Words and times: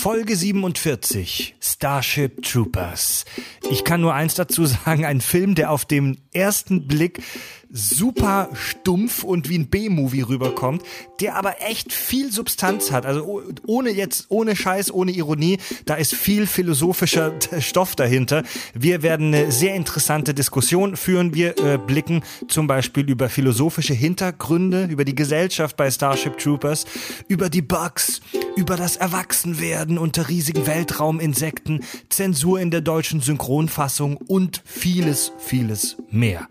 Folge 0.00 0.34
47, 0.34 1.56
Starship 1.60 2.42
Troopers. 2.42 3.26
Ich 3.70 3.84
kann 3.84 4.00
nur 4.00 4.14
eins 4.14 4.34
dazu 4.34 4.64
sagen, 4.64 5.04
ein 5.04 5.20
Film, 5.20 5.54
der 5.54 5.70
auf 5.70 5.84
den 5.84 6.22
ersten 6.32 6.86
Blick 6.86 7.22
super 7.72 8.50
stumpf 8.54 9.22
und 9.22 9.48
wie 9.48 9.58
ein 9.58 9.68
B-Movie 9.68 10.22
rüberkommt, 10.22 10.82
der 11.20 11.36
aber 11.36 11.62
echt 11.62 11.92
viel 11.92 12.32
Substanz 12.32 12.90
hat. 12.90 13.06
Also 13.06 13.42
ohne 13.66 13.90
jetzt, 13.90 14.26
ohne 14.28 14.56
Scheiß, 14.56 14.92
ohne 14.92 15.12
Ironie, 15.12 15.58
da 15.84 15.94
ist 15.94 16.14
viel 16.14 16.46
philosophischer 16.46 17.32
Stoff 17.60 17.94
dahinter. 17.94 18.42
Wir 18.74 19.02
werden 19.02 19.28
eine 19.28 19.52
sehr 19.52 19.74
interessante 19.74 20.34
Diskussion 20.34 20.96
führen. 20.96 21.34
Wir 21.34 21.58
äh, 21.58 21.78
blicken 21.78 22.22
zum 22.48 22.66
Beispiel 22.66 23.08
über 23.08 23.28
philosophische 23.28 23.94
Hintergründe, 23.94 24.86
über 24.86 25.04
die 25.04 25.14
Gesellschaft 25.14 25.76
bei 25.76 25.90
Starship 25.90 26.38
Troopers, 26.38 26.86
über 27.28 27.48
die 27.50 27.62
Bugs, 27.62 28.20
über 28.56 28.76
das 28.76 28.96
Erwachsenwerden 28.96 29.98
unter 29.98 30.28
riesigen 30.28 30.66
Weltrauminsekten, 30.66 31.84
Zensur 32.08 32.60
in 32.60 32.70
der 32.70 32.80
deutschen 32.80 33.20
Synchronfassung 33.20 34.16
und 34.16 34.62
vieles, 34.64 35.32
vieles 35.38 35.96
mehr. 36.10 36.48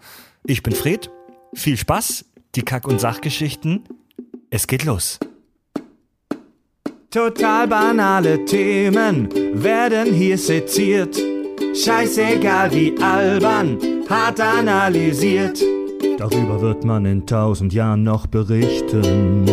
Ich 0.50 0.62
bin 0.64 0.74
Fred. 0.74 1.12
Viel 1.54 1.78
Spaß, 1.78 2.26
die 2.56 2.64
Kack- 2.64 2.88
und 2.88 3.00
Sachgeschichten. 3.00 3.84
Es 4.50 4.66
geht 4.66 4.84
los. 4.84 5.20
Total 7.12 7.68
banale 7.68 8.44
Themen 8.46 9.30
werden 9.54 10.12
hier 10.12 10.40
seziert. 10.40 11.22
Scheißegal 11.76 12.74
wie 12.74 12.98
albern, 13.00 13.78
hart 14.10 14.42
analysiert. 14.42 15.62
Darüber 16.18 16.60
wird 16.60 16.84
man 16.84 17.06
in 17.06 17.28
tausend 17.28 17.72
Jahren 17.72 18.02
noch 18.02 18.26
berichten. 18.26 19.46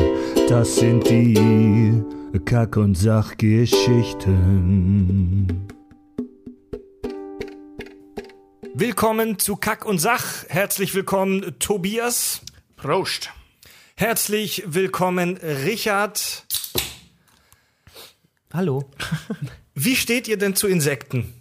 Das 0.48 0.76
sind 0.76 1.06
die 1.10 2.02
Kack- 2.46 2.78
und 2.78 2.96
Sachgeschichten. 2.96 5.75
Willkommen 8.78 9.38
zu 9.38 9.56
Kack 9.56 9.86
und 9.86 9.98
Sach. 9.98 10.44
Herzlich 10.48 10.94
willkommen, 10.94 11.58
Tobias. 11.58 12.42
Prost. 12.76 13.30
Herzlich 13.96 14.64
willkommen, 14.66 15.38
Richard. 15.38 16.44
Hallo. 18.52 18.84
Wie 19.74 19.96
steht 19.96 20.28
ihr 20.28 20.36
denn 20.36 20.54
zu 20.54 20.66
Insekten? 20.68 21.32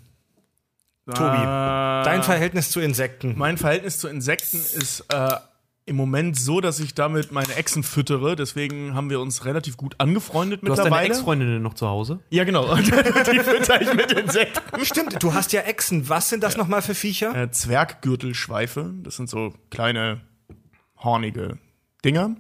Tobi, 1.14 1.36
Äh, 1.36 2.06
dein 2.06 2.24
Verhältnis 2.24 2.72
zu 2.72 2.80
Insekten. 2.80 3.34
Mein 3.38 3.58
Verhältnis 3.58 4.00
zu 4.00 4.08
Insekten 4.08 4.56
ist 4.56 5.04
äh, 5.10 5.36
im 5.88 5.96
Moment 5.96 6.36
so, 6.36 6.62
dass 6.62 6.80
ich 6.80 6.96
damit 6.96 7.32
meine 7.32 7.54
Exen 7.56 7.84
füttere. 7.84 8.36
Deswegen 8.36 8.96
haben 8.96 9.10
wir 9.10 9.20
uns 9.20 9.46
relativ 9.46 9.78
gut 9.78 9.96
angefreundet 10.00 10.62
Du 10.64 10.72
hast 10.72 10.80
deine 10.80 10.90
mittlerweile. 10.90 11.10
Ex-Freundinnen 11.10 11.62
noch 11.62 11.76
zu 11.76 11.88
Hause? 11.88 12.20
ja, 12.32 12.44
genau. 12.44 12.72
Und 12.72 12.88
die 12.88 13.40
fütter 13.40 13.82
ich 13.82 13.94
mit 13.94 14.12
Insekten. 14.12 14.84
Stimmt, 14.84 15.22
du 15.22 15.34
hast 15.34 15.54
ja 15.54 15.62
Echsen. 15.62 16.10
Was 16.10 16.30
sind 16.30 16.42
das 16.44 16.58
nochmal 16.58 16.82
für 16.82 16.96
Viecher? 16.96 17.36
Äh, 17.36 17.52
Zwerggürtelschweife. 17.52 18.94
Das 19.04 19.16
sind 19.16 19.30
so 19.30 19.54
kleine, 19.70 20.22
hornige 20.98 21.60
Dinger. 22.04 22.36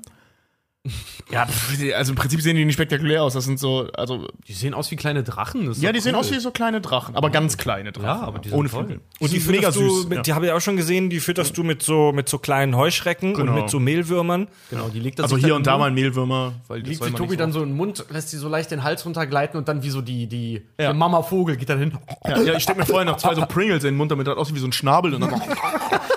Ja, 1.31 1.47
die- 1.79 1.95
also 1.95 2.11
im 2.11 2.15
Prinzip 2.15 2.41
sehen 2.41 2.55
die 2.55 2.63
nicht 2.65 2.75
spektakulär 2.75 3.23
aus. 3.23 3.33
Das 3.33 3.45
sind 3.45 3.59
so, 3.59 3.87
also 3.95 4.27
Die 4.47 4.53
sehen 4.53 4.73
aus 4.75 4.91
wie 4.91 4.95
kleine 4.95 5.23
Drachen. 5.23 5.65
Das 5.65 5.77
ist 5.77 5.83
ja, 5.83 5.91
die 5.91 5.99
sehen 5.99 6.13
cool. 6.13 6.19
aus 6.19 6.31
wie 6.31 6.37
so 6.39 6.51
kleine 6.51 6.81
Drachen, 6.81 7.15
aber 7.15 7.31
ganz 7.31 7.57
kleine 7.57 7.91
Drachen. 7.91 8.05
Ja, 8.21 8.27
aber 8.27 8.39
die 8.39 8.49
sind 8.49 8.57
ohne. 8.59 8.69
Flügel. 8.69 8.99
Und 9.19 9.31
die 9.33 9.39
sind 9.39 9.51
mega 9.51 9.71
fütterst 9.71 9.77
du, 9.79 9.95
süß. 10.01 10.07
mit, 10.09 10.15
ja. 10.17 10.21
die 10.23 10.33
habe 10.33 10.45
ich 10.45 10.51
auch 10.51 10.61
schon 10.61 10.77
gesehen, 10.77 11.09
die 11.09 11.19
fütterst 11.19 11.57
du 11.57 11.63
mit 11.63 11.81
so, 11.81 12.11
mit 12.13 12.29
so 12.29 12.37
kleinen 12.37 12.75
Heuschrecken 12.75 13.31
und 13.35 13.41
Genau. 13.47 13.53
mit 13.53 13.69
so 13.69 13.79
Mehlwürmern. 13.79 14.47
Genau, 14.69 14.89
die 14.89 14.99
legt 14.99 15.19
er 15.19 15.23
Also 15.23 15.37
hier 15.37 15.55
und 15.55 15.65
da 15.65 15.77
mal 15.79 15.87
ein 15.87 15.95
Mehlwürmer, 15.95 16.53
weil 16.67 16.81
das 16.81 16.89
Liegt 16.89 16.99
soll 16.99 17.07
sich 17.09 17.17
Tobi 17.17 17.37
dann 17.37 17.51
so. 17.51 17.59
so 17.59 17.65
im 17.65 17.75
Mund, 17.75 18.05
lässt 18.11 18.29
sie 18.29 18.37
so 18.37 18.47
leicht 18.47 18.69
den 18.69 18.83
Hals 18.83 19.03
runtergleiten 19.05 19.57
und 19.57 19.67
dann 19.67 19.81
wie 19.81 19.89
so 19.89 20.01
die, 20.01 20.27
die 20.27 20.61
Ja. 20.79 20.93
Mama 20.93 21.23
Vogel 21.23 21.57
geht 21.57 21.69
dann 21.69 21.79
hin. 21.79 21.97
Ja, 22.27 22.39
ja, 22.41 22.53
ich 22.55 22.63
stecke 22.63 22.79
mir 22.79 22.85
vorher 22.85 23.05
noch 23.05 23.17
zwei 23.17 23.33
so 23.33 23.41
Pringles 23.47 23.83
in 23.83 23.91
den 23.91 23.97
Mund, 23.97 24.11
damit 24.11 24.27
das 24.27 24.37
aussieht 24.37 24.55
wie 24.55 24.59
so 24.59 24.67
ein 24.67 24.71
Schnabel 24.73 25.15
und 25.15 25.21
dann 25.21 25.31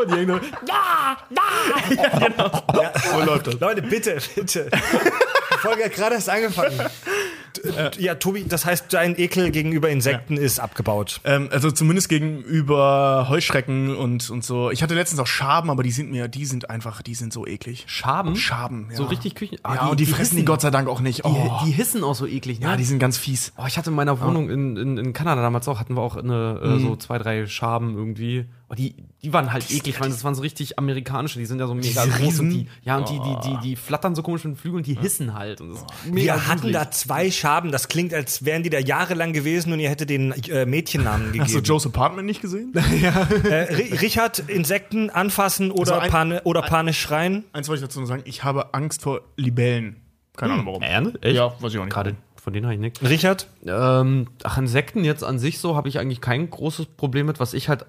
Und 0.00 0.10
die 0.10 0.16
hängen 0.16 0.40
da, 0.66 1.16
da. 1.30 2.92
so 3.12 3.24
läuft 3.24 3.46
das. 3.48 3.60
Leute, 3.60 3.82
bitte, 3.82 4.18
bitte. 4.34 4.70
Die 4.72 5.58
Folge 5.58 5.84
hat 5.84 5.92
gerade 5.92 6.14
erst 6.14 6.28
angefangen. 6.30 6.78
D- 6.78 8.02
Ja, 8.02 8.14
Tobi, 8.14 8.44
das 8.48 8.64
heißt, 8.64 8.86
dein 8.92 9.18
Ekel 9.18 9.50
gegenüber 9.50 9.90
Insekten 9.90 10.36
ist 10.36 10.60
abgebaut. 10.60 11.20
Ähm, 11.24 11.48
also 11.50 11.70
zumindest 11.70 12.08
gegenüber 12.08 13.26
Heuschrecken 13.28 13.94
und, 13.96 14.30
und 14.30 14.44
so. 14.44 14.70
Ich 14.70 14.82
hatte 14.82 14.94
letztens 14.94 15.20
auch 15.20 15.26
Schaben, 15.26 15.68
aber 15.68 15.82
die 15.82 15.90
sind 15.90 16.10
mir, 16.10 16.28
die 16.28 16.46
sind 16.46 16.70
einfach, 16.70 17.02
die 17.02 17.14
sind 17.14 17.32
so 17.32 17.46
eklig. 17.46 17.84
Schaben? 17.88 18.36
Schaben, 18.36 18.86
ja. 18.90 18.96
So 18.96 19.04
richtig 19.04 19.34
Küchen. 19.34 19.58
Ah, 19.64 19.74
ja, 19.74 19.86
und 19.88 20.00
die, 20.00 20.06
fressen 20.06 20.36
die 20.36 20.42
hissen- 20.42 20.46
Gott 20.46 20.60
sei 20.60 20.70
Dank 20.70 20.88
auch 20.88 21.00
nicht. 21.00 21.18
Die, 21.18 21.28
Oh. 21.28 21.60
die 21.66 21.72
hissen 21.72 22.04
auch 22.04 22.14
so 22.14 22.26
eklig, 22.26 22.60
ne? 22.60 22.66
ja, 22.68 22.76
die 22.76 22.84
sind 22.84 22.98
ganz 23.00 23.18
fies. 23.18 23.52
Oh, 23.58 23.64
ich 23.66 23.76
hatte 23.76 23.90
in 23.90 23.96
meiner 23.96 24.20
Wohnung 24.20 24.48
in, 24.48 24.76
in, 24.76 24.96
in 24.96 25.12
Kanada 25.12 25.42
damals 25.42 25.66
auch, 25.68 25.78
hatten 25.80 25.94
wir 25.94 26.02
auch 26.02 26.16
eine, 26.16 26.60
äh, 26.62 26.78
so 26.80 26.96
zwei, 26.96 27.18
drei 27.18 27.46
Schaben 27.46 27.96
irgendwie. 27.96 28.46
Oh, 28.72 28.74
die, 28.76 28.94
die 29.20 29.32
waren 29.32 29.52
halt 29.52 29.68
eklig, 29.68 29.98
weil 30.00 30.10
das 30.10 30.22
waren 30.22 30.36
so 30.36 30.42
richtig 30.42 30.78
amerikanische, 30.78 31.40
die 31.40 31.46
sind 31.46 31.58
ja 31.58 31.66
so 31.66 31.74
mega 31.74 32.04
groß 32.04 32.14
und 32.14 32.20
Riesen? 32.20 32.50
die, 32.50 32.68
ja, 32.84 32.98
und 32.98 33.08
die, 33.08 33.18
die, 33.18 33.36
die, 33.50 33.58
die 33.70 33.74
flattern 33.76 34.14
so 34.14 34.22
komisch 34.22 34.44
mit 34.44 34.54
den 34.54 34.56
Flügeln 34.60 34.76
und 34.78 34.86
die 34.86 34.94
hissen 34.94 35.34
halt. 35.34 35.60
Und 35.60 35.70
das 35.74 35.84
mega 36.04 36.14
Wir 36.34 36.46
hatten 36.46 36.60
gruselig. 36.60 36.76
da 36.76 36.90
zwei 36.92 37.30
Schaben. 37.32 37.72
Das 37.72 37.88
klingt, 37.88 38.14
als 38.14 38.44
wären 38.44 38.62
die 38.62 38.70
da 38.70 38.78
jahrelang 38.78 39.32
gewesen 39.32 39.72
und 39.72 39.80
ihr 39.80 39.90
hättet 39.90 40.08
den 40.08 40.30
äh, 40.48 40.66
Mädchennamen 40.66 41.26
Hast 41.30 41.34
du 41.34 41.38
gegeben. 41.56 41.64
Joe's 41.64 41.84
Apartment 41.86 42.26
nicht 42.26 42.40
gesehen? 42.42 42.72
Äh, 42.74 43.74
Ri- 43.74 44.00
Richard, 44.02 44.38
Insekten 44.38 45.10
anfassen 45.10 45.72
oder, 45.72 45.94
Also 45.94 45.94
ein- 46.04 46.10
pane, 46.12 46.42
oder 46.44 46.62
panisch 46.62 47.00
schreien? 47.00 47.42
Eins 47.52 47.68
wollte 47.68 47.82
ich 47.82 47.88
dazu 47.88 48.00
noch 48.00 48.06
sagen, 48.06 48.22
ich 48.24 48.44
habe 48.44 48.72
Angst 48.72 49.02
vor 49.02 49.22
Libellen. 49.36 49.96
Keine 50.36 50.52
Ahnung 50.52 50.66
warum. 50.66 50.82
Ernst? 50.82 51.18
Echt? 51.22 51.34
Ja, 51.36 51.52
weiß 51.60 51.72
ich 51.72 51.78
auch 51.80 51.84
nicht. 51.86 51.92
Gerade 51.92 52.14
von 52.40 52.52
denen 52.52 52.66
habe 52.66 52.74
ich 52.74 52.80
nichts. 52.80 53.02
Richard? 53.02 53.48
Ähm, 53.66 54.28
ach, 54.44 54.56
Insekten 54.58 55.02
jetzt 55.04 55.24
an 55.24 55.40
sich 55.40 55.58
so 55.58 55.74
habe 55.74 55.88
ich 55.88 55.98
eigentlich 55.98 56.20
kein 56.20 56.48
großes 56.48 56.86
Problem 56.86 57.26
mit. 57.26 57.40
Was 57.40 57.52
ich 57.52 57.68
halt 57.68 57.84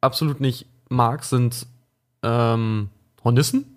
absolut 0.00 0.40
nicht 0.40 0.66
mag, 0.88 1.24
sind 1.24 1.66
ähm, 2.22 2.88
Hornissen. 3.24 3.76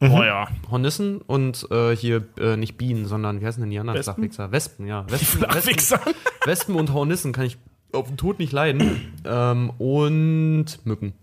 Oh 0.00 0.22
ja. 0.22 0.48
Hornissen 0.70 1.20
und 1.22 1.66
äh, 1.70 1.96
hier 1.96 2.26
äh, 2.38 2.56
nicht 2.56 2.76
Bienen, 2.76 3.06
sondern 3.06 3.40
wie 3.40 3.46
heißen 3.46 3.60
denn 3.62 3.70
die 3.70 3.78
anderen 3.78 3.98
Wespen? 3.98 4.14
Flachwichser? 4.14 4.52
Wespen, 4.52 4.86
ja. 4.86 5.06
Wespen, 5.10 5.42
Wespen. 5.42 6.14
Wespen 6.44 6.74
und 6.74 6.92
Hornissen 6.92 7.32
kann 7.32 7.46
ich 7.46 7.56
auf 7.92 8.08
den 8.08 8.16
Tod 8.16 8.38
nicht 8.38 8.52
leiden. 8.52 9.12
ähm, 9.24 9.70
und 9.78 10.84
Mücken. 10.84 11.14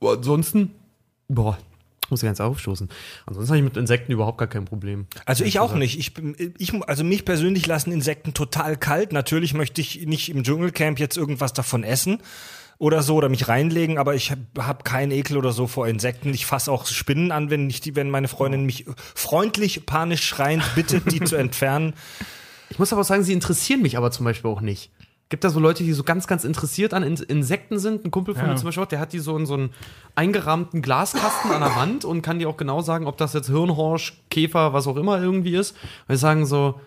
Aber 0.00 0.14
ansonsten, 0.14 0.72
boah, 1.28 1.56
muss 2.10 2.22
ich 2.22 2.26
ganz 2.26 2.40
aufstoßen. 2.40 2.88
Ansonsten 3.26 3.50
habe 3.50 3.58
ich 3.58 3.64
mit 3.64 3.76
Insekten 3.76 4.12
überhaupt 4.12 4.38
gar 4.38 4.48
kein 4.48 4.64
Problem. 4.64 5.06
Also 5.24 5.44
ich 5.44 5.58
auch 5.58 5.74
nicht. 5.74 5.98
Ich, 5.98 6.14
bin- 6.14 6.36
ich, 6.58 6.72
also 6.88 7.04
mich 7.04 7.24
persönlich 7.24 7.66
lassen 7.66 7.92
Insekten 7.92 8.34
total 8.34 8.76
kalt. 8.76 9.12
Natürlich 9.12 9.54
möchte 9.54 9.80
ich 9.80 10.06
nicht 10.06 10.30
im 10.30 10.42
Dschungelcamp 10.42 10.98
jetzt 10.98 11.16
irgendwas 11.16 11.52
davon 11.52 11.84
essen 11.84 12.20
oder 12.78 13.02
so 13.02 13.14
oder 13.14 13.28
mich 13.28 13.48
reinlegen, 13.48 13.96
aber 13.98 14.14
ich 14.14 14.30
habe 14.30 14.42
hab 14.58 14.84
keinen 14.84 15.10
Ekel 15.12 15.36
oder 15.38 15.52
so 15.52 15.66
vor 15.66 15.88
Insekten. 15.88 16.34
Ich 16.34 16.44
fasse 16.46 16.70
auch 16.70 16.86
Spinnen 16.86 17.32
an, 17.32 17.48
wenn 17.50 17.70
ich 17.70 17.80
die, 17.80 17.96
wenn 17.96 18.10
meine 18.10 18.28
Freundin 18.28 18.64
mich 18.66 18.84
freundlich, 19.14 19.86
panisch 19.86 20.24
schreiend 20.26 20.62
bittet, 20.74 21.10
die 21.10 21.20
zu 21.20 21.36
entfernen. 21.36 21.94
Ich 22.68 22.78
muss 22.78 22.92
aber 22.92 23.02
auch 23.02 23.06
sagen, 23.06 23.22
sie 23.22 23.32
interessieren 23.32 23.80
mich 23.82 23.96
aber 23.96 24.10
zum 24.10 24.24
Beispiel 24.24 24.50
auch 24.50 24.60
nicht. 24.60 24.90
Gibt 25.28 25.42
da 25.42 25.50
so 25.50 25.58
Leute, 25.58 25.82
die 25.82 25.92
so 25.92 26.04
ganz, 26.04 26.28
ganz 26.28 26.44
interessiert 26.44 26.94
an 26.94 27.02
In 27.02 27.14
Insekten 27.16 27.78
sind? 27.80 28.04
Ein 28.04 28.12
Kumpel 28.12 28.34
von 28.34 28.44
Ja. 28.44 28.50
mir 28.50 28.56
zum 28.56 28.66
Beispiel, 28.66 28.84
auch, 28.84 28.88
der 28.88 29.00
hat 29.00 29.12
die 29.12 29.18
so 29.18 29.36
in 29.36 29.44
so 29.46 29.54
einen 29.54 29.70
eingerahmten 30.14 30.82
Glaskasten 30.82 31.50
an 31.50 31.62
der 31.62 31.74
Wand 31.74 32.04
und 32.04 32.22
kann 32.22 32.38
dir 32.38 32.48
auch 32.48 32.56
genau 32.56 32.80
sagen, 32.80 33.06
ob 33.06 33.16
das 33.16 33.32
jetzt 33.32 33.48
Hirnhorsch, 33.48 34.22
Käfer, 34.30 34.72
was 34.72 34.86
auch 34.86 34.96
immer 34.96 35.20
irgendwie 35.20 35.56
ist. 35.56 35.74
Wir 36.06 36.16
sagen 36.16 36.46
so, 36.46 36.80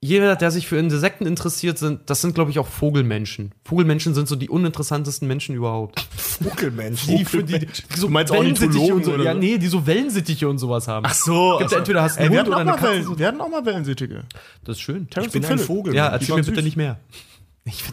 jeder, 0.00 0.36
der 0.36 0.50
sich 0.50 0.66
für 0.66 0.76
Insekten 0.76 1.26
interessiert, 1.26 1.78
sind, 1.78 2.10
das 2.10 2.20
sind, 2.20 2.34
glaube 2.34 2.50
ich, 2.50 2.58
auch 2.58 2.66
Vogelmenschen. 2.66 3.52
Vogelmenschen 3.64 4.14
sind 4.14 4.28
so 4.28 4.36
die 4.36 4.50
uninteressantesten 4.50 5.26
Menschen 5.26 5.54
überhaupt. 5.54 6.00
Vogelmensch. 6.16 7.06
Die, 7.06 7.24
für 7.24 7.42
die, 7.42 7.60
die 7.60 7.66
so 7.94 8.06
Du 8.06 8.12
meinst 8.12 8.32
Wellensittiche 8.32 8.78
Ornithologen 8.78 8.96
und 8.96 9.04
so, 9.04 9.12
oder 9.12 9.24
ja, 9.24 9.34
nee, 9.34 9.58
die 9.58 9.66
so 9.68 9.86
Wellensittiche 9.86 10.48
und 10.48 10.58
sowas 10.58 10.86
haben. 10.86 11.06
Ach 11.08 11.14
so. 11.14 11.56
Gibt's 11.58 11.72
entweder 11.72 12.02
hast 12.02 12.16
du 12.16 12.20
Ey, 12.20 12.26
einen 12.26 12.34
wir 12.34 12.40
Hund 12.40 12.48
hatten 12.48 12.48
oder 12.48 12.56
auch 12.56 12.60
eine 12.60 12.70
mal 12.70 12.76
Katze. 12.76 13.06
Wellen, 13.06 13.18
wir 13.18 13.26
hatten 13.26 13.40
auch 13.40 13.48
mal 13.48 13.64
Wellensittige. 13.64 14.24
Das 14.64 14.76
ist 14.76 14.82
schön. 14.82 15.08
Terrence 15.08 15.34
Ich 15.34 15.40
bin 15.40 15.50
ein. 15.50 15.58
Vogel. 15.58 15.94
Ja, 15.94 16.08
erzähl 16.08 16.36
mir 16.36 16.42
bitte 16.42 16.56
süß. 16.56 16.64
nicht 16.64 16.76
mehr. 16.76 17.00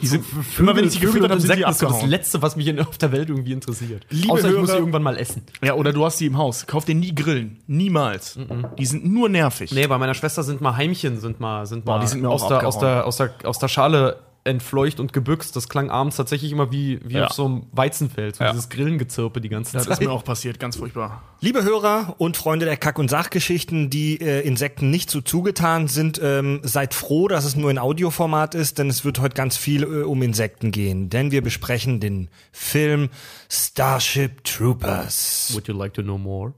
Die 0.02 0.06
sind, 0.08 0.24
immer 0.60 0.76
wenn 0.76 0.86
ich 0.86 0.94
die 0.94 1.00
gefüttert 1.00 1.32
habe, 1.32 1.42
sind 1.42 1.56
die 1.56 1.62
das 1.62 1.82
abgehauen. 1.82 2.08
Letzte, 2.08 2.44
was 2.44 2.56
mich 2.56 2.68
in, 2.68 2.80
auf 2.80 2.98
der 3.00 3.12
Welt 3.12 3.30
irgendwie 3.30 3.54
interessiert. 3.54 4.06
Liebe 4.12 4.32
Außer 4.32 4.52
ich 4.52 4.58
muss 4.60 4.70
sie 4.70 4.78
irgendwann 4.78 5.02
mal 5.02 5.18
essen. 5.18 5.42
Ja, 5.64 5.74
oder 5.74 5.92
du 5.92 6.06
hast 6.06 6.20
die 6.20 6.28
im 6.28 6.38
Haus. 6.38 6.68
Kauf 6.68 6.86
dir 6.86 6.94
nie 6.94 7.16
Grillen. 7.16 7.60
Niemals. 7.66 8.38
Die 8.78 8.86
sind 8.86 9.06
nur 9.06 9.30
nervig. 9.30 9.72
Nee, 9.72 9.88
bei 9.88 9.98
meiner 9.98 10.14
Schwester 10.14 10.44
sind 10.44 10.62
mal 10.62 10.78
Heimchen, 10.78 11.20
sind 11.20 11.40
mal, 11.40 11.66
sind 11.66 11.86
Boah, 11.86 11.96
mal 11.96 12.02
die 12.02 12.08
sind 12.08 12.22
mir 12.22 12.30
auch 12.30 12.44
aus, 12.44 12.48
der, 12.48 12.68
aus, 12.68 12.78
der, 12.78 13.08
aus, 13.08 13.18
der, 13.18 13.34
aus 13.46 13.58
der 13.58 13.68
Schale 13.68 14.20
entfleucht 14.46 15.00
und 15.00 15.14
gebüxt. 15.14 15.56
Das 15.56 15.70
klang 15.70 15.90
abends 15.90 16.18
tatsächlich 16.18 16.52
immer 16.52 16.72
wie, 16.72 17.00
wie 17.04 17.14
Ja. 17.16 17.28
auf 17.28 17.34
so 17.34 17.46
einem 17.46 17.64
Weizenfeld. 17.72 18.36
So 18.36 18.44
Ja. 18.44 18.52
dieses 18.52 18.70
Grillengezirpe 18.70 19.40
die 19.40 19.50
ganze 19.50 19.74
Das 19.74 19.84
Zeit. 19.86 19.94
ist 19.94 20.00
mir 20.02 20.12
auch 20.12 20.24
passiert, 20.24 20.60
ganz 20.60 20.76
furchtbar. 20.76 21.24
Liebe 21.40 21.64
Hörer 21.64 22.16
und 22.18 22.36
Freunde 22.36 22.66
der 22.66 22.76
Kack- 22.78 23.00
und 23.00 23.10
Sachgeschichten, 23.10 23.90
die 23.90 24.20
äh, 24.20 24.42
Insekten 24.42 24.90
nicht 24.90 25.10
so 25.10 25.22
zugetan 25.22 25.88
sind, 25.88 26.20
ähm, 26.22 26.60
seid 26.64 26.94
froh, 26.94 27.28
dass 27.28 27.46
es 27.46 27.56
nur 27.56 27.72
in 27.72 27.80
Audioformat 27.80 28.54
ist, 28.56 28.80
denn 28.80 28.90
es 28.90 29.06
wird 29.06 29.20
heute 29.20 29.36
ganz 29.36 29.56
viel 29.56 29.84
äh, 29.84 30.04
um 30.04 30.22
Insekten 30.22 30.72
gehen. 30.72 31.10
Denn 31.10 31.32
wir 31.32 31.42
besprechen 31.42 32.00
den 32.02 32.30
Film 32.52 33.10
Starship 33.50 34.44
Troopers. 34.44 35.52
Would 35.54 35.68
you 35.68 35.74
like 35.74 35.94
to 35.94 36.02
know 36.04 36.18
more? 36.18 36.54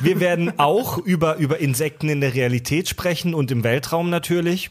Wir 0.00 0.20
werden 0.20 0.60
auch 0.60 0.98
über, 0.98 1.36
über 1.38 1.58
Insekten 1.58 2.08
in 2.08 2.20
der 2.20 2.34
Realität 2.34 2.88
sprechen 2.88 3.34
und 3.34 3.50
im 3.50 3.64
Weltraum 3.64 4.10
natürlich. 4.10 4.70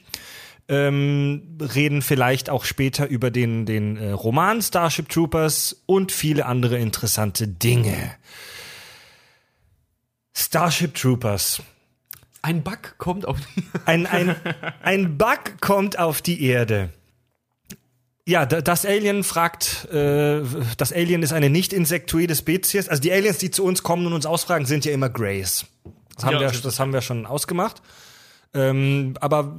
Ähm, 0.67 1.57
reden 1.59 2.01
vielleicht 2.01 2.49
auch 2.49 2.65
später 2.65 3.07
über 3.07 3.29
den, 3.31 3.65
den 3.65 3.97
äh, 3.97 4.11
Roman 4.11 4.61
Starship 4.61 5.09
Troopers 5.09 5.83
und 5.85 6.11
viele 6.11 6.45
andere 6.45 6.77
interessante 6.79 7.47
Dinge. 7.47 8.15
Starship 10.33 10.95
Troopers. 10.95 11.61
Ein 12.41 12.61
Bug 12.63 12.95
kommt 12.97 13.27
auf 13.27 13.37
die. 13.39 13.63
Ein, 13.85 14.05
ein, 14.05 14.35
ein 14.83 15.17
Bug 15.17 15.59
kommt 15.61 15.97
auf 15.97 16.21
die 16.21 16.43
Erde. 16.43 16.89
Ja, 18.27 18.45
da- 18.45 18.61
das 18.61 18.85
Alien 18.85 19.23
fragt, 19.23 19.85
äh, 19.91 20.41
das 20.77 20.91
Alien 20.91 21.23
ist 21.23 21.31
eine 21.31 21.49
nicht 21.49 21.73
insektoide 21.73 22.35
Spezies. 22.35 22.89
Also 22.89 23.01
die 23.01 23.11
Aliens, 23.11 23.37
die 23.37 23.51
zu 23.51 23.63
uns 23.63 23.83
kommen 23.83 24.05
und 24.07 24.13
uns 24.13 24.25
ausfragen, 24.25 24.65
sind 24.65 24.83
ja 24.85 24.91
immer 24.91 25.09
Greys. 25.09 25.65
Das 26.15 26.25
haben, 26.25 26.33
Ja, 26.33 26.39
wir, 26.51 26.59
das 26.59 26.79
haben 26.79 26.91
wir 26.93 27.01
schon 27.01 27.25
ausgemacht. 27.25 27.81
Ähm, 28.53 29.15
aber 29.21 29.55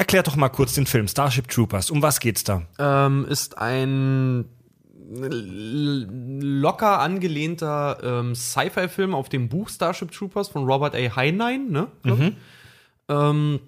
erklär 0.00 0.22
doch 0.22 0.34
mal 0.34 0.48
kurz 0.48 0.72
den 0.74 0.86
Film 0.86 1.06
Starship 1.06 1.46
Troopers. 1.48 1.90
Um 1.90 2.02
was 2.02 2.20
geht's 2.20 2.42
da? 2.42 2.62
ähm, 2.78 3.26
ist 3.28 3.58
ein 3.58 4.46
locker 5.12 7.00
angelehnter 7.00 7.98
ähm, 8.02 8.34
Sci-Fi-Film 8.34 9.14
auf 9.14 9.28
dem 9.28 9.48
Buch 9.48 9.68
Starship 9.68 10.12
Troopers 10.12 10.48
von 10.48 10.64
Robert 10.64 10.94
A. 10.94 11.16
Heinlein, 11.16 11.70
ne? 11.70 11.88
ich. 12.04 12.32
Ähm, 13.08 13.60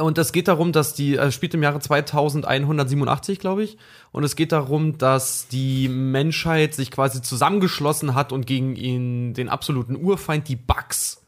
und 0.00 0.18
es 0.18 0.32
geht 0.32 0.48
darum, 0.48 0.72
dass 0.72 0.92
die, 0.94 1.18
also 1.18 1.28
es 1.28 1.34
spielt 1.34 1.54
im 1.54 1.62
Jahre 1.62 1.80
2187, 1.80 3.38
glaube 3.38 3.64
ich. 3.64 3.78
Und 4.12 4.22
es 4.22 4.36
geht 4.36 4.52
darum, 4.52 4.98
dass 4.98 5.48
die 5.48 5.88
Menschheit 5.88 6.74
sich 6.74 6.90
quasi 6.90 7.22
zusammengeschlossen 7.22 8.14
hat 8.14 8.30
und 8.30 8.46
gegen 8.46 8.76
ihn, 8.76 9.32
den 9.32 9.48
absoluten 9.48 9.96
Urfeind, 9.96 10.46
die 10.46 10.56
Bugs, 10.56 11.22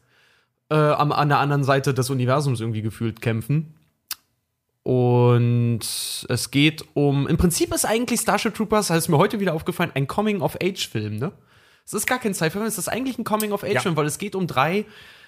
äh, 0.69 0.75
an 0.75 1.29
der 1.29 1.39
anderen 1.39 1.63
Seite 1.63 1.95
des 1.95 2.11
Universums 2.11 2.61
irgendwie 2.61 2.83
gefühlt 2.83 3.19
kämpfen. 3.19 3.73
Und 4.83 5.81
es 6.27 6.51
geht 6.51 6.83
um, 6.95 7.27
im 7.27 7.37
Prinzip 7.37 7.73
ist 7.73 7.85
eigentlich 7.85 8.21
Starship 8.21 8.55
Troopers, 8.55 8.87
das 8.87 8.97
ist 8.97 9.09
mir 9.09 9.17
heute 9.17 9.39
wieder 9.39 9.53
aufgefallen, 9.53 9.91
ein 9.93 10.07
Coming-of-Age-Film, 10.07 11.17
ne? 11.17 11.31
Es 11.85 11.93
ist 11.93 12.07
gar 12.07 12.19
kein 12.19 12.33
Sci-Fi-Film, 12.33 12.65
es 12.65 12.77
ist 12.77 12.87
eigentlich 12.89 13.17
ein 13.19 13.23
Coming-of-Age-Film, 13.23 13.95
weil 13.95 14.05
es 14.05 14.17
geht 14.17 14.33
um 14.35 14.47
drei, 14.47 14.85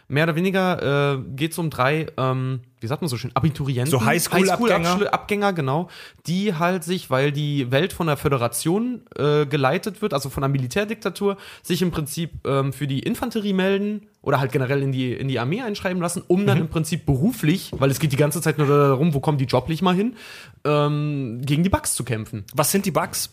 mehr 0.08 0.24
oder 0.24 0.36
weniger, 0.36 1.14
äh, 1.14 1.18
geht 1.36 1.52
es 1.52 1.58
um 1.60 1.70
drei, 1.70 2.08
ähm, 2.18 2.62
wie 2.80 2.88
sagt 2.88 3.02
man 3.02 3.10
so 3.10 3.18
schön, 3.18 3.32
Abiturienten. 3.36 3.92
So 3.92 4.04
Highschool-Abgänger. 4.04 4.96
Highschool-Abschl- 4.96 5.08
Abgänger, 5.08 5.54
genau. 5.54 5.90
Die 6.26 6.56
halt 6.56 6.84
sich, 6.84 7.10
weil 7.10 7.32
die 7.32 7.72
Welt 7.72 7.94
von 7.94 8.08
der 8.08 8.18
Föderation 8.18 9.04
äh, 9.18 9.46
geleitet 9.46 10.02
wird, 10.02 10.14
also 10.14 10.30
von 10.30 10.42
der 10.42 10.50
Militärdiktatur, 10.50 11.38
sich 11.62 11.82
im 11.82 11.92
Prinzip 11.92 12.32
ähm, 12.48 12.74
für 12.74 12.88
die 12.88 13.00
Infanterie 13.00 13.54
melden 13.54 14.08
oder 14.24 14.40
halt 14.40 14.52
generell 14.52 14.81
in 14.81 14.92
die, 14.92 15.14
in 15.14 15.28
die 15.28 15.38
Armee 15.38 15.62
einschreiben 15.62 16.02
lassen, 16.02 16.24
um 16.28 16.48
dann 16.48 16.58
im 16.58 16.70
Prinzip 16.70 17.06
beruflich, 17.06 17.72
weil 17.78 17.92
es 17.92 18.00
geht 18.00 18.14
die 18.14 18.18
ganze 18.18 18.42
Zeit 18.42 18.58
nur 18.58 18.68
darum, 18.68 19.14
wo 19.14 19.20
kommen 19.20 19.38
die 19.38 19.46
joblich 19.46 19.81
mal 19.81 19.94
hin, 19.94 20.16
ähm, 20.64 21.42
gegen 21.44 21.62
die 21.62 21.70
Bugs 21.70 21.94
zu 21.94 22.04
kämpfen. 22.04 22.46
Was 22.56 22.72
sind 22.72 22.86
die 22.86 22.92
Bugs? 22.92 23.31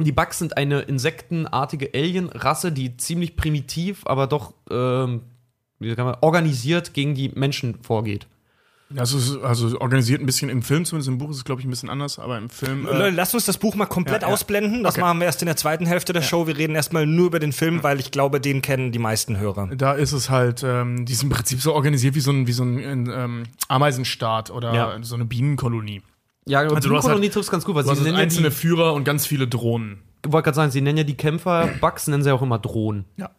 Die 0.00 0.12
Bugs 0.12 0.38
sind 0.38 0.56
eine 0.56 0.80
insektenartige 0.80 1.90
Alien-Rasse, 1.94 2.72
die 2.72 2.96
ziemlich 2.96 3.36
primitiv, 3.36 4.06
aber 4.06 4.26
doch 4.26 4.52
ähm, 4.70 5.22
wie 5.78 5.94
kann 5.94 6.06
man, 6.06 6.16
organisiert 6.20 6.92
gegen 6.92 7.14
die 7.14 7.30
Menschen 7.34 7.76
vorgeht. 7.82 8.26
Also, 8.96 9.18
es 9.18 9.30
ist- 9.30 9.42
also 9.42 9.80
organisiert 9.80 10.20
ein 10.20 10.26
bisschen 10.26 10.48
im 10.50 10.62
Film, 10.62 10.84
zumindest 10.84 11.08
im 11.08 11.18
Buch 11.18 11.30
ist 11.30 11.36
es, 11.38 11.44
glaube 11.44 11.60
ich, 11.60 11.66
ein 11.66 11.70
bisschen 11.70 11.90
anders, 11.90 12.18
aber 12.18 12.38
im 12.38 12.50
Film. 12.50 12.84
Leute, 12.84 13.06
Äh, 13.06 13.10
Lass 13.10 13.34
uns 13.34 13.44
das 13.46 13.58
Buch 13.58 13.74
mal 13.74 13.86
komplett 13.86 14.22
Ja, 14.22 14.28
ja. 14.28 14.34
ausblenden. 14.34 14.82
Das 14.82 14.94
Okay. 14.94 15.00
machen 15.02 15.18
wir 15.18 15.26
erst 15.26 15.42
in 15.42 15.46
der 15.46 15.56
zweiten 15.56 15.86
Hälfte 15.86 16.12
der 16.12 16.22
Show. 16.22 16.46
Wir 16.46 16.56
reden 16.56 16.74
erstmal 16.74 17.06
nur 17.06 17.26
über 17.26 17.38
den 17.40 17.52
Film, 17.52 17.82
weil 17.82 18.00
ich 18.00 18.10
glaube, 18.10 18.40
den 18.40 18.62
kennen 18.62 18.92
die 18.92 18.98
meisten 18.98 19.38
Hörer. 19.38 19.68
da 19.76 19.92
ist 19.92 20.12
es 20.12 20.30
halt, 20.30 20.62
ähm, 20.64 21.04
die 21.06 21.14
sind 21.14 21.30
im 21.30 21.36
Prinzip 21.36 21.60
so 21.60 21.72
organisiert 21.74 22.14
wie 22.14 22.20
so 22.20 22.30
ein, 22.32 22.46
wie 22.46 22.52
so 22.52 22.62
ein 22.64 23.08
ähm, 23.10 23.42
Ameisenstaat 23.68 24.50
oder 24.50 24.74
Ja. 24.74 24.98
so 25.02 25.14
eine 25.14 25.24
Bienenkolonie. 25.24 26.02
Ja, 26.46 26.60
also 26.60 26.88
du 26.88 26.96
hast 26.96 27.04
Kolonie 27.04 27.24
halt- 27.26 27.34
trifft 27.34 27.50
ganz 27.50 27.64
gut, 27.64 27.74
weil 27.74 27.84
sie 27.84 27.94
nennen 28.02 28.16
ja 28.16 28.22
einzelne 28.22 28.48
die, 28.50 28.54
Führer 28.54 28.94
und 28.94 29.04
ganz 29.04 29.26
viele 29.26 29.46
Drohnen. 29.46 30.00
ich 30.26 30.32
wollte 30.32 30.46
gerade 30.46 30.56
sagen, 30.56 30.70
sie 30.72 30.80
nennen 30.80 30.98
ja 30.98 31.04
die 31.04 31.14
Kämpfer 31.16 31.68
Bugs, 31.80 32.06
nennen 32.08 32.22
sie 32.22 32.32
auch 32.32 32.42
immer 32.42 32.58
Drohnen. 32.58 33.04
Ja. 33.16 33.30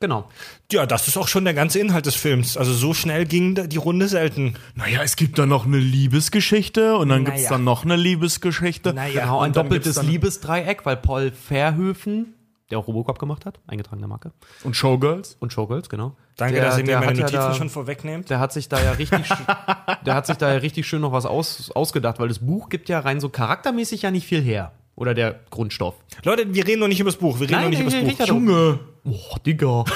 Genau. 0.00 0.28
Ja, 0.72 0.86
das 0.86 1.08
ist 1.08 1.16
auch 1.16 1.28
schon 1.28 1.44
der 1.44 1.54
ganze 1.54 1.78
Inhalt 1.78 2.04
des 2.06 2.14
Films. 2.16 2.56
Also 2.56 2.72
so 2.72 2.92
schnell 2.94 3.24
ging 3.26 3.54
da 3.54 3.66
die 3.66 3.76
Runde 3.76 4.08
selten. 4.08 4.54
Naja, 4.74 5.02
es 5.02 5.16
gibt 5.16 5.38
dann 5.38 5.48
noch 5.48 5.64
eine 5.66 5.78
Liebesgeschichte 5.78 6.96
und 6.96 7.08
dann 7.08 7.22
Naja. 7.22 7.34
gibt's 7.36 7.48
dann 7.48 7.64
noch 7.64 7.84
eine 7.84 7.96
Liebesgeschichte. 7.96 8.92
Naja. 8.92 9.22
Genau, 9.22 9.40
ein 9.40 9.52
doppeltes 9.52 10.02
Liebesdreieck, 10.02 10.84
weil 10.84 10.96
Paul 10.96 11.30
Verhoeven, 11.32 12.34
der 12.70 12.78
auch 12.78 12.86
Robocop 12.86 13.18
gemacht 13.18 13.46
hat, 13.46 13.60
eingetragene 13.66 14.06
Marke, 14.08 14.32
Und 14.64 14.74
Showgirls. 14.76 15.36
und 15.40 15.52
Showgirls, 15.52 15.88
genau. 15.88 16.16
Danke, 16.36 16.54
der, 16.56 16.64
dass 16.64 16.78
ihr 16.78 16.84
mir 16.84 16.96
meine 16.98 17.06
hat 17.10 17.16
ja 17.16 17.22
Notizen 17.24 17.36
da, 17.36 17.54
schon 17.54 17.70
vorwegnehmt. 17.70 18.28
Der 18.30 18.40
hat 18.40 18.52
sich 18.52 18.68
da 18.68 18.82
ja 18.82 18.92
richtig, 18.92 19.28
der 20.06 20.14
hat 20.14 20.26
sich 20.26 20.36
da 20.36 20.52
ja 20.52 20.58
richtig 20.58 20.86
schön 20.86 21.00
noch 21.02 21.12
was 21.12 21.24
aus, 21.26 21.70
ausgedacht, 21.70 22.18
weil 22.18 22.28
das 22.28 22.40
Buch 22.40 22.68
gibt 22.68 22.88
ja 22.88 22.98
rein 23.00 23.20
so 23.20 23.28
charaktermäßig 23.28 24.02
ja 24.02 24.10
nicht 24.10 24.26
viel 24.26 24.42
her. 24.42 24.72
Oder 24.96 25.14
der 25.14 25.40
Grundstoff. 25.50 25.94
Leute, 26.24 26.54
wir 26.54 26.66
reden 26.66 26.80
noch 26.80 26.88
nicht 26.88 27.00
über 27.00 27.10
das 27.10 27.18
Buch. 27.18 27.40
Wir 27.40 27.48
reden 27.50 27.62
noch 27.62 27.68
nicht 27.70 27.80
über 27.80 27.90
das 27.90 28.16
Buch. 28.18 28.26
Junge. 28.26 28.78
Boah, 29.04 29.38
Digga. 29.44 29.84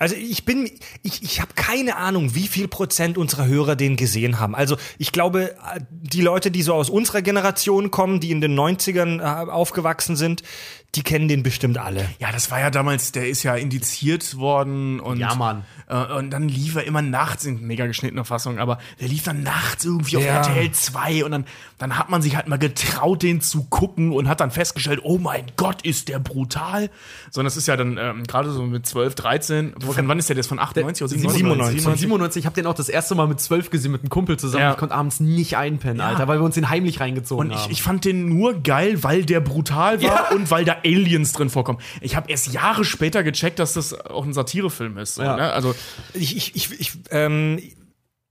Also 0.00 0.14
ich 0.14 0.44
bin, 0.44 0.70
ich, 1.02 1.22
ich 1.24 1.40
habe 1.40 1.54
keine 1.54 1.96
Ahnung, 1.96 2.34
wie 2.36 2.46
viel 2.46 2.68
Prozent 2.68 3.18
unserer 3.18 3.46
Hörer 3.46 3.74
den 3.74 3.96
gesehen 3.96 4.38
haben. 4.38 4.54
Also 4.54 4.76
ich 4.96 5.10
glaube, 5.10 5.56
äh, 5.56 5.80
die 5.90 6.20
Leute, 6.20 6.52
die 6.52 6.62
so 6.62 6.74
aus 6.74 6.88
unserer 6.88 7.20
Generation 7.20 7.90
kommen, 7.90 8.20
die 8.20 8.30
in 8.30 8.40
den 8.40 8.56
90ern 8.56 9.18
äh, 9.18 9.50
aufgewachsen 9.50 10.14
sind, 10.14 10.44
die 10.94 11.02
kennen 11.02 11.28
den 11.28 11.42
bestimmt 11.42 11.76
alle. 11.76 12.08
Ja, 12.18 12.32
das 12.32 12.50
war 12.50 12.60
ja 12.60 12.70
damals, 12.70 13.12
der 13.12 13.28
ist 13.28 13.42
ja 13.42 13.54
indiziert 13.56 14.38
worden 14.38 15.00
und, 15.00 15.18
Ja, 15.18 15.34
Mann. 15.34 15.64
Äh, 15.86 16.14
und 16.14 16.30
dann 16.30 16.48
lief 16.48 16.76
er 16.76 16.84
immer 16.84 17.02
nachts 17.02 17.44
in 17.44 17.60
mega 17.66 17.86
geschnittener 17.86 18.24
Fassung, 18.24 18.58
aber 18.58 18.78
der 18.98 19.08
lief 19.08 19.22
dann 19.22 19.42
nachts 19.42 19.84
irgendwie 19.84 20.16
auf 20.16 20.24
Ja. 20.24 20.36
RTL 20.40 20.72
2 20.72 21.24
und 21.26 21.30
dann, 21.30 21.44
dann 21.76 21.98
hat 21.98 22.08
man 22.08 22.22
sich 22.22 22.36
halt 22.36 22.48
mal 22.48 22.58
getraut, 22.58 23.22
den 23.22 23.42
zu 23.42 23.64
gucken 23.64 24.12
und 24.12 24.28
hat 24.28 24.40
dann 24.40 24.50
festgestellt, 24.50 25.00
oh 25.02 25.18
mein 25.18 25.44
Gott, 25.56 25.82
ist 25.82 26.08
der 26.08 26.20
brutal. 26.20 26.88
Sondern 27.30 27.46
das 27.48 27.58
ist 27.58 27.68
ja 27.68 27.76
dann 27.76 27.98
ähm, 27.98 28.24
gerade 28.26 28.50
so 28.50 28.62
mit 28.62 28.86
12, 28.86 29.14
13, 29.14 29.74
von 29.78 30.08
wann 30.08 30.18
ist 30.18 30.30
der, 30.30 30.38
ist 30.38 30.46
von 30.46 30.58
98 30.58 31.02
oder 31.02 31.10
97? 31.10 31.38
97. 31.42 31.82
Von 31.82 31.96
97, 31.96 32.40
ich 32.40 32.46
habe 32.46 32.54
den 32.54 32.66
auch 32.66 32.74
das 32.74 32.88
erste 32.88 33.14
Mal 33.14 33.26
mit 33.28 33.40
zwölf 33.40 33.68
gesehen 33.68 33.92
mit 33.92 34.00
einem 34.00 34.08
Kumpel 34.10 34.38
zusammen. 34.38 34.62
Ja. 34.62 34.70
Ich 34.72 34.78
konnte 34.78 34.94
abends 34.94 35.20
nicht 35.20 35.56
einpennen, 35.58 36.00
Alter, 36.00 36.28
weil 36.28 36.38
wir 36.40 36.44
uns 36.44 36.54
den 36.54 36.70
heimlich 36.70 36.98
reingezogen 37.00 37.46
Und 37.48 37.52
ich, 37.54 37.62
haben. 37.62 37.72
ich 37.72 37.82
fand 37.82 38.06
den 38.06 38.26
nur 38.30 38.54
geil, 38.62 39.02
weil 39.02 39.26
der 39.26 39.40
brutal 39.40 40.02
war 40.02 40.32
und 40.32 40.50
weil 40.50 40.64
da 40.64 40.77
Aliens 40.84 41.32
drin 41.32 41.50
vorkommen. 41.50 41.78
Ich 42.00 42.16
habe 42.16 42.30
erst 42.30 42.52
Jahre 42.52 42.84
später 42.84 43.22
gecheckt, 43.22 43.58
dass 43.58 43.72
das 43.72 43.92
auch 43.92 44.24
ein 44.24 44.32
Satirefilm 44.32 44.98
ist. 44.98 45.16
So, 45.16 45.22
Ja. 45.22 45.36
ne? 45.36 45.52
Also 45.52 45.74
Ich, 46.14 46.36
ich, 46.36 46.56
ich, 46.56 46.80
ich, 46.80 46.92
ähm, 47.10 47.60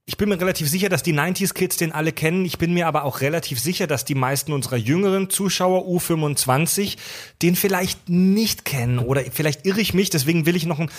ich 0.04 0.16
bin 0.16 0.30
mir 0.30 0.40
relativ 0.40 0.70
sicher, 0.70 0.88
dass 0.88 1.02
die 1.02 1.12
90s-Kids 1.12 1.76
den 1.76 1.92
alle 1.92 2.12
kennen. 2.12 2.46
Ich 2.46 2.56
bin 2.56 2.72
mir 2.72 2.86
aber 2.86 3.04
auch 3.04 3.20
relativ 3.20 3.60
sicher, 3.60 3.86
dass 3.86 4.06
die 4.06 4.14
meisten 4.14 4.52
unserer 4.54 4.76
jüngeren 4.76 5.28
Zuschauer 5.28 5.82
U25 5.86 6.96
den 7.42 7.56
vielleicht 7.56 8.08
nicht 8.08 8.64
kennen. 8.64 9.00
Oder 9.00 9.22
vielleicht 9.30 9.66
irre 9.66 9.80
ich 9.82 9.92
mich, 9.92 10.08
deswegen 10.08 10.46
will 10.46 10.56
ich 10.56 10.64
noch 10.66 10.78
ein 10.78 10.90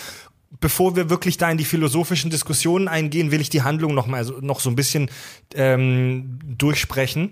Bevor 0.58 0.96
wir 0.96 1.08
wirklich 1.10 1.36
da 1.38 1.48
in 1.48 1.58
die 1.58 1.64
philosophischen 1.64 2.28
Diskussionen 2.28 2.88
eingehen, 2.88 3.30
will 3.30 3.40
ich 3.40 3.50
die 3.50 3.62
Handlung 3.62 3.94
noch 3.94 4.08
mal 4.08 4.24
so, 4.24 4.38
noch 4.40 4.58
so 4.58 4.68
ein 4.68 4.74
bisschen 4.74 5.08
ähm, 5.54 6.40
durchsprechen. 6.44 7.30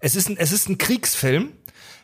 Es 0.00 0.14
ist 0.16 0.28
ein, 0.28 0.36
es 0.36 0.52
ist 0.52 0.68
ein 0.68 0.76
Kriegsfilm 0.76 1.48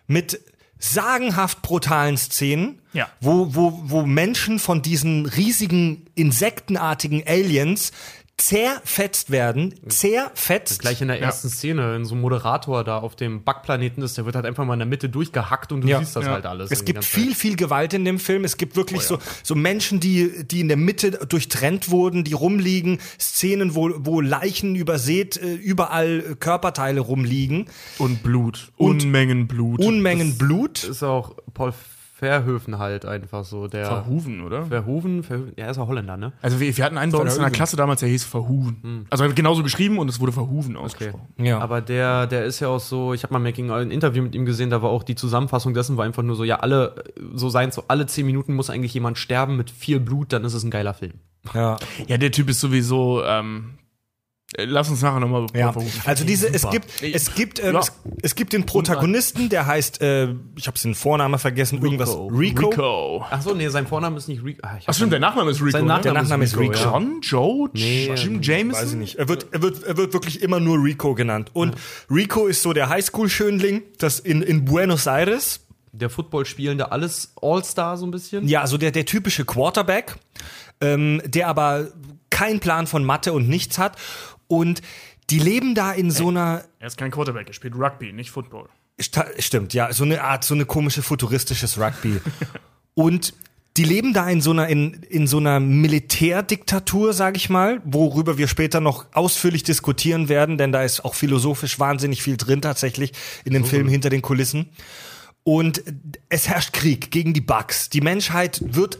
mit 0.06 0.40
sagenhaft 0.78 1.62
brutalen 1.62 2.16
Szenen, 2.16 2.78
Ja. 2.92 3.08
wo, 3.20 3.54
wo, 3.54 3.80
wo 3.84 4.02
Menschen 4.06 4.58
von 4.58 4.82
diesen 4.82 5.26
riesigen 5.26 6.06
insektenartigen 6.14 7.22
Aliens 7.26 7.92
zerfetzt 8.38 9.30
werden, 9.30 9.74
zerfetzt. 9.88 10.80
Gleich 10.80 11.00
in 11.00 11.08
der 11.08 11.20
ersten 11.20 11.48
Szene, 11.48 11.96
in 11.96 12.04
so 12.04 12.14
einem 12.14 12.20
Moderator 12.20 12.84
da 12.84 12.98
auf 12.98 13.16
dem 13.16 13.42
Backplaneten 13.44 14.02
ist, 14.02 14.18
der 14.18 14.26
wird 14.26 14.36
halt 14.36 14.44
einfach 14.44 14.64
mal 14.66 14.74
in 14.74 14.80
der 14.80 14.86
Mitte 14.86 15.08
durchgehackt 15.08 15.72
und 15.72 15.80
du 15.80 15.88
Ja, 15.88 15.98
siehst 16.00 16.16
das 16.16 16.26
ja. 16.26 16.32
halt 16.32 16.44
alles. 16.44 16.70
Es 16.70 16.84
gibt 16.84 17.04
viel, 17.04 17.34
viel 17.34 17.56
Gewalt 17.56 17.94
in 17.94 18.04
dem 18.04 18.18
Film. 18.18 18.44
Es 18.44 18.58
gibt 18.58 18.76
wirklich 18.76 19.02
so, 19.02 19.18
so 19.42 19.54
Menschen, 19.54 20.00
die, 20.00 20.44
die 20.46 20.60
in 20.60 20.68
der 20.68 20.76
Mitte 20.76 21.12
durchtrennt 21.12 21.90
wurden, 21.90 22.24
die 22.24 22.34
rumliegen. 22.34 22.98
Szenen, 23.18 23.74
wo, 23.74 23.90
wo 23.96 24.20
Leichen 24.20 24.76
übersät, 24.76 25.38
äh, 25.38 25.54
überall 25.54 26.20
äh, 26.32 26.34
Körperteile 26.34 27.00
rumliegen. 27.00 27.66
und 27.98 28.22
Blut. 28.22 28.70
Unmengen 28.76 29.46
Blut. 29.48 29.80
Unmengen 29.80 30.36
Blut. 30.36 30.84
ist 30.84 31.02
auch 31.02 31.36
Paul 31.54 31.72
Verhoeven 32.32 32.78
halt 32.78 33.04
einfach 33.04 33.44
so, 33.44 33.68
der 33.68 33.86
Verhuven, 33.86 34.42
oder? 34.42 34.66
Verhoeven, 34.66 35.22
Verhoeven, 35.22 35.52
ja, 35.56 35.70
ist 35.70 35.76
ja 35.76 35.86
Holländer, 35.86 36.16
ne? 36.16 36.32
Also 36.42 36.60
wir, 36.60 36.76
wir 36.76 36.84
hatten 36.84 36.98
einen 36.98 37.12
bei 37.12 37.18
uns 37.18 37.36
in 37.36 37.42
der. 37.42 37.50
Klasse 37.50 37.76
damals, 37.76 38.00
der 38.00 38.08
hieß 38.08 38.24
Verhuven. 38.24 39.06
Also 39.10 39.28
genauso 39.34 39.62
geschrieben 39.62 39.98
und 39.98 40.08
es 40.08 40.20
wurde 40.20 40.32
Verhuven 40.32 40.76
ausgesprochen. 40.76 41.28
Ja. 41.38 41.58
Aber 41.58 41.80
der, 41.80 42.26
der 42.26 42.44
ist 42.44 42.60
ja 42.60 42.68
auch 42.68 42.80
so, 42.80 43.14
ich 43.14 43.22
habe 43.22 43.32
mal 43.32 43.38
Making 43.38 43.70
ein 43.70 43.90
Interview 43.90 44.22
mit 44.22 44.34
ihm 44.34 44.44
gesehen, 44.44 44.70
da 44.70 44.82
war 44.82 44.90
auch 44.90 45.02
die 45.02 45.14
Zusammenfassung 45.14 45.74
dessen 45.74 45.96
war 45.96 46.04
einfach 46.04 46.22
nur 46.22 46.36
so, 46.36 46.44
ja, 46.44 46.56
alle, 46.56 47.04
so 47.34 47.48
sein 47.48 47.70
so 47.70 47.84
alle 47.88 48.06
zehn 48.06 48.26
Minuten 48.26 48.54
muss 48.54 48.70
eigentlich 48.70 48.94
jemand 48.94 49.18
sterben 49.18 49.56
mit 49.56 49.70
viel 49.70 50.00
Blut, 50.00 50.32
dann 50.32 50.44
ist 50.44 50.54
es 50.54 50.64
ein 50.64 50.70
geiler 50.70 50.94
Film. 50.94 51.14
ja. 51.54 51.76
Ja, 52.06 52.18
der 52.18 52.30
Typ 52.30 52.48
ist 52.50 52.60
sowieso, 52.60 53.22
ähm, 53.24 53.74
äh, 53.78 53.85
lass 54.64 54.88
uns 54.88 55.02
nachher 55.02 55.20
nochmal 55.20 55.46
Ja, 55.54 55.74
also 56.04 56.24
diese, 56.24 56.52
es 56.52 56.68
gibt, 56.70 57.02
es 57.02 57.34
gibt, 57.34 57.62
ähm, 57.62 57.74
Ja. 57.74 57.80
es, 57.80 57.92
es 58.22 58.34
gibt 58.34 58.52
den 58.52 58.64
Protagonisten, 58.66 59.48
der 59.48 59.66
heißt, 59.66 60.00
äh, 60.00 60.34
ich 60.56 60.66
habe 60.66 60.78
den 60.78 60.94
Vornamen 60.94 61.38
vergessen, 61.38 61.82
irgendwas 61.82 62.10
Rico. 62.10 62.68
Rico. 62.70 63.24
Ach 63.30 63.42
so, 63.42 63.54
nee, 63.54 63.68
sein 63.68 63.86
Vorname 63.86 64.16
ist 64.16 64.28
nicht 64.28 64.42
Rico. 64.44 64.60
Ah, 64.62 64.76
ich 64.78 64.88
Ach 64.88 64.94
stimmt, 64.94 65.12
der 65.12 65.20
Nachname 65.20 65.50
ist 65.50 65.60
Rico. 65.60 65.70
Sein 65.72 65.82
ne? 65.82 65.88
Nachname 65.88 66.02
Der 66.14 66.22
Nachname 66.22 66.44
ist 66.44 66.56
Rico, 66.58 66.72
ja. 66.72 66.82
John, 66.84 67.20
Joe, 67.22 67.68
Nee, 67.74 68.12
Jim 68.14 68.40
Jameson? 68.42 68.82
Weiß 68.82 68.92
ich 68.92 68.98
nicht. 68.98 69.14
Er 69.16 69.28
wird, 69.28 69.46
er 69.52 69.62
wird, 69.62 69.82
er 69.84 69.96
wird 69.96 70.12
wirklich 70.12 70.42
immer 70.42 70.60
nur 70.60 70.82
Rico 70.82 71.14
genannt. 71.14 71.50
Und 71.52 71.74
Rico 72.10 72.46
ist 72.46 72.62
so 72.62 72.72
der 72.72 72.88
Highschool-Schönling, 72.88 73.82
das 73.98 74.18
in, 74.20 74.42
in 74.42 74.64
Buenos 74.64 75.06
Aires. 75.06 75.60
Der 75.92 76.10
Football 76.10 76.44
spielende 76.44 76.92
alles 76.92 77.32
All-Star 77.40 77.96
so 77.96 78.06
ein 78.06 78.10
bisschen. 78.10 78.46
Ja, 78.48 78.60
also 78.60 78.76
der, 78.76 78.90
der 78.90 79.06
typische 79.06 79.44
Quarterback, 79.44 80.16
ähm, 80.80 81.22
der 81.24 81.48
aber 81.48 81.88
keinen 82.28 82.60
Plan 82.60 82.86
von 82.86 83.02
Mathe 83.04 83.32
und 83.32 83.48
nichts 83.48 83.78
hat. 83.78 83.96
Und 84.48 84.82
die 85.30 85.38
leben 85.38 85.74
da 85.74 85.92
in 85.92 86.10
so 86.10 86.28
einer, 86.28 86.64
Er 86.78 86.86
ist 86.86 86.96
kein 86.96 87.10
Quarterback, 87.10 87.48
er 87.48 87.54
spielt 87.54 87.74
Rugby, 87.74 88.12
nicht 88.12 88.30
Football. 88.30 88.68
Stimmt, 89.38 89.74
ja, 89.74 89.92
so 89.92 90.04
eine 90.04 90.22
Art, 90.22 90.44
so 90.44 90.54
eine 90.54 90.64
komische 90.64 91.02
futuristisches 91.02 91.78
Rugby. 91.78 92.20
Und 92.94 93.34
die 93.76 93.84
leben 93.84 94.14
da 94.14 94.28
in 94.28 94.40
so 94.40 94.52
einer 94.52 94.68
in, 94.68 95.02
in 95.10 95.26
so 95.26 95.36
einer 95.36 95.60
Militärdiktatur, 95.60 97.12
sag 97.12 97.36
ich 97.36 97.50
mal, 97.50 97.82
worüber 97.84 98.38
wir 98.38 98.48
später 98.48 98.80
noch 98.80 99.04
ausführlich 99.12 99.64
diskutieren 99.64 100.30
werden, 100.30 100.56
denn 100.56 100.72
da 100.72 100.82
ist 100.82 101.04
auch 101.04 101.14
philosophisch 101.14 101.78
wahnsinnig 101.78 102.22
viel 102.22 102.38
drin 102.38 102.62
tatsächlich 102.62 103.12
in 103.44 103.52
dem 103.52 103.66
Film 103.66 103.88
hinter 103.88 104.08
den 104.08 104.22
Kulissen. 104.22 104.70
Und 105.42 105.82
es 106.28 106.48
herrscht 106.48 106.72
Krieg 106.72 107.10
gegen 107.10 107.34
die 107.34 107.42
Bugs. 107.42 107.90
Die 107.90 108.00
Menschheit 108.00 108.62
wird 108.64 108.98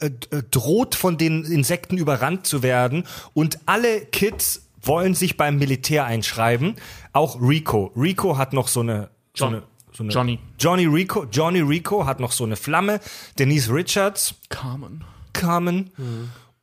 äh, 0.00 0.06
äh, 0.30 0.42
droht 0.50 0.94
von 0.94 1.18
den 1.18 1.44
Insekten 1.44 1.98
überrannt 1.98 2.46
zu 2.46 2.62
werden 2.62 3.04
und 3.34 3.58
alle 3.66 4.00
Kids 4.06 4.63
wollen 4.86 5.14
sich 5.14 5.36
beim 5.36 5.58
Militär 5.58 6.04
einschreiben. 6.04 6.76
Auch 7.12 7.40
Rico. 7.40 7.92
Rico 7.96 8.36
hat 8.38 8.52
noch 8.52 8.68
so 8.68 8.80
eine, 8.80 9.10
so 9.34 9.44
John. 9.44 9.54
eine 9.54 9.62
so 9.92 10.02
eine 10.02 10.12
Johnny. 10.12 10.38
Johnny 10.58 10.86
Rico. 10.86 11.24
Johnny 11.30 11.60
Rico 11.60 12.04
hat 12.04 12.18
noch 12.20 12.32
so 12.32 12.44
eine 12.44 12.56
Flamme. 12.56 13.00
Denise 13.38 13.72
Richards, 13.72 14.34
Carmen. 14.48 15.04
Carmen. 15.32 15.90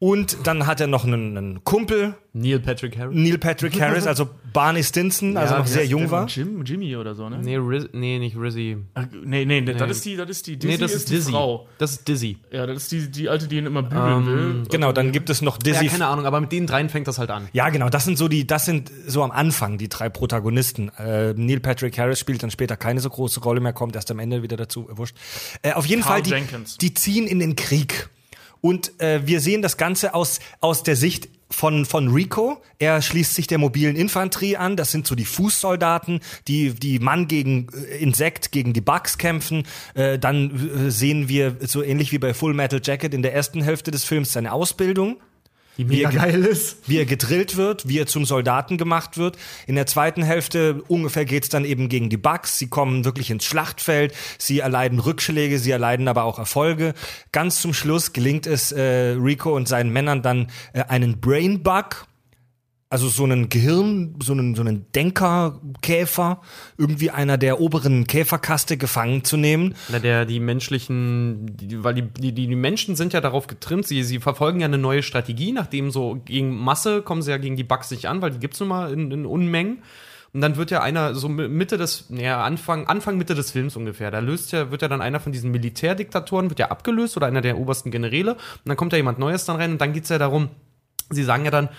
Und 0.04 0.48
dann 0.48 0.66
hat 0.66 0.82
er 0.82 0.88
noch 0.88 1.06
einen, 1.06 1.38
einen 1.38 1.64
Kumpel, 1.64 2.16
Neil 2.34 2.60
Patrick 2.60 2.98
Harris. 2.98 3.16
Neil 3.16 3.38
Patrick 3.38 3.80
Harris, 3.80 4.08
also 4.08 4.28
Barney 4.52 4.84
Stinson, 4.84 5.38
also 5.38 5.54
Ja, 5.54 5.60
noch 5.60 5.68
sehr 5.68 5.86
jung 5.86 6.10
war. 6.10 6.26
Jim, 6.26 6.64
Jimmy 6.66 6.96
oder 6.96 7.14
so, 7.14 7.30
ne? 7.30 7.38
Nee, 7.38 7.58
Riz, 7.58 7.88
nee, 7.94 8.18
nicht 8.18 8.36
Rizzy. 8.36 8.78
Ach, 8.96 9.06
nee, 9.24 9.46
nee, 9.46 9.62
nee, 9.62 9.74
das 9.76 9.92
ist 9.92 10.06
die, 10.06 10.16
das 10.16 10.28
ist 10.32 10.48
die, 10.48 10.58
Dizzy 10.58 10.68
Nee, 10.74 10.78
das 10.80 10.96
ist, 10.96 11.08
die 11.08 11.18
Dizzy. 11.18 11.30
Frau. 11.30 11.68
Das 11.78 11.92
ist 11.92 12.08
Dizzy. 12.08 12.38
Ja, 12.52 12.66
das 12.66 12.78
ist 12.78 12.92
die, 12.92 13.12
die 13.12 13.30
alte, 13.30 13.48
die 13.48 13.58
ihn 13.58 13.68
immer 13.68 13.84
bügeln 13.84 14.26
will. 14.26 14.64
Genau, 14.72 14.92
dann 14.92 15.12
gibt 15.12 15.30
es 15.30 15.44
noch 15.44 15.60
Ja, 15.64 15.72
Dizzy. 15.74 15.86
keine 15.90 16.08
Ahnung, 16.08 16.26
aber 16.26 16.42
mit 16.42 16.52
den 16.52 16.66
dreien 16.66 16.90
fängt 16.90 17.08
das 17.08 17.20
halt 17.20 17.30
an. 17.30 17.48
Ja, 17.54 17.70
genau, 17.70 17.90
das 17.90 18.06
sind 18.06 18.18
so 18.18 18.28
die, 18.28 18.48
das 18.48 18.66
sind 18.66 18.92
so 19.06 19.22
am 19.22 19.30
Anfang 19.30 19.78
die 19.78 19.88
drei 19.88 20.10
Protagonisten. 20.10 20.90
Äh, 20.98 21.34
Neil 21.36 21.60
Patrick 21.60 21.96
Harris 22.00 22.20
spielt 22.20 22.42
dann 22.42 22.50
später 22.50 22.76
keine 22.76 23.02
so 23.02 23.10
große 23.12 23.40
Rolle 23.42 23.60
mehr, 23.62 23.74
kommt 23.74 23.96
erst 23.96 24.10
am 24.10 24.18
Ende 24.18 24.42
wieder 24.42 24.58
dazu, 24.58 24.88
wurscht. 24.90 25.16
Äh, 25.62 25.74
auf 25.74 25.86
jeden 25.86 26.02
Carl 26.02 26.14
Fall, 26.14 26.22
die, 26.24 26.32
Jenkins. 26.32 26.80
die 26.80 26.92
ziehen 26.96 27.28
in 27.28 27.38
den 27.38 27.56
Krieg. 27.56 28.10
Und 28.62 29.00
äh, 29.02 29.22
wir 29.26 29.42
sehen 29.42 29.62
das 29.62 29.78
Ganze 29.78 30.14
aus, 30.14 30.40
aus 30.60 30.84
der 30.84 30.96
Sicht 30.96 31.30
von, 31.50 31.86
von 31.86 32.08
Rico. 32.10 32.62
Er 32.80 33.02
schließt 33.02 33.36
sich 33.36 33.48
der 33.48 33.58
mobilen 33.58 33.96
Infanterie 33.96 34.58
an. 34.58 34.78
Das 34.78 34.92
sind 34.92 35.06
so 35.06 35.16
die 35.16 35.26
Fußsoldaten, 35.26 36.22
die, 36.48 36.74
die 36.74 37.00
Mann 37.00 37.28
gegen 37.28 37.68
äh, 37.74 37.98
Insekt, 37.98 38.52
gegen 38.52 38.74
die 38.74 38.82
Bugs 38.82 39.18
kämpfen. 39.18 39.64
Äh, 39.94 40.18
dann 40.18 40.88
äh, 40.88 40.92
sehen 40.92 41.28
wir, 41.28 41.58
so 41.62 41.84
ähnlich 41.84 42.12
wie 42.12 42.20
bei 42.20 42.34
Full 42.34 42.54
Metal 42.54 42.82
Jacket 42.84 43.14
in 43.14 43.22
der 43.22 43.34
ersten 43.34 43.62
Hälfte 43.62 43.92
des 43.92 44.06
Films, 44.06 44.32
seine 44.32 44.52
Ausbildung 44.54 45.18
Die 45.78 45.86
mega 45.86 46.10
geil 46.10 46.44
ist. 46.44 46.78
wie 46.88 46.98
er 46.98 47.06
gedrillt 47.06 47.56
wird, 47.56 47.88
wie 47.88 48.00
er 48.00 48.06
zum 48.06 48.26
Soldaten 48.26 48.78
gemacht 48.78 49.18
wird. 49.18 49.38
In 49.68 49.76
der 49.76 49.86
zweiten 49.86 50.24
Hälfte 50.24 50.84
ungefähr 50.88 51.26
geht's 51.26 51.50
dann 51.50 51.66
eben 51.66 51.90
gegen 51.90 52.10
die 52.10 52.18
Bugs. 52.18 52.58
Sie 52.58 52.68
kommen 52.68 53.06
wirklich 53.06 53.32
ins 53.32 53.46
Schlachtfeld, 53.46 54.14
sie 54.38 54.60
erleiden 54.60 55.00
Rückschläge, 55.00 55.60
sie 55.60 55.72
erleiden 55.72 56.08
aber 56.08 56.24
auch 56.24 56.40
Erfolge. 56.40 56.94
Ganz 57.32 57.62
zum 57.62 57.74
Schluss 57.74 58.14
gelingt 58.14 58.48
es 58.48 58.72
äh, 58.72 59.16
Rico 59.18 59.56
und 59.56 59.68
seinen 59.68 59.92
Männern 59.92 60.22
dann 60.22 60.52
äh, 60.74 60.84
einen 60.84 61.20
Brain 61.20 61.64
Bug, 61.64 62.06
also 62.92 63.08
so 63.08 63.24
einen 63.24 63.48
Gehirn, 63.48 64.16
so 64.22 64.34
einen, 64.34 64.54
so 64.54 64.62
einen 64.62 64.86
Denkerkäfer, 64.94 66.42
irgendwie 66.78 67.10
einer 67.10 67.38
der 67.38 67.62
oberen 67.62 68.06
Käferkaste 68.06 68.76
gefangen 68.76 69.24
zu 69.24 69.38
nehmen. 69.38 69.76
Na, 69.88 70.00
der, 70.00 70.26
die 70.26 70.42
menschlichen, 70.42 71.56
die, 71.56 71.86
weil 71.86 71.94
die, 71.94 72.02
die, 72.02 72.34
die 72.34 72.54
Menschen 72.54 72.98
sind 72.98 73.14
ja 73.14 73.22
darauf 73.22 73.48
getrimmt, 73.48 73.88
sie, 73.88 74.04
sie 74.04 74.20
verfolgen 74.20 74.60
ja 74.60 74.66
eine 74.66 74.78
neue 74.78 75.04
Strategie, 75.04 75.54
nachdem 75.54 75.90
so 75.90 76.22
gegen 76.26 76.58
Masse 76.58 77.02
kommen 77.02 77.22
sie 77.22 77.32
ja 77.32 77.38
gegen 77.38 77.56
die 77.56 77.64
Bugs 77.64 77.92
nicht 77.92 78.10
an, 78.10 78.22
weil 78.22 78.32
die 78.32 78.40
gibt's 78.40 78.60
nun 78.60 78.68
mal 78.68 78.92
in, 78.92 79.10
in 79.10 79.26
Unmengen. 79.26 79.84
Und 80.34 80.42
dann 80.42 80.58
wird 80.58 80.70
ja 80.70 80.82
einer, 80.82 81.16
so 81.16 81.30
Mitte 81.30 81.78
des, 81.78 82.10
naja, 82.10 82.44
Anfang, 82.44 82.88
Anfang, 82.88 83.18
Mitte 83.18 83.36
des 83.36 83.52
Films 83.52 83.78
ungefähr, 83.78 84.12
da 84.12 84.20
löst 84.20 84.52
ja, 84.52 84.70
wird 84.70 84.82
ja 84.82 84.90
dann 84.90 85.02
einer 85.02 85.22
von 85.22 85.32
diesen 85.32 85.52
Militärdiktatoren, 85.52 86.50
wird 86.50 86.60
ja 86.60 86.72
abgelöst 86.72 87.16
oder 87.16 87.28
einer 87.28 87.42
der 87.42 87.58
obersten 87.58 87.90
Generäle. 87.90 88.34
Und 88.34 88.66
dann 88.66 88.76
kommt 88.76 88.92
ja 88.92 88.98
jemand 88.98 89.18
Neues 89.18 89.46
dann 89.46 89.56
rein 89.56 89.72
und 89.72 89.82
dann 89.82 89.94
geht's 89.94 90.10
ja 90.10 90.18
darum, 90.18 90.50
sie 91.10 91.24
sagen 91.24 91.46
ja 91.46 91.52
dann, 91.52 91.70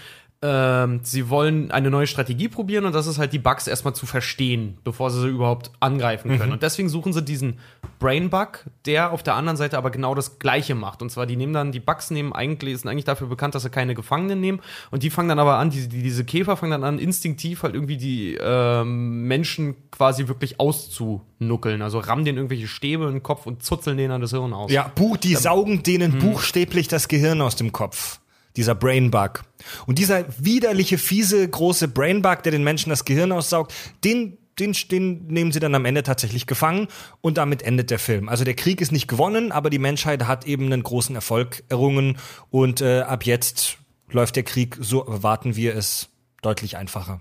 ähm, 0.45 1.01
sie 1.05 1.31
wollen 1.31 1.71
eine 1.71 1.89
neue 1.89 2.09
Strategie 2.09 2.49
probieren 2.49 2.85
und 2.85 2.95
das 2.95 3.07
ist 3.07 3.19
halt 3.19 3.33
die 3.33 3.39
Bugs 3.39 3.69
erstmal 3.69 3.95
zu 3.95 4.07
verstehen, 4.07 4.77
bevor 4.83 5.11
sie 5.11 5.21
sie 5.21 5.29
überhaupt 5.29 5.71
angreifen 5.79 6.37
können. 6.37 6.53
Und 6.53 6.65
deswegen 6.65 6.89
suchen 6.89 7.13
sie 7.13 7.23
diesen 7.23 7.61
Brain 8.01 8.29
Bug, 8.29 8.65
der 8.85 9.13
auf 9.13 9.23
der 9.23 9.37
anderen 9.37 9.57
Seite 9.57 9.79
aber 9.79 9.93
genau 9.93 10.17
das 10.17 10.41
Gleiche 10.41 10.75
macht. 10.75 11.01
Und 11.01 11.11
zwar, 11.11 11.27
die 11.27 11.37
nehmen 11.37 11.53
dann, 11.53 11.71
die 11.71 11.79
Bugs 11.79 12.11
nehmen 12.11 12.33
eigentlich, 12.33 12.79
sind 12.79 12.91
eigentlich 12.91 13.05
dafür 13.05 13.29
bekannt, 13.29 13.55
dass 13.55 13.63
sie 13.63 13.71
keine 13.71 13.95
Gefangenen 13.95 14.41
nehmen. 14.41 14.61
Und 14.91 15.05
die 15.05 15.11
fangen 15.11 15.29
dann 15.29 15.39
aber 15.39 15.59
an, 15.59 15.71
die, 15.71 15.89
die, 15.89 16.03
diese 16.03 16.25
Käfer 16.25 16.57
fangen 16.57 16.73
dann 16.73 16.85
an, 16.85 16.99
instinktiv 16.99 17.63
halt 17.63 17.75
irgendwie 17.75 17.97
die 17.97 18.37
ähm, 18.41 19.29
Menschen 19.29 19.77
quasi 19.93 20.27
wirklich 20.27 20.59
auszunuckeln. 20.59 21.83
Also 21.83 22.01
rammen 22.01 22.25
denen 22.25 22.39
irgendwelche 22.39 22.67
Stäbe 22.67 23.05
in 23.05 23.13
den 23.13 23.23
Kopf 23.23 23.47
und 23.47 23.63
zuzeln 23.63 23.97
denen 23.97 24.11
dann 24.11 24.21
das 24.21 24.31
Hirn 24.31 24.53
aus. 24.53 24.73
Ja, 24.73 24.91
Buch, 24.93 25.17
die 25.17 25.37
saugen 25.37 25.85
denen 25.85 26.19
buchstäblich 26.19 26.89
das 26.89 27.07
Gehirn 27.07 27.41
aus 27.41 27.55
dem 27.55 27.71
Kopf. 27.71 28.19
Dieser 28.57 28.75
Brainbug. 28.75 29.45
Und 29.87 29.99
dieser 29.99 30.25
widerliche, 30.39 30.99
fiese, 30.99 31.49
große 31.49 31.89
Brainbug, 31.89 32.43
der 32.43 32.53
den 32.53 32.65
Menschen 32.65 32.91
das 32.91 33.05
Gehirn 33.05 33.33
aussaugt, 33.33 33.73
den, 34.05 34.39
den, 34.59 34.73
den 34.91 35.27
nehmen 35.27 35.53
sie 35.53 35.61
dann 35.61 35.75
am 35.75 35.85
Ende 35.85 36.03
tatsächlich 36.03 36.47
gefangen 36.47 36.89
und 37.21 37.39
damit 37.39 37.63
endet 37.63 37.91
der 37.91 37.99
Film. 37.99 38.29
Also 38.29 38.45
der 38.45 38.55
Krieg 38.55 38.81
ist 38.81 38.93
nicht 38.93 39.09
gewonnen, 39.09 39.53
aber 39.53 39.71
die 39.71 39.79
Menschheit 39.79 40.27
hat 40.27 40.47
eben 40.47 40.67
einen 40.67 40.83
großen 40.83 41.15
Erfolg 41.15 41.63
errungen 41.69 42.19
und 42.51 42.81
äh, 42.81 43.01
ab 43.01 43.25
jetzt 43.25 43.79
läuft 44.11 44.37
der 44.37 44.43
Krieg, 44.43 44.77
so 44.81 45.07
erwarten 45.07 45.57
wir 45.57 45.75
es, 45.75 46.11
deutlich 46.43 46.77
einfacher. 46.77 47.21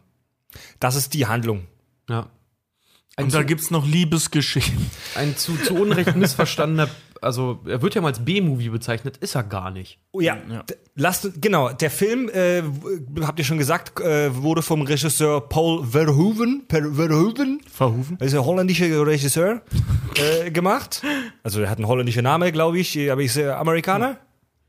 Das 0.80 0.96
ist 0.96 1.14
die 1.14 1.28
Handlung. 1.28 1.68
ja. 2.10 2.30
Und 3.18 3.34
da 3.34 3.44
gibt's 3.44 3.70
noch 3.72 3.86
Liebesgeschichten. 3.86 4.90
Ein 5.16 5.36
zu, 5.38 5.56
zu 5.58 5.76
Unrecht 5.76 6.16
missverstandener, 6.16 6.90
also 7.22 7.60
er 7.68 7.82
wird 7.82 7.94
ja 7.94 8.02
mal 8.02 8.08
als 8.08 8.24
B-Movie 8.26 8.70
bezeichnet, 8.70 9.18
ist 9.18 9.36
er 9.36 9.44
gar 9.44 9.70
nicht. 9.70 10.00
Oh 10.12 10.22
ja, 10.22 10.36
d- 10.38 10.76
lasst, 10.96 11.30
genau, 11.42 11.70
der 11.72 11.92
Film, 11.92 12.30
äh, 12.30 12.64
habt 13.22 13.38
ihr 13.38 13.46
schon 13.46 13.58
gesagt, 13.60 14.00
äh, 14.00 14.36
wurde 14.36 14.62
vom 14.64 14.82
Regisseur 14.82 15.42
Paul 15.42 15.86
Verhoeven, 15.86 16.64
Per- 16.68 16.94
Verhoeven, 16.94 17.62
das 18.18 18.30
ist 18.30 18.34
ein 18.40 18.46
holländischer 18.46 19.06
Regisseur, 19.06 19.62
äh, 20.16 20.50
gemacht. 20.50 21.04
Also 21.44 21.62
er 21.62 21.70
hat 21.70 21.78
einen 21.78 21.88
holländischen 21.88 22.24
Namen, 22.24 22.52
glaube 22.52 22.80
ich, 22.80 23.12
aber 23.12 23.22
ist 23.22 23.38
er 23.38 23.60
Amerikaner? 23.60 24.18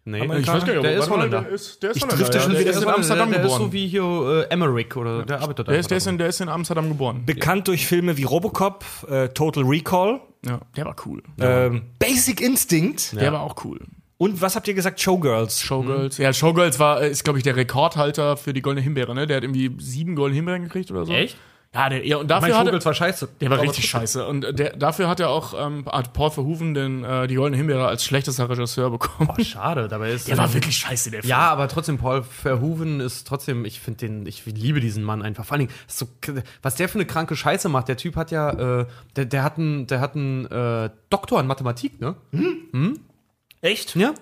Nee, 0.05 0.25
Ich 0.25 0.29
weiß 0.29 0.45
gar 0.47 0.55
nicht, 0.55 0.67
der 0.83 0.97
ist 0.99 1.11
Holländer. 1.11 1.43
Der 1.43 1.51
ist, 1.53 1.83
der 1.83 1.91
ist 1.91 1.97
Ich 1.99 2.03
Holländer, 2.03 2.25
ja. 2.25 2.49
wieder 2.51 2.63
Der 2.63 2.71
ist 2.73 2.83
in 2.83 2.89
Amsterdam 2.89 3.31
der, 3.31 3.39
der 3.39 3.47
ist 3.47 3.53
geboren. 3.53 3.71
so 3.71 3.73
wie 3.73 3.87
hier 3.87 4.03
äh, 4.51 4.53
Emmerich 4.53 4.97
oder 4.97 5.25
der 5.25 5.41
arbeitet 5.41 5.69
der, 5.69 5.79
ist, 5.79 5.91
der, 5.91 5.99
ist 5.99 6.07
in, 6.09 6.19
der 6.19 6.27
ist 6.27 6.41
in 6.41 6.49
Amsterdam 6.49 6.89
geboren. 6.89 7.23
Bekannt 7.25 7.69
durch 7.69 7.87
Filme 7.87 8.17
wie 8.17 8.25
Robocop, 8.25 8.85
äh, 9.09 9.29
Total 9.29 9.63
Recall, 9.63 10.21
Ja, 10.45 10.61
der 10.77 10.85
war 10.87 10.97
cool. 11.07 11.23
ähm, 11.41 11.83
Basic 12.01 12.41
Instinct 12.41 13.13
Der 13.21 13.33
war 13.33 13.43
auch 13.43 13.65
cool. 13.65 13.79
und 14.19 14.41
was 14.41 14.57
habt 14.57 14.67
ihr 14.67 14.75
gesagt? 14.75 15.01
Showgirls. 15.01 15.61
Showgirls. 15.61 16.19
Ja, 16.19 16.33
Showgirls 16.33 16.81
war, 16.81 17.01
äh, 17.03 17.11
ist, 17.11 17.23
glaube 17.23 17.39
ich, 17.39 17.45
der 17.45 17.55
Rekordhalter 17.55 18.37
für 18.37 18.53
die 18.53 18.61
Goldene 18.63 18.83
Himbeere, 18.83 19.15
ne? 19.15 19.29
Der 19.29 19.37
hat 19.37 19.45
irgendwie 19.45 19.71
sieben 19.79 20.17
Goldene 20.17 20.37
Himbeeren 20.37 20.65
gekriegt 20.65 20.91
oder 20.91 21.05
so. 21.07 21.13
Echt? 21.13 21.37
Ja, 21.75 21.89
der, 21.89 22.07
ja 22.07 22.17
und 22.19 22.29
Mein 22.29 22.41
dafür 22.41 22.59
hat 22.59 22.67
er, 22.67 22.73
Vogel 22.73 22.85
war 22.85 22.95
scheiße. 22.95 23.29
der 23.41 23.51
war 23.51 23.63
richtig 23.63 23.89
scheiße. 23.89 24.27
Und 24.27 24.45
äh, 24.45 24.53
der, 24.53 24.77
dafür 24.77 25.09
hat 25.09 25.21
er 25.21 25.31
auch, 25.31 25.55
ähm, 25.59 25.87
hat 25.87 26.13
Paul 26.13 26.31
Verhoeven 26.31 26.75
den, 26.75 27.03
äh, 27.03 27.27
die 27.27 27.37
Goldene 27.37 27.57
Himbeere 27.57 27.87
als 27.87 28.05
schlechtester 28.05 28.51
Regisseur 28.51 28.91
bekommen. 28.91 29.31
Oh, 29.33 29.43
schade, 29.43 29.89
dabei 29.89 30.11
ist 30.11 30.29
der 30.29 30.37
war 30.37 30.53
wirklich 30.53 30.77
scheiße, 30.77 31.11
der 31.11 31.23
Film. 31.23 31.31
Ja, 31.31 31.51
aber 31.51 31.69
trotzdem, 31.69 31.97
Paul 31.97 32.25
Verhoeven 32.25 33.01
ist 33.01 33.27
trotzdem, 33.27 33.65
ich 33.65 33.81
finde 33.81 34.07
den, 34.07 34.27
ich 34.27 34.45
liebe 34.45 34.81
diesen 34.81 35.03
Mann 35.03 35.23
einfach. 35.23 35.47
Vor 35.47 35.55
allen 35.55 35.67
Dingen, 35.67 35.79
so, 35.87 36.07
was 36.61 36.75
der 36.75 36.91
für 36.91 36.97
eine 36.99 37.07
kranke 37.07 37.37
Scheiße 37.37 37.71
macht. 37.71 37.89
Der 37.89 37.97
Typ 37.97 38.17
hat 38.17 38.31
ja, 38.31 38.81
äh, 38.81 38.87
der, 39.17 39.25
der 39.25 39.43
hat 39.43 39.57
einen, 39.57 39.87
der 39.87 40.01
hat 40.01 40.15
einen 40.15 40.45
äh, 40.47 40.91
Doktor 41.09 41.41
in 41.41 41.47
Mathematik, 41.47 42.01
ne? 42.01 42.17
Echt? 43.63 43.97
Ja. 43.97 44.13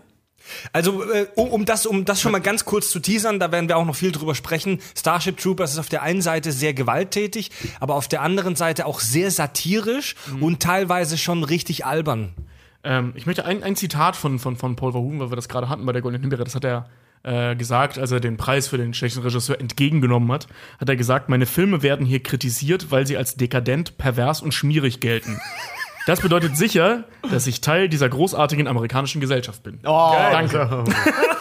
Also, 0.72 1.02
äh, 1.10 1.26
um, 1.34 1.48
um, 1.48 1.64
das, 1.64 1.86
um 1.86 2.04
das 2.04 2.20
schon 2.20 2.32
mal 2.32 2.40
ganz 2.40 2.64
kurz 2.64 2.90
zu 2.90 3.00
teasern, 3.00 3.38
da 3.38 3.52
werden 3.52 3.68
wir 3.68 3.76
auch 3.76 3.84
noch 3.84 3.96
viel 3.96 4.12
drüber 4.12 4.34
sprechen. 4.34 4.80
Starship 4.96 5.38
Troopers 5.38 5.72
ist 5.72 5.78
auf 5.78 5.88
der 5.88 6.02
einen 6.02 6.22
Seite 6.22 6.52
sehr 6.52 6.74
gewalttätig, 6.74 7.50
aber 7.80 7.94
auf 7.94 8.08
der 8.08 8.22
anderen 8.22 8.56
Seite 8.56 8.86
auch 8.86 9.00
sehr 9.00 9.30
satirisch 9.30 10.14
und 10.40 10.60
teilweise 10.60 11.18
schon 11.18 11.44
richtig 11.44 11.84
albern. 11.86 12.34
Ähm, 12.82 13.12
ich 13.14 13.26
möchte 13.26 13.44
ein, 13.44 13.62
ein 13.62 13.76
Zitat 13.76 14.16
von, 14.16 14.38
von, 14.38 14.56
von 14.56 14.76
Paul 14.76 14.92
Verhoeven, 14.92 15.20
weil 15.20 15.30
wir 15.30 15.36
das 15.36 15.48
gerade 15.48 15.68
hatten 15.68 15.84
bei 15.84 15.92
der 15.92 16.02
Goldenen 16.02 16.22
Himbeere, 16.22 16.44
das 16.44 16.54
hat 16.54 16.64
er 16.64 16.88
äh, 17.22 17.54
gesagt, 17.54 17.98
als 17.98 18.12
er 18.12 18.20
den 18.20 18.36
Preis 18.36 18.68
für 18.68 18.78
den 18.78 18.94
schlechten 18.94 19.20
Regisseur 19.20 19.60
entgegengenommen 19.60 20.32
hat, 20.32 20.46
hat 20.80 20.88
er 20.88 20.96
gesagt, 20.96 21.28
meine 21.28 21.46
Filme 21.46 21.82
werden 21.82 22.06
hier 22.06 22.22
kritisiert, 22.22 22.90
weil 22.90 23.06
sie 23.06 23.16
als 23.16 23.36
dekadent, 23.36 23.98
pervers 23.98 24.40
und 24.40 24.54
schmierig 24.54 25.00
gelten. 25.00 25.38
Das 26.10 26.22
bedeutet 26.22 26.56
sicher, 26.56 27.04
dass 27.30 27.46
ich 27.46 27.60
Teil 27.60 27.88
dieser 27.88 28.08
großartigen 28.08 28.66
amerikanischen 28.66 29.20
Gesellschaft 29.20 29.62
bin. 29.62 29.78
Oh, 29.84 30.12
Danke. 30.32 30.82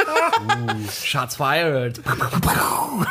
Shots 1.04 1.38
fired. 1.38 2.00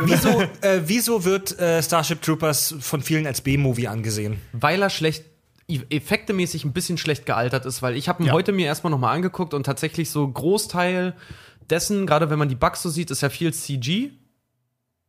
Wieso, 0.05 0.41
äh, 0.61 0.83
wieso 0.85 1.25
wird 1.25 1.59
äh, 1.59 1.83
Starship 1.83 2.23
Troopers 2.23 2.77
von 2.79 3.03
vielen 3.03 3.27
als 3.27 3.41
B-Movie 3.41 3.89
angesehen? 3.89 4.41
Weil 4.53 4.81
er 4.83 4.89
schlecht 4.89 5.25
effektemäßig 5.67 6.65
ein 6.65 6.73
bisschen 6.73 6.97
schlecht 6.97 7.27
gealtert 7.27 7.67
ist, 7.67 7.83
weil 7.83 7.97
ich 7.97 8.09
habe 8.09 8.23
ihn 8.23 8.27
Ja. 8.29 8.35
heute 8.35 8.53
mir 8.53 8.67
erstmal 8.67 8.93
nochmal 8.93 9.17
angeguckt 9.17 9.53
und 9.53 9.65
tatsächlich 9.65 10.11
so 10.11 10.29
Großteil 10.29 11.15
dessen, 11.71 12.07
gerade 12.07 12.31
wenn 12.31 12.39
man 12.39 12.49
die 12.49 12.55
Bugs 12.55 12.83
so 12.83 12.89
sieht, 12.89 13.11
ist 13.11 13.23
ja 13.23 13.31
viel 13.31 13.53
CG. 13.53 14.13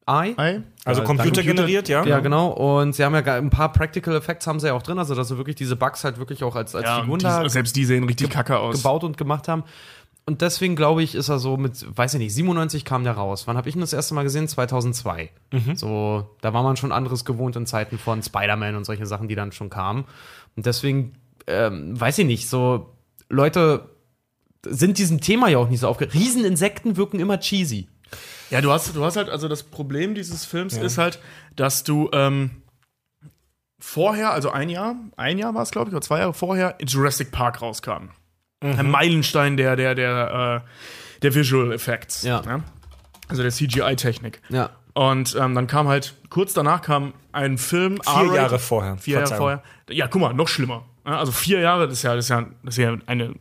I. 0.09 0.33
Ei. 0.37 0.61
Also 0.85 1.01
Ja, 1.01 1.07
computergeneriert, 1.07 1.87
ja? 1.87 2.03
Ja, 2.05 2.19
genau. 2.19 2.49
Und 2.49 2.93
sie 2.95 3.03
haben 3.05 3.13
ja 3.13 3.21
ein 3.35 3.49
paar 3.51 3.71
Practical 3.71 4.15
Effects 4.15 4.47
haben 4.47 4.59
sie 4.59 4.67
ja 4.67 4.73
auch 4.73 4.81
drin, 4.81 4.97
also 4.97 5.13
dass 5.13 5.27
sie 5.27 5.37
wirklich 5.37 5.55
diese 5.55 5.75
Bugs 5.75 6.03
halt 6.03 6.17
wirklich 6.17 6.43
auch 6.43 6.55
als, 6.55 6.73
als 6.73 6.85
Ja, 6.85 7.01
Figuren 7.01 7.19
da 7.19 7.43
die, 7.43 7.49
selbst 7.49 7.75
die 7.75 7.85
sehen 7.85 8.05
richtig 8.05 8.29
kacke 8.29 8.57
aus. 8.57 8.77
gebaut 8.77 9.03
und 9.03 9.17
gemacht 9.17 9.47
haben. 9.47 9.63
Und 10.25 10.41
deswegen 10.41 10.75
glaube 10.75 11.01
ich, 11.01 11.15
ist 11.15 11.29
er 11.29 11.39
so 11.39 11.57
mit, 11.57 11.85
weiß 11.97 12.13
ich 12.13 12.19
nicht, 12.19 12.33
97 12.35 12.85
kam 12.85 13.03
der 13.03 13.13
raus. 13.13 13.47
Wann 13.47 13.57
habe 13.57 13.67
ich 13.69 13.75
ihn 13.75 13.81
das 13.81 13.93
erste 13.93 14.13
Mal 14.13 14.23
gesehen? 14.23 14.47
2002. 14.47 15.31
So, 15.75 16.29
da 16.41 16.53
war 16.53 16.61
man 16.61 16.75
schon 16.77 16.91
anderes 16.91 17.25
gewohnt 17.25 17.55
in 17.55 17.65
Zeiten 17.65 17.97
von 17.97 18.21
Spider-Man 18.21 18.75
und 18.75 18.85
solche 18.85 19.07
Sachen, 19.07 19.27
die 19.27 19.33
dann 19.35 19.51
schon 19.51 19.69
kamen. 19.71 20.05
Und 20.55 20.65
deswegen, 20.67 21.13
ähm, 21.47 21.99
weiß 21.99 22.19
ich 22.19 22.25
nicht, 22.27 22.47
so 22.47 22.93
Leute 23.29 23.89
sind 24.67 24.97
diesem 24.99 25.19
Thema 25.21 25.47
ja 25.49 25.57
auch 25.57 25.69
nicht 25.69 25.79
so 25.79 25.87
aufgeregt. 25.87 26.13
Rieseninsekten 26.13 26.95
wirken 26.97 27.19
immer 27.19 27.39
cheesy. 27.39 27.87
Ja, 28.49 28.61
du 28.61 28.71
hast, 28.71 28.95
du 28.95 29.03
hast 29.03 29.15
halt, 29.15 29.29
also 29.29 29.47
das 29.47 29.63
Problem 29.63 30.15
dieses 30.15 30.45
Films 30.45 30.75
ist 30.77 30.97
halt, 30.97 31.19
dass 31.55 31.83
du 31.83 32.09
ähm, 32.13 32.51
vorher, 33.79 34.31
also 34.31 34.49
ein 34.51 34.69
Jahr, 34.69 34.95
ein 35.17 35.37
Jahr 35.37 35.53
war 35.53 35.63
es, 35.63 35.71
glaube 35.71 35.89
ich, 35.89 35.95
oder 35.95 36.01
zwei 36.01 36.19
Jahre 36.19 36.33
vorher, 36.33 36.75
in 36.79 36.87
Jurassic 36.87 37.31
Park 37.31 37.61
rauskam. 37.61 38.09
Ein 38.61 38.89
Meilenstein 38.91 39.55
der, 39.55 39.75
der, 39.77 39.95
der, 39.95 40.63
äh, 40.65 41.21
der 41.21 41.35
Visual 41.35 41.71
Effects. 41.71 42.23
Ja. 42.23 42.41
Also 43.29 43.41
der 43.41 43.51
CGI-Technik. 43.51 44.41
Ja. 44.49 44.71
Und 44.93 45.35
ähm, 45.39 45.55
dann 45.55 45.67
kam 45.67 45.87
halt, 45.87 46.15
kurz 46.29 46.53
danach 46.53 46.81
kam 46.81 47.13
ein 47.31 47.57
Film. 47.57 48.01
Vier. 48.03 48.33
Jahre 48.35 48.59
vorher. 48.59 48.97
Vier 48.97 49.19
Jahre 49.19 49.35
vorher. 49.35 49.63
Ja, 49.89 50.07
guck 50.07 50.21
mal, 50.21 50.33
noch 50.33 50.49
schlimmer. 50.49 50.85
Ja, 51.05 51.19
Also 51.19 51.31
vier 51.31 51.59
Jahre, 51.61 51.87
das 51.87 51.99
ist 51.99 52.03
ja, 52.03 52.15
das 52.15 52.25
ist 52.25 52.29
ja, 52.29 52.45
das 52.63 52.77
ist 52.77 52.83
ja 52.83 52.97
eine, 53.05 53.33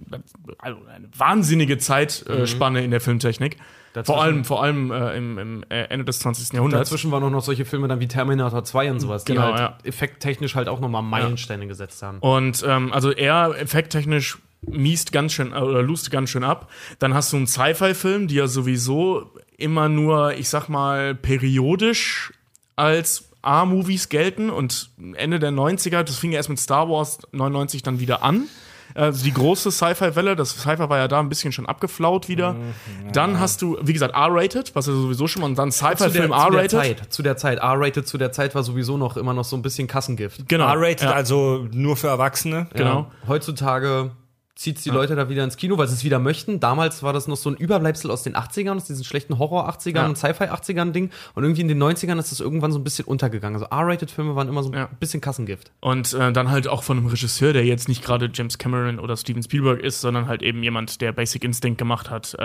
also 0.58 0.78
eine 0.86 1.08
wahnsinnige 1.16 1.78
Zeitspanne 1.78 2.84
in 2.84 2.92
der 2.92 3.00
Filmtechnik. 3.00 3.56
Vor 4.04 4.22
allem, 4.22 4.44
vor 4.44 4.62
allem 4.62 4.90
äh, 4.90 5.16
im, 5.16 5.38
im 5.38 5.62
äh, 5.68 5.84
Ende 5.84 6.04
des 6.04 6.20
20. 6.20 6.52
Jahrhunderts. 6.52 6.90
Dazwischen 6.90 7.10
waren 7.10 7.22
auch 7.24 7.30
noch 7.30 7.42
solche 7.42 7.64
Filme 7.64 7.88
dann 7.88 8.00
wie 8.00 8.08
Terminator 8.08 8.64
2 8.64 8.90
und 8.92 9.00
sowas, 9.00 9.24
die 9.24 9.32
Genau, 9.32 9.46
halt 9.46 9.58
ja. 9.58 9.78
effekttechnisch 9.84 10.54
halt 10.54 10.68
auch 10.68 10.80
nochmal 10.80 11.02
Meilensteine 11.02 11.66
gesetzt 11.66 12.02
haben. 12.02 12.18
Und 12.20 12.64
ähm, 12.66 12.92
also 12.92 13.10
er 13.10 13.54
effekttechnisch 13.58 14.38
miest 14.62 15.12
ganz 15.12 15.32
schön 15.32 15.52
äh, 15.52 15.56
oder 15.56 15.82
lust 15.82 16.10
ganz 16.10 16.30
schön 16.30 16.44
ab. 16.44 16.70
Dann 16.98 17.14
hast 17.14 17.32
du 17.32 17.36
einen 17.36 17.46
Sci-Fi-Film, 17.46 18.28
die 18.28 18.36
ja 18.36 18.46
sowieso 18.46 19.30
immer 19.56 19.88
nur, 19.88 20.34
ich 20.34 20.48
sag 20.48 20.68
mal, 20.68 21.14
periodisch 21.14 22.32
als 22.76 23.30
A-Movies 23.42 24.08
gelten 24.08 24.50
und 24.50 24.90
Ende 25.14 25.38
der 25.38 25.50
90er, 25.50 26.02
das 26.02 26.18
fing 26.18 26.32
ja 26.32 26.36
erst 26.36 26.48
mit 26.48 26.58
Star 26.58 26.88
Wars 26.88 27.18
99 27.32 27.82
dann 27.82 28.00
wieder 28.00 28.22
an. 28.22 28.44
Also 28.94 29.24
die 29.24 29.32
große 29.32 29.70
Sci-Fi-Welle, 29.70 30.36
das 30.36 30.50
Sci-Fi 30.50 30.88
war 30.88 30.98
ja 30.98 31.08
da 31.08 31.20
ein 31.20 31.28
bisschen 31.28 31.52
schon 31.52 31.66
abgeflaut 31.66 32.28
wieder. 32.28 32.56
Dann 33.12 33.38
hast 33.38 33.62
du, 33.62 33.78
wie 33.82 33.92
gesagt, 33.92 34.14
R-rated, 34.14 34.74
was 34.74 34.86
ja 34.86 34.92
sowieso 34.92 35.26
schon 35.26 35.42
mal, 35.42 35.46
und 35.48 35.58
dann 35.58 35.70
Sci-Fi-Film 35.70 36.12
zu 36.12 36.18
der 36.18 36.30
R-rated. 36.30 36.70
Zeit, 36.70 37.12
zu 37.12 37.22
der 37.22 37.36
Zeit, 37.36 37.58
R-rated 37.58 38.06
zu 38.06 38.18
der 38.18 38.32
Zeit 38.32 38.54
war 38.54 38.62
sowieso 38.62 38.96
noch 38.96 39.16
immer 39.16 39.34
noch 39.34 39.44
so 39.44 39.56
ein 39.56 39.62
bisschen 39.62 39.86
Kassengift. 39.86 40.48
Genau. 40.48 40.66
R-rated, 40.68 41.02
ja, 41.02 41.12
also 41.12 41.66
nur 41.70 41.96
für 41.96 42.08
Erwachsene. 42.08 42.66
genau. 42.74 43.10
Ja. 43.22 43.28
Heutzutage 43.28 44.10
zieht 44.58 44.84
die 44.84 44.90
Leute 44.90 45.14
da 45.14 45.28
wieder 45.28 45.44
ins 45.44 45.56
Kino, 45.56 45.78
weil 45.78 45.86
sie 45.86 45.94
es 45.94 46.02
wieder 46.02 46.18
möchten. 46.18 46.58
Damals 46.58 47.04
war 47.04 47.12
das 47.12 47.28
noch 47.28 47.36
so 47.36 47.48
ein 47.48 47.54
Überbleibsel 47.54 48.10
aus 48.10 48.24
den 48.24 48.34
80ern, 48.34 48.74
aus 48.74 48.86
diesen 48.86 49.04
schlechten 49.04 49.38
Horror-80ern 49.38 49.94
Ja. 49.94 50.06
und 50.06 50.18
Sci-Fi-80ern-Ding. 50.18 51.10
Und 51.36 51.42
irgendwie 51.44 51.60
in 51.60 51.68
den 51.68 51.78
90ern 51.80 52.18
ist 52.18 52.32
das 52.32 52.40
irgendwann 52.40 52.72
so 52.72 52.78
ein 52.80 52.82
bisschen 52.82 53.04
untergegangen. 53.04 53.54
Also 53.62 53.66
R-rated-Filme 53.70 54.34
waren 54.34 54.48
immer 54.48 54.64
so 54.64 54.70
ein 54.72 54.74
Ja. 54.76 54.88
bisschen 54.98 55.20
Kassengift. 55.20 55.70
Und 55.80 56.12
äh, 56.12 56.32
dann 56.32 56.50
halt 56.50 56.66
auch 56.66 56.82
von 56.82 56.98
einem 56.98 57.06
Regisseur, 57.06 57.52
der 57.52 57.64
jetzt 57.64 57.88
nicht 57.88 58.04
gerade 58.04 58.28
James 58.34 58.58
Cameron 58.58 58.98
oder 58.98 59.16
Steven 59.16 59.44
Spielberg 59.44 59.80
ist, 59.80 60.00
sondern 60.00 60.26
halt 60.26 60.42
eben 60.42 60.60
jemand, 60.64 61.00
der 61.02 61.12
Basic 61.12 61.44
Instinct 61.44 61.78
gemacht 61.78 62.10
hat, 62.10 62.34
äh, 62.36 62.42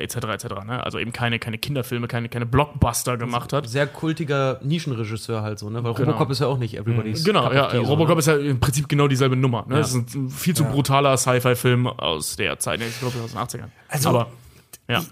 äh, 0.00 0.02
etc. 0.02 0.16
etc. 0.16 0.44
Ne? 0.66 0.84
Also 0.84 0.98
eben 0.98 1.12
keine, 1.14 1.38
keine 1.38 1.56
Kinderfilme, 1.56 2.08
keine, 2.08 2.28
keine 2.28 2.44
Blockbuster 2.44 3.16
gemacht 3.16 3.54
hat. 3.54 3.70
Sehr 3.70 3.86
kultiger 3.86 4.60
Nischenregisseur 4.62 5.40
halt 5.40 5.58
so, 5.58 5.70
ne? 5.70 5.82
Weil 5.82 5.94
Genau. 5.94 6.10
Robocop 6.10 6.30
ist 6.30 6.40
ja 6.40 6.46
auch 6.46 6.58
nicht 6.58 6.76
everybody's. 6.76 7.24
Genau, 7.24 7.50
ja, 7.50 7.68
tea, 7.68 7.78
so, 7.78 7.84
Robocop 7.84 8.16
ne? 8.16 8.18
ist 8.18 8.26
ja 8.26 8.36
im 8.36 8.60
Prinzip 8.60 8.86
genau 8.86 9.08
dieselbe 9.08 9.34
Nummer. 9.36 9.64
Ne? 9.66 9.76
Ja. 9.76 9.80
Das 9.80 9.94
ist 9.94 10.14
ein 10.14 10.28
viel 10.28 10.54
zu 10.54 10.64
brutaler 10.64 11.16
Sci-Fi-Film 11.54 11.86
aus 11.86 12.36
der 12.36 12.58
Zeit, 12.58 12.80
ich 12.80 12.98
glaube 13.00 13.20
aus 13.22 13.30
den 13.32 13.38
80ern. 13.40 13.70
Also- 13.88 14.08
Aber 14.10 14.32
ja. 14.88 15.04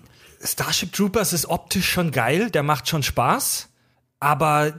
Starship 0.44 0.92
Troopers 0.92 1.32
ist 1.32 1.46
optisch 1.46 1.88
schon 1.88 2.10
geil, 2.10 2.50
der 2.50 2.62
macht 2.64 2.88
schon 2.88 3.02
Spaß, 3.04 3.68
aber 4.18 4.74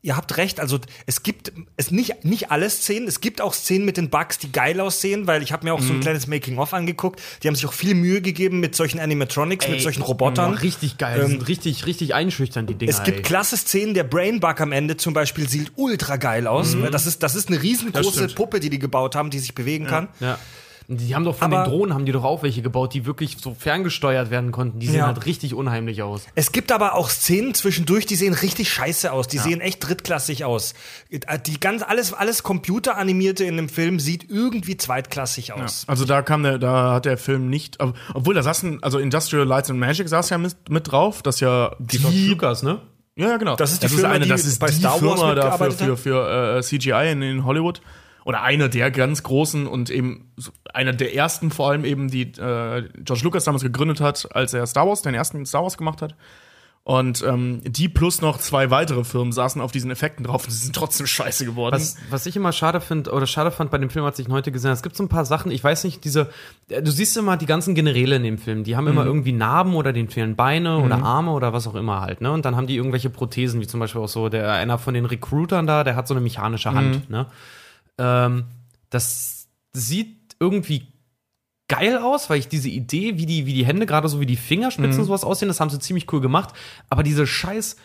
ihr, 0.00 0.16
habt 0.16 0.36
recht, 0.38 0.58
also 0.58 0.80
es 1.06 1.22
gibt 1.22 1.52
es 1.76 1.90
nicht 1.90 2.24
nicht 2.24 2.50
alle 2.50 2.68
Szenen, 2.70 3.06
es 3.06 3.20
gibt 3.20 3.40
auch 3.42 3.52
Szenen 3.52 3.84
mit 3.84 3.98
den 3.98 4.08
Bugs, 4.08 4.38
die 4.38 4.50
geil 4.50 4.80
aussehen, 4.80 5.26
weil 5.26 5.42
ich 5.42 5.52
habe 5.52 5.64
mir 5.66 5.74
auch 5.74 5.80
Mhm. 5.80 5.86
so 5.86 5.92
ein 5.92 6.00
kleines 6.00 6.26
Making 6.28 6.56
of 6.58 6.72
angeguckt, 6.72 7.20
die 7.42 7.48
haben 7.48 7.54
sich 7.54 7.66
auch 7.66 7.74
viel 7.74 7.94
Mühe 7.94 8.22
gegeben 8.22 8.58
mit 8.60 8.74
solchen 8.74 8.98
Animatronics, 9.00 9.68
mit 9.68 9.82
solchen 9.82 10.02
Robotern. 10.02 10.54
Richtig 10.54 10.96
geil. 10.98 11.20
Ähm, 11.20 11.28
sind 11.28 11.48
richtig, 11.48 11.84
richtig 11.86 12.14
einschüchtern, 12.14 12.66
die 12.66 12.74
Dinger. 12.74 12.90
Es 12.90 13.02
gibt 13.04 13.18
ey. 13.18 13.22
klasse 13.22 13.58
Szenen, 13.58 13.92
der 13.92 14.04
Brainbug 14.04 14.60
am 14.62 14.72
Ende 14.72 14.96
zum 14.96 15.12
Beispiel 15.12 15.46
sieht 15.46 15.72
ultra 15.76 16.16
geil 16.16 16.46
aus. 16.46 16.74
Das, 16.90 17.04
ist, 17.06 17.22
das 17.22 17.34
ist 17.34 17.48
eine 17.48 17.60
riesengroße. 17.62 18.28
Puppe, 18.28 18.60
die 18.60 18.70
die 18.70 18.78
gebaut 18.78 19.14
haben, 19.14 19.28
die 19.28 19.38
sich 19.40 19.54
bewegen 19.54 19.86
kann. 19.86 20.08
Ja. 20.20 20.38
Die 20.88 21.14
haben 21.14 21.24
doch 21.24 21.36
von 21.36 21.52
Aber- 21.52 21.64
den 21.64 21.70
Drohnen 21.70 21.94
haben 21.94 22.04
die 22.06 22.12
doch 22.12 22.24
auch 22.24 22.42
welche 22.42 22.62
gebaut, 22.62 22.92
die 22.94 23.06
wirklich 23.06 23.36
so 23.40 23.54
ferngesteuert 23.58 24.30
werden 24.30 24.52
konnten. 24.52 24.78
Die 24.80 24.86
sehen 24.86 24.96
Ja. 24.96 25.06
halt 25.06 25.24
richtig 25.26 25.54
unheimlich 25.54 26.02
aus. 26.02 26.26
Es 26.34 26.52
gibt 26.52 26.72
aber 26.72 26.94
auch 26.94 27.08
Szenen 27.08 27.54
zwischendurch, 27.54 28.06
die 28.06 28.16
sehen 28.16 28.34
richtig 28.34 28.70
scheiße 28.72 29.12
aus. 29.12 29.28
Die 29.28 29.38
sehen 29.38 29.60
echt 29.60 29.86
drittklassig 29.86 30.44
aus. 30.44 30.74
Die 31.46 31.60
ganz, 31.60 31.82
alles, 31.82 32.12
alles 32.12 32.42
computeranimierte 32.42 33.44
in 33.44 33.56
dem 33.56 33.68
Film 33.68 34.00
sieht 34.00 34.28
irgendwie 34.30 34.76
zweitklassig 34.76 35.52
aus. 35.52 35.84
Also 35.86 36.04
da 36.04 36.22
kam 36.22 36.42
der, 36.42 36.58
da 36.58 36.94
hat 36.94 37.04
der 37.04 37.18
Film 37.18 37.48
nicht, 37.50 37.80
ob- 37.80 37.94
obwohl 38.14 38.34
da 38.34 38.42
saßen, 38.42 38.82
also 38.82 38.98
Industrial 38.98 39.46
Lights 39.46 39.70
and 39.70 39.78
Magic 39.78 40.08
saß 40.08 40.30
ja 40.30 40.38
mit, 40.38 40.68
mit 40.68 40.90
drauf, 40.90 41.22
das 41.22 41.40
ja 41.40 41.74
die, 41.78 41.98
Lucas, 42.28 42.62
ne? 42.62 42.80
Ja, 43.14 43.28
ja, 43.28 43.36
genau. 43.36 43.56
Das 43.56 43.72
ist 43.72 43.82
die 43.82 43.88
Firma, 43.88 44.08
eine, 44.14 44.24
die 44.24 44.30
das 44.30 44.44
ist 44.46 44.58
bei 44.58 44.68
die 44.68 44.74
Star 44.74 44.92
Wars 44.92 45.00
Firma 45.00 45.34
dafür 45.34 45.66
mitgearbeitet 45.68 45.78
für, 45.78 45.92
hat? 45.92 45.98
für 45.98 46.56
äh, 46.58 46.62
CGI 46.62 47.12
in, 47.12 47.22
in 47.22 47.44
Hollywood. 47.44 47.82
Oder 48.24 48.42
eine 48.42 48.68
der 48.68 48.90
ganz 48.90 49.22
großen 49.22 49.66
und 49.66 49.90
eben 49.90 50.32
einer 50.72 50.92
der 50.92 51.14
ersten 51.14 51.50
vor 51.50 51.70
allem 51.70 51.84
eben, 51.84 52.08
die 52.08 52.22
äh, 52.22 52.88
George 52.98 53.22
Lucas 53.24 53.44
damals 53.44 53.62
gegründet 53.62 54.00
hat, 54.00 54.28
als 54.34 54.54
er 54.54 54.66
Star 54.66 54.86
Wars, 54.86 55.02
den 55.02 55.14
ersten 55.14 55.44
Star 55.46 55.62
Wars 55.62 55.76
gemacht 55.76 56.02
hat. 56.02 56.14
Und 56.84 57.22
ähm, 57.22 57.60
die 57.64 57.88
plus 57.88 58.22
noch 58.22 58.38
zwei 58.38 58.70
weitere 58.70 59.04
Firmen 59.04 59.30
saßen 59.30 59.60
auf 59.60 59.70
diesen 59.70 59.92
Effekten 59.92 60.24
drauf 60.24 60.44
und 60.44 60.50
sie 60.50 60.64
sind 60.64 60.74
trotzdem 60.74 61.06
scheiße 61.06 61.44
geworden. 61.44 61.76
Was, 61.76 61.96
was 62.10 62.26
ich 62.26 62.34
immer 62.34 62.50
schade 62.50 62.80
finde, 62.80 63.12
oder 63.12 63.28
schade 63.28 63.52
fand 63.52 63.70
bei 63.70 63.78
dem 63.78 63.88
Film, 63.88 64.04
als 64.04 64.18
ich 64.18 64.26
ihn 64.26 64.32
heute 64.32 64.50
gesehen 64.50 64.70
habe, 64.70 64.76
es 64.76 64.82
gibt 64.82 64.96
so 64.96 65.04
ein 65.04 65.08
paar 65.08 65.24
Sachen, 65.24 65.52
ich 65.52 65.62
weiß 65.62 65.84
nicht, 65.84 66.02
diese, 66.02 66.28
äh, 66.68 66.82
du 66.82 66.90
siehst 66.90 67.16
immer 67.16 67.36
die 67.36 67.46
ganzen 67.46 67.76
Generäle 67.76 68.16
in 68.16 68.24
dem 68.24 68.36
Film, 68.36 68.64
die 68.64 68.76
haben 68.76 68.88
immer 68.88 69.04
irgendwie 69.04 69.30
Narben 69.30 69.76
oder 69.76 69.92
denen 69.92 70.08
fehlen 70.08 70.34
Beine 70.34 70.78
oder 70.78 70.96
Arme 71.04 71.30
oder 71.30 71.52
was 71.52 71.68
auch 71.68 71.76
immer 71.76 72.00
halt, 72.00 72.20
ne? 72.20 72.32
Und 72.32 72.44
dann 72.44 72.56
haben 72.56 72.66
die 72.66 72.74
irgendwelche 72.74 73.10
Prothesen, 73.10 73.60
wie 73.60 73.68
zum 73.68 73.78
Beispiel 73.78 74.00
auch 74.00 74.08
so, 74.08 74.28
der, 74.28 74.50
einer 74.50 74.76
von 74.76 74.94
den 74.94 75.04
Recruitern 75.04 75.68
da, 75.68 75.84
der 75.84 75.94
hat 75.94 76.08
so 76.08 76.14
eine 76.14 76.20
mechanische 76.20 76.72
Hand, 76.72 77.08
ne? 77.10 77.26
Ähm, 78.02 78.44
das 78.90 79.48
sieht 79.72 80.36
irgendwie 80.40 80.88
geil 81.68 81.98
aus, 81.98 82.28
weil 82.28 82.38
ich 82.38 82.48
diese 82.48 82.68
Idee, 82.68 83.16
wie 83.16 83.26
die, 83.26 83.46
wie 83.46 83.54
die 83.54 83.64
Hände, 83.64 83.86
gerade 83.86 84.08
so 84.08 84.20
wie 84.20 84.26
die 84.26 84.36
Fingerspitzen 84.36 85.00
und 85.00 85.06
sowas 85.06 85.24
aussehen, 85.24 85.48
das 85.48 85.60
haben 85.60 85.70
sie 85.70 85.78
ziemlich 85.78 86.12
cool 86.12 86.20
gemacht. 86.20 86.52
Aber 86.90 87.02
diese 87.02 87.26
scheiß 87.26 87.76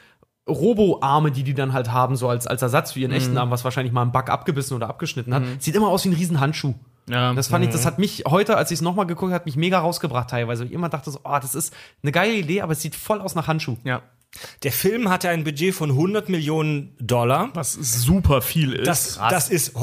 Robo-Arme, 0.50 1.32
die 1.32 1.44
die 1.44 1.54
dann 1.54 1.74
halt 1.74 1.92
haben, 1.92 2.16
so 2.16 2.28
als, 2.30 2.48
als 2.48 2.62
Ersatz 2.62 2.94
für 2.94 3.00
ihren 3.00 3.12
echten 3.12 3.38
Arm, 3.38 3.52
was 3.52 3.64
wahrscheinlich 3.64 3.94
mal 3.94 4.02
ein 4.02 4.12
Bug 4.12 4.30
abgebissen 4.30 4.76
oder 4.76 4.90
abgeschnitten 4.90 5.34
hat, 5.34 5.44
sieht 5.60 5.76
immer 5.76 5.90
aus 5.90 6.06
wie 6.06 6.10
ein 6.10 6.14
riesen 6.14 6.40
Handschuh. 6.40 6.74
ja, 7.10 7.34
Das 7.34 7.48
fand 7.50 7.66
ich, 7.66 7.72
das 7.72 7.86
hat 7.86 8.00
mich 8.00 8.24
heute, 8.28 8.58
als 8.58 8.72
ich 8.72 8.76
es 8.78 8.82
nochmal 8.82 9.06
geguckt 9.06 9.32
habe, 9.32 9.36
hat 9.36 9.46
mich 9.46 9.58
mega 9.58 9.80
rausgebracht 9.80 10.30
teilweise. 10.30 10.66
Ich 10.66 10.72
immer 10.72 10.90
dachte 10.90 11.12
so, 11.12 11.20
oh, 11.24 11.38
das 11.42 11.54
ist 11.56 11.74
eine 12.02 12.12
geile 12.12 12.34
Idee, 12.34 12.62
aber 12.62 12.74
es 12.74 12.82
sieht 12.82 12.96
voll 12.96 13.22
aus 13.22 13.36
nach 13.36 13.48
Handschuh. 13.48 13.78
ja. 13.84 14.02
Der 14.62 14.74
Film 14.74 15.10
hatte 15.10 15.30
ein 15.30 15.46
Budget 15.46 15.74
von 15.74 15.90
100 15.90 16.28
Millionen 16.30 16.96
Dollar. 17.00 17.50
Was 17.54 17.74
super 17.74 18.42
viel 18.42 18.74
ist. 18.74 18.86
Das, 18.86 19.18
das 19.30 19.50
ist 19.50 19.74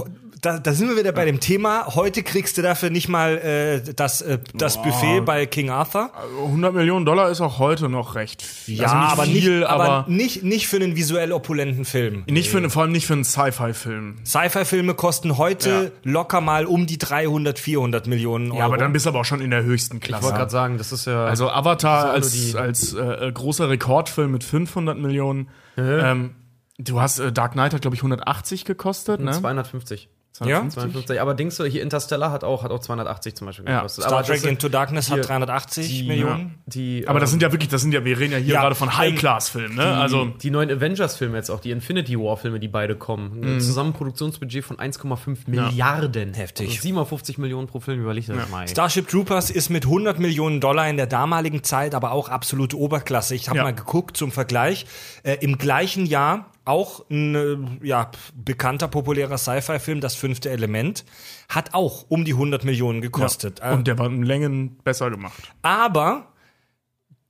da, 0.45 0.59
da 0.59 0.73
sind 0.73 0.89
wir 0.89 0.97
wieder 0.97 1.13
bei 1.13 1.25
dem 1.25 1.41
Thema. 1.41 1.87
Heute 1.95 2.23
kriegst 2.23 2.59
du 2.59 2.63
dafür 2.63 2.91
nicht 2.91 3.09
mal 3.09 3.39
äh, 3.39 3.95
das, 3.95 4.21
äh, 4.21 4.39
das 4.53 4.81
Buffet 4.83 5.21
bei 5.23 5.47
King 5.47 5.71
Arthur. 5.71 6.11
100 6.45 6.75
Millionen 6.75 7.07
Dollar 7.07 7.31
ist 7.31 7.41
auch 7.41 7.59
heute 7.59 7.89
noch 7.89 8.15
recht 8.15 8.43
viel. 8.43 8.77
Ja, 8.79 8.85
Also 8.87 8.97
aber, 8.97 9.23
viel, 9.25 9.59
nicht, 9.59 9.67
aber, 9.69 9.85
aber 9.85 10.11
nicht, 10.11 10.43
nicht 10.43 10.69
für 10.69 10.77
einen 10.77 10.97
visuell 10.97 11.33
opulenten 11.33 11.85
Film. 11.85 12.25
nicht 12.29 12.51
für, 12.51 12.69
vor 12.69 12.83
allem 12.83 12.93
nicht 12.93 13.07
für 13.07 13.15
einen 13.15 13.25
Sci-Fi-Film. 13.25 14.17
Sci-Fi-Filme 14.25 14.95
kosten 14.95 15.39
heute 15.39 15.93
locker 16.03 16.41
mal 16.41 16.67
um 16.67 16.87
die 16.87 16.99
300, 16.99 17.59
400 17.59 18.07
Millionen 18.07 18.51
Euro. 18.51 18.59
Ja, 18.59 18.67
aber 18.67 18.77
dann 18.77 18.93
bist 18.93 19.07
du 19.07 19.11
aber 19.11 19.21
auch 19.21 19.25
schon 19.25 19.41
in 19.41 19.51
der 19.51 19.63
höchsten 19.63 19.97
Ich 19.97 20.03
Klasse. 20.03 20.25
wollte 20.25 20.39
gerade 20.39 20.51
sagen, 20.51 20.79
das 20.79 20.93
ist 20.93 21.07
ja. 21.07 21.25
Also 21.25 21.51
Avatar 21.51 22.11
als, 22.11 22.35
ist 22.35 22.57
als 22.57 22.93
äh, 22.95 23.01
äh, 23.29 23.33
großer 23.33 23.69
Rekordfilm 23.71 24.31
mit 24.31 24.45
500 24.45 24.99
Millionen. 24.99 25.49
Ähm, 25.77 26.35
du 26.79 27.01
hast 27.01 27.19
äh, 27.19 27.33
Dark 27.33 27.53
Knight 27.53 27.73
hat 27.75 27.81
glaube 27.83 27.97
ich 27.97 28.01
180 28.03 28.65
gekostet, 28.65 29.21
ne? 29.21 29.33
250. 29.33 30.09
Ja? 30.41 30.69
250. 30.69 31.21
Aber 31.21 31.35
denkst 31.35 31.57
du, 31.59 31.65
hier 31.65 31.83
Interstellar 31.83 32.33
hat 32.33 32.43
auch, 32.43 32.65
hat 32.65 32.73
auch 32.73 32.81
280 32.81 33.37
zum 33.37 33.47
Beispiel 33.47 33.67
Ja. 33.69 33.77
gekostet. 33.77 34.05
Star 34.05 34.19
aber 34.19 34.27
Trek 34.27 34.45
Into 34.45 34.69
Darkness 34.69 35.11
hat 35.11 35.29
380 35.29 35.87
die- 35.89 36.03
Millionen. 36.09 36.55
Die, 36.67 37.05
Aber 37.07 37.21
das 37.21 37.29
ähm, 37.31 37.35
sind 37.35 37.43
ja 37.43 37.53
wirklich, 37.53 37.69
das 37.71 37.83
sind 37.83 37.93
ja, 37.95 38.05
wir 38.05 38.19
reden 38.19 38.33
ja 38.33 38.39
hier 38.39 38.55
Ja, 38.55 38.61
gerade 38.63 38.75
von 38.75 38.97
High-Class-Filmen, 38.97 39.77
ne? 39.77 39.85
Also 39.97 40.27
die 40.43 40.51
neuen 40.51 40.71
Avengers-Filme 40.73 41.37
jetzt 41.37 41.51
auch, 41.51 41.61
die 41.61 41.71
Infinity 41.71 42.19
War-Filme, 42.19 42.59
die 42.59 42.67
beide 42.69 42.97
kommen. 42.97 43.39
Mhm. 43.39 43.57
Ein 43.57 43.61
Zusammenproduktionsbudget 43.61 44.65
von 44.65 44.79
1,5 44.79 45.47
Milliarden. 45.47 46.35
Heftig. 46.35 46.69
Also 46.71 46.83
57 46.83 47.39
Millionen 47.39 47.69
pro 47.69 47.79
Film, 47.81 48.01
überleg 48.01 48.27
dir 48.27 48.35
das 48.35 48.49
mal. 48.49 48.67
Starship 48.67 49.09
Troopers 49.09 49.51
ist 49.51 49.71
mit 49.71 49.85
100 49.85 50.19
Millionen 50.19 50.61
Dollar 50.61 50.89
in 50.89 50.97
der 50.97 51.07
damaligen 51.07 51.63
Zeit 51.63 51.95
aber 51.95 52.11
auch 52.11 52.29
absolute 52.29 52.77
Oberklasse. 52.77 53.35
Ich 53.37 53.49
habe 53.49 53.59
Ja. 53.59 53.65
mal 53.65 53.75
geguckt 53.75 54.17
zum 54.17 54.33
Vergleich. 54.33 54.87
Äh, 55.23 55.37
Im 55.41 55.59
gleichen 55.59 56.07
Jahr 56.07 56.47
auch 56.65 57.05
ein 57.11 57.35
äh, 57.83 57.87
ja, 57.87 58.11
bekannter, 58.35 58.89
populärer 58.89 59.37
Sci-Fi-Film, 59.39 60.01
Das 60.01 60.15
fünfte 60.15 60.51
Element, 60.51 61.05
hat 61.49 61.75
auch 61.75 62.07
um 62.09 62.25
die 62.25 62.33
100 62.33 62.65
Millionen 62.65 63.01
gekostet. 63.01 63.61
Äh, 63.63 63.73
und 63.75 63.87
der 63.87 63.99
war 63.99 64.07
in 64.07 64.23
Längen 64.23 64.77
besser 64.85 65.11
gemacht. 65.11 65.53
aber, 65.63 66.29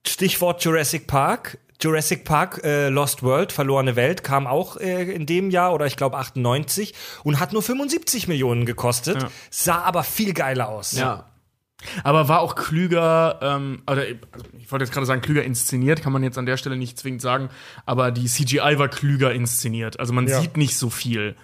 Stichwort 0.07 0.63
Jurassic 0.63 1.07
Park, 1.07 1.59
Jurassic 1.81 2.25
Park 2.25 2.63
äh, 2.63 2.89
Lost 2.89 3.23
World, 3.23 3.53
verlorene 3.53 3.97
Welt, 3.97 4.23
kam 4.23 4.47
auch 4.47 4.77
äh, 4.77 5.11
in 5.13 5.27
dem 5.27 5.51
Jahr 5.51 5.73
oder 5.75 5.87
ich 5.87 5.97
glaube 5.97 6.17
98 6.19 6.95
und 7.25 7.41
hat 7.41 7.53
nur 7.53 7.63
75 7.63 8.29
Millionen 8.29 8.67
gekostet, 8.67 9.23
Ja. 9.23 9.29
sah 9.51 9.79
aber 9.83 10.03
viel 10.05 10.35
geiler 10.35 10.69
aus. 10.69 10.93
Ja. 10.93 11.27
Aber 12.03 12.29
war 12.29 12.41
auch 12.41 12.55
klüger, 12.55 13.39
ähm, 13.43 13.83
oder 13.91 14.03
also 14.03 14.15
ich 14.59 14.71
wollte 14.73 14.85
jetzt 14.85 14.93
gerade 14.93 15.07
sagen, 15.07 15.21
klüger 15.21 15.43
inszeniert, 15.45 16.03
kann 16.03 16.13
man 16.13 16.23
jetzt 16.23 16.39
an 16.39 16.47
der 16.47 16.57
Stelle 16.57 16.77
nicht 16.77 16.99
zwingend 16.99 17.23
sagen, 17.23 17.49
aber 17.87 18.11
die 18.11 18.27
CGI 18.27 18.79
war 18.79 18.89
klüger 18.89 19.33
inszeniert. 19.33 20.01
Also 20.01 20.13
man 20.13 20.27
Ja. 20.27 20.41
sieht 20.41 20.57
nicht 20.57 20.77
so 20.77 20.91
viel. 20.91 21.35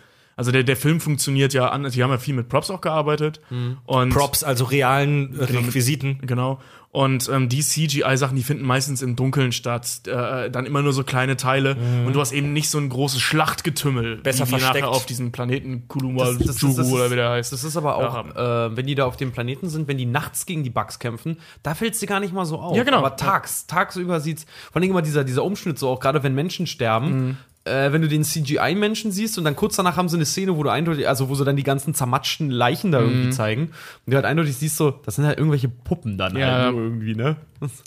Also 0.41 0.53
der, 0.53 0.63
der 0.65 0.77
Film 0.77 1.01
funktioniert 1.01 1.53
ja 1.53 1.69
anders. 1.69 1.93
Die 1.93 2.03
haben 2.03 2.11
ja 2.11 2.17
viel 2.17 2.33
mit 2.35 2.49
Props 2.49 2.71
auch 2.71 2.81
gearbeitet. 2.81 3.43
Mhm. 3.51 3.77
Und 3.85 4.09
Props, 4.15 4.43
also 4.43 4.65
realen 4.65 5.39
äh, 5.39 5.45
Requisiten. 5.45 6.19
Genau. 6.23 6.61
Und 6.93 7.29
ähm, 7.29 7.49
die 7.49 7.61
CGI-Sachen, 7.61 8.35
die 8.37 8.43
finden 8.43 8.65
meistens 8.65 9.03
im 9.03 9.15
Dunkeln 9.17 9.53
statt. 9.53 10.01
Äh, 10.09 10.51
dann 10.51 10.65
immer 10.67 10.81
nur 10.83 10.93
so 10.95 11.05
kleine 11.05 11.37
Teile. 11.37 11.77
Und 12.07 12.15
du 12.15 12.21
hast 12.21 12.33
eben 12.33 12.53
nicht 12.55 12.69
so 12.71 12.79
ein 12.79 12.89
großes 12.89 13.21
Schlachtgetümmel, 13.21 14.17
Mhm. 14.17 14.23
Besser 14.23 14.41
wie 14.49 14.55
die 14.55 14.59
versteckt. 14.61 14.85
nachher 14.87 14.89
auf 14.97 15.05
diesem 15.07 15.31
Planeten 15.31 15.87
Kuluma 15.89 16.25
Das- 16.25 16.39
das- 16.39 16.47
das- 16.47 16.61
Juru 16.63 16.77
das 16.79 16.87
ist- 16.87 16.93
oder 16.93 17.11
wie 17.11 17.17
der 17.17 17.31
heißt. 17.31 17.53
Das 17.53 17.63
ist 17.63 17.77
aber 17.77 17.97
auch, 17.97 18.25
äh, 18.35 18.77
wenn 18.77 18.87
die 18.87 18.95
da 18.97 19.05
auf 19.05 19.17
dem 19.17 19.31
Planeten 19.33 19.69
sind, 19.69 19.87
wenn 19.89 19.99
die 19.99 20.07
nachts 20.07 20.47
gegen 20.47 20.65
die 20.65 20.71
Bugs 20.71 20.99
kämpfen, 20.99 21.37
da 21.63 21.75
fällt 21.77 21.95
es 21.95 22.01
dir 22.01 22.07
gar 22.07 22.19
nicht 22.19 22.33
mal 22.33 22.47
so 22.47 22.59
auf. 22.59 22.75
Ja, 22.77 22.83
genau. 22.83 22.99
Aber 22.99 23.15
tags, 23.15 23.67
tagsüber 23.67 24.19
sieht's, 24.19 24.47
vor 24.73 24.81
allem 24.83 24.91
immer 24.91 25.03
dieser, 25.03 25.23
dieser 25.23 25.45
Umschnitt 25.45 25.79
so, 25.79 25.91
auch 25.91 26.01
gerade 26.01 26.23
wenn 26.25 26.35
Menschen 26.35 26.67
sterben, 26.67 27.27
Mhm. 27.29 27.37
Äh, 27.65 27.93
wenn 27.93 28.01
du 28.03 28.09
den 28.09 28.25
CGI-Menschen 28.25 29.13
siehst 29.13 29.37
und 29.39 29.45
dann 29.45 29.55
kurz 29.57 29.77
danach 29.77 29.97
haben 29.97 30.09
sie 30.09 30.17
eine 30.17 30.25
Szene, 30.25 30.57
wo 30.57 30.63
du 30.63 30.71
eindeutig, 30.71 31.07
also 31.09 31.29
wo 31.29 31.35
sie 31.35 31.45
dann 31.45 31.57
die 31.57 31.63
ganzen 31.63 31.93
zermatschten 31.95 32.51
Leichen 32.51 32.91
da 32.93 33.01
Mhm. 33.01 33.09
irgendwie 33.09 33.31
zeigen 33.31 33.63
und 34.07 34.11
du 34.13 34.15
halt 34.17 34.25
eindeutig 34.25 34.57
siehst 34.57 34.77
so, 34.77 34.91
das 34.91 35.17
sind 35.17 35.27
halt 35.27 35.39
irgendwelche 35.39 35.69
Puppen 35.69 36.17
dann 36.17 36.37
Ja. 36.37 36.47
halt 36.65 36.75
irgendwie, 36.75 37.15
ne? 37.15 37.37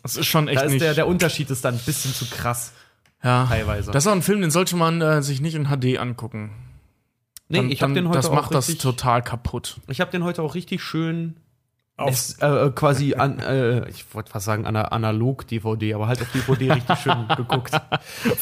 Das 0.03 0.15
ist 0.17 0.25
schon 0.27 0.47
echt 0.47 0.59
Da 0.62 0.65
ist 0.65 0.71
nicht. 0.73 0.81
der, 0.83 0.93
der 0.93 1.07
Unterschied 1.07 1.49
ist 1.49 1.65
dann 1.65 1.73
ein 1.75 1.81
bisschen 1.86 2.13
zu 2.13 2.25
krass. 2.29 2.73
ja. 3.23 3.45
teilweise. 3.47 3.91
Das 3.91 4.03
ist 4.03 4.07
auch 4.07 4.15
ein 4.15 4.21
Film, 4.21 4.41
den 4.41 4.51
sollte 4.51 4.75
man 4.75 5.01
äh, 5.01 5.21
sich 5.23 5.39
nicht 5.41 5.55
in 5.55 5.65
HD 5.69 5.97
angucken. 5.97 6.51
Nee, 7.49 7.57
Dann- 7.57 7.71
ich 7.71 7.81
habe 7.81 7.93
den 7.93 8.07
heute 8.09 8.17
Das 8.17 8.27
auch 8.29 8.33
macht 8.36 8.53
das 8.53 8.67
richtig, 8.67 8.83
total 8.83 9.21
kaputt. 9.21 9.77
ich 9.88 10.01
habe 10.01 10.12
den 10.12 10.23
heute 10.23 10.41
auch 10.43 10.55
richtig 10.55 10.81
schön 10.83 11.36
Auf- 11.95 12.10
Es, 12.12 12.39
äh, 12.39 12.71
quasi 12.73 13.13
an, 13.13 13.38
äh, 13.39 13.88
ich 13.89 14.03
wollte 14.15 14.32
fast 14.32 14.45
sagen 14.45 14.65
ana 14.65 14.86
analog-DVD, 14.86 15.93
aber 15.93 16.08
halt 16.08 16.21
auf 16.23 16.27
DVD 16.34 16.71
richtig 16.73 16.97
schön 16.99 17.27
geguckt. 17.38 17.71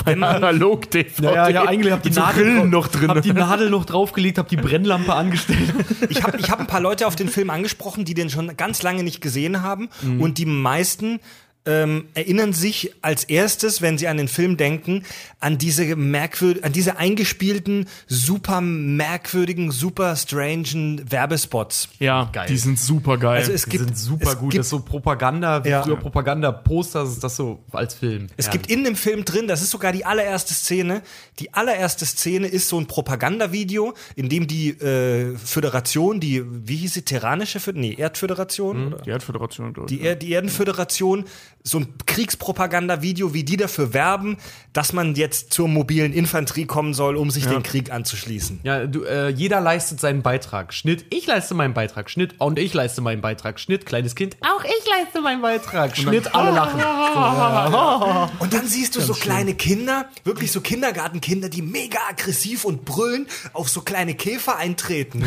Analog 0.05 0.89
DVD. 0.89 1.23
Ja, 1.33 1.49
ja, 1.49 1.67
eigentlich 1.67 1.91
hab 1.91 2.01
die 2.03 2.11
Nadel 2.11 2.65
noch 2.67 2.87
drin. 2.87 3.09
Hab 3.09 3.21
die 3.21 3.33
Nadel 3.33 3.69
noch 3.69 3.85
draufgelegt, 3.85 4.37
hab 4.37 4.47
die 4.47 4.55
Brennlampe 4.57 5.13
angestellt. 5.13 5.73
Ich 6.09 6.23
habe 6.23 6.37
ich 6.37 6.49
hab 6.49 6.59
ein 6.59 6.67
paar 6.67 6.79
Leute 6.81 7.07
auf 7.07 7.15
den 7.15 7.27
Film 7.27 7.49
angesprochen, 7.49 8.05
die 8.05 8.13
den 8.13 8.29
schon 8.29 8.55
ganz 8.55 8.83
lange 8.83 9.03
nicht 9.03 9.21
gesehen 9.21 9.61
haben. 9.61 9.89
Mhm. 10.01 10.21
Und 10.21 10.37
die 10.37 10.45
meisten 10.45 11.19
ähm, 11.65 12.05
erinnern 12.15 12.53
sich 12.53 12.91
als 13.01 13.23
erstes, 13.23 13.81
wenn 13.81 13.97
sie 13.97 14.07
an 14.07 14.17
den 14.17 14.27
Film 14.27 14.57
denken, 14.57 15.03
an 15.39 15.57
diese 15.59 15.95
merkwürd 15.95 16.63
an 16.63 16.71
diese 16.71 16.97
eingespielten, 16.97 17.87
super 18.07 18.61
merkwürdigen, 18.61 19.71
super 19.71 20.15
strangen 20.15 21.03
Werbespots. 21.09 21.89
ja, 21.99 22.29
Geil. 22.33 22.47
die 22.47 22.57
sind 22.57 22.79
super 22.79 23.17
geil. 23.17 23.37
Also 23.37 23.51
es 23.51 23.63
Die 23.65 23.69
gibt 23.71 23.85
sind 23.85 23.97
super 23.97 24.31
es 24.31 24.37
gut. 24.37 24.51
Gibt, 24.51 24.59
das 24.59 24.67
ist 24.67 24.71
so 24.71 24.79
Propaganda, 24.79 25.63
wie 25.63 25.69
Ja. 25.69 25.83
früher 25.83 25.97
Propaganda-Poster, 25.97 27.03
ist 27.03 27.23
das 27.23 27.35
so 27.35 27.63
als 27.71 27.93
Film. 27.93 28.27
Es 28.37 28.49
gibt 28.49 28.67
in 28.71 28.83
dem 28.83 28.95
Film 28.95 29.25
drin, 29.25 29.47
das 29.47 29.61
ist 29.61 29.69
sogar 29.71 29.91
die 29.91 30.05
allererste 30.05 30.53
Szene. 30.53 31.01
Die 31.39 31.53
allererste 31.53 32.05
Szene 32.05 32.47
ist 32.47 32.67
so 32.69 32.79
ein 32.79 32.87
Propagandavideo, 32.87 33.93
in 34.15 34.29
dem 34.29 34.47
die 34.47 34.69
äh, 34.69 35.35
Föderation, 35.37 36.19
die, 36.19 36.43
wie 36.67 36.75
hieß 36.77 36.93
sie, 36.95 37.01
Terranische 37.03 37.59
Föderation? 37.59 37.71
Nee, 37.81 37.95
Erdföderation? 38.01 38.87
Oder? 38.93 39.03
die 39.03 39.09
Erdföderation, 39.11 39.73
glaube 39.73 39.91
ich. 39.91 39.99
Die, 39.99 40.05
er 40.05 40.15
die 40.15 40.33
Erdenföderation, 40.33 41.25
so 41.63 41.79
ein 41.79 41.93
Kriegspropaganda-Video, 42.05 43.33
wie 43.33 43.43
die 43.43 43.57
dafür 43.57 43.93
werben, 43.93 44.37
dass 44.73 44.93
man 44.93 45.15
jetzt 45.15 45.53
zur 45.53 45.67
mobilen 45.67 46.13
Infanterie 46.13 46.65
kommen 46.65 46.93
soll, 46.93 47.15
um 47.15 47.29
sich 47.29 47.45
den 47.45 47.63
Krieg 47.63 47.91
anzuschließen. 47.91 48.61
Ja, 48.63 48.87
du, 48.87 49.03
äh, 49.03 49.29
jeder 49.29 49.61
leistet 49.61 49.99
seinen 49.99 50.21
Beitrag. 50.21 50.73
Schnitt, 50.73 51.05
ich 51.09 51.27
leiste 51.27 51.53
meinen 51.53 51.73
Beitrag. 51.73 52.09
Schnitt, 52.09 52.35
und 52.39 52.57
ich 52.57 52.73
leiste 52.73 53.01
meinen 53.01 53.21
Beitrag. 53.21 53.59
Schnitt, 53.59 53.85
kleines 53.85 54.15
Kind, 54.15 54.37
auch 54.41 54.63
ich 54.63 54.89
leiste 54.89 55.21
meinen 55.21 55.41
Beitrag. 55.41 55.95
Schnitt, 55.95 56.33
alle 56.33 56.51
lachen. 56.51 56.81
Und 58.39 58.53
dann 58.53 58.67
siehst 58.67 58.95
du 58.95 59.01
so 59.01 59.13
kleine 59.13 59.53
Kinder, 59.53 60.05
wirklich 60.23 60.51
so 60.51 60.61
Kindergartenkinder, 60.61 61.49
die 61.49 61.61
mega 61.61 61.99
aggressiv 62.09 62.65
und 62.65 62.85
brüllen 62.85 63.27
auf 63.53 63.69
so 63.69 63.81
kleine 63.81 64.15
Käfer 64.15 64.57
eintreten. 64.57 65.23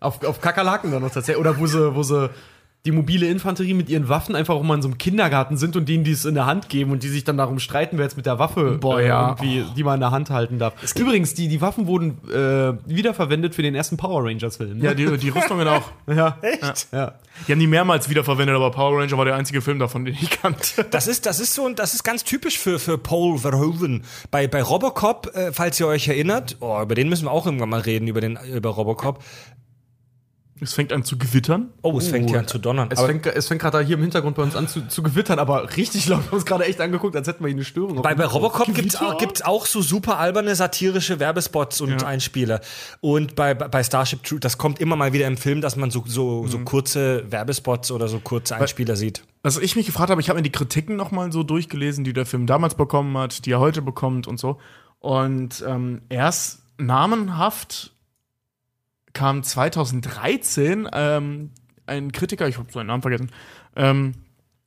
Auf, 0.00 0.22
auf 0.24 0.40
Kakerlaken 0.40 0.90
dann 0.92 1.02
noch 1.02 1.10
tatsächlich. 1.10 1.40
Oder 1.40 1.58
wo 1.58 1.66
sie, 1.66 1.94
wo 1.94 2.02
sie 2.02 2.30
die 2.86 2.92
mobile 2.92 3.26
Infanterie 3.26 3.74
mit 3.74 3.88
ihren 3.88 4.08
Waffen 4.08 4.36
einfach 4.36 4.54
auch 4.54 4.62
mal 4.62 4.76
in 4.76 4.82
so 4.82 4.88
einem 4.88 4.96
Kindergarten 4.96 5.56
sind 5.56 5.76
und 5.76 5.88
denen 5.88 6.04
die 6.04 6.12
es 6.12 6.24
in 6.24 6.34
der 6.34 6.46
Hand 6.46 6.68
geben 6.68 6.92
und 6.92 7.02
die 7.02 7.08
sich 7.08 7.24
dann 7.24 7.36
darum 7.36 7.58
streiten, 7.58 7.98
wer 7.98 8.04
jetzt 8.04 8.16
mit 8.16 8.26
der 8.26 8.38
Waffe 8.38 8.78
Boah, 8.80 9.00
äh, 9.00 9.08
ja. 9.08 9.28
irgendwie, 9.30 9.64
die 9.76 9.82
man 9.82 9.94
in 9.94 10.00
der 10.00 10.12
Hand 10.12 10.30
halten 10.30 10.58
darf. 10.58 10.74
Übrigens, 10.94 11.34
die, 11.34 11.48
die 11.48 11.60
Waffen 11.60 11.88
wurden 11.88 12.18
äh, 12.30 12.74
wiederverwendet 12.86 13.56
für 13.56 13.62
den 13.62 13.74
ersten 13.74 13.96
Power 13.96 14.24
Rangers-Film. 14.24 14.82
Ja, 14.82 14.94
die, 14.94 15.16
die 15.18 15.28
Rüstungen 15.30 15.66
auch. 15.66 15.90
ja. 16.06 16.38
Echt? 16.42 16.88
ja. 16.92 17.14
Die 17.46 17.52
haben 17.52 17.58
die 17.58 17.66
mehrmals 17.66 18.08
wiederverwendet, 18.08 18.54
aber 18.54 18.70
Power 18.70 18.98
Ranger 18.98 19.18
war 19.18 19.24
der 19.24 19.34
einzige 19.34 19.60
Film 19.60 19.78
davon, 19.78 20.04
den 20.04 20.14
ich 20.14 20.30
kannte. 20.30 20.86
Das 20.96 21.08
ist, 21.08 21.26
das 21.26 21.40
ist 21.40 21.54
so, 21.54 21.68
das 21.68 21.94
ist 21.94 22.04
ganz 22.04 22.24
typisch 22.24 22.58
für, 22.58 22.78
für 22.78 22.96
Paul 22.96 23.38
Verhoeven. 23.38 24.04
Bei, 24.30 24.46
bei 24.46 24.62
Robocop, 24.62 25.34
äh, 25.34 25.52
falls 25.52 25.78
ihr 25.80 25.88
euch 25.88 26.08
erinnert, 26.08 26.56
oh, 26.60 26.80
über 26.80 26.94
den 26.94 27.08
müssen 27.08 27.26
wir 27.26 27.32
auch 27.32 27.44
irgendwann 27.44 27.68
mal 27.68 27.80
reden, 27.80 28.08
über 28.08 28.20
den, 28.20 28.38
über 28.54 28.70
Robocop. 28.70 29.22
Es 30.58 30.72
fängt 30.72 30.90
an 30.92 31.04
zu 31.04 31.18
gewittern. 31.18 31.68
Oh, 31.82 31.98
es 31.98 32.08
fängt 32.08 32.30
hier 32.30 32.38
an 32.38 32.46
zu 32.48 32.58
donnern. 32.58 32.88
Es 32.90 32.98
Aber 32.98 33.08
fängt, 33.08 33.26
es 33.26 33.46
fängt 33.46 33.60
gerade 33.60 33.80
hier 33.80 33.96
im 33.96 34.02
Hintergrund 34.02 34.36
bei 34.36 34.42
uns 34.42 34.56
an 34.56 34.68
zu, 34.68 34.88
zu 34.88 35.02
gewittern, 35.02 35.38
aber 35.38 35.76
richtig 35.76 36.08
laut. 36.08 36.20
Wir 36.20 36.26
haben 36.28 36.36
uns 36.36 36.46
gerade 36.46 36.64
echt 36.64 36.80
angeguckt, 36.80 37.14
als 37.14 37.28
hätten 37.28 37.44
wir 37.44 37.48
hier 37.48 37.56
eine 37.56 37.64
Störung. 37.64 38.00
bei, 38.00 38.14
bei 38.14 38.24
Robocop 38.24 38.66
gibt's 38.66 38.98
Gewitter? 38.98 39.14
auch, 39.14 39.18
gibt's 39.18 39.42
auch 39.42 39.66
so 39.66 39.82
super 39.82 40.18
alberne 40.18 40.54
satirische 40.54 41.20
Werbespots 41.20 41.82
und 41.82 42.00
Ja. 42.00 42.06
Einspieler. 42.06 42.62
Und 43.02 43.34
bei, 43.34 43.52
bei 43.52 43.84
Starship 43.84 44.22
Troop, 44.22 44.40
das 44.40 44.56
kommt 44.56 44.80
immer 44.80 44.96
mal 44.96 45.12
wieder 45.12 45.26
im 45.26 45.36
Film, 45.36 45.60
dass 45.60 45.76
man 45.76 45.90
so, 45.90 46.04
so, 46.06 46.46
so 46.46 46.58
kurze 46.60 47.30
Werbespots 47.30 47.90
oder 47.90 48.08
so 48.08 48.18
kurze 48.20 48.56
Einspieler 48.56 48.96
sieht. 48.96 49.24
Was 49.42 49.58
ich 49.58 49.76
mich 49.76 49.84
gefragt 49.84 50.10
habe, 50.10 50.20
ich 50.22 50.30
habe 50.30 50.38
mir 50.38 50.42
die 50.42 50.52
Kritiken 50.52 50.96
nochmal 50.96 51.32
so 51.32 51.42
durchgelesen, 51.42 52.02
die 52.02 52.14
der 52.14 52.24
Film 52.24 52.46
damals 52.46 52.74
bekommen 52.76 53.16
hat, 53.18 53.44
die 53.44 53.52
er 53.52 53.60
heute 53.60 53.82
bekommt 53.82 54.26
und 54.26 54.40
so. 54.40 54.58
Und 55.00 55.62
ähm, 55.66 56.00
erst 56.08 56.62
namenhaft 56.78 57.92
kam 59.16 59.42
2013 59.42 60.88
ähm, 60.92 61.50
ein 61.86 62.12
Kritiker, 62.12 62.46
ich 62.48 62.58
habe 62.58 62.70
seinen 62.70 62.88
Namen 62.88 63.00
vergessen, 63.00 63.30
ähm, 63.74 64.12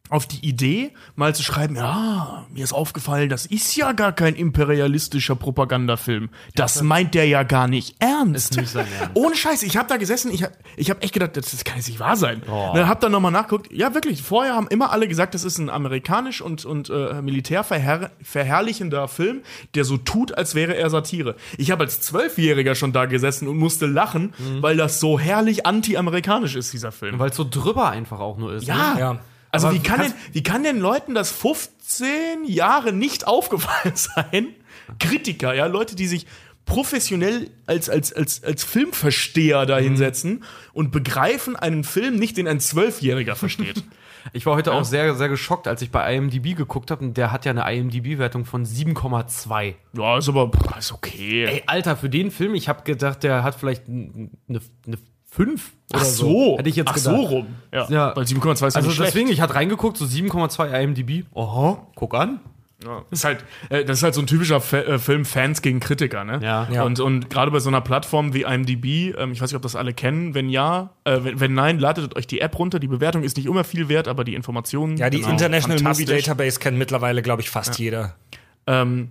auf 0.09 0.25
die 0.25 0.45
Idee, 0.47 0.91
mal 1.15 1.35
zu 1.35 1.43
schreiben, 1.43 1.75
ja, 1.75 2.45
mir 2.51 2.63
ist 2.63 2.73
aufgefallen, 2.73 3.29
das 3.29 3.45
ist 3.45 3.75
ja 3.75 3.91
gar 3.91 4.11
kein 4.11 4.35
imperialistischer 4.35 5.35
Propagandafilm. 5.35 6.29
Das 6.55 6.81
meint 6.81 7.13
der 7.13 7.27
ja 7.27 7.43
gar 7.43 7.67
nicht 7.67 7.95
ernst. 7.99 8.57
Nicht 8.57 8.75
Ernst. 8.75 8.89
Ohne 9.13 9.35
Scheiß, 9.35 9.63
ich 9.63 9.77
habe 9.77 9.87
da 9.87 9.97
gesessen, 9.97 10.31
ich 10.31 10.43
habe 10.43 10.53
ich 10.75 10.89
hab 10.89 11.03
echt 11.03 11.13
gedacht, 11.13 11.37
das, 11.37 11.51
das 11.51 11.63
kann 11.63 11.77
jetzt 11.77 11.87
nicht 11.87 11.99
wahr 11.99 12.15
sein. 12.15 12.41
Dann 12.47 12.87
hab 12.87 12.99
dann 13.01 13.11
nochmal 13.11 13.31
nachgeguckt. 13.31 13.71
Ja, 13.71 13.93
wirklich, 13.93 14.21
vorher 14.21 14.55
haben 14.55 14.67
immer 14.67 14.91
alle 14.91 15.07
gesagt, 15.07 15.33
das 15.33 15.43
ist 15.43 15.57
ein 15.57 15.69
amerikanisch 15.69 16.41
und, 16.41 16.65
und 16.65 16.89
äh, 16.89 17.21
militär 17.21 17.63
verherr 17.63 18.11
verherrlichender 18.21 19.07
Film, 19.07 19.41
der 19.75 19.85
so 19.85 19.97
tut, 19.97 20.37
als 20.37 20.55
wäre 20.55 20.75
er 20.75 20.89
Satire. 20.89 21.35
Ich 21.57 21.71
habe 21.71 21.83
als 21.83 22.01
Zwölfjähriger 22.01 22.75
schon 22.75 22.93
da 22.93 23.05
gesessen 23.05 23.47
und 23.47 23.57
musste 23.57 23.85
lachen, 23.85 24.33
weil 24.61 24.77
das 24.77 24.99
so 24.99 25.19
herrlich 25.19 25.65
anti-amerikanisch 25.65 26.55
ist, 26.55 26.73
dieser 26.73 26.91
Film. 26.91 27.19
Weil 27.19 27.29
es 27.29 27.35
so 27.35 27.45
drüber 27.47 27.89
einfach 27.89 28.19
auch 28.19 28.37
nur 28.37 28.53
ist. 28.53 28.67
Ja. 28.67 28.93
Ne? 28.93 28.99
Ja. 28.99 29.19
Also 29.51 29.67
Aber 29.67 29.75
wie 29.75 29.81
kann, 29.81 30.01
denn, 30.01 30.13
wie 30.31 30.43
kann 30.43 30.63
denn 30.63 30.79
Leuten 30.79 31.15
das 31.15 31.31
15 31.31 32.45
Jahre 32.45 32.93
nicht 32.93 33.27
aufgefallen 33.27 33.95
sein? 33.95 34.47
Kritiker, 34.99 35.53
ja, 35.53 35.65
Leute, 35.65 35.95
die 35.95 36.07
sich 36.07 36.25
professionell 36.65 37.49
als, 37.65 37.89
als, 37.89 38.13
als, 38.13 38.43
als 38.43 38.63
Filmversteher 38.63 39.65
da 39.65 39.79
hinsetzen 39.79 40.43
und 40.71 40.91
begreifen 40.91 41.55
einen 41.55 41.83
Film 41.83 42.15
nicht, 42.15 42.37
den 42.37 42.47
ein 42.47 42.59
Zwölfjähriger 42.59 43.35
versteht. 43.35 43.83
Ich 44.33 44.45
war 44.45 44.55
heute 44.55 44.73
auch 44.73 44.83
sehr, 44.83 45.15
sehr 45.15 45.29
geschockt, 45.29 45.67
als 45.67 45.81
ich 45.81 45.91
bei 45.91 46.15
IMDb 46.15 46.55
geguckt 46.55 46.91
habe. 46.91 47.05
Und 47.05 47.17
der 47.17 47.31
hat 47.31 47.45
ja 47.45 47.51
eine 47.51 47.71
IMDb-Wertung 47.73 48.43
von 48.45 48.65
7,2. 48.65 49.75
ja, 49.93 50.17
ist 50.17 50.29
aber 50.29 50.51
ist 50.77 50.91
okay. 50.91 51.45
Ey, 51.45 51.63
Alter, 51.65 51.95
für 51.95 52.09
den 52.09 52.29
Film, 52.29 52.53
ich 52.53 52.67
habe 52.67 52.83
gedacht, 52.83 53.23
der 53.23 53.43
hat 53.43 53.55
vielleicht 53.55 53.87
eine, 53.87 54.29
eine 54.85 54.97
5 55.39 55.71
oder 55.93 56.01
Ach 56.01 56.05
so. 56.05 56.25
so, 56.27 56.57
Hätte 56.57 56.69
ich 56.69 56.75
jetzt 56.75 56.89
Ach 56.89 56.95
gedacht. 56.95 57.15
so 57.15 57.21
rum. 57.21 57.47
Ja, 57.73 57.87
Ja. 57.89 58.15
weil 58.15 58.25
7,2 58.25 58.67
ist 58.67 58.73
ja 58.73 58.77
Also 58.79 58.87
nicht 58.89 58.95
schlecht. 58.97 59.13
deswegen, 59.15 59.29
ich 59.29 59.39
hatte 59.39 59.55
reingeguckt, 59.55 59.95
so 59.97 60.05
7,2 60.05 60.67
IMDb. 60.81 61.25
Oho, 61.33 61.87
guck 61.95 62.13
an. 62.15 62.39
Ja. 62.83 63.03
Das 63.09 63.19
ist 63.19 63.25
halt, 63.25 63.43
äh, 63.69 63.83
das 63.83 63.97
ist 63.97 64.03
halt 64.03 64.13
so 64.15 64.21
ein 64.21 64.27
typischer 64.27 64.61
Fa 64.61 64.77
äh, 64.77 64.99
Film 64.99 65.25
Fans 65.25 65.61
gegen 65.61 65.79
Kritiker, 65.81 66.23
ne? 66.23 66.39
Ja. 66.41 66.67
Ja. 66.71 66.83
Und, 66.83 66.99
und 67.01 67.29
gerade 67.29 67.51
bei 67.51 67.59
so 67.59 67.69
einer 67.69 67.81
Plattform 67.81 68.33
wie 68.33 68.43
IMDb, 68.43 69.13
ähm, 69.17 69.31
ich 69.33 69.41
weiß 69.41 69.49
nicht, 69.51 69.55
ob 69.57 69.61
das 69.61 69.75
alle 69.75 69.93
kennen, 69.93 70.33
wenn 70.33 70.49
ja, 70.49 70.91
äh, 71.03 71.19
wenn, 71.21 71.39
wenn 71.41 71.53
nein, 71.53 71.79
ladet 71.79 72.15
euch 72.15 72.25
die 72.27 72.39
App 72.41 72.57
runter. 72.57 72.79
Die 72.79 72.87
Bewertung 72.87 73.23
ist 73.23 73.35
nicht 73.37 73.47
immer 73.47 73.65
viel 73.65 73.89
wert, 73.89 74.07
aber 74.07 74.23
die 74.23 74.33
Informationen. 74.33 74.95
Ja, 74.97 75.09
die 75.09 75.17
genau, 75.19 75.31
International 75.31 75.81
Movie. 75.81 76.05
Database 76.05 76.59
kennt 76.59 76.77
mittlerweile, 76.77 77.21
glaube 77.21 77.41
ich, 77.41 77.49
fast 77.49 77.79
jeder. 77.79 78.15
Ähm, 78.65 79.09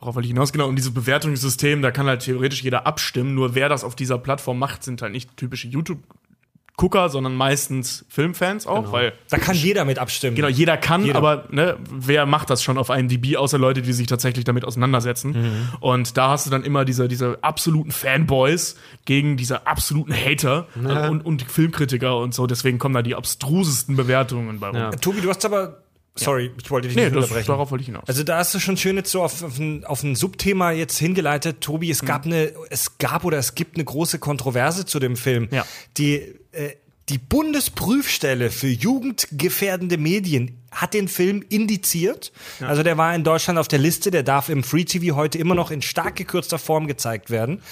worauf 0.00 0.14
wollte 0.14 0.26
ich 0.26 0.32
hinaus? 0.32 0.52
Genau, 0.52 0.68
und 0.68 0.76
dieses 0.76 0.92
Bewertungssystem, 0.92 1.82
da 1.82 1.90
kann 1.90 2.06
halt 2.06 2.22
theoretisch 2.22 2.62
jeder 2.62 2.86
abstimmen. 2.86 3.34
Nur 3.34 3.54
wer 3.54 3.68
das 3.68 3.84
auf 3.84 3.96
dieser 3.96 4.18
Plattform 4.18 4.58
macht, 4.58 4.84
sind 4.84 5.00
halt 5.02 5.12
nicht 5.12 5.36
typische 5.36 5.68
YouTube-Gucker, 5.68 7.08
sondern 7.08 7.34
meistens 7.34 8.04
Filmfans 8.10 8.66
auch, 8.66 8.92
weil 8.92 9.14
Da 9.30 9.38
kann 9.38 9.56
jeder 9.56 9.86
mit 9.86 9.98
abstimmen. 9.98 10.36
Genau, 10.36 10.48
jeder 10.48 10.76
kann, 10.76 11.04
Jeder. 11.04 11.16
aber 11.16 11.46
ne, 11.50 11.78
wer 11.90 12.26
macht 12.26 12.50
das 12.50 12.62
schon 12.62 12.76
auf 12.76 12.90
IMDb, 12.90 13.36
außer 13.36 13.58
Leute, 13.58 13.80
die 13.80 13.94
sich 13.94 14.06
tatsächlich 14.06 14.44
damit 14.44 14.66
auseinandersetzen. 14.66 15.30
Mhm. 15.30 15.68
Und 15.80 16.18
da 16.18 16.28
hast 16.28 16.46
du 16.46 16.50
dann 16.50 16.62
immer 16.62 16.84
diese, 16.84 17.08
diese 17.08 17.38
absoluten 17.42 17.90
Fanboys 17.90 18.76
gegen 19.06 19.38
diese 19.38 19.66
absoluten 19.66 20.12
Hater 20.14 20.66
äh, 20.76 21.08
und, 21.08 21.24
und 21.24 21.42
Filmkritiker 21.42 22.18
und 22.18 22.34
so. 22.34 22.46
Deswegen 22.46 22.78
kommen 22.78 22.94
da 22.94 23.00
die 23.00 23.14
abstrusesten 23.14 23.96
Bewertungen 23.96 24.60
bei 24.60 24.68
rum. 24.68 24.76
Ja. 24.76 24.90
Tobi, 24.90 25.22
du 25.22 25.30
hast 25.30 25.44
aber. 25.46 25.78
Sorry, 26.18 26.50
ich 26.60 26.70
wollte 26.70 26.88
dich 26.88 26.96
Nee, 26.96 27.04
nicht 27.04 27.14
das, 27.16 27.24
unterbrechen. 27.24 27.46
darauf 27.48 27.70
wollte 27.70 27.82
ich 27.82 27.86
hinaus. 27.86 28.04
Also 28.06 28.22
da 28.24 28.38
hast 28.38 28.54
du 28.54 28.58
schon 28.58 28.76
schön 28.76 28.96
jetzt 28.96 29.10
so 29.10 29.22
auf, 29.22 29.42
auf, 29.42 29.58
ein, 29.58 29.84
auf 29.84 30.02
ein 30.02 30.16
Subthema 30.16 30.70
jetzt 30.72 30.98
hingeleitet, 30.98 31.60
Tobi. 31.60 31.90
Es 31.90 32.00
gab 32.02 32.24
eine, 32.26 32.52
es 32.70 32.98
gab 32.98 33.24
oder 33.24 33.38
es 33.38 33.54
gibt 33.54 33.76
eine 33.76 33.84
große 33.84 34.18
Kontroverse 34.18 34.86
zu 34.86 34.98
dem 34.98 35.16
Film. 35.16 35.48
Ja. 35.50 35.66
Die 35.98 36.16
äh, 36.52 36.74
die 37.08 37.18
Bundesprüfstelle 37.18 38.50
für 38.50 38.66
jugendgefährdende 38.66 39.96
Medien 39.96 40.60
hat 40.72 40.92
den 40.92 41.06
Film 41.08 41.42
indiziert. 41.48 42.32
Also 42.60 42.82
der 42.82 42.98
war 42.98 43.14
in 43.14 43.22
Deutschland 43.22 43.58
auf 43.58 43.68
der 43.68 43.78
Liste, 43.78 44.10
der 44.10 44.24
darf 44.24 44.48
im 44.48 44.64
Free 44.64 44.84
TV 44.84 45.14
heute 45.14 45.38
immer 45.38 45.54
noch 45.54 45.70
in 45.70 45.82
stark 45.82 46.16
gekürzter 46.16 46.58
Form 46.58 46.86
gezeigt 46.86 47.30
werden. 47.30 47.62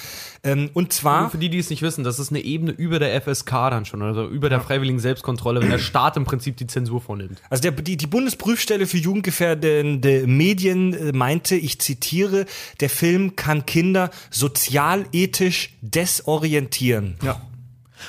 Ähm, 0.44 0.70
und 0.72 0.92
zwar 0.92 1.24
Und 1.24 1.30
für 1.32 1.38
die, 1.38 1.50
die 1.50 1.58
es 1.58 1.68
nicht 1.68 1.82
wissen, 1.82 2.04
das 2.04 2.18
ist 2.18 2.30
eine 2.30 2.40
Ebene 2.40 2.70
über 2.70 2.98
der 2.98 3.20
FSK 3.20 3.50
dann 3.50 3.84
schon, 3.84 4.02
also 4.02 4.26
über 4.26 4.48
der 4.48 4.60
freiwilligen 4.60 5.00
Selbstkontrolle, 5.00 5.60
wenn 5.60 5.70
der 5.70 5.78
Staat 5.78 6.16
im 6.16 6.24
Prinzip 6.24 6.56
die 6.56 6.66
Zensur 6.66 7.00
vornimmt. 7.00 7.42
Also 7.50 7.62
der, 7.62 7.72
die, 7.72 7.96
die 7.96 8.06
Bundesprüfstelle 8.06 8.86
für 8.86 8.98
jugendgefährdende 8.98 10.26
Medien 10.26 10.94
äh, 10.94 11.12
meinte, 11.12 11.56
ich 11.56 11.80
zitiere, 11.80 12.46
der 12.80 12.88
Film 12.88 13.36
kann 13.36 13.66
Kinder 13.66 14.10
sozialethisch 14.30 15.74
desorientieren. 15.82 17.16
Ja. 17.22 17.40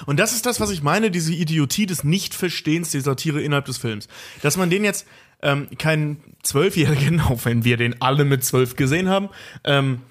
Und 0.06 0.20
das 0.20 0.34
ist 0.34 0.46
das, 0.46 0.60
was 0.60 0.70
ich 0.70 0.84
meine, 0.84 1.12
diese 1.12 1.34
Idiotie 1.34 1.86
des 1.86 2.04
Nichtverstehens 2.04 2.92
der 2.92 3.02
Satire 3.02 3.42
innerhalb 3.42 3.66
des 3.66 3.78
Films. 3.78 4.08
Dass 4.42 4.58
man 4.58 4.70
den 4.70 4.84
jetzt 4.84 5.06
ähm, 5.42 5.68
keinen 5.78 6.18
Zwölfjährigen, 6.44 7.22
auch 7.30 7.46
wenn 7.46 7.64
wir 7.64 7.78
den 7.78 8.02
alle 8.02 8.26
mit 8.26 8.44
zwölf 8.44 8.76
gesehen 8.76 9.10
haben, 9.10 9.30
ähm, 9.64 10.02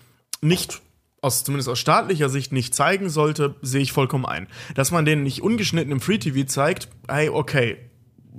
nicht 0.41 0.81
aus, 1.21 1.43
zumindest 1.43 1.69
aus 1.69 1.79
staatlicher 1.79 2.29
Sicht 2.29 2.53
nicht 2.53 2.75
zeigen 2.75 3.09
sollte, 3.09 3.55
sehe 3.63 3.81
ich 3.81 3.93
vollkommen 3.93 4.27
ein. 4.27 4.47
Dass 4.75 4.91
man 4.91 5.05
den 5.05 5.23
nicht 5.23 5.43
ungeschnitten 5.43 5.91
im 5.91 6.01
Free 6.01 6.19
TV 6.19 6.47
zeigt, 6.47 6.89
hey, 7.09 7.31
okay. 7.31 7.79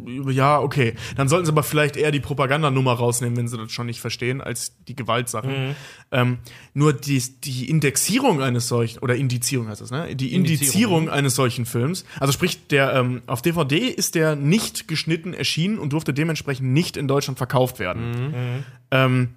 Ja, 0.04 0.60
okay. 0.60 0.94
Dann 1.16 1.30
sollten 1.30 1.46
sie 1.46 1.52
aber 1.52 1.64
vielleicht 1.64 1.96
eher 1.96 2.12
die 2.12 2.20
Propagandanummer 2.20 2.94
rausnehmen, 2.94 3.38
wenn 3.38 3.48
sie 3.48 3.58
das 3.58 3.72
schon 3.72 3.86
nicht 3.86 4.02
verstehen, 4.02 4.42
als 4.42 4.76
die 4.88 4.96
Gewaltsachen. 4.96 5.76
Ähm, 6.12 6.38
nur 6.74 6.94
die, 6.94 7.24
die 7.44 7.70
Indexierung 7.70 8.42
eines 8.42 8.68
solchen, 8.68 9.00
oder 9.00 9.16
Indizierung 9.16 9.70
heißt 9.70 9.82
das, 9.82 9.92
ne? 9.92 10.16
Die 10.16 10.34
Indizierung, 10.34 11.06
Indizierung 11.06 11.10
eines 11.10 11.36
solchen 11.36 11.66
Films, 11.66 12.06
also 12.20 12.34
sprich, 12.34 12.68
der 12.68 12.94
ähm, 12.94 13.22
auf 13.28 13.42
DVD 13.42 13.88
ist 13.88 14.16
der 14.16 14.36
nicht 14.36 14.88
geschnitten 14.88 15.34
erschienen 15.34 15.80
und 15.80 15.94
durfte 15.94 16.14
dementsprechend 16.14 16.74
nicht 16.74 16.98
in 16.98 17.08
Deutschland 17.08 17.38
verkauft 17.38 17.80
werden. 17.80 18.64
Ähm, 18.92 19.30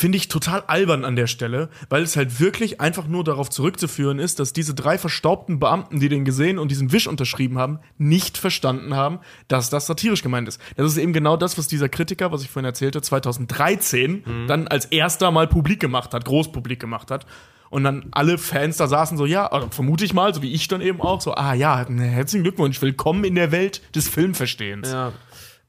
Finde 0.00 0.16
ich 0.16 0.28
total 0.28 0.62
albern 0.66 1.04
an 1.04 1.14
der 1.14 1.26
Stelle, 1.26 1.68
weil 1.90 2.02
es 2.02 2.16
halt 2.16 2.40
wirklich 2.40 2.80
einfach 2.80 3.06
nur 3.06 3.22
darauf 3.22 3.50
zurückzuführen 3.50 4.18
ist, 4.18 4.40
dass 4.40 4.54
diese 4.54 4.72
drei 4.72 4.96
verstaubten 4.96 5.58
Beamten, 5.58 6.00
die 6.00 6.08
den 6.08 6.24
gesehen 6.24 6.58
und 6.58 6.70
diesen 6.70 6.90
Wisch 6.90 7.06
unterschrieben 7.06 7.58
haben, 7.58 7.80
nicht 7.98 8.38
verstanden 8.38 8.96
haben, 8.96 9.18
dass 9.48 9.68
das 9.68 9.86
satirisch 9.86 10.22
gemeint 10.22 10.48
ist. 10.48 10.58
Das 10.74 10.90
ist 10.90 10.96
eben 10.96 11.12
genau 11.12 11.36
das, 11.36 11.58
was 11.58 11.68
dieser 11.68 11.90
Kritiker, 11.90 12.32
was 12.32 12.40
ich 12.40 12.48
vorhin 12.48 12.64
erzählte, 12.64 13.02
2013 13.02 14.46
dann 14.48 14.68
als 14.68 14.86
erster 14.86 15.30
mal 15.32 15.46
publik 15.46 15.80
gemacht 15.80 16.14
hat, 16.14 16.24
großpublik 16.24 16.80
gemacht 16.80 17.10
hat. 17.10 17.26
Und 17.68 17.84
dann 17.84 18.06
alle 18.10 18.38
Fans 18.38 18.78
da 18.78 18.88
saßen 18.88 19.18
so, 19.18 19.26
ja, 19.26 19.48
also 19.48 19.68
vermute 19.70 20.06
ich 20.06 20.14
mal, 20.14 20.32
so 20.32 20.40
wie 20.40 20.52
ich 20.52 20.66
dann 20.66 20.80
eben 20.80 21.02
auch, 21.02 21.20
so, 21.20 21.34
ah 21.34 21.52
ja, 21.52 21.86
herzlichen 21.86 22.42
Glückwunsch, 22.42 22.80
willkommen 22.80 23.24
in 23.24 23.34
der 23.34 23.52
Welt 23.52 23.82
des 23.94 24.08
Filmverstehens. 24.08 24.90
Ja. 24.90 25.12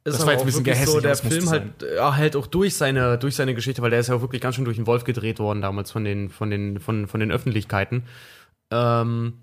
Ist 0.04 0.18
Das 0.18 0.26
war 0.26 0.34
jetzt 0.34 0.42
ein 0.42 0.46
bisschen 0.48 0.64
gehässig, 0.64 0.88
so, 0.88 1.00
der 1.00 1.16
Film 1.16 1.50
halt, 1.50 1.64
ja, 1.96 2.16
halt 2.16 2.36
auch 2.36 2.48
durch 2.48 2.76
seine, 2.76 3.20
durch 3.20 3.36
seine 3.36 3.54
Geschichte, 3.54 3.82
weil 3.84 3.92
der 3.92 4.00
ist 4.00 4.08
ja 4.08 4.16
auch 4.16 4.22
wirklich 4.22 4.42
ganz 4.42 4.56
schön 4.56 4.66
durch 4.66 4.78
den 4.78 4.88
Wolf 4.88 5.04
gedreht 5.04 5.38
worden 5.40 5.62
damals 5.62 5.92
von 5.92 6.04
den, 6.04 6.30
von 6.30 6.50
den, 6.50 6.80
von, 6.80 7.08
von 7.08 7.20
den 7.20 7.32
Öffentlichkeiten. 7.32 8.04
Ähm, 8.72 9.34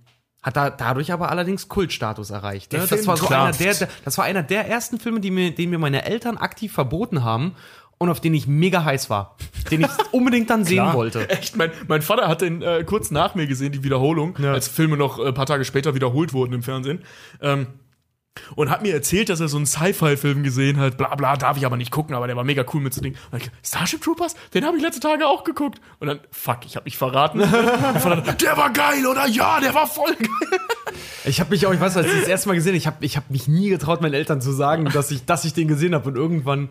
hat 0.43 0.57
da 0.57 0.71
dadurch 0.71 1.13
aber 1.13 1.31
allerdings 1.31 1.69
Kultstatus 1.69 2.31
erreicht. 2.31 2.73
Ne? 2.73 2.85
Das 2.89 3.07
war 3.07 3.17
so 3.17 3.29
einer 3.29 3.53
der, 3.53 3.75
der, 3.75 3.89
das 4.05 4.19
war 4.19 4.25
einer 4.25 4.43
der 4.43 4.67
ersten 4.67 4.99
Filme, 4.99 5.21
die 5.21 5.31
mir, 5.31 5.55
den 5.55 5.71
mir 5.71 5.79
meine 5.79 6.05
Eltern 6.05 6.37
aktiv 6.39 6.73
verboten 6.73 7.23
haben 7.23 7.55
und 7.99 8.09
auf 8.09 8.21
den 8.21 8.35
ich 8.35 8.47
mega 8.47 8.85
heiß 8.85 9.11
war, 9.11 9.37
den 9.71 9.83
ich 9.83 9.89
unbedingt 10.13 10.51
dann 10.51 10.65
sehen 10.65 10.93
wollte. 10.93 11.29
Echt, 11.31 11.57
mein, 11.57 11.71
mein 11.89 12.03
Vater 12.03 12.29
hat 12.29 12.41
den 12.41 12.63
äh, 12.63 12.85
kurz 12.85 13.11
nach 13.11 13.35
mir 13.35 13.47
gesehen, 13.47 13.73
die 13.73 13.83
Wiederholung, 13.85 14.37
Ja. 14.41 14.53
als 14.53 14.69
Filme 14.69 14.97
noch 14.97 15.19
ein 15.19 15.27
äh, 15.27 15.33
paar 15.33 15.47
Tage 15.47 15.65
später 15.65 15.95
wiederholt 15.95 16.33
wurden 16.33 16.53
im 16.55 16.63
Fernsehen. 16.63 17.03
Ähm, 17.43 17.67
und 18.57 18.71
hat 18.71 18.83
mir 18.83 18.93
erzählt, 18.93 19.29
dass 19.29 19.41
er 19.41 19.49
so 19.49 19.57
einen 19.57 19.67
Sci-Fi-Film 19.67 20.43
gesehen 20.43 20.79
hat. 20.79 20.97
Bla 20.97 21.15
bla, 21.15 21.37
darf 21.37 21.57
ich 21.57 21.67
aber 21.67 21.77
nicht 21.77 21.91
gucken, 21.91 22.15
aber 22.15 22.27
der 22.27 22.37
war 22.37 22.45
mega 22.45 22.65
cool 22.73 22.81
mit 22.81 22.95
so 22.95 23.01
Ding. 23.01 23.17
Und 23.31 23.43
ich, 23.43 23.51
Starship 23.63 24.03
Troopers? 24.03 24.35
Den 24.55 24.65
habe 24.65 24.77
ich 24.77 24.83
letzte 24.83 25.01
Tage 25.01 25.27
auch 25.27 25.45
geguckt. 25.45 25.81
Und 25.99 26.09
dann, 26.09 26.21
fuck, 26.31 26.59
ich 26.67 26.77
habe 26.77 26.85
mich 26.85 26.97
verraten. 26.97 27.41
Der 28.41 28.57
war 28.57 28.71
geil, 28.73 29.07
oder? 29.07 29.27
Ja, 29.27 29.61
der 29.61 29.75
war 29.75 29.87
voll 29.87 30.15
geil. 30.15 30.61
Ich 31.25 31.41
habe 31.41 31.51
mich 31.51 31.67
auch, 31.67 31.73
ich 31.73 31.81
weiß, 31.81 31.97
als 31.97 32.07
ich 32.07 32.21
das 32.21 32.29
erste 32.29 32.49
Mal 32.49 32.55
gesehen, 32.55 32.75
ich 32.75 32.87
habe 32.87 33.05
ich 33.05 33.17
hab 33.17 33.31
mich 33.31 33.49
nie 33.49 33.69
getraut, 33.69 34.01
meinen 34.01 34.15
Eltern 34.15 34.41
zu 34.41 34.53
sagen, 34.53 34.87
dass 34.87 35.11
ich, 35.11 35.25
dass 35.27 35.45
ich 35.45 35.53
den 35.53 35.69
gesehen 35.69 35.95
habe. 35.95 36.09
Und 36.09 36.17
irgendwann, 36.17 36.69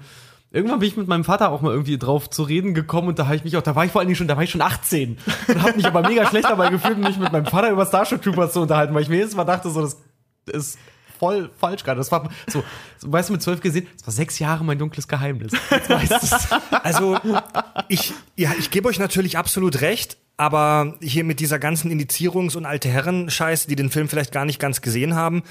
irgendwann 0.52 0.80
bin 0.80 0.88
ich 0.88 0.98
mit 0.98 1.08
meinem 1.08 1.24
Vater 1.24 1.52
auch 1.52 1.62
mal 1.62 1.72
irgendwie 1.72 1.98
drauf 1.98 2.30
zu 2.30 2.44
reden 2.44 2.74
gekommen 2.74 3.10
und 3.10 3.20
da 3.20 3.26
habe 3.26 3.36
ich 3.36 3.44
mich 3.44 3.58
auch, 3.58 3.62
da 3.62 3.76
war 3.76 3.86
ich 3.86 3.92
vor 3.92 4.00
allen 4.00 4.08
Dingen 4.08 4.16
schon, 4.16 4.28
da 4.28 4.36
war 4.36 4.44
ich 4.44 4.50
schon 4.50 4.62
18 4.62 5.18
und 5.48 5.62
habe 5.62 5.76
mich 5.76 5.86
aber 5.86 6.08
mega 6.08 6.26
schlecht 6.26 6.46
dabei 6.50 6.70
gefühlt, 6.70 6.98
mich 6.98 7.18
mit 7.18 7.32
meinem 7.32 7.46
Vater 7.46 7.70
über 7.70 7.86
Starship 7.86 8.22
Troopers 8.22 8.54
zu 8.54 8.62
unterhalten, 8.62 8.94
weil 8.94 9.04
ich 9.04 9.10
mir 9.10 9.18
jedes 9.18 9.36
Mal 9.36 9.44
dachte, 9.44 9.70
so, 9.70 9.82
das 9.82 9.98
ist 10.46 10.80
voll 11.20 11.50
falsch 11.60 11.84
gerade. 11.84 11.98
Das 11.98 12.12
war 12.12 12.30
so, 12.48 12.64
so 12.98 13.12
weißt 13.12 13.30
du, 13.30 13.34
mit 13.34 13.42
zwölf 13.42 13.62
gesehen, 13.62 13.88
das 13.98 14.08
war 14.08 14.14
sechs 14.14 14.40
Jahre 14.40 14.64
mein 14.64 14.78
dunkles 14.80 15.08
Geheimnis. 15.08 15.52
Also 16.84 17.18
ich, 17.88 18.14
ja, 18.36 18.52
ich 18.60 18.72
gebe 18.72 18.88
euch 18.88 19.00
natürlich 19.00 19.38
absolut 19.38 19.82
recht, 19.82 20.18
aber 20.38 20.96
hier 21.02 21.24
mit 21.24 21.40
dieser 21.40 21.60
ganzen 21.60 21.92
Indizierungs- 21.92 22.56
und 22.56 22.66
alte 22.66 22.90
Herren-Scheiße, 22.90 23.68
die 23.68 23.76
den 23.76 23.90
Film 23.90 24.08
vielleicht 24.10 24.32
gar 24.32 24.46
nicht 24.46 24.60
ganz 24.60 24.82
gesehen 24.82 25.16
haben, 25.16 25.44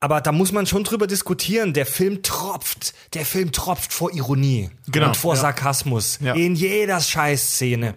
aber 0.00 0.20
da 0.20 0.32
muss 0.32 0.50
man 0.52 0.66
schon 0.66 0.82
drüber 0.84 1.06
diskutieren. 1.06 1.74
Der 1.74 1.86
Film 1.86 2.22
tropft, 2.22 2.92
der 3.14 3.24
Film 3.24 3.52
tropft 3.52 3.92
vor 3.92 4.12
Ironie 4.12 4.70
Genau, 4.88 5.06
und 5.08 5.16
vor 5.16 5.34
ja. 5.34 5.40
Sarkasmus 5.40 6.18
Ja. 6.20 6.34
in 6.34 6.56
jeder 6.56 7.00
Scheißszene 7.00 7.94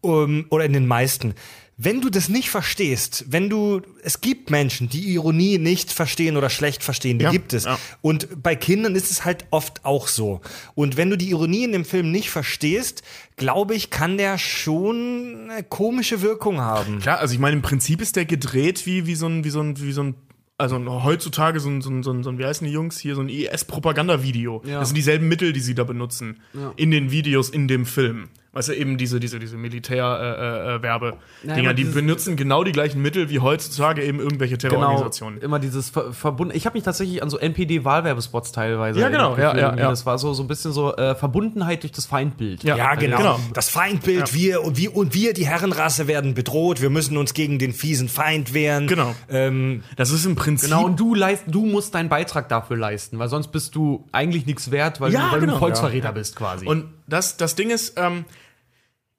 um, 0.00 0.46
oder 0.50 0.64
in 0.64 0.72
den 0.72 0.86
meisten. 0.86 1.34
Wenn 1.80 2.00
du 2.00 2.10
das 2.10 2.28
nicht 2.28 2.50
verstehst, 2.50 3.26
wenn 3.28 3.48
du, 3.48 3.80
es 4.02 4.20
gibt 4.20 4.50
Menschen, 4.50 4.88
die 4.88 5.12
Ironie 5.14 5.58
nicht 5.58 5.92
verstehen 5.92 6.36
oder 6.36 6.50
schlecht 6.50 6.82
verstehen, 6.82 7.18
die 7.20 7.24
Ja, 7.24 7.30
gibt 7.30 7.52
es. 7.52 7.64
ja. 7.64 7.78
Und 8.02 8.42
bei 8.42 8.56
Kindern 8.56 8.96
ist 8.96 9.12
es 9.12 9.24
halt 9.24 9.46
oft 9.50 9.84
auch 9.84 10.08
so. 10.08 10.40
Und 10.74 10.96
wenn 10.96 11.08
du 11.08 11.16
die 11.16 11.30
Ironie 11.30 11.62
in 11.64 11.70
dem 11.72 11.84
Film 11.84 12.10
nicht 12.10 12.30
verstehst, 12.30 13.02
glaube 13.36 13.76
ich, 13.76 13.90
kann 13.90 14.18
der 14.18 14.38
schon 14.38 15.48
eine 15.50 15.62
komische 15.62 16.20
Wirkung 16.20 16.60
haben. 16.60 16.98
Klar, 16.98 17.20
also 17.20 17.32
ich 17.32 17.38
meine, 17.40 17.54
im 17.56 17.62
Prinzip 17.62 18.00
ist 18.02 18.16
der 18.16 18.24
gedreht 18.24 18.84
wie, 18.84 19.06
wie 19.06 19.14
so 19.14 19.26
ein, 19.28 19.44
wie 19.44 19.50
so 19.50 19.60
ein, 19.60 19.80
wie 19.80 19.92
so 19.92 20.02
ein, 20.02 20.14
also 20.56 20.76
heutzutage 21.04 21.60
so 21.60 21.68
ein, 21.70 21.80
so 21.80 21.90
ein, 21.90 22.02
so 22.02 22.10
ein, 22.10 22.38
wie 22.38 22.44
heißen 22.44 22.66
die 22.66 22.72
Jungs 22.72 22.98
hier, 22.98 23.14
so 23.14 23.20
ein 23.20 23.28
IS-Propagandavideo. 23.28 24.62
Ja. 24.66 24.80
Das 24.80 24.88
sind 24.88 24.96
dieselben 24.96 25.28
Mittel, 25.28 25.52
die 25.52 25.60
sie 25.60 25.76
da 25.76 25.84
benutzen. 25.84 26.40
Ja. 26.54 26.72
In 26.76 26.90
den 26.90 27.12
Videos, 27.12 27.50
in 27.50 27.68
dem 27.68 27.86
Film. 27.86 28.28
Weißt 28.58 28.70
du, 28.70 28.72
eben 28.74 28.98
diese, 28.98 29.20
diese, 29.20 29.38
diese 29.38 29.56
Militär-Werbe-Dinger, 29.56 31.18
Ja, 31.44 31.54
immer 31.62 31.74
die 31.74 31.82
dieses- 31.82 31.94
benutzen 31.94 32.36
genau 32.36 32.64
die 32.64 32.72
gleichen 32.72 33.00
Mittel 33.02 33.30
wie 33.30 33.38
heutzutage 33.38 34.02
eben 34.02 34.18
irgendwelche 34.18 34.56
Genau, 34.58 34.70
Terrororganisationen. 34.74 35.40
immer 35.40 35.58
dieses 35.58 35.90
ver 35.90 36.12
verbunden. 36.12 36.56
Ich 36.56 36.66
habe 36.66 36.74
mich 36.76 36.84
tatsächlich 36.84 37.22
an 37.22 37.30
so 37.30 37.38
NPD-Wahlwerbespots 37.38 38.52
teilweise. 38.52 38.98
Ja, 39.00 39.08
genau, 39.10 39.36
ja, 39.36 39.56
ja, 39.56 39.76
ja. 39.76 39.90
Das 39.90 40.06
war 40.06 40.18
so, 40.18 40.32
so 40.34 40.42
ein 40.42 40.48
bisschen 40.48 40.72
so 40.72 40.94
äh, 40.96 41.14
Verbundenheit 41.14 41.82
durch 41.82 41.92
das 41.92 42.06
Feindbild. 42.06 42.64
Ja. 42.64 42.76
Ja, 42.76 42.94
genau. 42.96 43.16
genau. 43.18 43.40
Das 43.54 43.68
Feindbild, 43.68 44.28
Ja. 44.30 44.34
wir 44.34 44.64
und 44.64 44.76
wir 44.76 44.96
und 44.96 45.14
wir, 45.14 45.32
die 45.34 45.46
Herrenrasse, 45.46 46.08
werden 46.08 46.34
bedroht. 46.34 46.80
Wir 46.82 46.90
müssen 46.90 47.16
uns 47.16 47.34
gegen 47.34 47.58
den 47.58 47.72
fiesen 47.72 48.08
Feind 48.08 48.54
wehren. 48.54 48.86
Genau. 48.88 49.14
Ähm, 49.28 49.82
Das 49.96 50.10
ist 50.10 50.24
im 50.26 50.34
Prinzip. 50.34 50.68
Genau, 50.70 50.84
und 50.84 50.98
du, 50.98 51.14
leist, 51.14 51.44
du 51.46 51.64
musst 51.64 51.94
deinen 51.94 52.08
Beitrag 52.08 52.48
dafür 52.48 52.76
leisten, 52.76 53.18
weil 53.18 53.28
sonst 53.28 53.48
bist 53.48 53.74
du 53.74 54.04
eigentlich 54.12 54.46
nichts 54.46 54.70
wert, 54.70 55.00
weil, 55.00 55.12
Ja, 55.12 55.26
du, 55.26 55.32
weil 55.32 55.40
du 55.40 55.46
genau. 55.46 55.54
ein 55.54 55.60
Volksverräter 55.60 56.12
bist 56.12 56.34
quasi. 56.36 56.66
Und 56.66 56.86
das, 57.06 57.36
das 57.36 57.54
Ding 57.54 57.70
ist, 57.70 57.94
ähm, 57.96 58.24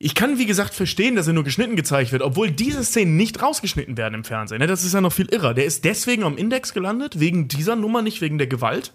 ich 0.02 0.16
kann, 0.16 0.38
wie 0.38 0.46
gesagt, 0.46 0.74
verstehen, 0.74 1.16
dass 1.18 1.28
er 1.28 1.34
nur 1.34 1.44
geschnitten 1.44 1.76
gezeigt 1.76 2.12
wird, 2.14 2.22
obwohl 2.22 2.50
diese 2.52 2.84
Szenen 2.86 3.18
nicht 3.18 3.42
rausgeschnitten 3.42 3.98
werden 3.98 4.14
im 4.16 4.24
Fernsehen. 4.24 4.60
Ne? 4.60 4.68
Das 4.68 4.86
ist 4.86 4.94
ja 4.94 5.02
noch 5.02 5.12
viel 5.14 5.28
irrer. 5.28 5.54
Der 5.54 5.66
ist 5.66 5.84
deswegen 5.84 6.24
am 6.24 6.38
Index 6.38 6.74
gelandet, 6.74 7.20
wegen 7.20 7.50
dieser 7.50 7.76
Nummer, 7.76 8.02
nicht 8.02 8.22
wegen 8.22 8.38
der 8.38 8.48
Gewalt. 8.48 8.94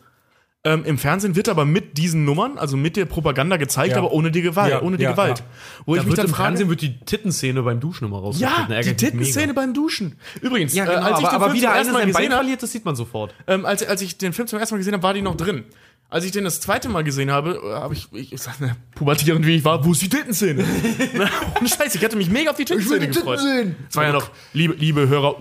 Ähm, 0.67 0.83
Im 0.87 0.97
Fernsehen 0.97 1.37
wird 1.37 1.51
aber 1.51 1.67
mit 1.67 1.99
diesen 1.99 2.25
Nummern, 2.25 2.57
also 2.57 2.79
mit 2.79 2.97
der 2.97 3.05
Propaganda 3.05 3.59
gezeigt, 3.59 3.91
Ja. 3.93 3.99
aber 3.99 4.13
ohne 4.13 4.31
die 4.31 4.41
Gewalt, 4.41 4.71
Ja, 4.71 4.81
ohne 4.81 4.97
die 4.97 5.03
ja, 5.03 5.11
Gewalt. 5.13 5.43
Wo 5.85 5.95
da 5.95 6.01
ich 6.01 6.07
mich 6.07 6.15
dann 6.17 6.25
im 6.25 6.31
frage, 6.33 6.43
Fernsehen 6.47 6.71
wird 6.71 6.81
die 6.81 6.99
Tittenszene 7.01 7.63
beim 7.63 7.81
Duschen 7.81 8.07
immer 8.07 8.19
rausgeschnitten. 8.21 8.73
ja, 8.75 8.81
die 8.81 8.95
Tittenszene 8.97 9.53
beim 9.53 9.75
Duschen. 9.75 10.17
Übrigens, 10.41 10.73
Ja, 10.73 10.87
genau, 10.87 10.97
äh, 10.97 11.01
als 11.03 11.21
ich 11.21 11.27
aber, 11.27 11.29
den 11.29 11.35
aber 11.35 11.45
Film 11.45 11.55
wie 11.57 11.61
zum 11.61 11.69
der 11.69 11.77
ersten 11.77 11.93
Mal 11.93 12.07
gesehen 12.07 12.33
habe, 12.33 12.57
das 12.59 12.73
sieht 12.73 12.85
man 12.87 12.97
sofort. 12.97 13.35
ähm, 13.47 13.67
als, 13.67 13.87
als 13.87 14.01
ich 14.01 14.17
den 14.17 14.33
Film 14.33 14.49
zum 14.49 14.59
ersten 14.59 14.75
Mal 14.77 14.79
gesehen 14.79 14.95
habe, 14.95 15.03
war 15.03 15.13
die 15.13 15.21
noch 15.21 15.37
drin. 15.37 15.65
Als 16.11 16.25
ich 16.25 16.31
den 16.31 16.45
das 16.45 16.61
zweite 16.61 16.89
Mal 16.89 17.03
gesehen 17.03 17.31
habe, 17.31 17.61
äh, 17.65 17.75
habe 17.75 17.95
ich, 17.95 18.09
ich, 18.13 18.33
ich 18.33 18.41
sag, 18.41 18.61
ne, 18.61 18.77
pubertierend 18.95 19.45
wie 19.47 19.57
ich 19.57 19.65
war, 19.65 19.85
wo 19.85 19.93
ist 19.93 20.03
die 20.03 20.09
Tittenszene? 20.09 20.65
Ohne 21.59 21.69
Scheiß, 21.69 21.95
ich 21.95 22.05
hatte 22.05 22.17
mich 22.17 22.31
mega 22.31 22.51
auf 22.51 22.57
die 22.57 22.65
Tittenszene 22.65 23.09
gefreut. 23.09 23.41
Das 23.89 23.97
war 23.97 24.05
ja 24.05 24.13
noch, 24.13 24.31
liebe, 24.53 24.75
liebe 24.75 25.09
Hörer 25.09 25.41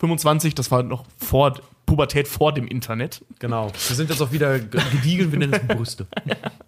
U25, 0.00 0.54
das 0.54 0.70
war 0.70 0.82
noch 0.84 1.04
vor 1.18 1.60
Pubertät 1.86 2.28
vor 2.28 2.52
dem 2.52 2.66
Internet. 2.68 3.24
Genau. 3.38 3.72
Wir 3.88 3.96
sind 3.96 4.10
jetzt 4.10 4.20
auch 4.20 4.32
wieder 4.32 4.58
ge- 4.60 4.80
gediegen, 4.92 5.30
wir 5.32 5.38
nennen 5.38 5.54
es 5.54 5.76
Brüste. 5.76 6.06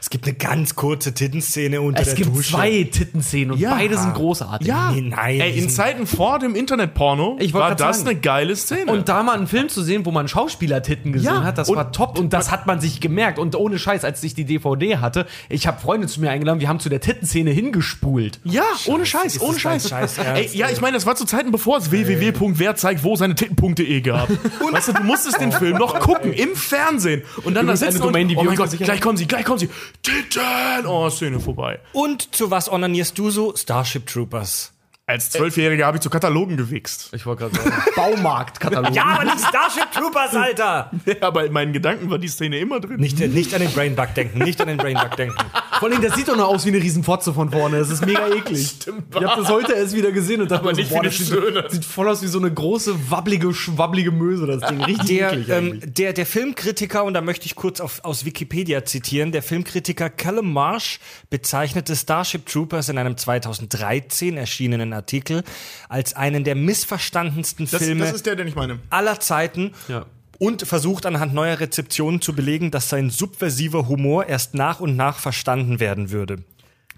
es 0.00 0.08
gibt 0.08 0.24
eine 0.26 0.34
ganz 0.34 0.74
kurze 0.76 1.12
Tittenszene 1.12 1.80
unter 1.82 2.00
Es 2.00 2.08
der 2.08 2.14
gibt 2.16 2.34
Dusche. 2.34 2.52
zwei 2.52 2.84
Tittenszenen 2.90 3.50
und 3.52 3.58
Ja. 3.58 3.74
beide 3.74 3.98
sind 3.98 4.14
großartig. 4.14 4.66
Ja, 4.66 4.92
Nee, 4.92 5.02
nein, 5.02 5.40
ey, 5.40 5.58
in 5.58 5.68
Zeiten 5.68 6.06
vor 6.06 6.38
dem 6.38 6.54
Internetporno 6.54 7.38
war 7.52 7.74
das 7.74 7.98
sagen. 7.98 8.08
eine 8.10 8.18
geile 8.20 8.56
Szene. 8.56 8.90
Und 8.90 9.08
da 9.10 9.22
mal 9.22 9.34
einen 9.36 9.46
Film 9.46 9.68
zu 9.68 9.82
sehen, 9.82 10.06
wo 10.06 10.10
man 10.10 10.26
Schauspieler-Titten 10.28 11.12
gesehen 11.12 11.26
Ja, 11.34 11.42
hat, 11.44 11.58
das 11.58 11.68
und- 11.68 11.76
war 11.76 11.92
top 11.92 12.18
und 12.18 12.32
das 12.32 12.50
hat 12.50 12.66
man 12.66 12.80
sich 12.80 13.00
gemerkt. 13.00 13.38
Und 13.38 13.54
ohne 13.56 13.78
Scheiß, 13.78 14.04
als 14.04 14.22
ich 14.22 14.34
die 14.34 14.44
DVD 14.46 14.96
hatte, 14.98 15.26
ich 15.50 15.66
habe 15.66 15.80
Freunde 15.80 16.06
zu 16.06 16.20
mir 16.20 16.30
eingeladen, 16.30 16.60
wir 16.60 16.68
haben 16.68 16.80
zu 16.80 16.88
der 16.88 17.00
Tittenszene 17.00 17.50
hingespult. 17.50 18.40
ja, 18.44 18.62
ohne 18.86 19.04
Scheiß, 19.04 19.40
ohne 19.42 19.58
Scheiß. 19.58 19.88
Scheiß 19.90 20.18
Ey, 20.18 20.48
ja, 20.54 20.70
ich 20.70 20.80
meine, 20.80 20.94
das 20.94 21.04
war 21.04 21.14
zu 21.14 21.26
Zeiten, 21.26 21.50
bevor 21.52 21.76
es 21.78 21.90
www.wer 21.90 22.74
zeigt, 22.76 23.04
wo 23.04 23.16
seine 23.16 23.34
Titten.de 23.34 24.00
gab. 24.00 24.30
weißt 24.72 24.88
du, 24.88 24.92
du 24.94 25.02
musstest 25.02 25.40
den 25.40 25.52
Film 25.52 25.76
noch 25.76 25.98
gucken 26.00 26.32
im 26.32 26.54
Fernsehen. 26.56 27.22
Und 27.44 27.54
dann 27.54 27.66
da 27.66 27.76
sitzen 27.76 28.00
und, 28.02 28.16
oh 28.36 28.42
mein 28.44 28.56
Gott, 28.56 28.70
gleich 28.78 29.00
kommen 29.02 29.16
sie, 29.18 29.25
gleich 29.28 29.44
kommen 29.44 29.58
sie. 29.58 29.70
Titten! 30.02 30.86
Oh, 30.86 31.08
Szene 31.10 31.40
vorbei. 31.40 31.80
Und 31.92 32.34
zu 32.34 32.50
was 32.50 32.70
onanierst 32.70 33.18
du 33.18 33.30
so? 33.30 33.54
Starship 33.56 34.06
Troopers. 34.06 34.72
Als 35.08 35.30
Zwölfjähriger 35.30 35.86
habe 35.86 35.98
ich 35.98 36.00
zu 36.00 36.10
Katalogen 36.10 36.56
gewichst. 36.56 37.10
Ich 37.12 37.26
wollte 37.26 37.44
gerade 37.48 37.54
sagen. 37.54 37.76
Baumarktkatalog. 37.94 38.92
Ja, 38.92 39.04
aber 39.04 39.24
nicht 39.24 39.38
Starship 39.38 39.92
Troopers, 39.92 40.34
Alter! 40.34 40.90
aber 41.20 41.46
in 41.46 41.52
meinen 41.52 41.72
Gedanken 41.72 42.10
war 42.10 42.18
die 42.18 42.26
Szene 42.26 42.58
immer 42.58 42.80
drin. 42.80 42.98
Nicht, 42.98 43.20
nicht 43.20 43.54
an 43.54 43.60
den 43.60 43.70
Brainbug 43.70 44.14
denken, 44.14 44.40
nicht 44.40 44.60
an 44.60 44.66
den 44.66 44.78
Brainbug 44.78 45.14
denken. 45.14 45.36
Vor 45.78 45.88
allem, 45.88 46.02
das 46.02 46.16
sieht 46.16 46.26
doch 46.26 46.36
noch 46.36 46.48
aus 46.48 46.66
wie 46.66 46.70
eine 46.70 46.78
Riesenfotze 46.78 47.32
von 47.32 47.52
vorne. 47.52 47.78
Das 47.78 47.90
ist 47.90 48.04
mega 48.04 48.26
eklig. 48.26 48.66
Stimmt, 48.66 49.04
ich 49.14 49.24
habe 49.24 49.42
das 49.42 49.48
heute 49.48 49.74
erst 49.74 49.94
wieder 49.94 50.10
gesehen 50.10 50.40
und 50.42 50.50
dachte 50.50 50.64
Aber 50.64 50.72
mir 50.72 50.78
nicht 50.78 50.90
boah, 50.90 51.02
wie 51.02 51.06
das 51.06 51.16
die 51.18 51.22
sieht, 51.22 51.70
sieht 51.70 51.84
voll 51.84 52.08
aus 52.08 52.22
wie 52.22 52.26
so 52.26 52.40
eine 52.40 52.52
große, 52.52 53.08
wabbelige, 53.08 53.54
schwabbelige 53.54 54.10
Möse, 54.10 54.48
das 54.48 54.68
Ding. 54.68 54.82
Richtig 54.82 55.18
Der, 55.18 55.32
eklig 55.32 55.48
ähm, 55.50 55.80
der, 55.84 56.14
der 56.14 56.26
Filmkritiker, 56.26 57.04
und 57.04 57.14
da 57.14 57.20
möchte 57.20 57.46
ich 57.46 57.54
kurz 57.54 57.80
auf, 57.80 58.00
aus 58.02 58.24
Wikipedia 58.24 58.84
zitieren, 58.84 59.30
der 59.30 59.44
Filmkritiker 59.44 60.10
Callum 60.10 60.52
Marsh 60.52 60.98
bezeichnete 61.30 61.94
Starship 61.94 62.46
Troopers 62.46 62.88
in 62.88 62.98
einem 62.98 63.16
2013 63.16 64.36
erschienenen 64.36 64.95
Artikel 64.96 65.44
als 65.88 66.14
einen 66.14 66.42
der 66.44 66.54
missverstandensten 66.54 67.68
Das, 67.70 67.82
Filme 67.82 68.04
das 68.04 68.14
ist 68.16 68.26
der, 68.26 68.36
den 68.36 68.48
ich 68.48 68.54
meine. 68.56 68.78
aller 68.90 69.20
Zeiten 69.20 69.72
Ja. 69.88 70.06
und 70.38 70.62
versucht 70.66 71.06
anhand 71.06 71.32
neuer 71.34 71.60
Rezeptionen 71.60 72.20
zu 72.20 72.34
belegen, 72.34 72.70
dass 72.70 72.88
sein 72.88 73.10
subversiver 73.10 73.88
Humor 73.88 74.26
erst 74.26 74.54
nach 74.54 74.80
und 74.80 74.96
nach 74.96 75.18
verstanden 75.18 75.80
werden 75.80 76.10
würde. 76.10 76.38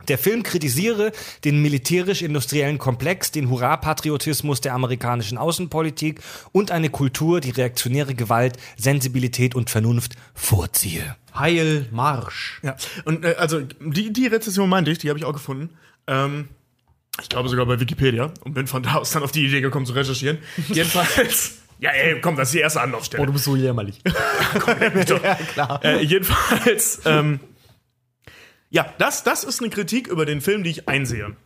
Der 0.07 0.17
Film 0.17 0.43
kritisiere 0.43 1.13
den 1.45 1.61
militärisch-industriellen 1.61 2.79
Komplex, 2.79 3.31
den 3.33 3.51
Hurra-Patriotismus 3.51 4.61
der 4.61 4.73
amerikanischen 4.73 5.37
Außenpolitik 5.37 6.21
und 6.53 6.71
eine 6.71 6.89
Kultur, 6.89 7.41
die 7.41 7.51
reaktionäre 7.51 8.15
Gewalt, 8.15 8.57
Sensibilität 8.79 9.55
und 9.55 9.69
Vernunft 9.71 10.15
vorziehe. 10.35 11.17
Heil 11.35 11.87
Marsch. 11.91 12.61
Ja, 12.63 12.77
und 13.05 13.25
äh, 13.25 13.35
also 13.39 13.61
die, 13.61 14.13
die 14.13 14.27
Rezession 14.29 14.69
meinte 14.69 14.91
ich, 14.91 14.99
die 14.99 15.09
habe 15.11 15.19
ich 15.19 15.25
auch 15.25 15.33
gefunden. 15.35 15.71
Ähm, 16.07 16.49
ich 17.21 17.29
glaube 17.29 17.49
sogar 17.49 17.67
bei 17.67 17.81
Wikipedia 17.81 18.33
und 18.45 18.55
bin 18.55 18.67
von 18.67 18.83
da 18.83 18.95
aus 18.95 19.11
dann 19.11 19.23
auf 19.23 19.33
die 19.33 19.45
Idee 19.45 19.61
gekommen 19.61 19.87
zu 19.87 19.93
recherchieren. 19.93 20.39
Jedenfalls. 20.69 21.59
Ja, 21.81 21.91
ey, 21.91 22.21
komm, 22.21 22.37
das 22.37 22.49
ist 22.49 22.55
die 22.55 22.61
erste 22.61 22.81
Anlaufstelle. 22.81 23.23
Oh, 23.23 23.27
du 23.27 23.33
bist 23.33 23.45
so 23.45 23.55
jämmerlich. 23.55 24.01
ja, 24.05 25.35
klar. 25.53 25.85
Äh, 25.85 26.03
jedenfalls, 26.03 27.03
ähm, 27.05 27.39
ja, 28.71 28.93
das, 28.99 29.23
das 29.23 29.45
ist 29.45 29.61
eine 29.61 29.71
Kritik 29.71 30.09
über 30.09 30.27
den 30.27 30.41
Film, 30.41 30.65
die 30.65 30.71
ich 30.71 30.89
einsehe. 30.89 31.37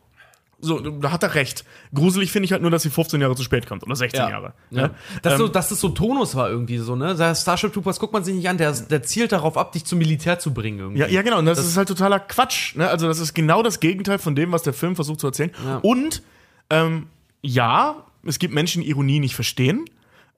So, 0.65 0.79
da 0.79 1.11
hat 1.11 1.25
er 1.25 1.35
recht. 1.35 1.65
Gruselig 1.93 2.31
finde 2.31 2.45
ich 2.45 2.53
halt 2.53 2.63
nur, 2.63 2.71
dass 2.71 2.85
sie 2.85 2.91
15 2.91 3.21
Jahre 3.21 3.35
zu 3.35 3.43
spät 3.43 3.67
kommt 3.67 3.83
oder 3.83 3.97
16 3.97 4.21
Jahre. 4.21 4.55
Ja. 4.71 4.83
Ne? 4.83 4.91
Dass, 5.21 5.33
Ähm, 5.33 5.39
so, 5.41 5.49
dass 5.49 5.73
es 5.73 5.81
so 5.81 5.89
Tonus 5.89 6.37
war 6.37 6.49
irgendwie 6.49 6.79
so, 6.79 6.95
ne? 6.95 7.17
Der 7.17 7.35
Starship 7.35 7.73
Troopers 7.73 7.99
guckt 7.99 8.13
man 8.13 8.23
sich 8.23 8.35
nicht 8.35 8.49
an, 8.49 8.59
der, 8.59 8.71
der 8.73 9.03
zielt 9.03 9.33
darauf 9.33 9.59
ab, 9.59 9.73
dich 9.73 9.85
zum 9.85 9.99
Militär 9.99 10.39
zu 10.39 10.55
bringen 10.55 10.79
irgendwie. 10.79 11.01
Ja, 11.01 11.09
ja, 11.09 11.23
genau. 11.23 11.39
Und 11.41 11.47
das, 11.47 11.59
ist 11.59 11.77
halt 11.77 11.89
totaler 11.89 12.21
Quatsch. 12.21 12.77
Ne? 12.77 12.89
Also, 12.89 13.09
das 13.09 13.19
ist 13.19 13.35
genau 13.35 13.63
das 13.65 13.81
Gegenteil 13.81 14.19
von 14.19 14.37
dem, 14.37 14.53
was 14.53 14.63
der 14.63 14.73
Film 14.73 14.95
versucht 14.95 15.19
zu 15.19 15.27
erzählen. 15.27 15.51
Ja. 15.67 15.79
Und 15.79 16.23
ähm, 16.71 17.09
ja, 17.43 17.97
es 18.25 18.39
gibt 18.39 18.55
Menschen, 18.55 18.83
die 18.83 18.89
Ironie 18.89 19.19
nicht 19.19 19.35
verstehen. 19.35 19.85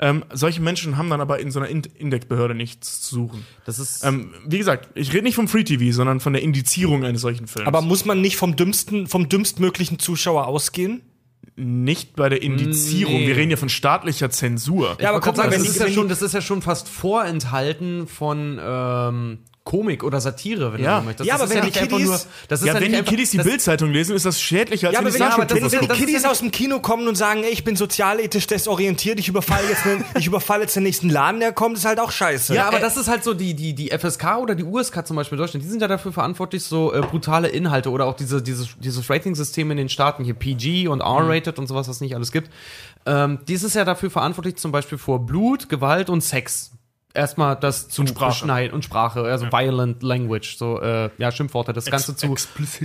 Ähm, 0.01 0.25
solche 0.33 0.61
Menschen 0.61 0.97
haben 0.97 1.09
dann 1.09 1.21
aber 1.21 1.39
in 1.39 1.51
so 1.51 1.61
einer 1.61 1.69
In 1.69 1.83
Indexbehörde 1.83 2.55
nichts 2.55 3.01
zu 3.03 3.15
suchen. 3.15 3.47
Das 3.65 3.79
ist. 3.79 4.05
Ähm, 4.05 4.35
wie 4.47 4.59
gesagt, 4.59 4.89
ich 4.97 5.13
rede 5.13 5.23
nicht 5.23 5.37
vom 5.37 5.47
Free 5.47 5.65
TV, 5.65 5.95
sondern 5.95 6.19
von 6.21 6.33
der 6.33 6.43
Indizierung 6.43 7.05
eines 7.05 7.21
solchen 7.21 7.47
Films. 7.47 7.69
Aber 7.69 7.81
muss 7.81 8.05
man 8.05 8.21
nicht 8.21 8.37
vom 8.37 8.57
dümmsten, 8.57 9.07
vom 9.07 9.29
dümmstmöglichen 9.29 9.99
Zuschauer 9.99 10.47
ausgehen? 10.47 11.03
nicht 11.57 12.17
bei 12.17 12.29
der 12.29 12.43
Indizierung. 12.43 13.15
Nee. 13.15 13.29
Wir 13.29 13.37
reden 13.37 13.51
ja 13.51 13.57
von 13.57 13.69
staatlicher 13.69 14.31
Zensur. 14.31 14.97
Ja, 15.01 15.11
aber 15.11 15.21
guck 15.21 15.37
mal, 15.37 15.49
das, 15.51 15.63
ist 15.63 15.79
ja 15.79 15.89
schon, 15.89 16.09
das 16.09 16.23
ist 16.23 16.35
ja 16.35 16.41
schon 16.41 16.63
fast 16.63 16.89
vorenthalten 16.89 18.09
von 18.09 18.59
ähm, 18.61 19.39
Komik 19.65 20.05
oder 20.05 20.21
Satire, 20.21 20.75
wenn 20.75 20.83
Ja. 20.83 20.97
du 20.97 21.01
so 21.01 21.07
möchtest. 21.07 21.27
Ja, 21.27 21.37
aber 21.37 21.49
wenn 21.49 21.57
ja 21.57 21.65
die 21.65 21.71
Kiddies- 21.71 22.05
nur. 22.07 22.21
Das 22.49 22.61
ist 22.61 22.67
ja, 22.67 22.75
ja, 22.75 22.81
wenn 22.83 22.93
die 22.93 23.03
Kiddies 23.03 23.31
die 23.31 23.39
Bildzeitung 23.39 23.91
lesen, 23.91 24.15
ist 24.15 24.27
das 24.27 24.39
schädlicher 24.39 24.89
als 24.89 24.95
Ja, 24.95 25.01
wenn 25.03 25.23
aber 25.23 25.47
die 25.47 25.55
wenn, 25.55 25.73
wenn, 25.73 25.81
die. 25.81 25.89
Kiddies 25.89 26.27
aus 26.27 26.41
dem 26.41 26.51
Kino 26.51 26.81
kommen 26.81 27.09
und 27.09 27.15
sagen, 27.15 27.43
ey, 27.45 27.51
ich 27.51 27.65
bin 27.65 27.75
sozialethisch 27.75 28.47
desorientiert, 28.47 29.19
ich 29.19 29.29
überfalle 29.29 29.67
jetzt, 29.67 29.87
einen, 29.87 30.05
ich 30.19 30.27
überfalle 30.27 30.63
jetzt 30.65 30.77
den 30.77 30.83
nächsten 30.83 31.09
Laden, 31.09 31.41
der 31.41 31.53
kommt, 31.53 31.79
ist 31.79 31.87
halt 31.87 31.99
auch 31.99 32.11
scheiße. 32.11 32.55
Ja, 32.55 32.69
aber 32.69 32.77
äh, 32.77 32.81
das 32.83 32.99
ist 32.99 33.09
halt 33.09 33.25
so 33.25 33.33
die, 33.33 33.55
die, 33.55 33.73
die 33.75 33.89
FSK 33.91 34.37
oder 34.43 34.55
die 34.55 34.65
USK 34.65 35.07
zum 35.07 35.17
Beispiel 35.17 35.39
in 35.39 35.43
Deutschland, 35.43 35.65
die 35.65 35.69
sind 35.71 35.81
ja 35.81 35.89
dafür 35.89 36.13
verantwortlich, 36.13 36.63
so 36.63 36.93
äh, 36.93 37.01
brutale 37.01 37.49
Inhalte 37.49 37.91
oder 37.91 38.05
auch 38.05 38.15
diese, 38.17 38.43
dieses, 38.43 38.69
dieses 38.79 39.09
Rating-System 39.09 39.71
in 39.71 39.79
den 39.79 39.89
Staaten, 39.89 40.25
hier 40.25 40.35
PG 40.35 40.89
und 40.89 41.01
R-Rated 41.01 41.59
und 41.59 41.69
sowas, 41.69 41.89
was 41.89 41.97
es 41.97 42.01
nicht 42.03 42.15
alles 42.15 42.33
gibt. 42.33 42.51
Ähm, 43.07 43.39
dies 43.49 43.63
ist 43.63 43.75
ja 43.75 43.87
dafür 43.87 44.11
verantwortlich, 44.11 44.57
zum 44.57 44.73
Beispiel 44.73 44.99
vor 44.99 45.25
Blut, 45.25 45.71
Gewalt 45.71 46.11
und 46.11 46.21
Sex. 46.21 46.73
Erstmal 47.15 47.57
das 47.57 47.89
zu 47.89 48.07
Sprache. 48.07 48.31
beschneiden 48.31 48.75
und 48.75 48.85
Sprache, 48.85 49.23
also 49.23 49.47
violent 49.47 50.03
language, 50.03 50.57
so 50.59 50.81
äh, 50.81 51.11
ja 51.19 51.31
Schimpfworte, 51.33 51.73
das 51.73 51.87
Ganze 51.87 52.17
zu 52.17 52.35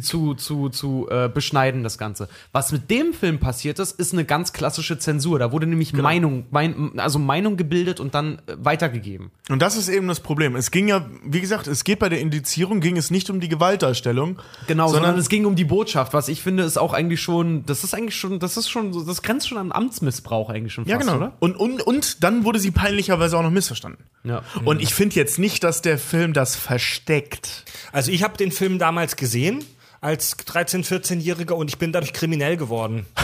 zu 0.02 0.36
zu 0.36 0.70
zu 0.70 1.08
äh, 1.10 1.28
beschneiden, 1.28 1.84
das 1.84 1.98
Ganze. 1.98 2.30
Was 2.52 2.72
mit 2.72 2.90
dem 2.90 3.14
Film 3.14 3.40
passiert 3.40 3.80
ist, 3.80 4.00
ist 4.00 4.14
eine 4.14 4.26
ganz 4.26 4.54
klassische 4.54 4.98
Zensur. 5.00 5.40
Da 5.40 5.52
wurde 5.52 5.66
nämlich 5.68 5.92
Genau. 5.92 6.04
Meinung, 6.04 6.46
mein, 6.52 7.00
also 7.00 7.18
Meinung 7.20 7.58
gebildet 7.58 8.00
und 8.00 8.14
dann 8.14 8.36
äh, 8.46 8.56
weitergegeben. 8.60 9.32
Und 9.50 9.62
das 9.62 9.76
ist 9.76 9.90
eben 9.90 10.08
das 10.08 10.20
Problem. 10.20 10.56
Es 10.56 10.70
ging 10.72 10.88
ja, 10.88 11.08
wie 11.26 11.42
gesagt, 11.42 11.66
es 11.68 11.84
geht 11.84 11.98
bei 12.00 12.10
der 12.10 12.20
Indizierung, 12.22 12.80
ging 12.80 12.96
es 12.96 13.10
nicht 13.10 13.30
um 13.32 13.40
die 13.40 13.50
Gewaltdarstellung. 13.50 14.38
Genau, 14.68 14.88
sondern, 14.88 15.04
sondern 15.06 15.20
es 15.20 15.30
ging 15.30 15.46
um 15.46 15.56
die 15.56 15.66
Botschaft, 15.66 16.14
was 16.14 16.28
ich 16.28 16.44
finde, 16.44 16.64
ist 16.64 16.78
auch 16.78 16.94
eigentlich 16.94 17.22
schon, 17.22 17.66
das 17.66 17.84
ist 17.84 17.96
eigentlich 17.96 18.16
schon, 18.16 18.38
das 18.40 18.58
ist 18.58 18.70
schon, 18.70 19.06
das 19.08 19.24
grenzt 19.24 19.50
schon 19.50 19.58
an 19.58 19.72
Amtsmissbrauch 19.72 20.50
eigentlich 20.52 20.74
schon 20.74 20.86
fast, 20.86 20.92
Ja, 20.92 20.98
genau. 20.98 21.16
oder? 21.16 21.32
Und, 21.40 21.56
und, 21.58 21.82
und 21.82 22.24
dann 22.24 22.44
wurde 22.44 22.60
sie 22.60 22.70
peinlicherweise 22.72 23.38
auch 23.38 23.44
noch 23.44 23.50
missverstanden. 23.50 24.04
Ja. 24.24 24.44
Und 24.66 24.82
ich 24.82 24.94
finde 24.94 25.16
jetzt 25.16 25.40
nicht, 25.40 25.64
dass 25.64 25.82
der 25.82 25.98
Film 25.98 26.34
das 26.34 26.56
versteckt. 26.56 27.66
Also 27.92 28.12
ich 28.12 28.24
habe 28.24 28.38
den 28.38 28.52
Film 28.52 28.80
damals 28.80 29.16
gesehen 29.16 29.64
als 30.02 30.38
13-, 30.38 30.86
14-Jähriger 30.86 31.52
und 31.54 31.70
ich 31.70 31.78
bin 31.78 31.92
dadurch 31.92 32.14
kriminell 32.14 32.58
geworden. 32.58 33.06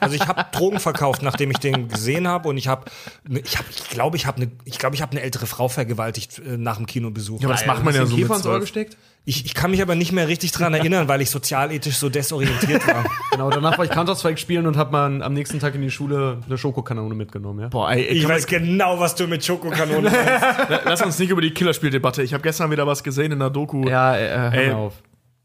Also 0.00 0.16
ich 0.16 0.26
habe 0.26 0.44
Drogen 0.50 0.80
verkauft, 0.80 1.22
nachdem 1.22 1.52
ich 1.52 1.58
den 1.58 1.86
gesehen 1.86 2.26
habe 2.26 2.48
und 2.48 2.56
ich 2.56 2.66
habe 2.66 2.86
ich 3.28 3.56
habe 3.56 3.68
ich 3.70 3.90
glaube, 3.90 4.16
ich 4.16 4.26
habe 4.26 4.38
eine 4.42 4.50
ich 4.64 4.76
glaube, 4.76 4.96
ich 4.96 5.02
habe 5.02 5.12
eine 5.12 5.20
ältere 5.20 5.46
Frau 5.46 5.68
vergewaltigt 5.68 6.40
äh, 6.40 6.56
nach 6.56 6.78
dem 6.78 6.86
Kinobesuch. 6.86 7.40
Ja, 7.40 7.46
aber 7.46 7.54
das 7.54 7.66
macht 7.66 7.84
man 7.84 7.94
ja 7.94 8.04
so 8.04 8.16
mit 8.16 8.24
Käfer 8.24 8.34
ins 8.38 8.46
Ohr 8.46 8.52
12. 8.54 8.60
gesteckt? 8.62 8.96
Ich, 9.24 9.44
ich 9.44 9.54
kann 9.54 9.70
mich 9.70 9.80
aber 9.80 9.94
nicht 9.94 10.10
mehr 10.10 10.26
richtig 10.26 10.50
dran 10.50 10.74
erinnern, 10.74 11.06
weil 11.06 11.20
ich 11.20 11.30
sozialethisch 11.30 11.94
so 11.96 12.08
desorientiert 12.08 12.84
war. 12.88 13.04
Genau, 13.30 13.50
danach 13.50 13.78
war 13.78 13.84
ich 13.84 13.90
Counter-Strike 13.92 14.38
spielen 14.38 14.66
und 14.66 14.76
hab 14.76 14.90
mal 14.90 15.22
am 15.22 15.32
nächsten 15.32 15.60
Tag 15.60 15.74
in 15.76 15.80
die 15.80 15.90
Schule 15.90 16.40
eine 16.44 16.58
Schokokanone 16.58 17.14
mitgenommen, 17.14 17.60
ja. 17.60 17.68
Boah, 17.68 17.92
ey, 17.92 18.02
Ich 18.02 18.28
weiß 18.28 18.46
genau, 18.46 18.98
was 18.98 19.14
du 19.14 19.28
mit 19.28 19.44
Schokokanonen 19.44 20.04
meinst. 20.12 20.84
lass 20.84 21.02
uns 21.02 21.18
nicht 21.20 21.30
über 21.30 21.40
die 21.40 21.52
Killerspieldebatte. 21.52 22.22
Ich 22.24 22.34
habe 22.34 22.42
gestern 22.42 22.70
wieder 22.72 22.86
was 22.86 23.02
gesehen 23.04 23.30
in 23.32 23.38
der 23.38 23.50
Doku. 23.50 23.88
Ja, 23.88 24.16
äh, 24.16 24.28
hör 24.28 24.52
Ey, 24.52 24.70
auf. 24.72 24.94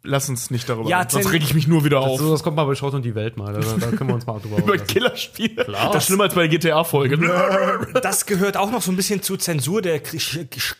Lass 0.03 0.29
uns 0.29 0.51
nicht 0.51 0.69
darüber 0.69 0.89
Ja, 0.89 0.99
reden. 0.99 1.09
Sonst 1.09 1.31
reg 1.33 1.41
ich 1.43 1.53
mich 1.53 1.67
nur 1.67 1.83
wieder 1.83 1.99
auf. 1.99 2.19
So, 2.19 2.31
das 2.31 2.41
kommt 2.41 2.55
mal 2.55 2.63
bei 2.63 2.75
Schrott 2.75 2.93
und 2.93 3.03
die 3.03 3.13
Welt 3.15 3.35
mal. 3.35 3.51
Da, 3.53 3.59
da 3.59 3.87
können 3.87 4.09
wir 4.09 4.13
uns 4.13 4.25
mal 4.25 4.39
drüber 4.39 4.57
über. 4.63 4.77
Killerspiele. 4.77 5.65
Das 5.65 5.95
ist 5.95 6.05
schlimmer 6.05 6.25
als 6.25 6.33
bei 6.35 6.47
der 6.47 6.57
GTA-Folge. 6.59 7.17
Das 8.01 8.25
gehört 8.25 8.55
auch 8.57 8.71
noch 8.71 8.81
so 8.81 8.91
ein 8.91 8.95
bisschen 8.95 9.21
zu 9.21 9.35
Zensur. 9.37 9.81
Der, 9.81 9.99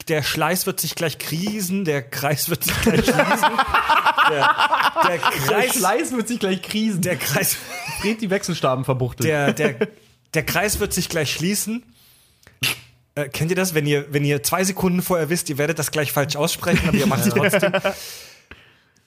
der 0.07 0.23
Schleiß 0.23 0.65
wird 0.65 0.79
sich 0.79 0.95
gleich 0.95 1.17
krisen, 1.17 1.83
der 1.83 2.03
Kreis 2.03 2.49
wird 2.49 2.63
sich 2.63 2.81
gleich 2.81 3.03
schließen. 3.03 3.51
Der, 4.29 4.55
der 5.03 5.09
Der 5.09 5.17
Kreis, 5.19 5.73
Schleiß 5.75 6.11
wird 6.13 6.27
sich 6.27 6.39
gleich 6.39 6.61
krisen. 6.61 7.01
der 7.01 7.17
Kreis, 7.17 7.57
Fred 7.99 8.21
die 8.21 8.29
Wechselstaben 8.29 8.85
verbuchtelt. 8.85 9.27
der, 9.27 9.51
der, 9.53 9.75
der 10.33 10.45
Kreis 10.45 10.79
wird 10.79 10.93
sich 10.93 11.09
gleich 11.09 11.33
schließen. 11.33 11.83
Äh, 13.15 13.29
kennt 13.29 13.49
ihr 13.49 13.55
das, 13.57 13.73
wenn 13.73 13.87
ihr, 13.87 14.05
wenn 14.13 14.23
ihr 14.23 14.43
zwei 14.43 14.63
Sekunden 14.63 15.01
vorher 15.01 15.29
wisst, 15.29 15.49
ihr 15.49 15.57
werdet 15.57 15.79
das 15.79 15.91
gleich 15.91 16.11
falsch 16.13 16.35
aussprechen, 16.35 16.87
aber 16.87 16.97
ihr 16.97 17.07
macht 17.07 17.25
es 17.25 17.33
trotzdem? 17.33 17.73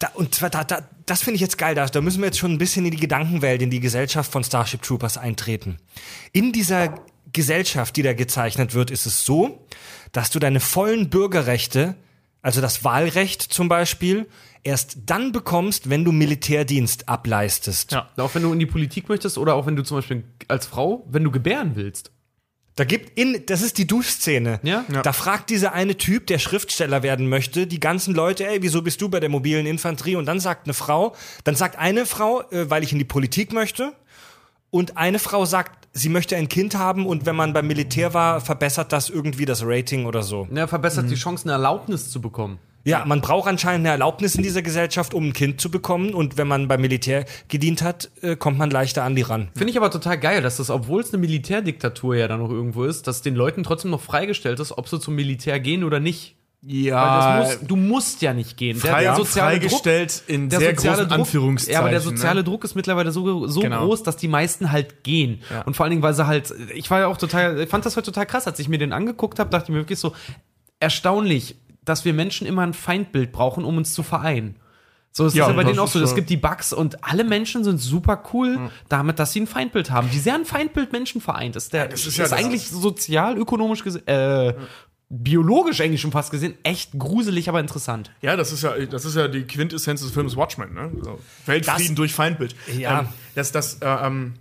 Da, 0.00 0.08
und 0.14 0.34
zwar, 0.34 0.50
da, 0.50 0.64
da, 0.64 0.88
das 1.06 1.22
finde 1.22 1.36
ich 1.36 1.42
jetzt 1.42 1.58
geil. 1.58 1.74
Da, 1.74 1.86
da 1.86 2.00
müssen 2.00 2.20
wir 2.20 2.26
jetzt 2.26 2.38
schon 2.38 2.52
ein 2.52 2.58
bisschen 2.58 2.84
in 2.86 2.90
die 2.90 2.96
Gedankenwelt, 2.96 3.62
in 3.62 3.70
die 3.70 3.80
Gesellschaft 3.80 4.32
von 4.32 4.42
Starship 4.42 4.82
Troopers 4.82 5.18
eintreten. 5.18 5.76
In 6.32 6.52
dieser 6.52 6.94
Gesellschaft, 7.32 7.94
die 7.96 8.02
da 8.02 8.14
gezeichnet 8.14 8.74
wird, 8.74 8.90
ist 8.90 9.06
es 9.06 9.24
so, 9.24 9.66
dass 10.12 10.30
du 10.30 10.38
deine 10.38 10.58
vollen 10.58 11.10
Bürgerrechte, 11.10 11.94
also 12.42 12.62
das 12.62 12.82
Wahlrecht 12.82 13.42
zum 13.42 13.68
Beispiel, 13.68 14.26
erst 14.62 14.98
dann 15.04 15.32
bekommst, 15.32 15.90
wenn 15.90 16.04
du 16.04 16.12
Militärdienst 16.12 17.08
ableistest. 17.08 17.92
Ja. 17.92 18.08
Auch 18.16 18.34
wenn 18.34 18.42
du 18.42 18.52
in 18.52 18.58
die 18.58 18.66
Politik 18.66 19.08
möchtest 19.08 19.36
oder 19.36 19.54
auch 19.54 19.66
wenn 19.66 19.76
du 19.76 19.82
zum 19.82 19.98
Beispiel 19.98 20.24
als 20.48 20.66
Frau, 20.66 21.06
wenn 21.10 21.24
du 21.24 21.30
gebären 21.30 21.72
willst. 21.76 22.10
Da 22.80 22.86
gibt 22.86 23.18
in, 23.18 23.44
das 23.44 23.60
ist 23.60 23.76
die 23.76 23.86
Duschszene. 23.86 24.58
Ja? 24.62 24.86
Ja. 24.90 25.02
Da 25.02 25.12
fragt 25.12 25.50
dieser 25.50 25.74
eine 25.74 25.98
Typ, 25.98 26.26
der 26.28 26.38
Schriftsteller 26.38 27.02
werden 27.02 27.28
möchte, 27.28 27.66
die 27.66 27.78
ganzen 27.78 28.14
Leute, 28.14 28.46
ey, 28.46 28.62
wieso 28.62 28.80
bist 28.80 29.02
du 29.02 29.10
bei 29.10 29.20
der 29.20 29.28
mobilen 29.28 29.66
Infanterie? 29.66 30.16
Und 30.16 30.24
dann 30.24 30.40
sagt 30.40 30.64
eine 30.64 30.72
Frau, 30.72 31.14
dann 31.44 31.54
sagt 31.54 31.76
eine 31.76 32.06
Frau, 32.06 32.40
äh, 32.50 32.70
weil 32.70 32.82
ich 32.82 32.92
in 32.92 32.98
die 32.98 33.04
Politik 33.04 33.52
möchte. 33.52 33.92
Und 34.70 34.96
eine 34.96 35.18
Frau 35.18 35.44
sagt, 35.44 35.88
sie 35.92 36.08
möchte 36.08 36.36
ein 36.36 36.48
Kind 36.48 36.74
haben 36.74 37.04
und 37.04 37.26
wenn 37.26 37.36
man 37.36 37.52
beim 37.52 37.66
Militär 37.66 38.14
war, 38.14 38.40
verbessert 38.40 38.94
das 38.94 39.10
irgendwie 39.10 39.44
das 39.44 39.62
Rating 39.62 40.06
oder 40.06 40.22
so. 40.22 40.48
Ja, 40.50 40.66
verbessert 40.66 41.10
die 41.10 41.16
Chance, 41.16 41.44
eine 41.44 41.52
Erlaubnis 41.52 42.10
zu 42.10 42.22
bekommen. 42.22 42.60
Ja, 42.84 43.04
man 43.04 43.20
braucht 43.20 43.48
anscheinend 43.48 43.80
eine 43.86 43.90
Erlaubnis 43.92 44.34
in 44.34 44.42
dieser 44.42 44.62
Gesellschaft, 44.62 45.12
um 45.12 45.26
ein 45.28 45.32
Kind 45.32 45.60
zu 45.60 45.70
bekommen. 45.70 46.14
Und 46.14 46.38
wenn 46.38 46.48
man 46.48 46.66
beim 46.68 46.80
Militär 46.80 47.26
gedient 47.48 47.82
hat, 47.82 48.10
äh, 48.22 48.36
kommt 48.36 48.56
man 48.58 48.70
leichter 48.70 49.04
an 49.04 49.14
die 49.14 49.22
ran. 49.22 49.48
Finde 49.54 49.70
ich 49.70 49.76
aber 49.76 49.90
total 49.90 50.18
geil, 50.18 50.40
dass 50.42 50.56
das, 50.56 50.70
obwohl 50.70 51.02
es 51.02 51.12
eine 51.12 51.20
Militärdiktatur 51.20 52.16
ja 52.16 52.26
dann 52.28 52.40
noch 52.40 52.50
irgendwo 52.50 52.84
ist, 52.84 53.06
dass 53.06 53.20
den 53.22 53.34
Leuten 53.34 53.62
trotzdem 53.64 53.90
noch 53.90 54.00
freigestellt 54.00 54.60
ist, 54.60 54.72
ob 54.76 54.88
sie 54.88 54.98
zum 54.98 55.14
Militär 55.14 55.60
gehen 55.60 55.84
oder 55.84 56.00
nicht. 56.00 56.36
Weil 56.62 56.70
Ja, 56.74 57.40
das 57.40 57.58
muss, 57.60 57.68
du 57.68 57.76
musst 57.76 58.20
ja 58.22 58.34
nicht 58.34 58.56
gehen. 58.58 58.76
frei, 58.76 59.04
freigestellt 59.24 60.22
in 60.26 60.48
der 60.50 60.58
sehr 60.60 60.70
soziale 60.74 60.96
großen 60.96 61.08
Druck, 61.08 61.18
Anführungszeichen. 61.20 61.72
Ja, 61.72 61.80
aber 61.80 61.90
der 61.90 62.00
soziale 62.02 62.40
ne? 62.40 62.44
Druck 62.44 62.64
ist 62.64 62.74
mittlerweile 62.74 63.12
so, 63.12 63.46
so 63.46 63.60
Genau. 63.60 63.86
groß, 63.86 64.02
dass 64.02 64.16
die 64.16 64.28
meisten 64.28 64.70
halt 64.72 65.02
gehen. 65.02 65.40
Ja. 65.50 65.62
Und 65.62 65.74
vor 65.74 65.84
allen 65.84 65.90
Dingen, 65.90 66.02
weil 66.02 66.12
sie 66.14 66.26
halt, 66.26 66.52
ich 66.74 66.90
war 66.90 67.00
ja 67.00 67.06
auch 67.06 67.16
total, 67.16 67.60
ich 67.60 67.68
fand 67.70 67.86
das 67.86 67.96
heute 67.96 68.06
total 68.12 68.26
krass, 68.26 68.46
als 68.46 68.58
ich 68.58 68.68
mir 68.68 68.78
den 68.78 68.92
angeguckt 68.92 69.38
habe, 69.38 69.48
dachte 69.50 69.64
ich 69.64 69.74
mir 69.74 69.80
wirklich 69.80 69.98
so, 69.98 70.12
erstaunlich, 70.80 71.56
dass 71.84 72.04
wir 72.04 72.12
Menschen 72.12 72.46
immer 72.46 72.62
ein 72.62 72.74
Feindbild 72.74 73.32
brauchen, 73.32 73.64
um 73.64 73.76
uns 73.76 73.92
zu 73.94 74.02
vereinen. 74.02 74.56
So, 75.12 75.26
es 75.26 75.34
Ja, 75.34 75.44
ist 75.46 75.48
ja 75.50 75.56
bei 75.56 75.64
denen 75.64 75.78
auch 75.80 75.86
ist 75.86 75.94
so, 75.94 76.00
es 76.00 76.14
gibt 76.14 76.30
die 76.30 76.36
Bugs 76.36 76.72
und 76.72 77.02
alle 77.04 77.24
Menschen 77.24 77.64
sind 77.64 77.78
super 77.78 78.22
cool 78.32 78.70
damit, 78.88 79.18
dass 79.18 79.32
sie 79.32 79.40
ein 79.40 79.46
Feindbild 79.48 79.90
haben. 79.90 80.08
Wie 80.12 80.18
sehr 80.18 80.34
ein 80.36 80.44
Feindbild 80.44 80.92
Menschen 80.92 81.20
vereint 81.20 81.56
ist, 81.56 81.72
der 81.72 81.88
das 81.88 82.00
ist, 82.02 82.06
ist 82.08 82.16
ja 82.18 82.24
das- 82.24 82.32
eigentlich 82.32 82.68
sozial, 82.68 83.36
ökonomisch 83.36 83.82
gesehen, 83.82 84.06
äh, 84.06 84.54
biologisch 85.08 85.80
eigentlich 85.80 86.00
schon 86.00 86.12
fast 86.12 86.30
gesehen, 86.30 86.54
echt 86.62 86.96
gruselig, 86.96 87.48
aber 87.48 87.58
interessant. 87.58 88.12
Ja, 88.22 88.36
das 88.36 88.52
ist 88.52 88.62
ja, 88.62 88.78
das 88.86 89.04
ist 89.04 89.16
ja 89.16 89.26
die 89.26 89.42
Quintessenz 89.42 90.02
des 90.02 90.12
Films 90.12 90.36
Watchmen, 90.36 90.72
ne? 90.72 90.92
So, 91.02 91.18
Weltfrieden 91.46 91.86
Das- 91.88 91.94
durch 91.96 92.14
Feindbild. 92.14 92.54
Ja. 92.78 93.00
Ähm, 93.00 93.08
das, 93.34 93.50
das, 93.50 93.78
äh, 93.82 93.86
ähm, 94.06 94.34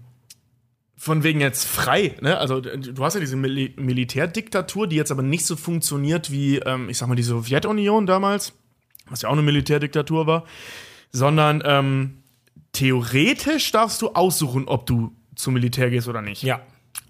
von 1.01 1.23
wegen 1.23 1.39
jetzt 1.39 1.65
frei, 1.65 2.17
ne? 2.19 2.37
Also 2.37 2.59
du 2.59 3.03
hast 3.05 3.13
ja 3.13 3.21
diese 3.21 3.37
Mil 3.37 3.71
Militärdiktatur, 3.77 4.85
die 4.85 4.97
jetzt 4.97 5.11
aber 5.11 5.23
nicht 5.23 5.45
so 5.45 5.55
funktioniert 5.55 6.29
wie, 6.29 6.57
ähm, 6.57 6.89
ich 6.89 6.97
sag 6.97 7.07
mal, 7.07 7.15
die 7.15 7.23
Sowjetunion 7.23 8.05
damals, 8.05 8.51
was 9.09 9.21
ja 9.21 9.29
auch 9.29 9.33
eine 9.33 9.41
Militärdiktatur 9.41 10.27
war, 10.27 10.43
sondern 11.13 11.63
ähm, 11.65 12.17
theoretisch 12.73 13.71
darfst 13.71 14.01
du 14.01 14.09
aussuchen, 14.09 14.67
ob 14.67 14.85
du 14.87 15.15
zum 15.35 15.53
Militär 15.53 15.89
gehst 15.89 16.09
oder 16.09 16.21
nicht. 16.21 16.43
Ja. 16.43 16.59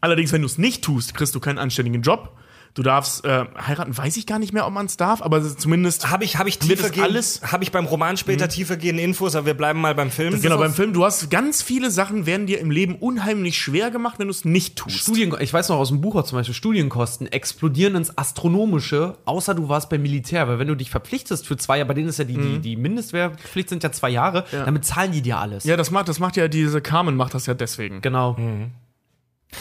Allerdings, 0.01 0.31
wenn 0.31 0.41
du 0.41 0.45
es 0.45 0.59
nicht 0.59 0.83
tust, 0.83 1.15
kriegst 1.15 1.33
du 1.33 1.39
keinen 1.39 1.57
anständigen 1.57 2.03
Job. 2.03 2.38
Du 2.75 2.83
darfst 2.83 3.25
äh, 3.25 3.45
heiraten, 3.67 3.97
weiß 3.97 4.15
ich 4.17 4.25
gar 4.27 4.37
nicht 4.39 4.53
mehr, 4.53 4.65
ob 4.67 4.71
man 4.73 4.85
es 4.85 4.95
darf, 4.95 5.21
aber 5.21 5.41
zumindest 5.57 6.11
Habe 6.11 6.23
ich, 6.23 6.37
hab 6.37 6.47
ich 6.47 6.59
das 6.59 6.67
tiefer 6.67 7.03
alles- 7.03 7.41
habe 7.51 7.63
ich 7.63 7.71
beim 7.71 7.85
Roman 7.85 8.15
später 8.15 8.47
tiefergehende 8.47 9.01
Infos, 9.01 9.35
aber 9.35 9.47
wir 9.47 9.53
bleiben 9.55 9.81
mal 9.81 9.95
beim 9.95 10.11
Film. 10.11 10.39
Genau, 10.39 10.57
beim 10.57 10.73
Film, 10.73 10.93
du 10.93 11.03
hast 11.03 11.29
ganz 11.31 11.61
viele 11.63 11.89
Sachen, 11.91 12.25
werden 12.25 12.45
dir 12.45 12.59
im 12.59 12.69
Leben 12.71 12.95
unheimlich 12.95 13.57
schwer 13.57 13.89
gemacht, 13.91 14.19
wenn 14.19 14.27
du 14.27 14.31
es 14.31 14.45
nicht 14.45 14.75
tust. 14.77 14.97
Studien, 14.99 15.35
ich 15.39 15.51
weiß 15.51 15.69
noch 15.69 15.77
aus 15.77 15.89
dem 15.89 15.99
Buch 15.99 16.15
auch 16.15 16.23
zum 16.23 16.37
Beispiel, 16.37 16.53
Studienkosten 16.55 17.27
explodieren 17.27 17.95
ins 17.95 18.17
Astronomische, 18.17 19.17
außer 19.25 19.55
du 19.55 19.67
warst 19.67 19.89
beim 19.89 20.01
Militär. 20.03 20.47
Weil 20.47 20.59
wenn 20.59 20.67
du 20.67 20.75
dich 20.75 20.91
verpflichtest 20.91 21.47
für 21.47 21.57
zwei 21.57 21.77
Jahre, 21.79 21.87
bei 21.87 21.93
denen 21.95 22.07
ist 22.09 22.19
ja 22.19 22.25
die, 22.25 22.37
die, 22.37 22.59
die 22.59 22.75
Mindestwehrpflicht 22.75 23.69
sind 23.69 23.83
ja 23.83 23.91
zwei 23.91 24.09
Jahre, 24.09 24.45
damit 24.51 24.85
zahlen 24.85 25.11
die 25.11 25.21
dir 25.21 25.37
alles. 25.39 25.63
Ja, 25.63 25.75
das 25.75 25.89
macht, 25.91 26.07
das 26.07 26.19
macht 26.19 26.37
ja 26.37 26.47
diese 26.47 26.81
Carmen 26.81 27.15
macht 27.15 27.33
das 27.33 27.45
ja 27.47 27.55
deswegen. 27.55 28.01
Genau. 28.01 28.37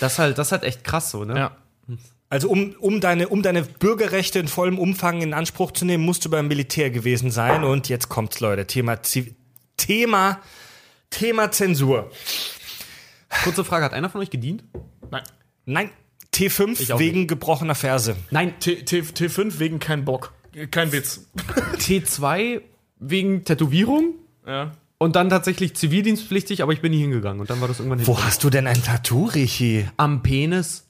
Das 0.01 0.13
ist 0.13 0.19
halt, 0.19 0.37
das 0.39 0.49
ist 0.49 0.53
halt 0.53 0.63
echt 0.65 0.85
krass 0.85 1.11
so, 1.11 1.25
ne? 1.25 1.37
Ja. 1.39 1.51
Also 2.31 2.51
um, 2.51 2.75
um, 2.79 3.01
deine, 3.01 3.29
um 3.29 3.43
deine 3.43 3.63
Bürgerrechte 3.63 4.39
in 4.39 4.49
vollem 4.49 4.79
Umfang 4.79 5.23
in 5.23 5.33
Anspruch 5.33 5.71
zu 5.73 5.85
nehmen, 5.87 6.05
musst 6.05 6.25
du 6.25 6.31
beim 6.31 6.47
Militär 6.49 6.91
gewesen 6.91 7.31
sein. 7.31 7.65
Und 7.65 7.89
jetzt 7.89 8.09
kommt's, 8.11 8.41
Leute. 8.41 8.67
Thema, 8.67 8.95
Ziv- 9.03 9.35
Thema, 9.79 10.41
Thema 11.11 11.51
Zensur. 11.51 12.11
Kurze 13.45 13.65
Frage, 13.65 13.85
hat 13.87 13.93
einer 13.95 14.11
von 14.11 14.21
euch 14.21 14.31
gedient? 14.31 14.65
Nein. 15.11 15.23
Nein, 15.65 15.91
T5 16.35 16.93
auch 16.93 16.99
wegen 16.99 17.27
gebrochener 17.27 17.75
Ferse. 17.75 18.17
Nein, 18.31 18.55
T, 18.61 18.77
T, 18.85 19.01
T5 19.01 19.59
wegen 19.59 19.79
kein 19.79 20.05
Bock. 20.05 20.33
Kein 20.71 20.93
Witz. 20.93 21.27
T2 21.79 22.61
wegen 22.99 23.45
Tätowierung 23.45 24.15
Ja. 24.47 24.73
und 24.99 25.15
dann 25.17 25.29
tatsächlich 25.31 25.75
zivildienstpflichtig, 25.77 26.63
aber 26.63 26.73
ich 26.73 26.81
bin 26.81 26.91
nie 26.93 27.01
hingegangen 27.01 27.41
und 27.41 27.49
dann 27.51 27.61
war 27.61 27.69
das 27.69 27.79
irgendwann 27.81 28.07
Wo 28.07 28.21
hast 28.23 28.43
du 28.45 28.51
denn 28.51 28.67
ein 28.67 28.83
Tattoo, 28.83 29.27
Richi? 29.27 29.87
Am 29.99 30.23
Penis. 30.23 30.88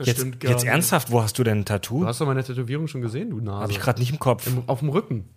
Das 0.00 0.06
Jetzt, 0.08 0.20
stimmt 0.20 0.40
gar 0.40 0.52
jetzt 0.52 0.62
nicht. 0.62 0.70
ernsthaft, 0.72 1.10
wo 1.10 1.22
hast 1.22 1.38
du 1.38 1.44
denn 1.44 1.58
ein 1.58 1.64
Tattoo? 1.66 2.00
Du 2.00 2.06
hast 2.06 2.22
doch 2.22 2.26
meine 2.26 2.42
Tätowierung 2.42 2.88
schon 2.88 3.02
gesehen, 3.02 3.28
du 3.28 3.40
Nase. 3.40 3.60
Habe 3.60 3.72
ich 3.72 3.80
gerade 3.80 4.00
nicht 4.00 4.10
im 4.10 4.18
Kopf. 4.18 4.48
Auf 4.66 4.78
dem 4.78 4.88
Rücken. 4.88 5.28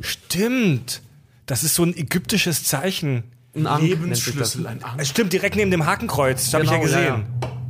Stimmt. 0.00 1.02
Das 1.46 1.64
ist 1.64 1.74
so 1.74 1.82
ein 1.84 1.96
ägyptisches 1.96 2.64
Zeichen. 2.64 3.24
Ein 3.56 3.66
Ankh 3.66 3.84
Lebensschlüssel, 3.86 4.62
das. 4.62 4.66
ein 4.72 4.84
Arm. 4.84 4.98
Es 4.98 5.08
stimmt, 5.08 5.32
direkt 5.32 5.56
neben 5.56 5.72
dem 5.72 5.84
Hakenkreuz. 5.86 6.44
Das 6.44 6.54
habe 6.54 6.64
ich 6.64 6.70
ja 6.70 6.76
Genau, 6.76 6.86
gesehen. 6.86 7.24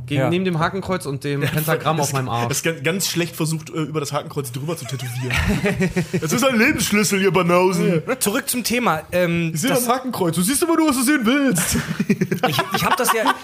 Gegen, 0.05 0.21
Ja. 0.21 0.29
Neben 0.29 0.45
dem 0.45 0.59
Hakenkreuz 0.59 1.07
und 1.07 1.23
dem 1.23 1.41
Pentagramm 1.41 1.99
auf 1.99 2.13
meinem 2.13 2.27
Das 2.27 2.35
Arsch. 2.35 2.51
ist 2.51 2.63
ganz- 2.63 2.83
ganz 2.83 3.07
schlecht 3.07 3.35
versucht, 3.35 3.69
äh, 3.71 3.73
über 3.81 3.99
das 3.99 4.13
Hakenkreuz 4.13 4.51
drüber 4.51 4.77
zu 4.77 4.85
tätowieren. 4.85 5.31
Das 6.21 6.31
ist 6.33 6.43
ein 6.45 6.57
Lebensschlüssel, 6.59 7.19
ihr 7.21 7.31
Banausen. 7.31 8.03
Zurück 8.19 8.47
zum 8.47 8.63
Thema. 8.63 9.01
Ähm, 9.11 9.51
Ich 9.55 9.61
sehe 9.61 9.71
das, 9.71 9.85
das 9.85 9.89
Hakenkreuz. 9.89 10.35
Du 10.35 10.43
siehst 10.43 10.61
immer 10.61 10.75
nur, 10.77 10.89
was 10.89 10.97
du 10.97 11.03
sehen 11.03 11.21
willst. 11.25 11.77
ich 12.07 12.57
ich 12.75 12.85
habe 12.85 12.95
das 12.97 13.11
ja. 13.13 13.33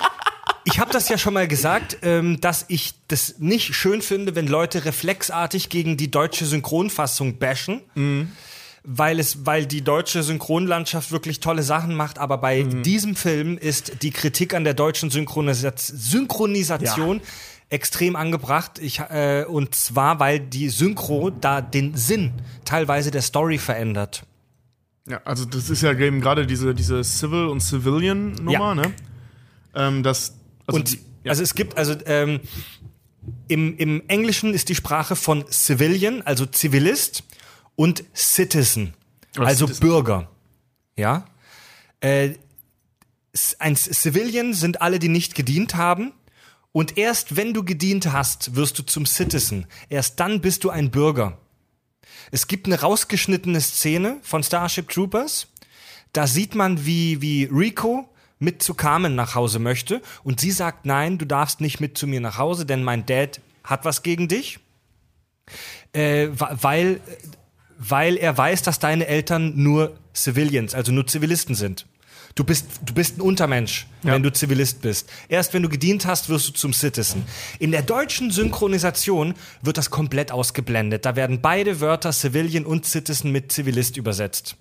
Ich 0.69 0.79
habe 0.79 0.91
das 0.91 1.07
ja 1.07 1.17
schon 1.17 1.33
mal 1.33 1.47
gesagt, 1.47 1.99
ähm, 2.01 2.41
dass 2.41 2.65
ich 2.67 2.93
das 3.07 3.35
nicht 3.39 3.73
schön 3.73 4.01
finde, 4.01 4.35
wenn 4.35 4.47
Leute 4.47 4.83
reflexartig 4.83 5.69
gegen 5.69 5.95
die 5.95 6.11
deutsche 6.11 6.45
Synchronfassung 6.45 7.37
bashen. 7.39 7.81
Weil 8.89 9.19
es, 9.19 9.45
weil 9.45 9.65
die 9.65 9.81
deutsche 9.81 10.23
Synchronlandschaft 10.23 11.11
wirklich 11.11 11.39
tolle 11.41 11.63
Sachen 11.63 11.93
macht, 11.95 12.19
aber 12.19 12.37
bei 12.37 12.63
diesem 12.63 13.15
Film 13.17 13.57
ist 13.57 14.01
die 14.01 14.11
Kritik 14.11 14.53
an 14.53 14.63
der 14.63 14.73
deutschen 14.75 15.09
Synchronisat 15.09 15.79
Synchronisation 15.79 17.19
extrem 17.69 18.15
angebracht. 18.15 18.79
Ich, 18.79 18.99
äh, 18.99 19.43
und 19.45 19.75
zwar, 19.75 20.19
weil 20.21 20.39
die 20.39 20.69
Synchro 20.69 21.29
da 21.31 21.59
den 21.59 21.95
Sinn 21.97 22.31
teilweise 22.63 23.11
der 23.11 23.21
Story 23.23 23.57
verändert. 23.57 24.23
Ja, 25.05 25.19
also 25.25 25.43
das 25.43 25.69
ist 25.69 25.81
ja 25.81 25.91
eben 25.91 26.21
gerade 26.21 26.45
diese, 26.47 26.73
diese 26.73 27.03
Civil- 27.03 27.47
und 27.47 27.59
Civilian-Nummer, 27.61 28.51
Ja. 28.51 28.75
ne? 28.75 28.93
Ähm, 29.75 30.01
das, 30.01 30.36
also 30.67 30.79
und 30.79 30.91
die, 30.91 30.99
ja. 31.23 31.31
also 31.31 31.41
es 31.41 31.55
gibt, 31.55 31.77
also 31.77 31.95
ähm, 32.05 32.41
im, 33.47 33.77
im 33.77 34.03
Englischen 34.07 34.53
ist 34.53 34.69
die 34.69 34.75
Sprache 34.75 35.15
von 35.15 35.45
Civilian, 35.49 36.21
also 36.21 36.45
Zivilist, 36.45 37.23
und 37.75 38.03
Citizen, 38.15 38.93
Oder 39.37 39.47
also 39.47 39.67
Citizen. 39.67 39.81
Bürger. 39.81 40.29
Ja. 40.97 41.25
Äh, 42.01 42.33
ein 43.59 43.75
Civilian 43.75 44.53
sind 44.53 44.81
alle, 44.81 44.99
die 44.99 45.09
nicht 45.09 45.35
gedient 45.35 45.75
haben. 45.75 46.11
Und 46.71 46.97
erst 46.97 47.35
wenn 47.35 47.53
du 47.53 47.63
gedient 47.63 48.11
hast, 48.11 48.55
wirst 48.55 48.77
du 48.79 48.83
zum 48.83 49.05
Citizen. 49.05 49.67
Erst 49.89 50.19
dann 50.19 50.41
bist 50.41 50.63
du 50.63 50.69
ein 50.69 50.91
Bürger. 50.91 51.37
Es 52.31 52.47
gibt 52.47 52.65
eine 52.65 52.81
rausgeschnittene 52.81 53.61
Szene 53.61 54.17
von 54.21 54.43
Starship 54.43 54.89
Troopers. 54.89 55.47
Da 56.13 56.27
sieht 56.27 56.55
man, 56.55 56.85
wie, 56.85 57.21
wie 57.21 57.45
Rico 57.45 58.09
mit 58.39 58.61
zu 58.61 58.73
Carmen 58.73 59.15
nach 59.15 59.35
Hause 59.35 59.59
möchte. 59.59 60.01
Und 60.23 60.39
sie 60.39 60.51
sagt, 60.51 60.85
nein, 60.85 61.17
du 61.17 61.25
darfst 61.25 61.61
nicht 61.61 61.79
mit 61.79 61.97
zu 61.97 62.07
mir 62.07 62.21
nach 62.21 62.37
Hause, 62.37 62.65
denn 62.65 62.83
mein 62.83 63.05
Dad 63.05 63.41
hat 63.63 63.85
was 63.85 64.03
gegen 64.03 64.27
dich. 64.27 64.59
Äh, 65.93 66.27
weil, 66.31 66.99
weil 67.77 68.17
er 68.17 68.37
weiß, 68.37 68.61
dass 68.61 68.79
deine 68.79 69.07
Eltern 69.07 69.53
nur 69.55 69.97
Civilians, 70.13 70.73
also 70.73 70.91
nur 70.91 71.07
Zivilisten 71.07 71.55
sind. 71.55 71.85
Du 72.37 72.43
bist, 72.43 72.67
du 72.85 72.93
bist 72.93 73.17
ein 73.17 73.21
Untermensch, 73.21 73.87
wenn 74.03 74.21
du 74.21 74.31
Zivilist 74.31 74.83
bist. 74.83 75.09
Erst 75.27 75.55
wenn 75.55 75.63
du 75.63 75.69
gedient 75.69 76.05
hast, 76.05 76.29
wirst 76.29 76.47
du 76.47 76.53
zum 76.53 76.71
Citizen. 76.71 77.25
In 77.57 77.71
der 77.71 77.81
deutschen 77.81 78.29
Synchronisation 78.29 79.33
wird 79.63 79.79
das 79.79 79.89
komplett 79.89 80.31
ausgeblendet. 80.31 81.03
Da 81.03 81.15
werden 81.15 81.41
beide 81.41 81.81
Wörter 81.81 82.13
Civilian 82.13 82.63
und 82.63 82.85
Citizen 82.85 83.31
mit 83.31 83.51
Zivilist 83.51 83.97
übersetzt. 83.97 84.55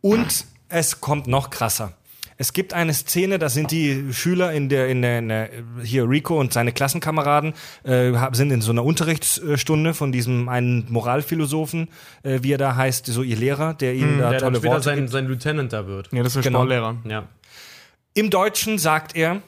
Und 0.00 0.46
es 0.70 1.02
kommt 1.02 1.26
noch 1.26 1.50
krasser. 1.50 1.92
Es 2.38 2.52
gibt 2.52 2.74
eine 2.74 2.94
Szene, 2.94 3.38
da 3.38 3.48
sind 3.48 3.70
die 3.70 4.12
Schüler 4.12 4.52
in 4.52 4.68
der, 4.68 4.88
in 4.88 5.02
der, 5.02 5.18
in 5.18 5.28
der 5.28 5.50
hier 5.82 6.08
Rico 6.08 6.38
und 6.38 6.52
seine 6.52 6.72
Klassenkameraden 6.72 7.54
äh, 7.84 8.12
sind 8.32 8.50
in 8.50 8.60
so 8.60 8.72
einer 8.72 8.84
Unterrichtsstunde 8.84 9.94
von 9.94 10.12
diesem 10.12 10.48
einen 10.48 10.86
Moralphilosophen, 10.90 11.88
äh, 12.22 12.40
wie 12.42 12.52
er 12.52 12.58
da 12.58 12.76
heißt, 12.76 13.06
so 13.06 13.22
ihr 13.22 13.36
Lehrer, 13.36 13.74
der 13.74 13.94
ihnen 13.94 14.18
da 14.18 14.30
Der 14.30 14.40
dann 14.40 14.48
tolle 14.48 14.58
später 14.58 14.72
Worte 14.74 14.84
sein, 14.84 14.98
gibt. 14.98 15.10
sein 15.10 15.26
Lieutenant 15.26 15.72
da 15.72 15.86
wird. 15.86 16.08
ja, 16.12 16.22
das 16.22 16.36
ist 16.36 16.36
der 16.36 16.42
genau. 16.50 16.60
Sportlehrer. 16.60 16.96
Ja. 17.08 17.28
Im 18.14 18.30
Deutschen 18.30 18.78
sagt 18.78 19.16
er, 19.16 19.42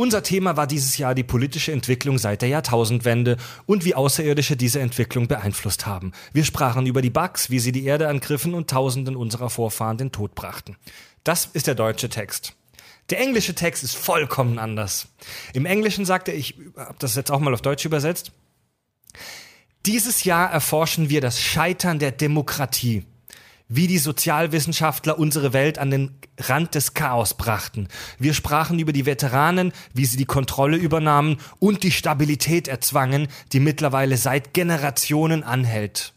unser 0.00 0.22
Thema 0.22 0.56
war 0.56 0.66
dieses 0.66 0.96
Jahr 0.96 1.14
die 1.14 1.24
politische 1.24 1.72
Entwicklung 1.72 2.16
seit 2.16 2.40
der 2.40 2.48
Jahrtausendwende 2.48 3.36
und 3.66 3.84
wie 3.84 3.94
Außerirdische 3.94 4.56
diese 4.56 4.80
Entwicklung 4.80 5.28
beeinflusst 5.28 5.84
haben. 5.84 6.12
Wir 6.32 6.44
sprachen 6.44 6.86
über 6.86 7.02
die 7.02 7.10
Bugs, 7.10 7.50
wie 7.50 7.58
sie 7.58 7.70
die 7.70 7.84
Erde 7.84 8.08
angriffen 8.08 8.54
und 8.54 8.70
Tausenden 8.70 9.14
unserer 9.14 9.50
Vorfahren 9.50 9.98
den 9.98 10.10
Tod 10.10 10.34
brachten. 10.34 10.76
Das 11.24 11.46
ist 11.52 11.66
der 11.66 11.74
deutsche 11.74 12.08
Text. 12.08 12.54
Der 13.10 13.20
englische 13.20 13.54
Text 13.54 13.82
ist 13.82 13.96
vollkommen 13.96 14.58
anders. 14.58 15.08
Im 15.52 15.66
Englischen 15.66 16.04
sagt 16.04 16.28
er, 16.28 16.34
ich 16.34 16.54
habe 16.76 16.96
das 16.98 17.16
jetzt 17.16 17.30
auch 17.30 17.40
mal 17.40 17.54
auf 17.54 17.62
Deutsch 17.62 17.84
übersetzt, 17.84 18.32
dieses 19.86 20.24
Jahr 20.24 20.50
erforschen 20.50 21.08
wir 21.08 21.20
das 21.20 21.40
Scheitern 21.40 21.98
der 21.98 22.12
Demokratie 22.12 23.06
wie 23.70 23.86
die 23.86 23.98
Sozialwissenschaftler 23.98 25.18
unsere 25.18 25.52
Welt 25.52 25.78
an 25.78 25.90
den 25.90 26.18
Rand 26.38 26.74
des 26.74 26.92
Chaos 26.92 27.34
brachten. 27.34 27.86
Wir 28.18 28.34
sprachen 28.34 28.80
über 28.80 28.92
die 28.92 29.06
Veteranen, 29.06 29.72
wie 29.94 30.06
sie 30.06 30.16
die 30.16 30.24
Kontrolle 30.24 30.76
übernahmen 30.76 31.38
und 31.60 31.84
die 31.84 31.92
Stabilität 31.92 32.66
erzwangen, 32.66 33.28
die 33.52 33.60
mittlerweile 33.60 34.16
seit 34.16 34.54
Generationen 34.54 35.44
anhält. 35.44 36.12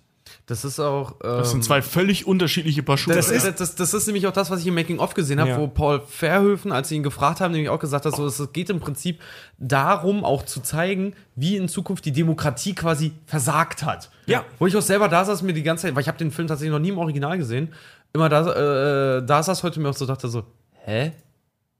Das 0.45 0.65
ist 0.65 0.77
auch. 0.79 1.13
Das 1.19 1.47
ähm, 1.47 1.51
sind 1.53 1.63
zwei 1.63 1.81
völlig 1.81 2.27
unterschiedliche 2.27 2.83
Paar 2.83 2.97
Schuhe. 2.97 3.15
Das 3.15 3.31
ist, 3.31 3.45
das, 3.61 3.75
das 3.75 3.93
ist 3.93 4.07
nämlich 4.07 4.27
auch 4.27 4.33
das, 4.33 4.49
was 4.51 4.59
ich 4.59 4.67
im 4.67 4.75
Making-of 4.75 5.13
gesehen 5.13 5.39
habe, 5.39 5.51
Ja. 5.51 5.57
wo 5.57 5.67
Paul 5.67 6.01
Verhoeven, 6.05 6.73
als 6.73 6.89
sie 6.89 6.95
ihn 6.97 7.03
gefragt 7.03 7.39
haben, 7.39 7.53
nämlich 7.53 7.69
auch 7.69 7.79
gesagt 7.79 8.05
hat, 8.05 8.13
so, 8.15 8.25
es 8.25 8.51
geht 8.51 8.69
im 8.69 8.81
Prinzip 8.81 9.21
darum, 9.57 10.25
auch 10.25 10.43
zu 10.43 10.59
zeigen, 10.59 11.13
wie 11.35 11.55
in 11.55 11.69
Zukunft 11.69 12.03
die 12.05 12.11
Demokratie 12.11 12.75
quasi 12.75 13.13
versagt 13.25 13.83
hat. 13.83 14.09
Ja. 14.25 14.43
Wo 14.59 14.67
ich 14.67 14.75
auch 14.75 14.81
selber 14.81 15.07
da 15.07 15.23
saß, 15.23 15.43
mir 15.43 15.53
die 15.53 15.63
ganze 15.63 15.83
Zeit, 15.83 15.95
weil 15.95 16.01
ich 16.01 16.07
habe 16.09 16.17
den 16.17 16.31
Film 16.31 16.49
tatsächlich 16.49 16.73
noch 16.73 16.79
nie 16.79 16.89
im 16.89 16.97
Original 16.97 17.37
gesehen, 17.37 17.73
immer 18.11 18.27
da, 18.27 19.17
äh, 19.19 19.25
da 19.25 19.41
saß 19.43 19.63
heute 19.63 19.79
mir 19.79 19.89
auch 19.89 19.95
so, 19.95 20.05
dachte 20.05 20.27
so, 20.27 20.43
hä? 20.85 21.13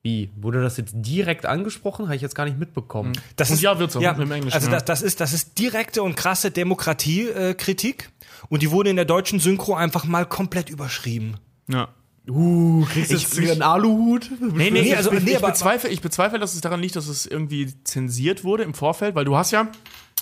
Wie? 0.04 0.30
Wurde 0.36 0.62
das 0.62 0.76
jetzt 0.78 0.94
direkt 0.98 1.46
angesprochen? 1.46 2.06
Habe 2.08 2.16
ich 2.18 2.22
jetzt 2.22 2.36
gar 2.36 2.44
nicht 2.46 2.60
mitbekommen. 2.60 3.14
Das 3.38 3.50
Und 3.50 3.62
ja, 3.62 3.80
wird's 3.80 3.96
auch 3.96 4.02
im 4.02 4.32
Englischen, 4.32 4.54
Also 4.54 4.68
ja. 4.68 4.74
das, 4.74 4.84
das, 4.86 5.02
ist, 5.02 5.22
das 5.22 5.32
ist 5.32 5.58
direkte 5.58 6.04
und 6.04 6.16
krasse 6.16 6.52
Demokratiekritik 6.52 8.10
und 8.50 8.62
die 8.62 8.70
wurde 8.72 8.90
in 8.90 8.98
der 8.98 9.06
deutschen 9.06 9.40
Synchro 9.40 9.76
einfach 9.76 10.04
mal 10.06 10.26
komplett 10.26 10.70
überschrieben. 10.70 11.38
ja. 11.68 11.90
Uh, 12.26 12.86
kriegst 12.86 13.12
du 13.12 13.16
jetzt 13.18 13.38
jetzt 13.38 13.52
einen 13.52 13.62
Aluhut? 13.64 14.32
Nee, 14.40 14.72
nee, 14.72 14.82
Nee, 14.84 14.96
also- 14.96 15.12
ich, 15.12 15.24
nee, 15.24 15.32
ich, 15.32 15.38
aber- 15.38 15.50
bezweifle, 15.50 15.90
ich 15.90 16.00
bezweifle, 16.00 16.40
dass 16.40 16.54
es 16.54 16.62
daran 16.62 16.80
liegt, 16.80 16.96
dass 16.96 17.10
es 17.10 17.26
irgendwie 17.26 17.74
zensiert 17.84 18.46
wurde 18.46 18.64
im 18.64 18.74
Vorfeld, 18.74 19.14
weil 19.16 19.26
du 19.26 19.36
hast 19.36 19.52
ja, 19.52 19.68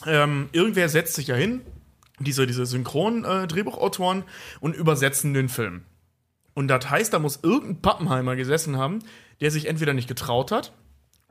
ähm, 0.07 0.49
irgendwer 0.51 0.89
setzt 0.89 1.13
sich 1.13 1.27
ja 1.27 1.36
hin, 1.36 1.61
diese, 2.19 2.47
diese 2.47 2.65
Synchron-Drehbuchautoren, 2.65 4.23
und 4.61 4.75
übersetzen 4.75 5.36
den 5.36 5.47
Film. 5.47 5.84
Und 6.55 6.69
das 6.69 6.89
heißt, 6.89 7.13
da 7.13 7.19
muss 7.19 7.39
irgendein 7.43 7.82
Pappenheimer 7.84 8.36
gesessen 8.36 8.77
haben, 8.77 9.03
der 9.42 9.52
sich 9.52 9.68
entweder 9.68 9.94
nicht 9.94 10.08
getraut 10.08 10.52
hat, 10.52 10.72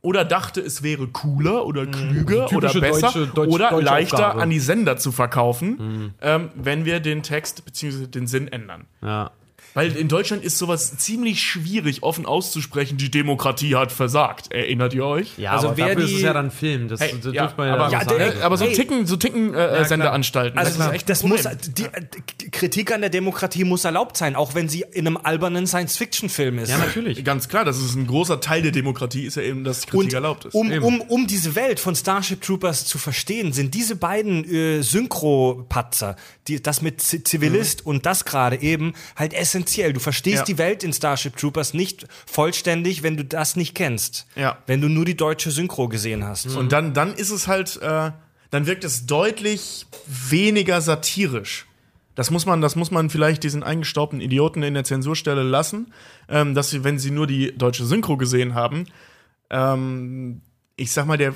oder 0.03 0.25
dachte, 0.25 0.61
es 0.63 0.83
wäre 0.83 1.07
cooler 1.09 1.67
oder 1.67 1.87
klüger 1.87 2.47
Typische 2.47 2.79
oder 2.79 2.81
besser 2.81 3.01
deutsche- 3.13 3.27
deutsche- 3.35 3.51
oder 3.51 3.71
deutsche 3.71 3.85
leichter 3.85 4.17
Aufgabe. 4.29 4.43
an 4.43 4.51
die 4.51 4.59
Sender 4.59 4.97
zu 4.97 5.13
verkaufen, 5.13 6.15
ähm, 6.23 6.49
wenn 6.55 6.85
wir 6.87 7.01
den 7.01 7.23
Text 7.23 7.65
bzw. 7.67 8.07
den 8.07 8.27
Sinn 8.27 8.49
ändern. 8.49 8.87
Ja. 9.03 9.31
Weil 9.75 9.97
in 9.97 10.09
Deutschland 10.09 10.43
ist 10.45 10.59
sowas 10.59 10.97
ziemlich 10.99 11.41
schwierig, 11.43 12.03
offen 12.03 12.27
auszusprechen, 12.27 12.97
die 12.99 13.11
Demokratie 13.11 13.77
hat 13.77 13.93
versagt. 13.93 14.53
Erinnert 14.53 14.95
ihr 14.95 15.05
euch? 15.05 15.39
Ja, 15.39 15.53
Also 15.53 15.69
aber 15.69 15.77
wer 15.77 15.89
dafür 15.91 16.05
ist 16.05 16.13
es 16.15 16.23
ja 16.23 16.33
dann 16.33 16.51
Film. 16.51 16.89
Das, 16.89 17.01
Hey, 17.01 17.15
das 17.23 17.33
ja, 17.33 17.43
dürfte 17.43 17.57
man 17.59 17.69
ja, 17.69 17.75
aber, 17.75 17.87
auch 17.87 17.93
Ja, 17.93 18.05
sagen. 18.05 18.19
ne, 18.19 18.35
aber 18.43 18.57
so 18.57 18.65
Hey. 18.67 18.75
Ticken, 18.75 19.07
so 19.07 19.17
Ticken 19.17 19.55
äh, 19.55 19.85
Senderanstalten. 19.85 20.59
Also 20.59 20.71
das 20.71 20.79
das, 20.79 20.87
ist 20.89 20.93
echt 20.95 21.25
ein 21.25 21.29
muss, 21.29 21.43
die 22.41 22.51
Kritik 22.51 22.93
an 22.93 23.01
der 23.01 23.11
Demokratie 23.11 23.65
muss 23.65 23.85
erlaubt 23.85 24.17
sein, 24.17 24.35
auch 24.37 24.55
wenn 24.55 24.69
sie 24.69 24.85
in 24.93 25.07
einem 25.07 25.17
albernen 25.17 25.67
Science-Fiction-Film 25.67 26.59
ist. 26.59 26.71
ja, 26.71 26.79
natürlich. 26.79 27.25
Ganz 27.25 27.49
klar, 27.49 27.65
das 27.65 27.79
ist 27.79 27.95
ein 27.95 28.07
großer 28.07 28.41
Teil 28.41 28.63
der 28.63 28.73
Demokratie, 28.73 29.25
ist 29.27 29.37
ja 29.37 29.43
eben, 29.43 29.63
dass 29.65 29.83
Kritik 29.87 29.95
Und 29.95 30.13
erlaubt 30.13 30.47
ist. 30.47 30.55
um, 30.55 30.71
um, 30.83 31.01
um 31.03 31.27
diese 31.27 31.55
Welt 31.55 31.79
von 31.81 31.95
Starship 31.95 32.41
Troopers 32.43 32.87
zu 32.87 32.99
verstehen, 32.99 33.53
sind 33.53 33.75
diese 33.75 33.95
beiden 33.97 34.45
äh, 34.53 34.83
Synchro-Patzer, 34.83 36.17
die, 36.51 36.63
das 36.63 36.83
mit 36.83 37.01
Zivilist 37.01 37.87
und 37.87 38.05
das 38.07 38.25
gerade 38.25 38.61
eben, 38.61 38.93
halt 39.17 39.33
essentiell. 39.33 39.93
Du 39.93 40.01
verstehst 40.01 40.39
Ja. 40.39 40.45
die 40.45 40.59
Welt 40.59 40.85
in 40.85 40.93
Starship 40.93 41.37
Troopers 41.37 41.73
nicht 41.75 42.07
vollständig, 42.27 43.03
wenn 43.03 43.17
du 43.17 43.25
das 43.25 43.57
nicht 43.57 43.75
kennst. 43.75 44.27
Ja. 44.37 44.59
Wenn 44.67 44.81
du 44.81 44.89
nur 44.89 45.05
die 45.05 45.17
deutsche 45.17 45.51
Synchro 45.51 45.89
gesehen 45.89 46.25
hast. 46.25 46.47
Und 46.57 46.73
dann, 46.73 46.93
dann 46.95 47.15
ist 47.15 47.31
es 47.31 47.47
halt, 47.47 47.81
äh, 47.83 48.11
dann 48.51 48.67
wirkt 48.67 48.85
es 48.85 49.07
deutlich 49.07 49.87
weniger 50.07 50.81
satirisch. 50.81 51.67
Das 52.17 52.31
muss 52.31 52.45
man, 52.45 52.61
das 52.61 52.77
muss 52.77 52.91
man 52.91 53.09
vielleicht 53.09 53.45
diesen 53.45 53.63
eingestaubten 53.63 54.21
Idioten 54.21 54.63
in 54.63 54.75
der 54.75 54.85
Zensurstelle 54.85 55.43
lassen, 55.43 55.93
ähm, 56.29 56.55
dass 56.55 56.71
sie, 56.71 56.85
wenn 56.85 56.99
sie 56.99 57.13
nur 57.13 57.27
die 57.27 57.57
deutsche 57.57 57.87
Synchro 57.87 58.17
gesehen 58.17 58.55
haben, 58.55 58.87
ähm, 59.49 60.43
ich 60.77 60.93
sag 60.93 61.07
mal, 61.07 61.17
der, 61.17 61.35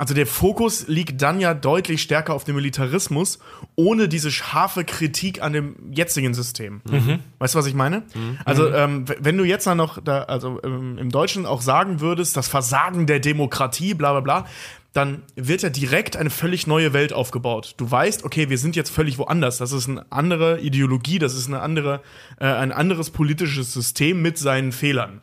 also 0.00 0.14
der 0.14 0.26
Fokus 0.26 0.88
liegt 0.88 1.22
dann 1.22 1.40
ja 1.40 1.54
deutlich 1.54 2.02
stärker 2.02 2.34
auf 2.34 2.44
dem 2.44 2.56
Militarismus, 2.56 3.38
ohne 3.76 4.08
diese 4.08 4.30
scharfe 4.30 4.84
Kritik 4.84 5.42
an 5.42 5.52
dem 5.52 5.76
jetzigen 5.92 6.34
System. 6.34 6.80
Weißt 7.38 7.54
du, 7.54 7.58
was 7.58 7.66
ich 7.66 7.74
meine? 7.74 8.02
Also, 8.44 8.72
ähm, 8.72 9.08
w- 9.08 9.16
wenn 9.20 9.36
du 9.36 9.44
jetzt 9.44 9.66
dann 9.66 9.76
noch 9.76 10.02
da, 10.02 10.22
also 10.24 10.60
ähm, 10.64 10.98
im 10.98 11.10
Deutschen 11.10 11.46
auch 11.46 11.62
sagen 11.62 12.00
würdest, 12.00 12.36
das 12.36 12.48
Versagen 12.48 13.06
der 13.06 13.20
Demokratie, 13.20 13.94
bla 13.94 14.12
bla 14.12 14.20
bla, 14.20 14.46
dann 14.92 15.22
wird 15.36 15.62
ja 15.62 15.68
direkt 15.70 16.16
eine 16.16 16.30
völlig 16.30 16.66
neue 16.66 16.92
Welt 16.92 17.12
aufgebaut. 17.12 17.74
Du 17.76 17.88
weißt, 17.88 18.24
okay, 18.24 18.48
wir 18.50 18.58
sind 18.58 18.74
jetzt 18.74 18.90
völlig 18.90 19.18
woanders. 19.18 19.58
Das 19.58 19.70
ist 19.70 19.88
eine 19.88 20.04
andere 20.10 20.60
Ideologie, 20.60 21.20
das 21.20 21.34
ist 21.34 21.46
eine 21.46 21.60
andere, 21.60 22.00
äh, 22.40 22.46
ein 22.46 22.72
anderes 22.72 23.10
politisches 23.10 23.72
System 23.72 24.20
mit 24.22 24.38
seinen 24.38 24.72
Fehlern 24.72 25.20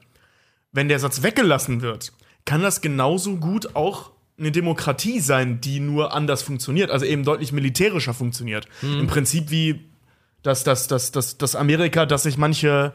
wenn 0.73 0.89
der 0.89 0.99
Satz 0.99 1.23
weggelassen 1.23 1.81
wird, 1.81 2.13
kann 2.45 2.61
das 2.61 2.81
genauso 2.81 3.37
gut 3.37 3.75
auch 3.75 4.11
eine 4.37 4.51
Demokratie 4.51 5.19
sein, 5.19 5.61
die 5.61 5.79
nur 5.79 6.13
anders 6.13 6.43
funktioniert, 6.43 6.91
also 6.91 7.05
eben 7.05 7.23
deutlich 7.23 7.51
militärischer 7.51 8.13
funktioniert. 8.13 8.67
Im 8.81 9.07
Prinzip 9.07 9.49
wie 9.49 9.89
das, 10.43 10.63
das, 10.63 10.87
das, 10.87 11.11
das, 11.11 11.37
das 11.37 11.55
Amerika, 11.55 12.05
das 12.05 12.23
sich 12.23 12.37
manche 12.37 12.93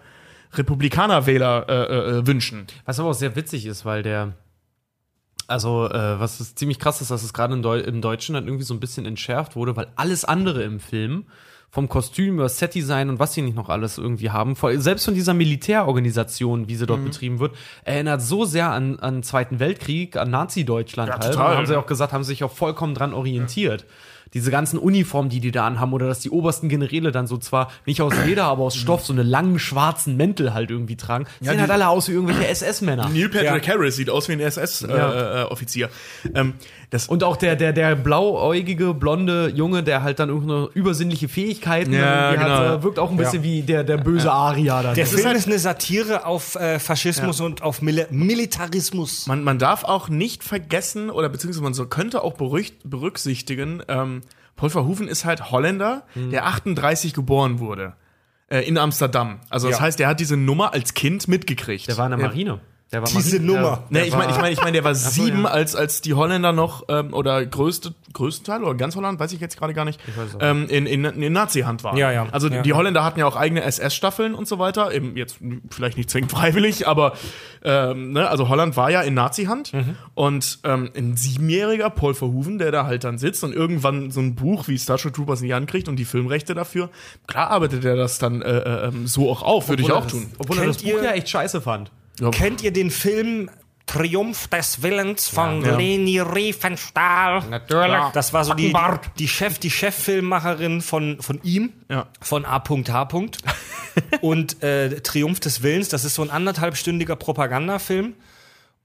Republikanerwähler 0.55 1.69
äh, 1.69 2.19
äh, 2.19 2.27
wünschen. 2.27 2.67
Was 2.85 3.01
aber 3.01 3.11
auch 3.11 3.15
sehr 3.15 3.35
witzig 3.37 3.67
ist, 3.67 3.85
weil 3.85 4.03
der 4.03 4.35
Also, 5.49 5.89
äh, 5.91 6.21
was 6.21 6.41
ist 6.41 6.59
ziemlich 6.59 6.79
krass 6.79 7.01
ist, 7.01 7.11
dass 7.11 7.23
es 7.23 7.33
gerade 7.33 7.61
Deu 7.61 7.81
im 7.81 8.01
Deutschen 8.01 8.35
dann 8.35 8.47
irgendwie 8.47 8.65
so 8.65 8.75
ein 8.75 8.81
bisschen 8.81 9.07
entschärft 9.07 9.57
wurde, 9.57 9.75
weil 9.77 9.89
alles 9.97 10.25
andere 10.25 10.63
im 10.63 10.79
Film, 10.79 11.27
vom 11.75 11.89
Kostüm 11.89 12.35
über 12.35 12.51
Setdesign 12.51 13.09
und 13.09 13.19
was 13.19 13.33
sie 13.33 13.41
nicht 13.41 13.57
noch 13.57 13.71
alles 13.71 13.97
irgendwie 13.97 14.29
haben, 14.29 14.55
selbst 14.75 15.07
von 15.07 15.15
dieser 15.15 15.33
Militärorganisation, 15.33 16.69
wie 16.69 16.75
sie 16.77 16.85
dort 16.85 17.03
betrieben 17.03 17.39
wird, 17.41 17.55
erinnert 17.85 18.21
so 18.21 18.45
sehr 18.45 18.69
an, 18.71 18.99
an 19.01 19.23
Zweiten 19.23 19.59
Weltkrieg, 19.59 20.17
an 20.19 20.29
Nazi-Deutschland 20.31 21.09
Ja, 21.09 21.19
halt. 21.19 21.33
total. 21.33 21.53
Und 21.53 21.57
haben 21.57 21.67
sie 21.67 21.77
auch 21.79 21.87
gesagt, 21.87 22.13
haben 22.13 22.25
sich 22.25 22.45
auch 22.45 22.53
vollkommen 22.53 22.95
dran 22.95 23.15
orientiert. 23.15 23.87
Diese 24.35 24.51
ganzen 24.51 24.79
Uniformen, 24.79 25.29
die 25.31 25.41
die 25.41 25.51
da 25.51 25.67
anhaben, 25.67 25.93
oder 25.95 26.07
dass 26.09 26.21
die 26.21 26.31
obersten 26.31 26.69
Generäle 26.71 27.11
dann 27.13 27.27
so 27.27 27.37
zwar 27.39 27.71
nicht 27.85 28.01
aus 28.03 28.15
Leder, 28.25 28.45
aber 28.45 28.65
aus 28.65 28.77
Stoff 28.77 29.05
so 29.07 29.13
eine 29.15 29.23
langen 29.23 29.59
schwarzen 29.59 30.17
Mäntel 30.19 30.53
halt 30.55 30.71
irgendwie 30.71 30.97
tragen, 30.97 31.25
sehen 31.41 31.55
die- 31.55 31.61
halt 31.61 31.71
alle 31.71 31.89
aus 31.89 32.09
wie 32.09 32.13
irgendwelche 32.13 32.47
SS-Männer. 32.49 33.09
Neil 33.11 33.29
Patrick 33.31 33.67
Harris 33.69 33.97
sieht 33.97 34.09
aus 34.11 34.29
wie 34.29 34.33
ein 34.33 34.41
SS-Offizier. 34.41 35.89
ähm, 36.35 36.55
das 36.93 37.09
Und 37.09 37.25
auch 37.25 37.37
der, 37.37 37.57
der, 37.57 37.73
der 37.73 37.97
blauäugige, 37.97 38.95
blonde 38.95 39.49
Junge, 39.49 39.83
der 39.83 40.03
halt 40.03 40.21
dann 40.21 40.29
irgendeine 40.29 40.69
übersinnliche 40.75 41.27
Fähigkeiten 41.29 41.93
Ja, 41.93 42.33
genau. 42.35 42.45
hat, 42.49 42.79
äh, 42.81 42.83
wirkt 42.85 42.99
auch 43.01 43.11
ein 43.11 43.17
bisschen 43.17 43.43
wie 43.43 43.63
der, 43.63 43.83
der 43.83 43.97
böse 43.97 44.31
Aria 44.31 44.83
dann. 44.83 44.95
Der 44.95 45.05
ist 45.05 45.15
Film 45.15 45.27
halt- 45.27 45.37
ist 45.39 45.47
eine 45.47 45.59
Satire 45.59 46.27
auf 46.27 46.55
äh, 46.55 46.79
Faschismus 46.79 47.41
und 47.41 47.63
auf 47.63 47.83
Mil 47.83 48.07
Militarismus. 48.11 49.27
Man, 49.27 49.43
man 49.43 49.59
darf 49.59 49.85
auch 49.85 50.09
nicht 50.09 50.45
vergessen, 50.45 51.11
oder 51.11 51.29
beziehungsweise 51.29 51.63
man 51.65 51.75
so 51.75 51.87
könnte 51.87 52.23
auch 52.23 52.35
berücksichtigen, 52.35 53.83
ähm, 53.89 54.21
Paul 54.57 54.71
Verhoeven 54.71 55.09
ist 55.09 55.25
halt 55.25 55.51
Holländer, 55.51 56.05
Mhm. 56.15 56.31
der 56.31 56.47
38 56.47 57.15
geboren 57.15 57.59
wurde. 57.59 57.95
Äh, 58.49 58.61
in 58.69 58.77
Amsterdam. 58.77 59.41
Also 59.49 59.69
das 59.69 59.79
Ja. 59.79 59.85
heißt, 59.85 59.99
der 59.99 60.09
hat 60.09 60.21
diese 60.21 60.37
Nummer 60.37 60.75
als 60.75 60.93
Kind 60.95 61.27
mitgekriegt. 61.27 61.89
der 61.89 61.97
war 61.97 62.05
in 62.07 62.11
der 62.11 62.21
Marine. 62.21 62.61
Der 62.93 63.01
war 63.01 63.09
Diese 63.09 63.41
Marine- 63.41 63.47
Nummer. 63.61 63.83
Nee, 63.89 63.99
der 64.01 64.09
ich 64.09 64.17
meine, 64.17 64.33
ich 64.33 64.37
meine, 64.39 64.51
ich 64.53 64.61
meine, 64.61 64.73
der 64.73 64.85
war 64.85 64.95
sieben, 64.95 65.45
ja. 65.45 65.49
als, 65.51 65.75
als 65.75 66.03
die 66.03 66.13
Holländer 66.13 66.53
noch, 66.53 66.85
ähm, 66.89 67.15
oder 67.15 67.45
größte, 67.47 67.95
größten 68.13 68.45
Teil, 68.45 68.63
oder 68.63 68.75
ganz 68.75 68.95
Holland, 68.97 69.19
weiß 69.19 69.33
ich 69.33 69.41
jetzt 69.41 69.57
gerade 69.59 69.73
gar 69.73 69.87
nicht, 69.87 69.99
ähm, 70.41 70.67
in, 70.69 70.85
in, 70.85 71.05
in 71.07 71.33
Nazi-Hand 71.33 71.85
waren. 71.85 71.97
Ja, 71.97 72.13
ja. 72.13 72.27
Also 72.33 72.49
Ja. 72.49 72.61
die 72.61 72.73
Holländer 72.75 73.03
hatten 73.03 73.19
ja 73.19 73.27
auch 73.27 73.37
eigene 73.37 73.63
SS-Staffeln 73.63 74.35
und 74.35 74.47
so 74.47 74.59
weiter, 74.59 74.93
eben 74.93 75.17
jetzt 75.17 75.39
vielleicht 75.71 75.97
nicht 75.97 76.11
zwingend 76.11 76.33
freiwillig, 76.33 76.87
aber 76.87 77.15
ähm, 77.65 78.13
ne, 78.13 78.29
also 78.29 78.51
Holland 78.51 78.77
war 78.77 78.91
ja 78.91 79.01
in 79.01 79.15
Nazi-Hand 79.15 79.73
Mhm. 79.73 79.97
und 80.15 80.59
ähm, 80.65 80.91
ein 80.95 81.17
siebenjähriger 81.17 81.89
Paul 81.89 82.13
Verhoeven, 82.13 82.59
der 82.59 82.73
da 82.73 82.85
halt 82.85 83.05
dann 83.05 83.17
sitzt 83.17 83.43
und 83.43 83.55
irgendwann 83.55 84.11
so 84.11 84.21
ein 84.21 84.35
Buch 84.35 84.69
wie 84.69 84.79
Starship 84.79 85.15
Troopers 85.15 85.41
in 85.41 85.47
die 85.47 85.55
Hand 85.55 85.71
kriegt 85.71 85.89
und 85.89 85.97
die 85.97 86.05
Filmrechte 86.05 86.55
dafür, 86.55 86.91
klar 87.27 87.49
arbeitet 87.51 87.87
er 87.87 87.97
das 87.97 88.19
dann 88.19 88.43
äh, 88.43 88.59
äh, 88.59 88.89
ähm, 88.89 89.07
so 89.07 89.31
auch 89.31 89.43
auf, 89.43 89.71
würde 89.71 89.83
ich 89.83 89.91
auch 89.93 90.07
tun. 90.07 90.27
Obwohl 90.39 90.59
er 90.59 90.67
das 90.67 90.83
Buch 90.83 91.03
ja 91.03 91.13
echt 91.13 91.31
scheiße 91.31 91.63
fand. 91.63 91.91
Kennt 92.33 92.63
ihr 92.63 92.73
den 92.73 92.91
Film 92.91 93.51
Triumph 93.87 94.49
des 94.49 94.83
Willens 94.83 95.29
von 95.29 95.63
Ja. 95.65 95.77
Leni 95.77 96.19
Riefenstahl? 96.21 97.43
Natürlich. 97.49 97.99
Das 98.15 98.33
war 98.33 98.45
so 98.45 98.55
die, 98.55 98.73
die 99.19 99.29
Chef, 99.29 99.59
die 99.59 99.71
Cheffilmmacherin 99.71 100.81
von, 100.81 101.21
von 101.21 101.41
ihm, 101.43 101.73
Ja. 101.91 102.07
von 102.21 102.45
A.H. 102.45 103.09
und 104.21 104.63
äh, 104.63 105.01
Triumph 105.01 105.41
des 105.41 105.63
Willens, 105.63 105.89
das 105.89 106.05
ist 106.05 106.15
so 106.15 106.23
ein 106.23 106.31
anderthalbstündiger 106.31 107.17
Propagandafilm. 107.17 108.15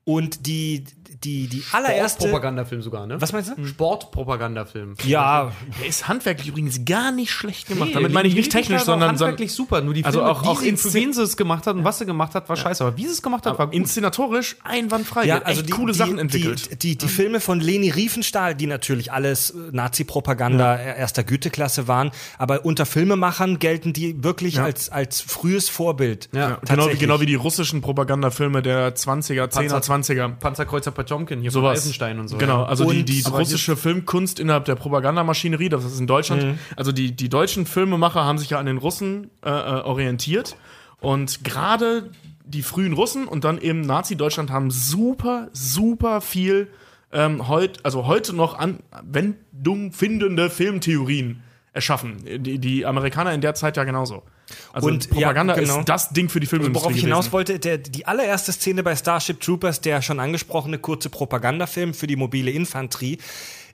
Und 0.03 0.45
die, 0.47 0.85
die, 1.23 1.47
die 1.47 1.63
allererste. 1.71 2.19
Sportpropagandafilm 2.21 2.81
sogar, 2.81 3.07
ne? 3.07 3.19
Was 3.21 3.31
meinst 3.33 3.51
du? 3.57 3.65
Sportpropagandafilm. 3.65 4.95
Ja, 5.03 5.51
Der 5.79 5.87
ist 5.87 6.07
handwerklich 6.07 6.49
übrigens 6.49 6.85
gar 6.85 7.11
nicht 7.11 7.31
schlecht 7.31 7.67
gemacht. 7.67 7.89
Nee, 7.89 7.93
Damit 7.93 8.13
meine 8.13 8.27
ich 8.27 8.35
nicht 8.35 8.51
technisch, 8.51 8.81
sondern, 8.83 9.09
handwerklich 9.09 9.51
super. 9.53 9.81
Nur 9.81 9.93
die 9.93 10.03
Also 10.05 10.19
Filme, 10.19 10.31
auch- 10.31 10.41
die 10.41 10.47
auch 10.47 10.61
sie, 10.61 10.69
inszen- 10.69 10.91
für 10.91 10.93
wen 10.93 11.13
sie 11.13 11.23
es 11.23 11.37
gemacht 11.37 11.65
hat 11.67 11.75
und 11.75 11.83
was 11.83 11.99
sie 11.99 12.05
gemacht 12.05 12.35
hat, 12.35 12.47
war 12.49 12.55
scheiße. 12.55 12.83
Aber 12.85 12.97
wie 12.97 13.05
sie 13.05 13.11
es 13.11 13.21
gemacht 13.21 13.45
hat, 13.45 13.57
war 13.57 13.67
gut. 13.67 13.75
inszenatorisch 13.75 14.57
einwandfrei. 14.63 15.25
ja, 15.25 15.39
Die 15.39 15.45
also 15.45 15.59
echt 15.61 15.69
die, 15.69 15.73
coole 15.73 15.91
die, 15.93 15.97
Sachen 15.97 16.17
entwickelt. 16.19 16.71
Die, 16.71 16.77
die, 16.77 16.97
die 16.97 17.07
Filme 17.07 17.39
von 17.39 17.59
Leni 17.59 17.89
Riefenstahl, 17.89 18.55
die 18.55 18.67
natürlich 18.67 19.11
alles 19.11 19.51
äh, 19.51 19.55
Nazi-Propaganda 19.71 20.77
erster 20.77 21.23
Güteklasse 21.23 21.87
waren, 21.87 22.11
aber 22.37 22.65
unter 22.65 22.85
Filmemachern 22.85 23.59
gelten 23.59 23.93
die 23.93 24.23
wirklich 24.23 24.59
als, 24.59 24.89
als 24.89 25.21
frühes 25.21 25.69
Vorbild. 25.69 26.29
Ja. 26.33 26.59
genau, 26.67 26.87
genau 26.99 27.19
wie 27.21 27.25
die 27.25 27.35
russischen 27.35 27.81
Propagandafilme 27.81 28.61
der 28.61 28.95
20er, 28.95 29.45
10er, 29.49 29.79
Panzer- 29.79 29.81
20er. 29.81 30.27
Panzerkreuzer 30.39 30.91
Potemkin 31.07 31.41
hier 31.41 31.51
von 31.51 31.61
Sowas. 31.61 31.79
Eisenstein 31.79 32.19
und 32.19 32.27
so. 32.27 32.37
Genau, 32.37 32.63
also 32.63 32.89
die, 32.91 32.99
Und- 32.99 33.09
die 33.09 33.23
aber 33.25 33.39
russische 33.39 33.75
Filmkunst 33.75 34.39
innerhalb 34.39 34.65
der 34.65 34.75
Propagandamaschinerie, 34.75 35.69
das 35.69 35.85
ist 35.85 35.99
in 35.99 36.07
Deutschland. 36.07 36.43
Mhm. 36.43 36.59
Also 36.75 36.91
die, 36.91 37.11
die 37.15 37.29
deutschen 37.29 37.65
Filmemacher 37.65 38.23
haben 38.23 38.37
sich 38.37 38.49
ja 38.49 38.59
an 38.59 38.65
den 38.65 38.77
Russen 38.77 39.29
äh, 39.43 39.49
äh, 39.49 39.53
orientiert. 39.81 40.55
Und 40.99 41.43
gerade 41.43 42.09
die 42.45 42.63
frühen 42.63 42.93
Russen 42.93 43.27
und 43.27 43.43
dann 43.43 43.59
eben 43.59 43.81
Nazi-Deutschland 43.81 44.51
haben 44.51 44.71
super, 44.71 45.49
super 45.53 46.21
viel 46.21 46.67
ähm, 47.11 47.47
heut, 47.47 47.79
also 47.83 48.07
heute 48.07 48.35
noch 48.35 48.57
Anwendung 48.57 49.91
findende 49.91 50.49
Filmtheorien 50.49 51.43
erschaffen. 51.73 52.17
Die, 52.43 52.59
die 52.59 52.85
Amerikaner 52.85 53.33
in 53.33 53.41
der 53.41 53.53
Zeit 53.53 53.77
ja 53.77 53.83
genauso. 53.83 54.23
Also 54.73 54.87
Und, 54.87 55.05
ja, 55.05 55.11
Propaganda 55.13 55.53
genau. 55.55 55.79
ist 55.79 55.89
das 55.89 56.09
Ding 56.09 56.29
für 56.29 56.39
die 56.39 56.47
Filmindustrie 56.47 56.83
Worauf 56.83 56.95
ich 56.95 57.03
hinaus 57.03 57.25
gewesen. 57.25 57.33
wollte, 57.33 57.59
der, 57.59 57.77
die 57.77 58.05
allererste 58.05 58.51
Szene 58.51 58.83
bei 58.83 58.95
Starship 58.95 59.41
Troopers, 59.41 59.81
der 59.81 60.01
schon 60.01 60.19
angesprochene 60.19 60.77
kurze 60.79 61.09
Propagandafilm 61.09 61.93
für 61.93 62.07
die 62.07 62.15
mobile 62.15 62.51
Infanterie, 62.51 63.17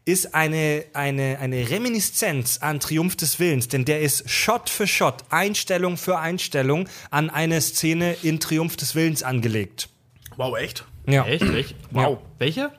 ist 0.05 0.35
eine, 0.35 0.83
eine, 0.93 1.37
eine 1.39 1.69
Reminiszenz 1.69 2.57
an 2.57 2.79
Triumph 2.81 3.15
des 3.15 3.39
Willens, 3.39 3.69
denn 3.69 3.85
der 3.85 4.01
ist 4.01 4.29
Shot 4.29 4.69
für 4.69 4.85
Shot, 4.85 5.23
Einstellung 5.29 5.95
für 5.95 6.19
Einstellung 6.19 6.89
an 7.09 7.29
eine 7.29 7.61
Szene 7.61 8.15
in 8.21 8.39
Triumph 8.41 8.75
des 8.75 8.95
Willens 8.95 9.23
angelegt. 9.23 9.87
Wow, 10.35 10.57
echt? 10.57 10.85
Ja. 11.07 11.25
Echt? 11.25 11.47
Welch? 11.53 11.75
Wow. 11.91 12.17
Welche? 12.37 12.71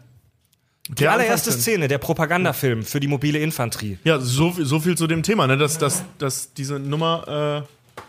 Die 0.98 1.08
allererste 1.08 1.50
Szene, 1.50 1.88
der 1.88 1.96
Propagandafilm 1.96 2.82
für 2.82 3.00
die 3.00 3.08
mobile 3.08 3.38
Infanterie. 3.38 3.96
Ja, 4.04 4.18
so, 4.20 4.52
viel- 4.52 4.66
so 4.66 4.80
viel 4.80 4.98
zu 4.98 5.06
dem 5.06 5.22
Thema, 5.22 5.46
ne? 5.46 5.56
dass, 5.56 5.78
dass, 5.78 6.02
dass 6.18 6.52
diese 6.52 6.78
Nummer 6.78 7.64
äh, 7.64 7.68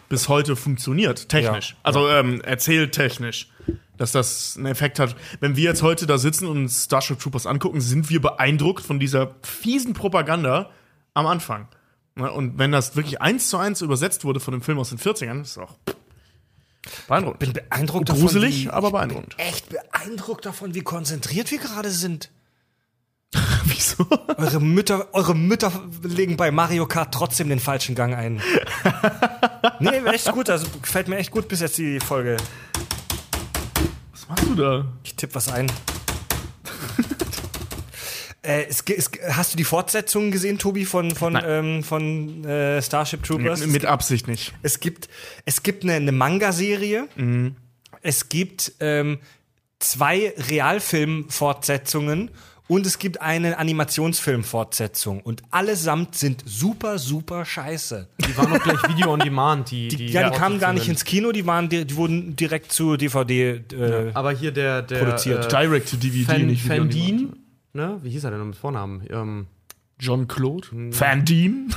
bis 0.09 0.29
heute 0.29 0.55
funktioniert, 0.55 1.29
technisch. 1.29 1.71
Ja. 1.71 1.77
Also 1.83 2.09
ähm, 2.09 2.41
erzähltechnisch. 2.41 3.49
Dass 3.97 4.11
das 4.11 4.55
einen 4.57 4.65
Effekt 4.65 4.99
hat. 4.99 5.15
Wenn 5.39 5.55
wir 5.55 5.63
jetzt 5.63 5.81
heute 5.81 6.05
da 6.05 6.17
sitzen 6.17 6.47
und 6.47 6.57
uns 6.57 6.83
Starship 6.83 7.17
Troopers 7.17 7.47
angucken, 7.47 7.79
sind 7.79 8.09
wir 8.09 8.19
beeindruckt 8.19 8.83
von 8.83 8.99
dieser 8.99 9.35
fiesen 9.41 9.93
Propaganda 9.93 10.69
am 11.13 11.25
Anfang. 11.27 11.69
Ne? 12.15 12.29
Und 12.29 12.57
wenn 12.57 12.73
das 12.73 12.97
wirklich 12.97 13.21
eins 13.21 13.49
zu 13.49 13.57
eins 13.57 13.81
übersetzt 13.81 14.25
wurde 14.25 14.41
von 14.41 14.51
dem 14.51 14.61
Film 14.61 14.79
aus 14.79 14.89
den 14.89 14.99
40ern, 14.99 15.41
ist 15.41 15.57
auch 15.57 15.77
beeindruckend. 17.07 17.39
Bin 17.39 17.53
beeindruckt 17.53 18.09
Gruselig, 18.09 18.65
davon, 18.65 18.71
wie, 18.71 18.75
aber 18.75 18.91
beeindruckend. 18.91 19.35
echt 19.37 19.69
beeindruckt 19.69 20.45
davon, 20.45 20.75
wie 20.75 20.81
konzentriert 20.81 21.51
wir 21.51 21.59
gerade 21.59 21.89
sind. 21.89 22.31
Wieso? 23.65 24.07
Eure 24.37 24.59
Mütter, 24.59 25.07
eure 25.13 25.35
Mütter 25.35 25.71
legen 26.03 26.37
bei 26.37 26.51
Mario 26.51 26.85
Kart 26.85 27.13
trotzdem 27.13 27.49
den 27.49 27.59
falschen 27.59 27.95
Gang 27.95 28.15
ein. 28.15 28.41
nee, 29.79 29.97
echt 30.11 30.31
gut. 30.31 30.49
Also 30.49 30.67
gefällt 30.81 31.07
mir 31.07 31.17
echt 31.17 31.31
gut 31.31 31.47
bis 31.47 31.59
jetzt 31.61 31.77
die 31.77 31.99
Folge. 31.99 32.37
Was 34.11 34.27
machst 34.29 34.45
du 34.45 34.55
da? 34.55 34.85
Ich 35.03 35.15
tippe 35.15 35.35
was 35.35 35.49
ein. 35.49 35.71
äh, 38.41 38.65
es, 38.65 38.81
es, 38.81 39.11
hast 39.31 39.53
du 39.53 39.57
die 39.57 39.63
Fortsetzungen 39.63 40.31
gesehen, 40.31 40.57
Tobi, 40.57 40.85
von, 40.85 41.11
von, 41.11 41.39
ähm, 41.43 41.83
von 41.83 42.43
äh, 42.45 42.81
Starship 42.81 43.23
Troopers? 43.23 43.65
Mit 43.65 43.85
Absicht 43.85 44.27
nicht. 44.27 44.53
Es 44.61 44.79
gibt, 44.79 45.09
es 45.45 45.63
gibt 45.63 45.83
eine, 45.83 45.93
eine 45.93 46.11
Manga-Serie. 46.11 47.07
Es 48.01 48.29
gibt 48.29 48.73
ähm, 48.79 49.19
zwei 49.79 50.33
Realfilm-Fortsetzungen 50.37 52.31
und 52.67 52.85
es 52.85 52.97
gibt 52.97 53.21
eine 53.21 53.57
Animationsfilm-Fortsetzung. 53.59 55.21
Und 55.21 55.43
allesamt 55.51 56.15
sind 56.15 56.43
super, 56.45 56.97
super 56.97 57.45
scheiße. 57.45 58.07
Die 58.19 58.37
waren 58.37 58.49
noch 58.49 58.63
gleich 58.63 58.81
Video 58.89 59.13
on 59.13 59.19
Demand. 59.19 59.69
Die, 59.69 59.87
die, 59.87 60.07
ja, 60.07 60.29
die 60.29 60.37
kamen 60.37 60.59
gar 60.59 60.73
nicht 60.73 60.87
ins 60.87 61.05
Kino, 61.05 61.31
die, 61.31 61.45
waren, 61.45 61.69
die, 61.69 61.85
die 61.85 61.95
wurden 61.95 62.35
direkt 62.35 62.71
zu 62.71 62.97
DVD. 62.97 63.61
Äh, 63.71 64.11
Aber 64.13 64.31
hier 64.31 64.51
der, 64.51 64.81
der 64.81 64.99
Produziert. 64.99 65.45
Äh, 65.45 65.49
Direct 65.49 65.91
to 65.91 65.97
DVD, 65.97 66.25
Fan, 66.25 66.47
nicht 66.47 66.63
Video 66.65 66.81
on 66.81 66.89
Demand. 66.89 67.09
Fandine, 67.19 67.33
ne? 67.73 67.99
Wie 68.01 68.09
hieß 68.09 68.23
er 68.23 68.31
denn 68.31 68.39
noch 68.39 68.47
mit 68.47 68.55
Vornamen? 68.55 69.05
Ähm, 69.11 69.47
John 69.99 70.27
Claude? 70.27 70.67
Van 70.71 71.23
Dien? 71.23 71.73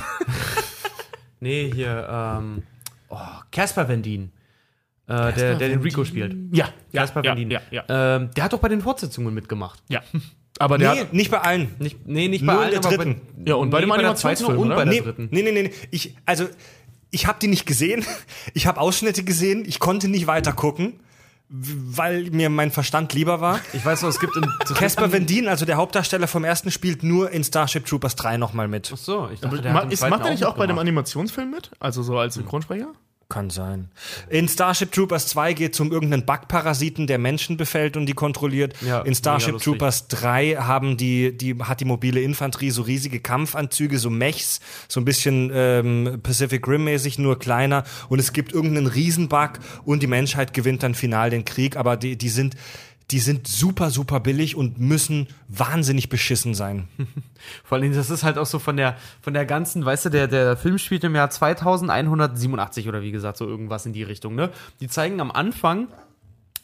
nee, 1.39 1.71
hier, 1.71 2.07
ähm, 2.11 2.63
oh, 3.09 3.17
Casper 3.51 3.87
Van 3.87 4.01
Dien. 4.01 4.31
Äh, 5.05 5.33
der, 5.33 5.55
der 5.55 5.69
den 5.69 5.81
Rico 5.81 6.03
spielt. 6.03 6.35
Ja, 6.51 6.69
ja, 6.91 7.01
Casper 7.01 7.23
ja, 7.23 7.35
Dien. 7.35 7.51
ja, 7.51 7.61
ja. 7.71 7.83
Ähm, 8.15 8.29
der 8.35 8.43
hat 8.43 8.53
doch 8.53 8.59
bei 8.59 8.69
den 8.69 8.81
Fortsetzungen 8.81 9.33
mitgemacht. 9.35 9.83
ja. 9.87 10.01
Aber 10.59 10.77
der 10.77 10.93
nee, 10.93 10.99
hat, 11.01 11.13
nicht 11.13 11.31
bei 11.31 11.39
allen. 11.39 11.73
Nicht, 11.79 12.05
nee, 12.05 12.27
nicht 12.27 12.43
Nur 12.43 12.53
bei 12.53 12.59
in 12.59 12.63
allen, 12.65 12.81
der 12.81 12.85
aber 12.85 12.97
dritten. 12.97 13.21
Bei, 13.37 13.49
Ja, 13.49 13.55
und 13.55 13.69
bei 13.69 13.79
dem 13.79 13.89
der 13.89 14.15
zweiten 14.15 14.43
Animationsfilm, 14.43 14.59
und 14.59 14.69
bei 14.69 14.75
der 14.83 14.85
Nee, 14.85 15.01
dritten. 15.01 15.27
nee, 15.31 15.41
nee, 15.41 15.51
nee, 15.51 15.63
nee. 15.63 15.73
Ich, 15.89 16.15
also, 16.25 16.47
ich 17.11 17.25
habe 17.27 17.39
die 17.41 17.47
nicht 17.47 17.65
gesehen. 17.65 18.05
Ich 18.53 18.67
habe 18.67 18.79
Ausschnitte 18.81 19.23
gesehen. 19.23 19.63
Ich 19.65 19.79
konnte 19.79 20.09
nicht 20.09 20.27
weiter 20.27 20.51
gucken, 20.53 20.99
weil 21.47 22.29
mir 22.31 22.49
mein 22.49 22.71
Verstand 22.71 23.13
lieber 23.13 23.39
war. 23.41 23.59
Ich 23.73 23.85
weiß 23.85 24.01
noch, 24.01 24.09
es 24.09 24.19
gibt 24.19 24.35
in 24.35 24.45
Casper 24.75 25.13
Van 25.13 25.25
Dien, 25.25 25.47
also 25.47 25.65
der 25.65 25.77
Hauptdarsteller 25.77 26.27
vom 26.27 26.43
ersten, 26.43 26.71
spielt 26.71 27.03
nur 27.03 27.31
in 27.31 27.43
Starship 27.43 27.85
Troopers 27.85 28.15
3 28.17 28.37
nochmal 28.37 28.67
mit. 28.67 28.91
Ach 28.93 28.97
so, 28.97 29.29
ich 29.33 29.39
dachte, 29.39 29.61
der 29.61 29.73
hat 29.73 29.91
ist, 29.93 30.07
macht 30.09 30.25
er 30.25 30.31
nicht 30.31 30.45
auch 30.45 30.55
bei 30.55 30.67
dem. 30.67 30.77
Animationsfilm 30.77 31.51
mit? 31.51 31.71
Also 31.79 32.03
so 32.03 32.17
als 32.17 32.35
Synchronsprecher? 32.35 32.89
Kann 33.29 33.51
sein. 33.51 33.89
In 34.29 34.47
Starship 34.47 34.91
Troopers 34.91 35.27
2 35.27 35.53
geht 35.53 35.73
es 35.75 35.79
um 35.79 35.91
irgendeinen 35.91 36.25
Bugparasiten, 36.25 37.05
der 37.05 37.19
Menschen 37.19 37.57
befällt 37.57 37.95
und 37.95 38.07
die 38.07 38.13
kontrolliert. 38.13 38.73
Ja, 38.81 39.01
In 39.01 39.13
Starship. 39.13 39.59
Troopers 39.59 40.07
3 40.07 40.55
haben 40.55 40.97
die, 40.97 41.37
die, 41.37 41.55
hat 41.59 41.79
die 41.79 41.85
mobile 41.85 42.19
Infanterie 42.21 42.71
so 42.71 42.81
riesige 42.81 43.19
Kampfanzüge, 43.19 43.99
so 43.99 44.09
Mechs, 44.09 44.61
so 44.87 44.99
ein 44.99 45.05
bisschen 45.05 45.51
ähm, 45.53 46.21
Pacific 46.23 46.67
Rim-mäßig, 46.67 47.19
nur 47.19 47.37
kleiner. 47.37 47.83
Und 48.07 48.17
es 48.17 48.33
gibt 48.33 48.51
irgendeinen 48.51 48.87
Riesenbug 48.87 49.59
und 49.85 50.01
die 50.01 50.07
Menschheit 50.07 50.55
gewinnt 50.55 50.81
dann 50.81 50.95
final 50.95 51.29
den 51.29 51.45
Krieg, 51.45 51.77
aber 51.77 51.97
die, 51.97 52.17
die 52.17 52.29
sind. 52.29 52.55
Die 53.11 53.19
sind 53.19 53.47
super, 53.47 53.89
super 53.89 54.19
billig 54.19 54.55
und 54.55 54.79
müssen 54.79 55.27
wahnsinnig 55.47 56.09
beschissen 56.09 56.53
sein. 56.53 56.87
Vor 57.63 57.77
allem, 57.79 57.93
das 57.93 58.09
ist 58.11 58.23
halt 58.23 58.37
auch 58.37 58.45
so 58.45 58.59
von 58.59 58.77
der, 58.77 58.97
von 59.21 59.33
der 59.33 59.45
ganzen, 59.45 59.83
weißt 59.83 60.05
du, 60.05 60.09
der, 60.09 60.27
der 60.27 60.55
Film 60.57 60.77
spielt 60.77 61.03
im 61.03 61.15
Jahr 61.15 61.29
2187 61.29 62.87
oder 62.87 63.01
wie 63.01 63.11
gesagt, 63.11 63.37
so 63.37 63.47
irgendwas 63.47 63.85
in 63.85 63.93
die 63.93 64.03
Richtung, 64.03 64.35
ne? 64.35 64.51
Die 64.79 64.87
zeigen 64.87 65.19
am 65.21 65.31
Anfang, 65.31 65.87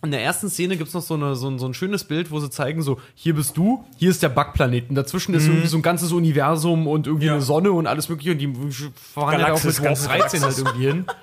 in 0.04 0.12
der 0.12 0.22
ersten 0.22 0.50
Szene 0.50 0.78
gibt's 0.78 0.94
noch 0.94 1.02
so, 1.02 1.16
eine, 1.16 1.36
so, 1.36 1.50
ein, 1.50 1.58
so 1.58 1.66
ein 1.66 1.74
schönes 1.74 2.04
Bild, 2.04 2.30
wo 2.30 2.40
sie 2.40 2.52
zeigen, 2.52 2.84
so, 2.84 3.00
hier 3.16 3.34
bist 3.34 3.58
du, 3.58 3.84
hier 3.98 4.12
ist 4.12 4.22
der 4.22 4.30
Bugplaneten, 4.30 4.96
dazwischen 4.96 5.34
ist 5.34 5.48
irgendwie 5.48 5.68
so 5.68 5.78
ein 5.78 5.82
ganzes 5.82 6.12
Universum 6.12 6.86
und 6.86 7.08
irgendwie 7.08 7.26
Ja. 7.28 7.34
eine 7.34 7.42
Sonne 7.42 7.72
und 7.72 7.88
alles 7.88 8.08
mögliche 8.10 8.32
und 8.34 8.38
die 8.38 8.54
fahren 8.94 9.34
ja 9.34 9.38
da 9.40 9.44
auch 9.46 9.48
Galaxis, 9.48 9.80
mit 9.80 9.84
ganze 9.84 10.08
13 10.10 10.42
halt 10.44 10.58
irgendwie 10.60 10.86
hin. 10.86 11.06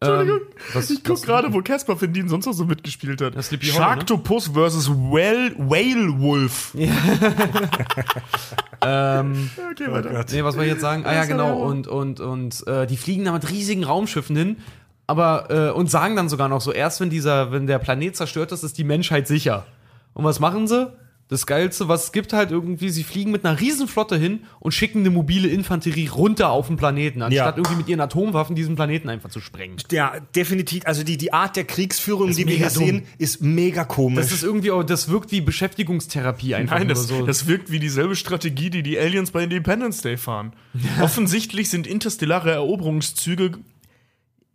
Ähm, 0.00 0.42
was, 0.74 0.90
Ich 0.90 1.02
guck 1.02 1.20
gerade, 1.22 1.52
wo 1.52 1.60
Caspar 1.60 1.96
Findin 1.96 2.28
sonst 2.28 2.46
noch 2.46 2.52
so 2.52 2.64
mitgespielt 2.64 3.20
hat. 3.20 3.34
Ne? 3.34 3.42
Sharktopus 3.42 4.46
versus 4.48 4.88
Whale, 4.88 5.52
Whale 5.58 6.20
Wolf. 6.20 6.72
ähm, 8.80 9.50
Okay, 9.72 9.90
weiter. 9.90 10.24
Nee, 10.30 10.44
was 10.44 10.54
wollte 10.54 10.66
ich 10.66 10.72
jetzt 10.74 10.82
sagen? 10.82 11.04
Ah 11.04 11.12
ja, 11.12 11.22
ja 11.22 11.24
genau. 11.24 11.58
Und, 11.58 11.88
und, 11.88 12.20
und 12.20 12.64
äh, 12.68 12.86
die 12.86 12.96
fliegen 12.96 13.24
da 13.24 13.32
mit 13.32 13.50
riesigen 13.50 13.82
Raumschiffen 13.82 14.36
hin, 14.36 14.58
aber 15.08 15.50
äh, 15.50 15.70
und 15.72 15.90
sagen 15.90 16.14
dann 16.14 16.28
sogar 16.28 16.48
noch 16.48 16.60
so, 16.60 16.72
erst 16.72 17.00
wenn 17.00 17.10
dieser, 17.10 17.50
wenn 17.50 17.66
der 17.66 17.80
Planet 17.80 18.14
zerstört 18.14 18.52
ist, 18.52 18.62
ist 18.62 18.78
die 18.78 18.84
Menschheit 18.84 19.26
sicher. 19.26 19.66
Und 20.14 20.22
was 20.24 20.38
machen 20.38 20.68
sie? 20.68 20.92
Das 21.28 21.44
Geilste, 21.46 21.88
was 21.88 22.04
es 22.04 22.12
gibt 22.12 22.32
halt 22.32 22.50
irgendwie, 22.50 22.88
sie 22.88 23.04
fliegen 23.04 23.30
mit 23.30 23.44
einer 23.44 23.60
Riesenflotte 23.60 24.16
hin 24.16 24.44
und 24.60 24.72
schicken 24.72 25.00
eine 25.00 25.10
mobile 25.10 25.46
Infanterie 25.46 26.08
runter 26.08 26.48
auf 26.50 26.68
den 26.68 26.76
Planeten, 26.78 27.20
anstatt 27.20 27.56
Ja. 27.56 27.58
irgendwie 27.58 27.76
mit 27.76 27.88
ihren 27.88 28.00
Atomwaffen 28.00 28.56
diesen 28.56 28.76
Planeten 28.76 29.10
einfach 29.10 29.28
zu 29.28 29.40
sprengen. 29.40 29.76
Ja, 29.90 30.14
definitiv. 30.34 30.86
Also 30.86 31.02
die, 31.02 31.18
die 31.18 31.34
Art 31.34 31.56
der 31.56 31.64
Kriegsführung, 31.64 32.32
die 32.32 32.46
wir 32.46 32.56
hier 32.56 32.70
sehen, 32.70 33.02
ist 33.18 33.42
mega 33.42 33.84
komisch. 33.84 34.16
Das 34.24 34.32
ist 34.32 34.42
irgendwie 34.42 34.70
auch, 34.70 34.82
das 34.82 35.10
wirkt 35.10 35.30
wie 35.30 35.42
Beschäftigungstherapie 35.42 36.54
einfach 36.54 36.78
Nein, 36.78 36.88
das, 36.88 37.06
so. 37.06 37.26
das 37.26 37.46
wirkt 37.46 37.70
wie 37.70 37.78
dieselbe 37.78 38.16
Strategie, 38.16 38.70
die 38.70 38.82
die 38.82 38.98
Aliens 38.98 39.30
bei 39.30 39.42
Independence 39.44 40.00
Day 40.00 40.16
fahren. 40.16 40.52
Offensichtlich 41.02 41.68
sind 41.68 41.86
interstellare 41.86 42.52
Eroberungszüge 42.52 43.58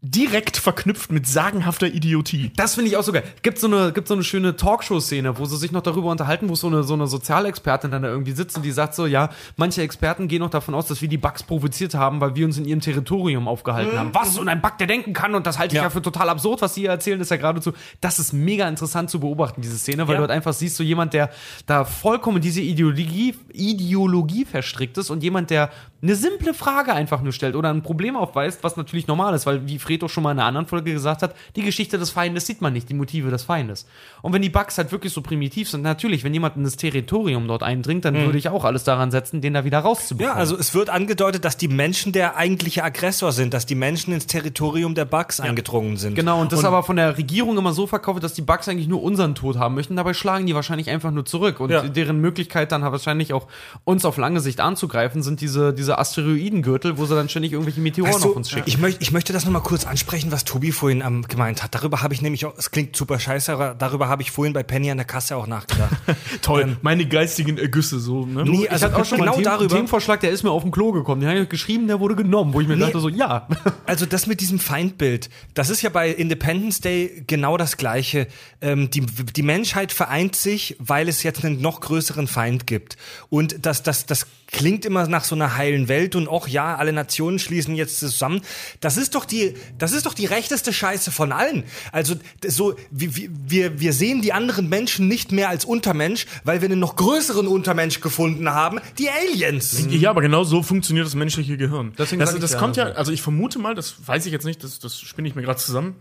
direkt 0.05 0.57
verknüpft 0.57 1.13
mit 1.13 1.25
sagenhafter 1.25 1.87
Idiotie. 1.87 2.51
Das 2.57 2.75
finde 2.75 2.89
ich 2.89 2.97
auch 2.97 3.03
so 3.03 3.13
geil. 3.13 3.23
Gibt 3.41 3.57
so 3.57 3.67
eine, 3.67 3.93
gibt 3.93 4.09
so 4.09 4.13
eine 4.13 4.23
schöne 4.25 4.57
Talkshow-Szene, 4.57 5.39
wo 5.39 5.45
sie 5.45 5.55
sich 5.55 5.71
noch 5.71 5.81
darüber 5.81 6.11
unterhalten, 6.11 6.49
wo 6.49 6.55
so 6.55 6.67
eine, 6.67 6.83
so 6.83 6.93
eine 6.93 7.07
Sozialexpertin 7.07 7.89
dann 7.89 8.01
da 8.01 8.09
irgendwie 8.09 8.33
sitzt 8.33 8.57
und 8.57 8.63
die 8.63 8.71
sagt 8.73 8.95
so, 8.95 9.05
ja, 9.05 9.29
manche 9.55 9.81
Experten 9.81 10.27
gehen 10.27 10.39
noch 10.41 10.49
davon 10.49 10.75
aus, 10.75 10.87
dass 10.87 11.01
wir 11.01 11.07
die 11.07 11.17
Bugs 11.17 11.41
provoziert 11.43 11.93
haben, 11.95 12.19
weil 12.19 12.35
wir 12.35 12.45
uns 12.45 12.57
in 12.57 12.65
ihrem 12.65 12.81
Territorium 12.81 13.47
aufgehalten 13.47 13.97
haben. 13.97 14.09
Was? 14.13 14.37
Und 14.37 14.49
ein 14.49 14.61
Bug, 14.61 14.77
der 14.77 14.87
denken 14.87 15.13
kann 15.13 15.35
und 15.35 15.47
das 15.47 15.57
halte 15.57 15.73
ich 15.75 15.77
ja. 15.77 15.83
Ja. 15.83 15.89
für 15.89 16.01
total 16.01 16.27
absurd, 16.27 16.61
was 16.61 16.75
sie 16.75 16.81
hier 16.81 16.89
erzählen, 16.89 17.21
ist 17.21 17.31
ja 17.31 17.37
geradezu, 17.37 17.71
das 18.01 18.19
ist 18.19 18.33
mega 18.33 18.67
interessant 18.67 19.09
zu 19.09 19.21
beobachten, 19.21 19.61
diese 19.61 19.77
Szene, 19.77 20.05
weil 20.07 20.15
Ja. 20.15 20.17
du 20.17 20.21
halt 20.23 20.31
einfach 20.31 20.51
siehst, 20.53 20.75
so 20.75 20.83
jemand, 20.83 21.13
der 21.13 21.29
da 21.65 21.85
vollkommen 21.85 22.41
diese 22.41 22.59
Ideologie, 22.59 23.35
Ideologie 23.53 24.43
verstrickt 24.43 24.97
ist 24.97 25.09
und 25.09 25.23
jemand, 25.23 25.49
der 25.49 25.69
eine 26.03 26.15
simple 26.15 26.53
Frage 26.53 26.93
einfach 26.93 27.21
nur 27.21 27.31
stellt 27.31 27.55
oder 27.55 27.69
ein 27.69 27.81
Problem 27.81 28.17
aufweist, 28.17 28.61
was 28.61 28.75
natürlich 28.75 29.07
normal 29.07 29.33
ist, 29.33 29.45
weil 29.45 29.65
wie 29.67 29.79
Fred 29.79 30.03
auch 30.03 30.09
schon 30.09 30.21
mal 30.23 30.31
in 30.33 30.39
einer 30.39 30.47
anderen 30.47 30.67
Folge 30.67 30.91
gesagt 30.91 31.21
hat, 31.21 31.33
die 31.55 31.61
Geschichte 31.61 31.97
des 31.97 32.09
Feindes 32.09 32.45
sieht 32.45 32.61
man 32.61 32.73
nicht, 32.73 32.89
die 32.89 32.93
Motive 32.93 33.29
des 33.31 33.43
Feindes. 33.43 33.85
Und 34.21 34.33
wenn 34.33 34.41
die 34.41 34.49
Bugs 34.49 34.77
halt 34.77 34.91
wirklich 34.91 35.13
so 35.13 35.21
primitiv 35.21 35.69
sind, 35.69 35.81
natürlich, 35.81 36.25
wenn 36.25 36.33
jemand 36.33 36.57
in 36.57 36.65
das 36.65 36.75
Territorium 36.75 37.47
dort 37.47 37.63
eindringt, 37.63 38.03
dann 38.03 38.15
würde 38.15 38.37
ich 38.37 38.49
auch 38.49 38.65
alles 38.65 38.83
daran 38.83 39.11
setzen, 39.11 39.39
den 39.39 39.53
da 39.53 39.63
wieder 39.63 39.79
rauszubekommen. 39.79 40.35
ja, 40.35 40.39
also 40.39 40.57
es 40.57 40.73
wird 40.75 40.89
angedeutet, 40.89 41.45
dass 41.45 41.55
die 41.55 41.69
Menschen 41.69 42.11
der 42.11 42.35
eigentliche 42.35 42.83
Aggressor 42.83 43.31
sind, 43.31 43.53
dass 43.53 43.65
die 43.65 43.75
Menschen 43.75 44.13
ins 44.13 44.27
Territorium 44.27 44.95
der 44.95 45.05
Bugs 45.05 45.39
eingedrungen 45.39 45.95
sind. 45.95 46.15
Genau, 46.15 46.41
und 46.41 46.51
das 46.51 46.65
aber 46.65 46.83
von 46.83 46.97
der 46.97 47.17
Regierung 47.17 47.57
immer 47.57 47.71
so 47.71 47.87
verkauft, 47.87 48.23
dass 48.23 48.33
die 48.33 48.41
Bugs 48.41 48.67
eigentlich 48.67 48.89
nur 48.89 49.01
unseren 49.01 49.35
Tod 49.35 49.57
haben 49.57 49.75
möchten. 49.75 49.95
Dabei 49.95 50.13
schlagen 50.13 50.45
die 50.47 50.53
wahrscheinlich 50.55 50.89
einfach 50.89 51.11
nur 51.11 51.25
zurück. 51.25 51.61
Und 51.61 51.69
Ja. 51.69 51.81
deren 51.87 52.19
Möglichkeit 52.19 52.73
dann 52.73 52.81
wahrscheinlich 52.81 53.31
auch 53.31 53.47
uns 53.85 54.03
auf 54.03 54.17
lange 54.17 54.41
Sicht 54.41 54.59
anzugreifen, 54.59 55.23
sind 55.23 55.39
diese, 55.39 55.73
diese 55.73 55.92
Asteroidengürtel, 55.99 56.97
wo 56.97 57.05
sie 57.05 57.15
dann 57.15 57.29
ständig 57.29 57.53
irgendwelche 57.53 57.81
Meteoren 57.81 58.13
Weißt 58.13 58.23
du, 58.23 58.29
auf 58.31 58.35
uns 58.35 58.49
schicken. 58.49 58.63
ich, 58.67 58.77
möcht, 58.77 59.01
ich 59.01 59.11
möchte 59.11 59.33
das 59.33 59.45
nochmal 59.45 59.63
kurz 59.63 59.85
ansprechen, 59.85 60.31
was 60.31 60.43
Tobi 60.45 60.71
vorhin 60.71 61.01
ähm, 61.05 61.23
gemeint 61.27 61.63
hat. 61.63 61.75
Darüber 61.75 62.01
habe 62.01 62.13
ich 62.13 62.21
nämlich 62.21 62.45
auch, 62.45 62.53
es 62.57 62.71
klingt 62.71 62.95
super 62.95 63.19
scheiße, 63.19 63.51
aber 63.51 63.75
darüber 63.77 64.07
habe 64.07 64.21
ich 64.21 64.31
vorhin 64.31 64.53
bei 64.53 64.63
Penny 64.63 64.91
an 64.91 64.97
der 64.97 65.05
Kasse 65.05 65.35
auch 65.35 65.47
nachgedacht. 65.47 65.95
Toll, 66.41 66.77
meine 66.81 67.05
geistigen 67.07 67.57
Ergüsse 67.57 67.99
so. 67.99 68.25
Ne? 68.25 68.43
Nee, 68.43 68.63
ich 68.63 68.71
also 68.71 68.85
hatte 68.85 68.97
auch 68.97 69.05
schon 69.05 69.19
genau 69.19 69.31
mal 69.31 69.35
einen 69.35 69.43
darüber. 69.43 69.75
Themenvorschlag, 69.75 70.19
der 70.19 70.31
ist 70.31 70.43
mir 70.43 70.51
auf 70.51 70.63
dem 70.63 70.71
Klo 70.71 70.91
gekommen. 70.91 71.21
Den 71.21 71.29
habe 71.29 71.39
ich 71.39 71.49
geschrieben, 71.49 71.87
der 71.87 71.99
wurde 71.99 72.15
genommen, 72.15 72.53
wo 72.53 72.61
ich 72.61 72.67
mir 72.67 72.77
dachte 72.77 72.99
so, 72.99 73.09
ja. 73.09 73.47
Also 73.85 74.05
das 74.05 74.27
mit 74.27 74.39
diesem 74.39 74.59
Feindbild, 74.59 75.29
das 75.53 75.69
ist 75.69 75.81
ja 75.81 75.89
bei 75.89 76.09
Independence 76.09 76.79
Day 76.79 77.23
genau 77.27 77.57
das 77.57 77.77
Gleiche. 77.77 78.27
Ähm, 78.61 78.89
die, 78.89 79.01
die 79.01 79.43
Menschheit 79.43 79.91
vereint 79.91 80.35
sich, 80.35 80.75
weil 80.79 81.07
es 81.07 81.23
jetzt 81.23 81.43
einen 81.43 81.61
noch 81.61 81.81
größeren 81.81 82.27
Feind 82.27 82.67
gibt. 82.67 82.97
Und 83.29 83.65
das, 83.65 83.83
das, 83.83 84.05
das 84.05 84.25
klingt 84.53 84.85
immer 84.85 85.05
nach 85.07 85.25
so 85.25 85.35
einer 85.35 85.57
heilen 85.57 85.89
Welt 85.89 86.15
und 86.15 86.29
auch 86.29 86.47
ja, 86.47 86.75
alle 86.75 86.93
Nationen 86.93 87.39
schließen 87.39 87.75
jetzt 87.75 87.99
zusammen. 87.99 88.41
Das 88.79 88.95
ist 88.95 89.15
doch 89.15 89.25
die, 89.25 89.55
das 89.77 89.91
ist 89.91 90.05
doch 90.05 90.13
die 90.13 90.25
rechteste 90.25 90.71
Scheiße 90.71 91.11
von 91.11 91.33
allen. 91.33 91.65
Also 91.91 92.15
so, 92.47 92.75
wir, 92.91 93.15
wir- 93.17 93.29
wir, 93.33 93.79
wir 93.81 93.91
sehen 93.93 94.21
die 94.21 94.31
anderen 94.31 94.69
Menschen 94.69 95.07
nicht 95.09 95.31
mehr 95.33 95.49
als 95.49 95.65
Untermensch, 95.65 96.25
weil 96.45 96.61
wir 96.61 96.69
einen 96.69 96.79
noch 96.79 96.95
größeren 96.95 97.47
Untermensch 97.47 97.99
gefunden 97.99 98.47
haben, 98.49 98.79
die 98.97 99.09
Aliens. 99.09 99.85
Ja, 99.89 100.11
aber 100.11 100.21
genau 100.21 100.43
so 100.45 100.63
funktioniert 100.63 101.05
das 101.05 101.15
menschliche 101.15 101.57
Gehirn. 101.57 101.91
Deswegen 101.97 102.19
das 102.21 102.37
das 102.39 102.57
kommt 102.57 102.77
ja, 102.77 102.83
also- 102.85 102.97
also 102.97 103.11
ich 103.11 103.21
vermute 103.21 103.59
mal, 103.59 103.75
das 103.75 103.95
weiß 104.05 104.25
ich 104.27 104.31
jetzt 104.31 104.45
nicht, 104.45 104.63
das, 104.63 104.79
das 104.79 104.99
spinne 104.99 105.27
ich 105.27 105.35
mir 105.35 105.41
gerade 105.41 105.59
zusammen. 105.59 105.95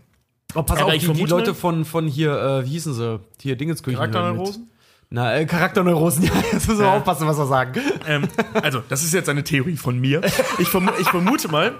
Oh, 0.55 0.61
pass 0.61 0.77
Aber 0.77 0.87
auf, 0.89 0.93
ich 0.93 0.99
die, 1.01 1.07
die 1.07 1.13
vermute 1.13 1.31
Leute 1.31 1.51
mal- 1.51 1.55
von, 1.57 1.85
von 1.85 2.07
hier, 2.07 2.31
äh, 2.37 2.65
wie 2.65 2.69
hießen 2.69 2.93
sie? 2.93 3.19
Hier, 3.41 3.55
Dingenskirchen. 3.55 3.97
Charakterneurosen? 3.97 4.69
Na, 5.13 5.35
äh, 5.35 5.45
Charakterneurosen, 5.45 6.23
ja, 6.25 6.31
jetzt 6.51 6.67
müssen 6.67 6.79
wir 6.81 6.91
aufpassen, 6.91 7.27
was 7.27 7.37
wir 7.37 7.45
sagen. 7.45 7.79
Ähm, 8.07 8.27
also, 8.63 8.81
das 8.89 9.03
ist 9.03 9.13
jetzt 9.13 9.29
eine 9.29 9.43
Theorie 9.43 9.77
von 9.77 9.99
mir. 9.99 10.21
Ich, 10.57 10.67
vermu 10.69 10.89
ich 10.99 11.07
vermute 11.07 11.49
mal, 11.49 11.75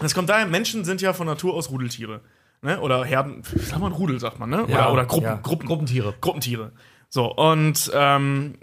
das 0.00 0.14
kommt 0.14 0.28
daher, 0.28 0.46
Menschen 0.46 0.84
sind 0.84 1.00
ja 1.00 1.12
von 1.12 1.26
Natur 1.26 1.54
aus 1.54 1.70
Rudeltiere. 1.70 2.20
Ne? 2.62 2.78
Oder 2.80 3.04
Herden, 3.04 3.42
sagt 3.56 3.80
man 3.80 3.90
Rudel, 3.90 4.20
sagt 4.20 4.38
man, 4.38 4.50
ne? 4.50 4.62
Oder, 4.62 4.72
Ja, 4.72 4.92
oder 4.92 5.04
Gruppen, 5.04 5.24
ja. 5.24 5.40
Gruppen, 5.42 5.66
Gruppentiere. 5.66 6.14
Gruppentiere. 6.20 6.70
So, 7.08 7.34
und 7.34 7.90
ähm, 7.92 8.54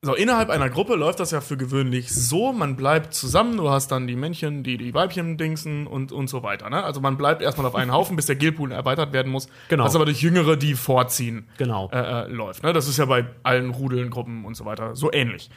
so, 0.00 0.14
innerhalb 0.14 0.48
einer 0.48 0.70
Gruppe 0.70 0.94
läuft 0.94 1.18
das 1.18 1.32
ja 1.32 1.40
für 1.40 1.56
gewöhnlich 1.56 2.14
so, 2.14 2.52
man 2.52 2.76
bleibt 2.76 3.14
zusammen, 3.14 3.56
du 3.56 3.68
hast 3.68 3.88
dann 3.90 4.06
die 4.06 4.14
Männchen, 4.14 4.62
die 4.62 4.76
die 4.78 4.94
Weibchen 4.94 5.36
dingsen 5.36 5.88
und, 5.88 6.12
und 6.12 6.28
so 6.28 6.44
weiter. 6.44 6.70
Ne? 6.70 6.84
Also 6.84 7.00
man 7.00 7.16
bleibt 7.16 7.42
erstmal 7.42 7.66
auf 7.66 7.74
einen 7.74 7.92
Haufen, 7.92 8.14
bis 8.14 8.26
der 8.26 8.36
Gilpool 8.36 8.70
erweitert 8.70 9.12
werden 9.12 9.32
muss. 9.32 9.48
Genau. 9.68 9.84
Was 9.84 9.96
aber 9.96 10.04
durch 10.04 10.22
Jüngere, 10.22 10.56
die 10.56 10.74
vorziehen, 10.74 11.48
Genau. 11.58 11.90
äh, 11.92 11.98
äh, 11.98 12.26
läuft. 12.28 12.62
Ne? 12.62 12.72
Das 12.72 12.86
ist 12.86 12.96
ja 12.96 13.06
bei 13.06 13.26
allen 13.42 13.70
Rudeln, 13.70 14.08
Gruppen 14.10 14.44
und 14.44 14.54
so 14.56 14.64
weiter 14.64 14.94
so 14.94 15.12
ähnlich. 15.12 15.50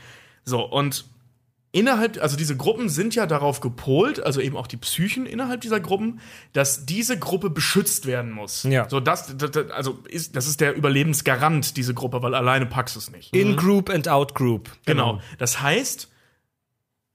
So, 0.43 0.63
und 0.63 1.05
innerhalb, 1.71 2.21
also 2.21 2.35
diese 2.35 2.57
Gruppen 2.57 2.89
sind 2.89 3.15
ja 3.15 3.25
darauf 3.25 3.61
gepolt, 3.61 4.21
also 4.21 4.41
eben 4.41 4.57
auch 4.57 4.67
die 4.67 4.77
Psychen 4.77 5.25
innerhalb 5.25 5.61
dieser 5.61 5.79
Gruppen, 5.79 6.19
dass 6.53 6.85
diese 6.85 7.17
Gruppe 7.17 7.49
beschützt 7.49 8.05
werden 8.05 8.31
muss. 8.31 8.63
Ja. 8.63 8.89
So, 8.89 8.99
das, 8.99 9.35
das, 9.37 9.69
also 9.71 9.99
ist, 10.07 10.35
das 10.35 10.47
ist 10.47 10.61
der 10.61 10.75
Überlebensgarant, 10.75 11.77
diese 11.77 11.93
Gruppe, 11.93 12.21
weil 12.21 12.35
alleine 12.35 12.65
packst 12.65 12.95
du 12.95 12.99
es 12.99 13.11
nicht. 13.11 13.35
In 13.35 13.55
Group 13.55 13.89
and 13.89 14.07
Out 14.07 14.35
Group. 14.35 14.69
Genau. 14.85 15.21
Das 15.37 15.61
heißt, 15.61 16.09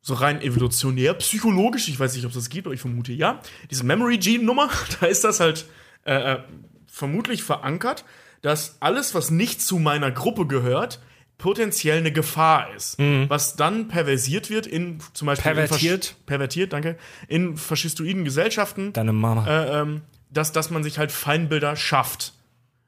so 0.01 0.15
rein 0.15 0.41
evolutionär, 0.41 1.15
psychologisch, 1.15 1.89
ich 1.89 1.99
weiß 1.99 2.15
nicht, 2.15 2.25
ob 2.25 2.31
es 2.31 2.37
das 2.37 2.49
gibt, 2.49 2.67
aber 2.67 2.75
ich 2.75 2.81
vermute 2.81 3.13
ja, 3.13 3.41
diese 3.71 3.85
Memory 3.85 4.19
Gene 4.19 4.45
Nummer, 4.45 4.71
da 5.01 5.07
ist 5.07 5.25
das 5.25 5.41
halt 5.41 5.67
äh, 6.05 6.35
äh, 6.35 6.39
vermutlich 6.87 7.43
verankert, 7.43 8.05
dass 8.41 8.77
alles, 8.81 9.15
was 9.15 9.31
nicht 9.31 9.61
zu 9.61 9.79
meiner 9.79 10.13
Gruppe 10.13 10.47
gehört, 10.47 11.01
potenziell 11.39 11.99
eine 11.99 12.13
Gefahr 12.13 12.75
ist, 12.75 12.99
was 13.29 13.57
dann 13.57 13.89
perversiert 13.89 14.49
wird 14.51 14.67
in 14.67 14.99
zum 15.13 15.27
Beispiel 15.27 15.51
in 15.51 15.57
Pervertiert? 15.57 16.05
Fasch- 16.05 16.15
pervertiert, 16.27 16.73
danke, 16.73 16.97
in 17.29 17.57
faschistoiden 17.57 18.25
Gesellschaften, 18.25 18.93
Deine 18.93 19.13
Mama. 19.13 19.47
äh, 19.47 19.81
ähm, 19.83 20.03
dass, 20.31 20.53
dass 20.53 20.71
man 20.71 20.83
sich 20.83 20.99
halt 20.99 21.13
Feindbilder 21.13 21.77
schafft. 21.77 22.33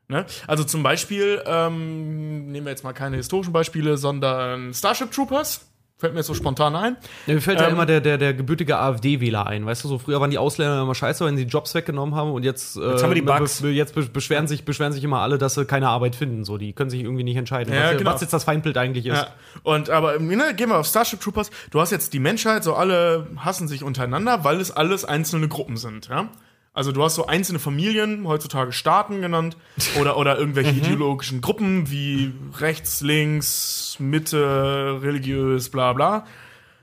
Ne? 0.08 0.24
Also 0.46 0.64
zum 0.64 0.82
Beispiel, 0.82 1.42
ähm, 1.46 2.50
nehmen 2.50 2.64
wir 2.66 2.70
jetzt 2.70 2.82
mal 2.84 2.94
keine 2.94 3.16
historischen 3.16 3.52
Beispiele, 3.52 3.98
sondern 3.98 4.72
Starship 4.72 5.12
Troopers. 5.12 5.67
Fällt 6.00 6.12
mir 6.12 6.20
jetzt 6.20 6.28
so 6.28 6.34
spontan 6.34 6.76
ein. 6.76 6.96
Ja, 7.26 7.34
mir 7.34 7.40
fällt 7.40 7.58
ja 7.60 7.66
Ähm, 7.66 7.72
immer 7.74 7.84
der, 7.84 8.00
der, 8.00 8.18
der 8.18 8.32
gebürtige 8.32 8.78
AfD-Wähler 8.78 9.48
ein. 9.48 9.66
Weißt 9.66 9.82
du, 9.82 9.88
so 9.88 9.98
früher 9.98 10.20
waren 10.20 10.30
die 10.30 10.38
Ausländer 10.38 10.80
immer 10.80 10.94
scheiße, 10.94 11.24
wenn 11.24 11.36
sie 11.36 11.42
Jobs 11.42 11.74
weggenommen 11.74 12.14
haben 12.14 12.30
und 12.30 12.44
jetzt, 12.44 12.76
äh, 12.76 12.90
Jetzt 12.92 13.02
haben 13.02 13.10
wir 13.10 13.14
die 13.16 13.22
be- 13.22 13.32
Bugs. 13.36 13.62
be- 13.62 13.70
jetzt 13.70 13.96
be- 13.96 14.02
beschweren 14.06 14.46
sich, 14.46 14.64
beschweren 14.64 14.92
sich 14.92 15.02
immer 15.02 15.18
alle, 15.22 15.38
dass 15.38 15.54
sie 15.54 15.64
keine 15.64 15.88
Arbeit 15.88 16.14
finden. 16.14 16.44
So, 16.44 16.56
die 16.56 16.72
können 16.72 16.88
sich 16.88 17.02
irgendwie 17.02 17.24
nicht 17.24 17.36
entscheiden, 17.36 17.74
Ja, 17.74 17.90
was, 17.90 17.98
genau. 17.98 18.12
was 18.12 18.20
jetzt 18.20 18.32
das 18.32 18.44
Feindbild 18.44 18.78
eigentlich 18.78 19.06
ist. 19.06 19.16
Ja. 19.16 19.26
Und 19.64 19.90
aber 19.90 20.20
ne, 20.20 20.54
gehen 20.54 20.68
wir 20.68 20.78
auf 20.78 20.86
Starship 20.86 21.20
Troopers. 21.20 21.50
Du 21.72 21.80
hast 21.80 21.90
jetzt 21.90 22.12
die 22.12 22.20
Menschheit, 22.20 22.62
so 22.62 22.74
alle 22.74 23.26
hassen 23.38 23.66
sich 23.66 23.82
untereinander, 23.82 24.44
weil 24.44 24.60
es 24.60 24.70
alles 24.70 25.04
einzelne 25.04 25.48
Gruppen 25.48 25.76
sind, 25.76 26.06
ja? 26.08 26.28
Also 26.78 26.92
du 26.92 27.02
hast 27.02 27.16
so 27.16 27.26
einzelne 27.26 27.58
Familien, 27.58 28.24
heutzutage 28.28 28.70
Staaten 28.70 29.20
genannt, 29.20 29.56
oder, 29.98 30.16
oder 30.16 30.38
irgendwelche 30.38 30.70
ideologischen 30.76 31.40
Gruppen 31.40 31.90
wie 31.90 32.32
rechts, 32.56 33.00
links, 33.00 33.96
Mitte, 33.98 35.00
religiös, 35.02 35.70
bla 35.70 35.92
bla. 35.92 36.24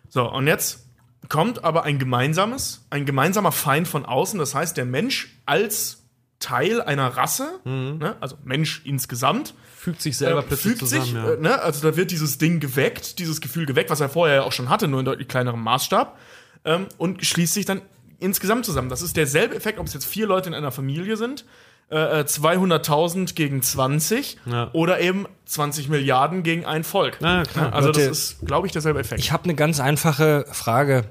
So, 0.09 0.29
und 0.29 0.47
jetzt 0.47 0.85
kommt 1.29 1.63
aber 1.63 1.83
ein 1.83 1.97
gemeinsames, 1.97 2.85
ein 2.89 3.05
gemeinsamer 3.05 3.53
Feind 3.53 3.87
von 3.87 4.05
außen, 4.05 4.37
das 4.37 4.53
heißt, 4.53 4.75
der 4.75 4.83
Mensch 4.83 5.39
als 5.45 6.03
Teil 6.39 6.81
einer 6.81 7.07
Rasse, 7.15 7.61
ne, 7.63 8.17
also 8.19 8.35
Mensch 8.43 8.81
insgesamt, 8.83 9.53
Fügt 9.77 10.01
sich 10.01 10.17
selber 10.17 10.41
äh, 10.41 10.43
plötzlich 10.43 10.73
fügt 10.73 10.79
zusammen. 10.79 11.05
sich, 11.05 11.13
ja. 11.13 11.33
äh, 11.35 11.37
ne, 11.37 11.61
also 11.61 11.89
da 11.89 11.95
wird 11.95 12.11
dieses 12.11 12.37
Ding 12.37 12.59
geweckt, 12.59 13.17
dieses 13.19 13.39
Gefühl 13.39 13.65
geweckt, 13.65 13.89
was 13.89 14.01
er 14.01 14.09
vorher 14.09 14.35
ja 14.35 14.43
auch 14.43 14.51
schon 14.51 14.67
hatte, 14.67 14.89
nur 14.89 14.99
in 14.99 15.05
deutlich 15.05 15.29
kleinerem 15.29 15.63
Maßstab, 15.63 16.19
ähm, 16.65 16.87
und 16.97 17.25
schließt 17.25 17.53
sich 17.53 17.65
dann 17.65 17.81
insgesamt 18.25 18.65
zusammen. 18.65 18.89
Das 18.89 19.01
ist 19.01 19.15
derselbe 19.15 19.55
Effekt, 19.55 19.79
ob 19.79 19.87
es 19.87 19.93
jetzt 19.93 20.05
vier 20.05 20.27
Leute 20.27 20.49
in 20.49 20.55
einer 20.55 20.71
Familie 20.71 21.15
sind, 21.17 21.45
äh, 21.91 22.21
äh, 22.21 22.25
200.000 22.25 23.35
gegen 23.35 23.61
20 23.61 24.37
Ja. 24.45 24.69
oder 24.73 24.99
eben 24.99 25.27
20 25.45 25.87
Milliarden 25.89 26.43
gegen 26.43 26.65
ein 26.65 26.83
Volk. 26.83 27.19
Ja, 27.21 27.43
klar. 27.43 27.73
Also 27.73 27.89
Leute, 27.89 28.07
das 28.09 28.17
ist, 28.17 28.45
glaube 28.45 28.67
ich, 28.67 28.73
derselbe 28.73 28.99
Effekt. 28.99 29.19
Ich 29.21 29.31
habe 29.31 29.43
eine 29.45 29.55
ganz 29.55 29.79
einfache 29.79 30.45
Frage. 30.51 31.05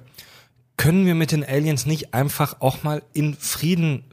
Können 0.76 1.06
wir 1.06 1.14
mit 1.14 1.30
den 1.30 1.44
Aliens 1.44 1.86
nicht 1.86 2.12
einfach 2.14 2.56
auch 2.60 2.82
mal 2.82 3.02
in 3.12 3.34
Frieden 3.36 4.04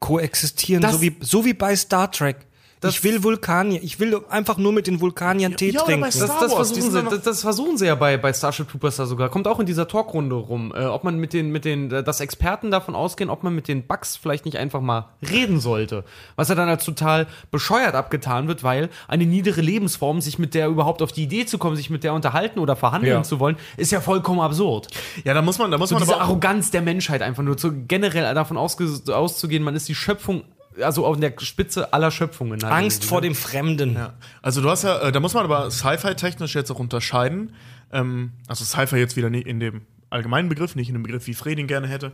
koexistieren, 0.00 0.82
Das- 0.82 0.92
so 0.94 1.02
wie, 1.02 1.16
so 1.20 1.44
wie 1.44 1.52
bei 1.54 1.76
Star 1.76 2.10
Trek? 2.10 2.45
Das- 2.80 2.94
ich 2.94 3.04
will 3.04 3.22
Vulkanier. 3.22 3.82
Ich 3.82 3.98
will 4.00 4.20
einfach 4.28 4.58
nur 4.58 4.72
mit 4.72 4.86
den 4.86 5.00
Vulkaniern 5.00 5.56
Tee 5.56 5.70
ja, 5.70 5.80
trinken. 5.82 6.02
Das, 6.02 6.18
das, 6.18 6.52
versuchen 6.52 6.90
sie, 6.90 7.02
das, 7.02 7.22
das 7.22 7.40
versuchen 7.40 7.78
sie 7.78 7.86
ja 7.86 7.94
bei, 7.94 8.16
bei 8.18 8.32
Starship 8.32 8.68
Troopers 8.70 8.96
da 8.96 9.06
sogar. 9.06 9.28
Kommt 9.30 9.48
auch 9.48 9.58
in 9.60 9.66
dieser 9.66 9.88
Talkrunde 9.88 10.34
rum, 10.36 10.72
äh, 10.76 10.84
ob 10.84 11.02
man 11.04 11.16
mit 11.18 11.32
den, 11.32 11.50
mit 11.50 11.64
den, 11.64 11.90
äh, 11.90 12.02
dass 12.04 12.20
Experten 12.20 12.70
davon 12.70 12.94
ausgehen, 12.94 13.30
ob 13.30 13.42
man 13.42 13.54
mit 13.54 13.66
den 13.68 13.86
Bugs 13.86 14.16
vielleicht 14.16 14.44
nicht 14.44 14.58
einfach 14.58 14.80
mal 14.82 15.08
reden 15.30 15.58
sollte. 15.58 16.04
Was 16.36 16.48
ja 16.48 16.54
dann 16.54 16.68
als 16.68 16.84
total 16.84 17.26
bescheuert 17.50 17.94
abgetan 17.94 18.46
wird, 18.48 18.62
weil 18.62 18.90
eine 19.08 19.24
niedere 19.26 19.62
Lebensform, 19.62 20.20
sich 20.20 20.38
mit 20.38 20.54
der 20.54 20.68
überhaupt 20.68 21.00
auf 21.02 21.12
die 21.12 21.22
Idee 21.22 21.46
zu 21.46 21.56
kommen, 21.58 21.76
sich 21.76 21.88
mit 21.90 22.04
der 22.04 22.12
unterhalten 22.12 22.58
oder 22.58 22.76
verhandeln 22.76 23.12
Ja. 23.16 23.22
zu 23.22 23.40
wollen, 23.40 23.56
ist 23.78 23.90
ja 23.92 24.00
vollkommen 24.00 24.40
absurd. 24.40 24.88
ja, 25.24 25.32
da 25.34 25.40
muss 25.42 25.58
man, 25.58 25.70
da 25.70 25.78
muss 25.78 25.88
So 25.88 25.94
man 25.94 26.02
diese 26.04 26.20
Arroganz 26.20 26.70
der 26.70 26.82
Menschheit 26.82 27.22
einfach 27.22 27.42
nur 27.42 27.56
zu 27.56 27.72
generell 27.86 28.34
davon 28.34 28.56
auszugehen, 28.58 29.62
man 29.62 29.74
ist 29.74 29.88
die 29.88 29.94
Schöpfung, 29.94 30.42
also 30.80 31.06
auf 31.06 31.18
der 31.18 31.32
Spitze 31.38 31.92
aller 31.92 32.10
Schöpfungen. 32.10 32.62
halt 32.62 32.72
Angst 32.72 32.98
irgendwie, 32.98 33.08
vor 33.08 33.20
ne? 33.20 33.26
dem 33.28 33.34
Fremden. 33.34 33.94
Ja. 33.94 34.14
Also 34.42 34.60
du 34.60 34.70
hast 34.70 34.84
ja, 34.84 34.98
äh, 35.00 35.12
da 35.12 35.20
muss 35.20 35.34
man 35.34 35.44
aber 35.44 35.70
Sci-Fi-technisch 35.70 36.54
jetzt 36.54 36.70
auch 36.70 36.78
unterscheiden. 36.78 37.54
Ähm, 37.92 38.32
also 38.46 38.64
Sci-Fi 38.64 38.96
jetzt 38.96 39.16
wieder 39.16 39.30
nicht 39.30 39.46
in 39.46 39.60
dem 39.60 39.82
allgemeinen 40.10 40.48
Begriff, 40.48 40.76
nicht 40.76 40.88
in 40.88 40.94
dem 40.94 41.02
Begriff, 41.02 41.26
wie 41.26 41.34
Fred 41.34 41.58
ihn 41.58 41.66
gerne 41.66 41.88
hätte. 41.88 42.12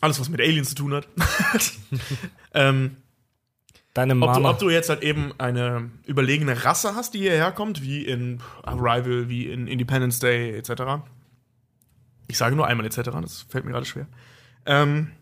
Alles, 0.00 0.20
was 0.20 0.28
mit 0.28 0.40
Aliens 0.40 0.70
zu 0.70 0.74
tun 0.74 0.94
hat. 0.94 1.08
ähm, 2.54 2.96
Deine 3.94 4.14
ob, 4.14 4.20
du, 4.20 4.26
Mama. 4.26 4.50
ob 4.50 4.58
du 4.58 4.70
jetzt 4.70 4.88
halt 4.88 5.02
eben 5.02 5.32
eine 5.38 5.90
überlegene 6.04 6.64
Rasse 6.64 6.96
hast, 6.96 7.14
die 7.14 7.20
hierher 7.20 7.52
kommt, 7.52 7.80
wie 7.80 8.04
in 8.04 8.40
Arrival, 8.64 9.28
wie 9.28 9.46
in 9.46 9.68
Independence 9.68 10.18
Day, 10.18 10.56
etc. 10.56 11.04
Ich 12.26 12.36
sage 12.36 12.56
nur 12.56 12.66
einmal 12.66 12.86
etc., 12.86 13.02
das 13.22 13.46
fällt 13.48 13.64
mir 13.64 13.70
gerade 13.70 13.86
schwer. 13.86 14.08
Ähm, 14.66 15.12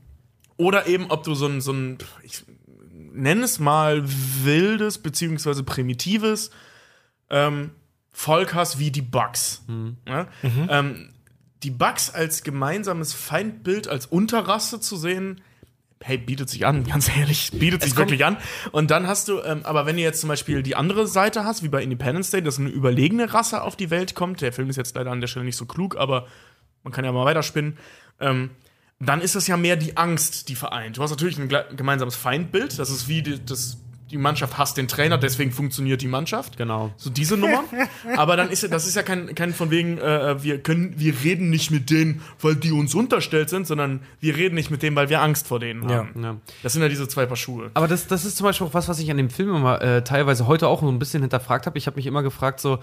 oder 0.56 0.86
eben, 0.86 1.10
ob 1.10 1.22
du 1.24 1.34
so 1.34 1.46
ein, 1.46 1.60
so 1.60 1.72
ein 1.72 1.98
ich 2.22 2.44
nenne 3.12 3.44
es 3.44 3.58
mal 3.58 4.02
wildes, 4.04 4.98
beziehungsweise 4.98 5.62
primitives 5.64 6.50
ähm, 7.30 7.70
Volk 8.12 8.54
hast, 8.54 8.78
wie 8.78 8.90
die 8.90 9.02
Bugs. 9.02 9.62
Ja? 10.06 10.28
Ähm, 10.68 11.10
die 11.62 11.70
Bugs 11.70 12.10
als 12.10 12.42
gemeinsames 12.42 13.12
Feindbild, 13.12 13.88
als 13.88 14.06
Unterrasse 14.06 14.80
zu 14.80 14.96
sehen, 14.96 15.40
hey, 16.02 16.18
bietet 16.18 16.50
sich 16.50 16.66
an, 16.66 16.84
ganz 16.88 17.08
ehrlich, 17.16 17.50
bietet 17.52 17.82
sich 17.82 17.94
kommt- 17.94 18.08
wirklich 18.10 18.24
an. 18.24 18.36
Und 18.72 18.90
dann 18.90 19.06
hast 19.06 19.28
du, 19.28 19.40
ähm, 19.42 19.60
aber 19.64 19.86
wenn 19.86 19.96
du 19.96 20.02
jetzt 20.02 20.20
zum 20.20 20.28
Beispiel 20.28 20.62
die 20.62 20.74
andere 20.74 21.06
Seite 21.06 21.44
hast, 21.44 21.62
wie 21.62 21.68
bei 21.68 21.82
Independence 21.82 22.30
Day, 22.30 22.42
dass 22.42 22.58
eine 22.58 22.68
überlegene 22.70 23.32
Rasse 23.32 23.62
auf 23.62 23.76
die 23.76 23.90
Welt 23.90 24.14
kommt, 24.14 24.40
der 24.40 24.52
Film 24.52 24.68
ist 24.68 24.76
jetzt 24.76 24.96
leider 24.96 25.10
an 25.12 25.20
der 25.20 25.28
Stelle 25.28 25.44
nicht 25.44 25.56
so 25.56 25.64
klug, 25.66 25.96
aber 25.96 26.26
man 26.82 26.92
kann 26.92 27.04
ja 27.04 27.12
mal 27.12 27.24
weiterspinnen, 27.24 27.78
ähm, 28.20 28.50
dann 29.04 29.20
ist 29.20 29.34
das 29.34 29.48
ja 29.48 29.56
mehr 29.56 29.76
die 29.76 29.96
Angst, 29.96 30.48
die 30.48 30.54
vereint. 30.54 30.96
Du 30.96 31.02
hast 31.02 31.10
natürlich 31.10 31.38
ein 31.38 31.48
gemeinsames 31.76 32.14
Feindbild, 32.14 32.78
das 32.78 32.88
ist 32.90 33.08
wie 33.08 33.22
das, 33.22 33.78
die 34.12 34.18
Mannschaft 34.18 34.58
hasst 34.58 34.76
den 34.76 34.86
Trainer, 34.88 35.18
deswegen 35.18 35.50
funktioniert 35.50 36.02
die 36.02 36.06
Mannschaft. 36.06 36.56
Genau. 36.56 36.92
So 36.96 37.10
diese 37.10 37.36
Nummer. 37.36 37.64
Aber 38.16 38.36
dann 38.36 38.50
ist 38.50 38.62
ja, 38.62 38.68
das 38.68 38.86
ist 38.86 38.94
ja 38.94 39.02
kein, 39.02 39.34
kein 39.34 39.52
von 39.54 39.70
wegen, 39.70 39.98
äh, 39.98 40.42
wir 40.42 40.62
können, 40.62 40.94
wir 40.98 41.14
reden 41.24 41.50
nicht 41.50 41.70
mit 41.70 41.90
denen, 41.90 42.20
weil 42.40 42.54
die 42.56 42.72
uns 42.72 42.94
unterstellt 42.94 43.48
sind, 43.48 43.66
sondern 43.66 44.00
wir 44.20 44.36
reden 44.36 44.54
nicht 44.54 44.70
mit 44.70 44.82
denen, 44.82 44.94
weil 44.96 45.08
wir 45.08 45.22
Angst 45.22 45.46
vor 45.48 45.58
denen 45.60 45.88
Ja. 45.88 45.96
haben. 45.96 46.22
Ja. 46.22 46.36
Das 46.62 46.74
sind 46.74 46.82
ja 46.82 46.88
diese 46.88 47.08
zwei 47.08 47.26
Paar 47.26 47.36
Schuhe. 47.36 47.70
Aber 47.74 47.88
das, 47.88 48.06
das 48.06 48.24
ist 48.24 48.36
zum 48.36 48.44
Beispiel 48.44 48.66
auch 48.66 48.74
was, 48.74 48.88
was 48.88 48.98
ich 49.00 49.10
an 49.10 49.16
dem 49.16 49.30
Film 49.30 49.54
immer 49.56 49.80
äh, 49.80 50.04
teilweise 50.04 50.46
heute 50.46 50.68
auch 50.68 50.82
so 50.82 50.88
ein 50.88 50.98
bisschen 50.98 51.22
hinterfragt 51.22 51.66
habe. 51.66 51.78
Ich 51.78 51.86
habe 51.86 51.96
mich 51.96 52.06
immer 52.06 52.22
gefragt, 52.22 52.60
so, 52.60 52.78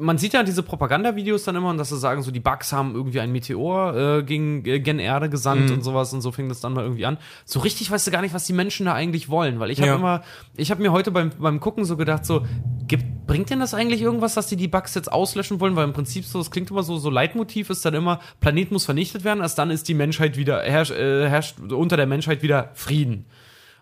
man 0.00 0.16
sieht 0.16 0.32
ja 0.32 0.42
diese 0.42 0.62
Propagandavideos 0.62 1.44
dann 1.44 1.56
immer 1.56 1.68
und 1.70 1.76
dass 1.78 1.90
sie 1.90 1.98
sagen, 1.98 2.22
so 2.22 2.30
die 2.30 2.40
Bugs 2.40 2.72
haben 2.72 2.94
irgendwie 2.94 3.20
ein 3.20 3.30
Meteor 3.30 4.18
äh, 4.18 4.22
gegen 4.22 4.64
äh, 4.64 4.80
gen 4.80 4.98
Erde 4.98 5.28
gesandt 5.28 5.70
und 5.70 5.82
sowas 5.82 6.12
und 6.14 6.22
so 6.22 6.32
fing 6.32 6.48
das 6.48 6.60
dann 6.60 6.72
mal 6.72 6.82
irgendwie 6.84 7.04
an. 7.04 7.18
So 7.44 7.60
richtig 7.60 7.90
weißt 7.90 8.06
du 8.06 8.10
gar 8.10 8.22
nicht, 8.22 8.32
was 8.34 8.46
die 8.46 8.52
Menschen 8.54 8.86
da 8.86 8.94
eigentlich 8.94 9.28
wollen, 9.28 9.60
weil 9.60 9.70
ich 9.70 9.78
habe 9.80 9.88
Ja. 9.88 9.96
immer, 9.96 10.22
ich 10.56 10.61
habe 10.70 10.82
mir 10.82 10.92
heute 10.92 11.10
beim, 11.10 11.30
beim 11.38 11.60
Gucken 11.60 11.84
so 11.84 11.96
gedacht, 11.96 12.24
so, 12.24 12.46
gibt, 12.86 13.26
bringt 13.26 13.50
denn 13.50 13.60
das 13.60 13.74
eigentlich 13.74 14.02
irgendwas, 14.02 14.34
dass 14.34 14.46
die 14.46 14.56
die 14.56 14.68
Bugs 14.68 14.94
jetzt 14.94 15.10
auslöschen 15.10 15.60
wollen? 15.60 15.76
Weil 15.76 15.84
im 15.84 15.92
Prinzip 15.92 16.24
so, 16.24 16.38
das 16.38 16.50
klingt 16.50 16.70
immer 16.70 16.82
so, 16.82 16.98
so 16.98 17.10
Leitmotiv 17.10 17.70
ist 17.70 17.84
dann 17.84 17.94
immer, 17.94 18.20
Planet 18.40 18.70
muss 18.70 18.84
vernichtet 18.84 19.24
werden, 19.24 19.40
erst 19.40 19.58
dann 19.58 19.70
ist 19.70 19.88
die 19.88 19.94
Menschheit 19.94 20.36
wieder, 20.36 20.62
herrscht, 20.62 20.92
äh, 20.92 21.28
herrscht 21.28 21.58
unter 21.60 21.96
der 21.96 22.06
Menschheit 22.06 22.42
wieder 22.42 22.70
Frieden. 22.74 23.26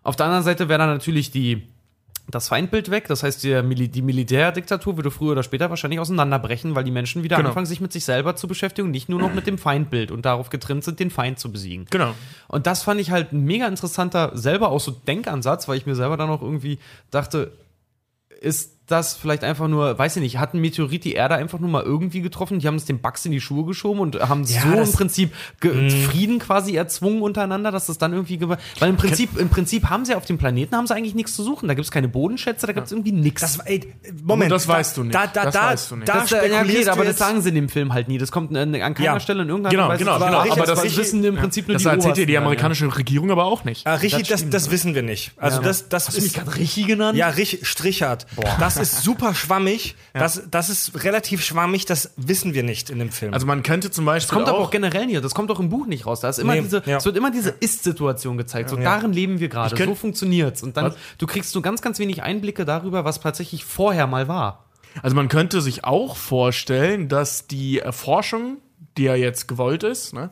Auf 0.03 0.16
der 0.16 0.26
anderen 0.26 0.45
Seite 0.45 0.68
wäre 0.68 0.78
dann 0.78 0.91
natürlich 0.91 1.31
die, 1.31 1.68
das 2.28 2.48
Feindbild 2.48 2.90
weg. 2.90 3.08
Das 3.08 3.22
heißt, 3.22 3.42
die, 3.42 3.62
Mil 3.62 3.88
die 3.88 4.02
Militärdiktatur 4.02 4.96
würde 4.96 5.10
früher 5.10 5.32
oder 5.32 5.42
später 5.42 5.70
wahrscheinlich 5.70 6.00
auseinanderbrechen, 6.00 6.74
weil 6.74 6.84
die 6.84 6.90
Menschen 6.90 7.22
wieder 7.22 7.36
Genau. 7.36 7.48
anfangen, 7.50 7.66
sich 7.66 7.80
mit 7.80 7.92
sich 7.92 8.04
selber 8.04 8.36
zu 8.36 8.46
beschäftigen, 8.48 8.90
nicht 8.90 9.08
nur 9.08 9.20
noch 9.20 9.34
mit 9.34 9.46
dem 9.46 9.58
Feindbild 9.58 10.10
und 10.10 10.24
darauf 10.24 10.50
getrimmt 10.50 10.84
sind, 10.84 11.00
den 11.00 11.10
Feind 11.10 11.38
zu 11.38 11.50
besiegen. 11.50 11.86
Genau. 11.90 12.14
Und 12.48 12.66
das 12.66 12.82
fand 12.82 13.00
ich 13.00 13.10
halt 13.10 13.32
ein 13.32 13.44
mega 13.44 13.66
interessanter, 13.66 14.32
selber 14.34 14.70
auch 14.70 14.80
so 14.80 14.90
Denkansatz, 14.90 15.66
weil 15.68 15.76
ich 15.78 15.86
mir 15.86 15.94
selber 15.96 16.16
dann 16.16 16.30
auch 16.30 16.42
irgendwie 16.42 16.78
dachte, 17.10 17.52
ist 18.40 18.80
das 18.91 19.14
vielleicht 19.16 19.45
einfach 19.45 19.68
nur, 19.68 19.99
weiß 19.99 20.16
ich 20.16 20.22
nicht, 20.22 20.38
hat 20.38 20.55
ein 20.55 20.61
Meteorit 20.61 21.05
die 21.05 21.12
Erde 21.14 21.34
einfach 21.36 21.59
nur 21.59 21.70
mal 21.70 21.82
irgendwie 21.82 22.20
getroffen, 22.20 22.59
die 22.59 22.66
haben 22.66 22.74
es 22.76 22.84
den 22.84 23.01
Bugs 23.01 23.24
in 23.24 23.32
die 23.32 23.41
Schuhe 23.41 23.64
geschoben 23.64 24.01
und 24.01 24.20
haben 24.28 24.45
Ja, 24.45 24.62
so 24.62 24.68
im 24.68 24.76
das- 24.76 24.93
Prinzip 24.93 25.32
ge- 25.61 25.91
Frieden 25.91 26.38
quasi 26.38 26.74
erzwungen 26.76 27.22
untereinander, 27.22 27.70
dass 27.70 27.86
das 27.86 27.99
dann 27.99 28.12
irgendwie, 28.12 28.41
weil 28.41 28.88
im 28.88 28.97
Prinzip, 28.97 29.36
im 29.38 29.49
Prinzip 29.49 29.88
haben 29.91 30.05
sie 30.05 30.14
auf 30.14 30.24
dem 30.26 30.38
Planeten 30.38 30.74
haben 30.76 30.86
sie 30.86 30.95
eigentlich 30.95 31.14
nichts 31.14 31.34
zu 31.34 31.43
suchen, 31.43 31.68
da 31.68 31.74
gibt 31.74 31.84
es 31.84 31.91
keine 31.91 32.09
Bodenschätze, 32.09 32.66
da 32.66 32.72
gibt 32.72 32.86
es 32.86 32.93
irgendwie 32.93 33.12
nichts. 33.12 33.41
Das, 33.41 33.59
ey, 33.61 33.93
Moment. 34.22 34.51
Das 34.53 34.66
da- 34.66 34.72
weißt 34.74 34.97
du 34.97 35.05
nicht. 35.05 35.14
Da, 35.14 35.26
da, 35.26 35.45
Das 35.45 35.55
da, 35.55 35.66
weißt 35.68 35.91
du 35.91 35.97
nicht. 35.97 36.09
Da 36.09 36.20
Das, 36.20 36.32
äh, 36.32 36.51
ja, 36.51 36.61
okay, 36.62 36.88
aber 36.88 37.05
das 37.05 37.18
sagen 37.18 37.41
sie 37.43 37.49
in 37.51 37.55
dem 37.55 37.68
Film 37.68 37.93
halt 37.93 38.09
nie. 38.09 38.18
Das 38.18 38.30
kommt 38.32 38.57
an, 38.57 38.74
an 38.74 38.95
keiner 38.95 38.99
Ja. 39.14 39.20
Stelle 39.20 39.43
in 39.43 39.49
irgendeiner 39.49 39.70
Genau, 39.74 39.88
Weise. 39.88 39.99
genau, 40.05 40.18
genau. 40.18 40.30
sagen. 40.30 40.51
Aber 40.53 40.61
das 40.66 40.80
das 40.80 40.84
ist- 40.84 40.97
wissen 40.99 41.24
im 41.24 41.36
Prinzip 41.36 41.68
nur 41.68 41.74
Das 41.74 41.82
die 41.82 41.88
erzählt 41.88 42.16
dir 42.16 42.26
die 42.26 42.36
amerikanische 42.38 42.95
Regierung 42.97 43.30
aber 43.30 43.45
auch 43.45 43.64
nicht. 43.64 43.86
Ah, 43.86 43.95
richtig, 43.95 44.28
das, 44.28 44.49
das 44.49 44.70
wissen 44.70 44.95
wir 44.95 45.03
nicht. 45.03 45.32
Also 45.36 45.59
Ja. 45.59 45.62
das, 45.62 45.88
das 45.88 46.09
Hast 46.09 46.16
du 46.16 46.22
mich 46.22 46.30
ist 46.32 46.34
gerade 46.36 46.57
Richie 46.57 46.84
genannt? 46.84 47.16
ja 47.16 47.28
richtig 47.28 47.66
Strichert. 47.66 48.26
Das 48.59 48.76
ist 48.81 49.03
super 49.03 49.35
schwammig. 49.35 49.97
Das, 50.14 50.43
das 50.51 50.68
ist 50.68 51.05
relativ 51.05 51.45
schwammig. 51.45 51.85
Das 51.87 52.12
wissen 52.16 52.55
wir 52.55 52.62
nicht 52.62 52.91
in 52.91 52.99
dem 52.99 53.11
Film. 53.11 53.35
Also 53.35 53.47
man 53.47 53.62
könnte 53.62 53.91
zum 53.91 54.05
Beispiel 54.05 54.28
Das 54.28 54.35
kommt 54.35 54.49
aber 54.49 54.59
auch 54.59 54.66
auch 54.66 54.70
generell 54.70 55.07
nie. 55.07 55.20
Das 55.20 55.35
kommt 55.35 55.51
auch 55.51 55.61
im 55.61 55.68
Buch 55.68 55.87
nicht 55.87 56.07
raus. 56.07 56.20
Da 56.20 56.28
ist 56.28 56.39
immer 56.39 56.55
Nee, 56.55 56.62
diese, 56.62 56.83
ja. 56.87 56.99
es 56.99 57.05
wird 57.05 57.16
immer 57.16 57.31
diese 57.31 57.51
Ist-Situation 57.51 58.39
gezeigt. 58.39 58.70
So 58.70 58.76
darin 58.76 59.12
leben 59.12 59.41
wir 59.41 59.49
gerade. 59.49 59.76
So 59.76 59.95
funktioniert's. 59.95 60.62
Und 60.62 60.76
dann, 60.76 60.87
Was? 60.87 60.97
du 61.18 61.26
kriegst 61.26 61.53
so 61.53 61.61
ganz, 61.61 61.83
ganz 61.83 61.99
wenig 61.99 62.22
Einblicke 62.22 62.64
darüber, 62.64 63.05
was 63.05 63.20
tatsächlich 63.20 63.64
vorher 63.64 64.07
mal 64.07 64.28
war. 64.28 64.66
Also 65.03 65.14
man 65.14 65.28
könnte 65.28 65.61
sich 65.61 65.85
auch 65.85 66.16
vorstellen, 66.16 67.09
dass 67.09 67.47
die 67.47 67.78
Erforschung, 67.78 68.59
die 68.97 69.05
ja 69.05 69.14
jetzt 69.14 69.47
gewollt 69.47 69.85
ist, 69.85 70.14
ne, 70.14 70.31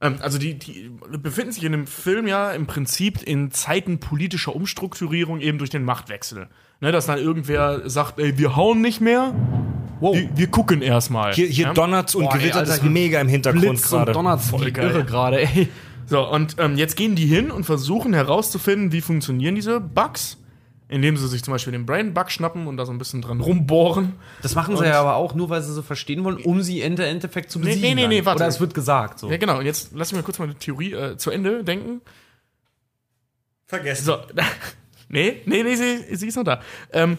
ähm, 0.00 0.16
also 0.20 0.38
die, 0.38 0.58
die 0.58 0.90
befinden 1.18 1.52
sich 1.52 1.64
in 1.64 1.72
dem 1.72 1.86
Film 1.86 2.26
ja 2.26 2.50
im 2.50 2.66
Prinzip 2.66 3.22
in 3.22 3.52
Zeiten 3.52 4.00
politischer 4.00 4.54
Umstrukturierung 4.54 5.40
eben 5.40 5.58
durch 5.58 5.70
den 5.70 5.84
Machtwechsel. 5.84 6.48
Ne, 6.82 6.90
dass 6.92 7.06
dann 7.06 7.18
irgendwer 7.18 7.88
sagt, 7.88 8.18
ey, 8.18 8.36
wir 8.36 8.56
hauen 8.56 8.80
nicht 8.80 9.00
mehr, 9.00 9.32
wir, 10.00 10.28
wir 10.34 10.46
gucken 10.48 10.82
erstmal. 10.82 11.32
hier 11.32 11.46
hier 11.46 11.66
ja? 11.68 11.72
donnert's 11.74 12.14
und 12.16 12.24
Boah, 12.24 12.32
ey, 12.34 12.38
gewittert 12.40 12.58
Alter, 12.62 12.74
es 12.74 12.80
hier 12.82 12.90
mega 12.90 13.20
im 13.20 13.28
Hintergrund 13.28 13.80
gerade. 13.80 14.10
Donnerts 14.12 14.50
Voll 14.50 14.70
geil. 14.72 14.90
irre 14.90 15.04
gerade, 15.04 15.40
ey. 15.42 15.68
So, 16.06 16.28
und 16.28 16.56
ähm, 16.58 16.76
jetzt 16.76 16.96
gehen 16.96 17.14
die 17.14 17.26
hin 17.26 17.50
und 17.52 17.64
versuchen 17.64 18.12
herauszufinden, 18.12 18.90
wie 18.92 19.00
funktionieren 19.00 19.54
diese 19.54 19.78
Bugs. 19.80 20.38
indem 20.88 21.16
sie 21.16 21.26
sich 21.28 21.42
zum 21.44 21.52
Beispiel 21.52 21.72
den 21.72 21.86
Brain 21.86 22.12
Bug 22.12 22.30
schnappen 22.32 22.66
und 22.66 22.76
da 22.76 22.84
so 22.84 22.92
ein 22.92 22.98
bisschen 22.98 23.22
dran 23.22 23.40
rumbohren. 23.40 24.14
Das 24.42 24.54
machen 24.56 24.76
sie 24.76 24.82
Und- 24.82 24.88
ja 24.90 25.00
aber 25.00 25.14
auch 25.14 25.34
nur, 25.34 25.48
weil 25.48 25.62
sie 25.62 25.72
so 25.72 25.80
verstehen 25.82 26.22
wollen, 26.24 26.36
um 26.38 26.60
sie 26.62 26.80
im 26.82 26.98
Endeffekt 26.98 27.50
zu 27.52 27.60
Nee, 27.60 27.66
besiegen. 27.66 27.88
nee, 27.90 27.94
nee, 27.94 28.06
nee, 28.08 28.16
dann. 28.16 28.26
warte. 28.26 28.38
Oder 28.42 28.48
es 28.48 28.60
wird 28.60 28.74
gesagt. 28.74 29.20
So. 29.20 29.30
Ja, 29.30 29.36
genau. 29.38 29.58
Und 29.60 29.64
jetzt 29.66 29.92
lass 29.94 30.10
mich 30.12 30.20
mal 30.20 30.24
kurz 30.24 30.38
meine 30.40 30.54
Theorie 30.56 30.92
äh, 30.92 31.16
zu 31.16 31.30
Ende 31.30 31.62
denken. 31.64 32.00
Vergessen. 33.66 34.04
So. 34.04 34.16
nee, 35.12 35.40
nee, 35.46 35.62
nee, 35.62 35.76
sie, 35.76 36.16
sie 36.16 36.26
ist 36.26 36.36
noch 36.36 36.42
da. 36.44 36.60
Ähm, 36.92 37.16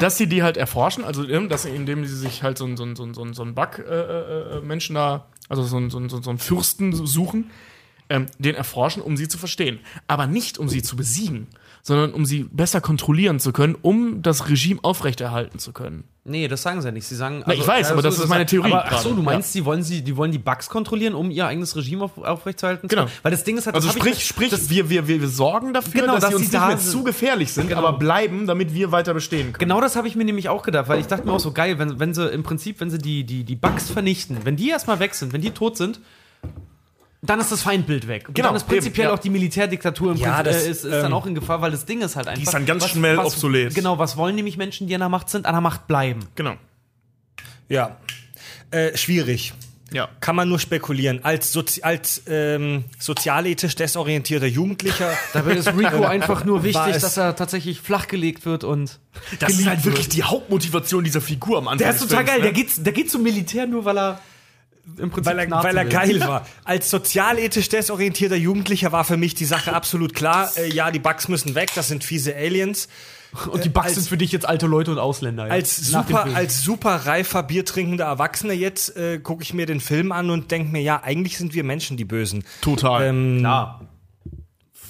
dass 0.00 0.16
sie 0.16 0.26
die 0.28 0.42
halt 0.42 0.56
erforschen, 0.56 1.04
also 1.04 1.28
ähm, 1.28 1.48
dass 1.50 1.64
sie, 1.64 1.70
indem 1.70 2.06
sie 2.06 2.16
sich 2.16 2.42
halt 2.42 2.56
so 2.56 2.64
einen 2.64 2.76
so 2.78 2.84
einen- 2.84 2.96
so 2.96 3.02
einen- 3.02 3.12
so 3.14 3.22
einen- 3.22 3.34
so 3.34 3.42
einen 3.42 3.54
Bug-Menschen 3.54 4.94
da, 4.94 5.26
also 5.48 5.62
so 5.62 5.76
einen, 5.76 5.90
so 5.90 5.98
einen, 5.98 6.08
so 6.08 6.30
einen 6.30 6.38
Fürsten 6.38 6.92
suchen, 6.94 7.50
ähm, 8.08 8.26
den 8.38 8.54
erforschen, 8.54 9.02
um 9.02 9.16
sie 9.16 9.28
zu 9.28 9.36
verstehen. 9.38 9.80
Aber 10.06 10.26
nicht, 10.26 10.58
um 10.58 10.68
sie 10.68 10.82
zu 10.82 10.96
besiegen, 10.96 11.48
sondern 11.86 12.14
um 12.14 12.24
sie 12.24 12.44
besser 12.50 12.80
kontrollieren 12.80 13.38
zu 13.38 13.52
können, 13.52 13.76
um 13.80 14.22
das 14.22 14.48
Regime 14.48 14.80
aufrechterhalten 14.82 15.58
zu 15.58 15.74
können. 15.74 16.04
Nee, 16.24 16.48
das 16.48 16.62
sagen 16.62 16.80
sie 16.80 16.88
ja 16.88 16.92
nicht. 16.92 17.06
Sie 17.06 17.14
sagen. 17.14 17.42
also, 17.42 17.60
ich 17.60 17.68
weiß, 17.68 17.90
aber 17.90 18.00
das 18.00 18.18
ist 18.18 18.26
meine 18.26 18.46
Theorie 18.46 18.72
Aber, 18.72 18.86
ach 18.86 18.98
so, 19.00 19.12
du 19.12 19.20
meinst, 19.20 19.54
die 19.54 19.66
wollen 19.66 19.82
sie, 19.82 20.00
die 20.00 20.16
wollen 20.16 20.32
die 20.32 20.38
Bugs 20.38 20.70
kontrollieren, 20.70 21.14
um 21.14 21.30
ihr 21.30 21.46
eigenes 21.46 21.76
Regime 21.76 22.04
auf, 22.04 22.16
aufrechtzuerhalten? 22.16 22.88
Genau. 22.88 23.04
Weil 23.22 23.32
das 23.32 23.44
Ding 23.44 23.58
ist 23.58 23.66
halt, 23.66 23.76
Also 23.76 23.90
sprich, 23.90 24.14
ich, 24.14 24.24
sprich, 24.26 24.48
das, 24.48 24.70
wir, 24.70 24.88
wir, 24.88 25.06
wir, 25.06 25.28
sorgen 25.28 25.74
dafür, 25.74 26.00
Genau, 26.00 26.14
dass, 26.14 26.22
dass 26.22 26.30
sie 26.30 26.36
uns 26.36 26.44
nicht 26.44 26.54
da 26.54 26.68
mehr 26.68 26.78
sind. 26.78 26.90
zu 26.90 27.04
gefährlich 27.04 27.52
sind, 27.52 27.68
Genau. 27.68 27.86
aber 27.86 27.98
bleiben, 27.98 28.46
damit 28.46 28.72
wir 28.72 28.90
weiter 28.90 29.12
bestehen 29.12 29.52
können. 29.52 29.58
Genau 29.68 29.82
das 29.82 29.96
habe 29.96 30.08
ich 30.08 30.16
mir 30.16 30.24
nämlich 30.24 30.48
auch 30.48 30.62
gedacht, 30.62 30.88
weil 30.88 31.00
ich 31.00 31.06
dachte 31.06 31.26
mir 31.26 31.34
auch 31.34 31.40
so 31.40 31.52
geil, 31.52 31.78
wenn, 31.78 32.00
wenn 32.00 32.14
sie 32.14 32.26
im 32.30 32.44
Prinzip, 32.44 32.80
wenn 32.80 32.88
sie 32.88 32.96
die, 32.96 33.24
die, 33.24 33.44
die 33.44 33.56
Bugs 33.56 33.90
vernichten, 33.90 34.38
wenn 34.44 34.56
die 34.56 34.70
erstmal 34.70 35.00
weg 35.00 35.14
sind, 35.14 35.34
wenn 35.34 35.42
die 35.42 35.50
tot 35.50 35.76
sind, 35.76 36.00
dann 37.30 37.40
ist 37.40 37.50
das 37.52 37.62
Feindbild 37.62 38.06
weg. 38.08 38.28
Und 38.28 38.34
Genau, 38.34 38.48
dann 38.48 38.56
ist 38.56 38.66
prinzipiell 38.66 39.06
eben, 39.06 39.10
ja. 39.12 39.14
auch 39.18 39.22
die 39.22 39.30
Militärdiktatur 39.30 40.12
im 40.12 40.18
Ja, 40.18 40.42
Prinzip, 40.42 40.52
das, 40.52 40.62
äh, 40.64 40.70
ist, 40.70 40.84
ist 40.84 40.92
dann 40.92 41.06
ähm, 41.06 41.12
auch 41.14 41.26
in 41.26 41.34
Gefahr, 41.34 41.60
weil 41.62 41.70
das 41.70 41.84
Ding 41.86 42.00
ist 42.02 42.16
halt 42.16 42.28
einfach. 42.28 42.42
ist 42.42 42.52
dann 42.54 42.66
ganz 42.66 42.88
schnell 42.88 43.18
obsolet. 43.18 43.74
Genau, 43.74 43.98
was 43.98 44.16
wollen 44.16 44.34
nämlich 44.34 44.56
Menschen, 44.56 44.86
die 44.86 44.94
an 44.94 45.00
der 45.00 45.08
Macht 45.08 45.30
sind, 45.30 45.46
an 45.46 45.54
der 45.54 45.60
Macht 45.60 45.86
bleiben? 45.86 46.20
Genau. 46.34 46.54
Ja. 47.68 47.96
Äh, 48.70 48.96
schwierig. 48.96 49.52
Ja. 49.92 50.08
Kann 50.20 50.34
man 50.34 50.48
nur 50.48 50.58
spekulieren. 50.58 51.20
Als, 51.24 51.52
Sozi 51.52 51.82
als 51.82 52.22
ähm, 52.26 52.84
sozialethisch 52.98 53.76
desorientierter 53.76 54.46
Jugendlicher. 54.46 55.12
Dabei 55.32 55.52
ist 55.52 55.68
Rico 55.68 56.04
einfach 56.04 56.44
nur 56.44 56.64
wichtig, 56.64 56.94
es- 56.96 57.02
dass 57.02 57.16
er 57.16 57.36
tatsächlich 57.36 57.80
flachgelegt 57.80 58.44
wird 58.44 58.64
und. 58.64 58.98
Das 59.38 59.52
ist 59.52 59.66
halt 59.66 59.84
wirklich 59.84 60.06
wird. 60.06 60.14
die 60.16 60.22
Hauptmotivation 60.24 61.04
dieser 61.04 61.20
Figur 61.20 61.58
am 61.58 61.68
Anfang. 61.68 61.78
Der 61.86 61.90
ist 61.94 62.00
total 62.00 62.16
Films, 62.24 62.28
geil. 62.30 62.38
ne? 62.38 62.42
Der, 62.44 62.52
geht, 62.52 62.84
der 62.86 62.92
geht 62.92 63.10
zum 63.10 63.22
Militär 63.22 63.66
nur, 63.68 63.84
weil 63.84 63.96
er 63.98 64.20
im 64.98 65.10
Prinzip 65.10 65.26
weil 65.26 65.38
er, 65.38 65.50
weil 65.50 65.76
er 65.76 65.84
geil 65.84 66.20
war. 66.20 66.46
Als 66.64 66.90
sozialethisch 66.90 67.68
desorientierter 67.68 68.36
Jugendlicher 68.36 68.92
war 68.92 69.04
für 69.04 69.16
mich 69.16 69.34
die 69.34 69.44
Sache 69.44 69.72
absolut 69.74 70.14
klar. 70.14 70.50
Äh, 70.56 70.72
ja, 70.72 70.90
die 70.90 70.98
Bugs 70.98 71.28
müssen 71.28 71.54
weg, 71.54 71.70
das 71.74 71.88
sind 71.88 72.04
fiese 72.04 72.34
Aliens. 72.36 72.88
Und 73.50 73.64
die 73.64 73.68
Bugs 73.68 73.86
als- 73.86 73.94
sind 73.96 74.08
für 74.08 74.16
dich 74.16 74.30
jetzt 74.30 74.46
alte 74.48 74.66
Leute 74.66 74.92
und 74.92 74.98
Ausländer. 74.98 75.48
ja. 75.48 75.52
Als 75.52 75.76
super, 75.76 76.26
als 76.34 76.62
super 76.62 76.94
reifer, 77.04 77.42
biertrinkender 77.42 78.04
Erwachsener 78.04 78.52
jetzt 78.52 78.96
äh, 78.96 79.18
gucke 79.18 79.42
ich 79.42 79.52
mir 79.52 79.66
den 79.66 79.80
Film 79.80 80.12
an 80.12 80.30
und 80.30 80.52
denke 80.52 80.70
mir, 80.70 80.82
ja, 80.82 81.02
eigentlich 81.02 81.36
sind 81.36 81.52
wir 81.52 81.64
Menschen 81.64 81.96
die 81.96 82.04
Bösen. 82.04 82.44
Total. 82.60 83.06
Ähm, 83.06 83.38
Klar. 83.40 83.80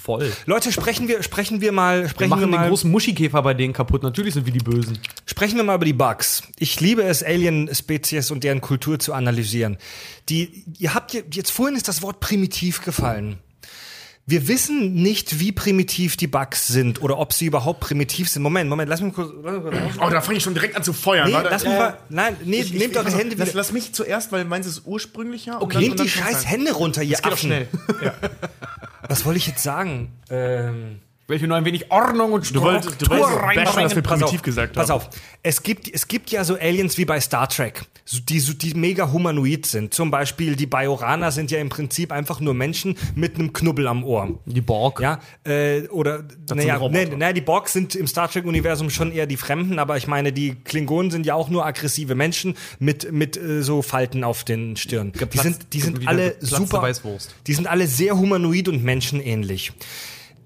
Voll. 0.05 0.31
Leute, 0.45 0.71
sprechen 0.71 1.07
wir, 1.07 1.23
sprechen 1.23 1.61
wir 1.61 1.71
mal, 1.71 2.03
Wir 2.03 2.09
sprechen 2.09 2.29
wir, 2.29 2.35
machen 2.37 2.51
den 2.51 2.59
mal, 2.59 2.69
großen 2.69 2.91
Muschikäfer 2.91 3.41
bei 3.41 3.55
denen 3.55 3.73
kaputt. 3.73 4.03
Natürlich 4.03 4.35
sind 4.35 4.45
wir 4.45 4.53
die 4.53 4.59
Bösen. 4.59 4.99
sprechen 5.25 5.55
wir 5.57 5.63
mal 5.63 5.75
über 5.75 5.85
die 5.85 5.93
Bugs. 5.93 6.43
Ich 6.59 6.79
liebe 6.79 7.01
es, 7.01 7.23
Alien-Spezies 7.23 8.29
und 8.29 8.43
deren 8.43 8.61
Kultur 8.61 8.99
zu 8.99 9.13
analysieren. 9.13 9.77
Die, 10.29 10.63
ihr 10.77 10.93
habt 10.93 11.13
je- 11.13 11.23
jetzt 11.33 11.49
vorhin 11.51 11.75
ist 11.75 11.87
das 11.87 12.03
Wort 12.03 12.19
primitiv 12.19 12.83
gefallen. 12.85 13.39
Wir 14.27 14.47
wissen 14.47 14.93
nicht, 14.95 15.39
wie 15.39 15.51
primitiv 15.51 16.17
die 16.17 16.25
Bugs 16.25 16.65
sind 16.67 16.99
oder 17.03 17.19
ob 17.19 17.31
sie 17.31 17.45
überhaupt 17.45 17.79
primitiv 17.79 18.27
sind. 18.27 18.41
Moment, 18.41 18.67
Moment, 18.71 18.89
lass 18.89 18.99
mich 18.99 19.13
kurz. 19.13 19.29
Oh, 19.31 20.09
da 20.09 20.19
fange 20.21 20.39
ich 20.39 20.43
schon 20.43 20.55
direkt 20.55 20.75
an 20.75 20.81
zu 20.83 20.93
feuern. 20.93 21.27
nee, 21.27 21.33
Warte, 21.33 21.49
lass 21.51 21.63
mich 21.63 21.73
äh, 21.73 21.77
mal. 21.77 21.97
Nein, 22.09 22.35
nee, 22.43 22.61
ich- 22.61 22.73
ich- 22.73 22.79
nehmt 22.79 22.95
eure 22.95 23.05
pass 23.05 23.13
auf, 23.13 23.19
Hände 23.19 23.35
lass, 23.37 23.49
wieder. 23.49 23.57
lass 23.57 23.71
mich 23.71 23.93
zuerst, 23.93 24.31
weil 24.31 24.43
meins 24.45 24.65
ist 24.65 24.81
ursprünglicher. 24.85 25.61
Okay, 25.61 25.73
dann- 25.75 25.83
nehmt 25.83 25.99
die 25.99 26.09
scheiß. 26.09 26.47
Hände 26.47 26.71
runter, 26.73 27.03
ihr 27.03 27.11
Das 27.17 27.21
geht 27.21 27.33
Affen. 27.33 27.47
schnell. 27.49 27.67
Was 29.07 29.25
wollte 29.25 29.37
ich 29.37 29.45
jetzt 29.45 29.61
sagen? 29.61 30.11
Ähm, 30.31 30.99
Ich 31.25 31.29
will 31.29 31.39
hier 31.39 31.47
nur 31.47 31.57
ein 31.57 31.65
wenig 31.65 31.89
Ordnung 31.91 32.33
und 32.33 32.55
Du 32.55 32.61
wolltest, 32.61 33.01
du 33.01 33.09
wolltest 33.09 33.39
bashen, 33.41 33.81
dass 33.81 33.95
wir 33.95 34.03
Pass 34.03 34.19
primitiv 34.19 34.39
auf, 34.41 34.43
gesagt 34.43 34.73
Pass 34.73 34.89
haben. 34.91 34.97
auf, 34.97 35.09
es 35.41 35.63
gibt, 35.63 35.91
es 35.91 36.07
gibt 36.07 36.29
ja 36.29 36.43
so 36.43 36.53
Aliens 36.53 36.99
wie 36.99 37.05
bei 37.05 37.19
Star 37.19 37.49
Trek, 37.49 37.81
so- 38.05 38.19
die, 38.21 38.39
so- 38.39 38.53
die 38.53 38.75
mega 38.75 39.11
humanoid 39.11 39.65
sind. 39.65 39.91
Zum 39.91 40.11
Beispiel 40.11 40.55
die 40.55 40.67
Bajoraner 40.67 41.31
sind 41.31 41.49
ja 41.49 41.57
im 41.57 41.69
Prinzip 41.69 42.11
einfach 42.11 42.39
nur 42.41 42.53
Menschen 42.53 42.95
mit 43.15 43.39
einem 43.39 43.53
Knubbel 43.53 43.87
am 43.87 44.03
Ohr. 44.03 44.37
Die 44.45 44.61
Borg. 44.61 44.99
Ja, 44.99 45.19
äh, 45.45 45.87
oder, 45.87 46.25
naja, 46.53 46.77
nee, 46.89 47.05
naja, 47.05 47.33
die 47.33 47.41
Borgs 47.41 47.73
sind 47.73 47.95
im 47.95 48.05
Star 48.05 48.29
Trek-Universum 48.29 48.91
schon 48.91 49.11
eher 49.11 49.25
die 49.25 49.37
Fremden, 49.37 49.79
aber 49.79 49.97
ich 49.97 50.05
meine, 50.05 50.31
die 50.31 50.53
Klingonen 50.53 51.09
sind 51.09 51.25
ja 51.25 51.33
auch 51.33 51.49
nur 51.49 51.65
aggressive 51.65 52.13
Menschen 52.13 52.55
mit, 52.77 53.11
mit 53.11 53.35
äh, 53.35 53.63
so 53.63 53.81
Falten 53.81 54.23
auf 54.23 54.43
den 54.43 54.75
Stirn. 54.77 55.11
die 55.11 55.17
Geplatzt- 55.17 55.41
sind, 55.43 55.73
die 55.73 55.81
sind 55.81 56.07
alle 56.07 56.35
super, 56.39 56.83
Weißwurst. 56.83 57.33
die 57.47 57.53
sind 57.55 57.65
alle 57.65 57.87
sehr 57.87 58.15
humanoid 58.15 58.67
und 58.67 58.83
menschenähnlich. 58.83 59.73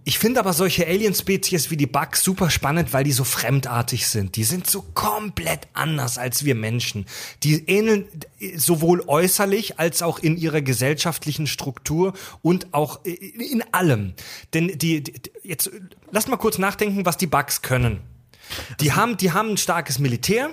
Ich 0.10 0.18
finde 0.18 0.40
aber 0.40 0.54
solche 0.54 0.88
Alien-Spezies 0.88 1.70
wie 1.70 1.78
die 1.78 1.86
Bugs 1.86 2.24
super 2.24 2.50
spannend, 2.50 2.94
weil 2.94 3.04
die 3.04 3.12
so 3.12 3.24
fremdartig 3.24 4.08
sind. 4.08 4.38
Die 4.38 4.44
sind 4.44 4.66
so 4.66 4.82
komplett 4.82 5.68
anders 5.74 6.18
als 6.18 6.44
wir 6.44 6.56
Menschen. 6.56 7.06
Die 7.44 7.70
ähneln 7.70 8.06
sowohl 8.56 9.04
äußerlich 9.06 9.78
als 9.78 10.02
auch 10.02 10.18
in 10.18 10.36
ihrer 10.36 10.64
gesellschaftlichen 10.64 11.46
Struktur 11.46 12.14
und 12.42 12.74
auch 12.74 13.06
in 13.06 13.64
allem. 13.72 14.16
Denn 14.56 14.70
die, 14.80 15.04
die 15.04 15.14
jetzt 15.44 15.70
lass 16.10 16.28
mal 16.28 16.38
kurz 16.38 16.58
nachdenken, 16.58 17.06
was 17.06 17.18
die 17.18 17.28
Bugs 17.28 17.62
können. 17.62 18.02
Die 18.80 18.94
haben, 18.94 19.16
die 19.16 19.32
haben 19.32 19.52
ein 19.52 19.58
starkes 19.58 20.00
Militär. 20.00 20.50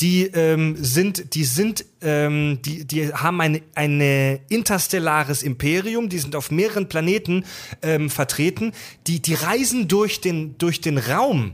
Die 0.00 0.24
ähm, 0.24 0.76
sind, 0.78 1.34
die 1.34 1.44
sind, 1.44 1.84
ähm, 2.00 2.60
die, 2.64 2.84
die 2.86 3.12
haben 3.12 3.40
ein 3.40 3.60
eine 3.74 4.40
interstellares 4.48 5.42
Imperium. 5.42 6.08
Die 6.08 6.18
sind 6.18 6.36
auf 6.36 6.50
mehreren 6.50 6.88
Planeten 6.88 7.44
ähm, 7.82 8.08
vertreten. 8.08 8.72
Die, 9.06 9.20
die 9.20 9.34
reisen 9.34 9.88
durch 9.88 10.20
den, 10.20 10.56
durch 10.58 10.80
den 10.80 10.96
Raum. 10.96 11.52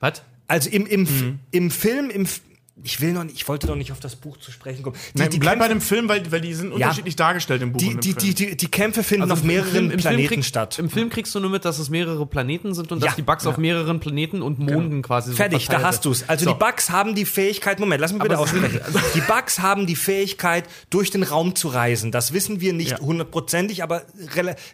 Was? 0.00 0.22
Also 0.48 0.70
im, 0.70 0.86
im, 0.86 1.38
im 1.52 1.70
Film, 1.70 2.10
im, 2.10 2.26
ich 2.84 3.00
will 3.00 3.12
noch 3.12 3.24
nicht, 3.24 3.36
ich 3.36 3.48
wollte 3.48 3.66
noch 3.66 3.76
nicht 3.76 3.90
auf 3.92 4.00
das 4.00 4.14
Buch 4.16 4.36
zu 4.36 4.52
sprechen 4.52 4.82
kommen. 4.82 4.96
Die, 5.14 5.18
Nein, 5.18 5.30
die, 5.30 5.38
bleib 5.38 5.58
bei 5.58 5.66
Kämpfe, 5.68 5.78
dem 5.78 5.80
Film, 5.80 6.08
weil, 6.08 6.30
weil 6.30 6.40
die 6.40 6.54
sind 6.54 6.72
unterschiedlich 6.72 7.16
dargestellt 7.16 7.62
im 7.62 7.72
Buch 7.72 7.78
die, 7.80 7.96
die, 7.96 8.12
Film. 8.12 8.18
die, 8.18 8.34
die, 8.34 8.56
die 8.56 8.66
Kämpfe 8.68 9.02
finden 9.02 9.30
auf 9.30 9.42
mehreren 9.42 9.88
Planeten 9.96 10.28
krieg, 10.28 10.44
statt. 10.44 10.78
Im 10.78 10.90
Film 10.90 11.08
kriegst 11.10 11.34
du 11.34 11.40
nur 11.40 11.50
mit, 11.50 11.64
dass 11.64 11.78
es 11.78 11.90
mehrere 11.90 12.26
Planeten 12.26 12.74
sind 12.74 12.92
und 12.92 13.00
Ja. 13.00 13.06
dass 13.06 13.16
die 13.16 13.22
Bugs 13.22 13.46
auf 13.46 13.56
mehreren 13.58 14.00
Planeten 14.00 14.42
und 14.42 14.58
Monden 14.58 15.02
quasi 15.02 15.30
so 15.30 15.36
Fertig, 15.36 15.66
da 15.68 15.82
hast 15.82 16.02
sind. 16.02 16.06
du's. 16.06 16.28
Also 16.28 16.44
So. 16.44 16.52
die 16.52 16.58
Bugs 16.58 16.90
haben 16.90 17.14
die 17.14 17.24
Fähigkeit, 17.24 17.80
Moment, 17.80 18.00
lass 18.00 18.12
mich 18.12 18.22
bitte 18.22 18.36
sind- 18.36 18.42
aussprechen. 18.42 18.80
Die 19.14 19.20
Bugs 19.20 19.58
haben 19.60 19.86
die 19.86 19.96
Fähigkeit, 19.96 20.64
durch 20.90 21.10
den 21.10 21.22
Raum 21.22 21.54
zu 21.54 21.68
reisen. 21.68 22.10
Das 22.12 22.32
wissen 22.32 22.60
wir 22.60 22.72
nicht 22.72 22.90
Ja. 22.92 23.00
hundertprozentig, 23.00 23.82
aber 23.82 24.02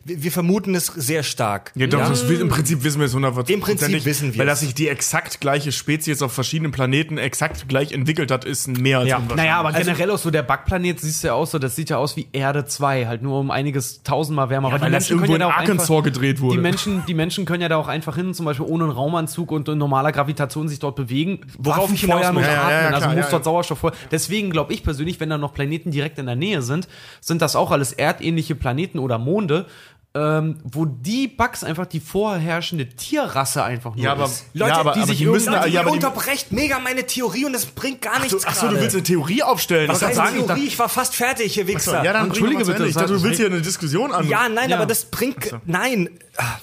wir 0.04 0.32
vermuten 0.32 0.74
es 0.74 0.86
sehr 0.86 1.22
stark. 1.22 1.72
Ja, 1.74 1.86
doch, 1.86 2.08
Das, 2.08 2.22
im 2.22 2.48
Prinzip 2.48 2.82
wissen 2.84 2.98
wir 2.98 3.06
es 3.06 3.14
hundertprozentig. 3.14 3.54
Im 3.54 3.60
Prinzip 3.60 4.04
wissen 4.04 4.32
wir 4.34 4.38
Weil 4.40 4.48
es. 4.48 4.52
dass 4.52 4.60
sich 4.60 4.74
die 4.74 4.88
exakt 4.88 5.40
gleiche 5.40 5.72
Spezies 5.72 6.22
auf 6.22 6.32
verschiedenen 6.32 6.72
Planeten 6.72 7.18
exakt 7.18 7.68
gleich 7.68 7.92
entwickelt 8.00 8.30
hat, 8.30 8.44
ist 8.44 8.66
mehr 8.68 8.98
als 8.98 9.08
Ja. 9.08 9.16
unwahrscheinlich. 9.16 9.36
Naja, 9.46 9.58
aber 9.60 9.68
Also- 9.68 9.80
generell 9.80 10.10
auch 10.10 10.18
so, 10.18 10.30
der 10.30 10.42
Bugplanet 10.42 11.00
siehst 11.00 11.22
du 11.22 11.28
ja 11.28 11.34
aus 11.34 11.50
so, 11.52 11.58
das 11.58 11.76
sieht 11.76 11.90
ja 11.90 11.96
aus 11.98 12.16
wie 12.16 12.26
Erde 12.32 12.64
2, 12.64 13.06
halt 13.06 13.22
nur 13.22 13.38
um 13.40 13.50
einiges 13.50 14.02
tausendmal 14.02 14.50
wärmer. 14.50 14.68
aber 14.68 14.80
weil 14.80 14.90
das 14.90 15.10
irgendwo 15.10 15.34
in 15.34 15.42
auch 15.42 15.50
Arkansas 15.52 15.90
einfach- 15.90 16.04
gedreht 16.04 16.40
wurde. 16.40 16.56
Die 16.56 16.60
Menschen, 16.62 17.02
die 17.06 17.14
Menschen 17.14 17.44
können 17.44 17.62
ja 17.62 17.68
da 17.68 17.76
auch 17.76 17.88
einfach 17.88 18.16
hin, 18.16 18.34
zum 18.34 18.46
Beispiel 18.46 18.66
ohne 18.66 18.84
einen 18.84 18.92
Raumanzug 18.92 19.50
und 19.52 19.68
in 19.68 19.78
normaler 19.78 20.12
Gravitation 20.12 20.68
sich 20.68 20.78
dort 20.78 20.96
bewegen, 20.96 21.40
Worauf 21.58 21.92
ich 21.92 22.00
hinaus 22.00 22.32
möchte. 22.32 22.50
Ja, 22.50 22.58
atmen, 22.58 22.72
ja, 22.72 22.80
ja, 22.82 22.94
also 22.94 23.06
muss 23.08 23.16
ja, 23.16 23.22
dort 23.22 23.32
ja. 23.32 23.42
Sauerstoff 23.42 23.78
vor. 23.78 23.92
Deswegen 24.10 24.50
glaube 24.50 24.72
ich 24.72 24.82
persönlich, 24.82 25.20
wenn 25.20 25.30
da 25.30 25.38
noch 25.38 25.54
Planeten 25.54 25.90
direkt 25.90 26.18
in 26.18 26.26
der 26.26 26.36
Nähe 26.36 26.62
sind, 26.62 26.88
sind 27.20 27.42
das 27.42 27.56
auch 27.56 27.70
alles 27.70 27.92
erdähnliche 27.92 28.54
Planeten 28.54 28.98
oder 28.98 29.18
Monde, 29.18 29.66
ähm, 30.12 30.58
wo 30.64 30.86
die 30.86 31.28
Bugs 31.28 31.62
einfach 31.62 31.86
die 31.86 32.00
vorherrschende 32.00 32.88
Tierrasse 32.88 33.62
einfach 33.62 33.94
nur 33.94 34.04
Ja, 34.04 34.12
aber, 34.12 34.24
ist. 34.24 34.44
Leute, 34.54 34.70
ja, 34.72 34.78
aber, 34.78 34.92
die 34.92 34.98
aber 35.00 35.06
sich 35.06 35.18
die 35.18 35.26
müssen, 35.26 35.52
Leute, 35.52 35.68
ja, 35.68 35.80
aber 35.82 35.90
die, 35.90 35.96
unterbrecht 35.96 36.50
mega 36.50 36.80
meine 36.80 37.06
Theorie 37.06 37.44
und 37.44 37.54
es 37.54 37.66
bringt 37.66 38.02
gar 38.02 38.18
nichts 38.18 38.44
Achso, 38.44 38.62
du 38.62 38.72
gerade. 38.72 38.82
willst 38.82 38.96
eine 38.96 39.04
Theorie 39.04 39.42
aufstellen. 39.44 39.88
Was 39.88 40.02
heißt 40.02 40.20
Theorie? 40.34 40.66
Ich 40.66 40.78
war 40.80 40.88
fast 40.88 41.14
fertig, 41.14 41.56
ihr 41.56 41.66
Wichser. 41.68 42.02
ja, 42.02 42.12
dann 42.12 42.26
Entschuldige 42.26 42.64
bitte. 42.64 42.86
Ich 42.86 42.94
dachte, 42.94 43.12
du 43.14 43.22
willst 43.22 43.38
hier 43.38 43.46
eine 43.46 43.62
Diskussion 43.62 44.10
an. 44.12 44.26
Ja, 44.26 44.48
nein, 44.48 44.70
Ja. 44.70 44.76
aber 44.76 44.86
das 44.86 45.04
bringt. 45.04 45.54
Nein. 45.66 46.10
Ah, 46.36 46.58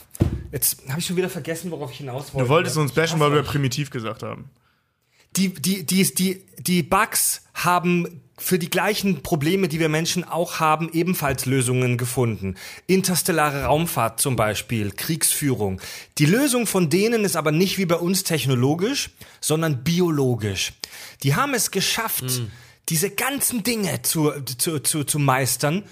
Jetzt 0.51 0.77
habe 0.89 0.99
ich 0.99 1.05
schon 1.05 1.15
wieder 1.17 1.29
vergessen, 1.29 1.71
worauf 1.71 1.91
ich 1.91 1.97
hinaus 1.97 2.33
wollte. 2.33 2.45
Du 2.47 2.49
wolltest 2.49 2.77
uns 2.77 2.91
bashen, 2.93 3.19
weil 3.19 3.33
wir 3.33 3.43
primitiv 3.43 3.89
gesagt 3.91 4.23
haben. 4.23 4.49
die, 5.35 5.53
die, 5.53 5.85
die, 5.85 6.03
die, 6.15 6.41
die 6.57 6.83
Bugs 6.83 7.41
haben 7.53 8.21
für 8.37 8.59
die 8.59 8.69
gleichen 8.69 9.23
Probleme, 9.23 9.67
die 9.67 9.79
wir 9.79 9.89
Menschen 9.89 10.23
auch 10.23 10.59
haben, 10.59 10.89
ebenfalls 10.93 11.45
Lösungen 11.45 11.97
gefunden. 11.97 12.55
Interstellare 12.85 13.63
Raumfahrt 13.63 14.21
zum 14.21 14.35
Beispiel, 14.35 14.91
Kriegsführung. 14.91 15.81
Die 16.19 16.27
Lösung 16.27 16.67
von 16.67 16.89
denen 16.89 17.25
ist 17.25 17.35
aber 17.35 17.51
nicht 17.51 17.79
wie 17.79 17.85
bei 17.85 17.95
uns 17.95 18.23
technologisch, 18.23 19.09
sondern 19.41 19.83
biologisch. 19.83 20.73
Die 21.23 21.35
haben 21.35 21.55
es 21.55 21.71
geschafft, 21.71 22.43
diese 22.89 23.09
ganzen 23.09 23.63
Dinge 23.63 24.03
zu, 24.03 24.31
zu, 24.57 24.79
zu, 24.79 25.03
zu 25.03 25.19
meistern, 25.19 25.83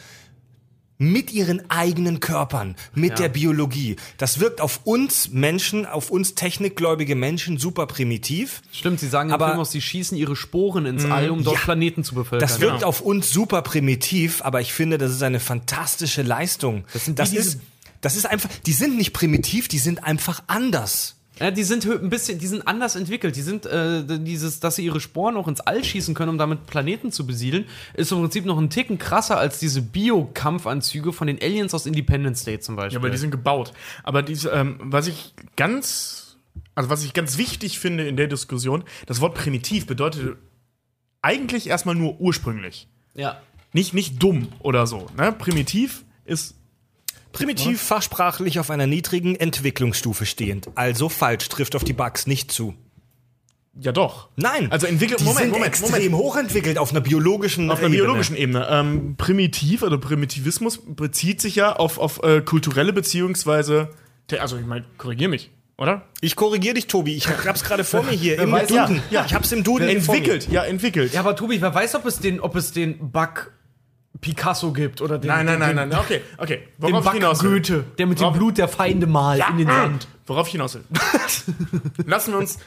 mit 0.98 1.34
ihren 1.34 1.70
eigenen 1.70 2.20
Körpern, 2.22 2.76
mit 2.94 3.20
der 3.20 3.30
Biologie. 3.30 3.98
Das 4.18 4.40
wirkt 4.40 4.62
auf 4.62 4.82
uns 4.86 5.30
Menschen, 5.30 5.86
auf 5.86 6.10
uns 6.10 6.36
technikgläubige 6.36 7.16
Menschen 7.16 7.58
super 7.58 7.86
primitiv. 7.86 8.62
Stimmt, 8.72 9.00
sie 9.02 9.08
sagen 9.10 9.30
im 9.30 9.36
Aber- 9.36 9.48
Film 9.50 9.60
auch, 9.60 9.66
sie 9.66 9.82
schießen 9.82 10.18
ihre 10.18 10.36
Sporen 10.36 10.86
ins 10.86 11.04
All, 11.06 11.30
um 11.30 11.44
dort 11.44 11.58
Ja. 11.58 11.64
Planeten 11.64 12.04
zu 12.04 12.16
bevölkern. 12.16 12.40
Das 12.48 12.62
wirkt 12.62 12.84
auf 12.86 13.02
uns 13.02 13.30
super 13.30 13.62
primitiv, 13.62 14.42
aber 14.44 14.62
ich 14.62 14.72
finde, 14.74 14.98
das 14.98 15.12
ist 15.12 15.22
eine 15.24 15.40
fantastische 15.42 16.22
Leistung. 16.22 16.86
Das, 16.94 17.06
sind 17.06 17.20
diese- 17.20 17.36
ist, 17.38 17.60
das 18.02 18.16
ist 18.16 18.26
einfach, 18.26 18.50
die 18.66 18.74
sind 18.74 18.96
nicht 18.98 19.12
primitiv, 19.14 19.68
die 19.68 19.80
sind 19.80 20.04
einfach 20.04 20.44
anders. 20.48 21.15
Ja, 21.40 21.52
die 21.52 21.64
sind 21.64 21.86
ein 21.86 22.10
bisschen, 22.10 22.40
die 22.40 22.48
sind 22.48 22.68
anders 22.68 22.96
entwickelt. 22.96 23.36
Die 23.36 23.42
sind 23.42 23.66
äh, 23.66 24.04
dieses, 24.20 24.60
dass 24.60 24.76
sie 24.76 24.86
ihre 24.86 25.00
Sporen 25.00 25.36
auch 25.36 25.48
ins 25.48 25.60
All 25.62 25.84
schießen 25.84 26.14
können, 26.14 26.30
um 26.30 26.38
damit 26.38 26.66
Planeten 26.66 27.12
zu 27.12 27.28
besiedeln, 27.28 27.66
ist 27.94 28.12
im 28.12 28.20
Prinzip 28.20 28.46
noch 28.46 28.58
ein 28.58 28.70
Ticken 28.70 28.98
krasser 28.98 29.38
als 29.38 29.60
diese 29.60 29.82
Bio-Kampfanzüge 29.82 31.12
von 31.12 31.28
den 31.28 31.42
Aliens 31.42 31.74
aus 31.74 31.86
Independence 31.86 32.44
Day 32.46 32.60
zum 32.60 32.76
Beispiel. 32.76 32.94
Ja, 32.94 33.00
aber 33.00 33.10
die 33.10 33.18
sind 33.18 33.32
gebaut. 33.32 33.74
Aber 34.04 34.22
diese, 34.22 34.50
ähm, 34.50 34.78
was 34.80 35.08
ich 35.08 35.34
ganz, 35.58 36.38
also 36.74 36.90
was 36.90 37.04
ich 37.04 37.14
ganz 37.14 37.38
wichtig 37.38 37.80
finde 37.80 38.08
in 38.08 38.16
der 38.16 38.28
Diskussion, 38.28 38.84
das 39.06 39.20
Wort 39.20 39.36
primitiv 39.36 39.88
bedeutet 39.88 40.38
eigentlich 41.22 41.68
erstmal 41.68 41.96
nur 41.96 42.20
ursprünglich. 42.20 42.88
ja. 43.14 43.42
Nicht, 43.74 43.94
nicht 43.94 44.24
dumm 44.24 44.48
oder 44.60 44.88
so. 44.88 45.08
Ne? 45.18 45.34
Primitiv 45.34 46.06
ist 46.24 46.56
Primitiv 47.36 47.82
fachsprachlich 47.82 48.60
auf 48.60 48.70
einer 48.72 48.88
niedrigen 48.88 49.36
Entwicklungsstufe 49.36 50.26
stehend. 50.26 50.70
Also 50.76 51.10
falsch, 51.10 51.48
trifft 51.50 51.76
auf 51.76 51.84
die 51.84 51.94
Bugs 51.94 52.28
nicht 52.28 52.52
zu. 52.52 52.74
ja 53.80 53.92
doch. 53.92 54.30
Nein. 54.36 54.72
Also 54.72 54.88
entwickelt, 54.88 55.20
die 55.20 55.24
Moment, 55.26 55.42
sind 55.42 55.52
Moment, 55.52 55.68
extrem 55.68 56.12
Moment. 56.12 56.14
hochentwickelt 56.16 56.78
auf 56.78 56.92
einer 56.92 57.02
biologischen 57.02 57.70
Auf 57.72 57.80
einer 57.80 57.90
biologischen 57.90 58.36
Ebene. 58.36 58.68
Ähm, 58.70 59.16
primitiv 59.18 59.84
oder 59.84 59.98
Primitivismus 59.98 60.80
bezieht 60.86 61.42
sich 61.42 61.56
ja 61.56 61.76
auf, 61.76 61.98
auf 61.98 62.24
äh, 62.24 62.42
kulturelle 62.42 62.94
beziehungsweise, 62.94 63.90
also 64.40 64.58
ich 64.58 64.66
meine, 64.66 64.86
korrigier 64.98 65.28
mich, 65.30 65.52
oder? 65.78 66.04
Ich 66.22 66.38
korrigiere 66.38 66.76
dich, 66.76 66.88
Tobi. 66.88 67.16
Ich 67.16 67.28
hab's 67.28 67.64
gerade 67.66 67.84
vor 67.84 68.04
mir 68.04 68.12
hier 68.14 68.40
im 68.42 68.52
weiß, 68.52 68.68
Duden. 68.70 69.02
ja, 69.12 69.22
ja. 69.22 69.26
Ich 69.26 69.34
hab's 69.34 69.52
im 69.52 69.64
Duden 69.64 69.88
vor 70.02 70.16
mir. 70.16 70.22
Entwickelt, 70.22 70.48
ja, 70.50 70.64
entwickelt. 70.64 71.14
Ja, 71.14 71.20
aber 71.20 71.36
Tobi, 71.36 71.62
wer 71.62 71.74
weiß, 71.76 71.96
ob 71.96 72.06
es 72.06 72.20
den, 72.20 72.40
ob 72.40 72.56
es 72.56 72.72
den 72.72 73.12
Bug 73.12 73.52
Picasso 74.22 74.72
gibt 74.72 75.02
oder 75.02 75.18
den, 75.18 75.28
Nein, 75.28 75.46
nein, 75.46 75.60
den, 75.60 75.76
nein, 75.76 75.90
nein, 75.90 76.00
okay, 76.00 76.22
okay. 76.38 76.64
Den 76.78 76.92
Worauf 76.92 77.00
ich 77.00 77.06
Bug 77.06 77.14
hinaus 77.14 77.44
will. 77.44 77.52
Goethe, 77.52 77.84
der 77.98 78.08
mit 78.08 78.20
dem 78.20 78.34
Blut 78.34 78.58
der 78.58 78.68
Feinde 78.68 79.08
malt 79.08 79.44
in 79.52 79.58
den 79.58 79.68
Sand. 79.68 80.08
Worauf 80.28 80.48
ich 80.48 80.54
hinaus 80.54 80.74
will. 80.74 80.84
Lassen 82.08 82.32
wir 82.32 82.40
uns, 82.40 82.58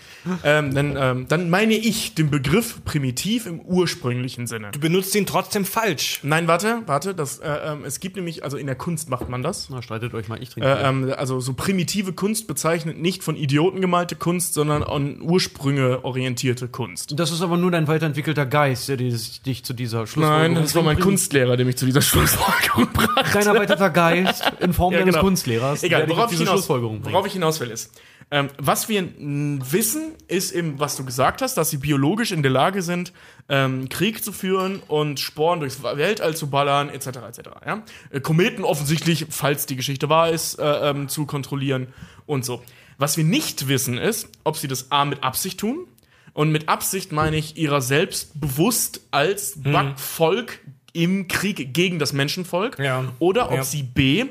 ähm, 0.44 0.72
dann, 0.74 0.96
ähm, 0.96 1.26
dann 1.28 1.50
meine 1.50 1.74
ich 1.74 2.14
den 2.14 2.30
Begriff 2.30 2.84
primitiv 2.84 3.46
im 3.46 3.60
ursprünglichen 3.60 4.46
Sinne. 4.46 4.70
Du 4.70 4.78
benutzt 4.78 5.12
ihn 5.16 5.26
trotzdem 5.26 5.64
falsch. 5.64 6.20
Nein, 6.22 6.46
warte, 6.46 6.82
warte, 6.86 7.16
das, 7.16 7.40
äh, 7.40 7.48
ähm, 7.48 7.84
es 7.84 7.98
gibt 7.98 8.14
nämlich, 8.14 8.44
also 8.44 8.56
in 8.56 8.66
der 8.66 8.76
Kunst 8.76 9.10
macht 9.10 9.28
man 9.28 9.42
das. 9.42 9.70
Na, 9.70 9.82
streitet 9.82 10.14
euch 10.14 10.28
mal, 10.28 10.40
ich 10.40 10.50
trinke. 10.50 10.68
Äh, 10.68 10.88
ähm, 10.88 11.12
also 11.16 11.40
so 11.40 11.52
primitive 11.54 12.12
Kunst 12.12 12.46
bezeichnet 12.46 12.98
nicht 12.98 13.24
von 13.24 13.34
Idioten 13.34 13.80
gemalte 13.80 14.14
Kunst, 14.14 14.54
sondern 14.54 14.84
an 14.84 15.20
Ursprünge 15.20 16.04
orientierte 16.04 16.68
Kunst. 16.68 17.18
das 17.18 17.32
ist 17.32 17.42
aber 17.42 17.56
nur 17.56 17.72
dein 17.72 17.88
weiterentwickelter 17.88 18.46
Geist, 18.46 18.88
der 18.88 18.98
dich, 18.98 19.42
dich 19.42 19.64
zu 19.64 19.72
dieser 19.72 20.06
Schlussfolgerung 20.06 20.54
Nein, 20.54 20.62
das 20.62 20.76
war 20.76 20.84
mein. 20.84 20.98
Kunstlehrer, 20.98 21.56
der 21.56 21.66
mich 21.66 21.76
zu 21.76 21.86
dieser 21.86 22.02
Schlussfolgerung 22.02 22.92
brachte. 22.92 23.30
Dein 23.32 23.46
erweiterter 23.46 23.90
Geist 23.90 24.44
in 24.60 24.72
Form 24.72 24.92
Ja, 24.92 25.00
deines 25.00 25.14
genau. 25.14 25.24
Kunstlehrers. 25.24 25.82
Egal, 25.82 26.08
worauf 26.08 26.26
auf 26.26 26.32
ich, 26.32 26.38
diese 26.38 26.50
hinaus, 26.50 26.68
worauf 26.68 27.26
ich 27.26 27.32
hinaus 27.32 27.47
will, 27.60 27.70
ist, 27.70 27.90
ähm, 28.30 28.48
was 28.58 28.88
wir 28.88 29.08
wissen, 29.18 30.12
ist 30.28 30.52
eben, 30.52 30.78
was 30.78 30.96
du 30.96 31.04
gesagt 31.04 31.40
hast, 31.42 31.56
dass 31.56 31.70
sie 31.70 31.78
biologisch 31.78 32.30
in 32.30 32.42
der 32.42 32.50
Lage 32.52 32.82
sind, 32.82 33.12
ähm, 33.48 33.88
Krieg 33.88 34.22
zu 34.22 34.32
führen 34.32 34.82
und 34.86 35.18
Sporen 35.18 35.60
durchs 35.60 35.82
Weltall 35.82 36.36
zu 36.36 36.50
ballern, 36.50 36.90
etc. 36.90 37.06
etc. 37.06 37.38
Ja? 37.66 37.82
Äh, 38.10 38.20
Kometen 38.20 38.64
offensichtlich, 38.64 39.26
falls 39.30 39.64
die 39.66 39.76
Geschichte 39.76 40.08
wahr 40.08 40.30
ist, 40.30 40.58
äh, 40.58 40.90
ähm, 40.90 41.08
zu 41.08 41.24
kontrollieren 41.26 41.88
und 42.26 42.44
so. 42.44 42.62
Was 42.98 43.16
wir 43.16 43.24
nicht 43.24 43.68
wissen 43.68 43.96
ist, 43.96 44.28
ob 44.44 44.56
sie 44.58 44.68
das 44.68 44.90
A 44.92 45.04
mit 45.04 45.22
Absicht 45.24 45.60
tun. 45.60 45.86
Und 46.34 46.52
mit 46.52 46.68
Absicht 46.68 47.10
meine 47.10 47.36
ich 47.36 47.56
ihrer 47.56 47.80
selbst 47.80 48.38
bewusst 48.40 49.00
als 49.10 49.56
Hm. 49.62 49.72
Backvolk 49.72 50.58
im 50.92 51.28
Krieg 51.28 51.72
gegen 51.74 51.98
das 51.98 52.12
Menschenvolk. 52.12 52.78
Ja. 52.78 53.04
Oder 53.18 53.50
ob 53.50 53.56
Ja. 53.56 53.62
sie 53.64 53.82
B 53.82 54.26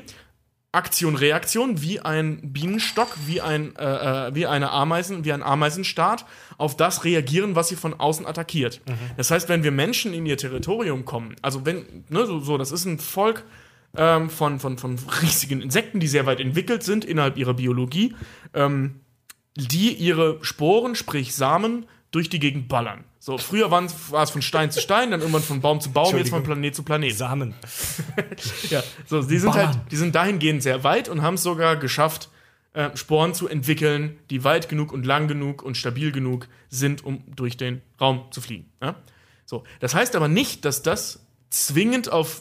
Aktion 0.70 1.16
Reaktion 1.16 1.80
wie 1.80 2.00
ein 2.00 2.52
Bienenstock, 2.52 3.16
wie 3.26 3.40
ein 3.40 3.74
äh, 3.76 4.28
äh, 4.28 4.34
wie 4.34 4.46
eine 4.46 4.70
Ameisen, 4.70 5.24
wie 5.24 5.32
ein 5.32 5.42
Ameisenstaat 5.42 6.26
auf 6.58 6.76
das 6.76 7.04
reagieren, 7.04 7.56
was 7.56 7.68
sie 7.68 7.76
von 7.76 7.98
außen 7.98 8.26
attackiert. 8.26 8.82
Das 9.16 9.30
heißt, 9.30 9.48
wenn 9.48 9.62
wir 9.62 9.70
Menschen 9.70 10.12
in 10.12 10.26
ihr 10.26 10.36
Territorium 10.36 11.06
kommen, 11.06 11.36
also 11.40 11.64
wenn 11.64 12.04
ne, 12.10 12.26
so, 12.26 12.40
so 12.40 12.58
das 12.58 12.70
ist 12.70 12.84
ein 12.84 12.98
Volk 12.98 13.44
ähm, 13.96 14.28
von, 14.28 14.60
von, 14.60 14.76
von 14.76 14.98
riesigen 15.22 15.62
Insekten, 15.62 16.00
die 16.00 16.06
sehr 16.06 16.26
weit 16.26 16.40
entwickelt 16.40 16.82
sind 16.82 17.04
innerhalb 17.04 17.38
ihrer 17.38 17.54
Biologie, 17.54 18.14
ähm, 18.52 19.00
die 19.56 19.94
ihre 19.94 20.38
Sporen, 20.44 20.94
sprich 20.94 21.34
Samen, 21.34 21.86
durch 22.10 22.28
die 22.28 22.38
Gegend 22.38 22.68
ballern. 22.68 23.04
So, 23.28 23.36
früher 23.36 23.70
war 23.70 23.84
es 23.84 24.30
von 24.30 24.40
Stein 24.40 24.70
zu 24.70 24.80
Stein, 24.80 25.10
dann 25.10 25.20
irgendwann 25.20 25.42
von 25.42 25.60
Baum 25.60 25.82
zu 25.82 25.92
Baum, 25.92 26.16
jetzt 26.16 26.30
von. 26.30 26.42
Planet 26.42 26.74
zu 26.74 26.82
Planet. 26.82 27.14
Samen. 27.14 27.54
Ja, 28.70 28.82
so, 29.04 29.20
die 29.22 29.36
sind 29.36 29.50
Ballern. 29.52 29.66
halt, 29.66 29.92
die 29.92 29.96
sind 29.96 30.14
dahingehend 30.14 30.62
sehr 30.62 30.82
weit 30.82 31.10
und 31.10 31.20
haben 31.20 31.34
es 31.34 31.42
sogar 31.42 31.76
geschafft, 31.76 32.30
äh, 32.72 32.88
Sporen 32.96 33.34
zu 33.34 33.46
entwickeln, 33.46 34.18
die 34.30 34.44
weit 34.44 34.70
genug 34.70 34.92
und 34.92 35.04
lang 35.04 35.28
genug 35.28 35.62
und 35.62 35.76
stabil 35.76 36.10
genug 36.10 36.48
sind, 36.70 37.04
um 37.04 37.22
durch 37.36 37.58
den 37.58 37.82
Raum 38.00 38.24
zu 38.30 38.40
fliegen. 38.40 38.72
Ja? 38.80 38.94
So, 39.44 39.64
das 39.80 39.94
heißt 39.94 40.16
aber 40.16 40.28
nicht, 40.28 40.64
dass 40.64 40.80
das 40.80 41.26
zwingend 41.50 42.10
auf, 42.10 42.40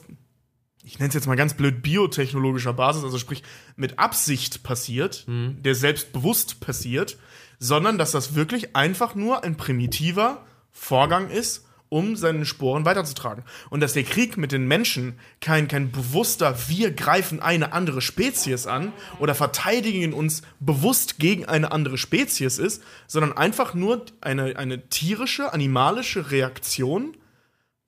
ich 0.85 0.99
nenne 0.99 1.09
es 1.09 1.15
jetzt 1.15 1.27
mal 1.27 1.35
ganz 1.35 1.53
blöd, 1.55 1.83
biotechnologischer 1.83 2.71
Basis, 2.71 3.03
also 3.03 3.17
sprich 3.17 3.43
mit 3.75 3.99
Absicht 3.99 4.63
passiert, 4.63 5.25
der 5.27 5.75
selbstbewusst 5.75 6.61
passiert, 6.61 7.17
sondern 7.59 7.97
dass 7.97 8.11
das 8.11 8.35
wirklich 8.35 8.73
einfach 8.77 9.15
nur 9.15 9.43
ein 9.43 9.57
primitiver 9.57 10.46
Vorgang 10.77 11.29
ist, 11.29 11.65
um 11.89 12.15
seine 12.15 12.45
Sporen 12.45 12.85
weiterzutragen. 12.85 13.43
Und 13.69 13.79
dass 13.79 13.93
der 13.93 14.03
Krieg 14.03 14.37
mit 14.37 14.51
den 14.51 14.67
Menschen 14.67 15.17
kein, 15.39 15.67
kein 15.67 15.91
bewusster, 15.91 16.55
wir 16.67 16.91
greifen 16.91 17.39
eine 17.39 17.71
andere 17.73 18.01
Spezies 18.01 18.67
an 18.67 18.91
oder 19.19 19.35
verteidigen 19.35 20.13
uns 20.13 20.41
bewusst 20.59 21.19
gegen 21.19 21.45
eine 21.45 21.71
andere 21.71 21.97
Spezies 21.97 22.57
ist, 22.57 22.83
sondern 23.07 23.33
einfach 23.37 23.73
nur 23.73 24.05
eine, 24.21 24.57
eine 24.57 24.89
tierische, 24.89 25.53
animalische 25.53 26.31
Reaktion 26.31 27.15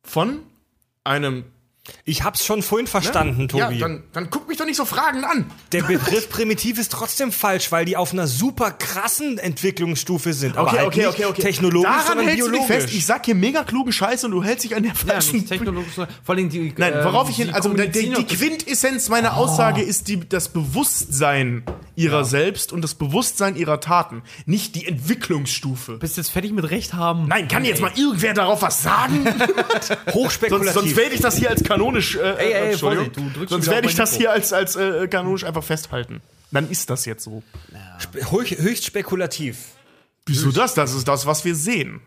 von 0.04 0.44
einem. 1.04 1.46
Ich 2.06 2.24
hab's 2.24 2.46
schon 2.46 2.62
vorhin 2.62 2.88
verstanden, 2.88 3.48
Tobi. 3.48 3.76
Ja, 3.76 3.88
dann, 3.88 4.04
dann 4.14 4.30
guck 4.30 4.48
mich 4.48 4.58
doch 4.58 4.66
nicht 4.66 4.78
so 4.78 4.86
fragend 4.86 5.26
an. 5.26 5.46
Der 5.72 5.84
Begriff 5.84 6.30
primitiv 6.30 6.80
ist 6.80 6.92
trotzdem 6.92 7.32
falsch, 7.32 7.72
weil 7.72 7.86
die 7.86 7.98
auf 7.98 8.14
einer 8.14 8.28
super 8.28 8.72
krassen 8.72 9.38
Entwicklungsstufe 9.38 10.34
sind. 10.34 10.58
Aber 10.58 10.72
halt 10.72 10.96
nicht 10.96 11.36
technologisch, 11.36 11.90
Daran 11.90 12.08
sondern 12.08 12.28
hältst 12.28 12.44
biologisch. 12.46 12.68
du 12.68 12.74
dich 12.74 12.82
fest. 12.84 12.94
Ich 12.96 13.06
sag 13.06 13.26
hier 13.26 13.36
mega 13.36 13.64
klugen 13.64 13.92
Scheiß 13.92 14.24
und 14.24 14.32
du 14.32 14.44
hältst 14.44 14.66
dich 14.66 14.76
an 14.76 14.84
der 14.84 14.94
Ja, 14.94 14.98
falschen. 14.98 15.36
nicht 15.38 15.48
technologisch, 15.50 15.94
vor 15.94 16.08
allem 16.36 16.50
die. 16.50 16.74
Nein, 16.78 16.94
ähm, 16.96 17.04
worauf 17.06 17.30
ich 17.30 17.38
hin, 17.38 17.54
also 17.54 17.74
die, 17.74 17.90
die, 17.90 18.24
Quintessenz 18.26 19.10
meiner 19.10 19.38
Aussage 19.38 19.82
ist 19.82 20.08
die, 20.08 20.20
das 20.28 20.50
Bewusstsein 20.50 21.64
ihrer 21.96 22.24
selbst 22.24 22.72
und 22.72 22.82
das 22.82 22.96
Bewusstsein 22.96 23.56
ihrer 23.56 23.80
Taten, 23.80 24.22
nicht 24.46 24.76
die 24.76 24.88
Entwicklungsstufe. 24.88 25.98
Bist 25.98 26.18
jetzt 26.18 26.32
fertig 26.32 26.52
mit 26.54 26.70
Recht 26.70 26.94
haben? 26.94 27.28
Nein, 27.28 27.48
kann 27.48 27.66
jetzt 27.66 27.82
mal 27.82 27.92
irgendwer 27.96 28.34
darauf 28.34 28.62
was 28.62 28.82
sagen? 28.82 29.26
sonst, 29.82 30.14
Hochspekulativ. 30.14 30.74
sonst 30.74 30.96
werde 30.96 31.16
ich 31.16 31.22
das 31.22 31.38
hier 31.38 31.50
als 31.50 31.64
kanonisch, 31.80 32.16
äh, 32.16 32.20
Ey, 32.20 32.52
ey, 32.54 32.72
Entschuldigung. 32.72 33.06
Vorsicht, 33.14 33.18
du 33.34 33.40
drückst 33.40 33.50
sonst 33.50 33.68
werde 33.68 33.88
ich 33.88 33.96
das 33.96 34.12
Mikro. 34.12 34.20
hier 34.22 34.32
als, 34.32 34.54
als 34.54 34.76
äh, 34.76 35.08
kanonisch 35.08 35.44
einfach 35.44 35.64
festhalten. 35.64 36.22
Dann 36.52 36.70
ist 36.70 36.90
das 36.90 37.06
jetzt 37.06 37.24
so. 37.24 37.44
Höch- 38.32 38.58
höchst 38.58 38.86
spekulativ. 38.86 39.58
Wieso 40.26 40.52
das? 40.52 40.74
Das 40.74 40.94
ist 40.94 41.08
das, 41.08 41.26
was 41.26 41.46
wir 41.46 41.56
sehen. 41.56 42.02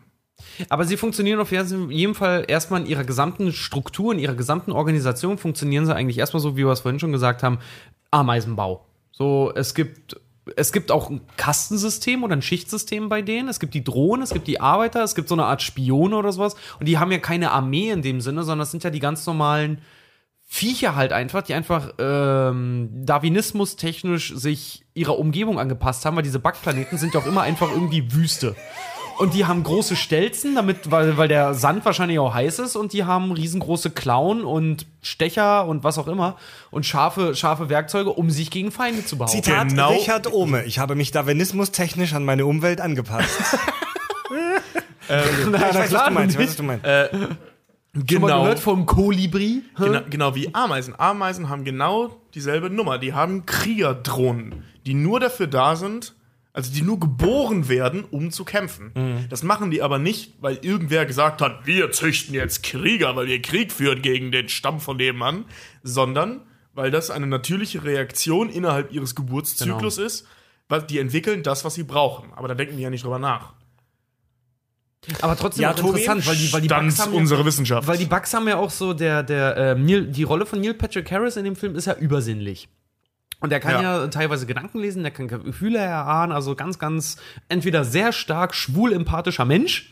Aber 0.69 0.83
sie 0.85 0.97
funktionieren 0.97 1.39
auf 1.39 1.51
jeden 1.51 2.15
Fall 2.15 2.45
erstmal 2.47 2.81
in 2.81 2.87
ihrer 2.87 3.03
gesamten 3.03 3.51
Struktur, 3.53 4.13
in 4.13 4.19
ihrer 4.19 4.35
gesamten 4.35 4.71
Organisation 4.71 5.37
funktionieren 5.37 5.85
sie 5.85 5.95
eigentlich 5.95 6.17
erstmal 6.17 6.41
so, 6.41 6.55
wie 6.57 6.65
wir 6.65 6.71
es 6.71 6.81
vorhin 6.81 6.99
schon 6.99 7.11
gesagt 7.11 7.43
haben, 7.43 7.59
Ameisenbau. 8.11 8.85
So, 9.11 9.51
es 9.55 9.73
gibt, 9.73 10.17
es 10.55 10.73
gibt 10.73 10.91
auch 10.91 11.09
ein 11.09 11.21
Kastensystem 11.37 12.23
oder 12.23 12.35
ein 12.35 12.41
Schichtsystem 12.41 13.09
bei 13.09 13.21
denen. 13.21 13.47
Es 13.47 13.59
gibt 13.59 13.73
die 13.73 13.83
Drohnen, 13.83 14.23
es 14.23 14.31
gibt 14.31 14.47
die 14.47 14.59
Arbeiter, 14.59 15.03
es 15.03 15.15
gibt 15.15 15.29
so 15.29 15.35
eine 15.35 15.45
Art 15.45 15.61
Spione 15.61 16.15
oder 16.15 16.31
sowas. 16.31 16.55
Und 16.79 16.87
die 16.87 16.97
haben 16.97 17.11
ja 17.11 17.19
keine 17.19 17.51
Armee 17.51 17.89
in 17.91 18.01
dem 18.01 18.21
Sinne, 18.21 18.43
sondern 18.43 18.59
das 18.59 18.71
sind 18.71 18.83
ja 18.83 18.89
die 18.89 18.99
ganz 18.99 19.25
normalen 19.25 19.79
Viecher 20.45 20.95
halt 20.95 21.13
einfach, 21.13 21.41
die 21.41 21.53
einfach 21.53 21.93
ähm, 21.97 22.89
Darwinismus 22.93 23.75
technisch 23.75 24.35
sich 24.35 24.85
ihrer 24.93 25.17
Umgebung 25.17 25.59
angepasst 25.59 26.05
haben, 26.05 26.15
weil 26.15 26.23
diese 26.23 26.39
Backplaneten 26.39 26.97
sind 26.97 27.13
ja 27.13 27.21
auch 27.21 27.25
immer 27.25 27.41
einfach 27.41 27.71
irgendwie 27.71 28.13
Wüste. 28.13 28.55
Und 29.19 29.33
die 29.33 29.45
haben 29.45 29.63
große 29.63 29.95
Stelzen, 29.95 30.55
damit, 30.55 30.89
weil, 30.91 31.17
weil 31.17 31.27
der 31.27 31.53
Sand 31.53 31.85
wahrscheinlich 31.85 32.19
auch 32.19 32.33
heiß 32.33 32.59
ist, 32.59 32.75
und 32.75 32.93
die 32.93 33.03
haben 33.03 33.31
riesengroße 33.31 33.91
Klauen 33.91 34.43
und 34.43 34.85
Stecher 35.01 35.67
und 35.67 35.83
was 35.83 35.97
auch 35.97 36.07
immer 36.07 36.37
und 36.71 36.85
scharfe, 36.85 37.35
scharfe 37.35 37.69
Werkzeuge, 37.69 38.09
um 38.09 38.31
sich 38.31 38.49
gegen 38.49 38.71
Feinde 38.71 39.05
zu 39.05 39.17
behaupten. 39.17 39.43
Zitat 39.43 39.69
Genau. 39.69 39.91
Richard 39.91 40.31
Ohme. 40.33 40.63
Ich 40.63 40.79
habe 40.79 40.95
mich 40.95 41.11
darwinismus-technisch 41.11 42.13
an 42.13 42.25
meine 42.25 42.45
Umwelt 42.45 42.81
angepasst. 42.81 43.29
Na, 45.09 45.69
ich 45.69 45.75
weiß, 45.75 45.91
was 45.93 46.05
du 46.05 46.11
meinst. 46.11 46.35
Ich 46.35 46.41
weiß, 46.41 46.49
was 46.49 46.55
du 46.55 46.63
meinst. 46.63 46.85
Schon 48.09 48.21
mal 48.21 48.39
gehört 48.39 48.59
vom 48.59 48.85
Kolibri? 48.85 49.61
Genau, 49.77 49.99
genau 50.09 50.35
wie 50.35 50.53
Ameisen. 50.55 50.95
Ameisen 50.97 51.49
haben 51.49 51.63
genau 51.63 52.15
dieselbe 52.33 52.69
Nummer. 52.69 52.97
Die 52.97 53.13
haben 53.13 53.45
Kriegerdrohnen, 53.45 54.63
die 54.87 54.95
nur 54.95 55.19
dafür 55.19 55.45
da 55.47 55.75
sind, 55.75 56.15
also 56.53 56.71
die 56.71 56.83
nur 56.83 56.99
geboren 56.99 57.67
werden, 57.67 58.03
um 58.03 58.31
zu 58.31 58.45
kämpfen. 58.45 58.91
Mhm. 58.95 59.25
Das 59.29 59.43
machen 59.43 59.71
die 59.71 59.81
aber 59.81 59.97
nicht, 59.99 60.35
weil 60.39 60.59
irgendwer 60.61 61.05
gesagt 61.05 61.41
hat, 61.41 61.65
wir 61.65 61.91
züchten 61.91 62.33
jetzt 62.35 62.61
Krieger, 62.63 63.15
weil 63.15 63.27
wir 63.27 63.41
Krieg 63.41 63.71
führen 63.71 64.01
gegen 64.01 64.31
den 64.31 64.47
Stamm 64.49 64.79
von 64.79 64.97
nebenan, 64.97 65.45
sondern 65.81 66.41
weil 66.73 66.91
das 66.91 67.09
eine 67.11 67.27
natürliche 67.27 67.83
Reaktion 67.83 68.49
innerhalb 68.49 68.91
ihres 68.91 69.15
Geburtszyklus 69.15 69.95
Genau. 69.97 70.07
ist. 70.07 70.27
Weil 70.69 70.81
die 70.83 70.97
entwickeln 70.97 71.43
das, 71.43 71.65
was 71.65 71.75
sie 71.75 71.83
brauchen. 71.83 72.31
Aber 72.33 72.47
da 72.47 72.55
denken 72.55 72.77
die 72.77 72.83
ja 72.83 72.89
nicht 72.89 73.03
drüber 73.03 73.19
nach. 73.19 73.53
Aber 75.21 75.35
trotzdem 75.35 75.63
Ja, 75.63 75.73
Tobi, 75.73 75.99
interessant, 75.99 76.25
weil 76.25 76.35
die, 76.37 76.53
weil 76.53 76.61
die 76.61 76.67
Bugs 76.69 76.99
haben 76.99 77.13
ja, 77.13 77.19
unserer 77.19 77.45
Wissenschaft. 77.45 77.87
Weil 77.87 77.97
die 77.97 78.05
Bugs 78.05 78.33
haben 78.33 78.47
ja 78.47 78.55
auch 78.55 78.69
so, 78.69 78.93
der, 78.93 79.21
der, 79.23 79.57
ähm, 79.57 79.85
Neil, 79.85 80.07
die 80.07 80.23
Rolle 80.23 80.45
von 80.45 80.61
Neil 80.61 80.73
Patrick 80.73 81.11
Harris 81.11 81.35
in 81.35 81.43
dem 81.43 81.55
Film 81.57 81.75
ist 81.75 81.85
ja 81.85 81.95
übersinnlich. 81.95 82.69
Und 83.43 83.51
der 83.51 83.59
kann 83.59 83.83
ja. 83.83 83.99
Ja. 83.99 84.07
teilweise 84.07 84.45
Gedanken 84.45 84.79
lesen, 84.79 85.03
der 85.03 85.11
kann 85.11 85.27
Gefühle 85.27 85.77
erahnen, 85.77 86.31
also 86.31 86.55
ganz, 86.55 86.79
ganz 86.79 87.17
entweder 87.49 87.83
sehr 87.83 88.13
stark 88.13 88.55
schwul-empathischer 88.55 89.43
Mensch 89.43 89.91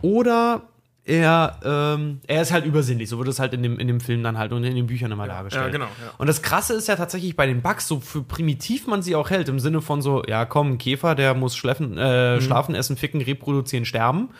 oder 0.00 0.62
er, 1.04 1.60
ähm, 1.62 2.20
er 2.26 2.42
ist 2.42 2.52
halt 2.52 2.64
übersinnlich, 2.64 3.08
so 3.08 3.18
wird 3.18 3.28
es 3.28 3.38
halt 3.38 3.54
in 3.54 3.62
dem, 3.62 3.78
in 3.78 3.86
dem 3.86 4.00
Film 4.00 4.22
dann 4.24 4.38
halt 4.38 4.52
und 4.52 4.64
in 4.64 4.74
den 4.74 4.86
Büchern 4.86 5.12
immer 5.12 5.28
dargestellt. 5.28 5.66
ja, 5.66 5.70
genau, 5.70 5.84
ja. 5.84 6.12
Und 6.18 6.26
das 6.26 6.42
Krasse 6.42 6.74
ist 6.74 6.88
ja 6.88 6.96
tatsächlich 6.96 7.36
bei 7.36 7.46
den 7.46 7.62
Bugs, 7.62 7.86
so 7.86 8.00
für 8.00 8.22
primitiv 8.22 8.86
man 8.86 9.02
sie 9.02 9.14
auch 9.14 9.30
hält, 9.30 9.48
im 9.48 9.60
Sinne 9.60 9.82
von 9.82 10.02
so, 10.02 10.24
ja 10.26 10.46
komm, 10.46 10.78
Käfer, 10.78 11.14
der 11.14 11.34
muss 11.34 11.54
schläfen, 11.54 11.96
äh, 11.96 12.40
schlafen, 12.40 12.74
essen, 12.74 12.96
ficken, 12.96 13.20
reproduzieren, 13.20 13.84
sterben. 13.84 14.30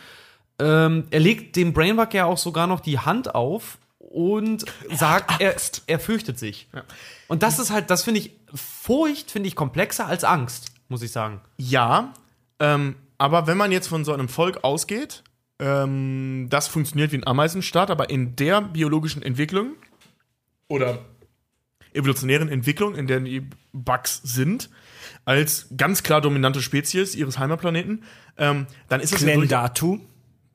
Ähm, 0.59 1.05
er 1.11 1.19
legt 1.19 1.55
dem 1.55 1.71
Brainbug 1.71 2.13
ja 2.13 2.25
auch 2.25 2.37
sogar 2.37 2.67
noch 2.67 2.81
die 2.81 2.99
Hand 2.99 3.33
auf 3.33 3.77
und 4.17 4.65
sagt, 4.95 5.39
er, 5.39 5.55
er 5.85 5.99
fürchtet 5.99 6.39
sich. 6.39 6.67
Und 7.27 7.43
das 7.43 7.59
ist 7.59 7.69
halt, 7.69 7.91
das 7.91 8.03
finde 8.03 8.21
ich, 8.21 8.31
Furcht 8.51 9.29
finde 9.29 9.47
ich 9.47 9.55
komplexer 9.55 10.07
als 10.07 10.23
Angst, 10.23 10.71
muss 10.89 11.03
ich 11.03 11.11
sagen. 11.11 11.39
Ja, 11.57 12.13
ähm, 12.59 12.95
aber 13.19 13.45
wenn 13.45 13.57
man 13.57 13.71
jetzt 13.71 13.87
von 13.87 14.03
so 14.03 14.13
einem 14.13 14.27
Volk 14.27 14.63
ausgeht, 14.63 15.23
ähm, 15.59 16.47
das 16.49 16.67
funktioniert 16.67 17.11
wie 17.11 17.17
ein 17.17 17.27
Ameisenstaat, 17.27 17.91
aber 17.91 18.09
in 18.09 18.35
der 18.35 18.61
biologischen 18.61 19.21
Entwicklung 19.21 19.73
oder 20.67 21.05
evolutionären 21.93 22.49
Entwicklung, 22.49 22.95
in 22.95 23.05
der 23.05 23.19
die 23.19 23.47
Bugs 23.71 24.19
sind, 24.23 24.71
als 25.25 25.67
ganz 25.77 26.01
klar 26.01 26.21
dominante 26.21 26.63
Spezies 26.63 27.13
ihres 27.13 27.37
Heimatplaneten, 27.37 28.03
ähm, 28.37 28.65
dann 28.89 28.99
ist 28.99 29.11
ja 29.11 29.19
durch, 29.19 29.33
Klendatu. 29.33 29.99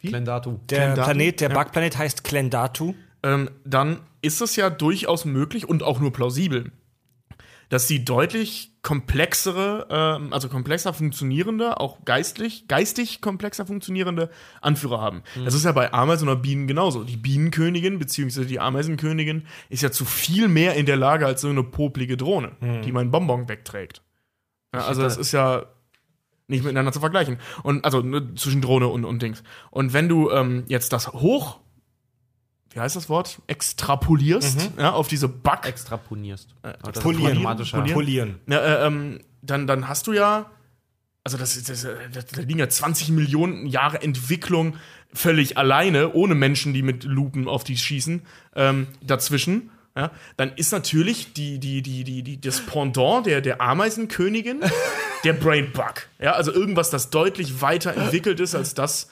Klendatu. 0.00 0.58
Der 0.68 0.78
Klendatu? 0.78 1.04
Planet, 1.04 1.40
der 1.40 1.50
Ja. 1.50 1.54
Bugplanet 1.62 1.98
heißt 1.98 2.24
Klendatu. 2.24 2.94
Ähm, 3.22 3.50
dann 3.64 4.00
ist 4.20 4.40
es 4.40 4.56
ja 4.56 4.70
durchaus 4.70 5.24
möglich 5.24 5.68
und 5.68 5.82
auch 5.82 6.00
nur 6.00 6.12
plausibel, 6.12 6.72
dass 7.68 7.88
sie 7.88 8.04
deutlich 8.04 8.72
komplexere, 8.82 9.86
ähm, 9.88 10.32
also 10.32 10.48
komplexer 10.48 10.92
funktionierende, 10.92 11.80
auch 11.80 12.04
geistlich, 12.04 12.68
geistig 12.68 13.20
komplexer 13.20 13.64
funktionierende 13.64 14.28
Anführer 14.60 15.00
haben. 15.00 15.22
Das 15.44 15.54
ist 15.54 15.64
ja 15.64 15.72
bei 15.72 15.92
Ameisen 15.92 16.28
oder 16.28 16.36
Bienen 16.36 16.66
genauso. 16.66 17.04
Die 17.04 17.16
Bienenkönigin 17.16 17.98
beziehungsweise 17.98 18.46
die 18.46 18.60
Ameisenkönigin 18.60 19.46
ist 19.70 19.82
ja 19.82 19.90
zu 19.90 20.04
viel 20.04 20.48
mehr 20.48 20.74
in 20.74 20.86
der 20.86 20.96
Lage 20.96 21.26
als 21.26 21.40
so 21.40 21.48
eine 21.48 21.62
poplige 21.62 22.16
Drohne, 22.16 22.52
die 22.84 22.92
meinen 22.92 23.10
Bonbon 23.10 23.48
wegträgt. 23.48 24.02
Ja, 24.74 24.86
also 24.86 25.02
das 25.02 25.16
ist 25.16 25.32
ja 25.32 25.66
nicht 26.48 26.64
miteinander 26.64 26.92
zu 26.92 27.00
vergleichen. 27.00 27.38
Und 27.62 27.84
also 27.84 28.00
ne, 28.00 28.34
zwischen 28.34 28.60
Drohne 28.60 28.88
und, 28.88 29.04
und 29.04 29.22
Dings. 29.22 29.42
Und 29.70 29.92
wenn 29.92 30.08
du 30.08 30.30
ähm, 30.30 30.64
jetzt 30.68 30.92
das 30.92 31.12
hoch, 31.12 31.60
wie 32.74 32.80
heißt 32.80 32.96
das 32.96 33.08
Wort, 33.08 33.40
extrapolierst 33.46 34.70
ja, 34.78 34.92
auf 34.92 35.08
diese 35.08 35.28
Bug, 35.28 35.64
Extraponierst. 35.66 36.48
Äh, 36.62 36.72
Polieren. 37.00 37.42
Polieren. 37.42 37.92
Polieren. 37.92 38.40
ja, 38.48 38.58
äh, 38.58 38.86
ähm, 38.86 39.20
dann, 39.42 39.66
dann 39.66 39.88
hast 39.88 40.06
du 40.06 40.12
ja, 40.12 40.50
also 41.24 41.36
das, 41.38 41.56
ist- 41.56 41.68
das, 41.68 41.86
das, 42.12 42.26
da 42.26 42.40
liegen 42.42 42.58
ja 42.58 42.68
20 42.68 43.10
Millionen 43.10 43.66
Jahre 43.66 44.02
Entwicklung 44.02 44.76
völlig 45.12 45.58
alleine, 45.58 46.12
ohne 46.14 46.34
Menschen, 46.34 46.72
die 46.72 46.82
mit 46.82 47.04
Lupen 47.04 47.48
auf 47.48 47.64
die 47.64 47.76
schießen, 47.76 48.22
ähm, 48.56 48.86
dazwischen. 49.02 49.70
Ja, 49.94 50.10
dann 50.38 50.52
ist 50.56 50.72
natürlich 50.72 51.34
die, 51.34 51.58
die, 51.58 51.82
die, 51.82 52.02
die, 52.04 52.22
die, 52.22 52.40
das 52.40 52.60
Pendant 52.64 53.26
der, 53.26 53.42
der 53.42 53.60
Ameisenkönigin 53.60 54.60
der 55.24 55.34
Brain 55.34 55.70
Bug. 55.72 56.08
Ja, 56.18 56.32
also 56.32 56.50
irgendwas, 56.50 56.88
das 56.88 57.10
deutlich 57.10 57.60
weiter 57.60 57.94
entwickelt 57.94 58.40
ist 58.40 58.54
als 58.54 58.72
das, 58.72 59.10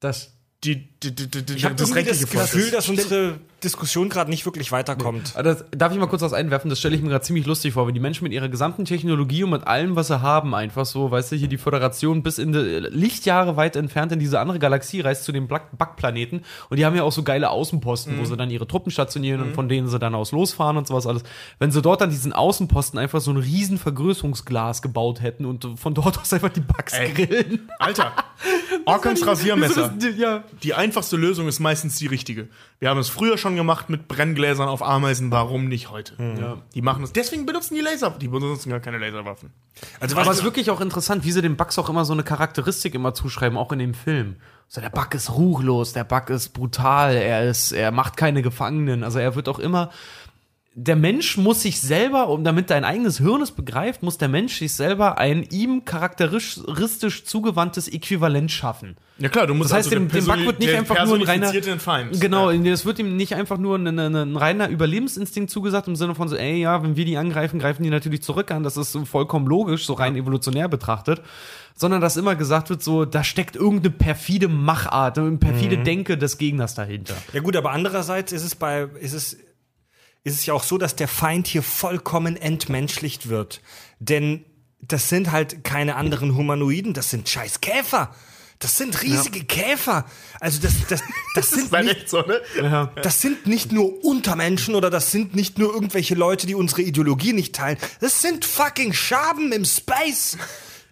Das 0.00 0.36
die, 0.64 0.88
Ich 1.02 1.64
habe 1.64 1.74
das 1.74 1.90
das, 1.92 2.28
Gefühl, 2.28 2.70
dass 2.70 2.88
unsere 2.88 3.38
Diskussion 3.64 4.08
gerade 4.10 4.28
nicht 4.30 4.44
wirklich 4.44 4.70
weiterkommt. 4.72 5.34
Das, 5.42 5.64
darf 5.70 5.92
ich 5.92 5.98
mal 5.98 6.06
kurz 6.06 6.20
was 6.22 6.32
einwerfen? 6.34 6.68
Das 6.68 6.78
stelle 6.78 6.94
ich 6.96 7.02
mir 7.02 7.08
gerade 7.08 7.24
ziemlich 7.24 7.46
lustig 7.46 7.72
vor, 7.74 7.86
wenn 7.86 7.94
die 7.94 8.00
Menschen 8.00 8.24
mit 8.24 8.32
ihrer 8.34 8.48
gesamten 8.48 8.84
Technologie 8.84 9.44
und 9.44 9.50
mit 9.50 9.66
allem, 9.66 9.96
was 9.96 10.08
sie 10.08 10.20
haben, 10.20 10.54
einfach 10.54 10.84
so, 10.84 11.10
weißt 11.10 11.32
du, 11.32 11.36
hier 11.36 11.48
die 11.48 11.56
Föderation 11.58 12.22
bis 12.22 12.38
in 12.38 12.52
die 12.52 12.58
Lichtjahre 12.58 13.56
weit 13.56 13.76
entfernt 13.76 14.12
in 14.12 14.18
diese 14.18 14.40
andere 14.40 14.58
Galaxie 14.58 15.00
reist 15.00 15.24
zu 15.24 15.32
den 15.32 15.46
Bug-Planeten 15.48 16.42
und 16.68 16.76
die 16.78 16.84
haben 16.84 16.96
ja 16.96 17.02
auch 17.02 17.12
so 17.12 17.22
geile 17.22 17.50
Außenposten, 17.50 18.18
wo 18.18 18.24
sie 18.24 18.36
dann 18.36 18.50
ihre 18.50 18.66
Truppen 18.66 18.90
stationieren 18.92 19.40
und 19.42 19.54
von 19.54 19.68
denen 19.68 19.88
sie 19.88 19.98
dann 19.98 20.14
aus 20.14 20.32
losfahren 20.32 20.76
und 20.76 20.86
sowas 20.86 21.06
alles. 21.06 21.22
Wenn 21.58 21.70
sie 21.70 21.80
dort 21.82 22.02
an 22.02 22.10
diesen 22.10 22.32
Außenposten 22.32 22.98
einfach 22.98 23.20
so 23.20 23.30
ein 23.30 23.36
riesen 23.38 23.78
Vergrößerungsglas 23.78 24.82
gebaut 24.82 25.22
hätten 25.22 25.44
und 25.44 25.66
von 25.78 25.94
dort 25.94 26.18
aus 26.18 26.32
einfach 26.32 26.50
die 26.50 26.60
Bugs 26.60 26.92
Ey. 26.92 27.12
grillen. 27.12 27.68
Alter, 27.78 28.12
Orkans 28.86 29.26
Rasiermesser. 29.26 29.92
Das 29.94 30.04
ist- 30.04 30.18
Ja. 30.18 30.44
Die 30.62 30.74
einfachste 30.90 31.16
Lösung 31.16 31.46
ist 31.46 31.60
meistens 31.60 31.96
die 31.98 32.08
richtige. 32.08 32.48
Wir 32.80 32.90
haben 32.90 32.98
es 32.98 33.08
früher 33.08 33.38
schon 33.38 33.54
gemacht 33.54 33.90
mit 33.90 34.08
Brenngläsern 34.08 34.68
auf 34.68 34.82
Ameisen, 34.82 35.30
warum 35.30 35.68
nicht 35.68 35.88
heute? 35.90 36.14
Ja. 36.18 36.58
Die 36.74 36.82
machen 36.82 37.04
es. 37.04 37.12
Deswegen 37.12 37.46
benutzen 37.46 37.76
die 37.76 37.80
Laser. 37.80 38.10
Die 38.20 38.26
benutzen 38.26 38.70
gar 38.70 38.80
keine 38.80 38.98
Laserwaffen. 38.98 39.50
Also 40.00 40.16
Aber 40.16 40.32
es 40.32 40.38
ist 40.38 40.44
wirklich 40.44 40.68
auch 40.72 40.80
interessant, 40.80 41.24
wie 41.24 41.30
sie 41.30 41.42
den 41.42 41.56
Bugs 41.56 41.78
auch 41.78 41.88
immer 41.88 42.04
so 42.04 42.12
eine 42.12 42.24
Charakteristik 42.24 42.96
immer 42.96 43.14
zuschreiben, 43.14 43.56
auch 43.56 43.70
in 43.70 43.78
dem 43.78 43.94
Film. 43.94 44.34
So, 44.66 44.80
der 44.80 44.90
Bug 44.90 45.14
ist 45.14 45.30
ruchlos, 45.30 45.92
der 45.92 46.04
Bug 46.04 46.28
ist 46.30 46.48
brutal, 46.50 47.14
er 47.14 47.48
ist, 47.48 47.70
er 47.70 47.92
macht 47.92 48.16
keine 48.16 48.42
Gefangenen. 48.42 49.04
Also 49.04 49.20
er 49.20 49.36
wird 49.36 49.48
auch 49.48 49.60
immer. 49.60 49.90
Der 50.76 50.94
Mensch 50.94 51.36
muss 51.36 51.62
sich 51.62 51.80
selber, 51.80 52.28
um 52.28 52.44
damit 52.44 52.70
dein 52.70 52.84
eigenes 52.84 53.18
Hirn 53.18 53.42
es 53.42 53.50
begreift, 53.50 54.04
muss 54.04 54.18
der 54.18 54.28
Mensch 54.28 54.56
sich 54.58 54.72
selber 54.72 55.18
ein 55.18 55.42
ihm 55.50 55.84
charakteristisch 55.84 57.24
zugewandtes 57.24 57.88
Äquivalent 57.88 58.52
schaffen. 58.52 58.96
Ja 59.18 59.28
klar, 59.28 59.48
du 59.48 59.54
musst 59.54 59.70
Das 59.70 59.78
heißt, 59.78 59.88
also 59.92 59.98
dem, 59.98 60.08
dem 60.08 60.24
Bug 60.24 60.46
wird 60.46 60.60
nicht 60.60 60.72
einfach 60.74 61.04
nur 61.04 61.16
ein 61.16 61.22
reiner. 61.22 61.52
Feind. 61.80 62.20
Genau, 62.20 62.50
Ja. 62.52 62.72
es 62.72 62.86
wird 62.86 63.00
ihm 63.00 63.16
nicht 63.16 63.34
einfach 63.34 63.58
nur 63.58 63.76
ein, 63.76 63.98
ein, 63.98 64.14
ein 64.14 64.36
reiner 64.36 64.68
Überlebensinstinkt 64.68 65.50
zugesagt 65.50 65.88
im 65.88 65.96
Sinne 65.96 66.14
von 66.14 66.28
so, 66.28 66.36
ey, 66.36 66.60
ja, 66.60 66.82
wenn 66.84 66.94
wir 66.96 67.04
die 67.04 67.16
angreifen, 67.18 67.58
greifen 67.58 67.82
die 67.82 67.90
natürlich 67.90 68.22
zurück 68.22 68.50
an. 68.52 68.62
Das 68.62 68.76
ist 68.76 68.92
so 68.92 69.04
vollkommen 69.04 69.46
logisch, 69.48 69.84
so 69.86 69.94
rein 69.94 70.14
evolutionär 70.14 70.68
betrachtet. 70.68 71.20
Sondern 71.74 72.00
dass 72.00 72.16
immer 72.16 72.36
gesagt 72.36 72.70
wird, 72.70 72.82
so, 72.82 73.04
da 73.04 73.24
steckt 73.24 73.56
irgendeine 73.56 73.90
perfide 73.90 74.48
Machart, 74.48 75.18
eine 75.18 75.36
perfide 75.36 75.78
Mhm. 75.78 75.84
Denke 75.84 76.16
des 76.16 76.38
Gegners 76.38 76.74
dahinter. 76.74 77.14
Ja 77.32 77.40
gut, 77.40 77.56
aber 77.56 77.72
andererseits 77.72 78.32
ist 78.32 78.44
es 78.44 78.54
bei 78.54 78.86
ist 79.00 79.14
es 79.14 79.36
ist 80.24 80.34
es 80.34 80.46
ja 80.46 80.54
auch 80.54 80.62
so, 80.62 80.78
dass 80.78 80.96
der 80.96 81.08
Feind 81.08 81.46
hier 81.46 81.62
vollkommen 81.62 82.36
entmenschlicht 82.36 83.28
wird, 83.28 83.60
denn 83.98 84.44
das 84.80 85.08
sind 85.08 85.30
halt 85.30 85.64
keine 85.64 85.96
anderen 85.96 86.36
Humanoiden, 86.36 86.94
das 86.94 87.10
sind 87.10 87.28
scheiß 87.28 87.60
Käfer. 87.60 88.14
Das 88.60 88.76
sind 88.76 89.02
riesige 89.02 89.42
Käfer. 89.44 90.04
Also 90.38 90.60
das 90.60 90.74
das 90.86 91.00
das 91.34 91.48
sind 91.48 91.72
Weil 91.72 91.84
nicht, 91.84 92.10
so, 92.10 92.20
ne? 92.20 92.42
das 93.02 93.22
sind 93.22 93.46
nicht 93.46 93.72
nur 93.72 94.04
Untermenschen 94.04 94.74
oder 94.74 94.90
das 94.90 95.10
sind 95.10 95.34
nicht 95.34 95.58
nur 95.58 95.72
irgendwelche 95.72 96.14
Leute, 96.14 96.46
die 96.46 96.54
unsere 96.54 96.82
Ideologie 96.82 97.32
nicht 97.32 97.54
teilen. 97.54 97.78
Das 98.00 98.20
sind 98.20 98.44
fucking 98.44 98.92
Schaben 98.92 99.50
im 99.52 99.64
Space. 99.64 100.36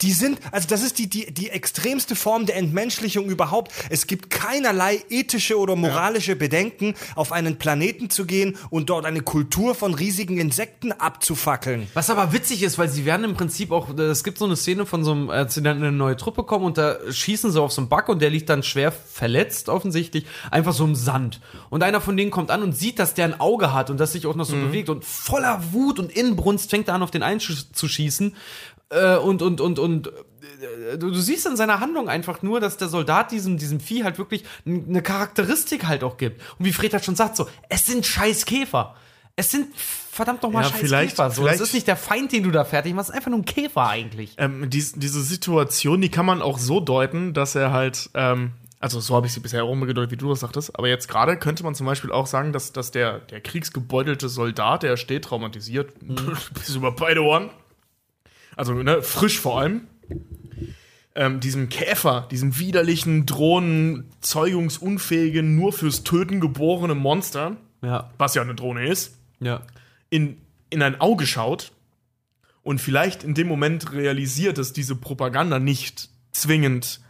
Die 0.01 0.13
sind, 0.13 0.39
also 0.53 0.69
das 0.69 0.83
ist 0.83 0.99
die, 0.99 1.09
die, 1.09 1.33
die 1.33 1.51
extremste 1.51 2.15
Form 2.15 2.47
der 2.47 2.57
Entmenschlichung 2.57 3.29
überhaupt. 3.29 3.73
Es 3.91 4.07
gibt 4.07 4.31
keinerlei 4.31 5.03
ethische 5.11 5.59
oder 5.59 5.75
moralische 5.75 6.37
Bedenken, 6.37 6.95
auf 7.17 7.33
einen 7.33 7.59
Planeten 7.59 8.09
zu 8.09 8.25
gehen 8.25 8.57
und 8.71 8.91
dort 8.91 9.07
eine 9.07 9.23
Kultur 9.23 9.75
von 9.75 9.95
riesigen 9.95 10.39
Insekten 10.39 10.93
abzufackeln. 10.93 11.89
Was 11.95 12.11
aber 12.11 12.33
witzig 12.33 12.63
ist, 12.63 12.79
weil 12.79 12.89
sie 12.89 13.05
werden 13.05 13.25
im 13.25 13.35
Prinzip 13.35 13.73
auch, 13.73 13.91
es 13.99 14.23
gibt 14.23 14.39
so 14.39 14.45
eine 14.45 14.57
Szene 14.57 14.87
von 14.87 15.03
so 15.03 15.11
einem, 15.11 15.31
als 15.31 15.55
sie 15.55 15.63
dann 15.63 15.79
in 15.79 15.85
eine 15.85 15.97
neue 15.97 16.17
Truppe 16.17 16.45
kommen 16.45 16.65
und 16.65 16.79
da 16.79 16.99
schießen 17.11 17.51
sie 17.51 17.61
auf 17.61 17.73
so 17.73 17.81
einen 17.81 17.89
Bug 17.89 18.09
und 18.09 18.23
der 18.23 18.31
liegt 18.31 18.49
dann 18.49 18.63
schwer 18.63 18.93
verletzt 18.93 19.69
offensichtlich, 19.69 20.27
einfach 20.53 20.75
so 20.75 20.85
im 20.85 20.95
Sand. 20.95 21.41
Und 21.71 21.83
einer 21.83 22.01
von 22.01 22.17
denen 22.17 22.31
kommt 22.31 22.53
an 22.53 22.63
und 22.63 22.77
sieht, 22.77 23.01
dass 23.01 23.15
der 23.15 23.25
ein 23.25 23.41
Auge 23.41 23.73
hat 23.73 23.91
und 23.91 23.99
das 23.99 24.13
sich 24.13 24.27
auch 24.27 24.37
noch 24.37 24.45
so 24.45 24.55
bewegt 24.55 24.89
und 24.89 25.05
voller 25.05 25.61
Wut 25.73 25.99
und 25.99 26.13
Inbrunst 26.13 26.71
fängt 26.71 26.89
er 26.89 26.95
an, 26.95 27.03
auf 27.03 27.11
den 27.11 27.25
einzuschießen. 27.25 28.37
Äh, 28.91 29.17
und, 29.17 29.43
und, 29.43 29.61
und, 29.61 29.79
und 29.79 30.07
äh, 30.93 30.97
du, 30.99 31.13
siehst 31.15 31.47
in 31.47 31.57
seiner 31.57 31.81
Handlung 31.81 32.09
einfach 32.09 32.43
nur, 32.43 32.59
dass 32.61 32.77
der 32.79 32.89
Soldat 32.89 33.33
diesem, 33.33 33.59
diesem 33.59 33.81
Vieh 33.81 34.05
halt 34.05 34.19
wirklich 34.19 34.45
eine 34.67 35.03
Charakteristik 35.03 35.87
halt 35.87 36.03
auch 36.05 36.17
gibt. 36.17 36.41
Und 36.59 36.65
wie 36.65 36.73
Fred 36.73 36.93
halt 36.95 37.05
schon 37.05 37.17
sagt, 37.17 37.37
so, 37.37 37.49
es 37.69 37.85
sind 37.87 38.07
scheiß 38.07 38.47
Käfer. 38.47 38.95
Es 39.37 39.51
sind 39.51 39.69
verdammt 39.77 40.43
nochmal 40.43 40.65
Ja, 40.65 40.71
scheiß 40.71 40.81
vielleicht- 40.81 41.11
Käfer. 41.17 41.31
So, 41.31 41.43
vielleicht- 41.43 41.61
es 41.61 41.69
ist 41.69 41.75
nicht 41.75 41.87
der 41.87 41.97
Feind, 41.97 42.33
den 42.33 42.43
du 42.43 42.51
da 42.51 42.65
fertig 42.65 42.95
machst, 42.95 43.11
es 43.11 43.15
ist 43.15 43.17
einfach 43.19 43.31
nur 43.31 43.41
ein 43.41 43.45
Käfer 43.45 43.87
eigentlich. 43.89 44.35
Ähm, 44.39 44.69
dies, 44.71 44.95
diese 44.95 45.23
Situation, 45.23 46.01
die 46.01 46.09
kann 46.11 46.27
man 46.27 46.41
auch 46.43 46.59
so 46.59 46.81
deuten, 46.81 47.35
dass 47.35 47.55
er 47.55 47.73
halt, 47.73 48.11
ähm, 48.15 48.53
Also 48.81 49.01
so 49.01 49.15
habe 49.17 49.27
ich 49.27 49.33
sie 49.33 49.41
bisher 49.41 49.63
rumgedeutet, 49.65 50.13
wie 50.13 50.17
du 50.17 50.29
das 50.31 50.39
sagtest. 50.41 50.79
Aber 50.79 50.87
jetzt 50.89 51.09
gerade 51.09 51.37
könnte 51.37 51.65
man 51.65 51.75
zum 51.75 51.85
Beispiel 51.85 52.13
auch 52.13 52.27
sagen, 52.29 52.53
dass, 52.53 52.73
dass 52.73 52.91
der, 52.93 53.19
der 53.19 53.41
kriegsgebeutelte 53.41 54.29
Soldat, 54.29 54.83
der 54.85 54.97
steht 54.97 55.25
traumatisiert, 55.25 55.93
bis 56.55 56.75
über 56.77 56.93
beide 56.93 57.23
Ohren, 57.23 57.51
also 58.59 58.75
ne, 58.75 59.03
frisch 59.03 59.39
vor 59.41 59.61
allem, 59.61 59.83
ähm, 61.15 61.41
diesem 61.41 61.69
Käfer, 61.69 62.29
diesem 62.31 62.59
widerlichen, 62.59 63.27
drohnen, 63.27 64.05
zeugungsunfähigen, 64.21 65.57
nur 65.57 65.73
fürs 65.73 66.05
Töten 66.05 66.41
geborenen 66.41 66.99
Monster, 66.99 67.57
Ja, 67.83 68.11
was 68.19 68.35
ja 68.35 68.43
eine 68.43 68.55
Drohne 68.55 68.87
ist, 68.89 69.17
ja. 69.41 69.63
in, 70.11 70.37
in 70.71 70.83
ein 70.83 71.01
Auge 71.01 71.27
schaut 71.27 71.73
und 72.63 72.81
vielleicht 72.81 73.25
in 73.25 73.35
dem 73.35 73.49
Moment 73.49 73.93
realisiert, 73.93 74.59
dass 74.59 74.73
diese 74.73 74.95
Propaganda 74.95 75.59
nicht 75.59 76.09
zwingend 76.33 77.01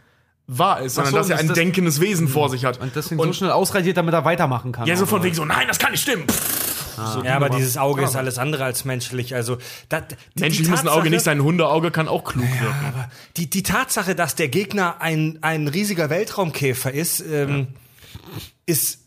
wahr 0.47 0.81
ist, 0.81 0.95
sondern 0.95 1.11
so, 1.11 1.17
dass 1.19 1.29
er 1.29 1.37
ein 1.37 1.47
das- 1.49 1.55
denkendes 1.55 1.99
Wesen 2.01 2.27
vor 2.27 2.49
sich 2.49 2.65
hat. 2.65 2.79
Und 2.79 2.95
deswegen 2.95 3.21
so 3.21 3.33
schnell 3.33 3.51
ausradiert, 3.51 3.97
damit 3.97 4.13
er 4.15 4.25
weitermachen 4.25 4.71
kann. 4.71 4.87
ja, 4.87 4.95
so 4.95 5.05
von 5.05 5.17
Aber- 5.17 5.25
wegen 5.25 5.35
so, 5.35 5.45
nein, 5.45 5.67
das 5.67 5.77
kann 5.77 5.91
nicht 5.91 6.01
stimmen. 6.01 6.27
Pff, 6.27 6.58
so 7.07 7.21
die 7.21 7.27
Ja, 7.27 7.35
aber 7.35 7.49
dieses 7.49 7.77
Auge 7.77 8.03
ist 8.03 8.15
alles 8.15 8.37
andere 8.37 8.63
als 8.63 8.85
menschlich. 8.85 9.35
Also, 9.35 9.57
da, 9.89 10.01
die, 10.01 10.15
Menschlich 10.35 10.65
die 10.65 10.71
muss 10.71 10.81
ein 10.81 10.87
Auge 10.87 10.97
Tatsache- 10.97 11.09
nicht 11.09 11.23
sein, 11.23 11.37
ein 11.39 11.43
Hundeauge 11.43 11.91
kann 11.91 12.07
auch 12.07 12.23
klug 12.23 12.47
wirken. 12.59 13.05
Die, 13.37 13.49
die 13.49 13.63
Tatsache, 13.63 14.15
dass 14.15 14.35
der 14.35 14.49
Gegner 14.49 15.01
ein, 15.01 15.39
ein 15.41 15.67
riesiger 15.67 16.09
Weltraumkäfer 16.09 16.91
ist, 16.93 17.21
ähm, 17.21 17.67
ist, 18.65 18.99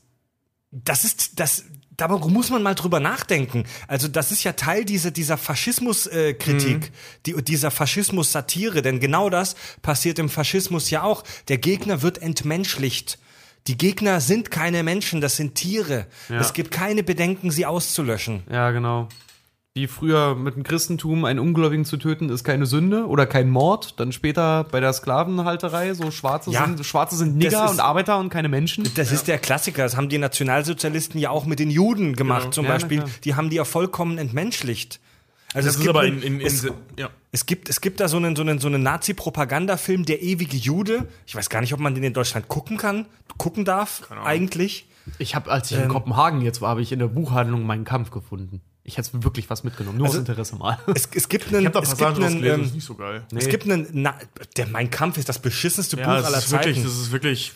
das 0.70 1.04
ist, 1.04 1.38
das, 1.40 1.64
darüber 1.96 2.28
muss 2.28 2.50
man 2.50 2.62
mal 2.62 2.74
drüber 2.74 3.00
nachdenken. 3.00 3.64
Also 3.88 4.08
das 4.08 4.32
ist 4.32 4.44
ja 4.44 4.52
Teil 4.52 4.84
dieser, 4.84 5.10
dieser 5.10 5.36
Faschismus-Kritik, 5.36 6.14
äh, 6.14 6.34
Kritik, 6.34 6.92
die, 7.26 7.42
dieser 7.42 7.70
Faschismus-Satire, 7.70 8.82
denn 8.82 9.00
genau 9.00 9.30
das 9.30 9.54
passiert 9.82 10.18
im 10.18 10.28
Faschismus 10.28 10.90
ja 10.90 11.02
auch. 11.02 11.22
Der 11.48 11.58
Gegner 11.58 12.02
wird 12.02 12.18
entmenschlicht. 12.18 13.18
Die 13.68 13.78
Gegner 13.78 14.20
sind 14.20 14.50
keine 14.50 14.82
Menschen, 14.82 15.20
das 15.20 15.36
sind 15.36 15.54
Tiere. 15.54 16.06
Es 16.28 16.52
gibt 16.52 16.70
keine 16.72 17.02
Bedenken, 17.02 17.50
sie 17.50 17.64
auszulöschen. 17.66 18.42
Ja, 18.50 18.70
genau. 18.72 19.08
Wie 19.74 19.86
früher 19.86 20.34
mit 20.34 20.54
dem 20.54 20.64
Christentum 20.64 21.24
einen 21.24 21.38
Ungläubigen 21.38 21.86
zu 21.86 21.96
töten, 21.96 22.28
ist 22.28 22.44
keine 22.44 22.66
Sünde 22.66 23.06
oder 23.06 23.24
kein 23.24 23.48
Mord. 23.48 23.98
Dann 23.98 24.12
später 24.12 24.64
bei 24.64 24.80
der 24.80 24.92
Sklavenhalterei, 24.92 25.94
so 25.94 26.10
Schwarze, 26.10 26.50
Ja. 26.50 26.66
sind, 26.66 26.84
Schwarze 26.84 27.16
sind 27.16 27.36
Nigger 27.38 27.64
ist- 27.64 27.70
und 27.70 27.80
Arbeiter 27.80 28.18
und 28.18 28.28
keine 28.28 28.50
Menschen. 28.50 28.86
Das 28.96 29.10
ist 29.12 29.28
der 29.28 29.38
Klassiker. 29.38 29.82
Das 29.84 29.96
haben 29.96 30.10
die 30.10 30.18
Nationalsozialisten 30.18 31.18
ja 31.18 31.30
auch 31.30 31.46
mit 31.46 31.58
den 31.58 31.70
Juden 31.70 32.16
gemacht, 32.16 32.52
zum 32.52 32.64
Ja, 32.64 32.70
na 32.70 32.74
Beispiel. 32.74 33.02
Die 33.24 33.34
haben 33.34 33.48
die 33.48 33.56
ja 33.56 33.64
vollkommen 33.64 34.18
entmenschlicht. 34.18 35.00
Also 35.54 35.66
Das 35.66 35.74
es 35.74 35.76
ist 35.76 35.80
gibt 35.82 35.90
aber 35.90 36.04
in, 36.04 36.22
in, 36.22 36.40
in 36.40 36.46
es, 36.46 36.66
ja. 36.98 37.10
es 37.30 37.46
gibt 37.46 37.68
es 37.68 37.80
gibt 37.80 38.00
da 38.00 38.08
so 38.08 38.16
einen 38.16 38.34
so 38.36 38.42
einen 38.42 38.58
so 38.58 38.68
einen 38.68 38.82
Nazi-Propagandafilm, 38.82 40.04
der 40.04 40.22
ewige 40.22 40.56
Jude. 40.56 41.08
Ich 41.26 41.34
weiß 41.34 41.48
gar 41.50 41.60
nicht, 41.60 41.74
ob 41.74 41.80
man 41.80 41.94
den 41.94 42.04
in 42.04 42.12
Deutschland 42.14 42.48
gucken 42.48 42.76
kann, 42.78 43.06
gucken 43.38 43.64
darf 43.64 44.02
eigentlich. 44.24 44.86
Ich 45.18 45.34
habe, 45.34 45.50
als 45.50 45.70
ich 45.70 45.78
in 45.78 45.88
Kopenhagen 45.88 46.42
jetzt 46.42 46.60
war, 46.60 46.70
habe 46.70 46.82
ich 46.82 46.92
in 46.92 47.00
der 47.00 47.08
Buchhandlung 47.08 47.64
meinen 47.66 47.84
Kampf 47.84 48.10
gefunden. 48.10 48.60
Ich 48.84 48.98
hätte 48.98 49.22
wirklich 49.24 49.48
was 49.50 49.62
mitgenommen, 49.62 49.98
nur 49.98 50.08
aus 50.08 50.14
Interesse 50.16 50.56
mal. 50.56 50.78
Es, 50.94 51.08
es 51.14 51.28
gibt 51.28 51.48
einen 51.48 51.60
Ich 51.60 51.66
habe 51.66 51.72
da 51.74 51.80
es 51.82 51.90
gibt 51.90 52.00
Passagen 52.00 52.24
einen, 52.24 52.42
das 52.42 52.58
ist 52.60 52.66
ähm, 52.68 52.74
nicht 52.74 52.84
so 52.86 52.94
geil. 52.94 53.22
es 53.34 53.48
gibt 53.48 53.64
einen 53.64 53.86
Na 53.92 54.14
der 54.56 54.66
Mein 54.68 54.90
Kampf 54.90 55.18
ist 55.18 55.28
das 55.28 55.38
beschissenste 55.40 55.96
Buch 55.96 56.04
Ja, 56.06 56.16
das 56.16 56.24
aller 56.26 56.38
ist 56.38 56.50
wirklich, 56.50 56.76
Zeiten. 56.76 56.88
das 56.88 56.98
ist 56.98 57.12
wirklich, 57.12 57.52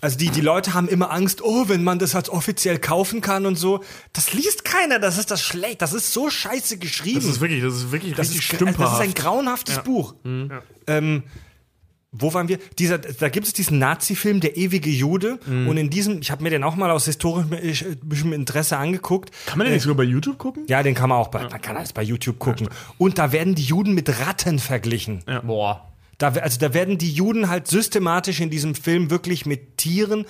Also 0.00 0.16
die, 0.18 0.30
die 0.30 0.40
Leute 0.40 0.74
haben 0.74 0.88
immer 0.88 1.10
Angst, 1.10 1.42
oh, 1.42 1.68
wenn 1.68 1.84
man 1.84 1.98
das 1.98 2.14
als 2.14 2.30
offiziell 2.30 2.78
kaufen 2.78 3.20
kann 3.20 3.46
und 3.46 3.56
so. 3.56 3.82
Das 4.12 4.32
liest 4.32 4.64
keiner, 4.64 4.98
das 4.98 5.18
ist 5.18 5.30
das 5.30 5.42
schlecht. 5.42 5.82
Das 5.82 5.92
ist 5.92 6.12
so 6.12 6.30
scheiße 6.30 6.78
geschrieben. 6.78 7.16
das 7.16 7.24
ist 7.26 7.40
wirklich, 7.40 7.62
das 7.62 7.74
ist 7.74 7.92
wirklich 7.92 8.14
Das 8.14 8.30
richtig 8.30 8.52
ist, 8.52 8.78
das 8.78 8.92
ist 8.94 9.00
ein 9.00 9.14
grauenhaftes 9.14 9.82
Buch. 9.82 10.14
Mhm. 10.24 10.50
Ähm, 10.86 11.22
wo 12.12 12.34
waren 12.34 12.48
wir? 12.48 12.58
Dieser, 12.78 12.98
da 12.98 13.28
gibt 13.28 13.46
es 13.46 13.52
diesen 13.52 13.78
Nazi-Film, 13.78 14.40
Der 14.40 14.56
ewige 14.56 14.90
Jude. 14.90 15.38
Mhm. 15.46 15.68
Und 15.68 15.76
in 15.76 15.90
diesem, 15.90 16.20
ich 16.20 16.30
habe 16.30 16.42
mir 16.42 16.50
den 16.50 16.64
auch 16.64 16.74
mal 16.74 16.90
aus 16.90 17.04
historischem 17.04 18.32
Interesse 18.32 18.76
angeguckt. 18.76 19.30
Kann 19.46 19.58
man 19.58 19.66
den 19.66 19.74
nicht 19.74 19.84
sogar 19.84 19.98
bei 19.98 20.02
YouTube 20.04 20.38
gucken? 20.38 20.64
Ja, 20.68 20.82
den 20.82 20.94
kann 20.94 21.08
man 21.08 21.18
auch 21.18 21.28
bei, 21.28 21.42
man 21.48 21.60
kann 21.60 21.76
alles 21.76 21.92
bei 21.92 22.02
YouTube 22.02 22.38
gucken. 22.38 22.68
Und 22.98 23.18
da 23.18 23.30
werden 23.32 23.54
die 23.54 23.62
Juden 23.62 23.94
mit 23.94 24.08
Ratten 24.20 24.58
verglichen. 24.58 25.22
Boah. 25.44 25.89
Da, 26.20 26.28
also 26.28 26.60
da 26.60 26.74
werden 26.74 26.98
die 26.98 27.10
Juden 27.10 27.48
halt 27.48 27.66
systematisch 27.66 28.40
in 28.40 28.50
diesem 28.50 28.74
Film 28.74 29.10
wirklich 29.10 29.46
mit 29.46 29.78
Tieren, 29.78 30.26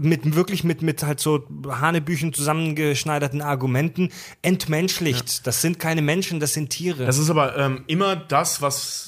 mit 0.00 0.34
wirklich 0.34 0.64
mit 0.64 0.80
mit 0.80 1.02
halt 1.02 1.20
so 1.20 1.46
Hanebüchen 1.68 2.32
zusammengeschneiderten 2.32 3.42
Argumenten 3.42 4.10
entmenschlicht. 4.40 5.46
Das 5.46 5.60
sind 5.60 5.78
keine 5.78 6.00
Menschen, 6.00 6.40
das 6.40 6.54
sind 6.54 6.70
Tiere. 6.70 7.04
Das 7.04 7.18
ist 7.18 7.28
aber 7.28 7.58
ähm, 7.58 7.84
immer 7.86 8.16
das, 8.16 8.62
was. 8.62 9.07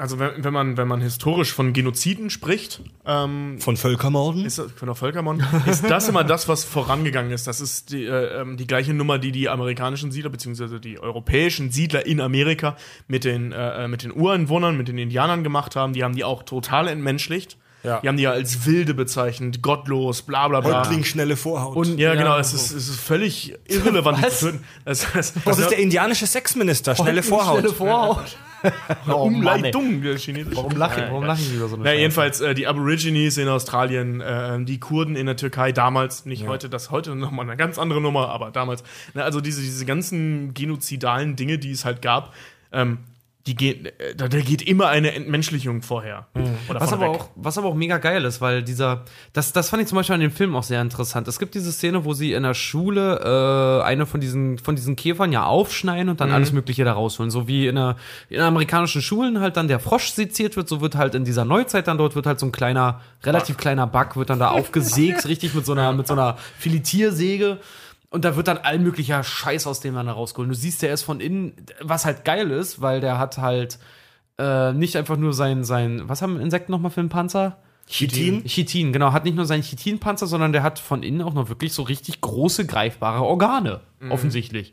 Also 0.00 0.20
wenn, 0.20 0.44
wenn 0.44 0.52
man 0.52 0.76
wenn 0.76 0.86
man 0.86 1.00
historisch 1.00 1.52
von 1.52 1.72
Genoziden 1.72 2.30
spricht, 2.30 2.80
ähm, 3.04 3.58
von 3.58 3.76
Völkermorden? 3.76 4.44
ist 4.44 4.56
das, 4.58 4.70
von 4.70 4.86
der 4.86 4.94
Völkermord, 4.94 5.40
ist 5.66 5.90
das 5.90 6.08
immer 6.08 6.22
das, 6.22 6.46
was 6.46 6.62
vorangegangen 6.62 7.32
ist. 7.32 7.48
Das 7.48 7.60
ist 7.60 7.90
die, 7.90 8.04
äh, 8.04 8.40
ähm, 8.40 8.56
die 8.56 8.68
gleiche 8.68 8.94
Nummer, 8.94 9.18
die 9.18 9.32
die 9.32 9.48
amerikanischen 9.48 10.12
Siedler 10.12 10.30
beziehungsweise 10.30 10.78
die 10.78 11.00
europäischen 11.00 11.72
Siedler 11.72 12.06
in 12.06 12.20
Amerika 12.20 12.76
mit 13.08 13.24
den 13.24 13.50
äh, 13.50 13.88
mit 13.88 14.04
den 14.04 14.14
Ureinwohnern, 14.14 14.76
mit 14.76 14.86
den 14.86 14.98
Indianern 14.98 15.42
gemacht 15.42 15.74
haben. 15.74 15.94
Die 15.94 16.04
haben 16.04 16.14
die 16.14 16.22
auch 16.22 16.44
total 16.44 16.86
entmenschlicht. 16.86 17.56
Ja. 17.82 18.00
Die 18.00 18.08
haben 18.08 18.16
die 18.18 18.22
ja 18.24 18.30
als 18.30 18.66
wilde 18.66 18.94
bezeichnet, 18.94 19.62
gottlos, 19.62 20.22
bla 20.22 20.46
bla 20.46 20.60
bla. 20.60 20.78
Häuptling 20.78 21.02
schnelle 21.02 21.36
Vorhaut. 21.36 21.74
Und- 21.76 21.98
Ja, 21.98 22.14
Ja, 22.14 22.20
genau, 22.20 22.38
es 22.38 22.52
ist, 22.52 22.70
es 22.70 22.88
ist 22.88 23.00
völlig 23.00 23.54
irrelevant. 23.66 24.22
Was? 24.22 24.40
Das, 24.84 25.06
das, 25.12 25.32
das 25.44 25.58
ist 25.58 25.70
der 25.70 25.78
indianische 25.78 26.26
Sexminister, 26.28 26.94
schnelle 26.94 27.22
Vorhaut. 27.24 27.58
Schnelle 27.60 27.74
Vorhaut. 27.74 28.36
Oh. 29.08 29.12
Umleitung 29.24 30.02
der 30.02 30.16
chinesischen. 30.16 30.56
Warum 30.56 30.76
lachen, 30.76 31.04
warum 31.08 31.24
lachen 31.24 31.44
die 31.48 31.56
über 31.56 31.68
so 31.68 31.74
eine 31.74 31.84
Na, 31.84 31.90
Scheiße? 31.90 32.00
jedenfalls 32.00 32.40
äh, 32.40 32.54
die 32.54 32.66
Aborigines 32.66 33.38
in 33.38 33.48
Australien, 33.48 34.20
äh, 34.20 34.64
die 34.64 34.80
Kurden 34.80 35.16
in 35.16 35.26
der 35.26 35.36
Türkei 35.36 35.72
damals, 35.72 36.26
nicht 36.26 36.46
heute, 36.46 36.68
das 36.68 36.90
heute 36.90 37.14
nochmal 37.14 37.46
eine 37.46 37.56
ganz 37.56 37.78
andere 37.78 38.00
Nummer, 38.00 38.28
aber 38.30 38.50
damals. 38.50 38.82
Na, 39.14 39.22
also 39.22 39.40
diese, 39.40 39.60
diese 39.60 39.84
ganzen 39.84 40.54
genozidalen 40.54 41.36
Dinge, 41.36 41.58
die 41.58 41.70
es 41.70 41.84
halt 41.84 42.02
gab, 42.02 42.34
ähm, 42.72 42.98
die 43.48 43.56
gehen, 43.56 43.86
äh, 43.86 44.14
da, 44.14 44.28
da 44.28 44.38
geht 44.40 44.62
immer 44.62 44.88
eine 44.88 45.14
Entmenschlichung 45.14 45.82
vorher. 45.82 46.26
Oder 46.68 46.80
Was 46.80 46.92
aber, 46.92 47.08
auch, 47.08 47.30
was 47.34 47.56
aber 47.56 47.68
auch 47.68 47.74
mega 47.74 47.98
geil 47.98 48.24
ist, 48.24 48.40
weil 48.40 48.62
dieser, 48.62 49.04
das, 49.32 49.52
das 49.52 49.70
fand 49.70 49.82
ich 49.82 49.88
zum 49.88 49.96
Beispiel 49.96 50.14
an 50.14 50.20
dem 50.20 50.30
Film 50.30 50.54
auch 50.54 50.62
sehr 50.62 50.82
interessant. 50.82 51.26
Es 51.28 51.38
gibt 51.38 51.54
diese 51.54 51.72
Szene, 51.72 52.04
wo 52.04 52.12
sie 52.12 52.34
in 52.34 52.42
der 52.42 52.54
Schule 52.54 53.80
äh, 53.80 53.84
eine 53.84 54.06
von 54.06 54.20
diesen, 54.20 54.58
von 54.58 54.76
diesen 54.76 54.96
Käfern 54.96 55.32
ja 55.32 55.44
aufschneiden 55.44 56.10
und 56.10 56.20
dann 56.20 56.30
alles 56.30 56.52
Mögliche 56.52 56.84
da 56.84 56.92
rausholen. 56.92 57.30
So 57.30 57.48
wie 57.48 57.66
in, 57.66 57.76
der, 57.76 57.96
in 58.28 58.40
amerikanischen 58.40 59.00
Schulen 59.00 59.40
halt 59.40 59.56
dann 59.56 59.66
der 59.66 59.80
Frosch 59.80 60.10
seziert 60.10 60.56
wird, 60.56 60.68
so 60.68 60.80
wird 60.80 60.94
halt 60.94 61.14
in 61.14 61.24
dieser 61.24 61.44
Neuzeit 61.44 61.88
dann 61.88 61.98
dort 61.98 62.14
wird 62.14 62.26
halt 62.26 62.38
so 62.38 62.46
ein 62.46 62.52
kleiner, 62.52 63.00
relativ 63.24 63.56
kleiner 63.56 63.86
Bug, 63.86 64.16
wird 64.16 64.30
dann 64.30 64.38
da 64.38 64.50
aufgesägt, 64.58 65.26
richtig 65.26 65.54
mit 65.54 65.64
so 65.64 65.72
einer, 65.72 65.92
mit 65.92 66.06
so 66.06 66.12
einer 66.12 66.36
Filetiersäge. 66.58 67.58
Und 68.10 68.24
da 68.24 68.36
wird 68.36 68.48
dann 68.48 68.58
all 68.58 68.78
möglicher 68.78 69.22
Scheiß 69.22 69.66
aus 69.66 69.80
dem 69.80 69.94
dann 69.94 70.06
da 70.06 70.12
rausgeholt. 70.12 70.50
Du 70.50 70.54
siehst 70.54 70.80
ja 70.82 70.88
erst 70.88 71.04
von 71.04 71.20
innen, 71.20 71.52
was 71.80 72.04
halt 72.04 72.24
geil 72.24 72.50
ist, 72.50 72.80
weil 72.80 73.00
der 73.00 73.18
hat 73.18 73.38
halt 73.38 73.78
äh, 74.38 74.72
nicht 74.72 74.96
einfach 74.96 75.16
nur 75.16 75.34
sein, 75.34 75.64
sein, 75.64 76.02
was 76.06 76.22
haben 76.22 76.40
Insekten 76.40 76.72
nochmal 76.72 76.90
für 76.90 77.00
einen 77.00 77.10
Panzer? 77.10 77.58
Chitin? 77.86 78.44
Chitin, 78.44 78.92
genau. 78.92 79.12
Hat 79.12 79.24
nicht 79.24 79.36
nur 79.36 79.46
seinen 79.46 79.62
Chitinpanzer, 79.62 80.26
sondern 80.26 80.52
der 80.52 80.62
hat 80.62 80.78
von 80.78 81.02
innen 81.02 81.22
auch 81.22 81.34
noch 81.34 81.48
wirklich 81.48 81.72
so 81.72 81.82
richtig 81.82 82.20
große, 82.20 82.66
greifbare 82.66 83.24
Organe, 83.24 83.80
offensichtlich. 84.10 84.72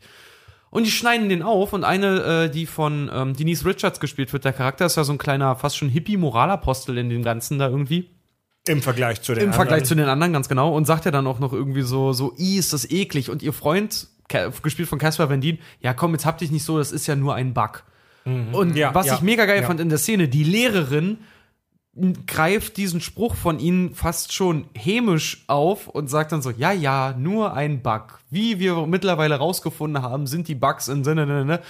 Und 0.70 0.84
die 0.84 0.90
schneiden 0.90 1.28
den 1.28 1.42
auf 1.42 1.72
und 1.72 1.84
eine, 1.84 2.44
äh, 2.44 2.50
die 2.50 2.66
von 2.66 3.10
ähm, 3.12 3.34
Denise 3.34 3.64
Richards 3.64 4.00
gespielt 4.00 4.32
wird, 4.32 4.44
der 4.44 4.52
Charakter 4.52 4.84
ist 4.84 4.96
ja 4.96 5.04
so 5.04 5.12
ein 5.12 5.18
kleiner, 5.18 5.56
fast 5.56 5.78
schon 5.78 5.88
Hippie-Moralapostel 5.88 6.98
in 6.98 7.08
dem 7.08 7.22
Ganzen 7.22 7.58
da 7.58 7.68
irgendwie. 7.68 8.10
Im 8.68 8.82
Vergleich 8.82 9.22
zu 9.22 9.34
den 9.34 9.44
Im 9.44 9.52
Vergleich 9.52 9.84
zu 9.84 9.94
anderen. 9.94 10.06
den 10.06 10.12
anderen, 10.12 10.32
ganz 10.32 10.48
genau. 10.48 10.74
Und 10.74 10.86
sagt 10.86 11.04
ja 11.04 11.10
dann 11.10 11.26
auch 11.26 11.38
noch 11.38 11.52
irgendwie 11.52 11.82
so, 11.82 12.12
so, 12.12 12.34
i, 12.38 12.56
ist 12.56 12.72
das 12.72 12.90
eklig. 12.90 13.30
Und 13.30 13.42
ihr 13.42 13.52
Freund, 13.52 14.08
gespielt 14.62 14.88
von 14.88 14.98
Caspar 14.98 15.30
Van 15.30 15.40
Dien, 15.40 15.58
ja 15.80 15.94
komm, 15.94 16.12
jetzt 16.12 16.26
habt 16.26 16.40
dich 16.40 16.50
nicht 16.50 16.64
so, 16.64 16.78
das 16.78 16.92
ist 16.92 17.06
ja 17.06 17.14
nur 17.16 17.34
ein 17.34 17.54
Bug. 17.54 17.84
Und 18.24 18.74
Ja, 18.74 18.92
was 18.92 19.06
ja, 19.06 19.14
ich 19.14 19.20
mega 19.20 19.46
geil 19.46 19.60
ja. 19.60 19.66
fand 19.68 19.78
in 19.80 19.88
der 19.88 19.98
Szene, 19.98 20.26
die 20.28 20.42
Lehrerin 20.42 21.18
greift 22.26 22.76
diesen 22.76 23.00
Spruch 23.00 23.34
von 23.36 23.58
ihnen 23.58 23.94
fast 23.94 24.34
schon 24.34 24.66
hämisch 24.74 25.44
auf 25.46 25.88
und 25.88 26.10
sagt 26.10 26.32
dann 26.32 26.42
so, 26.42 26.50
ja, 26.50 26.72
ja, 26.72 27.14
nur 27.16 27.54
ein 27.54 27.82
Bug. 27.82 28.18
Wie 28.28 28.58
wir 28.58 28.86
mittlerweile 28.86 29.36
rausgefunden 29.36 30.02
haben, 30.02 30.26
sind 30.26 30.48
die 30.48 30.54
Bugs 30.54 30.88
in 30.88 31.04
Sinne, 31.04 31.24
ne, 31.24 31.44
ne, 31.44 31.60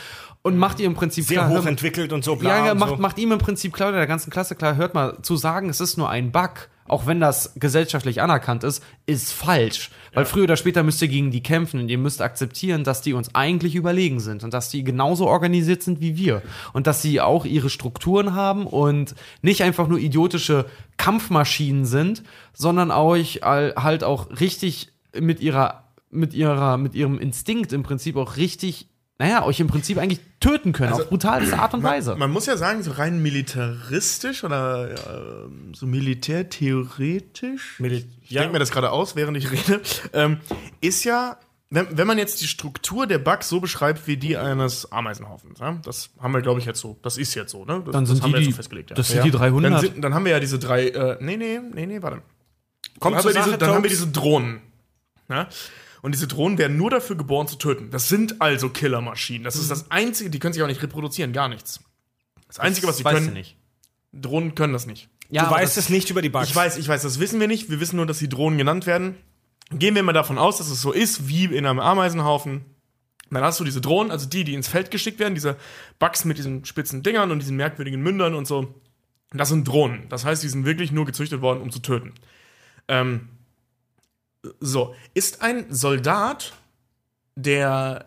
und 0.43 0.56
macht 0.59 0.81
ihr 0.81 0.86
im 0.86 0.94
Prinzip 0.94 1.27
Sehr 1.27 1.39
klar, 1.39 1.51
mal- 1.51 1.59
hochentwickelt 1.60 2.12
und 2.12 2.24
so 2.24 2.36
bla. 2.36 2.66
ja, 2.66 2.74
macht, 2.74 2.90
so. 2.90 2.97
macht 2.97 3.18
ihm 3.18 3.32
im 3.32 3.39
Prinzip 3.39 3.73
klar, 3.73 3.93
der 3.93 4.06
ganzen 4.06 4.31
Klasse 4.31 4.56
klar, 4.56 4.77
hört 4.77 4.94
mal, 4.94 5.18
zu 5.23 5.36
sagen, 5.36 5.68
es 5.68 5.81
ist 5.81 5.97
nur 5.97 6.09
ein 6.10 6.32
Bug, 6.32 6.68
auch 6.88 7.06
wenn 7.06 7.20
das 7.20 7.52
gesellschaftlich 7.56 8.20
anerkannt 8.20 8.64
ist, 8.64 8.82
ist 9.06 9.32
falsch. 9.32 9.90
Weil 10.14 10.24
früher 10.24 10.44
oder 10.44 10.56
später 10.56 10.82
müsst 10.82 11.02
ihr 11.02 11.08
gegen 11.08 11.30
die 11.30 11.42
kämpfen 11.42 11.80
und 11.80 11.88
ihr 11.88 11.98
müsst 11.98 12.22
akzeptieren, 12.22 12.84
dass 12.84 13.02
die 13.02 13.12
uns 13.12 13.34
eigentlich 13.34 13.74
überlegen 13.74 14.18
sind 14.20 14.44
und 14.44 14.54
dass 14.54 14.70
die 14.70 14.82
genauso 14.82 15.26
organisiert 15.26 15.82
sind 15.82 16.00
wie 16.00 16.16
wir. 16.16 16.42
Und 16.72 16.86
dass 16.86 17.02
sie 17.02 17.20
auch 17.20 17.44
ihre 17.44 17.68
Strukturen 17.68 18.34
haben 18.34 18.66
und 18.66 19.14
nicht 19.42 19.62
einfach 19.62 19.88
nur 19.88 19.98
idiotische 19.98 20.66
Kampfmaschinen 20.96 21.84
sind, 21.84 22.22
sondern 22.54 22.90
euch 22.90 23.40
halt 23.42 24.04
auch 24.04 24.30
richtig 24.40 24.92
mit 25.18 25.40
ihrer, 25.40 25.84
mit 26.10 26.32
ihrer, 26.32 26.78
mit 26.78 26.94
ihrem 26.94 27.18
Instinkt 27.18 27.72
im 27.72 27.82
Prinzip 27.82 28.16
auch 28.16 28.36
richtig 28.36 28.88
naja, 29.18 29.44
euch 29.44 29.60
im 29.60 29.66
Prinzip 29.66 29.97
eigentlich 29.98 30.20
töten 30.40 30.72
können, 30.72 30.93
auf 30.93 31.09
brutalste 31.09 31.59
Art 31.59 31.72
und 31.74 31.82
Weise. 31.82 32.10
Man, 32.10 32.18
man 32.20 32.30
muss 32.32 32.47
ja 32.47 32.56
sagen, 32.56 32.82
so 32.82 32.90
rein 32.93 33.22
militaristisch 33.22 34.44
oder 34.44 34.90
äh, 34.90 34.97
so 35.74 35.86
militärtheoretisch, 35.86 37.78
Mili- 37.80 38.05
ich 38.22 38.28
denke 38.30 38.52
mir 38.52 38.59
das 38.59 38.70
gerade 38.70 38.90
aus, 38.90 39.16
während 39.16 39.36
ich 39.36 39.51
rede, 39.51 39.80
ähm, 40.12 40.38
ist 40.80 41.05
ja, 41.05 41.38
wenn, 41.70 41.86
wenn 41.97 42.06
man 42.06 42.18
jetzt 42.18 42.40
die 42.43 42.47
Struktur 42.47 43.06
der 43.06 43.18
Bugs 43.18 43.48
so 43.48 43.60
beschreibt 43.60 44.06
wie 44.06 44.16
die 44.16 44.36
eines 44.36 44.93
Ameisenhaufens, 44.93 45.59
ja? 45.60 45.78
das 45.82 46.10
haben 46.20 46.32
wir, 46.32 46.43
glaube 46.43 46.60
ich, 46.60 46.66
jetzt 46.66 46.80
so, 46.80 46.98
das 47.02 47.16
ist 47.18 47.34
jetzt 47.34 47.52
so, 47.52 47.64
ne? 47.64 47.82
Das, 47.84 47.93
Dann 47.93 48.06
sind 48.06 48.18
das 48.18 48.22
haben 48.22 48.30
die, 48.30 48.34
wir 48.34 48.40
jetzt 48.43 48.51
so 48.51 48.56
festgelegt. 48.56 48.90
Ja. 48.90 48.97
das 48.97 49.09
sind 49.09 49.24
die 49.24 49.30
300. 49.30 49.72
Dann, 49.72 49.80
sind, 49.80 50.02
dann 50.02 50.14
haben 50.14 50.24
wir 50.24 50.32
ja 50.32 50.40
diese 50.40 50.59
drei, 50.59 50.88
äh, 50.88 51.16
nee, 51.20 51.36
nee, 51.36 51.59
nee, 51.72 51.86
nee, 51.86 52.02
warte. 52.02 52.22
Kommt 53.01 53.14
Dann, 53.14 53.14
haben 53.14 53.22
zur 53.22 53.30
wir, 53.34 53.40
diese, 53.40 53.51
Sache, 53.51 53.59
dann 53.59 53.70
haben 53.74 53.82
wir 53.82 53.90
diese 53.90 54.09
Drohnen. 54.09 54.60
Ja? 55.28 55.48
Und 56.06 56.12
diese 56.12 56.28
Drohnen 56.28 56.56
werden 56.56 56.76
nur 56.76 56.88
dafür 56.88 57.16
geboren 57.16 57.48
zu 57.48 57.56
töten. 57.56 57.90
Das 57.90 58.08
sind 58.08 58.40
also 58.40 58.68
Killermaschinen. 58.68 59.42
Das 59.42 59.56
ist 59.56 59.72
das 59.72 59.90
Einzige, 59.90 60.30
die 60.30 60.38
können 60.38 60.52
sich 60.52 60.62
auch 60.62 60.68
nicht 60.68 60.80
reproduzieren, 60.80 61.32
gar 61.32 61.48
nichts. 61.48 61.80
Das 62.46 62.60
Einzige, 62.60 62.86
was 62.86 62.98
sie 62.98 63.02
können, 63.02 63.32
nicht. 63.32 63.56
Drohnen 64.12 64.54
können 64.54 64.72
das 64.72 64.86
nicht. 64.86 65.08
Ja, 65.30 65.46
du 65.46 65.50
weißt 65.50 65.76
das- 65.76 65.86
es 65.86 65.90
nicht 65.90 66.08
über 66.08 66.22
die 66.22 66.28
Bugs. 66.28 66.48
Ich 66.48 66.54
weiß, 66.54 66.76
ich 66.76 66.86
weiß, 66.86 67.02
das 67.02 67.18
wissen 67.18 67.40
wir 67.40 67.48
nicht. 67.48 67.70
Wir 67.70 67.80
wissen 67.80 67.96
nur, 67.96 68.06
dass 68.06 68.20
die 68.20 68.28
Drohnen 68.28 68.56
genannt 68.56 68.86
werden. 68.86 69.16
Gehen 69.72 69.96
wir 69.96 70.04
mal 70.04 70.12
davon 70.12 70.38
aus, 70.38 70.58
dass 70.58 70.70
es 70.70 70.80
so 70.80 70.92
ist 70.92 71.26
wie 71.26 71.46
in 71.46 71.66
einem 71.66 71.80
Ameisenhaufen. 71.80 72.64
Dann 73.32 73.42
hast 73.42 73.58
du 73.58 73.64
diese 73.64 73.80
Drohnen, 73.80 74.12
also 74.12 74.28
die, 74.28 74.44
die 74.44 74.54
ins 74.54 74.68
Feld 74.68 74.92
geschickt 74.92 75.18
werden, 75.18 75.34
diese 75.34 75.56
Bugs 75.98 76.24
mit 76.24 76.38
diesen 76.38 76.64
spitzen 76.64 77.02
Dingern 77.02 77.32
und 77.32 77.40
diesen 77.40 77.56
merkwürdigen 77.56 78.00
Mündern 78.00 78.36
und 78.36 78.46
so. 78.46 78.80
Das 79.32 79.48
sind 79.48 79.66
Drohnen. 79.66 80.08
Das 80.08 80.24
heißt, 80.24 80.44
die 80.44 80.48
sind 80.48 80.66
wirklich 80.66 80.92
nur 80.92 81.04
gezüchtet 81.04 81.40
worden, 81.40 81.60
um 81.62 81.72
zu 81.72 81.80
töten. 81.80 82.14
Ähm, 82.86 83.28
so, 84.60 84.94
ist 85.14 85.43
ein 85.43 85.66
Soldat, 85.73 86.52
der 87.35 88.06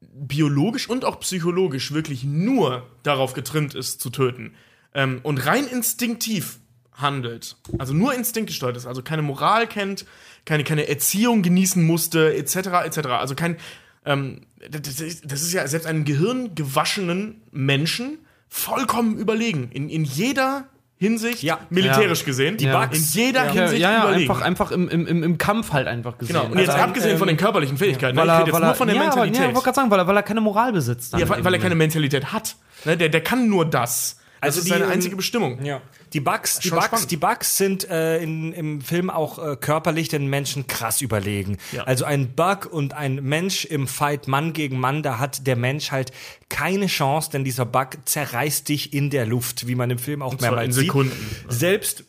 biologisch 0.00 0.88
und 0.88 1.04
auch 1.04 1.20
psychologisch 1.20 1.92
wirklich 1.92 2.24
nur 2.24 2.86
darauf 3.02 3.32
getrimmt 3.32 3.74
ist, 3.74 4.00
zu 4.00 4.10
töten 4.10 4.54
ähm, 4.94 5.20
und 5.22 5.38
rein 5.38 5.66
instinktiv 5.66 6.58
handelt, 6.92 7.56
also 7.78 7.92
nur 7.92 8.14
instinktgesteuert 8.14 8.76
ist, 8.76 8.86
also 8.86 9.02
keine 9.02 9.22
Moral 9.22 9.66
kennt, 9.66 10.06
keine, 10.44 10.62
keine 10.62 10.88
Erziehung 10.88 11.42
genießen 11.42 11.84
musste, 11.84 12.34
etc., 12.34 12.56
etc., 12.84 12.98
also 13.08 13.34
kein, 13.34 13.56
ähm, 14.04 14.42
das, 14.70 15.20
das 15.22 15.42
ist 15.42 15.52
ja 15.52 15.66
selbst 15.66 15.86
einem 15.86 16.04
gehirngewaschenen 16.04 17.42
Menschen 17.50 18.18
vollkommen 18.48 19.18
überlegen, 19.18 19.70
in, 19.72 19.88
in 19.88 20.04
jeder 20.04 20.68
Hinsicht, 21.04 21.42
Ja. 21.42 21.58
militärisch 21.70 22.20
Ja. 22.20 22.26
gesehen, 22.26 22.56
Die 22.56 22.64
Ja. 22.64 22.80
Bugs. 22.84 22.98
in 22.98 23.04
jeder 23.22 23.44
Ja, 23.46 23.52
Hinsicht 23.52 23.80
ja, 23.82 23.92
ja 23.92 24.02
überlegen. 24.04 24.30
einfach, 24.30 24.44
einfach 24.44 24.70
im, 24.72 24.88
im, 24.88 25.22
im, 25.22 25.38
Kampf 25.38 25.72
halt 25.72 25.86
einfach 25.86 26.18
gesehen. 26.18 26.34
Genau, 26.36 26.46
und 26.50 26.58
jetzt 26.58 26.70
Also 26.70 26.82
abgesehen 26.82 27.18
von 27.18 27.28
ähm, 27.28 27.36
den 27.36 27.44
körperlichen 27.44 27.76
Fähigkeiten, 27.78 28.16
weil 28.16 28.26
ne? 28.26 28.32
ich 28.32 28.34
er, 28.34 28.38
rede 28.40 28.46
jetzt 28.50 28.54
weil 28.54 28.60
nur 28.62 28.70
er, 28.70 28.74
von 28.74 28.86
der 28.88 28.96
aber- 28.96 29.04
Mentalität. 29.06 29.40
Ja, 29.40 29.48
ich 29.48 29.54
wollte 29.54 29.64
gerade 29.64 29.76
sagen, 29.76 29.90
weil 29.90 29.98
er, 30.00 30.06
weil 30.06 30.16
er 30.16 30.22
keine 30.22 30.40
Moral 30.40 30.72
besitzt. 30.72 31.12
Dann 31.12 31.20
Ja, 31.20 31.28
weil, 31.28 31.44
weil 31.44 31.54
er 31.54 31.60
keine. 31.60 31.74
Mentalität 31.74 32.32
hat. 32.32 32.56
Ne, 32.84 32.96
der, 32.96 33.08
der 33.08 33.20
kann 33.22 33.48
nur 33.48 33.64
das. 33.64 34.18
Das 34.46 34.56
Also 34.56 34.58
ist 34.60 34.64
die, 34.66 34.70
seine 34.70 34.84
ähm, 34.84 34.90
einzige 34.90 35.16
Bestimmung. 35.16 35.64
Ja. 35.64 35.80
Die 36.12 36.20
Bugs, 36.20 36.58
die 36.58 36.68
Schon 36.68 36.76
Bugs, 36.76 36.86
spannend. 36.86 37.10
die 37.10 37.16
Bugs 37.16 37.58
sind 37.58 37.88
äh, 37.90 38.22
in, 38.22 38.52
im 38.52 38.80
Film 38.80 39.10
auch 39.10 39.38
äh, 39.38 39.56
körperlich 39.56 40.08
den 40.08 40.28
Menschen 40.28 40.66
krass 40.66 41.00
überlegen. 41.00 41.58
Ja. 41.72 41.84
Also 41.84 42.04
ein 42.04 42.34
Bug 42.34 42.66
und 42.70 42.94
ein 42.94 43.16
Mensch 43.16 43.64
im 43.64 43.88
Fight 43.88 44.28
Mann 44.28 44.52
gegen 44.52 44.78
Mann, 44.78 45.02
da 45.02 45.18
hat 45.18 45.46
der 45.46 45.56
Mensch 45.56 45.90
halt 45.90 46.12
keine 46.48 46.86
Chance, 46.86 47.30
denn 47.32 47.44
dieser 47.44 47.66
Bug 47.66 47.98
zerreißt 48.04 48.68
dich 48.68 48.92
in 48.92 49.10
der 49.10 49.26
Luft, 49.26 49.66
wie 49.66 49.74
man 49.74 49.90
im 49.90 49.98
Film 49.98 50.22
auch 50.22 50.34
zwar 50.36 50.50
mehrmals 50.50 50.66
in 50.66 50.72
sieht. 50.72 50.84
Sekunden. 50.84 51.36
Selbst 51.48 52.04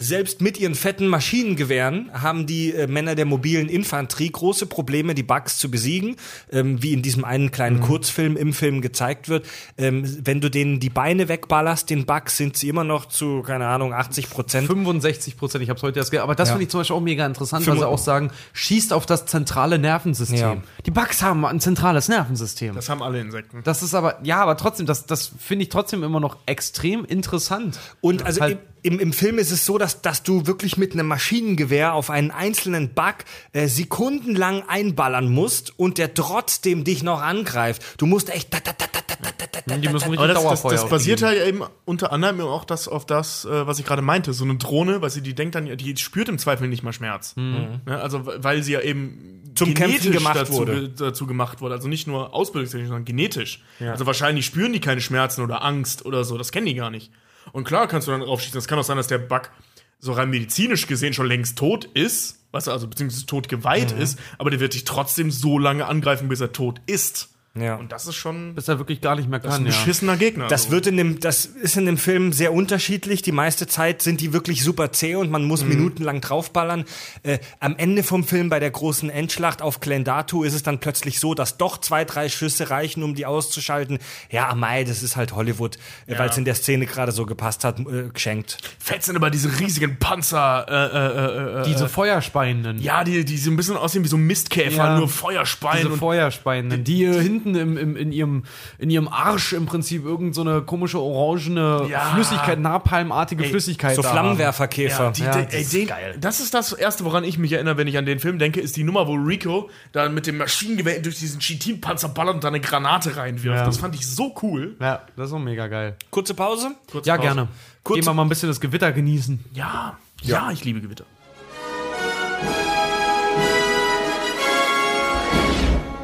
selbst 0.00 0.40
mit 0.40 0.58
ihren 0.58 0.74
fetten 0.74 1.06
Maschinengewehren 1.08 2.10
haben 2.14 2.46
die 2.46 2.72
äh, 2.72 2.86
Männer 2.86 3.14
der 3.14 3.26
mobilen 3.26 3.68
Infanterie 3.68 4.30
große 4.32 4.64
Probleme, 4.66 5.14
die 5.14 5.22
Bugs 5.22 5.58
zu 5.58 5.70
besiegen, 5.70 6.16
ähm, 6.50 6.82
wie 6.82 6.92
in 6.94 7.02
diesem 7.02 7.24
einen 7.24 7.50
kleinen 7.50 7.80
Kurzfilm 7.80 8.36
im 8.36 8.54
Film 8.54 8.80
gezeigt 8.80 9.28
wird. 9.28 9.46
Ähm, 9.76 10.04
wenn 10.24 10.40
du 10.40 10.50
denen 10.50 10.80
die 10.80 10.88
Beine 10.88 11.28
wegballerst, 11.28 11.90
den 11.90 12.06
Bugs, 12.06 12.38
sind 12.38 12.56
sie 12.56 12.68
immer 12.70 12.82
noch 12.82 13.06
zu, 13.06 13.42
keine 13.42 13.66
Ahnung, 13.66 13.92
80 13.92 14.30
Prozent. 14.30 14.66
65 14.68 15.36
Prozent, 15.36 15.62
ich 15.62 15.68
habe 15.68 15.76
es 15.76 15.82
heute 15.82 15.98
erst 15.98 16.10
gehört. 16.10 16.24
Aber 16.24 16.34
das 16.34 16.48
Ja. 16.48 16.54
finde 16.54 16.64
ich 16.64 16.70
zum 16.70 16.80
Beispiel 16.80 16.96
auch 16.96 17.00
mega 17.00 17.26
interessant, 17.26 17.66
weil 17.66 17.76
sie 17.78 17.86
auch 17.86 17.98
sagen, 17.98 18.30
schießt 18.54 18.94
auf 18.94 19.04
das 19.04 19.26
zentrale 19.26 19.78
Nervensystem. 19.78 20.38
Ja. 20.38 20.56
Die 20.86 20.90
Bugs 20.90 21.22
haben 21.22 21.44
ein 21.44 21.60
zentrales 21.60 22.08
Nervensystem. 22.08 22.74
Das, 22.74 22.86
Das 22.86 22.90
haben 22.90 23.02
alle 23.02 23.20
Insekten. 23.20 23.62
ist 23.66 23.94
aber, 23.94 24.18
ja, 24.22 24.40
aber 24.40 24.56
trotzdem, 24.56 24.86
das, 24.86 25.04
das 25.04 25.30
finde 25.38 25.64
ich 25.64 25.68
trotzdem 25.68 26.02
immer 26.02 26.20
noch 26.20 26.38
extrem 26.46 27.04
interessant. 27.04 27.78
Und 28.00 28.24
also 28.24 28.40
Halt- 28.40 28.58
im, 28.82 28.98
im, 28.98 29.12
Film 29.12 29.38
ist 29.38 29.50
es 29.50 29.66
so, 29.66 29.78
dass, 29.78 30.02
dass 30.02 30.22
du 30.22 30.46
wirklich 30.46 30.76
mit 30.76 30.92
einem 30.92 31.06
Maschinengewehr 31.06 31.94
auf 31.94 32.10
einen 32.10 32.30
einzelnen 32.30 32.90
Bug 32.94 33.16
äh, 33.52 33.68
sekundenlang 33.68 34.62
einballern 34.68 35.30
musst 35.30 35.78
und 35.78 35.98
der 35.98 36.14
trotzdem 36.14 36.84
dich 36.84 37.02
noch 37.02 37.20
angreift. 37.20 37.82
Du 37.98 38.06
musst 38.06 38.30
echt. 38.30 38.52
Da, 38.52 38.58
da, 38.60 38.72
da, 38.72 38.86
da, 38.92 39.00
da, 39.08 39.16
da, 39.20 39.46
da, 39.46 39.60
da, 39.66 39.76
Die 39.76 39.88
müssen 39.88 40.10
richtig 40.10 40.18
Aber 40.18 40.28
das, 40.28 40.36
das, 40.36 40.42
Dauerfeuer 40.42 40.72
das 40.72 40.88
basiert 40.88 41.22
halt 41.22 41.46
eben 41.46 41.62
unter 41.84 42.12
anderem 42.12 42.40
auch 42.40 42.64
das, 42.64 42.88
auf 42.88 43.06
das, 43.06 43.44
äh, 43.44 43.66
was 43.66 43.78
ich 43.78 43.84
gerade 43.84 44.02
meinte. 44.02 44.32
So 44.32 44.44
eine 44.44 44.56
Drohne, 44.56 45.02
weil 45.02 45.10
sie 45.10 45.22
die 45.22 45.34
denkt 45.34 45.54
dann, 45.54 45.76
die 45.76 45.96
spürt 45.96 46.28
im 46.28 46.38
Zweifel 46.38 46.68
nicht 46.68 46.82
mal 46.82 46.92
Schmerz. 46.92 47.34
Mhm. 47.36 47.80
Ne? 47.86 48.00
Also, 48.00 48.22
weil 48.24 48.62
sie 48.62 48.72
ja 48.72 48.80
eben 48.80 49.42
Zum 49.54 49.74
Kämpfen 49.74 50.12
gemacht 50.12 50.36
dazu, 50.36 50.54
wurde. 50.54 50.88
dazu 50.88 51.26
gemacht 51.26 51.60
wurde. 51.60 51.74
Also 51.74 51.88
nicht 51.88 52.06
nur 52.06 52.34
ausbildungstechnisch, 52.34 52.88
sondern 52.88 53.04
genetisch. 53.04 53.62
Also 53.80 54.06
wahrscheinlich 54.06 54.46
spüren 54.46 54.72
die 54.72 54.80
keine 54.80 55.00
Schmerzen 55.00 55.42
oder 55.42 55.62
Angst 55.62 56.06
oder 56.06 56.24
so. 56.24 56.38
Das 56.38 56.52
kennen 56.52 56.66
die 56.66 56.74
gar 56.74 56.90
nicht. 56.90 57.10
Und 57.52 57.64
klar 57.64 57.86
kannst 57.88 58.06
du 58.08 58.12
dann 58.12 58.20
drauf 58.20 58.40
schießen. 58.40 58.58
Es 58.58 58.68
kann 58.68 58.78
auch 58.78 58.84
sein, 58.84 58.96
dass 58.96 59.06
der 59.06 59.18
Bug 59.18 59.50
so 59.98 60.12
rein 60.12 60.30
medizinisch 60.30 60.86
gesehen 60.86 61.12
schon 61.12 61.26
längst 61.26 61.58
tot 61.58 61.84
ist, 61.94 62.38
was 62.52 62.68
also 62.68 62.88
beziehungsweise 62.88 63.26
tot 63.26 63.48
geweiht 63.48 63.94
Mhm. 63.94 64.00
ist, 64.02 64.18
aber 64.38 64.50
der 64.50 64.60
wird 64.60 64.74
dich 64.74 64.84
trotzdem 64.84 65.30
so 65.30 65.58
lange 65.58 65.86
angreifen, 65.86 66.28
bis 66.28 66.40
er 66.40 66.52
tot 66.52 66.80
ist. 66.86 67.29
Ja. 67.58 67.74
Und 67.74 67.90
das 67.90 68.06
ist 68.06 68.14
schon 68.14 68.54
Bis 68.54 68.68
er 68.68 68.78
wirklich 68.78 69.00
gar 69.00 69.16
nicht 69.16 69.28
mehr 69.28 69.40
das 69.40 69.48
ist 69.50 69.56
kann, 69.56 69.64
ein 69.66 69.72
ja. 69.72 69.76
beschissener 69.76 70.16
Gegner. 70.16 70.46
Das 70.46 70.62
Also. 70.66 70.72
wird 70.72 70.86
in 70.86 70.96
dem, 70.96 71.18
das 71.18 71.46
ist 71.46 71.76
in 71.76 71.84
dem 71.84 71.98
Film 71.98 72.32
sehr 72.32 72.52
unterschiedlich. 72.52 73.22
Die 73.22 73.32
meiste 73.32 73.66
Zeit 73.66 74.02
sind 74.02 74.20
die 74.20 74.32
wirklich 74.32 74.62
super 74.62 74.92
zäh 74.92 75.16
und 75.16 75.32
man 75.32 75.42
muss 75.44 75.64
minutenlang 75.64 76.20
draufballern. 76.20 76.84
Äh, 77.24 77.38
am 77.58 77.74
Ende 77.76 78.04
vom 78.04 78.22
Film 78.22 78.50
bei 78.50 78.60
der 78.60 78.70
großen 78.70 79.10
Endschlacht 79.10 79.62
auf 79.62 79.80
Klendatu 79.80 80.44
ist 80.44 80.54
es 80.54 80.62
dann 80.62 80.78
plötzlich 80.78 81.18
so, 81.18 81.34
dass 81.34 81.56
doch 81.56 81.78
zwei, 81.78 82.04
drei 82.04 82.28
Schüsse 82.28 82.70
reichen, 82.70 83.02
um 83.02 83.16
die 83.16 83.26
auszuschalten. 83.26 83.98
Ja, 84.30 84.54
Mai, 84.54 84.84
das 84.84 85.02
ist 85.02 85.16
halt 85.16 85.34
Hollywood, 85.34 85.76
äh, 86.06 86.16
weil 86.16 86.28
es 86.30 86.38
in 86.38 86.44
der 86.44 86.54
Szene 86.54 86.86
gerade 86.86 87.10
so 87.10 87.26
gepasst 87.26 87.64
hat, 87.64 87.80
äh, 87.80 88.10
geschenkt. 88.14 88.58
Fett 88.78 89.02
sind 89.02 89.16
aber 89.16 89.28
diese 89.30 89.58
riesigen 89.58 89.98
Panzer, 89.98 90.66
äh, 90.68 90.74
äh, 90.74 91.58
äh, 91.58 91.60
äh, 91.62 91.64
Diese 91.64 91.88
Feuerspeienden. 91.88 92.80
ja, 92.80 93.02
die, 93.02 93.24
die 93.24 93.36
so 93.38 93.50
ein 93.50 93.56
bisschen 93.56 93.76
aussehen 93.76 94.04
wie 94.04 94.08
so 94.08 94.16
Mistkäfer, 94.16 94.76
Ja. 94.76 94.98
nur 94.98 95.08
Feuerspeien 95.08 95.78
Diese 95.78 95.88
und 95.94 95.98
Feuerspeienden, 95.98 96.84
die 96.84 96.94
hier 96.96 97.20
hinten 97.20 97.39
im, 97.46 97.76
im, 97.76 97.96
in, 97.96 98.12
ihrem, 98.12 98.44
in 98.78 98.90
ihrem 98.90 99.08
Arsch 99.08 99.52
im 99.52 99.66
Prinzip 99.66 100.04
irgend 100.04 100.34
so 100.34 100.40
eine 100.42 100.62
komische 100.62 100.98
orangene 101.00 101.86
Ja. 101.90 102.00
Flüssigkeit, 102.14 102.58
Napalmartige 102.60 103.44
Flüssigkeit 103.44 103.96
So. 103.96 104.02
Flammenwerferkäfer. 104.02 105.12
Ja, 105.16 105.24
Ja, 105.24 105.42
das 105.42 105.54
ey, 105.54 105.60
ist 105.62 105.72
den, 105.72 105.86
geil. 105.86 106.16
Das 106.20 106.40
ist 106.40 106.54
das 106.54 106.72
Erste, 106.72 107.04
woran 107.04 107.24
ich 107.24 107.38
mich 107.38 107.52
erinnere, 107.52 107.76
wenn 107.76 107.86
ich 107.88 107.98
an 107.98 108.06
den 108.06 108.18
Film 108.20 108.38
denke, 108.38 108.60
ist 108.60 108.76
die 108.76 108.84
Nummer, 108.84 109.06
wo 109.06 109.14
Rico 109.14 109.70
da 109.92 110.08
mit 110.08 110.26
dem 110.26 110.38
Maschinengewehr 110.38 111.00
durch 111.00 111.18
diesen 111.18 111.40
Chitin-Panzer 111.40 112.08
ballert 112.10 112.34
und 112.36 112.44
da 112.44 112.48
eine 112.48 112.60
Granate 112.60 113.16
reinwirft. 113.16 113.58
Ja. 113.58 113.64
Das 113.66 113.78
fand 113.78 113.94
ich 113.94 114.06
so 114.06 114.34
cool. 114.42 114.76
Ja, 114.80 115.02
das 115.16 115.28
ist 115.28 115.32
auch 115.32 115.38
mega 115.38 115.66
geil. 115.66 115.96
Kurze 116.10 116.34
Pause? 116.34 116.72
Kurze 116.90 117.08
Ja, 117.08 117.16
Pause. 117.16 117.26
gerne. 117.28 117.48
Kurz- 117.82 117.96
Gehen 117.98 118.06
wir 118.06 118.14
mal 118.14 118.22
ein 118.22 118.28
bisschen 118.28 118.48
das 118.48 118.60
Gewitter 118.60 118.92
genießen. 118.92 119.42
Ja, 119.54 119.96
ja, 120.22 120.50
ich 120.52 120.64
liebe 120.64 120.80
Gewitter. 120.80 121.04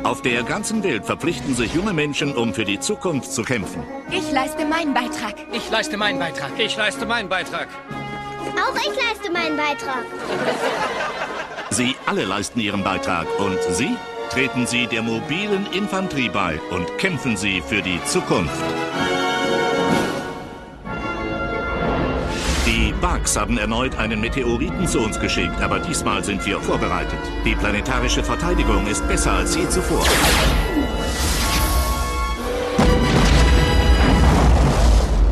Auf 0.06 0.22
der 0.22 0.44
ganzen 0.44 0.84
Welt 0.84 1.04
verpflichten 1.04 1.56
sich 1.56 1.74
junge 1.74 1.92
Menschen, 1.92 2.32
um 2.36 2.54
für 2.54 2.64
die 2.64 2.78
Zukunft 2.78 3.32
zu 3.32 3.42
kämpfen. 3.42 3.82
Ich 4.08 4.30
leiste 4.30 4.64
meinen 4.64 4.94
Beitrag. 4.94 5.34
Ich 5.52 5.68
leiste 5.68 5.96
meinen 5.96 6.20
Beitrag. 6.20 6.52
Ich 6.58 6.76
leiste 6.76 7.04
meinen 7.06 7.28
Beitrag. 7.28 7.66
Auch 8.52 8.76
ich 8.76 9.02
leiste 9.02 9.32
meinen 9.32 9.56
Beitrag. 9.56 10.04
Sie 11.70 11.96
alle 12.06 12.24
leisten 12.24 12.60
ihren 12.60 12.84
Beitrag 12.84 13.26
und 13.40 13.58
Sie 13.74 13.96
treten 14.30 14.68
Sie 14.68 14.86
der 14.86 15.02
mobilen 15.02 15.66
Infanterie 15.72 16.28
bei 16.28 16.60
und 16.70 16.86
kämpfen 16.98 17.36
Sie 17.36 17.60
für 17.60 17.82
die 17.82 18.00
Zukunft. 18.04 18.62
Bugs 22.97 23.36
haben 23.36 23.59
erneut 23.59 23.97
einen 23.97 24.20
Meteoriten 24.20 24.86
zu 24.86 25.01
uns 25.01 25.20
geschickt, 25.20 25.60
aber 25.60 25.78
diesmal 25.78 26.24
sind 26.24 26.44
wir 26.47 26.60
vorbereitet. 26.60 27.18
Die 27.44 27.55
planetarische 27.55 28.24
Verteidigung 28.24 28.86
ist 28.86 29.06
besser 29.06 29.32
als 29.32 29.55
je 29.55 29.68
zuvor. 29.68 30.05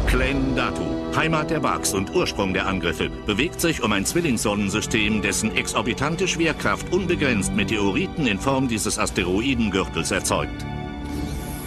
Klendatu, 0.06 1.16
Heimat 1.16 1.50
der 1.50 1.60
Bugs 1.60 1.94
und 1.94 2.14
Ursprung 2.14 2.52
der 2.52 2.66
Angriffe, 2.66 3.10
bewegt 3.26 3.60
sich 3.60 3.82
um 3.82 3.92
ein 3.92 4.04
Zwillingssonnensystem, 4.04 5.22
dessen 5.22 5.56
exorbitante 5.56 6.28
Schwerkraft 6.28 6.92
unbegrenzt 6.92 7.54
Meteoriten 7.54 8.26
in 8.26 8.38
Form 8.38 8.68
dieses 8.68 8.98
Asteroidengürtels 8.98 10.10
erzeugt. 10.10 10.64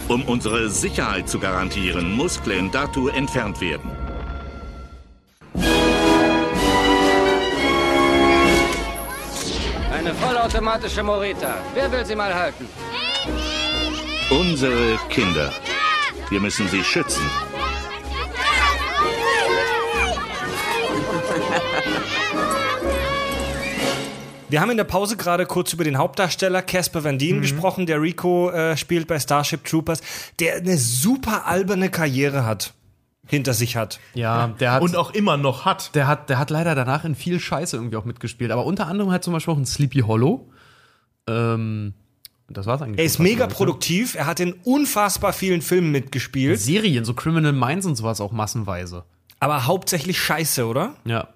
Um 0.08 0.22
unsere 0.22 0.70
Sicherheit 0.70 1.28
zu 1.28 1.38
garantieren, 1.38 2.12
muss 2.12 2.42
Klendatu 2.42 3.08
entfernt 3.08 3.60
werden. 3.60 3.97
Vollautomatische 10.38 11.02
Morita. 11.02 11.56
Wer 11.74 11.90
will 11.90 12.04
sie 12.06 12.14
mal 12.14 12.32
halten? 12.32 12.68
Unsere 14.30 14.98
Kinder. 15.08 15.52
Wir 16.30 16.40
müssen 16.40 16.68
sie 16.68 16.84
schützen. 16.84 17.22
Wir 24.50 24.62
haben 24.62 24.70
in 24.70 24.78
der 24.78 24.84
Pause 24.84 25.16
gerade 25.18 25.44
kurz 25.44 25.74
über 25.74 25.84
den 25.84 25.98
Hauptdarsteller 25.98 26.62
Casper 26.62 27.04
Van 27.04 27.16
Mhm. 27.16 27.18
Dien 27.18 27.40
gesprochen, 27.42 27.84
der 27.84 28.00
Rico 28.00 28.50
äh, 28.50 28.76
spielt 28.78 29.06
bei 29.06 29.18
Starship 29.18 29.64
Troopers, 29.64 30.00
der 30.40 30.56
eine 30.56 30.78
super 30.78 31.46
alberne 31.46 31.90
Karriere 31.90 32.46
hat, 32.46 32.72
hinter 33.28 33.54
sich 33.54 33.76
hat. 33.76 34.00
Ja, 34.14 34.48
der 34.58 34.72
hat, 34.72 34.82
Und 34.82 34.96
auch 34.96 35.12
immer 35.12 35.36
noch 35.36 35.64
hat. 35.64 35.94
der 35.94 36.08
hat, 36.08 36.28
der 36.30 36.38
hat 36.38 36.50
leider 36.50 36.74
danach 36.74 37.04
in 37.04 37.14
viel 37.14 37.38
Scheiße 37.38 37.76
irgendwie 37.76 37.96
auch 37.96 38.04
mitgespielt. 38.04 38.50
Aber 38.50 38.64
unter 38.64 38.86
anderem 38.86 39.12
hat 39.12 39.22
zum 39.22 39.32
Beispiel 39.32 39.54
auch 39.54 39.58
ein 39.58 39.66
Sleepy 39.66 40.00
Hollow. 40.00 40.50
Ähm, 41.28 41.94
das 42.48 42.66
war's 42.66 42.80
eigentlich. 42.82 42.98
Er 42.98 43.04
ist 43.04 43.18
mega 43.18 43.46
ich, 43.46 43.52
produktiv, 43.52 44.14
er 44.14 44.26
hat 44.26 44.40
in 44.40 44.54
unfassbar 44.64 45.32
vielen 45.32 45.60
Filmen 45.60 45.92
ne? 45.92 46.00
mitgespielt, 46.00 46.58
Serien, 46.58 47.04
so 47.04 47.12
Criminal 47.14 47.52
Minds 47.52 47.86
und 47.86 47.94
sowas 47.96 48.20
auch 48.20 48.32
massenweise. 48.32 49.04
aber 49.38 49.66
hauptsächlich 49.66 50.18
scheiße, 50.18 50.66
oder? 50.66 50.94
Ja. 51.04 51.28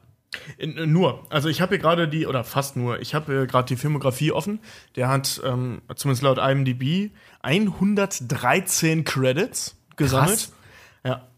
In, 0.57 0.79
äh, 0.79 0.87
nur. 0.87 1.27
Also 1.29 1.51
ich 1.51 1.61
habe 1.61 1.75
hier 1.75 1.79
gerade 1.79 2.09
die, 2.09 2.27
oder 2.27 2.45
fast 2.45 2.77
nur, 2.77 3.01
ich 3.01 3.15
habe 3.15 3.33
hier 3.33 3.47
gerade 3.47 3.69
die 3.69 3.77
Filmografie 3.77 4.33
offen. 4.33 4.61
Der 4.97 5.09
hat, 5.09 5.43
ähm, 5.45 5.83
zumindest 5.95 6.23
laut 6.23 6.39
IMDb, 6.39 7.11
113 7.43 9.05
Credits 9.05 9.77
gesammelt. 9.97 10.39
Krass. 10.39 10.53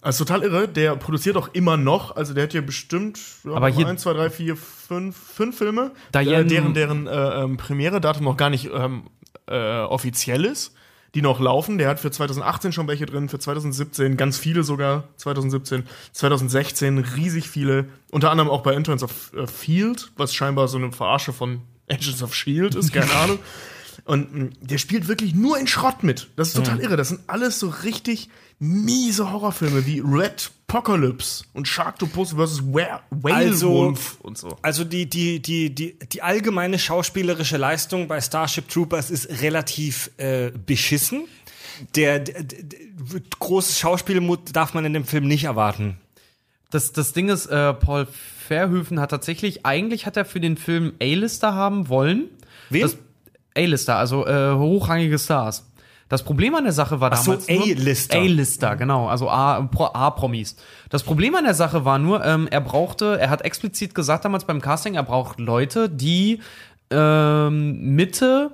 Ja, 0.04 0.06
also 0.06 0.24
total 0.24 0.42
irre. 0.42 0.68
Der 0.68 0.96
produziert 0.96 1.36
auch 1.36 1.48
immer 1.54 1.76
noch. 1.76 2.14
Also 2.16 2.34
der 2.34 2.44
hat 2.44 2.52
hier 2.52 2.64
bestimmt 2.64 3.18
ja, 3.44 3.52
Aber 3.52 3.68
hier- 3.68 3.86
1, 3.86 4.02
2, 4.02 4.12
3, 4.12 4.30
4, 4.30 4.56
5, 4.56 5.16
5 5.16 5.56
Filme, 5.58 5.90
Diane- 6.14 6.44
äh, 6.44 6.44
deren, 6.44 6.74
deren 6.74 7.06
äh, 7.06 7.42
ähm, 7.42 7.56
Premiere-Datum 7.56 8.24
noch 8.24 8.36
gar 8.36 8.50
nicht 8.50 8.70
ähm, 8.72 9.04
äh, 9.46 9.80
offiziell 9.80 10.44
ist. 10.44 10.74
Die 11.14 11.22
noch 11.22 11.38
laufen. 11.38 11.78
Der 11.78 11.88
hat 11.88 12.00
für 12.00 12.10
2018 12.10 12.72
schon 12.72 12.88
welche 12.88 13.06
drin, 13.06 13.28
für 13.28 13.38
2017 13.38 14.16
ganz 14.16 14.36
viele 14.36 14.64
sogar, 14.64 15.04
2017, 15.16 15.84
2016 16.12 16.98
riesig 16.98 17.48
viele. 17.48 17.86
Unter 18.10 18.30
anderem 18.32 18.50
auch 18.50 18.62
bei 18.62 18.74
Interns 18.74 19.02
of 19.04 19.32
äh, 19.34 19.46
Field, 19.46 20.10
was 20.16 20.34
scheinbar 20.34 20.66
so 20.68 20.76
eine 20.78 20.90
Verarsche 20.92 21.32
von 21.32 21.60
Agents 21.88 22.22
of 22.22 22.34
Shield 22.34 22.74
ist, 22.74 22.92
keine 22.92 23.12
Ahnung. 23.12 23.38
Und 24.06 24.34
mh, 24.34 24.48
der 24.60 24.78
spielt 24.78 25.06
wirklich 25.06 25.34
nur 25.36 25.56
in 25.58 25.66
Schrott 25.68 26.02
mit. 26.02 26.28
Das 26.36 26.48
ist 26.48 26.56
total 26.56 26.80
irre. 26.80 26.96
Das 26.96 27.10
sind 27.10 27.20
alles 27.28 27.60
so 27.60 27.68
richtig 27.68 28.28
miese 28.58 29.30
Horrorfilme 29.32 29.84
wie 29.86 30.00
Red 30.00 30.50
Apocalypse 30.66 31.44
und 31.52 31.68
Sharktopus 31.68 32.32
vs. 32.32 32.62
Were 32.72 33.00
Also- 33.32 33.68
Werewolf 33.70 34.18
und 34.22 34.36
so. 34.36 34.56
Also 34.62 34.82
die, 34.82 35.08
die, 35.08 35.40
die, 35.40 35.72
die, 35.72 35.96
die 36.00 36.22
allgemeine 36.22 36.80
schauspielerische 36.80 37.58
Leistung 37.58 38.08
bei 38.08 38.20
Starship 38.20 38.68
Troopers 38.68 39.10
ist 39.10 39.40
relativ 39.42 40.10
äh, 40.16 40.50
beschissen. 40.50 41.26
Der, 41.94 42.18
der, 42.18 42.42
der, 42.42 42.80
großes 43.38 43.78
Schauspielmut 43.78 44.56
darf 44.56 44.74
man 44.74 44.84
in 44.84 44.94
dem 44.94 45.04
Film 45.04 45.28
nicht 45.28 45.44
erwarten. 45.44 45.98
Das, 46.70 46.92
das 46.92 47.12
Ding 47.12 47.28
ist, 47.28 47.46
äh, 47.46 47.72
Paul 47.74 48.08
Verhoeven 48.48 48.98
hat 48.98 49.10
tatsächlich, 49.10 49.64
eigentlich 49.64 50.06
hat 50.06 50.16
er 50.16 50.24
für 50.24 50.40
den 50.40 50.56
Film 50.56 50.94
A-Lister 51.00 51.54
haben 51.54 51.88
wollen. 51.88 52.24
Wen? 52.70 52.82
Das- 52.82 52.96
A-Lister, 53.56 53.96
also 53.96 54.26
äh, 54.26 54.54
hochrangige 54.56 55.18
Stars. 55.20 55.64
Das 56.14 56.22
Problem 56.22 56.54
an 56.54 56.62
der 56.62 56.72
Sache 56.72 57.00
war 57.00 57.10
Ach 57.12 57.16
so, 57.16 57.32
damals. 57.32 57.48
nur- 57.48 57.62
A-Lister. 57.64 58.18
A-Lister, 58.18 58.76
genau, 58.76 59.08
also 59.08 59.28
A-Promis. 59.28 60.54
Das 60.88 61.02
Problem 61.02 61.34
an 61.34 61.42
der 61.42 61.54
Sache 61.54 61.84
war 61.84 61.98
nur, 61.98 62.24
ähm, 62.24 62.46
er 62.52 62.60
brauchte, 62.60 63.18
er 63.20 63.30
hat 63.30 63.42
explizit 63.42 63.96
gesagt 63.96 64.24
damals 64.24 64.44
beim 64.44 64.60
Casting, 64.60 64.94
er 64.94 65.02
braucht 65.02 65.40
Leute, 65.40 65.88
die 65.90 66.40
ähm, 66.90 67.96
Mitte, 67.96 68.52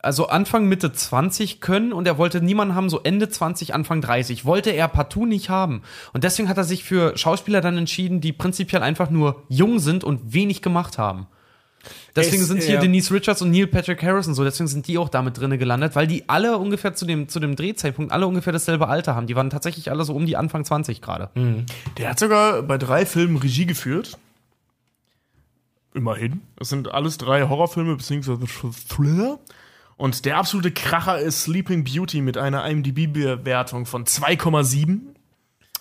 also 0.00 0.26
Anfang 0.28 0.66
Mitte 0.68 0.92
20 0.92 1.62
können 1.62 1.94
und 1.94 2.06
er 2.06 2.18
wollte 2.18 2.42
niemanden 2.42 2.74
haben, 2.74 2.90
so 2.90 3.00
Ende 3.02 3.30
20, 3.30 3.72
Anfang 3.72 4.02
30. 4.02 4.44
Wollte 4.44 4.68
er 4.68 4.86
partout 4.88 5.24
nicht 5.24 5.48
haben. 5.48 5.80
Und 6.12 6.24
deswegen 6.24 6.50
hat 6.50 6.58
er 6.58 6.64
sich 6.64 6.84
für 6.84 7.16
Schauspieler 7.16 7.62
dann 7.62 7.78
entschieden, 7.78 8.20
die 8.20 8.34
prinzipiell 8.34 8.82
einfach 8.82 9.08
nur 9.08 9.44
jung 9.48 9.78
sind 9.78 10.04
und 10.04 10.34
wenig 10.34 10.60
gemacht 10.60 10.98
haben. 10.98 11.26
Deswegen 12.16 12.42
Es- 12.42 12.48
sind 12.48 12.62
hier 12.62 12.74
ja. 12.74 12.80
Denise 12.80 13.12
Richards 13.12 13.42
und 13.42 13.50
Neil 13.50 13.66
Patrick 13.66 14.02
Harris 14.02 14.26
und 14.26 14.34
so, 14.34 14.44
deswegen 14.44 14.68
sind 14.68 14.86
die 14.86 14.98
auch 14.98 15.08
damit 15.08 15.38
drinne 15.38 15.58
gelandet, 15.58 15.94
weil 15.96 16.06
die 16.06 16.28
alle 16.28 16.58
ungefähr 16.58 16.94
zu 16.94 17.06
dem, 17.06 17.28
zu 17.28 17.40
dem 17.40 17.56
Drehzeitpunkt 17.56 18.12
alle 18.12 18.26
ungefähr 18.26 18.52
dasselbe 18.52 18.88
Alter 18.88 19.14
haben. 19.14 19.26
Die 19.26 19.36
waren 19.36 19.50
tatsächlich 19.50 19.90
alle 19.90 20.04
so 20.04 20.14
um 20.14 20.26
die 20.26 20.36
Anfang 20.36 20.64
20 20.64 21.00
gerade. 21.00 21.30
Der 21.98 22.10
hat 22.10 22.18
sogar 22.18 22.62
bei 22.62 22.78
drei 22.78 23.06
Filmen 23.06 23.36
Regie 23.36 23.66
geführt. 23.66 24.18
Immerhin. 25.94 26.40
Das 26.56 26.68
sind 26.68 26.92
alles 26.92 27.18
drei 27.18 27.48
Horrorfilme 27.48 27.96
bzw. 27.96 28.38
Thriller. 28.88 29.38
Und 29.96 30.24
der 30.24 30.38
absolute 30.38 30.72
Kracher 30.72 31.20
ist 31.20 31.44
Sleeping 31.44 31.84
Beauty 31.84 32.20
mit 32.20 32.36
einer 32.36 32.68
IMDb-Bewertung 32.68 33.86
von 33.86 34.04
2,7. 34.04 34.98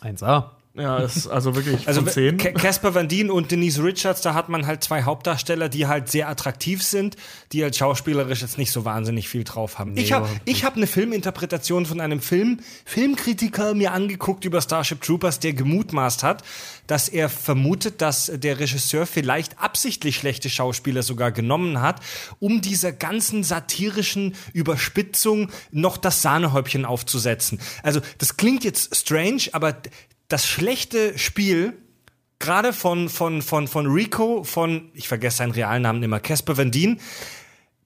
1A. 0.04 0.52
Ja, 0.76 0.98
ist 0.98 1.28
also 1.28 1.56
wirklich 1.56 1.88
Also 1.88 2.02
von 2.02 2.10
10. 2.10 2.38
Ca- 2.38 2.52
Casper 2.52 2.96
Van 2.96 3.08
Dien 3.08 3.30
und 3.30 3.52
Denise 3.52 3.84
Richards, 3.84 4.22
da 4.22 4.34
hat 4.34 4.50
man 4.50 4.66
halt 4.66 4.84
zwei 4.84 5.04
Hauptdarsteller, 5.04 5.70
die 5.70 5.86
halt 5.86 6.10
sehr 6.10 6.28
attraktiv 6.30 6.82
sind, 6.82 7.16
die 7.52 7.62
halt 7.62 7.76
schauspielerisch 7.76 8.42
jetzt 8.42 8.58
nicht 8.58 8.72
so 8.72 8.84
wahnsinnig 8.84 9.30
viel 9.30 9.44
drauf 9.44 9.78
haben. 9.78 9.96
ich 9.96 10.14
habe 10.14 10.28
ich 10.46 10.64
hab 10.66 10.76
eine 10.76 10.88
Filminterpretation 10.88 11.86
von 11.86 12.02
einem 12.02 12.20
Film, 12.22 12.60
Filmkritiker 12.86 13.76
mir 13.76 13.92
angeguckt 13.92 14.46
über 14.46 14.62
Starship 14.62 15.02
Troopers, 15.02 15.40
der 15.40 15.54
gemutmaßt 15.54 16.24
hat, 16.24 16.44
dass 16.88 17.08
er 17.08 17.30
vermutet, 17.30 18.02
dass 18.02 18.32
der 18.34 18.60
Regisseur 18.60 19.06
vielleicht 19.06 19.60
absichtlich 19.60 20.16
schlechte 20.16 20.50
Schauspieler 20.50 21.04
sogar 21.04 21.32
genommen 21.32 21.82
hat, 21.82 22.00
um 22.40 22.62
dieser 22.62 22.92
ganzen 22.92 23.44
satirischen 23.44 24.34
Überspitzung 24.54 25.50
noch 25.72 25.98
das 25.98 26.22
Sahnehäubchen 26.24 26.86
aufzusetzen. 26.86 27.60
Also 27.84 28.02
das 28.18 28.38
klingt 28.38 28.64
jetzt 28.64 28.96
strange, 28.96 29.44
aber 29.52 29.76
das 30.34 30.48
schlechte 30.48 31.16
Spiel, 31.20 31.74
gerade 32.40 32.74
von, 32.74 33.08
von, 33.08 33.44
von, 33.44 33.68
von 33.68 33.86
Rico, 33.86 34.44
von, 34.44 34.90
ich 34.96 35.08
vergesse 35.08 35.38
seinen 35.38 35.52
realen 35.52 35.84
Namen 35.84 36.02
immer, 36.02 36.20
Casper 36.20 36.58
Van 36.58 36.72
Dien, 36.72 37.00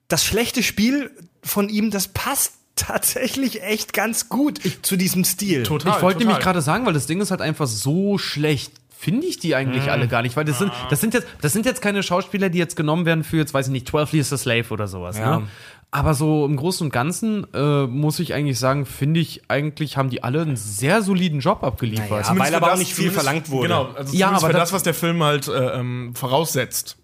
das 0.07 0.24
schlechte 0.24 0.64
Spiel 0.64 1.11
von 1.44 1.68
ihm, 1.68 1.91
das 1.91 2.07
passt 2.07 2.53
tatsächlich 2.78 3.64
echt 3.64 3.91
ganz 3.91 4.30
gut 4.30 4.61
zu 4.82 4.95
diesem 4.95 5.26
Stil. 5.26 5.64
Total. 5.64 5.98
ich 5.98 6.02
wollte 6.02 6.19
nämlich 6.19 6.40
gerade 6.40 6.61
sagen, 6.61 6.86
weil 6.86 6.94
das 6.94 7.06
Ding 7.06 7.19
ist 7.19 7.32
halt 7.32 7.41
einfach 7.41 7.68
so 7.68 8.18
schlecht. 8.18 8.72
Finde 8.98 9.28
ich 9.28 9.38
die 9.40 9.53
eigentlich 9.53 9.91
alle 9.91 10.07
gar 10.07 10.22
nicht, 10.22 10.38
weil 10.38 10.45
das 10.45 10.57
sind, 10.57 10.72
das 10.90 11.02
sind 11.02 11.14
jetzt, 11.14 11.28
das 11.41 11.52
sind 11.53 11.65
jetzt 11.65 11.82
keine 11.82 12.02
Schauspieler, 12.02 12.49
die 12.49 12.57
jetzt 12.60 12.76
genommen 12.78 13.06
werden 13.06 13.24
für 13.26 13.38
jetzt, 13.38 13.53
weiß 13.53 13.68
ich 13.68 13.72
nicht, 13.74 13.90
12 13.90 14.14
Years 14.14 14.34
a 14.34 14.38
Slave 14.38 14.69
oder 14.69 14.88
sowas, 14.88 15.18
Ja. 15.18 15.40
ne? 15.40 15.48
Aber 15.90 16.14
so 16.14 16.46
im 16.46 16.58
Großen 16.58 16.86
und 16.86 16.92
Ganzen 16.92 17.48
äh, 17.54 17.88
muss 17.88 18.20
ich 18.20 18.34
eigentlich 18.34 18.60
sagen, 18.60 18.86
finde 18.86 19.20
ich 19.22 19.44
eigentlich 19.48 19.96
haben 19.96 20.10
die 20.10 20.22
alle 20.22 20.42
einen 20.42 20.58
sehr 20.58 21.02
soliden 21.02 21.40
Job 21.40 21.64
abgeliefert. 21.64 22.10
Naja, 22.10 22.24
Zumindest 22.24 22.52
weil 22.52 22.56
aber 22.58 22.66
auch 22.68 22.72
das- 22.72 22.80
nicht 22.80 22.94
viel 22.94 23.10
verlangt 23.10 23.50
wurde. 23.50 23.68
Genau, 23.70 23.86
also 23.96 24.16
Ja, 24.16 24.30
aber 24.32 24.40
für 24.48 24.54
das- 24.54 24.62
das, 24.64 24.74
was 24.74 24.84
der 24.84 24.94
Film 24.94 25.24
halt 25.24 25.48
äh, 25.48 25.80
ähm, 25.80 26.14
voraussetzt. 26.14 26.98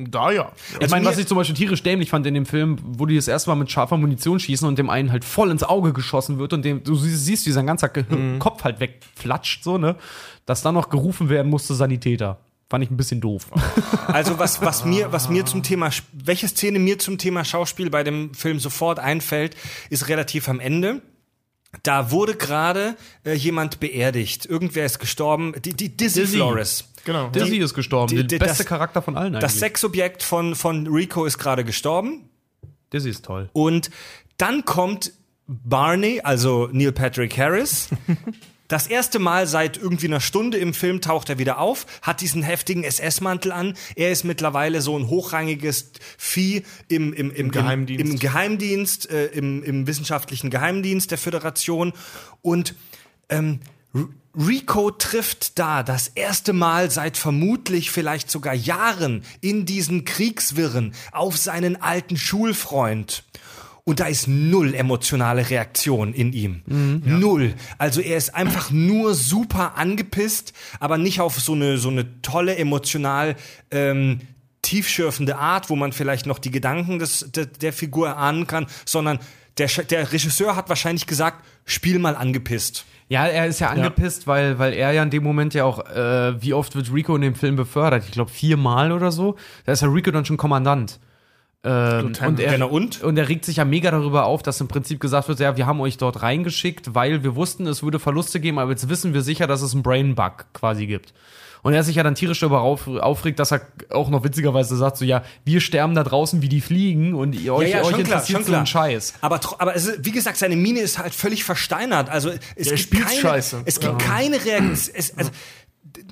Da 0.00 0.30
ja. 0.30 0.52
Ich 0.78 0.88
meine, 0.90 1.04
was 1.04 1.18
ich 1.18 1.26
zum 1.26 1.36
Beispiel 1.36 1.56
tierisch 1.56 1.82
dämlich 1.82 2.10
fand 2.10 2.24
in 2.24 2.34
dem 2.34 2.46
Film, 2.46 2.78
wo 2.86 3.04
die 3.06 3.16
das 3.16 3.26
erste 3.26 3.50
Mal 3.50 3.56
mit 3.56 3.68
scharfer 3.72 3.96
Munition 3.96 4.38
schießen 4.38 4.66
und 4.68 4.78
dem 4.78 4.88
einen 4.90 5.10
halt 5.10 5.24
voll 5.24 5.50
ins 5.50 5.64
Auge 5.64 5.92
geschossen 5.92 6.38
wird 6.38 6.52
und 6.52 6.64
dem, 6.64 6.84
du 6.84 6.94
sie- 6.94 7.10
siehst, 7.16 7.44
wie 7.46 7.50
sein 7.50 7.66
ganzer 7.66 7.88
Ge 7.88 8.04
Kopf 8.38 8.62
halt 8.62 8.78
wegflatscht, 8.78 9.64
so, 9.64 9.76
ne? 9.76 9.96
Dass 10.46 10.62
dann 10.62 10.74
noch 10.74 10.88
gerufen 10.90 11.28
werden 11.28 11.50
musste 11.50 11.74
Sanitäter. 11.74 12.38
Fand 12.70 12.84
ich 12.84 12.90
ein 12.90 12.96
bisschen 12.96 13.20
doof. 13.20 13.46
Also 14.08 14.38
was, 14.38 14.62
was 14.62 14.86
mir, 14.86 15.12
was 15.12 15.28
mir 15.28 15.44
zum 15.44 15.62
Thema, 15.62 15.90
welche 16.14 16.48
Szene 16.48 16.78
mir 16.78 16.98
zum 16.98 17.18
Thema 17.18 17.44
Schauspiel 17.44 17.90
bei 17.90 18.02
dem 18.02 18.32
Film 18.32 18.58
sofort 18.58 18.98
einfällt, 18.98 19.54
ist 19.90 20.08
relativ 20.08 20.48
am 20.48 20.60
Ende. 20.60 21.02
Da 21.82 22.10
wurde 22.10 22.34
gerade 22.34 22.96
äh, 23.26 23.34
jemand 23.34 23.80
beerdigt. 23.80 24.46
Irgendwer 24.46 24.86
ist 24.86 24.98
gestorben. 24.98 25.52
Die, 25.62 25.74
die 25.74 25.94
Dizzy, 25.94 26.20
Dizzy. 26.20 26.36
Flores. 26.36 26.84
Genau. 27.04 27.28
Dizzy 27.28 27.58
ist 27.58 27.74
gestorben, 27.74 28.08
die- 28.08 28.16
der 28.16 28.24
die- 28.24 28.38
beste 28.38 28.58
das- 28.62 28.66
Charakter 28.66 29.02
von 29.02 29.14
allen 29.18 29.34
eigentlich. 29.34 29.42
Das 29.42 29.58
Sexobjekt 29.58 30.22
von, 30.22 30.54
von 30.54 30.86
Rico 30.86 31.26
ist 31.26 31.36
gerade 31.36 31.64
gestorben. 31.64 32.30
Dizzy 32.90 33.10
ist 33.10 33.26
toll. 33.26 33.50
Und 33.52 33.90
dann 34.38 34.64
kommt 34.64 35.12
Barney, 35.46 36.22
also 36.24 36.70
Neil 36.72 36.92
Patrick 36.92 37.36
Harris. 37.36 37.88
Das 38.68 38.86
erste 38.86 39.18
Mal 39.18 39.46
seit 39.46 39.78
irgendwie 39.78 40.06
einer 40.06 40.20
Stunde 40.20 40.58
im 40.58 40.74
Film 40.74 41.00
taucht 41.00 41.30
er 41.30 41.38
wieder 41.38 41.58
auf, 41.58 41.86
hat 42.02 42.20
diesen 42.20 42.42
heftigen 42.42 42.84
SS-Mantel 42.84 43.50
an. 43.50 43.74
Er 43.96 44.12
ist 44.12 44.24
mittlerweile 44.24 44.82
so 44.82 44.96
ein 44.98 45.08
hochrangiges 45.08 45.90
Vieh 46.18 46.64
im, 46.86 47.14
im, 47.14 47.30
im, 47.32 47.50
Geheimdienst. 47.50 48.04
im, 48.04 48.10
im 48.12 48.18
Geheimdienst, 48.18 49.10
äh, 49.10 49.26
im, 49.28 49.62
im 49.62 49.86
wissenschaftlichen 49.86 50.50
Geheimdienst 50.50 51.10
der 51.10 51.16
Föderation. 51.16 51.94
Und 52.42 52.74
ähm, 53.30 53.60
Rico 54.36 54.90
trifft 54.90 55.58
da 55.58 55.82
das 55.82 56.08
erste 56.08 56.52
Mal 56.52 56.90
seit 56.90 57.16
vermutlich 57.16 57.90
vielleicht 57.90 58.30
sogar 58.30 58.54
Jahren 58.54 59.24
in 59.40 59.64
diesen 59.64 60.04
Kriegswirren 60.04 60.92
auf 61.10 61.38
seinen 61.38 61.80
alten 61.80 62.18
Schulfreund. 62.18 63.24
Und 63.88 64.00
da 64.00 64.04
ist 64.04 64.28
null 64.28 64.74
emotionale 64.74 65.48
Reaktion 65.48 66.12
in 66.12 66.34
ihm. 66.34 66.60
Null. 66.66 67.54
Also 67.78 68.02
er 68.02 68.18
ist 68.18 68.34
einfach 68.34 68.70
nur 68.70 69.14
super 69.14 69.78
angepisst, 69.78 70.52
aber 70.78 70.98
nicht 70.98 71.22
auf 71.22 71.40
so 71.40 71.54
eine, 71.54 71.78
so 71.78 71.88
eine 71.88 72.20
tolle, 72.20 72.56
emotional 72.56 73.34
ähm, 73.70 74.20
tiefschürfende 74.60 75.38
Art, 75.38 75.70
wo 75.70 75.74
man 75.74 75.92
vielleicht 75.92 76.26
noch 76.26 76.38
die 76.38 76.50
Gedanken 76.50 76.98
des, 76.98 77.30
der, 77.34 77.46
der 77.46 77.72
Figur 77.72 78.08
erahnen 78.08 78.46
kann, 78.46 78.66
sondern 78.84 79.20
der, 79.56 79.68
der 79.68 80.12
Regisseur 80.12 80.54
hat 80.54 80.68
wahrscheinlich 80.68 81.06
gesagt, 81.06 81.42
spiel 81.64 81.98
mal 81.98 82.14
angepisst. 82.14 82.84
Ja, 83.08 83.26
er 83.26 83.46
ist 83.46 83.58
ja 83.58 83.70
angepisst, 83.70 84.26
Weil, 84.26 84.58
weil 84.58 84.74
er 84.74 84.92
ja 84.92 85.02
in 85.02 85.08
dem 85.08 85.24
Moment 85.24 85.54
ja 85.54 85.64
auch, 85.64 85.78
äh, 85.86 86.42
wie 86.42 86.52
oft 86.52 86.76
wird 86.76 86.92
Rico 86.92 87.16
in 87.16 87.22
dem 87.22 87.34
Film 87.34 87.56
befördert? 87.56 88.04
Ich 88.04 88.10
glaube 88.10 88.30
viermal 88.30 88.92
oder 88.92 89.10
so. 89.12 89.36
Da 89.64 89.72
ist 89.72 89.80
ja 89.80 89.88
Rico 89.88 90.10
dann 90.10 90.26
schon 90.26 90.36
Kommandant. 90.36 91.00
Ähm, 91.64 92.14
und, 92.24 92.40
er, 92.40 92.52
Genau, 92.52 92.68
und? 92.68 93.02
und 93.02 93.16
er 93.16 93.28
regt 93.28 93.44
sich 93.44 93.56
ja 93.56 93.64
mega 93.64 93.90
darüber 93.90 94.26
auf, 94.26 94.42
dass 94.42 94.60
im 94.60 94.68
Prinzip 94.68 95.00
gesagt 95.00 95.28
wird, 95.28 95.40
ja, 95.40 95.56
wir 95.56 95.66
haben 95.66 95.80
euch 95.80 95.96
dort 95.96 96.22
reingeschickt, 96.22 96.94
weil 96.94 97.24
wir 97.24 97.34
wussten, 97.34 97.66
es 97.66 97.82
würde 97.82 97.98
Verluste 97.98 98.38
geben, 98.40 98.58
aber 98.58 98.70
jetzt 98.70 98.88
wissen 98.88 99.12
wir 99.12 99.22
sicher, 99.22 99.46
dass 99.46 99.62
es 99.62 99.74
einen 99.74 99.82
Brain 99.82 100.14
Bug 100.14 100.46
quasi 100.52 100.86
gibt. 100.86 101.12
Und 101.62 101.74
er 101.74 101.82
sich 101.82 101.96
ja 101.96 102.02
dann 102.02 102.14
tierisch 102.14 102.40
darüber 102.40 102.60
auf, 102.60 102.86
aufregt, 102.86 103.38
dass 103.38 103.52
er 103.52 103.62
auch 103.90 104.10
noch 104.10 104.24
witzigerweise 104.24 104.76
sagt, 104.76 104.96
so 104.96 105.04
ja, 105.04 105.24
wir 105.44 105.60
sterben 105.60 105.94
da 105.94 106.04
draußen 106.04 106.40
wie 106.42 106.48
die 106.48 106.60
Fliegen 106.60 107.14
und 107.14 107.32
ihr, 107.34 107.52
euch, 107.52 107.74
euch 107.82 107.98
interessiert 107.98 108.44
so 108.44 108.54
ein 108.54 108.66
Scheiß. 108.66 109.14
Aber, 109.20 109.40
aber 109.58 109.74
ist, 109.74 110.04
wie 110.04 110.12
gesagt, 110.12 110.36
seine 110.36 110.56
Miene 110.56 110.80
ist 110.80 110.98
halt 110.98 111.14
völlig 111.14 111.44
versteinert. 111.44 112.08
Also 112.10 112.30
es 112.54 112.68
Der 112.68 112.76
gibt 112.76 112.92
keine, 112.92 113.20
scheiße. 113.20 113.62
Es 113.64 113.80
gibt 113.80 113.98
keine 113.98 114.36
Reaktion. 114.44 114.96
Also, 115.18 115.30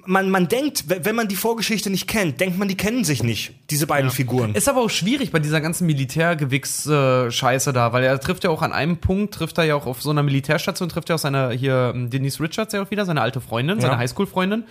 man, 0.07 0.31
man 0.31 0.49
denkt, 0.49 0.85
wenn 0.89 1.15
man 1.15 1.29
die 1.29 1.37
Vorgeschichte 1.37 1.91
nicht 1.91 2.07
kennt, 2.07 2.41
denkt 2.41 2.59
man, 2.59 2.69
die 2.69 2.77
kennen 2.77 3.05
sich 3.05 3.23
nicht, 3.23 3.53
diese 3.71 3.87
beiden 3.87 4.11
Figuren. 4.11 4.55
Ist 4.55 4.69
aber 4.69 4.81
auch 4.81 4.91
schwierig 4.91 5.31
bei 5.31 5.39
dieser 5.39 5.61
ganzen 5.61 5.87
Militärgewichs-Scheiße 5.87 7.73
da, 7.73 7.93
weil 7.93 8.05
er 8.05 8.19
trifft 8.21 8.45
ja 8.45 8.51
auch 8.51 8.63
an 8.63 8.73
einem 8.73 8.99
Punkt, 8.99 9.35
trifft 9.35 9.59
er 9.59 9.65
ja 9.65 9.75
auch 9.75 9.87
auf 9.87 10.03
so 10.03 10.11
einer 10.11 10.23
Militärstation, 10.23 10.89
trifft 10.89 11.11
er 11.11 11.17
auch 11.17 11.21
seine, 11.21 11.51
hier, 11.53 11.93
ähm, 11.95 12.11
Denise 12.11 12.41
Richards 12.41 12.73
ja 12.73 12.83
auch 12.83 12.91
wieder, 12.91 13.05
seine 13.05 13.21
alte 13.21 13.41
Freundin, 13.41 13.81
seine 13.81 13.99
Highschool-Freundin. 13.99 14.65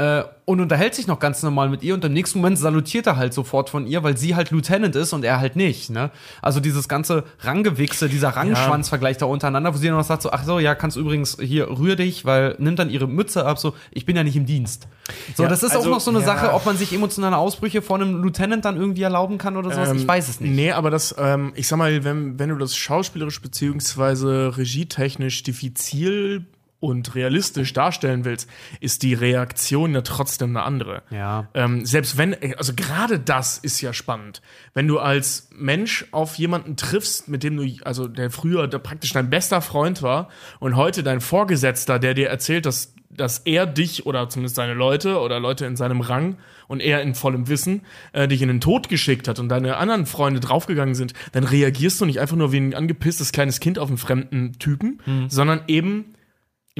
Äh, 0.00 0.24
und 0.46 0.60
unterhält 0.60 0.94
sich 0.94 1.06
noch 1.06 1.18
ganz 1.18 1.42
normal 1.42 1.68
mit 1.68 1.82
ihr 1.82 1.92
und 1.92 2.02
im 2.06 2.14
nächsten 2.14 2.38
Moment 2.38 2.58
salutiert 2.58 3.06
er 3.06 3.16
halt 3.16 3.34
sofort 3.34 3.68
von 3.68 3.86
ihr, 3.86 4.02
weil 4.02 4.16
sie 4.16 4.34
halt 4.34 4.50
Lieutenant 4.50 4.96
ist 4.96 5.12
und 5.12 5.24
er 5.24 5.40
halt 5.40 5.56
nicht, 5.56 5.90
ne? 5.90 6.10
Also 6.40 6.58
dieses 6.58 6.88
ganze 6.88 7.24
Ranggewichse, 7.40 8.08
dieser 8.08 8.30
Rangschwanzvergleich 8.30 9.18
da 9.18 9.26
untereinander, 9.26 9.74
wo 9.74 9.78
sie 9.78 9.88
dann 9.88 9.98
noch 9.98 10.04
sagt 10.04 10.22
so, 10.22 10.32
ach 10.32 10.42
so, 10.44 10.58
ja, 10.58 10.74
kannst 10.74 10.96
übrigens 10.96 11.36
hier, 11.38 11.68
rühr 11.68 11.96
dich, 11.96 12.24
weil, 12.24 12.56
nimmt 12.58 12.78
dann 12.78 12.88
ihre 12.88 13.06
Mütze 13.06 13.44
ab, 13.44 13.58
so, 13.58 13.74
ich 13.90 14.06
bin 14.06 14.16
ja 14.16 14.24
nicht 14.24 14.36
im 14.36 14.46
Dienst. 14.46 14.88
So, 15.36 15.46
das 15.46 15.62
ist 15.62 15.76
also, 15.76 15.90
auch 15.90 15.96
noch 15.96 16.00
so 16.00 16.10
eine 16.10 16.20
ja. 16.20 16.24
Sache, 16.24 16.54
ob 16.54 16.64
man 16.64 16.78
sich 16.78 16.94
emotionale 16.94 17.36
Ausbrüche 17.36 17.82
vor 17.82 17.96
einem 17.96 18.22
Lieutenant 18.22 18.64
dann 18.64 18.76
irgendwie 18.76 19.02
erlauben 19.02 19.36
kann 19.36 19.58
oder 19.58 19.70
sowas, 19.70 19.92
ich 19.92 20.08
weiß 20.08 20.30
es 20.30 20.40
nicht. 20.40 20.54
Nee, 20.54 20.72
aber 20.72 20.88
das, 20.88 21.14
ähm, 21.18 21.52
ich 21.56 21.68
sag 21.68 21.76
mal, 21.76 22.04
wenn, 22.04 22.38
wenn 22.38 22.48
du 22.48 22.56
das 22.56 22.74
schauspielerisch 22.74 23.42
beziehungsweise 23.42 24.56
regietechnisch 24.56 25.42
diffizil 25.42 26.46
und 26.80 27.14
realistisch 27.14 27.72
darstellen 27.74 28.24
willst, 28.24 28.48
ist 28.80 29.02
die 29.02 29.14
Reaktion 29.14 29.92
ja 29.92 30.00
trotzdem 30.00 30.56
eine 30.56 30.64
andere. 30.64 31.02
Ja. 31.10 31.48
Ähm, 31.54 31.84
selbst 31.84 32.16
wenn, 32.16 32.34
also 32.56 32.72
gerade 32.74 33.20
das 33.20 33.58
ist 33.58 33.80
ja 33.82 33.92
spannend. 33.92 34.40
Wenn 34.72 34.88
du 34.88 34.98
als 34.98 35.50
Mensch 35.54 36.06
auf 36.10 36.36
jemanden 36.36 36.76
triffst, 36.76 37.28
mit 37.28 37.42
dem 37.42 37.58
du, 37.58 37.66
also 37.84 38.08
der 38.08 38.30
früher 38.30 38.66
der 38.66 38.78
praktisch 38.78 39.12
dein 39.12 39.28
bester 39.30 39.60
Freund 39.60 40.02
war 40.02 40.30
und 40.58 40.74
heute 40.74 41.02
dein 41.02 41.20
Vorgesetzter, 41.20 41.98
der 41.98 42.14
dir 42.14 42.28
erzählt, 42.28 42.64
dass, 42.64 42.94
dass 43.10 43.40
er 43.40 43.66
dich 43.66 44.06
oder 44.06 44.30
zumindest 44.30 44.56
seine 44.56 44.74
Leute 44.74 45.20
oder 45.20 45.38
Leute 45.38 45.66
in 45.66 45.76
seinem 45.76 46.00
Rang 46.00 46.38
und 46.66 46.80
er 46.80 47.02
in 47.02 47.14
vollem 47.14 47.48
Wissen 47.48 47.82
äh, 48.12 48.26
dich 48.26 48.40
in 48.40 48.48
den 48.48 48.60
Tod 48.62 48.88
geschickt 48.88 49.28
hat 49.28 49.38
und 49.38 49.50
deine 49.50 49.76
anderen 49.76 50.06
Freunde 50.06 50.40
draufgegangen 50.40 50.94
sind, 50.94 51.12
dann 51.32 51.44
reagierst 51.44 52.00
du 52.00 52.06
nicht 52.06 52.20
einfach 52.20 52.36
nur 52.36 52.52
wie 52.52 52.58
ein 52.58 52.74
angepisstes 52.74 53.32
kleines 53.32 53.60
Kind 53.60 53.78
auf 53.78 53.88
einen 53.88 53.98
fremden 53.98 54.52
Typen, 54.58 55.00
sondern 55.28 55.62
eben 55.66 56.14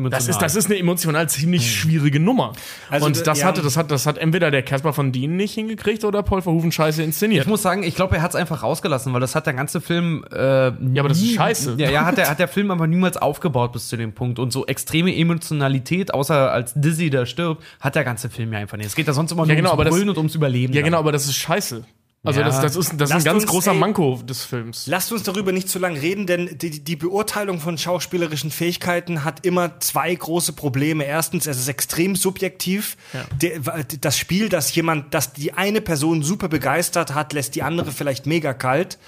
das 0.09 0.28
ist, 0.28 0.39
das 0.39 0.56
ist 0.56 0.66
eine 0.66 0.78
emotional 0.78 1.28
ziemlich 1.28 1.70
schwierige 1.70 2.20
Nummer. 2.20 2.52
Also, 2.89 3.06
und 3.06 3.27
das 3.27 3.40
ja. 3.40 3.47
hatte, 3.47 3.62
das 3.62 3.77
hat, 3.77 3.90
das 3.90 4.06
hat 4.06 4.18
entweder 4.18 4.51
der 4.51 4.62
Casper 4.62 4.93
von 4.93 5.12
Dien 5.12 5.36
nicht 5.36 5.55
hingekriegt 5.55 6.05
oder 6.05 6.22
Paul 6.22 6.43
Verhoeven 6.43 6.72
scheiße 6.72 7.02
inszeniert. 7.02 7.43
Ich 7.43 7.48
muss 7.48 7.62
sagen, 7.62 7.82
ich 7.82 7.94
glaube, 7.94 8.16
er 8.16 8.22
hat 8.22 8.31
es 8.31 8.36
einfach 8.36 8.62
rausgelassen, 8.62 9.12
weil 9.12 9.20
das 9.20 9.35
hat 9.35 9.47
der 9.47 9.55
ganze 9.55 9.81
Film. 9.81 10.24
Äh, 10.32 10.36
ja, 10.39 10.72
aber 10.98 11.09
das 11.09 11.18
ist 11.18 11.35
scheiße. 11.35 11.74
Ja, 11.78 11.90
ja, 11.90 12.05
hat 12.05 12.16
der, 12.16 12.31
hat 12.31 12.39
der 12.39 12.48
Film 12.48 12.70
aber 12.70 12.86
niemals 12.86 13.16
aufgebaut 13.16 13.72
bis 13.72 13.89
zu 13.89 13.97
dem 13.97 14.12
Punkt. 14.12 14.39
Und 14.39 14.52
so 14.52 14.66
extreme 14.66 15.14
Emotionalität, 15.14 16.14
außer 16.14 16.51
als 16.51 16.72
Dizzy 16.74 17.10
da 17.10 17.27
stirbt, 17.27 17.62
hat 17.81 17.94
der 17.94 18.05
ganze 18.05 18.31
Film 18.31 18.52
ja 18.52 18.59
einfach 18.60 18.77
nicht. 18.77 18.86
Es 18.86 18.94
geht 18.94 19.09
da 19.09 19.12
sonst 19.12 19.32
immer 19.32 19.47
nur 19.47 19.55
genau, 19.55 19.77
ums 19.77 19.90
Brüllen 19.90 20.09
und 20.09 20.16
ums 20.16 20.35
Überleben. 20.35 20.72
ja, 20.72 20.81
dann. 20.81 20.86
genau, 20.86 20.98
aber 20.98 21.12
das 21.12 21.27
ist 21.27 21.36
scheiße. 21.36 21.85
Also 22.22 22.40
Ja. 22.40 22.47
das, 22.47 22.60
das 22.60 22.76
ist, 22.76 22.92
das 22.98 23.09
ist 23.09 23.16
ein 23.16 23.24
ganz 23.24 23.42
uns, 23.44 23.51
großer 23.51 23.72
ey, 23.72 23.78
Manko 23.78 24.20
des 24.22 24.44
Films. 24.44 24.86
Lasst 24.86 25.10
uns 25.10 25.22
darüber 25.22 25.52
nicht 25.52 25.70
zu 25.70 25.78
lange 25.78 26.02
reden, 26.02 26.26
denn 26.26 26.59
die, 26.59 26.84
die 26.84 26.97
Beurteilung 26.97 27.60
von 27.60 27.78
schauspielerischen 27.78 28.51
Fähigkeiten 28.51 29.24
hat 29.24 29.47
immer 29.47 29.80
zwei 29.80 30.14
große 30.14 30.52
Probleme. 30.52 31.05
Erstens, 31.05 31.47
es 31.47 31.59
ist 31.59 31.68
extrem 31.68 32.16
subjektiv. 32.16 32.98
Der, 33.40 33.60
das 34.01 34.18
Spiel, 34.18 34.51
das 34.51 34.74
jemand, 34.74 35.14
das 35.14 35.32
die 35.32 35.55
eine 35.55 35.80
Person 35.80 36.22
super 36.22 36.48
begeistert 36.48 37.14
hat, 37.14 37.32
lässt 37.32 37.55
die 37.55 37.62
andere 37.62 37.90
vielleicht 37.90 38.26
mega 38.26 38.52
kalt. 38.52 38.98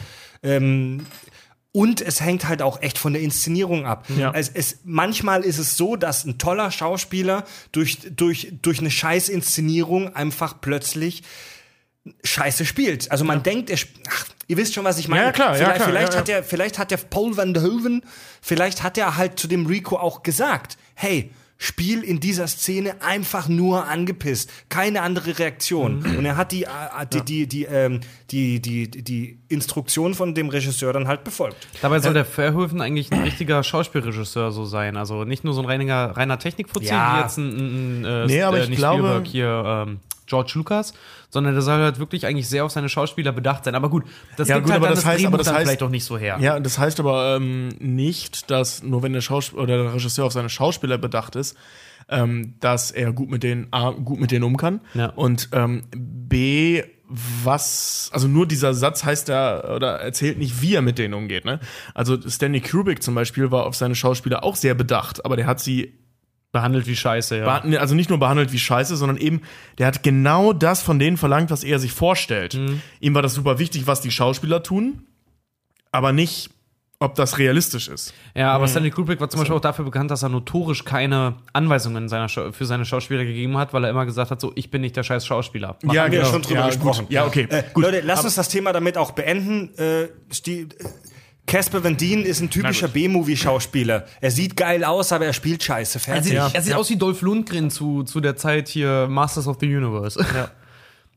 Ähm, 0.43 1.05
und 1.75 2.01
es 2.03 2.21
hängt 2.21 2.49
halt 2.49 2.61
auch 2.63 2.81
echt 2.83 2.99
von 2.99 3.13
der 3.15 3.23
Inszenierung 3.23 3.87
ab. 3.87 4.07
Ja. 4.17 4.31
Es, 4.35 4.49
es, 4.49 4.81
manchmal 4.85 5.43
ist 5.43 5.59
es 5.59 5.77
so, 5.77 5.97
dass 5.97 6.25
ein 6.25 6.39
toller 6.39 6.71
Schauspieler 6.71 7.45
durch, 7.73 7.99
durch, 8.15 8.53
durch 8.61 8.81
eine 8.81 8.91
Scheiß-Inszenierung 8.91 10.15
einfach 10.15 10.61
plötzlich 10.61 11.23
Scheiße 12.25 12.65
spielt. 12.65 13.11
Also 13.11 13.25
man 13.25 13.43
denkt, 13.43 13.71
er, 13.71 13.77
sp- 13.79 13.95
ach, 14.11 14.27
ihr 14.49 14.57
wisst 14.57 14.75
schon, 14.75 14.85
was 14.85 14.99
ich 14.99 15.09
meine. 15.09 15.27
Ja, 15.27 15.33
klar, 15.33 15.51
ja, 15.51 15.55
vielleicht, 15.57 15.77
klar, 15.77 15.89
vielleicht 15.89 16.13
ja, 16.15 16.19
hat 16.19 16.29
er, 16.29 16.43
vielleicht 16.43 16.79
hat 16.79 16.91
der 16.91 16.97
Paul 16.97 17.37
Van 17.37 17.55
der 17.55 17.63
Hoeven, 17.63 18.03
vielleicht 18.41 18.83
hat 18.83 18.99
er 18.99 19.17
halt 19.17 19.39
zu 19.39 19.47
dem 19.47 19.67
Rico 19.67 19.97
auch 19.97 20.23
gesagt, 20.23 20.77
hey, 20.95 21.31
Spiel 21.59 22.03
in 22.03 22.19
dieser 22.19 22.49
Szene 22.49 22.97
einfach 23.03 23.47
nur 23.47 23.87
angepisst, 23.87 24.51
keine 24.69 25.01
andere 25.03 25.39
Reaktion. 25.39 26.01
Mhm. 26.01 26.19
Und 26.19 26.25
er 26.25 26.37
hat 26.37 26.51
die, 26.51 26.65
äh, 26.65 26.69
die, 27.13 27.21
die, 27.21 27.47
die, 27.47 27.65
ähm, 27.67 28.01
die, 28.33 28.61
die, 28.61 28.91
die 28.91 29.39
Instruktion 29.49 30.15
von 30.15 30.35
dem 30.35 30.49
Regisseur 30.49 30.93
dann 30.93 31.07
halt 31.07 31.23
befolgt. 31.23 31.69
Dabei 31.81 32.01
soll 32.01 32.15
der 32.15 32.25
Verhoeven 32.25 32.81
eigentlich 32.81 33.13
ein 33.13 33.23
richtiger 33.23 33.63
Schauspielregisseur 33.63 34.51
so 34.51 34.65
sein. 34.65 34.97
Also 34.97 35.23
nicht 35.23 35.45
nur 35.45 35.55
so 35.55 35.61
ein 35.61 35.67
reiner, 35.67 36.17
reiner 36.17 36.37
Technikfuzzi, 36.41 36.87
Ja. 36.89 37.19
wie 37.19 37.23
jetzt 37.23 37.37
ein, 37.39 37.49
ein, 37.57 38.03
ein 38.03 38.05
äh, 38.07 38.27
Nee, 38.27 38.43
aber 38.43 38.59
äh, 38.59 38.63
ich 38.65 38.69
nicht 38.71 38.79
glaube- 38.79 38.99
Spielberg 39.03 39.27
hier, 39.29 39.85
ähm, 39.87 40.01
George 40.27 40.53
Lucas, 40.57 40.95
sondern 41.33 41.55
der 41.55 41.63
soll 41.63 41.81
halt 41.81 41.99
wirklich 41.99 42.27
eigentlich 42.27 42.49
sehr 42.49 42.65
auf 42.65 42.71
seine 42.71 42.89
Schauspieler 42.89 43.33
bedacht 43.33 43.65
sein. 43.65 43.75
Aber 43.75 43.89
gut, 43.89 44.05
das 44.37 44.47
Ja, 44.49 44.57
gibt 44.57 44.67
gut, 44.67 44.73
halt 44.75 44.81
aber 44.83 44.89
dann 44.89 44.97
das 44.97 45.07
heißt- 45.07 45.27
aber 45.27 45.39
das 45.39 45.49
heißt- 45.53 45.63
vielleicht 45.63 45.83
auch 45.83 45.89
nicht 45.89 46.05
so 46.05 46.17
her. 46.19 46.37
Ja, 46.41 46.61
das 46.61 46.79
heißt 46.79 47.01
aber 47.01 47.37
ähm, 47.37 47.71
nicht, 47.81 48.51
dass 48.51 48.83
nur 48.83 49.03
wenn 49.03 49.15
der 49.15 49.23
Schauspieler 49.23 49.63
oder 49.63 49.83
der 49.83 49.95
Regisseur 49.95 50.27
auf 50.27 50.33
seine 50.33 50.51
Schauspieler 50.51 50.99
bedacht 50.99 51.35
ist, 51.35 51.57
ähm, 52.11 52.55
dass 52.61 52.91
er 52.91 53.13
gut 53.13 53.31
mit 53.31 53.43
denen 53.43 53.69
A, 53.73 53.91
gut 53.91 54.21
mit 54.21 54.31
denen 54.31 54.45
um 54.45 54.57
kann 54.59 54.81
Ja. 54.95 55.07
und 55.07 55.49
ähm, 55.53 55.83
B 55.95 56.83
was 57.45 58.09
also 58.13 58.27
nur 58.27 58.47
dieser 58.47 58.73
Satz 58.75 59.05
heißt 59.05 59.29
er 59.29 59.73
oder 59.77 59.97
erzählt 60.01 60.39
nicht, 60.39 60.63
wie 60.63 60.75
er 60.75 60.83
mit 60.83 60.99
denen 60.99 61.13
umgeht. 61.15 61.45
Ne? 61.45 61.61
Also 61.95 62.19
Stanley 62.29 62.61
Kubrick 62.61 63.03
zum 63.03 63.15
Beispiel 63.15 63.51
war 63.51 63.67
auf 63.67 63.77
seine 63.77 63.95
Schauspieler 63.95 64.43
auch 64.45 64.57
sehr 64.57 64.75
bedacht, 64.75 65.25
aber 65.25 65.37
der 65.37 65.47
hat 65.47 65.61
sie 65.61 65.93
Behandelt 66.53 66.87
wie 66.87 66.97
Scheiße, 66.97 67.39
ja. 67.39 67.63
Also 67.79 67.95
nicht 67.95 68.11
nur 68.11 68.19
behandelt 68.19 68.53
wie 68.53 68.59
Scheiße, 68.59 68.97
sondern 68.97 69.17
eben, 69.17 69.41
der 69.79 69.87
hat 69.87 70.03
genau 70.03 70.53
das 70.53 70.83
von 70.83 70.99
denen 70.99 71.17
verlangt, 71.17 71.51
was 71.51 71.65
er 71.65 71.79
sich 71.79 71.93
vorstellt. 71.93 72.59
Ihm 73.01 73.15
war 73.15 73.23
das 73.23 73.35
super 73.35 73.59
wichtig, 73.59 73.87
was 73.87 74.03
die 74.03 74.11
Schauspieler 74.11 74.63
tun, 74.63 75.07
aber 75.93 76.13
nicht, 76.13 76.51
ob 77.03 77.15
das 77.17 77.39
realistisch 77.39 77.89
ist. 77.89 78.15
Ja, 78.35 78.53
aber 78.53 78.69
Stanley 78.69 78.91
Kubrick 78.91 79.21
war 79.21 79.29
zum 79.29 79.41
Beispiel 79.41 79.57
auch 79.57 79.61
dafür 79.61 79.85
bekannt, 79.85 80.11
dass 80.11 80.23
er 80.23 80.29
notorisch 80.29 80.85
keine 80.85 81.35
Anweisungen 81.53 82.09
seiner 82.09 82.29
für 82.29 82.65
seine 82.65 82.85
Schauspieler 82.85 83.25
gegeben 83.25 83.59
hat, 83.59 83.73
weil 83.73 83.85
er 83.85 83.91
immer 83.91 84.07
gesagt 84.07 84.31
hat, 84.31 84.41
so, 84.41 84.53
ich 84.55 84.71
bin 84.71 84.83
nicht 84.83 84.97
der 84.97 85.03
scheiß 85.03 85.27
Schauspieler. 85.27 85.77
Mach 85.83 85.97
haben 85.97 86.13
wir 86.13 86.21
genau. 86.21 86.31
schon 86.31 86.43
drüber 86.43 86.61
ja, 86.61 86.67
gesprochen. 86.67 87.07
Gut. 87.07 87.13
Ja, 87.13 87.27
okay. 87.27 87.49
Äh, 87.51 87.65
gut. 87.75 87.85
Leute, 87.85 88.03
lasst 88.03 88.25
uns 88.25 88.37
das 88.37 88.49
Thema 88.49 88.73
damit 88.73 88.97
auch 88.97 89.13
beenden. 89.13 89.75
Äh, 89.77 90.09
Casper 91.47 91.83
Van 91.85 91.97
Dien 91.97 92.25
ist 92.25 92.41
ein 92.41 92.51
typischer 92.51 92.89
B-Movie-Schauspieler. 92.89 94.07
Er 94.21 94.31
sieht 94.31 94.57
geil 94.57 94.85
aus, 94.85 95.13
aber 95.13 95.27
er 95.27 95.33
spielt 95.33 95.63
scheiße. 95.63 95.99
Er 95.99 96.01
Fertig. 96.01 96.25
sieht, 96.25 96.33
Ja. 96.35 96.51
er 96.53 96.63
sieht 96.63 96.75
aus 96.75 96.89
wie 96.91 96.97
Dolph 96.97 97.21
Lundgren 97.23 97.71
zu, 97.71 98.05
zu 98.05 98.21
der 98.21 98.37
Zeit 98.37 98.69
hier 98.69 99.07
Masters 99.09 99.47
of 99.49 99.57
the 99.61 99.67
Universe. 99.67 100.19
Ja. 100.35 100.51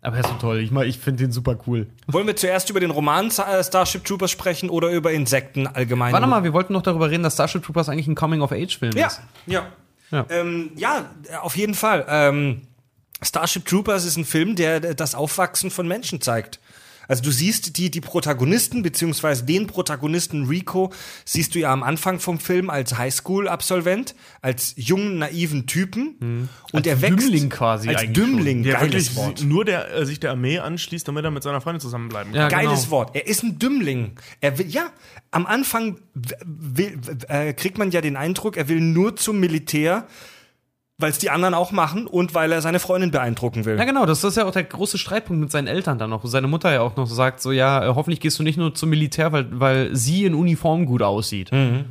Aber 0.01 0.17
er 0.17 0.23
ist 0.23 0.29
so 0.29 0.35
toll. 0.35 0.59
Ich, 0.59 0.71
ich 0.71 0.99
finde 0.99 1.23
den 1.23 1.31
super 1.31 1.57
cool. 1.65 1.87
Wollen 2.05 2.27
wir 2.27 2.35
zuerst 2.35 2.69
über 2.69 2.79
den 2.79 2.91
Roman 2.91 3.29
äh, 3.31 3.63
Starship 3.63 4.03
Troopers 4.05 4.29
sprechen 4.29 4.69
oder 4.69 4.91
über 4.91 5.11
Insekten 5.11 5.65
allgemein? 5.65 6.13
Warte 6.13 6.27
mal, 6.27 6.43
wir 6.43 6.53
wollten 6.53 6.73
noch 6.73 6.83
darüber 6.83 7.09
reden, 7.09 7.23
dass 7.23 7.33
Starship 7.33 7.63
Troopers 7.63 7.89
eigentlich 7.89 8.05
ein 8.05 8.13
Coming-of-Age-Film 8.13 8.95
Ja, 8.95 9.07
ist. 9.07 9.21
ja. 9.47 9.65
Ja. 10.11 10.25
Ähm, 10.29 10.69
ja, 10.75 11.09
auf 11.41 11.57
jeden 11.57 11.73
Fall. 11.73 12.05
Ähm, 12.07 12.61
Starship 13.23 13.65
Troopers 13.65 14.05
ist 14.05 14.17
ein 14.17 14.25
Film, 14.25 14.55
der 14.55 14.79
das 14.93 15.15
Aufwachsen 15.15 15.71
von 15.71 15.87
Menschen 15.87 16.21
zeigt. 16.21 16.59
Also 17.07 17.23
du 17.23 17.31
siehst 17.31 17.77
die, 17.77 17.91
die 17.91 18.01
Protagonisten, 18.01 18.83
beziehungsweise 18.83 19.43
den 19.43 19.67
Protagonisten 19.67 20.47
Rico, 20.47 20.91
siehst 21.25 21.55
du 21.55 21.59
ja 21.59 21.71
am 21.71 21.83
Anfang 21.83 22.19
vom 22.19 22.39
Film 22.39 22.69
als 22.69 22.97
Highschool-Absolvent, 22.97 24.15
als 24.41 24.73
jungen, 24.77 25.19
naiven 25.19 25.67
Typen. 25.67 26.49
Und 26.71 26.87
er 26.87 27.01
wächst. 27.01 27.19
Dümmling 27.19 27.49
quasi 27.49 27.89
Als 27.89 28.11
Dümmling, 28.11 28.63
der 28.63 28.73
geiles 28.75 29.15
wirklich 29.15 29.15
Wort. 29.15 29.43
nur 29.43 29.65
der 29.65 29.93
äh, 29.93 30.05
sich 30.05 30.19
der 30.19 30.31
Armee 30.31 30.59
anschließt, 30.59 31.07
damit 31.07 31.23
er 31.23 31.31
mit 31.31 31.43
seiner 31.43 31.61
Freundin 31.61 31.81
zusammenbleiben 31.81 32.33
kann. 32.33 32.41
Ja, 32.41 32.47
Geiles 32.47 32.81
genau. 32.83 32.91
Wort. 32.91 33.15
Er 33.15 33.27
ist 33.27 33.43
ein 33.43 33.59
Dümmling. 33.59 34.13
Er 34.41 34.57
will, 34.57 34.67
ja, 34.67 34.91
am 35.31 35.45
Anfang 35.45 35.97
will, 36.13 36.99
äh, 37.27 37.53
kriegt 37.53 37.77
man 37.77 37.91
ja 37.91 38.01
den 38.01 38.15
Eindruck, 38.15 38.57
er 38.57 38.67
will 38.69 38.81
nur 38.81 39.15
zum 39.15 39.39
Militär, 39.39 40.07
weil 40.97 41.11
es 41.11 41.17
die 41.17 41.29
anderen 41.29 41.53
auch 41.53 41.71
machen 41.71 42.07
und 42.07 42.33
weil 42.33 42.51
er 42.51 42.61
seine 42.61 42.79
Freundin 42.79 43.11
beeindrucken 43.11 43.65
will. 43.65 43.77
Ja, 43.77 43.83
genau, 43.83 44.05
das 44.05 44.23
ist 44.23 44.37
ja 44.37 44.45
auch 44.45 44.51
der 44.51 44.63
große 44.63 44.97
Streitpunkt 44.97 45.41
mit 45.41 45.51
seinen 45.51 45.67
Eltern 45.67 45.97
dann 45.99 46.09
noch. 46.09 46.23
Wo 46.23 46.27
seine 46.27 46.47
Mutter 46.47 46.71
ja 46.73 46.81
auch 46.81 46.95
noch 46.95 47.07
sagt, 47.07 47.41
so, 47.41 47.51
ja, 47.51 47.83
äh, 47.83 47.95
hoffentlich 47.95 48.21
gehst 48.21 48.39
du 48.39 48.43
nicht 48.43 48.57
nur 48.57 48.73
zum 48.73 48.89
Militär, 48.89 49.31
weil, 49.31 49.47
weil 49.59 49.95
sie 49.95 50.25
in 50.25 50.33
Uniform 50.33 50.85
gut 50.85 51.01
aussieht. 51.01 51.51
Hm. 51.51 51.85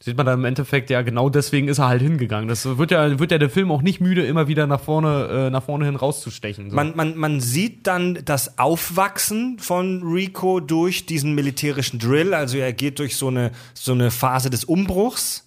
Sieht 0.00 0.16
man 0.16 0.26
dann 0.26 0.40
im 0.40 0.44
Endeffekt, 0.44 0.90
ja, 0.90 1.02
genau 1.02 1.30
deswegen 1.30 1.68
ist 1.68 1.78
er 1.78 1.88
halt 1.88 2.02
hingegangen. 2.02 2.48
Das 2.48 2.64
wird 2.78 2.90
ja, 2.90 3.18
wird 3.18 3.30
ja 3.30 3.38
der 3.38 3.50
Film 3.50 3.70
auch 3.70 3.82
nicht 3.82 4.00
müde, 4.00 4.26
immer 4.26 4.48
wieder 4.48 4.66
nach 4.66 4.80
vorne, 4.80 5.46
äh, 5.46 5.50
nach 5.50 5.62
vorne 5.62 5.84
hin 5.84 5.96
rauszustechen. 5.96 6.70
So. 6.70 6.76
Man, 6.76 6.96
man, 6.96 7.16
man 7.16 7.40
sieht 7.40 7.86
dann 7.86 8.18
das 8.24 8.58
Aufwachsen 8.58 9.58
von 9.58 10.02
Rico 10.02 10.60
durch 10.60 11.06
diesen 11.06 11.34
militärischen 11.34 11.98
Drill. 11.98 12.34
Also 12.34 12.58
er 12.58 12.72
geht 12.72 12.98
durch 12.98 13.16
so 13.16 13.28
eine, 13.28 13.52
so 13.74 13.92
eine 13.92 14.10
Phase 14.10 14.50
des 14.50 14.64
Umbruchs, 14.64 15.46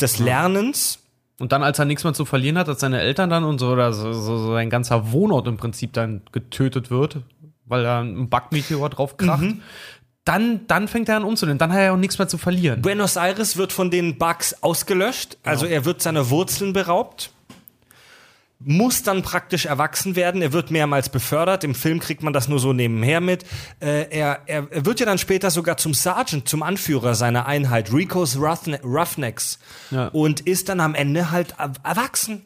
des 0.00 0.18
Lernens. 0.18 1.03
Und 1.44 1.52
dann, 1.52 1.62
als 1.62 1.78
er 1.78 1.84
nichts 1.84 2.04
mehr 2.04 2.14
zu 2.14 2.24
verlieren 2.24 2.56
hat, 2.56 2.70
als 2.70 2.80
seine 2.80 3.02
Eltern 3.02 3.28
dann 3.28 3.44
und 3.44 3.58
so, 3.58 3.68
oder 3.68 3.92
so, 3.92 4.14
so, 4.14 4.54
sein 4.54 4.70
ganzer 4.70 5.12
Wohnort 5.12 5.46
im 5.46 5.58
Prinzip 5.58 5.92
dann 5.92 6.22
getötet 6.32 6.90
wird, 6.90 7.18
weil 7.66 7.82
da 7.82 8.00
ein 8.00 8.30
Backmeteor 8.30 8.88
drauf 8.88 9.18
kracht, 9.18 9.44
dann, 10.24 10.66
dann 10.68 10.88
fängt 10.88 11.10
er 11.10 11.18
an 11.18 11.24
umzunehmen. 11.24 11.58
Dann 11.58 11.70
hat 11.70 11.80
er 11.80 11.92
auch 11.92 11.98
nichts 11.98 12.18
mehr 12.18 12.28
zu 12.28 12.38
verlieren. 12.38 12.80
Buenos 12.80 13.16
Aires 13.16 13.58
wird 13.58 13.72
von 13.74 13.90
den 13.90 14.16
Bugs 14.16 14.62
ausgelöscht, 14.62 15.36
also 15.42 15.66
er 15.66 15.84
wird 15.84 16.00
seiner 16.00 16.30
Wurzeln 16.30 16.72
beraubt, 16.72 17.30
muss 18.66 19.02
dann 19.02 19.22
praktisch 19.22 19.66
erwachsen 19.66 20.16
werden. 20.16 20.40
Er 20.42 20.52
wird 20.52 20.70
mehrmals 20.70 21.08
befördert. 21.08 21.64
Im 21.64 21.74
Film 21.74 22.00
kriegt 22.00 22.22
man 22.22 22.32
das 22.32 22.48
nur 22.48 22.58
so 22.58 22.72
nebenher 22.72 23.20
mit. 23.20 23.44
Äh, 23.80 24.08
er, 24.10 24.40
er, 24.46 24.66
er 24.70 24.86
wird 24.86 25.00
ja 25.00 25.06
dann 25.06 25.18
später 25.18 25.50
sogar 25.50 25.76
zum 25.76 25.92
Sergeant, 25.94 26.48
zum 26.48 26.62
Anführer 26.62 27.14
seiner 27.14 27.46
Einheit, 27.46 27.92
Ricos 27.92 28.36
Roughne 28.38 28.80
Roughnecks, 28.82 29.58
Ja. 29.90 30.08
und 30.08 30.40
ist 30.40 30.68
dann 30.68 30.80
am 30.80 30.94
Ende 30.94 31.30
halt 31.30 31.54
er- 31.58 31.72
erwachsen. 31.84 32.42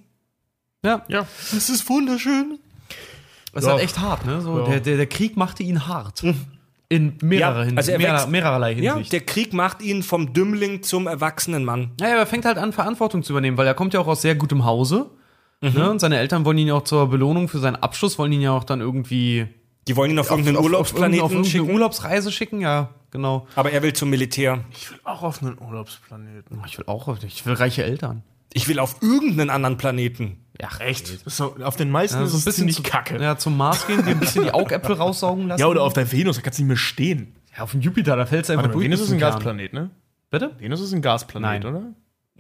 Ja, 0.85 1.05
Ja. 1.09 1.27
Das 1.53 1.69
ist 1.69 1.89
wunderschön. 1.89 2.59
das 3.53 3.65
ist 3.65 3.71
halt 3.71 3.83
echt 3.83 3.99
hart, 3.99 4.27
ne? 4.27 4.41
So, 4.41 4.59
Ja. 4.61 4.65
der, 4.67 4.81
der, 4.81 4.97
der 4.97 5.07
Krieg 5.07 5.37
machte 5.37 5.63
ihn 5.63 5.87
hart. 5.89 6.23
In 6.91 7.19
mehrerer 7.21 7.51
Ja, 7.59 7.65
Hinsicht, 7.65 7.79
also 7.79 7.93
er 7.93 7.99
mehrer, 7.99 8.15
wächst- 8.15 8.29
mehrerlei 8.31 8.73
Ja, 8.73 8.95
Hinsicht. 8.95 9.13
der 9.13 9.21
Krieg 9.21 9.53
macht 9.53 9.83
ihn 9.83 10.03
vom 10.03 10.33
Dümmling 10.33 10.83
zum 10.83 11.07
erwachsenen 11.07 11.65
Mann. 11.65 11.91
Ja, 12.01 12.07
aber 12.09 12.17
er 12.21 12.27
fängt 12.27 12.45
halt 12.47 12.57
an, 12.59 12.73
Verantwortung 12.73 13.23
zu 13.23 13.33
übernehmen, 13.35 13.57
weil 13.59 13.67
er 13.67 13.75
kommt 13.75 13.93
ja 13.95 14.01
auch 14.01 14.07
aus 14.07 14.23
sehr 14.23 14.35
gutem 14.37 14.65
Hause. 14.65 15.11
Ne? 15.61 15.91
Und 15.91 15.99
seine 16.01 16.19
Eltern 16.19 16.45
wollen 16.45 16.59
ihn 16.59 16.69
ja 16.69 16.75
auch 16.75 16.85
zur 16.85 17.09
Belohnung 17.11 17.49
für 17.49 17.59
seinen 17.59 17.77
Abschluss, 17.77 18.19
wollen 18.19 18.33
ihn 18.33 18.41
ja 18.41 18.53
auch 18.53 18.65
dann 18.65 18.81
irgendwie 18.81 19.49
Die 19.89 19.97
wollen 19.97 20.11
ihn 20.13 20.19
auf, 20.19 20.31
irgendeinen 20.31 20.57
auf, 20.57 20.65
Urlaubsplaneten 20.65 21.25
auf 21.25 21.33
irgendeine 21.33 21.51
schicken, 21.51 21.71
Urlaubsreise 21.75 22.31
schicken, 22.31 22.61
ja, 22.61 22.91
genau. 23.11 23.47
aber 23.57 23.73
er 23.73 23.83
will 23.83 23.93
zum 23.93 24.11
Militär. 24.11 24.65
Ich 24.71 24.91
will 24.91 25.01
auch 25.05 25.23
auf 25.23 25.43
einen 25.43 25.59
Urlaubsplaneten. 25.59 26.61
Ich 26.67 26.79
will 26.79 26.85
auch, 26.87 27.17
ich 27.25 27.45
will 27.45 27.55
reiche 27.55 27.83
Eltern. 27.83 28.23
Ich 28.53 28.69
will 28.69 28.79
auf 28.79 29.03
irgendeinen 29.03 29.51
anderen 29.51 29.77
Planeten. 29.77 30.39
Ja, 30.61 30.69
Echt? 30.81 31.29
So, 31.29 31.57
auf 31.63 31.77
den 31.77 31.91
meisten 31.91 32.19
Ja, 32.19 32.25
ist 32.25 32.31
so 32.31 32.37
ein 32.37 32.39
es 32.39 32.45
bisschen 32.45 32.69
zu, 32.71 32.83
kacke. 32.83 33.21
Ja, 33.23 33.37
zum 33.37 33.57
Mars 33.57 33.87
gehen, 33.87 34.05
dir 34.05 34.11
ein 34.11 34.21
bisschen 34.21 34.45
die 34.45 34.53
Augäpfel 34.53 34.95
raussaugen 34.97 35.49
lassen. 35.49 35.61
Ja, 35.61 35.67
oder 35.67 35.83
auf 35.83 35.93
der 35.93 36.11
Venus, 36.11 36.37
da 36.37 36.43
kannst 36.43 36.59
du 36.59 36.63
nicht 36.63 36.69
mehr 36.69 36.77
stehen. 36.77 37.35
Ja, 37.57 37.65
auf 37.65 37.73
dem 37.73 37.81
Jupiter, 37.81 38.17
da 38.17 38.27
fällt 38.27 38.45
es 38.45 38.51
einfach 38.51 38.65
Warte 38.65 38.75
durch. 38.75 38.85
Venus 38.87 39.01
ist 39.01 39.11
ein. 39.13 39.19
Gasplanet, 39.19 39.73
ne? 39.73 39.91
Bitte? 40.31 40.53
Venus 40.59 40.81
ist 40.81 40.93
ein 40.93 41.03
Gasplanet, 41.03 41.65
Nein. 41.65 41.75
oder? 41.75 41.83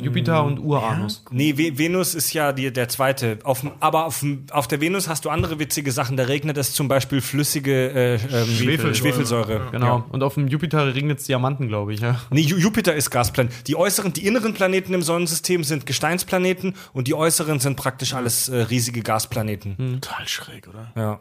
Jupiter 0.01 0.45
und 0.45 0.59
Uranus. 0.61 1.25
Nee, 1.31 1.57
Ve- 1.59 1.77
Venus 1.77 2.15
ist 2.15 2.33
ja 2.33 2.53
die, 2.53 2.73
der 2.73 2.89
zweite. 2.89 3.39
Auf, 3.43 3.67
aber 3.81 4.05
auf, 4.07 4.25
auf 4.53 4.69
der 4.69 4.81
Venus 4.81 5.09
hast 5.09 5.25
du 5.25 5.31
andere 5.31 5.59
witzige 5.59 5.91
Sachen. 5.91 6.17
Da 6.17 6.25
regnet 6.25 6.57
es 6.57 6.73
zum 6.73 6.87
Beispiel 6.89 7.21
flüssige 7.21 7.91
äh, 7.91 8.15
ähm, 8.15 8.21
Schwefelsäure. 8.47 8.95
Schwefelsäure. 8.95 9.69
Genau. 9.73 10.05
Und 10.11 10.23
auf 10.23 10.35
dem 10.35 10.47
Jupiter 10.49 10.95
regnet 10.95 11.19
es 11.19 11.27
Diamanten, 11.27 11.67
glaube 11.69 11.93
ich, 11.95 12.01
ja. 12.01 12.21
Nee, 12.31 12.43
Ju- 12.43 12.59
Jupiter 12.59 12.95
ist 12.95 13.11
Gasplanet. 13.11 13.67
Die 13.67 13.75
äußeren, 13.77 14.13
die 14.13 14.25
inneren 14.27 14.55
Planeten 14.55 14.95
im 14.95 15.03
Sonnensystem 15.03 15.65
sind 15.65 15.85
Gesteinsplaneten 15.87 16.75
und 16.93 17.09
die 17.09 17.15
äußeren 17.15 17.59
sind 17.59 17.77
praktisch 17.77 18.15
alles 18.15 18.49
äh, 18.49 18.57
riesige 18.57 19.03
Gasplaneten. 19.03 20.01
Total 20.01 20.29
schräg, 20.29 20.69
oder? 20.69 20.93
Ja. 20.95 21.21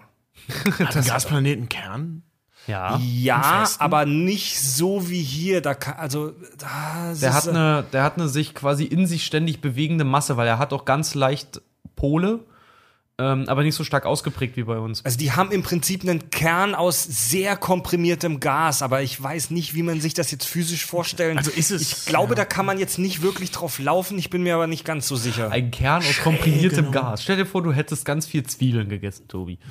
Hat 0.86 0.96
ein 0.96 1.04
Gasplaneten 1.04 1.68
Kern? 1.68 2.22
Ja. 2.68 3.00
Ja, 3.02 3.66
aber 3.80 4.06
nicht 4.06 4.60
so 4.60 5.10
wie 5.10 5.22
hier. 5.22 5.62
Da 5.62 5.74
kann, 5.74 5.96
also, 5.96 6.34
da 6.58 7.14
Der 7.20 7.34
hat, 7.34 7.48
eine, 7.48 7.86
der 7.94 8.04
hat 8.04 8.18
eine 8.18 8.28
sich 8.28 8.54
quasi 8.54 8.84
in 8.84 9.08
sich 9.08 9.26
ständig 9.26 9.62
bewegende 9.62 10.04
Masse, 10.04 10.38
weil 10.38 10.48
er 10.48 10.60
hat 10.60 10.74
auch 10.74 10.86
ganz 10.86 11.16
leicht 11.16 11.62
Pole, 11.96 12.40
ähm, 13.20 13.46
aber 13.48 13.64
nicht 13.64 13.74
so 13.74 13.84
stark 13.84 14.06
ausgeprägt 14.06 14.58
wie 14.58 14.64
bei 14.64 14.78
uns. 14.78 15.04
Also 15.04 15.18
die 15.18 15.32
haben 15.32 15.52
im 15.52 15.64
Prinzip 15.64 16.04
einen 16.04 16.30
Kern 16.30 16.76
aus 16.76 17.04
sehr 17.04 17.56
komprimiertem 17.58 18.40
Gas, 18.40 18.84
aber 18.84 19.02
ich 19.02 19.22
weiß 19.22 19.50
nicht, 19.50 19.74
wie 19.74 19.82
man 19.82 20.00
sich 20.02 20.14
das 20.14 20.30
jetzt 20.30 20.46
physisch 20.46 20.86
vorstellen. 20.86 21.38
Also 21.38 21.50
ist 21.50 21.72
es- 21.72 21.82
Ich 21.82 22.06
glaube, 22.06 22.36
da 22.36 22.46
kann 22.46 22.66
man 22.68 22.78
jetzt 22.78 23.00
nicht 23.00 23.24
wirklich 23.24 23.50
drauf 23.50 23.80
laufen. 23.80 24.20
Ich 24.20 24.30
bin 24.30 24.44
mir 24.44 24.54
aber 24.54 24.68
nicht 24.68 24.86
ganz 24.86 25.08
so 25.08 25.16
sicher. 25.16 25.52
Ein 25.52 25.72
Kern 25.72 26.04
aus 26.04 26.20
komprimiertem 26.24 26.92
Gas. 26.92 27.24
Stell 27.24 27.38
dir 27.38 27.46
vor, 27.48 27.64
du 27.64 27.72
hättest 27.74 28.06
ganz 28.06 28.28
viel 28.28 28.44
Zwiebeln 28.44 28.88
gegessen, 28.90 29.28
Tobi. 29.28 29.58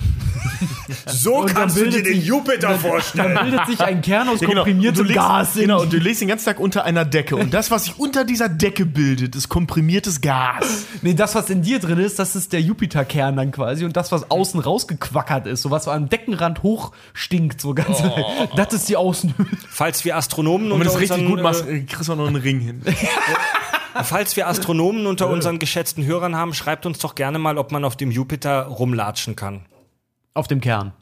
So 1.06 1.36
Und 1.42 1.56
dann 1.56 1.72
bildet 1.72 2.06
sich- 2.06 2.24
Jupiter 2.26 2.78
Dann 3.14 3.34
bildet 3.34 3.66
sich 3.66 3.80
ein 3.80 4.02
Kern 4.02 4.28
aus 4.28 4.40
Ja, 4.40 4.48
genau. 4.48 4.62
komprimiertem 4.62 4.96
du 4.96 5.02
legst, 5.04 5.16
Gas. 5.16 5.54
in- 5.56 5.62
Genau, 5.62 5.82
und 5.82 5.92
du 5.92 5.98
legst 5.98 6.20
den 6.20 6.28
ganzen 6.28 6.44
Tag 6.46 6.60
unter 6.60 6.84
einer 6.84 7.04
Decke. 7.04 7.36
Und 7.36 7.52
das, 7.54 7.70
was 7.70 7.84
sich 7.84 7.98
unter 7.98 8.24
dieser 8.24 8.48
Decke 8.48 8.86
bildet, 8.86 9.34
ist 9.36 9.48
komprimiertes 9.48 10.20
Gas. 10.20 10.84
Nee, 11.02 11.14
das, 11.14 11.34
was 11.34 11.50
in 11.50 11.62
dir 11.62 11.78
drin 11.78 11.98
ist, 11.98 12.18
das 12.18 12.34
ist 12.36 12.52
der 12.52 12.60
Jupiterkern 12.60 13.35
dann 13.36 13.52
quasi. 13.52 13.84
Und 13.84 13.96
das, 13.96 14.12
was 14.12 14.30
außen 14.30 14.60
rausgequackert 14.60 15.46
ist, 15.46 15.62
so 15.62 15.70
was 15.70 15.84
so 15.84 15.90
am 15.90 16.08
Deckenrand 16.08 16.62
hoch 16.62 16.92
stinkt, 17.12 17.60
so 17.60 17.74
ganz. 17.74 18.02
Das 18.56 18.72
ist 18.72 18.88
die 18.88 18.96
Außenhülle. 18.96 19.48
Falls 19.68 20.04
wir 20.04 20.16
Astronomen 20.16 20.72
Und 20.72 20.80
wenn 20.80 20.86
du 20.86 20.92
unter 20.92 21.04
es 21.04 21.10
richtig 21.10 21.26
gut 21.26 21.42
machst, 21.42 21.66
äh, 21.66 21.76
äh, 21.76 21.82
kriegst 21.82 22.08
du 22.08 22.14
noch 22.14 22.26
einen 22.26 22.36
Ring 22.36 22.60
hin. 22.60 22.82
falls 24.04 24.36
wir 24.36 24.48
Astronomen 24.48 25.06
unter 25.06 25.28
unseren 25.28 25.58
geschätzten 25.58 26.04
Hörern 26.04 26.36
haben, 26.36 26.54
schreibt 26.54 26.86
uns 26.86 26.98
doch 26.98 27.14
gerne 27.14 27.38
mal, 27.38 27.58
ob 27.58 27.72
man 27.72 27.84
auf 27.84 27.96
dem 27.96 28.10
Jupiter 28.10 28.62
rumlatschen 28.64 29.36
kann. 29.36 29.66
Auf 30.34 30.48
dem 30.48 30.60
Kern. 30.60 30.92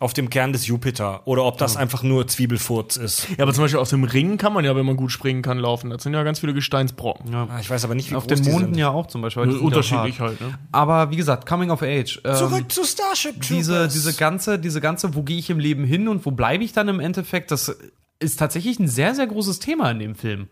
Auf 0.00 0.12
dem 0.14 0.30
Kern 0.30 0.52
des 0.52 0.66
Jupiter. 0.68 1.22
Oder 1.26 1.42
ob 1.44 1.58
das 1.58 1.76
einfach 1.76 2.04
nur 2.04 2.24
Zwiebelfurz 2.28 2.96
ist. 2.96 3.26
Ja, 3.36 3.42
aber 3.42 3.52
zum 3.52 3.64
Beispiel 3.64 3.80
auf 3.80 3.90
dem 3.90 4.04
Ring 4.04 4.38
kann 4.38 4.52
man 4.52 4.64
ja, 4.64 4.76
wenn 4.76 4.86
man 4.86 4.96
gut 4.96 5.10
springen 5.10 5.42
kann, 5.42 5.58
laufen. 5.58 5.90
Das 5.90 6.04
sind 6.04 6.14
ja 6.14 6.22
ganz 6.22 6.38
viele 6.38 6.54
Gesteinsbrocken. 6.54 7.34
Ah, 7.34 7.58
Ich 7.60 7.68
weiß 7.68 7.84
aber 7.84 7.96
nicht, 7.96 8.08
wie 8.10 8.14
Auf 8.14 8.26
groß 8.28 8.36
den 8.38 8.44
die 8.44 8.50
Monden 8.52 8.74
sind. 8.74 8.78
ja 8.78 8.90
auch 8.90 9.08
zum 9.08 9.22
Beispiel. 9.22 9.50
Ja 9.50 9.58
Unterschiedlich 9.58 10.20
halt, 10.20 10.40
ne? 10.40 10.56
Aber 10.70 11.10
wie 11.10 11.16
gesagt, 11.16 11.46
Coming 11.48 11.70
of 11.70 11.82
Age. 11.82 12.20
Ähm, 12.24 12.36
Zurück 12.36 12.70
zu 12.70 12.84
Starship 12.84 13.32
Troopers. 13.40 13.48
diese, 13.48 13.88
diese 13.88 14.14
ganze, 14.14 14.58
diese 14.60 14.80
ganze, 14.80 15.16
wo 15.16 15.22
gehe 15.24 15.36
ich 15.38 15.50
im 15.50 15.58
Leben 15.58 15.82
hin 15.82 16.06
und 16.06 16.24
wo 16.24 16.30
bleibe 16.30 16.62
ich 16.62 16.72
dann 16.72 16.86
im 16.86 17.00
Endeffekt, 17.00 17.50
das 17.50 17.76
ist 18.20 18.38
tatsächlich 18.38 18.78
ein 18.78 18.86
sehr, 18.86 19.16
sehr 19.16 19.26
großes 19.26 19.58
Thema 19.58 19.90
in 19.90 19.98
dem 19.98 20.14
Film. 20.14 20.46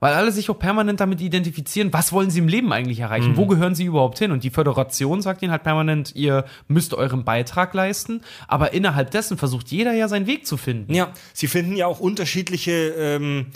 Weil 0.00 0.14
alle 0.14 0.32
sich 0.32 0.48
auch 0.50 0.58
permanent 0.58 0.98
damit 1.00 1.20
identifizieren, 1.20 1.92
was 1.92 2.10
wollen 2.12 2.30
sie 2.30 2.38
im 2.38 2.48
Leben 2.48 2.72
eigentlich 2.72 3.00
erreichen? 3.00 3.36
Wo 3.36 3.46
gehören 3.46 3.74
sie 3.74 3.84
überhaupt 3.84 4.18
hin? 4.18 4.32
Und 4.32 4.42
die 4.44 4.50
Föderation 4.50 5.20
sagt 5.20 5.42
ihnen 5.42 5.52
halt 5.52 5.62
permanent, 5.62 6.12
ihr 6.16 6.46
müsst 6.68 6.94
euren 6.94 7.24
Beitrag 7.24 7.74
leisten. 7.74 8.22
Aber 8.48 8.72
innerhalb 8.72 9.10
dessen 9.10 9.36
versucht 9.36 9.68
jeder 9.68 9.92
ja 9.92 10.08
seinen 10.08 10.26
Weg 10.26 10.46
zu 10.46 10.56
finden. 10.56 10.94
Ja, 10.94 11.12
sie 11.34 11.46
finden 11.48 11.76
ja 11.76 11.86
auch 11.86 12.00
unterschiedliche, 12.00 12.72
ähm, 12.96 13.46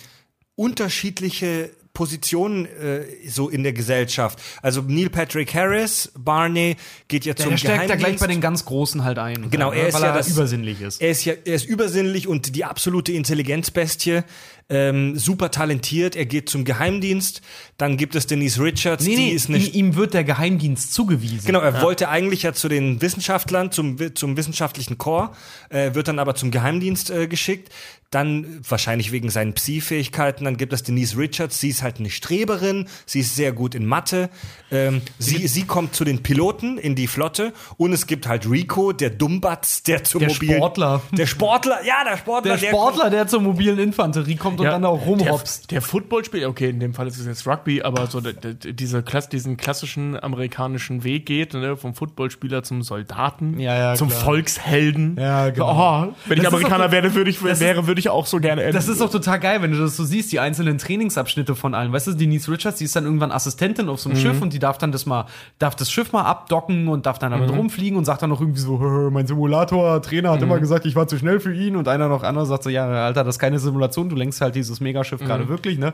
unterschiedliche 0.55 1.71
Positionen 1.93 2.66
äh, 2.66 3.03
so 3.29 3.49
in 3.49 3.62
der 3.62 3.73
Gesellschaft. 3.73 4.41
Also 4.62 4.83
Neil 4.83 5.11
Patrick 5.11 5.55
Harris, 5.55 6.11
Barney 6.19 6.75
geht 7.07 7.25
ja 7.25 7.37
zum 7.37 7.51
Der 7.51 7.57
stärkt 7.57 7.83
ja 7.83 7.87
Geheimdienst. 7.95 8.19
gleich 8.19 8.29
bei 8.29 8.33
den 8.35 8.41
ganz 8.41 8.65
Großen 8.65 9.05
halt 9.05 9.19
ein. 9.21 9.49
Genau, 9.51 9.71
ne? 9.71 9.77
er 9.77 9.89
ist 9.89 9.95
weil 9.95 10.03
ja 10.03 10.09
er 10.09 10.15
das- 10.15 10.29
übersinnlich 10.29 10.81
ist. 10.81 11.01
Er 11.01 11.11
ist 11.11 11.25
ja, 11.25 11.35
er 11.45 11.55
ist 11.55 11.66
übersinnlich 11.66 12.27
und 12.27 12.57
die 12.57 12.65
absolute 12.65 13.12
Intelligenzbestie. 13.12 14.25
Ähm, 14.70 15.19
super 15.19 15.51
talentiert. 15.51 16.16
Er 16.16 16.24
geht 16.24 16.49
zum 16.49 16.65
Geheimdienst. 16.65 17.43
Dann 17.77 17.97
gibt 17.97 18.15
es 18.15 18.27
Denise 18.27 18.62
Richards, 18.62 19.05
Nee, 19.05 19.16
die 19.16 19.23
nee, 19.27 19.31
ist 19.31 19.49
eine 19.49 19.59
ihm, 19.59 19.95
wird 19.95 20.15
der 20.15 20.24
Geheimdienst 20.24 20.95
zugewiesen. 20.95 21.45
Genau, 21.45 21.61
er 21.61 21.82
wollte 21.82 22.09
eigentlich 22.09 22.45
ja 22.45 22.53
zu 22.55 22.69
den 22.69 23.03
Wissenschaftlern, 23.03 23.73
zum, 23.73 24.15
zum 24.15 24.36
wissenschaftlichen 24.36 24.97
Chor, 24.97 25.32
äh, 25.69 25.95
wird 25.95 26.09
dann 26.09 26.19
aber 26.19 26.35
zum 26.35 26.51
Geheimdienst 26.51 27.11
äh, 27.11 27.27
geschickt. 27.27 27.70
Dann, 28.11 28.61
wahrscheinlich 28.69 29.11
wegen 29.11 29.28
seinen 29.28 29.55
Psi-Fähigkeiten, 29.55 30.45
dann 30.45 30.57
gibt 30.57 30.73
es 30.73 30.85
Denise 30.85 31.19
Richards, 31.19 31.59
sie 31.59 31.70
ist 31.70 31.82
halt 31.82 31.99
eine 31.99 32.11
Streberin, 32.11 32.86
sie 33.07 33.20
ist 33.20 33.35
sehr 33.35 33.51
gut 33.51 33.74
in 33.74 33.86
Mathe. 33.86 34.31
Ähm, 34.70 35.03
sie, 35.19 35.49
sie 35.49 35.65
kommt 35.65 35.97
zu 35.97 36.05
den 36.05 36.23
Piloten 36.23 36.78
in 36.78 36.95
die 36.95 37.09
Flotte 37.09 37.53
und 37.77 37.93
es 37.93 38.07
gibt 38.07 38.28
halt 38.28 38.49
Rico, 38.49 38.93
der 38.93 39.11
Dummbatz, 39.11 39.82
der 39.82 40.05
zum 40.05 40.20
Der 40.20 40.28
mobilen... 40.28 40.59
Sportler. 40.59 41.03
Der 41.11 41.27
Sportler, 41.27 41.85
ja, 41.85 42.05
der 42.09 42.16
Sportler. 42.19 42.57
Der 42.57 42.69
Sportler, 42.69 43.11
der 43.11 43.27
zur 43.27 43.41
mobilen 43.41 43.81
Infanterie 43.81 44.36
kommt 44.36 44.53
und 44.60 44.66
dann 44.66 44.85
auch 44.85 45.06
rumhopst. 45.06 45.70
Der, 45.70 45.76
der 45.81 45.82
Footballspieler, 45.82 46.48
okay, 46.48 46.70
in 46.70 46.81
dem 46.81 46.94
Fall 46.94 47.06
ist 47.06 47.18
es 47.18 47.26
jetzt 47.26 47.47
Rugby, 47.47 47.82
aber 47.82 48.06
so 48.06 48.20
der, 48.20 48.32
der, 48.32 48.55
diese 48.72 49.02
Klass, 49.02 49.28
diesen 49.28 49.56
klassischen 49.56 50.22
amerikanischen 50.22 51.05
Weg 51.05 51.26
geht, 51.26 51.55
ne, 51.55 51.76
vom 51.76 51.94
Footballspieler 51.94 52.62
zum 52.62 52.82
Soldaten, 52.82 53.59
Ja, 53.59 53.76
ja, 53.76 53.94
zum 53.94 54.09
klar. 54.09 54.20
Volkshelden. 54.22 55.16
Ja, 55.18 55.51
genau. 55.51 56.09
Oh, 56.10 56.14
wenn 56.26 56.39
ich 56.39 56.44
Das 56.44 56.52
ist 56.52 56.59
Amerikaner 56.59 56.93
wäre, 56.93 57.14
würde 57.14 57.31
ich, 57.31 57.43
wäre, 57.43 57.86
würde 57.86 57.98
ich 57.98 58.09
auch 58.09 58.26
so 58.26 58.39
gerne 58.39 58.62
enden. 58.62 58.74
Das 58.74 58.89
ist 58.89 59.01
auch 59.01 59.10
total 59.10 59.40
geil, 59.40 59.62
wenn 59.62 59.72
du 59.72 59.78
das 59.78 59.97
so 59.97 60.05
siehst, 60.05 60.32
die 60.32 60.40
einzelnen 60.40 60.78
Trainingsabschnitte 60.78 61.55
von 61.55 61.74
allen. 61.74 61.93
Weißt 61.93 62.06
du, 62.06 62.14
Denise 62.14 62.51
Richards, 62.51 62.78
die 62.78 62.85
ist 62.85 62.97
dann 62.97 63.05
irgendwann 63.05 63.32
Assistentin 63.32 63.89
auf 63.89 64.01
so 64.01 64.10
einem 64.10 64.18
Schiff 64.18 64.40
und 64.40 64.52
die 64.52 64.59
darf 64.59 64.78
dann 64.78 64.93
das 64.93 65.06
mal, 65.06 65.26
darf 65.59 65.74
das 65.74 65.90
Schiff 65.90 66.12
mal 66.12 66.22
abdocken 66.22 66.89
und 66.89 67.06
darf 67.06 67.18
dann 67.18 67.32
damit 67.32 67.51
rumfliegen 67.51 67.98
und 67.98 68.05
sagt 68.05 68.22
dann 68.22 68.31
noch 68.31 68.40
irgendwie 68.40 68.60
so, 68.60 68.81
"Hö, 68.81 69.10
mein 69.12 69.26
Simulator-Trainer 69.26 70.31
hat 70.31 70.43
immer 70.43 70.59
gesagt, 70.59 70.86
ich 70.86 70.97
war 70.97 71.06
zu 71.06 71.18
schnell 71.18 71.40
für 71.40 71.55
ihn 71.55 71.76
und 71.76 71.89
einer 71.89 72.09
noch 72.09 72.22
anderer 72.22 72.47
sagt 72.47 72.62
so, 72.64 72.70
ja, 72.70 72.86
Alter, 72.86 73.24
das 73.24 73.36
ist 73.36 73.39
keine 73.39 73.59
Simulation, 73.59 74.09
du 74.09 74.16
lenkst 74.16 74.40
halt 74.45 74.55
dieses 74.55 74.81
Megaschiff 74.81 75.21
gerade 75.21 75.49
wirklich, 75.49 75.79
ne? 75.79 75.93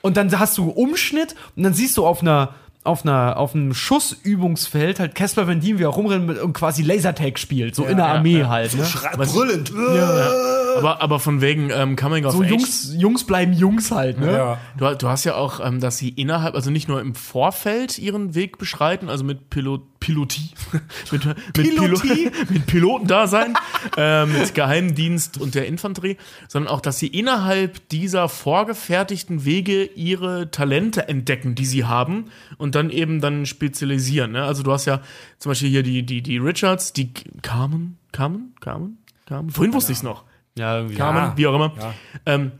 Und 0.00 0.16
dann 0.16 0.36
hast 0.38 0.56
du 0.58 0.70
Umschnitt 0.70 1.34
und 1.54 1.62
dann 1.62 1.74
siehst 1.74 1.96
du 1.96 2.06
auf 2.06 2.22
einer, 2.22 2.54
auf 2.82 3.04
einer 3.04 3.36
auf 3.36 3.54
einem 3.54 3.74
Schussübungsfeld 3.74 4.98
halt 4.98 5.14
Casper 5.14 5.46
Van 5.46 5.60
Dien 5.60 5.78
wie 5.78 5.86
auch 5.86 5.96
rumrennen 5.96 6.26
mit- 6.26 6.38
und 6.40 6.54
quasi 6.54 6.82
Lasertag 6.82 7.38
spielt, 7.38 7.76
so 7.76 7.84
in 7.84 7.98
der 7.98 8.06
ja, 8.06 8.14
Armee 8.14 8.40
ja. 8.40 8.48
halt. 8.48 8.74
Ne? 8.74 8.84
Schrei- 8.84 9.16
Brüllend. 9.16 9.72
Aber, 10.78 11.00
aber 11.00 11.18
von 11.18 11.40
wegen 11.40 11.70
ähm, 11.70 11.96
Coming 11.96 12.24
of 12.24 12.32
So 12.32 12.42
Age. 12.42 12.50
Jungs, 12.50 12.94
Jungs 12.96 13.24
bleiben 13.24 13.52
Jungs 13.52 13.90
halt, 13.90 14.18
ne? 14.18 14.32
Ja. 14.32 14.58
Du, 14.76 14.96
du 14.96 15.08
hast 15.08 15.24
ja 15.24 15.34
auch, 15.34 15.64
ähm, 15.64 15.80
dass 15.80 15.98
sie 15.98 16.08
innerhalb, 16.08 16.54
also 16.54 16.70
nicht 16.70 16.88
nur 16.88 17.00
im 17.00 17.14
Vorfeld 17.14 17.98
ihren 17.98 18.34
Weg 18.34 18.58
beschreiten, 18.58 19.08
also 19.08 19.24
mit 19.24 19.50
Pilot, 19.50 19.82
Pilotie, 20.02 20.50
mit, 21.12 21.24
mit, 21.24 21.36
Pilotie? 21.52 22.08
Pilo, 22.08 22.30
mit 22.50 22.66
Pilotendasein, 22.66 23.54
äh, 23.96 24.26
mit 24.26 24.54
Geheimdienst 24.54 25.38
und 25.38 25.54
der 25.54 25.66
Infanterie, 25.66 26.16
sondern 26.48 26.72
auch, 26.72 26.80
dass 26.80 26.98
sie 26.98 27.06
innerhalb 27.06 27.88
dieser 27.90 28.28
vorgefertigten 28.28 29.44
Wege 29.44 29.84
ihre 29.84 30.50
Talente 30.50 31.08
entdecken, 31.08 31.54
die 31.54 31.66
sie 31.66 31.84
haben 31.84 32.26
und 32.58 32.74
dann 32.74 32.90
eben 32.90 33.20
dann 33.20 33.46
spezialisieren. 33.46 34.32
Ne? 34.32 34.42
Also 34.42 34.64
du 34.64 34.72
hast 34.72 34.86
ja 34.86 35.02
zum 35.38 35.50
Beispiel 35.50 35.68
hier 35.68 35.82
die, 35.84 36.02
die, 36.02 36.20
die 36.22 36.38
Richards, 36.38 36.92
die 36.92 37.12
Carmen, 37.42 37.98
Carmen, 38.10 38.54
Carmen, 38.60 38.98
Carmen, 39.26 39.50
vorhin 39.50 39.72
wusste 39.72 39.92
ich 39.92 39.98
es 39.98 40.02
noch. 40.02 40.24
Ja, 40.58 40.76
irgendwie. 40.76 40.96
Carmen, 40.96 41.32
wie 41.36 41.46
auch 41.46 41.54
immer. 41.54 41.72
Ähm, 42.26 42.52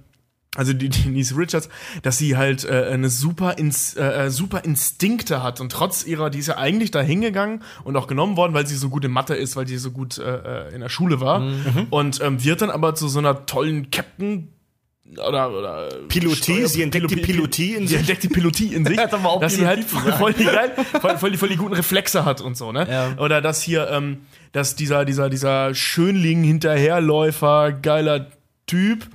also 0.54 0.74
die 0.74 0.90
Denise 0.90 1.34
Richards, 1.36 1.70
dass 2.02 2.18
sie 2.18 2.36
halt 2.36 2.64
äh, 2.64 2.88
eine 2.92 3.08
super, 3.08 3.56
ins, 3.56 3.94
äh, 3.94 4.26
äh, 4.26 4.30
super 4.30 4.64
Instinkte 4.64 5.42
hat 5.42 5.60
und 5.62 5.72
trotz 5.72 6.04
ihrer, 6.04 6.28
die 6.28 6.40
ist 6.40 6.48
ja 6.48 6.58
eigentlich 6.58 6.90
da 6.90 7.00
hingegangen 7.00 7.62
und 7.84 7.96
auch 7.96 8.06
genommen 8.06 8.36
worden, 8.36 8.52
weil 8.52 8.66
sie 8.66 8.76
so 8.76 8.90
gut 8.90 9.04
in 9.06 9.12
Mathe 9.12 9.34
ist, 9.34 9.56
weil 9.56 9.66
sie 9.66 9.78
so 9.78 9.92
gut 9.92 10.18
äh, 10.18 10.68
äh, 10.68 10.74
in 10.74 10.80
der 10.82 10.90
Schule 10.90 11.20
war 11.22 11.40
Mhm. 11.40 11.86
und 11.88 12.20
ähm, 12.20 12.44
wird 12.44 12.60
dann 12.60 12.70
aber 12.70 12.94
zu 12.94 13.08
so 13.08 13.18
einer 13.18 13.46
tollen 13.46 13.90
Captain 13.90 14.48
oder, 15.26 15.50
oder 15.52 15.88
Pilotie, 16.08 16.36
Steuer- 16.64 16.68
sie 16.68 16.82
entdeckt 16.82 17.10
die 17.10 17.16
Pilo- 17.16 17.26
Pilotie 17.26 17.72
in 17.74 17.80
sie 17.82 17.88
sich. 17.88 17.98
entdeckt 17.98 18.22
die 18.22 18.28
Pilotie 18.28 18.74
in 18.74 18.84
sich, 18.86 18.98
auch 18.98 19.40
dass 19.40 19.54
sie 19.54 19.66
halt 19.66 19.86
Pilotie 19.86 20.10
voll, 20.10 20.12
voll 20.12 20.32
die 20.34 20.44
voll, 21.00 21.16
voll, 21.18 21.30
die, 21.30 21.36
voll 21.38 21.48
die 21.48 21.56
guten 21.56 21.74
Reflexe 21.74 22.24
hat 22.26 22.40
und 22.42 22.56
so, 22.58 22.72
ne? 22.72 22.86
Ja. 22.90 23.14
Oder 23.22 23.40
dass 23.40 23.62
hier, 23.62 23.88
ähm, 23.90 24.18
dass 24.52 24.76
dieser, 24.76 25.04
dieser, 25.04 25.30
dieser 25.30 25.74
Schönling 25.74 26.42
Hinterherläufer, 26.44 27.72
geiler 27.72 28.26
Typ, 28.66 29.06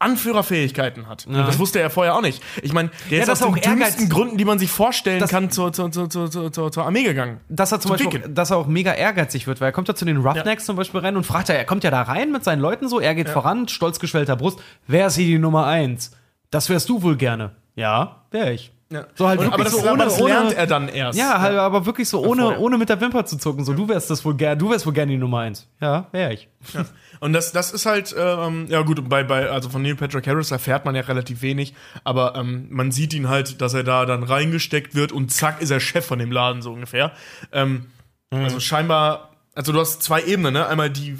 Anführerfähigkeiten 0.00 1.08
hat. 1.08 1.26
Das 1.28 1.58
wusste 1.58 1.80
er 1.80 1.90
vorher 1.90 2.14
auch 2.14 2.20
nicht. 2.22 2.42
Ich 2.62 2.72
meine, 2.72 2.90
der 3.10 3.18
Ja, 3.18 3.24
ist 3.24 3.30
aus 3.30 3.42
auch 3.42 3.56
den 3.58 3.78
dümmsten 3.78 4.08
Gründen, 4.08 4.36
die 4.38 4.44
man 4.44 4.58
sich 4.58 4.70
vorstellen 4.70 5.18
Das- 5.18 5.30
kann, 5.30 5.50
zur, 5.50 5.72
zur, 5.72 5.90
zur, 5.90 6.08
zur, 6.08 6.30
zur, 6.52 6.72
zur, 6.72 6.84
Armee 6.86 7.02
gegangen. 7.02 7.40
dass 7.48 7.72
er 7.72 7.80
zum 7.80 7.96
Zum 7.96 8.06
Beispiel, 8.06 8.22
auch, 8.22 8.34
dass 8.34 8.50
er 8.50 8.58
auch 8.58 8.66
mega 8.68 8.92
ehrgeizig 8.92 9.46
wird, 9.48 9.60
weil 9.60 9.68
er 9.70 9.72
kommt 9.72 9.88
ja 9.88 9.94
zu 9.94 10.04
den 10.04 10.18
Roughnecks 10.18 10.64
zum 10.66 10.76
Beispiel 10.76 11.00
rein 11.00 11.16
und 11.16 11.24
fragt 11.24 11.48
ja, 11.48 11.56
er 11.56 11.64
kommt 11.64 11.82
ja 11.82 11.90
da 11.90 12.02
rein 12.02 12.30
mit 12.30 12.44
seinen 12.44 12.60
Leuten 12.60 12.88
so, 12.88 13.00
er 13.00 13.14
geht 13.16 13.28
voran, 13.28 13.66
stolz 13.66 13.98
geschwellter 13.98 14.36
Brust, 14.36 14.60
wer 14.86 15.08
ist 15.08 15.16
hier 15.16 15.26
die 15.26 15.38
Nummer 15.38 15.66
eins? 15.66 16.12
Das 16.50 16.68
wärst 16.68 16.88
du 16.88 17.02
wohl 17.02 17.16
gerne. 17.16 17.56
Ja, 17.74 18.22
wär 18.30 18.52
ich. 18.52 18.72
So 19.14 19.28
halt 19.28 19.40
Und, 19.40 19.52
aber 19.52 19.68
so 19.68 19.80
ohne, 19.80 19.90
aber 19.90 20.04
das 20.04 20.18
ohne 20.20 20.32
lernt 20.32 20.54
er 20.54 20.66
dann 20.66 20.88
erst. 20.88 21.18
ja, 21.18 21.40
halt, 21.40 21.58
aber 21.58 21.84
wirklich 21.84 22.08
so 22.08 22.24
ohne, 22.24 22.42
vorher. 22.42 22.60
ohne 22.60 22.78
mit 22.78 22.88
der 22.88 22.98
Wimper 23.00 23.26
zu 23.26 23.36
zucken. 23.36 23.64
So, 23.64 23.74
du 23.74 23.86
wärst 23.88 24.08
das 24.08 24.24
wohl 24.24 24.34
gerne, 24.34 24.56
du 24.56 24.70
wärst 24.70 24.86
wohl 24.86 24.94
gerne 24.94 25.12
die 25.12 25.18
Nummer 25.18 25.40
eins. 25.40 25.68
Ja, 25.80 26.06
wär 26.12 26.30
ich. 26.30 26.48
Und 27.20 27.34
das, 27.34 27.52
das 27.52 27.72
ist 27.72 27.84
halt, 27.84 28.14
ähm, 28.18 28.66
ja 28.70 28.80
gut, 28.82 29.06
bei, 29.08 29.24
bei, 29.24 29.50
also 29.50 29.68
von 29.68 29.82
Neil 29.82 29.94
Patrick 29.94 30.26
Harris 30.26 30.50
erfährt 30.52 30.86
man 30.86 30.94
ja 30.94 31.02
relativ 31.02 31.42
wenig, 31.42 31.74
aber 32.04 32.34
ähm, 32.36 32.68
man 32.70 32.90
sieht 32.90 33.12
ihn 33.12 33.28
halt, 33.28 33.60
dass 33.60 33.74
er 33.74 33.84
da 33.84 34.06
dann 34.06 34.22
reingesteckt 34.22 34.94
wird 34.94 35.12
und 35.12 35.32
zack 35.32 35.60
ist 35.60 35.70
er 35.70 35.80
Chef 35.80 36.06
von 36.06 36.18
dem 36.18 36.32
Laden, 36.32 36.62
so 36.62 36.72
ungefähr. 36.72 37.12
Ähm, 37.52 37.86
Also 38.30 38.60
scheinbar, 38.60 39.30
also 39.54 39.72
du 39.72 39.80
hast 39.80 40.02
zwei 40.02 40.22
Ebenen, 40.22 40.52
ne? 40.54 40.66
Einmal 40.66 40.90
die, 40.90 41.18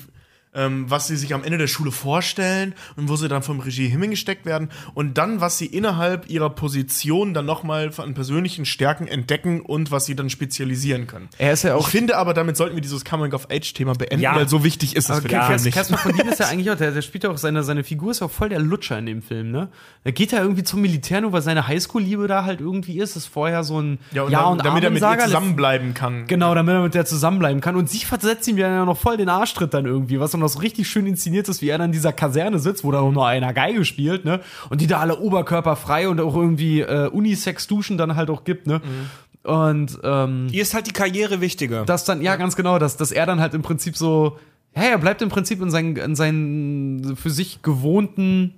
ähm, 0.59 0.85
was 0.90 1.06
sie 1.06 1.16
sich 1.16 1.32
am 1.32 1.44
Ende 1.44 1.56
der 1.56 1.68
Schule 1.68 1.93
vorstellen 1.93 2.74
und 2.97 3.09
wo 3.09 3.16
sie 3.16 3.28
dann 3.28 3.43
vom 3.43 3.60
Regie 3.60 3.89
hingesteckt 3.89 4.44
werden 4.44 4.68
und 4.94 5.16
dann, 5.16 5.40
was 5.40 5.56
sie 5.59 5.66
innerhalb 5.66 6.28
ihrer 6.28 6.51
Position 6.51 7.32
dann 7.35 7.47
nochmal 7.47 7.90
an 7.97 8.14
persönlichen 8.14 8.64
Stärken 8.64 9.06
entdecken 9.06 9.60
und 9.60 9.90
was 9.90 10.06
sie 10.06 10.16
dann 10.16 10.28
spezialisieren 10.30 11.06
können. 11.06 11.28
Er 11.39 11.52
ist 11.52 11.62
ja 11.64 11.74
auch 11.76 11.86
Ich 11.86 11.93
finde 11.93 12.16
aber, 12.16 12.35
damit 12.35 12.56
sollten 12.56 12.74
wir 12.74 12.82
dieses 12.82 13.05
Coming-of-Age-Thema 13.05 13.94
beenden, 13.94 14.20
Ja. 14.20 14.35
weil 14.35 14.48
so 14.48 14.64
wichtig 14.64 14.97
ist 14.97 15.09
es 15.09 15.16
für 15.20 15.28
den 15.28 15.32
Ja, 15.36 15.44
Film 15.47 15.62
nicht. 15.62 15.74
Casper 15.74 15.98
von 15.98 16.12
Dien 16.12 16.26
ist 16.28 16.40
ja 16.40 16.48
eigentlich 16.48 16.70
auch, 16.70 16.76
der, 16.76 16.90
der 16.90 17.02
spielt 17.02 17.24
ja 17.24 17.30
auch 17.30 17.39
seine, 17.39 17.62
seine 17.62 17.85
Figur 17.85 18.10
ist 18.10 18.20
ja 18.20 18.26
auch 18.26 18.30
voll 18.30 18.48
der 18.48 18.59
Lutscher 18.59 18.98
in 18.98 19.06
dem 19.06 19.22
Film, 19.22 19.51
ne? 19.51 19.68
Er 20.05 20.12
geht 20.12 20.32
ja 20.32 20.40
irgendwie 20.43 20.64
zum 20.64 20.80
Militär, 20.80 21.20
nur 21.20 21.32
weil 21.32 21.43
seine 21.43 21.66
Highschool-Liebe 21.68 22.26
da 22.28 22.44
halt 22.44 22.60
irgendwie 22.60 22.98
ist. 22.98 23.16
Ist 23.16 23.26
vorher 23.26 23.62
so 23.64 23.80
ein 23.80 23.98
Ja, 24.12 24.22
und, 24.22 24.32
Ja 24.32 24.44
und 24.47 24.64
damit 24.64 24.82
er 24.85 24.90
mit 24.90 25.02
ihr 25.02 25.18
zusammenbleiben 25.18 25.94
kann. 25.94 26.26
Genau, 26.26 26.55
damit 26.55 26.74
er 26.74 26.82
mit 26.82 26.94
der 26.94 27.05
zusammenbleiben 27.05 27.60
kann. 27.60 27.76
Und 27.76 27.90
sie 27.90 27.98
versetzt 28.05 28.48
ihm 28.48 28.56
ja 28.59 28.85
noch 28.85 28.97
voll 28.98 29.16
den 29.16 29.28
Arschtritt 29.28 29.74
dann 29.74 29.86
irgendwie, 29.86 30.18
was 30.20 30.30
dann 30.30 30.40
so 30.49 30.61
richtig 30.61 30.89
schön 30.89 31.07
inszeniert 31.07 31.49
ist, 31.49 31.62
wie 31.62 31.69
er 31.69 31.79
dann 31.79 31.87
in 31.87 31.93
dieser 31.93 32.12
Kaserne 32.12 32.59
sitzt, 32.59 32.85
wo 32.85 32.93
da 32.93 33.03
nur 33.03 33.27
einer 33.27 33.53
Geige 33.53 33.85
spielt, 33.85 34.25
ne? 34.25 34.41
Und 34.70 34.81
die 34.81 34.87
da 34.87 34.99
alle 35.01 35.19
oberkörperfrei 35.19 36.09
und 36.09 36.20
auch 36.20 36.35
irgendwie 36.35 36.81
äh, 36.81 37.09
Unisex-Duschen 37.09 37.99
dann 37.99 38.16
halt 38.16 38.31
auch 38.31 38.45
gibt, 38.45 38.66
ne? 38.66 38.81
Und 39.45 39.99
ähm, 40.03 40.49
Hier 40.51 40.62
ist 40.62 40.75
halt 40.75 40.87
die 40.87 40.93
Karriere 40.93 41.41
wichtiger. 41.41 41.85
das 41.85 42.05
dann, 42.05 42.20
ja, 42.23 42.37
ganz 42.37 42.57
genau, 42.57 42.79
dass, 42.79 42.97
dass 42.97 43.12
er 43.12 43.25
dann 43.25 43.41
halt 43.41 43.55
im 43.55 43.62
Prinzip 43.62 43.97
so, 43.97 44.39
ja, 44.77 44.83
er 44.83 44.99
bleibt 44.99 45.23
im 45.23 45.29
Prinzip 45.31 45.62
in 45.62 45.70
seinen, 45.70 45.97
in 45.97 46.15
seinen 46.15 47.16
für 47.16 47.31
sich 47.31 47.62
gewohnten 47.62 48.55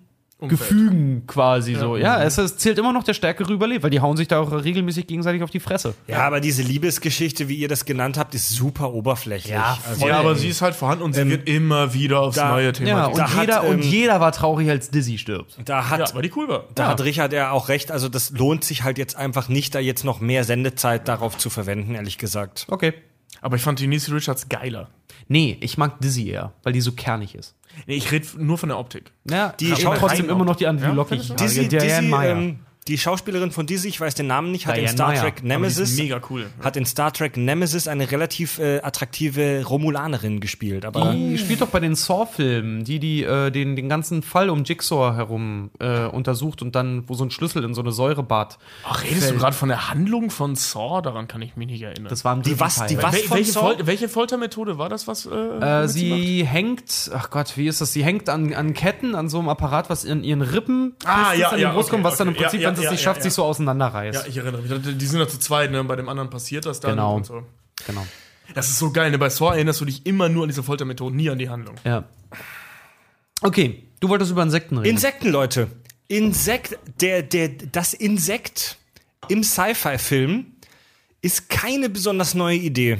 Gefügen 0.48 1.24
quasi 1.26 1.74
so. 1.74 1.96
Ja, 1.96 2.22
es, 2.22 2.38
es 2.38 2.56
zählt 2.56 2.78
immer 2.78 2.92
noch 2.92 3.04
der 3.04 3.14
Stärkere 3.14 3.52
überlebt, 3.52 3.82
weil 3.82 3.90
die 3.90 4.00
hauen 4.00 4.16
sich 4.16 4.28
da 4.28 4.40
auch 4.40 4.50
regelmäßig 4.52 5.06
gegenseitig 5.06 5.42
auf 5.42 5.50
die 5.50 5.60
Fresse. 5.60 5.94
ja, 6.06 6.18
aber 6.26 6.40
diese 6.40 6.62
Liebesgeschichte, 6.62 7.48
wie 7.48 7.56
ihr 7.56 7.68
das 7.68 7.84
genannt 7.84 8.16
habt, 8.18 8.34
ist 8.34 8.48
super 8.50 8.92
oberflächlich. 8.92 9.52
Ja, 9.52 9.78
also, 9.88 10.06
Ja, 10.08 10.18
aber 10.18 10.34
sie 10.34 10.48
ist 10.48 10.62
halt 10.62 10.74
vorhanden 10.74 11.04
und 11.04 11.14
sie 11.14 11.28
wird 11.28 11.48
immer 11.48 11.94
wieder 11.94 12.20
aufs 12.20 12.36
da- 12.36 12.50
neue 12.50 12.72
Thema. 12.72 12.88
Ja, 12.88 13.06
und, 13.06 13.18
Da 13.18 13.32
hat, 13.34 13.40
jeder, 13.40 13.64
und 13.64 13.82
ähm, 13.82 13.90
jeder 13.90 14.20
war 14.20 14.32
traurig, 14.32 14.68
als 14.70 14.90
Dizzy 14.90 15.18
stirbt. 15.18 15.58
da 15.64 15.88
hat 15.90 16.00
ja, 16.00 16.14
weil 16.14 16.22
die 16.22 16.32
cool 16.36 16.48
war. 16.48 16.64
Da 16.74 16.88
hat 16.88 17.00
Richard 17.02 17.32
ja 17.32 17.50
auch 17.50 17.68
recht. 17.68 17.90
Also 17.90 18.08
das 18.08 18.30
lohnt 18.30 18.64
sich 18.64 18.82
halt 18.84 18.98
jetzt 18.98 19.16
einfach 19.16 19.48
nicht, 19.48 19.74
da 19.74 19.78
jetzt 19.78 20.04
noch 20.04 20.20
mehr 20.20 20.44
Sendezeit 20.44 21.08
darauf 21.08 21.36
zu 21.38 21.50
verwenden, 21.50 21.94
ehrlich 21.94 22.18
gesagt. 22.18 22.66
Okay. 22.70 22.94
Aber 23.42 23.56
ich 23.56 23.62
fand 23.62 23.78
die 23.78 23.84
Denise 23.84 24.12
Richards 24.14 24.48
geiler. 24.48 24.90
Nee, 25.28 25.56
ich 25.60 25.78
mag 25.78 26.00
Dizzy 26.00 26.28
eher, 26.28 26.52
weil 26.62 26.72
die 26.72 26.80
so 26.80 26.92
kernig 26.92 27.34
ist. 27.34 27.54
Nee, 27.86 27.96
ich 27.96 28.10
rede 28.12 28.26
nur 28.36 28.58
von 28.58 28.68
der 28.68 28.78
Optik. 28.78 29.12
Ja, 29.30 29.54
Die 29.60 29.66
die 29.72 29.80
Schau- 29.80 29.94
trotzdem 29.94 30.26
rein 30.26 30.30
immer 30.36 30.44
noch 30.44 30.56
die 30.56 30.66
an, 30.66 30.78
wie 30.80 30.84
Ja, 30.84 30.92
lockig. 30.92 31.34
Dizzy, 31.36 31.68
Dizzy, 31.68 31.86
ähm, 31.86 32.58
die 32.90 32.98
Schauspielerin 32.98 33.50
von 33.52 33.66
Dizzy, 33.66 33.88
ich 33.88 34.00
weiß 34.00 34.14
den 34.14 34.26
Namen 34.26 34.50
nicht, 34.52 34.66
hat 34.66 34.76
in 34.76 34.82
Diane 34.82 34.96
Star. 34.96 35.14
Trek 35.14 35.36
die 35.42 35.46
Nemesis 35.46 35.96
mega 35.96 36.20
cool. 36.28 36.46
hat 36.62 36.76
in 36.76 36.84
Star 36.84 37.12
Trek 37.12 37.36
Nemesis 37.36 37.88
eine 37.88 38.10
relativ 38.10 38.58
äh, 38.58 38.80
attraktive 38.82 39.64
Romulanerin 39.66 40.40
gespielt. 40.40 40.84
Aber 40.84 41.12
Die 41.12 41.38
spielt 41.38 41.60
doch 41.62 41.68
bei 41.68 41.80
den 41.80 41.94
Saw-Filmen, 41.94 42.84
die, 42.84 42.98
die 42.98 43.22
äh, 43.22 43.50
den, 43.50 43.76
den 43.76 43.88
ganzen 43.88 44.22
Fall 44.22 44.50
um 44.50 44.64
Jigsaw 44.64 45.14
herum 45.14 45.70
äh, 45.78 46.06
untersucht 46.06 46.62
und 46.62 46.74
dann, 46.74 47.08
wo 47.08 47.14
so 47.14 47.24
ein 47.24 47.30
Schlüssel 47.30 47.64
in 47.64 47.74
so 47.74 47.80
eine 47.80 47.92
Säurebad. 47.92 48.58
Ach, 48.84 49.02
redest 49.04 49.30
du 49.30 49.36
gerade 49.36 49.54
von 49.56 49.68
der 49.68 49.88
Handlung 49.90 50.30
von 50.30 50.56
Saw? 50.56 51.00
Daran 51.02 51.28
kann 51.28 51.42
ich 51.42 51.56
mich 51.56 51.68
nicht 51.68 51.82
erinnern. 51.82 52.08
Das 52.10 52.24
war 52.24 52.36
Die 52.36 52.58
was- 52.58 52.86
die 52.86 52.96
was- 53.00 53.12
Wel 53.14 53.22
von 53.22 53.36
welche, 53.38 53.52
Saw? 53.52 53.60
Fol 53.76 53.86
welche 53.86 54.08
Foltermethode 54.08 54.78
war 54.78 54.88
das, 54.88 55.06
was 55.06 55.26
äh, 55.26 55.30
Äh, 55.30 55.88
sie 55.88 56.08
macht? 56.10 56.20
sie 56.20 56.44
hängt, 56.46 57.10
ach 57.14 57.30
Gott, 57.30 57.56
wie 57.56 57.66
ist 57.68 57.80
das? 57.80 57.92
Sie 57.92 58.04
hängt 58.04 58.28
an, 58.28 58.52
an 58.54 58.74
Ketten, 58.74 59.14
an 59.14 59.28
so 59.28 59.38
einem 59.38 59.48
Apparat, 59.48 59.90
was 59.90 60.04
in 60.04 60.24
ihren 60.24 60.42
Rippen 60.42 60.94
Ah, 61.04 61.32
ja, 61.34 61.50
an 61.50 61.60
ja, 61.60 61.72
Brust 61.72 61.88
okay, 61.88 61.96
kommt, 61.96 62.04
was 62.04 62.16
dann 62.18 62.28
im 62.28 62.34
okay. 62.34 62.42
Prinzip, 62.44 62.60
Ja, 62.62 62.68
wenn 62.68 62.74
sie 62.80 62.84
ja, 62.84 62.90
es 62.90 62.92
nicht 62.92 63.02
schafft, 63.02 63.18
ja. 63.18 63.24
sich 63.24 63.32
so 63.32 63.44
auseinanderreißt. 63.44 64.22
Ja, 64.22 64.26
ich 64.26 64.36
erinnere 64.36 64.62
mich. 64.62 64.96
Die 64.98 65.06
sind 65.06 65.20
ja 65.20 65.28
zu 65.28 65.38
zweit, 65.38 65.70
ne? 65.70 65.82
Bei 65.84 65.96
dem 65.96 66.08
anderen 66.08 66.30
passiert 66.30 66.66
das 66.66 66.80
dann. 66.80 66.92
Genau. 66.92 67.16
Und 67.16 67.26
so. 67.26 67.42
Genau. 67.86 68.06
Das 68.54 68.68
ist 68.68 68.78
so 68.78 68.90
geil, 68.90 69.10
ne? 69.10 69.18
Bei 69.18 69.28
Saw 69.28 69.54
erinnerst 69.54 69.80
du 69.80 69.84
dich 69.84 70.06
immer 70.06 70.28
nur 70.28 70.44
an 70.44 70.48
diese 70.48 70.62
Foltermethoden, 70.62 71.16
nie 71.16 71.30
an 71.30 71.38
die 71.38 71.48
Handlung. 71.48 71.76
Ja. 71.84 72.04
Okay, 73.42 73.84
du 74.00 74.08
wolltest 74.08 74.30
über 74.30 74.42
Insekten 74.42 74.78
reden. 74.78 74.90
Insekten, 74.90 75.30
Leute. 75.30 75.68
Insekt, 76.08 76.78
der, 77.00 77.22
der, 77.22 77.48
das 77.48 77.94
Insekt 77.94 78.76
im 79.28 79.44
Sci-Fi-Film 79.44 80.46
ist 81.22 81.48
keine 81.48 81.88
besonders 81.88 82.34
neue 82.34 82.56
Idee. 82.56 82.98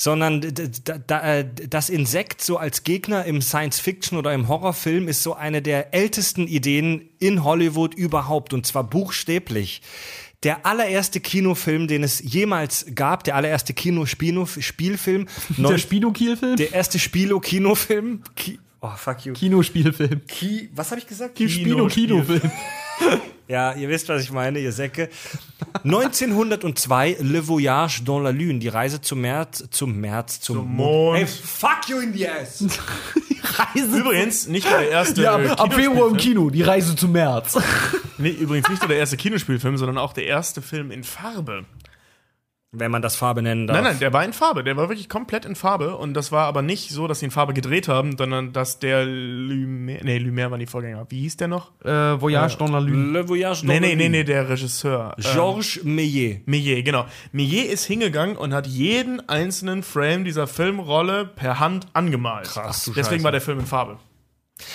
Sondern 0.00 0.42
äh, 0.42 1.44
das 1.68 1.90
Insekt 1.90 2.40
so 2.40 2.56
als 2.56 2.84
Gegner 2.84 3.26
im 3.26 3.42
Science-Fiction 3.42 4.16
oder 4.16 4.32
im 4.32 4.48
Horrorfilm 4.48 5.08
ist 5.08 5.22
so 5.22 5.34
eine 5.34 5.60
der 5.60 5.92
ältesten 5.92 6.46
Ideen 6.46 7.10
in 7.18 7.44
Hollywood 7.44 7.92
überhaupt 7.92 8.54
und 8.54 8.64
zwar 8.64 8.84
buchstäblich. 8.84 9.82
Der 10.42 10.64
allererste 10.64 11.20
Kinofilm, 11.20 11.86
den 11.86 12.02
es 12.02 12.18
jemals 12.24 12.86
gab, 12.94 13.24
der 13.24 13.36
allererste 13.36 13.74
Kino-Spielfilm, 13.74 15.28
der 15.58 15.76
Spino-Kiel-Film? 15.76 16.56
der 16.56 16.72
erste 16.72 16.98
Spilo-Kinofilm. 16.98 18.22
Ki 18.36 18.58
oh, 18.80 18.90
fuck 18.96 19.24
you. 19.24 19.32
Kinospielfilm. 19.32 20.26
Ki 20.26 20.70
was 20.74 20.90
habe 20.90 21.00
ich 21.00 21.06
gesagt? 21.06 21.38
Spino-Kinofilm. 21.38 22.50
Ja, 23.50 23.72
ihr 23.72 23.88
wisst, 23.88 24.08
was 24.08 24.22
ich 24.22 24.30
meine, 24.30 24.60
ihr 24.60 24.70
Säcke. 24.70 25.08
1902, 25.82 27.16
Le 27.18 27.48
Voyage 27.48 28.02
dans 28.04 28.22
la 28.22 28.30
Lune, 28.30 28.60
die 28.60 28.68
Reise 28.68 29.00
zum 29.00 29.22
März, 29.22 29.64
zum 29.72 29.96
März, 29.98 30.40
zum, 30.40 30.58
Zum 30.58 30.76
Mond. 30.76 31.18
Hey, 31.18 31.26
fuck 31.26 31.88
you 31.88 31.98
in 31.98 32.12
the 32.12 32.28
ass. 32.28 32.62
Reise 33.42 33.98
Übrigens, 33.98 34.46
nicht 34.46 34.70
nur 34.70 34.78
der 34.78 34.90
erste. 34.90 35.22
ja, 35.22 35.34
ab 35.34 35.74
Februar 35.74 36.10
im. 36.10 36.16
Kino, 36.16 36.48
die 36.50 36.62
Reise 36.62 36.94
zum 36.94 37.10
März. 37.10 37.58
Nee, 38.18 38.30
übrigens 38.30 38.68
nicht 38.68 38.82
nur 38.82 38.88
der 38.88 38.98
erste 38.98 39.16
Kinospielfilm, 39.16 39.76
sondern 39.78 39.98
auch 39.98 40.12
der 40.12 40.26
erste 40.26 40.62
Film 40.62 40.92
in 40.92 41.02
Farbe. 41.02 41.64
Wenn 42.72 42.90
man 42.92 43.02
das 43.02 43.16
Farbe 43.16 43.42
nennen 43.42 43.66
darf. 43.66 43.76
Nein, 43.76 43.84
nein, 43.84 43.98
der 43.98 44.12
war 44.12 44.24
in 44.24 44.32
Farbe. 44.32 44.62
Der 44.62 44.76
war 44.76 44.88
wirklich 44.88 45.08
komplett 45.08 45.44
in 45.44 45.56
Farbe. 45.56 45.96
Und 45.96 46.14
das 46.14 46.30
war 46.30 46.46
aber 46.46 46.62
nicht 46.62 46.90
so, 46.90 47.08
dass 47.08 47.18
sie 47.18 47.24
in 47.24 47.30
Farbe 47.32 47.52
gedreht 47.52 47.88
haben, 47.88 48.16
sondern 48.16 48.52
dass 48.52 48.78
der 48.78 49.04
Lumière, 49.04 50.04
nee, 50.04 50.18
Lumière 50.18 50.50
waren 50.52 50.60
die 50.60 50.66
Vorgänger. 50.66 51.04
Wie 51.08 51.20
hieß 51.22 51.36
der 51.36 51.48
noch? 51.48 51.72
Äh, 51.84 52.20
Voyage 52.20 52.56
dans 52.58 52.70
la 52.70 52.78
Lune. 52.78 53.12
Le 53.12 53.28
Voyage 53.28 53.64
Nee, 53.64 53.74
dans 53.74 53.80
nee, 53.80 53.90
la 53.90 53.96
nee, 53.96 54.02
Lune. 54.04 54.10
nee, 54.18 54.24
der 54.24 54.48
Regisseur. 54.48 55.14
Ähm, 55.18 55.24
Georges 55.32 55.80
Méliès. 55.84 56.40
Millet, 56.46 56.82
genau. 56.84 57.06
Millet 57.32 57.72
ist 57.72 57.84
hingegangen 57.86 58.36
und 58.36 58.54
hat 58.54 58.68
jeden 58.68 59.28
einzelnen 59.28 59.82
Frame 59.82 60.24
dieser 60.24 60.46
Filmrolle 60.46 61.24
per 61.24 61.58
Hand 61.58 61.88
angemalt. 61.92 62.46
Krass, 62.46 62.84
du 62.84 62.92
Deswegen 62.92 63.16
Scheiße. 63.16 63.24
war 63.24 63.32
der 63.32 63.40
Film 63.40 63.58
in 63.60 63.66
Farbe. 63.66 63.96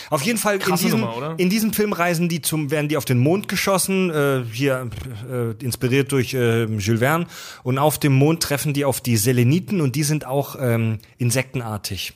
Auf 0.10 0.22
jeden 0.22 0.38
Fall 0.38 0.60
in 0.66 0.76
diesem, 0.76 1.00
Nummer, 1.02 1.36
in 1.38 1.50
diesem 1.50 1.74
Film 1.74 1.94
reisen 1.94 2.30
die 2.30 2.42
zum, 2.42 2.72
werden 2.72 2.88
die 2.88 2.98
auf 2.98 3.06
den 3.06 3.20
Mond 3.20 3.48
geschossen, 3.48 4.10
äh, 4.10 4.44
hier 4.52 4.90
äh, 5.30 5.52
inspiriert 5.64 6.12
durch 6.12 6.34
äh, 6.34 6.66
Jules 6.66 7.00
Verne. 7.00 7.28
Und 7.64 7.78
auf 7.78 7.98
dem 7.98 8.14
Mond 8.14 8.44
treffen 8.44 8.74
die 8.74 8.86
auf 8.86 9.02
die 9.02 9.18
Seleniten 9.18 9.82
und 9.82 9.96
die 9.96 10.04
sind 10.04 10.26
auch 10.26 10.56
ähm, 10.60 11.00
insektenartig. 11.18 12.14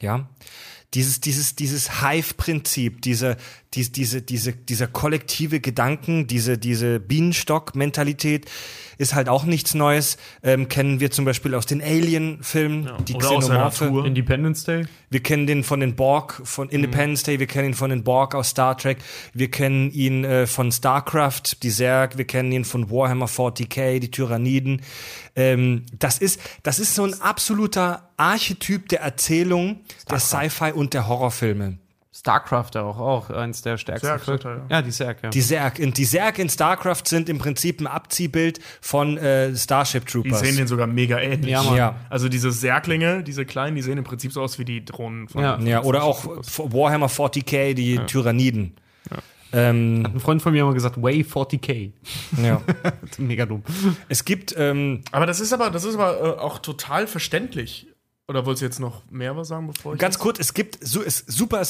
Ja. 0.00 0.28
Dieses, 0.94 1.20
dieses, 1.20 1.56
dieses 1.56 2.02
Hive-Prinzip, 2.02 3.00
diese, 3.00 3.38
dies, 3.72 3.92
diese, 3.92 4.20
diese, 4.20 4.52
dieser 4.52 4.86
kollektive 4.88 5.60
Gedanken, 5.60 6.26
diese, 6.26 6.58
diese 6.58 7.00
Bienenstock-Mentalität 7.00 8.44
ist 9.02 9.14
halt 9.14 9.28
auch 9.28 9.44
nichts 9.44 9.74
Neues. 9.74 10.16
Ähm, 10.42 10.68
kennen 10.68 11.00
wir 11.00 11.10
zum 11.10 11.24
Beispiel 11.24 11.54
aus 11.54 11.66
den 11.66 11.82
Alien-Filmen, 11.82 12.90
die 13.06 13.14
oder 13.14 13.30
aus 13.32 13.46
der 13.46 13.68
Xenomorphe. 13.68 14.06
Independence 14.06 14.64
Day. 14.64 14.84
Wir 15.10 15.22
kennen 15.22 15.46
den 15.46 15.64
von 15.64 15.80
den 15.80 15.94
Borg, 15.94 16.40
von 16.44 16.70
Independence 16.70 17.24
Day, 17.24 17.38
wir 17.38 17.46
kennen 17.46 17.68
ihn 17.68 17.74
von 17.74 17.90
den 17.90 18.04
Borg 18.04 18.34
aus 18.34 18.50
Star 18.50 18.76
Trek, 18.78 18.98
wir 19.34 19.50
kennen 19.50 19.90
ihn 19.90 20.24
äh, 20.24 20.46
von 20.46 20.72
StarCraft, 20.72 21.62
die 21.62 21.70
Zerg, 21.70 22.16
wir 22.16 22.24
kennen 22.24 22.50
ihn 22.52 22.64
von 22.64 22.90
Warhammer 22.90 23.26
40k, 23.26 23.98
die 23.98 24.10
Tyranniden. 24.10 24.80
Ähm, 25.36 25.84
das 25.98 26.18
ist, 26.18 26.40
das 26.62 26.78
ist 26.78 26.94
so 26.94 27.04
ein 27.04 27.20
absoluter 27.20 28.10
Archetyp 28.16 28.88
der 28.88 29.00
Erzählung 29.00 29.80
der 30.10 30.20
Sci-Fi 30.20 30.72
und 30.72 30.94
der 30.94 31.08
Horrorfilme. 31.08 31.78
StarCraft 32.14 32.76
auch, 32.76 32.98
auch 32.98 33.30
eins 33.30 33.62
der 33.62 33.78
stärksten 33.78 34.06
Zerg, 34.06 34.22
Filme. 34.22 34.38
Teil, 34.40 34.60
Ja, 34.68 34.82
die 34.82 34.90
Zerg, 34.90 35.22
ja. 35.22 35.30
Die 35.30 35.40
Zerg, 35.40 35.78
und 35.78 35.96
die 35.96 36.04
Zerg 36.06 36.38
in 36.38 36.50
StarCraft 36.50 37.04
sind 37.06 37.28
im 37.30 37.38
Prinzip 37.38 37.80
ein 37.80 37.86
Abziehbild 37.86 38.60
von 38.82 39.16
äh, 39.16 39.56
Starship 39.56 40.04
Die 40.06 40.12
Troopers. 40.12 40.40
sehen 40.40 40.56
den 40.56 40.66
sogar 40.66 40.86
mega 40.86 41.18
ähnlich. 41.18 41.50
Ja, 41.52 41.62
Mann. 41.62 41.76
Ja. 41.76 41.96
Also 42.10 42.28
diese 42.28 42.52
Särklinge, 42.52 43.22
diese 43.22 43.46
kleinen, 43.46 43.76
die 43.76 43.82
sehen 43.82 43.96
im 43.96 44.04
Prinzip 44.04 44.30
so 44.32 44.42
aus 44.42 44.58
wie 44.58 44.64
die 44.66 44.84
Drohnen 44.84 45.28
von 45.28 45.42
Ja. 45.42 45.58
ja, 45.60 45.82
oder 45.84 46.02
auch 46.04 46.26
Warhammer 46.26 47.08
40k, 47.08 47.72
die 47.74 47.98
Tyranniden. 48.06 48.74
Ähm, 49.54 50.06
Ein 50.14 50.20
Freund 50.20 50.40
von 50.40 50.52
mir 50.52 50.62
hat 50.62 50.68
mal 50.68 50.74
gesagt, 50.74 51.02
Way 51.02 51.26
40k. 51.30 51.92
ja. 52.42 52.62
Mega 53.18 53.44
dumm. 53.44 53.62
Es 54.08 54.24
gibt 54.24 54.54
ähm, 54.56 55.02
Aber 55.12 55.26
das 55.26 55.40
ist 55.40 55.52
aber, 55.52 55.68
das 55.70 55.84
ist 55.84 55.94
aber 55.94 56.16
äh, 56.20 56.40
auch 56.40 56.58
total 56.58 57.06
verständlich. 57.06 57.86
Oder 58.28 58.46
wolltest 58.46 58.62
du 58.62 58.66
jetzt 58.66 58.80
noch 58.80 59.02
mehr 59.10 59.36
was 59.36 59.48
sagen, 59.48 59.66
bevor 59.66 59.94
ich. 59.94 60.00
Ganz 60.00 60.18
kurz, 60.18 60.38
es 60.38 60.54
gibt 60.54 60.78
so 60.80 61.02
ist 61.02 61.30
super 61.30 61.62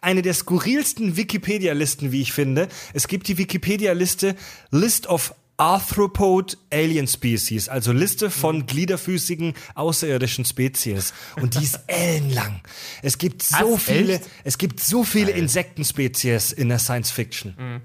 eine 0.00 0.22
der 0.22 0.34
skurrilsten 0.34 1.16
Wikipedia-Listen, 1.16 2.12
wie 2.12 2.20
ich 2.20 2.32
finde. 2.32 2.68
Es 2.92 3.06
gibt 3.06 3.28
die 3.28 3.38
Wikipedia-Liste 3.38 4.34
List 4.70 5.06
of 5.06 5.34
Arthropod 5.56 6.56
Alien 6.72 7.06
Species, 7.06 7.68
also 7.68 7.92
Liste 7.92 8.30
von 8.30 8.64
gliederfüßigen 8.64 9.52
außerirdischen 9.74 10.46
Spezies. 10.46 11.12
Und 11.36 11.54
die 11.60 11.64
ist 11.64 11.80
ellenlang. 11.86 12.62
Es 13.02 13.18
gibt 13.18 13.42
so 13.42 13.74
Was, 13.74 13.82
viele, 13.82 14.14
echt? 14.14 14.30
es 14.42 14.56
gibt 14.56 14.80
so 14.80 15.04
viele 15.04 15.32
Insektenspezies 15.32 16.52
in 16.52 16.70
der 16.70 16.78
Science 16.78 17.10
Fiction. 17.10 17.82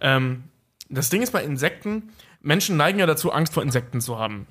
Ähm, 0.00 0.44
das 0.88 1.10
Ding 1.10 1.20
ist 1.20 1.32
bei 1.32 1.44
Insekten, 1.44 2.10
Menschen 2.40 2.78
neigen 2.78 2.98
ja 2.98 3.04
dazu, 3.04 3.30
Angst 3.30 3.52
vor 3.52 3.62
Insekten 3.62 4.00
zu 4.00 4.18
haben. 4.18 4.46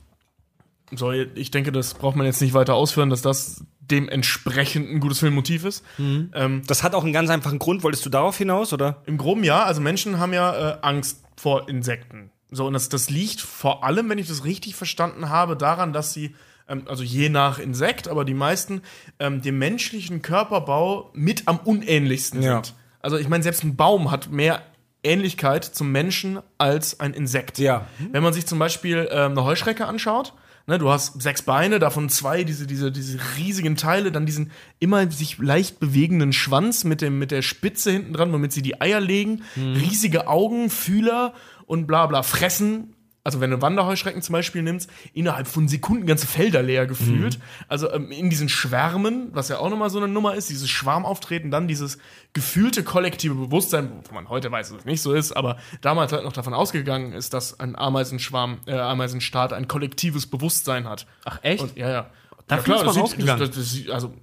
So, 0.96 1.12
ich 1.12 1.52
denke, 1.52 1.72
das 1.72 1.94
braucht 1.96 2.16
man 2.16 2.26
jetzt 2.26 2.42
nicht 2.42 2.54
weiter 2.54 2.74
ausführen, 2.76 3.10
dass 3.10 3.22
das 3.22 3.64
dementsprechend 3.82 4.90
ein 4.90 5.00
gutes 5.00 5.20
Filmmotiv 5.20 5.66
ist. 5.66 5.84
Ähm, 6.00 6.62
Das 6.68 6.84
hat 6.84 6.96
auch 6.96 7.04
einen 7.04 7.14
ganz 7.14 7.30
einfachen 7.30 7.60
Grund. 7.60 7.84
Wolltest 7.84 8.06
du 8.06 8.10
darauf 8.10 8.38
hinaus, 8.38 8.74
oder? 8.74 9.02
Im 9.06 9.18
groben 9.18 9.44
ja, 9.44 9.64
also 9.64 9.82
Menschen 9.82 10.20
haben 10.20 10.34
ja 10.34 10.72
äh, 10.76 10.78
Angst 10.82 11.24
vor 11.36 11.70
Insekten. 11.70 12.32
So, 12.52 12.66
und 12.66 12.74
das, 12.74 12.90
das 12.90 13.10
liegt 13.10 13.42
vor 13.42 13.84
allem, 13.84 14.10
wenn 14.10 14.18
ich 14.18 14.28
das 14.28 14.46
richtig 14.46 14.76
verstanden 14.76 15.30
habe, 15.30 15.58
daran, 15.58 15.92
dass 15.94 16.14
sie, 16.14 16.36
ähm, 16.70 16.84
also 16.88 17.04
je 17.04 17.30
nach 17.30 17.60
Insekt, 17.60 18.08
aber 18.08 18.24
die 18.26 18.34
meisten 18.34 18.82
ähm, 19.20 19.42
dem 19.42 19.58
menschlichen 19.58 20.22
Körperbau 20.22 21.12
mit 21.14 21.44
am 21.48 21.58
unähnlichsten 21.60 22.42
Ja. 22.42 22.56
sind. 22.64 22.74
Also 23.02 23.18
ich 23.18 23.28
meine, 23.30 23.44
selbst 23.44 23.64
ein 23.64 23.76
Baum 23.76 24.12
hat 24.12 24.32
mehr 24.32 24.62
Ähnlichkeit 25.04 25.64
zum 25.64 25.92
Menschen 25.92 26.40
als 26.58 27.00
ein 27.00 27.14
Insekt. 27.14 27.58
Ja. 27.60 27.88
Wenn 28.12 28.24
man 28.24 28.34
sich 28.34 28.46
zum 28.46 28.60
Beispiel 28.60 29.08
ähm, 29.12 29.32
eine 29.32 29.44
Heuschrecke 29.44 29.86
anschaut, 29.86 30.34
ne, 30.68 30.78
du 30.78 30.90
hast 30.90 31.22
sechs 31.22 31.42
Beine, 31.42 31.80
davon 31.80 32.10
zwei 32.10 32.44
diese, 32.44 32.68
diese, 32.68 32.92
diese 32.92 33.18
riesigen 33.38 33.78
Teile, 33.78 34.12
dann 34.12 34.26
diesen 34.26 34.52
immer 34.80 35.10
sich 35.10 35.38
leicht 35.40 35.80
bewegenden 35.80 36.34
Schwanz 36.34 36.84
mit, 36.84 37.02
dem, 37.02 37.18
mit 37.18 37.32
der 37.32 37.42
Spitze 37.42 37.92
hinten 37.92 38.14
dran, 38.14 38.32
womit 38.34 38.52
sie 38.52 38.62
die 38.62 38.80
Eier 38.80 39.00
legen, 39.00 39.44
riesige 39.56 40.28
Augen, 40.28 40.70
Fühler 40.70 41.34
und 41.66 41.88
bla 41.88 42.06
bla 42.06 42.22
fressen. 42.22 42.94
Also 43.28 43.42
wenn 43.42 43.52
du 43.52 43.62
Wanderheuschrecken 43.62 44.22
zum 44.22 44.32
Beispiel 44.32 44.62
nimmst, 44.62 44.90
innerhalb 45.14 45.48
von 45.48 45.68
Sekunden 45.68 46.06
ganze 46.06 46.26
Felder 46.26 46.64
leer 46.64 46.88
gefühlt. 46.88 47.40
Also 47.68 47.92
ähm, 47.92 48.10
in 48.10 48.30
diesen 48.30 48.48
Schwärmen, 48.48 49.28
was 49.34 49.50
ja 49.50 49.60
auch 49.60 49.70
nochmal 49.70 49.90
so 49.90 49.98
eine 49.98 50.08
Nummer 50.08 50.36
ist, 50.36 50.50
dieses 50.50 50.70
Schwarmauftreten, 50.70 51.52
dann 51.52 51.68
dieses 51.68 51.98
gefühlte 52.32 52.86
kollektive 52.86 53.36
Bewusstsein, 53.36 53.92
wo 54.08 54.16
man 54.16 54.30
heute 54.30 54.50
weiß, 54.50 54.70
dass 54.70 54.80
es 54.80 54.86
nicht 54.86 55.02
so 55.02 55.12
ist, 55.12 55.34
aber 55.34 55.58
damals 55.82 56.14
halt 56.14 56.24
noch 56.24 56.32
davon 56.32 56.54
ausgegangen 56.54 57.12
ist, 57.12 57.34
dass 57.34 57.60
ein 57.60 57.76
Ameisenschwarm, 57.76 58.62
äh, 58.66 58.72
Ameisenstaat 58.72 59.52
ein 59.52 59.68
kollektives 59.68 60.28
Bewusstsein 60.28 60.88
hat. 60.88 61.06
Ach, 61.26 61.40
echt? 61.42 61.64
Und, 61.64 61.76
ja, 61.76 61.90
ja. 61.90 62.10
Davon 62.48 62.76
ist 62.76 62.86
man 62.86 62.96
das 62.96 63.12
sieht. 63.12 63.28
Das, 63.28 63.52
das, 63.52 63.94
also 63.94 64.14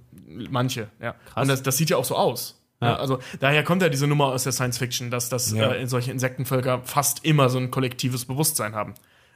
manche, 0.49 0.89
ja. 0.99 1.13
Und 1.35 1.47
das, 1.47 1.61
das 1.61 1.77
sieht 1.77 1.91
ja 1.91 1.97
auch 1.97 2.05
so 2.05 2.15
aus. 2.15 2.59
Ja. 2.85 2.95
also 2.97 3.19
daher 3.39 3.63
kommt 3.63 3.81
ja 3.81 3.89
diese 3.89 4.07
Nummer 4.07 4.25
aus 4.27 4.43
der 4.43 4.51
Science 4.51 4.77
Fiction, 4.77 5.11
dass, 5.11 5.29
dass 5.29 5.51
Ja. 5.51 5.73
äh, 5.73 5.87
solche 5.87 6.11
Insektenvölker 6.11 6.81
fast 6.83 7.25
immer 7.25 7.49
so 7.49 7.57
ein 7.57 7.71
kollektives 7.71 8.25
Bewusstsein 8.25 8.75
haben. 8.75 8.93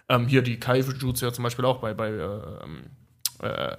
Ähm, 0.10 0.28
hier 0.28 0.42
die 0.42 0.60
Kaijus 0.60 1.22
ja 1.22 1.32
zum 1.32 1.44
Beispiel 1.44 1.66
auch 1.66 1.78
bei, 1.80 1.94
bei 1.94 2.10
äh, 2.10 3.46
äh, 3.46 3.78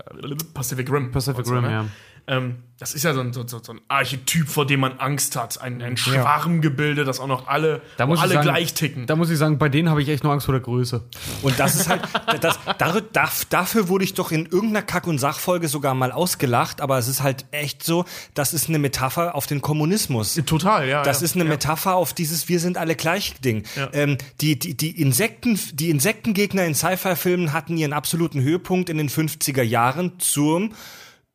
Pacific 0.55 0.91
Rim. 0.91 1.11
Pacific 1.11 1.39
und 1.41 1.45
so, 1.47 1.55
Rim, 1.55 1.63
ne? 1.65 1.71
ja. 1.71 1.85
Ähm, 2.27 2.57
das 2.79 2.95
ist 2.95 3.03
ja 3.03 3.13
so 3.13 3.21
ein, 3.21 3.35
so, 3.35 3.47
so 3.47 3.61
ein 3.69 3.81
Archetyp, 3.89 4.49
vor 4.49 4.67
dem 4.67 4.81
man 4.81 4.99
Angst 5.01 5.37
hat. 5.37 5.61
Ein, 5.61 5.83
ein 5.83 5.99
Schwarmgebilde, 5.99 7.05
das 7.05 7.21
auch 7.21 7.27
noch 7.27 7.47
alle, 7.47 7.83
Da 7.99 8.05
wo 8.05 8.11
muss 8.11 8.19
ich 8.19 8.23
alle 8.23 8.35
sagen- 8.35 8.45
gleich 8.49 8.73
ticken. 8.73 9.07
Da 9.07 9.17
muss 9.17 9.29
ich 9.29 9.37
sagen, 9.37 9.59
bei 9.59 9.69
denen 9.69 9.91
habe 9.91 10.01
ich 10.01 10.09
echt 10.09 10.25
nur 10.25 10.33
Angst 10.33 10.47
vor 10.47 10.55
der 10.55 10.63
Größe. 10.63 11.03
Und 11.43 11.59
das 11.59 11.75
ist 11.75 11.89
halt, 11.91 12.03
das, 12.41 12.59
dar- 12.79 13.01
darf- 13.03 13.45
dafür 13.47 13.89
wurde 13.89 14.05
ich 14.05 14.15
doch 14.15 14.33
in 14.33 14.47
irgendeiner 14.47 14.83
Kack- 14.83 15.07
und 15.07 15.19
Sachfolge 15.19 15.69
sogar 15.69 15.95
mal 15.95 16.11
ausgelacht, 16.13 16.81
aber 16.81 16.97
es 16.97 17.07
ist 17.09 17.23
halt 17.23 17.45
echt 17.51 17.83
so, 17.85 18.07
das 18.35 18.55
ist 18.55 18.69
eine 18.69 18.79
Metapher 18.79 19.35
auf 19.35 19.47
den 19.47 19.61
Kommunismus. 19.61 20.41
Total, 20.47 20.89
ja. 20.89 21.03
Das 21.03 21.21
ja. 21.21 21.27
ist 21.27 21.35
eine 21.35 21.45
Metapher 21.45 21.97
auf 21.97 22.15
dieses 22.15 22.49
Wir 22.49 22.61
sind 22.61 22.79
alle 22.79 22.95
gleich 22.97 23.35
Ding. 23.41 23.65
Ähm, 23.93 24.17
die, 24.41 24.59
die, 24.59 24.75
die, 24.77 24.99
Insekten, 25.01 25.59
die 25.75 25.91
Insektengegner 25.91 26.65
in 26.65 26.75
Sci-Fi-Filmen 26.75 27.53
hatten 27.53 27.77
ihren 27.77 27.93
absoluten 27.93 28.41
Höhepunkt 28.41 28.89
in 28.89 28.97
den 28.97 29.11
50er 29.11 29.63
Jahren 29.63 30.19
zum 30.19 30.73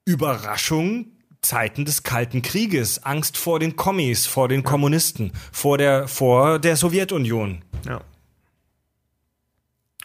Überraschung 0.05 1.07
Zeiten 1.41 1.85
des 1.85 2.03
Kalten 2.03 2.41
Krieges. 2.41 3.03
Angst 3.03 3.37
vor 3.37 3.59
den 3.59 3.75
Kommis, 3.75 4.25
vor 4.25 4.47
den 4.47 4.63
Kommunisten, 4.63 5.31
vor 5.51 5.77
der, 5.77 6.07
vor 6.07 6.59
der 6.59 6.75
Sowjetunion. 6.75 7.63
ja. 7.87 8.01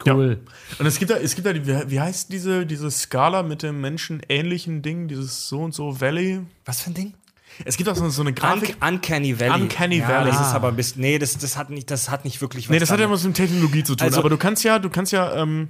Cool. 0.03 0.43
Und 0.79 0.87
es 0.87 0.97
gibt 0.97 1.11
da, 1.11 1.17
es 1.17 1.35
gibt 1.35 1.45
da, 1.45 1.53
die, 1.53 1.63
wie 1.91 1.99
heißt 1.99 2.33
diese, 2.33 2.65
diese 2.65 2.89
Skala 2.89 3.43
mit 3.43 3.61
dem 3.61 3.81
menschenähnlichen 3.81 4.81
Ding, 4.81 5.07
dieses 5.07 5.47
so 5.47 5.59
und 5.61 5.75
so 5.75 6.01
Valley? 6.01 6.41
Was 6.65 6.81
für 6.81 6.89
ein 6.89 6.95
Ding? 6.95 7.13
Es 7.65 7.77
gibt 7.77 7.87
auch 7.87 7.95
so, 7.95 8.09
so 8.09 8.21
eine 8.23 8.31
Un 8.31 8.35
Grafik. 8.35 8.77
Uncanny 8.83 9.39
Valley. 9.39 9.61
Uncanny 9.61 9.97
ja, 9.99 10.07
Valley. 10.07 10.31
Das 10.31 10.41
ist 10.41 10.53
aber 10.55 10.69
ein 10.69 10.75
bisschen, 10.75 11.01
nee, 11.01 11.19
das, 11.19 11.37
das 11.37 11.55
hat 11.55 11.69
nicht, 11.69 11.91
das 11.91 12.09
hat 12.09 12.25
nicht 12.25 12.41
wirklich 12.41 12.67
was 12.67 12.71
Nee, 12.71 12.79
das 12.79 12.89
hat 12.89 12.99
ja 12.99 13.05
damit. 13.05 13.19
was 13.19 13.25
mit 13.25 13.35
Technologie 13.35 13.83
zu 13.83 13.95
tun. 13.95 14.07
Also- 14.07 14.19
aber 14.21 14.31
du 14.31 14.37
kannst 14.37 14.63
ja, 14.63 14.79
du 14.79 14.89
kannst 14.89 15.11
ja, 15.11 15.35
ähm, 15.35 15.69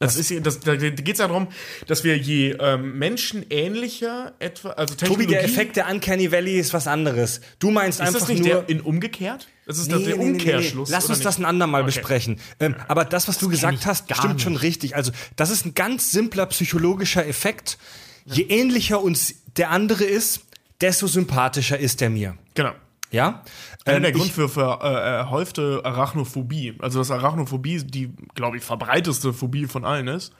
das 0.00 0.16
ist 0.16 0.32
das, 0.46 0.60
da 0.60 0.74
geht 0.76 1.08
es 1.08 1.18
ja 1.18 1.28
darum, 1.28 1.48
dass 1.86 2.04
wir 2.04 2.16
je 2.16 2.56
ähm, 2.58 2.98
menschenähnlicher 2.98 4.32
etwa, 4.38 4.70
also 4.70 4.94
Tobi, 4.94 5.06
Technologie. 5.06 5.26
der 5.28 5.44
Effekt 5.44 5.76
der 5.76 5.88
Uncanny 5.88 6.32
Valley 6.32 6.58
ist 6.58 6.72
was 6.72 6.86
anderes. 6.86 7.40
Du 7.58 7.70
meinst 7.70 8.00
ist 8.00 8.06
einfach 8.06 8.20
das 8.20 8.28
nicht 8.28 8.40
nur 8.44 8.62
der 8.62 8.68
in 8.68 8.80
umgekehrt? 8.80 9.46
Das 9.66 9.78
ist 9.78 9.88
Nee, 9.90 9.98
der, 9.98 10.06
der 10.06 10.16
nee, 10.16 10.30
Umkehrschluss. 10.30 10.88
nee. 10.88 10.94
Lass 10.94 11.08
uns 11.10 11.20
das 11.20 11.36
nicht? 11.38 11.46
ein 11.46 11.50
andermal 11.50 11.82
Okay. 11.82 11.86
besprechen. 11.92 12.40
Ähm, 12.58 12.74
aber 12.88 13.04
das, 13.04 13.28
was 13.28 13.38
du 13.38 13.48
gesagt 13.48 13.86
hast, 13.86 14.06
stimmt 14.16 14.40
schon 14.40 14.56
richtig. 14.56 14.96
Also, 14.96 15.12
das 15.36 15.50
ist 15.50 15.66
ein 15.66 15.74
ganz 15.74 16.10
simpler 16.10 16.46
psychologischer 16.46 17.26
Effekt. 17.26 17.78
Je 18.24 18.42
ähnlicher 18.44 19.02
uns 19.02 19.34
der 19.56 19.70
andere 19.70 20.04
ist, 20.04 20.40
desto 20.80 21.06
sympathischer 21.08 21.78
ist 21.78 22.00
er 22.00 22.10
mir. 22.10 22.36
Genau. 22.54 22.72
Ja? 23.10 23.42
Einer 23.84 23.96
Ähm, 23.96 24.02
der 24.04 24.12
Grund 24.12 24.30
für, 24.30 24.48
für 24.48 24.78
äh, 24.82 24.86
erhäufte 25.18 25.80
Arachnophobie. 25.84 26.76
Also, 26.80 26.98
dass 27.00 27.10
Arachnophobie 27.10 27.82
die, 27.84 28.12
glaube 28.34 28.56
ich, 28.58 28.62
verbreiteste 28.62 29.32
Phobie 29.32 29.66
von 29.66 29.84
allen 29.84 30.08
ist. 30.08 30.32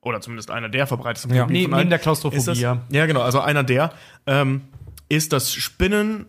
Oder 0.00 0.20
zumindest 0.20 0.50
einer 0.50 0.68
der 0.68 0.86
verbreitesten 0.86 1.34
Ja. 1.34 1.42
Phobien 1.44 1.52
Nee, 1.60 1.64
von 1.64 1.74
allen. 1.74 1.80
neben 1.82 1.90
der 1.90 1.98
Klaustrophobie, 1.98 2.38
Ist 2.38 2.48
das, 2.48 2.58
ja. 2.60 2.82
Ja, 2.90 3.06
genau. 3.06 3.20
Also, 3.22 3.40
einer 3.40 3.62
der 3.64 3.92
ähm, 4.26 4.62
ist, 5.08 5.32
dass 5.32 5.52
Spinnen 5.52 6.26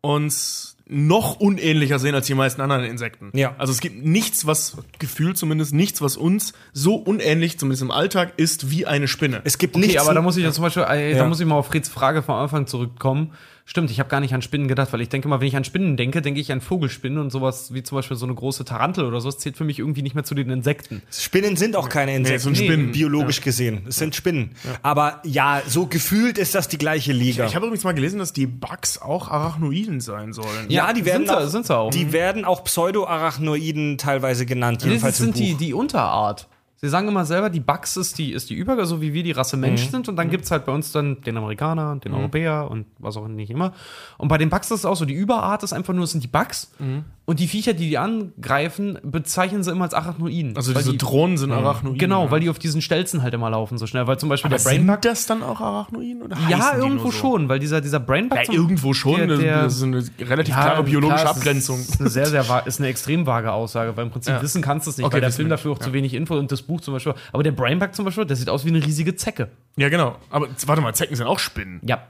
uns 0.00 0.76
noch 0.92 1.38
unähnlicher 1.38 2.00
sehen 2.00 2.16
als 2.16 2.26
die 2.26 2.34
meisten 2.34 2.60
anderen 2.60 2.82
Insekten. 2.84 3.30
Ja. 3.32 3.54
Also 3.58 3.72
es 3.72 3.80
gibt 3.80 4.04
nichts, 4.04 4.44
was 4.46 4.76
gefühlt 4.98 5.38
zumindest 5.38 5.72
nichts, 5.72 6.02
was 6.02 6.16
uns 6.16 6.52
so 6.72 6.96
unähnlich, 6.96 7.58
zumindest 7.60 7.82
im 7.82 7.92
Alltag, 7.92 8.32
ist 8.38 8.70
wie 8.72 8.86
eine 8.86 9.06
Spinne. 9.06 9.40
Es 9.44 9.58
gibt 9.58 9.76
Okay, 9.76 9.86
nichts. 9.86 10.02
aber 10.02 10.14
da 10.14 10.20
muss 10.22 10.36
ich 10.36 10.42
ja 10.42 10.50
zum 10.50 10.64
Beispiel, 10.64 10.82
äh, 10.88 11.12
Ja. 11.12 11.18
da 11.18 11.28
muss 11.28 11.38
ich 11.38 11.46
mal 11.46 11.54
auf 11.54 11.68
Freds 11.68 11.88
Frage 11.88 12.22
vom 12.22 12.34
Anfang 12.34 12.66
zurückkommen. 12.66 13.34
Stimmt, 13.70 13.92
ich 13.92 14.00
habe 14.00 14.08
gar 14.10 14.18
nicht 14.18 14.34
an 14.34 14.42
Spinnen 14.42 14.66
gedacht, 14.66 14.92
weil 14.92 15.00
ich 15.00 15.10
denke 15.10 15.28
mal, 15.28 15.38
wenn 15.40 15.46
ich 15.46 15.54
an 15.54 15.62
Spinnen 15.62 15.96
denke, 15.96 16.20
denke 16.22 16.40
ich 16.40 16.50
an 16.50 16.60
Vogelspinnen 16.60 17.18
und 17.20 17.30
sowas 17.30 17.72
wie 17.72 17.84
zum 17.84 17.94
Beispiel 17.94 18.16
so 18.16 18.26
eine 18.26 18.34
große 18.34 18.64
Tarantel 18.64 19.04
oder 19.04 19.20
so. 19.20 19.28
Das 19.28 19.38
zählt 19.38 19.56
für 19.56 19.62
mich 19.62 19.78
irgendwie 19.78 20.02
nicht 20.02 20.16
mehr 20.16 20.24
zu 20.24 20.34
den 20.34 20.50
Insekten. 20.50 21.02
Spinnen 21.12 21.54
sind 21.56 21.76
auch 21.76 21.88
keine 21.88 22.10
Nee, 22.10 22.16
Insekten, 22.16 22.40
sind 22.42 22.56
Spinnen. 22.56 22.90
biologisch 22.90 23.40
gesehen. 23.42 23.82
Es 23.88 23.94
sind 23.94 24.16
Spinnen. 24.16 24.56
Aber 24.82 25.20
ja, 25.24 25.62
so 25.68 25.86
gefühlt 25.86 26.36
ist 26.36 26.56
das 26.56 26.66
die 26.66 26.78
gleiche 26.78 27.12
Liga. 27.12 27.46
Ich 27.46 27.54
habe 27.54 27.66
übrigens 27.66 27.84
mal 27.84 27.92
gelesen, 27.94 28.18
dass 28.18 28.32
die 28.32 28.48
Bugs 28.48 29.00
auch 29.00 29.28
Arachnoiden 29.28 30.00
sein 30.00 30.32
sollen. 30.32 30.66
ja, 30.68 30.92
die 30.92 31.04
werden 31.04 31.28
sind 31.28 31.28
sie- 31.28 31.36
auch, 31.36 31.46
sind 31.48 31.66
sie 31.66 31.76
auch. 31.76 31.90
Die 31.92 32.12
werden 32.12 32.44
auch 32.44 32.64
Pseudo-Arachnoiden 32.64 33.98
teilweise 33.98 34.46
genannt, 34.46 34.82
Das 34.82 34.88
jedenfalls 34.88 35.20
im 35.20 35.26
sind 35.26 35.38
die, 35.38 35.54
die 35.54 35.74
Unterart. 35.74 36.48
Sie 36.82 36.88
sagen 36.88 37.08
immer 37.08 37.26
selber, 37.26 37.50
die 37.50 37.60
Bugs 37.60 37.98
ist 37.98 38.16
die, 38.16 38.32
ist 38.32 38.48
die 38.48 38.54
Über, 38.54 38.86
so 38.86 39.02
wie 39.02 39.12
wir 39.12 39.22
die 39.22 39.32
Rasse 39.32 39.58
Mensch 39.58 39.84
Mhm. 39.86 39.90
sind. 39.90 40.08
Und 40.08 40.16
dann 40.16 40.30
gibt's 40.30 40.50
halt 40.50 40.64
bei 40.64 40.72
uns 40.72 40.92
dann 40.92 41.20
den 41.20 41.36
Amerikaner, 41.36 41.96
den 41.96 42.14
Europäer 42.14 42.68
und 42.70 42.86
was 42.98 43.18
auch 43.18 43.28
nicht 43.28 43.50
immer. 43.50 43.72
Und 44.16 44.28
bei 44.28 44.38
den 44.38 44.48
Bugs 44.48 44.70
ist 44.70 44.78
es 44.78 44.84
auch 44.86 44.96
so, 44.96 45.04
die 45.04 45.12
Überart 45.12 45.62
ist 45.62 45.74
einfach 45.74 45.92
nur, 45.92 46.04
es 46.04 46.12
sind 46.12 46.24
die 46.24 46.28
Bugs. 46.28 46.72
Mhm. 46.78 47.04
Und 47.26 47.38
die 47.38 47.46
Viecher, 47.48 47.74
die 47.74 47.90
die 47.90 47.98
angreifen, 47.98 48.98
bezeichnen 49.04 49.62
sie 49.62 49.70
immer 49.70 49.84
als 49.84 49.94
Arachnoiden. 49.94 50.56
Also 50.56 50.72
diese 50.72 50.92
die, 50.92 50.96
Drohnen 50.98 51.36
sind 51.38 51.52
Arachnoiden. 51.52 51.98
Genau, 51.98 52.24
ja. 52.24 52.30
weil 52.30 52.40
die 52.40 52.48
auf 52.48 52.58
diesen 52.58 52.80
Stelzen 52.82 53.22
halt 53.22 53.34
immer 53.34 53.50
laufen 53.50 53.78
so 53.78 53.86
schnell. 53.86 54.06
Weil 54.06 54.18
zum 54.18 54.28
Beispiel 54.30 54.48
Aber 54.48 54.56
der 54.56 54.60
sind 54.64 54.86
Brainbug. 54.86 55.02
das 55.02 55.26
dann 55.26 55.42
auch 55.42 55.60
Arachnoiden? 55.60 56.22
Oder 56.22 56.36
Ja, 56.48 56.76
irgendwo 56.76 57.06
so? 57.06 57.12
schon, 57.12 57.48
weil 57.48 57.58
dieser, 57.60 57.80
dieser 57.82 58.00
Brainbug. 58.00 58.38
Ja, 58.48 58.52
irgendwo 58.52 58.94
schon. 58.94 59.16
der- 59.18 59.26
das- 59.28 59.38
der- 59.38 59.62
das 59.64 59.76
ist 59.76 59.82
eine 59.84 60.02
relativ 60.28 60.54
Ja, 60.56 60.62
klare 60.62 60.82
biologische 60.82 61.20
klar, 61.22 61.30
es 61.32 61.36
Abgrenzung. 61.36 61.78
Ist, 61.78 61.90
ist 61.90 62.00
eine 62.00 62.10
sehr, 62.10 62.26
sehr 62.26 62.62
ist 62.66 62.80
eine 62.80 62.88
extrem 62.88 63.26
vage 63.26 63.52
Aussage, 63.52 63.96
weil 63.96 64.06
im 64.06 64.10
Prinzip 64.10 64.32
Ja. 64.34 64.42
wissen 64.42 64.62
kannst 64.62 64.86
du 64.86 64.90
es 64.90 64.96
nicht, 64.96 65.06
Okay, 65.06 65.14
weil 65.14 65.20
der 65.20 65.30
Film 65.30 65.50
dafür 65.50 65.72
auch 65.72 65.78
zu 65.78 65.92
wenig 65.92 66.14
Info 66.14 66.36
und 66.36 66.50
das 66.50 66.62
Buch 66.70 66.80
zum 66.80 66.94
Beispiel. 66.94 67.14
Aber 67.32 67.42
der 67.42 67.52
Brainbug 67.52 67.94
zum 67.94 68.04
Beispiel, 68.04 68.24
der 68.24 68.36
sieht 68.36 68.48
aus 68.48 68.64
wie 68.64 68.68
eine 68.70 68.84
riesige 68.84 69.14
Zecke. 69.16 69.50
Ja, 69.76 69.88
genau. 69.88 70.16
Aber 70.30 70.48
warte 70.66 70.80
mal, 70.82 70.94
Zecken 70.94 71.16
sind 71.16 71.26
auch 71.26 71.38
Spinnen. 71.38 71.80
Ja. 71.84 72.06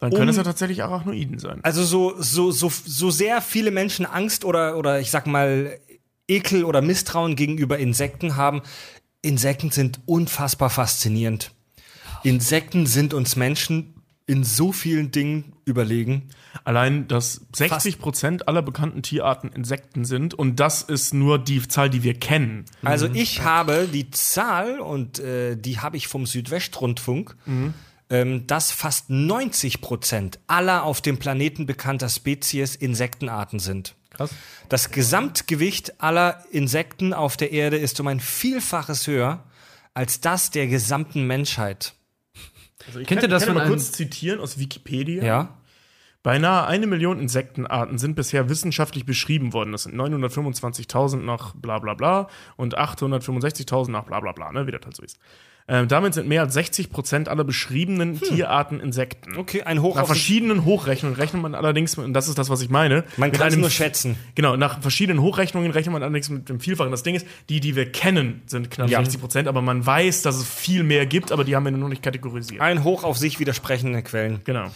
Dann 0.00 0.10
können 0.10 0.24
Um- 0.24 0.28
es 0.28 0.36
ja 0.36 0.42
tatsächlich 0.42 0.82
Arachnoiden 0.82 1.38
sein. 1.38 1.60
Also 1.62 1.82
so, 1.84 2.14
so, 2.20 2.50
so, 2.50 2.68
so 2.70 3.10
sehr 3.10 3.40
viele 3.40 3.70
Menschen 3.70 4.04
Angst 4.04 4.44
oder, 4.44 4.76
oder 4.76 5.00
ich 5.00 5.10
sag 5.10 5.26
mal 5.26 5.78
Ekel 6.28 6.64
oder 6.64 6.82
Misstrauen 6.82 7.36
gegenüber 7.36 7.78
Insekten 7.78 8.36
haben, 8.36 8.60
Insekten 9.22 9.70
sind 9.70 10.00
unfassbar 10.04 10.68
faszinierend. 10.70 11.52
Insekten 12.24 12.86
sind 12.86 13.14
uns 13.14 13.36
Menschen 13.36 13.94
in 14.26 14.44
so 14.44 14.72
vielen 14.72 15.12
Dingen 15.12 15.52
überlegen. 15.66 16.28
Allein, 16.64 17.08
dass 17.08 17.42
60 17.54 17.98
Prozent 17.98 18.48
aller 18.48 18.62
bekannten 18.62 19.02
Tierarten 19.02 19.50
Insekten 19.50 20.04
sind 20.04 20.32
und 20.32 20.60
das 20.60 20.82
ist 20.82 21.12
nur 21.12 21.38
die 21.38 21.66
Zahl, 21.66 21.90
die 21.90 22.02
wir 22.02 22.14
kennen. 22.14 22.64
Also 22.82 23.06
ich 23.12 23.42
habe 23.42 23.88
die 23.92 24.10
Zahl, 24.10 24.80
und 24.80 25.18
äh, 25.18 25.56
die 25.56 25.80
habe 25.80 25.96
ich 25.96 26.06
vom 26.06 26.24
Südwestrundfunk, 26.24 27.36
ähm, 28.08 28.46
dass 28.46 28.70
fast 28.70 29.10
90 29.10 29.80
Prozent 29.80 30.38
aller 30.46 30.84
auf 30.84 31.00
dem 31.00 31.18
Planeten 31.18 31.66
bekannter 31.66 32.08
Spezies 32.08 32.76
Insektenarten 32.76 33.58
sind. 33.58 33.96
Krass. 34.10 34.30
Das 34.68 34.92
Gesamtgewicht 34.92 36.00
aller 36.00 36.44
Insekten 36.52 37.12
auf 37.12 37.36
der 37.36 37.50
Erde 37.52 37.76
ist 37.76 37.98
um 38.00 38.06
ein 38.06 38.20
Vielfaches 38.20 39.06
höher 39.08 39.42
als 39.94 40.20
das 40.20 40.50
der 40.50 40.68
gesamten 40.68 41.26
Menschheit. 41.26 41.94
Also 42.86 43.00
ich 43.00 43.06
Kennt 43.06 43.22
ihr 43.22 43.28
das 43.28 43.42
ich 43.42 43.46
kann 43.46 43.56
von 43.56 43.64
mal 43.64 43.68
kurz 43.68 43.92
zitieren 43.92 44.40
aus 44.40 44.58
Wikipedia? 44.58 45.24
Ja? 45.24 45.58
Beinahe 46.22 46.66
eine 46.66 46.88
Million 46.88 47.20
Insektenarten 47.20 47.98
sind 47.98 48.16
bisher 48.16 48.48
wissenschaftlich 48.48 49.06
beschrieben 49.06 49.52
worden. 49.52 49.70
Das 49.70 49.84
sind 49.84 49.94
925.000 49.94 51.18
nach 51.18 51.54
bla 51.54 51.78
bla 51.78 51.94
bla 51.94 52.28
und 52.56 52.76
865.000 52.76 53.92
nach 53.92 54.04
bla 54.04 54.18
bla 54.18 54.32
bla, 54.32 54.50
ne, 54.50 54.66
wie 54.66 54.72
das 54.72 54.80
halt 54.84 54.96
so 54.96 55.04
ist. 55.04 55.20
Ähm, 55.68 55.88
damit 55.88 56.14
sind 56.14 56.28
mehr 56.28 56.42
als 56.42 56.54
60 56.54 56.90
Prozent 56.90 57.28
aller 57.28 57.42
beschriebenen 57.42 58.20
Tierarten 58.20 58.78
Insekten. 58.78 59.36
Okay, 59.36 59.62
ein 59.62 59.82
Hoch 59.82 59.96
Nach 59.96 60.06
verschiedenen 60.06 60.64
Hochrechnungen 60.64 61.16
rechnet 61.16 61.42
man 61.42 61.56
allerdings, 61.56 61.98
und 61.98 62.12
das 62.14 62.28
ist 62.28 62.38
das, 62.38 62.48
was 62.50 62.60
ich 62.60 62.70
meine, 62.70 63.02
Man 63.16 63.30
mit 63.30 63.40
kann 63.40 63.48
es 63.48 63.56
nur 63.56 63.68
schätzen. 63.70 64.16
Genau, 64.36 64.56
nach 64.56 64.80
verschiedenen 64.80 65.20
Hochrechnungen 65.20 65.72
rechnet 65.72 65.92
man 65.92 66.04
allerdings 66.04 66.28
mit 66.28 66.48
dem 66.48 66.60
Vielfachen. 66.60 66.92
Das 66.92 67.02
Ding 67.02 67.16
ist, 67.16 67.26
die, 67.48 67.58
die 67.58 67.74
wir 67.74 67.90
kennen, 67.90 68.42
sind 68.46 68.70
knapp 68.70 68.88
Ja. 68.90 69.00
60 69.00 69.20
Prozent, 69.20 69.48
aber 69.48 69.60
man 69.60 69.84
weiß, 69.84 70.22
dass 70.22 70.36
es 70.36 70.48
viel 70.48 70.84
mehr 70.84 71.04
gibt, 71.04 71.32
aber 71.32 71.42
die 71.42 71.56
haben 71.56 71.64
wir 71.64 71.72
noch 71.72 71.88
nicht 71.88 72.02
kategorisiert. 72.02 72.60
Ein 72.60 72.84
Hoch 72.84 73.02
auf 73.02 73.18
sich 73.18 73.40
widersprechende 73.40 74.02
Quellen. 74.04 74.42
Genau. 74.44 74.70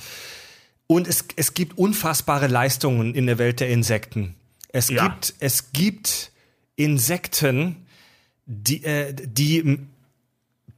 Und 0.88 1.06
es, 1.06 1.24
es 1.36 1.54
gibt 1.54 1.78
unfassbare 1.78 2.48
Leistungen 2.48 3.14
in 3.14 3.26
der 3.26 3.38
Welt 3.38 3.60
der 3.60 3.68
Insekten. 3.68 4.34
Es 4.72 4.88
Ja. 4.90 5.04
gibt, 5.06 5.34
es 5.38 5.72
gibt 5.72 6.32
Insekten, 6.74 7.76
die, 8.46 8.82
äh, 8.82 9.14
die 9.14 9.78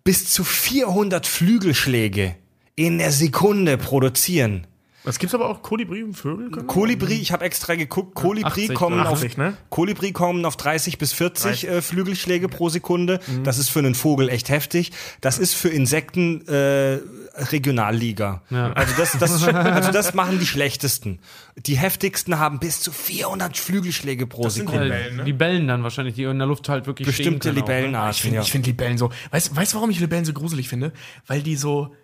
bis 0.04 0.30
zu 0.30 0.44
400 0.44 1.26
Flügelschläge 1.26 2.36
in 2.74 2.98
der 2.98 3.12
Sekunde 3.12 3.78
produzieren. 3.78 4.66
Es 5.04 5.18
gibt 5.18 5.34
aber 5.34 5.48
auch 5.48 5.62
Kolibri 5.62 6.04
und 6.04 6.14
Vögel. 6.14 6.50
Kolibri, 6.64 7.14
ich 7.14 7.32
habe 7.32 7.44
extra 7.44 7.74
geguckt, 7.74 8.14
Kolibri 8.14 8.66
80 8.66 8.74
kommen 8.74 9.00
oder 9.00 9.10
auf 9.10 9.18
80, 9.18 9.36
ne? 9.36 9.56
Kolibri 9.68 10.12
kommen 10.12 10.44
auf 10.44 10.56
30 10.56 10.96
bis 10.98 11.12
40 11.12 11.42
30. 11.42 11.68
äh, 11.68 11.82
Flügelschläge 11.82 12.48
pro 12.48 12.68
Sekunde. 12.68 13.18
Das 13.42 13.58
ist 13.58 13.68
für 13.68 13.80
einen 13.80 13.96
Vogel 13.96 14.28
echt 14.28 14.48
heftig. 14.48 14.92
Das 15.20 15.38
ist 15.38 15.54
für 15.54 15.70
Insekten 15.70 16.46
äh, 16.46 16.98
Regionalliga. 17.34 18.42
Also 18.50 18.94
das, 18.96 19.18
das 19.18 19.42
also 19.48 19.90
das 19.90 20.14
machen 20.14 20.38
die 20.38 20.46
schlechtesten. 20.46 21.20
Die 21.56 21.76
heftigsten 21.76 22.38
haben 22.38 22.58
bis 22.58 22.80
zu 22.80 22.92
400 22.92 23.56
Flügelschläge 23.56 24.26
pro 24.26 24.48
sind 24.48 24.66
Sekunde. 24.66 24.84
Libellen, 24.84 25.16
ne? 25.16 25.22
Libellen 25.24 25.68
dann 25.68 25.82
wahrscheinlich, 25.82 26.14
die 26.14 26.24
in 26.24 26.38
der 26.38 26.46
Luft 26.46 26.68
halt 26.68 26.86
wirklich 26.86 27.06
Bestimmte 27.06 27.50
stehen 27.50 27.64
können 27.64 27.64
auch, 27.64 27.68
ne? 27.68 28.10
Ich 28.10 28.22
Libellenarten. 28.22 28.22
finde 28.22 28.36
Ja. 28.36 28.42
find 28.42 28.66
Libellen 28.66 28.98
so. 28.98 29.10
Weißt 29.30 29.50
du, 29.72 29.76
warum 29.76 29.90
ich 29.90 30.00
Libellen 30.00 30.24
so 30.24 30.32
gruselig 30.32 30.68
finde? 30.68 30.92
Weil 31.26 31.42
die 31.42 31.56
so 31.56 31.94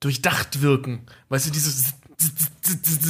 durchdacht 0.00 0.62
wirken. 0.62 1.06
Weißt 1.28 1.46
du, 1.46 1.50
diese. 1.50 1.92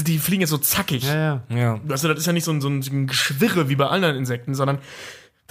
Die 0.05 0.19
fliegen 0.19 0.40
jetzt 0.40 0.51
so 0.51 0.59
zackig. 0.59 1.05
Ja, 1.05 1.15
ja. 1.15 1.43
Ja. 1.51 1.81
Also, 1.89 2.09
das 2.09 2.19
ist 2.19 2.27
ja 2.27 2.32
nicht 2.32 2.44
so 2.44 2.51
ein, 2.53 2.61
so 2.62 2.69
ein 2.69 3.07
Geschwirre 3.07 3.69
wie 3.69 3.77
bei 3.77 3.86
anderen 3.86 4.16
Insekten, 4.16 4.55
sondern 4.55 4.78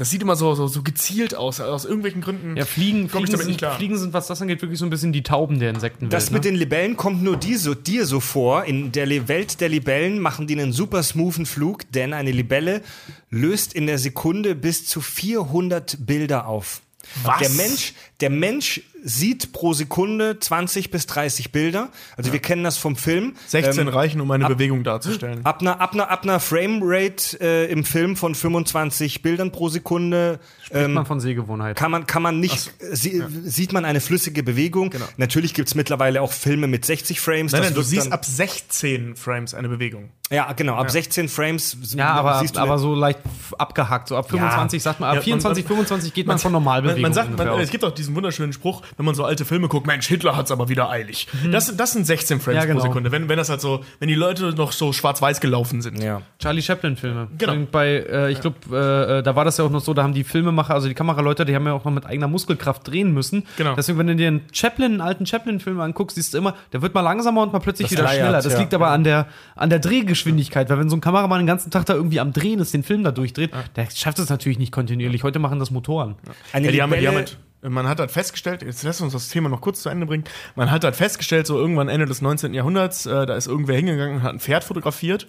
das 0.01 0.09
sieht 0.09 0.23
immer 0.23 0.35
so, 0.35 0.55
so, 0.55 0.65
so 0.65 0.81
gezielt 0.81 1.35
aus. 1.35 1.61
Aus 1.61 1.85
irgendwelchen 1.85 2.21
Gründen. 2.21 2.57
Ja, 2.57 2.65
Fliegen, 2.65 3.07
komm 3.07 3.23
ich 3.23 3.29
Fliegen, 3.29 3.31
damit 3.33 3.45
nicht 3.45 3.45
sind, 3.45 3.57
klar. 3.59 3.75
Fliegen 3.75 3.99
sind, 3.99 4.13
was 4.13 4.25
das 4.25 4.41
angeht, 4.41 4.59
wirklich 4.63 4.79
so 4.79 4.85
ein 4.87 4.89
bisschen 4.89 5.13
die 5.13 5.21
Tauben 5.21 5.59
der 5.59 5.69
Insektenwelt. 5.69 6.11
Das 6.11 6.31
mit 6.31 6.43
ne? 6.43 6.49
den 6.49 6.55
Libellen 6.55 6.97
kommt 6.97 7.21
nur 7.21 7.37
dir 7.37 7.59
so, 7.59 7.75
dir 7.75 8.07
so 8.07 8.19
vor. 8.19 8.65
In 8.65 8.91
der 8.91 9.05
Le 9.05 9.27
Welt 9.27 9.61
der 9.61 9.69
Libellen 9.69 10.17
machen 10.17 10.47
die 10.47 10.59
einen 10.59 10.73
super 10.73 11.03
smoothen 11.03 11.45
Flug, 11.45 11.83
denn 11.91 12.13
eine 12.13 12.31
Libelle 12.31 12.81
löst 13.29 13.73
in 13.75 13.85
der 13.85 13.99
Sekunde 13.99 14.55
bis 14.55 14.87
zu 14.87 15.01
400 15.01 15.97
Bilder 16.03 16.47
auf. 16.47 16.81
Was? 17.21 17.37
Der 17.37 17.49
Mensch, 17.51 17.93
der 18.21 18.31
Mensch 18.31 18.81
sieht 19.03 19.51
pro 19.51 19.73
Sekunde 19.73 20.37
20 20.39 20.91
bis 20.91 21.07
30 21.07 21.51
Bilder. 21.51 21.89
Also 22.17 22.31
wir 22.33 22.39
kennen 22.39 22.63
das 22.63 22.77
vom 22.77 22.95
Film. 22.95 23.33
16 23.47 23.87
Ähm, 23.87 23.93
reichen, 23.93 24.21
um 24.21 24.29
eine 24.31 24.47
Bewegung 24.47 24.83
darzustellen. 24.83 25.45
Ab 25.45 25.61
einer, 25.61 25.81
ab 25.81 25.93
einer, 25.93 26.09
ab 26.11 26.23
einer 26.23 26.39
Framerate 26.39 27.39
äh, 27.41 27.71
im 27.71 27.83
Film 27.83 28.15
von 28.15 28.35
25 28.35 29.21
Bildern 29.21 29.51
pro 29.51 29.69
Sekunde 29.69 30.39
Spricht 30.63 30.87
man 30.89 31.05
von 31.05 31.19
Sehgewohnheit. 31.19 31.75
kann 31.77 31.91
man, 31.91 32.07
kann 32.07 32.21
man 32.21 32.39
nicht, 32.39 32.71
sie, 32.91 33.21
sieht 33.43 33.73
man 33.73 33.83
eine 33.85 33.99
flüssige 33.99 34.41
Bewegung. 34.43 34.93
Natürlich 35.17 35.53
gibt's 35.53 35.75
mittlerweile 35.75 36.21
auch 36.21 36.31
Filme 36.31 36.67
mit 36.67 36.85
60 36.85 37.19
Frames. 37.19 37.51
Nein, 37.51 37.61
nein, 37.63 37.73
du 37.73 37.81
siehst 37.81 38.05
dann- 38.07 38.13
ab 38.13 38.23
16 38.25 39.15
Frames 39.15 39.53
eine 39.53 39.67
Bewegung. 39.67 40.09
Ja, 40.29 40.53
genau, 40.53 40.75
ab 40.75 40.89
16 40.89 41.27
Frames 41.27 41.75
Ja, 41.93 42.13
aber, 42.13 42.39
siehst 42.39 42.55
du 42.55 42.61
aber 42.61 42.77
so 42.79 42.95
leicht 42.95 43.19
abgehackt. 43.57 44.07
So 44.07 44.15
ab 44.15 44.29
25 44.29 44.81
sagt 44.81 45.01
man, 45.01 45.09
ab 45.09 45.15
Ja, 45.15 45.19
man- 45.19 45.23
24, 45.25 45.63
man- 45.65 45.67
25 45.75 46.13
geht 46.13 46.25
man, 46.27 46.39
von 46.39 46.53
Normalbewegung. 46.53 47.01
Man, 47.01 47.11
man 47.11 47.13
sagt, 47.13 47.37
man, 47.37 47.59
es 47.59 47.69
gibt 47.69 47.83
auch 47.83 47.91
diesen 47.91 48.15
wunderschönen 48.15 48.53
Spruch, 48.53 48.81
wenn 48.97 49.05
man 49.05 49.15
so 49.15 49.23
alte 49.25 49.45
Filme 49.45 49.67
guckt, 49.67 49.87
Mensch, 49.87 50.07
Hitler 50.07 50.35
hat's 50.35 50.51
aber 50.51 50.69
wieder 50.69 50.89
eilig. 50.89 51.27
Das, 51.51 51.75
das 51.75 51.93
sind 51.93 52.05
16 52.05 52.39
Frames 52.39 52.57
Ja, 52.59 52.65
genau. 52.65 52.79
pro 52.81 52.87
Sekunde, 52.87 53.11
wenn, 53.11 53.29
wenn 53.29 53.37
das 53.37 53.49
halt 53.49 53.61
so, 53.61 53.81
wenn 53.99 54.07
die 54.07 54.15
Leute 54.15 54.53
noch 54.53 54.71
so 54.71 54.93
schwarz-weiß 54.93 55.39
gelaufen 55.41 55.81
sind. 55.81 56.01
ja. 56.01 56.21
Charlie 56.39 56.61
Chaplin-Filme. 56.61 57.27
Genau. 57.37 57.53
Und 57.53 57.71
Bei, 57.71 57.87
äh, 57.87 58.31
ich 58.31 58.41
glaube, 58.41 58.57
äh, 58.71 59.19
äh, 59.19 59.23
da 59.23 59.35
war 59.35 59.45
das 59.45 59.57
ja 59.57 59.65
auch 59.65 59.69
noch 59.69 59.81
so, 59.81 59.93
da 59.93 60.03
haben 60.03 60.13
die 60.13 60.23
Filmemacher, 60.23 60.73
also 60.73 60.87
die 60.87 60.93
Kameraleute, 60.93 61.45
die 61.45 61.55
haben 61.55 61.65
ja 61.65 61.73
auch 61.73 61.85
noch 61.85 61.91
mit 61.91 62.05
eigener 62.05 62.27
Muskelkraft 62.27 62.87
drehen 62.87 63.13
müssen. 63.13 63.43
Genau. 63.57 63.75
Deswegen, 63.75 63.97
wenn 63.99 64.07
du 64.07 64.15
dir 64.15 64.27
einen 64.27 64.41
Chaplin, 64.51 64.91
einen 64.93 65.01
alten 65.01 65.25
Chaplin-Film 65.25 65.79
anguckst, 65.79 66.15
siehst 66.15 66.33
du 66.33 66.37
immer, 66.37 66.55
der 66.73 66.81
wird 66.81 66.93
mal 66.93 67.01
langsamer 67.01 67.41
und 67.43 67.53
mal 67.53 67.59
plötzlich 67.59 67.87
Das 67.89 67.91
wieder 67.97 68.03
leiert, 68.03 68.21
schneller. 68.25 68.41
Das 68.41 68.53
ja. 68.53 68.59
liegt 68.59 68.73
aber 68.73 68.89
an 68.89 69.03
der, 69.03 69.27
an 69.55 69.69
der 69.69 69.79
Drehgeschwindigkeit, 69.79 70.69
weil 70.69 70.79
wenn 70.79 70.89
so 70.89 70.95
ein 70.97 71.01
Kameramann 71.01 71.39
den 71.41 71.47
ganzen 71.47 71.71
Tag 71.71 71.85
da 71.85 71.93
irgendwie 71.93 72.19
am 72.19 72.33
Drehen 72.33 72.59
ist, 72.59 72.73
den 72.73 72.83
Film 72.83 73.03
da 73.03 73.11
durchdreht, 73.11 73.51
der 73.75 73.87
schafft 73.93 74.19
es 74.19 74.29
natürlich 74.29 74.59
nicht 74.59 74.71
kontinuierlich. 74.71 75.23
Heute 75.23 75.39
machen 75.39 75.59
das 75.59 75.71
Motoren. 75.71 76.15
Eine 76.53 76.67
Ja, 76.67 76.71
die 76.71 76.81
haben, 76.81 76.91
die 76.91 77.07
haben 77.07 77.15
Libelle- 77.17 77.31
man 77.61 77.87
hat 77.87 77.99
halt 77.99 78.11
festgestellt, 78.11 78.61
jetzt 78.63 78.83
lass 78.83 79.01
uns 79.01 79.13
das 79.13 79.29
Thema 79.29 79.49
noch 79.49 79.61
kurz 79.61 79.81
zu 79.81 79.89
Ende 79.89 80.05
bringen. 80.05 80.23
Man 80.55 80.71
hat 80.71 80.83
halt 80.83 80.95
festgestellt, 80.95 81.45
so 81.47 81.57
irgendwann 81.57 81.89
Ende 81.89 82.05
des 82.05 82.21
19. 82.21 82.53
Jahrhunderts, 82.53 83.05
äh, 83.05 83.25
da 83.25 83.35
ist 83.35 83.47
irgendwer 83.47 83.75
hingegangen 83.75 84.15
und 84.17 84.23
hat 84.23 84.33
ein 84.33 84.39
Pferd 84.39 84.63
fotografiert. 84.63 85.27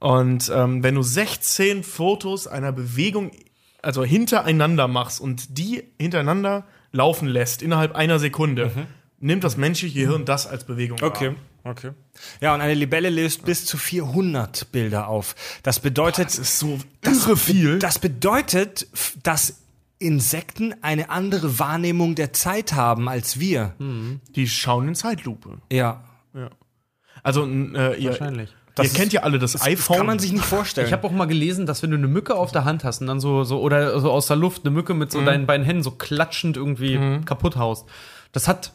Und 0.00 0.50
ähm, 0.54 0.82
wenn 0.82 0.94
du 0.94 1.02
16 1.02 1.82
Fotos 1.84 2.46
einer 2.46 2.72
Bewegung, 2.72 3.30
also 3.82 4.04
hintereinander 4.04 4.88
machst 4.88 5.20
und 5.20 5.58
die 5.58 5.84
hintereinander 5.98 6.64
laufen 6.92 7.28
lässt 7.28 7.62
innerhalb 7.62 7.94
einer 7.94 8.18
Sekunde, 8.18 8.70
nimmt 9.20 9.44
das 9.44 9.56
menschliche 9.56 10.00
Gehirn 10.00 10.24
das 10.24 10.46
als 10.46 10.64
Bewegung 10.64 10.98
Okay. 11.02 11.28
wahr. 11.28 11.34
Okay. 11.64 11.90
Ja, 12.40 12.54
und 12.54 12.60
eine 12.60 12.74
Libelle 12.74 13.10
löst 13.10 13.44
bis 13.44 13.66
zu 13.66 13.76
400 13.76 14.72
Bilder 14.72 15.08
auf. 15.08 15.34
Das 15.64 15.80
bedeutet, 15.80 16.26
Das 16.26 16.38
ist 16.38 16.58
so 16.60 16.78
irre 17.04 17.36
viel. 17.36 17.78
das 17.78 17.98
bedeutet, 17.98 18.86
dass 19.22 19.60
Insekten 19.98 20.74
eine 20.82 21.10
andere 21.10 21.58
Wahrnehmung 21.58 22.14
der 22.14 22.32
Zeit 22.32 22.72
haben 22.72 23.08
als 23.08 23.40
wir. 23.40 23.74
Die 23.78 24.46
schauen 24.48 24.88
in 24.88 24.94
Zeitlupe. 24.94 25.58
Ja. 25.72 26.04
Also, 27.22 27.42
n- 27.44 27.74
äh, 27.74 27.94
ihr, 27.94 28.10
Wahrscheinlich. 28.10 28.54
ihr 28.78 28.84
ist- 28.84 28.94
kennt 28.94 29.12
ja 29.12 29.22
alle 29.24 29.38
das, 29.40 29.52
Das 29.52 29.62
iPhone. 29.62 29.96
kann 29.96 30.06
man 30.06 30.18
sich 30.20 30.32
nicht 30.32 30.44
vorstellen. 30.44 30.86
Ich 30.86 30.92
habe 30.92 31.04
auch 31.06 31.10
mal 31.10 31.24
gelesen, 31.26 31.66
dass 31.66 31.82
wenn 31.82 31.90
du 31.90 31.96
eine 31.96 32.06
Mücke 32.06 32.36
auf 32.36 32.52
der 32.52 32.64
Hand 32.64 32.84
hast 32.84 33.00
und 33.00 33.08
dann 33.08 33.18
so, 33.18 33.42
so 33.42 33.60
oder 33.60 33.98
so 33.98 34.12
aus 34.12 34.26
der 34.28 34.36
Luft 34.36 34.62
eine 34.64 34.70
Mücke 34.70 34.94
mit 34.94 35.10
so 35.10 35.24
deinen 35.24 35.46
beiden 35.46 35.66
Händen 35.66 35.82
so 35.82 35.90
klatschend 35.90 36.56
irgendwie 36.56 37.20
kaputt 37.24 37.56
haust, 37.56 37.86
das 38.32 38.46
hat 38.46 38.72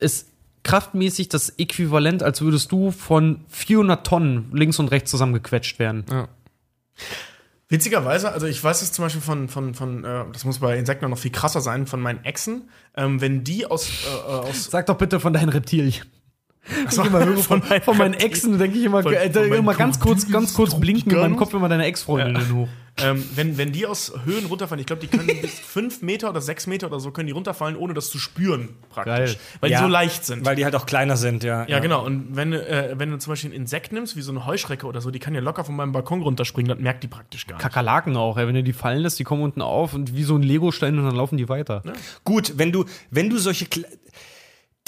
ist 0.00 0.28
kraftmäßig 0.64 1.28
das 1.28 1.50
Äquivalent, 1.58 2.22
als 2.22 2.40
würdest 2.42 2.72
du 2.72 2.90
von 2.90 3.44
400 3.48 4.04
Tonnen 4.06 4.50
links 4.52 4.78
und 4.78 4.88
rechts 4.88 5.10
zusammengequetscht 5.10 5.78
werden. 5.78 6.04
Witzigerweise, 7.70 8.32
also 8.32 8.46
ich 8.48 8.62
weiß 8.62 8.82
es 8.82 8.90
zum 8.90 9.04
Beispiel 9.04 9.22
von, 9.22 9.48
von, 9.48 9.74
von 9.74 10.04
äh, 10.04 10.24
das 10.32 10.44
muss 10.44 10.58
bei 10.58 10.76
Insekten 10.76 11.08
noch 11.08 11.16
viel 11.18 11.30
krasser 11.30 11.60
sein, 11.60 11.86
von 11.86 12.00
meinen 12.00 12.24
Exen, 12.24 12.68
ähm, 12.96 13.20
wenn 13.20 13.44
die 13.44 13.64
aus, 13.64 13.88
äh, 13.88 14.08
äh, 14.08 14.32
aus 14.50 14.64
Sag 14.64 14.86
doch 14.86 14.98
bitte 14.98 15.20
von 15.20 15.32
deinen 15.32 15.50
Reptilien. 15.50 15.94
so, 16.88 17.02
Immer 17.04 17.24
von, 17.36 17.62
von 17.62 17.96
meinen 17.96 18.14
Exen 18.14 18.58
denke 18.58 18.76
ich 18.76 18.84
immer, 18.84 19.04
Von- 19.04 19.14
äh, 19.14 19.32
von 19.32 19.52
immer 19.52 19.74
ganz 19.74 20.00
kurz, 20.00 20.28
ganz 20.30 20.52
kurz 20.52 20.78
blinken 20.78 21.12
in 21.12 21.18
meinem. 21.18 21.36
Kopf 21.36 21.54
immer 21.54 21.68
deine 21.68 21.84
Ex-Freundinnen 21.84 22.52
hoch. 22.54 22.68
Ähm, 22.98 23.24
wenn, 23.34 23.58
wenn 23.58 23.72
die 23.72 23.86
aus 23.86 24.12
Höhen 24.24 24.46
runterfallen, 24.46 24.80
ich 24.80 24.86
glaube, 24.86 25.00
die 25.00 25.08
können 25.08 25.28
bis 25.42 25.58
fünf 25.58 26.02
Meter 26.02 26.30
oder 26.30 26.40
sechs 26.40 26.66
Meter 26.66 26.86
oder 26.86 27.00
so 27.00 27.10
können 27.10 27.26
die 27.26 27.32
runterfallen, 27.32 27.76
ohne 27.76 27.94
das 27.94 28.10
zu 28.10 28.18
spüren, 28.18 28.70
praktisch. 28.90 29.14
Geil. 29.14 29.36
Weil 29.60 29.70
Ja, 29.70 29.78
die 29.78 29.84
so 29.84 29.90
leicht 29.90 30.24
sind. 30.24 30.44
Weil 30.44 30.56
die 30.56 30.64
halt 30.64 30.74
auch 30.74 30.86
kleiner 30.86 31.16
sind, 31.16 31.44
ja. 31.44 31.66
ja, 31.66 31.78
genau. 31.78 32.04
Und 32.04 32.36
wenn, 32.36 32.50
du, 32.50 32.68
äh, 32.68 32.98
wenn 32.98 33.10
du 33.10 33.18
zum 33.18 33.32
Beispiel 33.32 33.50
ein 33.50 33.54
Insekt 33.54 33.92
nimmst, 33.92 34.16
wie 34.16 34.22
so 34.22 34.32
eine 34.32 34.46
Heuschrecke 34.46 34.86
oder 34.86 35.00
so, 35.00 35.10
die 35.10 35.18
kann 35.18 35.34
ja 35.34 35.40
locker 35.40 35.64
von 35.64 35.76
meinem 35.76 35.92
Balkon 35.92 36.22
runterspringen, 36.22 36.68
das 36.68 36.78
merkt 36.78 37.02
die 37.02 37.08
praktisch 37.08 37.46
gar 37.46 37.56
nicht. 37.56 37.62
Kakerlaken 37.62 38.16
auch, 38.16 38.36
ey. 38.36 38.46
wenn 38.46 38.54
du 38.54 38.62
die 38.62 38.72
fallen 38.72 39.00
lässt, 39.00 39.18
die 39.18 39.24
kommen 39.24 39.42
unten 39.42 39.62
auf 39.62 39.94
und 39.94 40.14
wie 40.14 40.24
so 40.24 40.36
ein 40.36 40.42
Lego-Stein 40.42 40.98
und 40.98 41.04
dann 41.04 41.16
laufen 41.16 41.36
die 41.36 41.48
weiter. 41.48 41.82
Gut, 42.24 42.54
wenn 42.56 42.72
du, 42.72 42.84
wenn 43.10 43.30
du 43.30 43.38
solche 43.38 43.66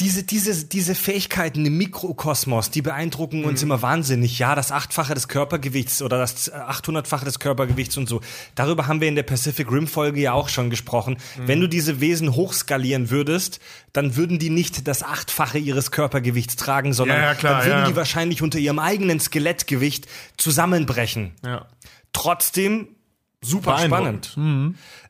diese, 0.00 0.24
diese, 0.24 0.64
diese 0.64 0.94
Fähigkeiten 0.94 1.66
im 1.66 1.76
Mikrokosmos, 1.76 2.70
die 2.70 2.80
beeindrucken 2.80 3.44
uns 3.44 3.62
immer 3.62 3.82
wahnsinnig. 3.82 4.38
Ja, 4.38 4.54
das 4.54 4.72
achtfache 4.72 5.14
des 5.14 5.28
Körpergewichts 5.28 6.00
oder 6.00 6.18
das 6.18 6.50
800-fache 6.50 7.24
des 7.24 7.38
Körpergewichts 7.38 7.98
und 7.98 8.08
so. 8.08 8.22
Darüber 8.54 8.86
haben 8.86 9.02
wir 9.02 9.08
in 9.08 9.16
der 9.16 9.22
Pacific 9.22 9.70
Rim 9.70 9.86
Folge 9.86 10.20
ja 10.20 10.32
auch 10.32 10.48
schon 10.48 10.70
gesprochen. 10.70 11.18
Wenn 11.36 11.60
du 11.60 11.68
diese 11.68 12.00
Wesen 12.00 12.34
hochskalieren 12.34 13.10
würdest, 13.10 13.60
dann 13.92 14.16
würden 14.16 14.38
die 14.38 14.50
nicht 14.50 14.88
das 14.88 15.02
achtfache 15.02 15.58
ihres 15.58 15.90
Körpergewichts 15.90 16.56
tragen, 16.56 16.94
sondern 16.94 17.18
Ja, 17.18 17.24
ja, 17.24 17.34
klar, 17.34 17.58
dann 17.58 17.66
würden 17.66 17.80
ja. 17.80 17.88
die 17.88 17.96
wahrscheinlich 17.96 18.40
unter 18.40 18.58
ihrem 18.58 18.78
eigenen 18.78 19.20
Skelettgewicht 19.20 20.06
zusammenbrechen. 20.38 21.32
Ja. 21.44 21.66
Trotzdem 22.14 22.88
super 23.42 23.78
spannend. 23.78 24.36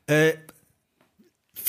Äh, 0.07 0.33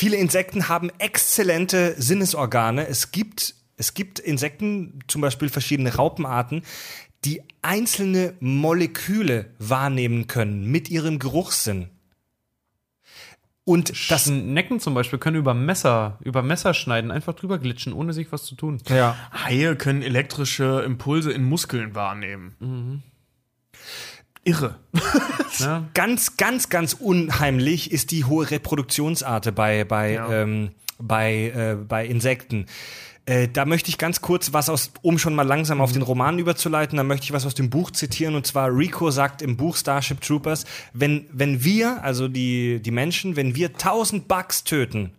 viele 0.03 0.17
Insekten 0.17 0.67
haben 0.67 0.91
exzellente 0.97 1.95
Sinnesorgane. 1.97 2.85
Es 2.85 3.11
gibt, 3.11 3.55
es 3.77 3.93
gibt 3.93 4.19
Insekten, 4.19 4.99
zum 5.07 5.21
Beispiel 5.21 5.47
verschiedene 5.47 5.95
Raupenarten, 5.95 6.63
die 7.23 7.41
einzelne 7.61 8.34
Moleküle 8.41 9.51
wahrnehmen 9.59 10.27
können 10.27 10.69
mit 10.69 10.89
ihrem 10.89 11.19
Geruchssinn. 11.19 11.88
Und 13.63 14.11
das, 14.11 14.27
Necken 14.27 14.81
zum 14.81 14.93
Beispiel 14.93 15.19
können 15.19 15.38
über 15.38 15.53
Messer, 15.53 16.19
über 16.19 16.41
Messer 16.41 16.73
schneiden, 16.73 17.09
einfach 17.09 17.34
drüber 17.34 17.57
glitschen, 17.57 17.93
ohne 17.93 18.11
sich 18.11 18.30
was 18.34 18.43
zu 18.43 18.55
tun. 18.55 18.81
ja. 18.89 19.15
Haie 19.31 19.77
können 19.77 20.01
elektrische 20.01 20.84
Impulse 20.85 21.31
in 21.31 21.45
Muskeln 21.45 21.95
wahrnehmen. 21.95 23.03
Irre. 24.44 24.76
Ja? 25.60 25.88
ganz, 25.94 26.36
ganz, 26.38 26.70
ganz 26.70 26.94
unheimlich 26.94 27.91
ist 27.91 28.10
die 28.10 28.26
hohe 28.26 28.49
Reproduktionsrate 28.49 29.52
bei, 29.52 29.84
bei, 29.84 30.14
Ja. 30.14 30.32
ähm, 30.41 30.72
bei, 30.98 31.52
äh, 31.56 31.76
bei 31.76 32.07
Insekten. 32.07 32.65
Äh, 33.28 33.48
da 33.48 33.65
möchte 33.65 33.90
ich 33.90 33.99
ganz 33.99 34.22
kurz 34.22 34.52
was 34.52 34.68
aus, 34.68 34.91
um 35.03 35.20
schon 35.20 35.36
mal 35.36 35.44
langsam 35.48 35.80
auf 35.80 35.91
den 35.94 36.02
Roman 36.02 36.40
überzuleiten, 36.40 36.98
da 36.98 37.03
möchte 37.03 37.26
ich 37.26 37.34
was 37.34 37.45
aus 37.45 37.53
dem 37.53 37.70
Buch 37.70 37.91
zitieren. 37.91 38.34
Und 38.36 38.48
zwar, 38.48 38.76
Rico 38.76 39.11
sagt 39.11 39.44
im 39.44 39.56
Buch 39.56 39.78
Starship 39.78 40.22
Troopers, 40.22 40.65
wenn, 40.91 41.26
wenn 41.32 41.64
wir, 41.64 42.03
also 42.03 42.28
die, 42.28 42.82
die 42.82 42.91
Menschen, 42.91 43.36
wenn 43.36 43.56
wir 43.56 43.68
1000 43.70 44.28
Bugs 44.28 44.64
töten 44.64 45.11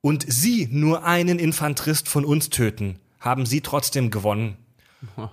und 0.00 0.24
sie 0.26 0.68
nur 0.72 1.04
einen 1.04 1.38
Infanterist 1.38 2.08
von 2.08 2.24
uns 2.24 2.48
töten, 2.48 2.98
haben 3.20 3.44
sie 3.44 3.60
trotzdem 3.60 4.10
gewonnen. 4.10 4.56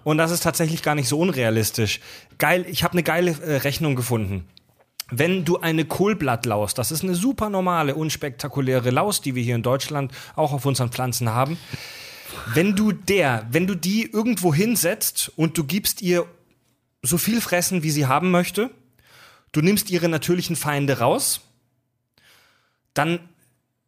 Und 0.03 0.17
das 0.17 0.31
ist 0.31 0.43
tatsächlich 0.43 0.81
gar 0.81 0.95
nicht 0.95 1.07
so 1.07 1.19
unrealistisch. 1.19 1.99
Geil, 2.37 2.65
ich 2.69 2.83
habe 2.83 2.93
eine 2.93 3.03
geile 3.03 3.31
äh, 3.31 3.57
Rechnung 3.57 3.95
gefunden. 3.95 4.47
Wenn 5.09 5.45
du 5.45 5.59
eine 5.59 5.85
Kohlblattlaus, 5.85 6.73
das 6.73 6.91
ist 6.91 7.03
eine 7.03 7.15
super 7.15 7.49
normale, 7.49 7.95
unspektakuläre 7.95 8.89
Laus, 8.89 9.21
die 9.21 9.35
wir 9.35 9.43
hier 9.43 9.55
in 9.55 9.63
Deutschland 9.63 10.11
auch 10.35 10.51
auf 10.51 10.65
unseren 10.65 10.89
Pflanzen 10.89 11.29
haben. 11.29 11.57
Wenn 12.53 12.75
du 12.75 12.91
der, 12.91 13.47
wenn 13.51 13.67
du 13.67 13.75
die 13.75 14.09
irgendwo 14.11 14.53
hinsetzt 14.53 15.31
und 15.35 15.57
du 15.57 15.63
gibst 15.63 16.01
ihr 16.01 16.25
so 17.01 17.17
viel 17.17 17.39
fressen, 17.39 17.83
wie 17.83 17.91
sie 17.91 18.05
haben 18.05 18.31
möchte, 18.31 18.69
du 19.53 19.61
nimmst 19.61 19.89
ihre 19.89 20.09
natürlichen 20.09 20.57
Feinde 20.57 20.99
raus, 20.99 21.41
dann 22.93 23.19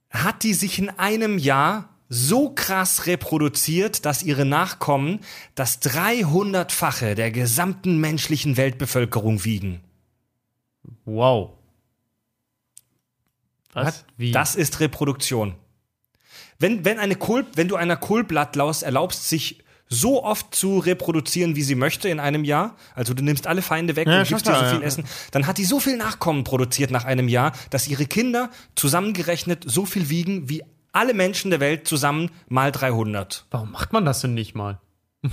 hat 0.09 0.43
die 0.43 0.53
sich 0.53 0.79
in 0.79 0.89
einem 0.89 1.37
Jahr 1.37 1.89
so 2.09 2.49
krass 2.49 3.05
reproduziert, 3.05 4.03
dass 4.05 4.23
ihre 4.23 4.43
Nachkommen 4.43 5.19
das 5.53 5.81
300-fache 5.81 7.13
der 7.13 7.31
gesamten 7.31 7.99
menschlichen 7.99 8.57
Weltbevölkerung 8.57 9.45
wiegen. 9.45 9.81
Wow. 11.05 11.51
Was? 13.73 14.05
Wie? 14.17 14.31
Das 14.31 14.55
ist 14.55 14.79
Reproduktion. 14.79 15.53
Wenn, 16.57 16.83
wenn, 16.83 16.97
eine 16.97 17.15
Kohl, 17.15 17.45
wenn 17.55 17.67
du 17.67 17.75
einer 17.75 17.95
Kohlblattlaus 17.95 18.81
erlaubst, 18.81 19.29
sich 19.29 19.63
so 19.87 20.23
oft 20.23 20.53
zu 20.53 20.79
reproduzieren, 20.79 21.55
wie 21.55 21.63
sie 21.63 21.75
möchte 21.75 22.09
in 22.09 22.19
einem 22.19 22.43
Jahr, 22.43 22.75
also 22.95 23.13
du 23.13 23.23
nimmst 23.23 23.47
alle 23.47 23.61
Feinde 23.61 23.95
weg 23.95 24.07
Ja, 24.07 24.19
und 24.19 24.27
gibst 24.27 24.47
dir 24.47 24.55
so 24.55 24.65
viel 24.65 24.81
ja. 24.81 24.85
Essen, 24.85 25.03
dann 25.31 25.47
hat 25.47 25.57
die 25.57 25.65
so 25.65 25.79
viel 25.79 25.97
Nachkommen 25.97 26.43
produziert 26.43 26.91
nach 26.91 27.05
einem 27.05 27.27
Jahr, 27.27 27.53
dass 27.69 27.87
ihre 27.87 28.05
Kinder 28.05 28.51
zusammengerechnet 28.75 29.63
so 29.65 29.85
viel 29.85 30.09
wiegen 30.09 30.49
wie 30.49 30.63
alle 30.91 31.13
Menschen 31.13 31.51
der 31.51 31.59
Welt 31.59 31.87
zusammen 31.87 32.31
mal 32.47 32.71
300. 32.71 33.45
Warum 33.51 33.71
macht 33.71 33.93
man 33.93 34.05
das 34.05 34.21
denn 34.21 34.33
nicht 34.33 34.55
mal? 34.55 34.79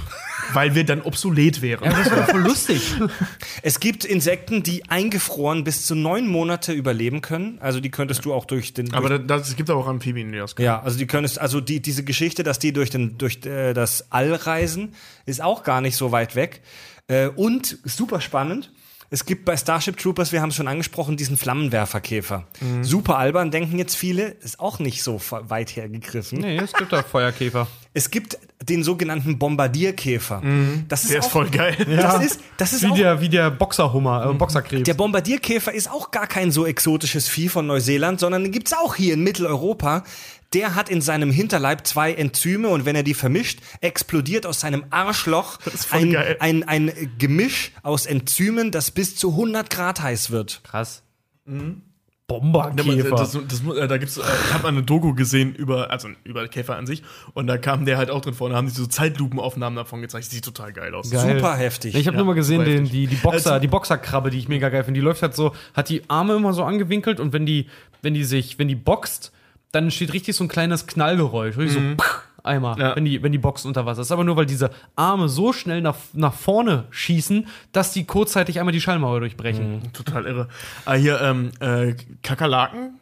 Weil 0.53 0.75
wir 0.75 0.85
dann 0.85 1.03
obsolet 1.03 1.63
wären. 1.63 1.89
Das 1.89 2.11
wäre 2.11 2.25
voll 2.25 2.41
lustig. 2.41 2.95
Es 3.63 3.81
gibt 3.81 4.05
Insekten, 4.05 4.63
die 4.63 4.89
eingefroren 4.89 5.65
bis 5.65 5.87
zu 5.87 5.95
neun 5.95 6.27
Monate 6.27 6.73
überleben 6.73 7.21
können. 7.21 7.59
Also 7.61 7.81
die 7.81 7.91
könntest 7.91 8.25
du 8.25 8.33
auch 8.33 8.45
durch 8.45 8.75
den. 8.75 8.95
Aber 8.95 9.09
durch, 9.09 9.27
das, 9.27 9.43
das 9.43 9.57
gibt 9.57 9.71
auch 9.71 9.87
Amphibien, 9.87 10.31
die 10.31 10.39
das 10.39 10.55
können. 10.55 10.67
ja, 10.67 10.81
also 10.81 10.99
die 10.99 11.07
könntest, 11.07 11.41
also 11.41 11.61
die, 11.61 11.81
diese 11.81 12.05
Geschichte, 12.05 12.43
dass 12.43 12.59
die 12.59 12.73
durch 12.73 12.91
den, 12.91 13.19
durch 13.19 13.45
äh, 13.45 13.75
das 13.75 14.13
All 14.13 14.35
reisen, 14.35 14.95
ist 15.25 15.43
auch 15.43 15.63
gar 15.63 15.81
nicht 15.81 15.97
so 15.97 16.13
weit 16.13 16.37
weg. 16.37 16.63
Äh, 17.09 17.29
und 17.29 17.79
super 17.85 18.21
spannend. 18.21 18.73
Es 19.11 19.25
gibt 19.25 19.45
bei 19.45 19.57
Starship 19.57 19.97
Troopers, 19.97 20.33
wir 20.33 20.43
haben 20.43 20.49
es 20.51 20.57
schon 20.57 20.69
angesprochen, 20.69 21.17
diesen 21.17 21.37
Flammenwerferkäfer. 21.37 22.47
Super 22.83 23.19
albern, 23.19 23.51
denken 23.51 23.79
jetzt 23.79 23.95
viele, 23.95 24.29
ist 24.29 24.59
auch 24.59 24.79
nicht 24.79 25.03
so 25.03 25.21
weit 25.31 25.77
hergegriffen. 25.77 26.41
Nee, 26.41 26.59
es 26.59 26.73
gibt 26.73 26.93
da 26.93 27.03
Feuerkäfer. 27.03 27.69
Es 27.95 28.11
gibt 28.11 28.39
den 28.63 28.83
sogenannten 28.83 29.39
Bombardierkäfer. 29.39 30.43
Das 30.89 31.05
ist 31.05 31.13
Der 31.13 31.21
ist 31.21 31.27
auch, 31.27 31.31
voll 31.31 31.51
geil. 31.51 31.77
Das 31.87 32.25
ist, 32.25 32.41
das 32.57 32.73
ist 32.73 32.83
Wie 32.83 32.91
auch 32.91 32.97
der, 32.97 33.21
wie 33.21 33.29
der 33.29 33.51
Boxerhummer, 33.51 34.29
äh, 34.31 34.35
Boxerkrebs. 34.35 34.85
Der 34.85 34.95
Bombardierkäfer 34.95 35.73
ist 35.73 35.91
auch 35.91 36.11
gar 36.11 36.27
kein 36.27 36.51
so 36.51 36.67
exotisches 36.67 37.29
Vieh 37.29 37.49
von 37.49 37.67
Neuseeland, 37.67 38.21
sondern 38.21 38.43
den 38.43 38.53
gibt's 38.53 38.73
auch 38.73 38.95
hier 38.95 39.15
in 39.15 39.23
Mitteleuropa. 39.23 40.05
Der 40.53 40.75
hat 40.75 40.89
in 40.89 41.01
seinem 41.01 41.31
Hinterleib 41.31 41.87
zwei 41.87 42.13
Enzyme 42.15 42.69
und 42.69 42.85
wenn 42.85 42.95
er 42.97 43.03
die 43.03 43.15
vermischt, 43.15 43.61
explodiert 43.81 44.47
aus 44.47 44.61
seinem 44.61 44.85
Arschloch 44.91 45.59
ein, 45.91 46.13
geil. 46.13 46.37
ein, 46.41 46.63
ein 46.67 46.93
Gemisch 47.19 47.73
aus 47.83 48.07
Enzymen, 48.07 48.71
das 48.71 48.91
bis 48.91 49.17
zu 49.17 49.31
100 49.31 49.69
Grad 49.71 50.01
heiß 50.03 50.31
wird. 50.31 50.61
Krass. 50.65 51.03
Mhm. 51.45 51.83
Bomberkäfer. 52.29 53.11
Das, 53.11 53.33
das, 53.33 53.43
das, 53.47 53.77
äh, 53.77 53.87
da 53.87 53.99
gibt's, 53.99 54.17
äh, 54.17 54.23
ich 54.49 54.53
habe 54.55 54.67
eine 54.67 54.83
Doku 54.83 55.15
gesehen 55.15 55.55
über, 55.55 55.91
also 55.93 56.09
über 56.25 56.49
Käfer 56.49 56.77
an 56.77 56.85
sich, 56.87 57.03
und 57.35 57.47
da 57.47 57.57
kam 57.57 57.85
der 57.85 57.99
halt 57.99 58.11
auch 58.11 58.21
drin 58.21 58.35
vor, 58.35 58.47
und 58.47 58.51
da 58.53 58.57
haben 58.57 58.67
die 58.67 58.73
so 58.75 58.87
Zeitlupenaufnahmen 58.87 59.77
davon 59.77 60.01
gezeigt. 60.03 60.25
Sieht 60.25 60.45
total 60.45 60.73
geil 60.73 60.93
aus. 60.95 61.11
Geil. 61.11 61.37
Super 61.37 61.55
heftig. 61.57 61.95
Ich 61.95 62.09
habe 62.09 62.17
Ja, 62.17 62.25
nur 62.25 62.27
mal 62.27 62.35
gesehen, 62.35 62.65
den, 62.65 62.85
die, 62.89 63.07
die 63.07 63.15
Boxer, 63.17 63.53
Also- 63.53 63.61
die 63.61 63.69
Boxerkrabbe, 63.69 64.31
die 64.31 64.39
ich 64.39 64.49
mega 64.49 64.69
geil 64.71 64.83
finde. 64.83 64.99
Die 64.99 65.05
läuft 65.05 65.23
halt 65.23 65.37
so, 65.37 65.55
hat 65.75 65.89
die 65.89 66.03
Arme 66.11 66.35
immer 66.35 66.53
so 66.53 66.65
angewinkelt 66.65 67.21
und 67.21 67.33
wenn 67.33 67.47
die, 67.47 67.69
wenn 68.03 68.15
die 68.15 68.25
sich, 68.25 68.59
wenn 68.59 68.67
die 68.67 68.75
boxt, 68.75 69.31
dann 69.73 69.85
entsteht 69.85 70.13
richtig 70.13 70.37
so 70.37 70.45
ein 70.45 70.49
kleines 70.49 70.87
Knallgeräusch. 70.87 71.57
Richtig 71.57 71.75
so 71.83 72.03
pff, 72.03 72.23
einmal, 72.43 72.79
Ja. 72.79 72.97
wenn 72.97 73.05
die, 73.05 73.23
wenn 73.23 73.33
die 73.33 73.39
boxt 73.39 73.67
unter 73.67 73.85
Wasser. 73.87 74.03
Ist 74.03 74.13
aber 74.13 74.25
nur, 74.25 74.37
weil 74.37 74.47
diese 74.47 74.71
Arme 74.95 75.29
so 75.29 75.53
schnell 75.53 75.81
nach, 75.83 75.97
nach 76.13 76.33
vorne 76.35 76.85
schießen, 76.91 77.47
dass 77.73 77.93
die 77.93 78.05
kurzzeitig 78.05 78.59
einmal 78.59 78.73
die 78.73 78.81
Schallmauer 78.81 79.21
durchbrechen. 79.21 79.93
Total 79.93 80.25
irre. 80.25 80.49
Ah, 80.85 80.95
hier, 80.95 81.21
ähm, 81.21 81.51
äh, 81.61 81.95
Kakerlaken, 82.23 83.01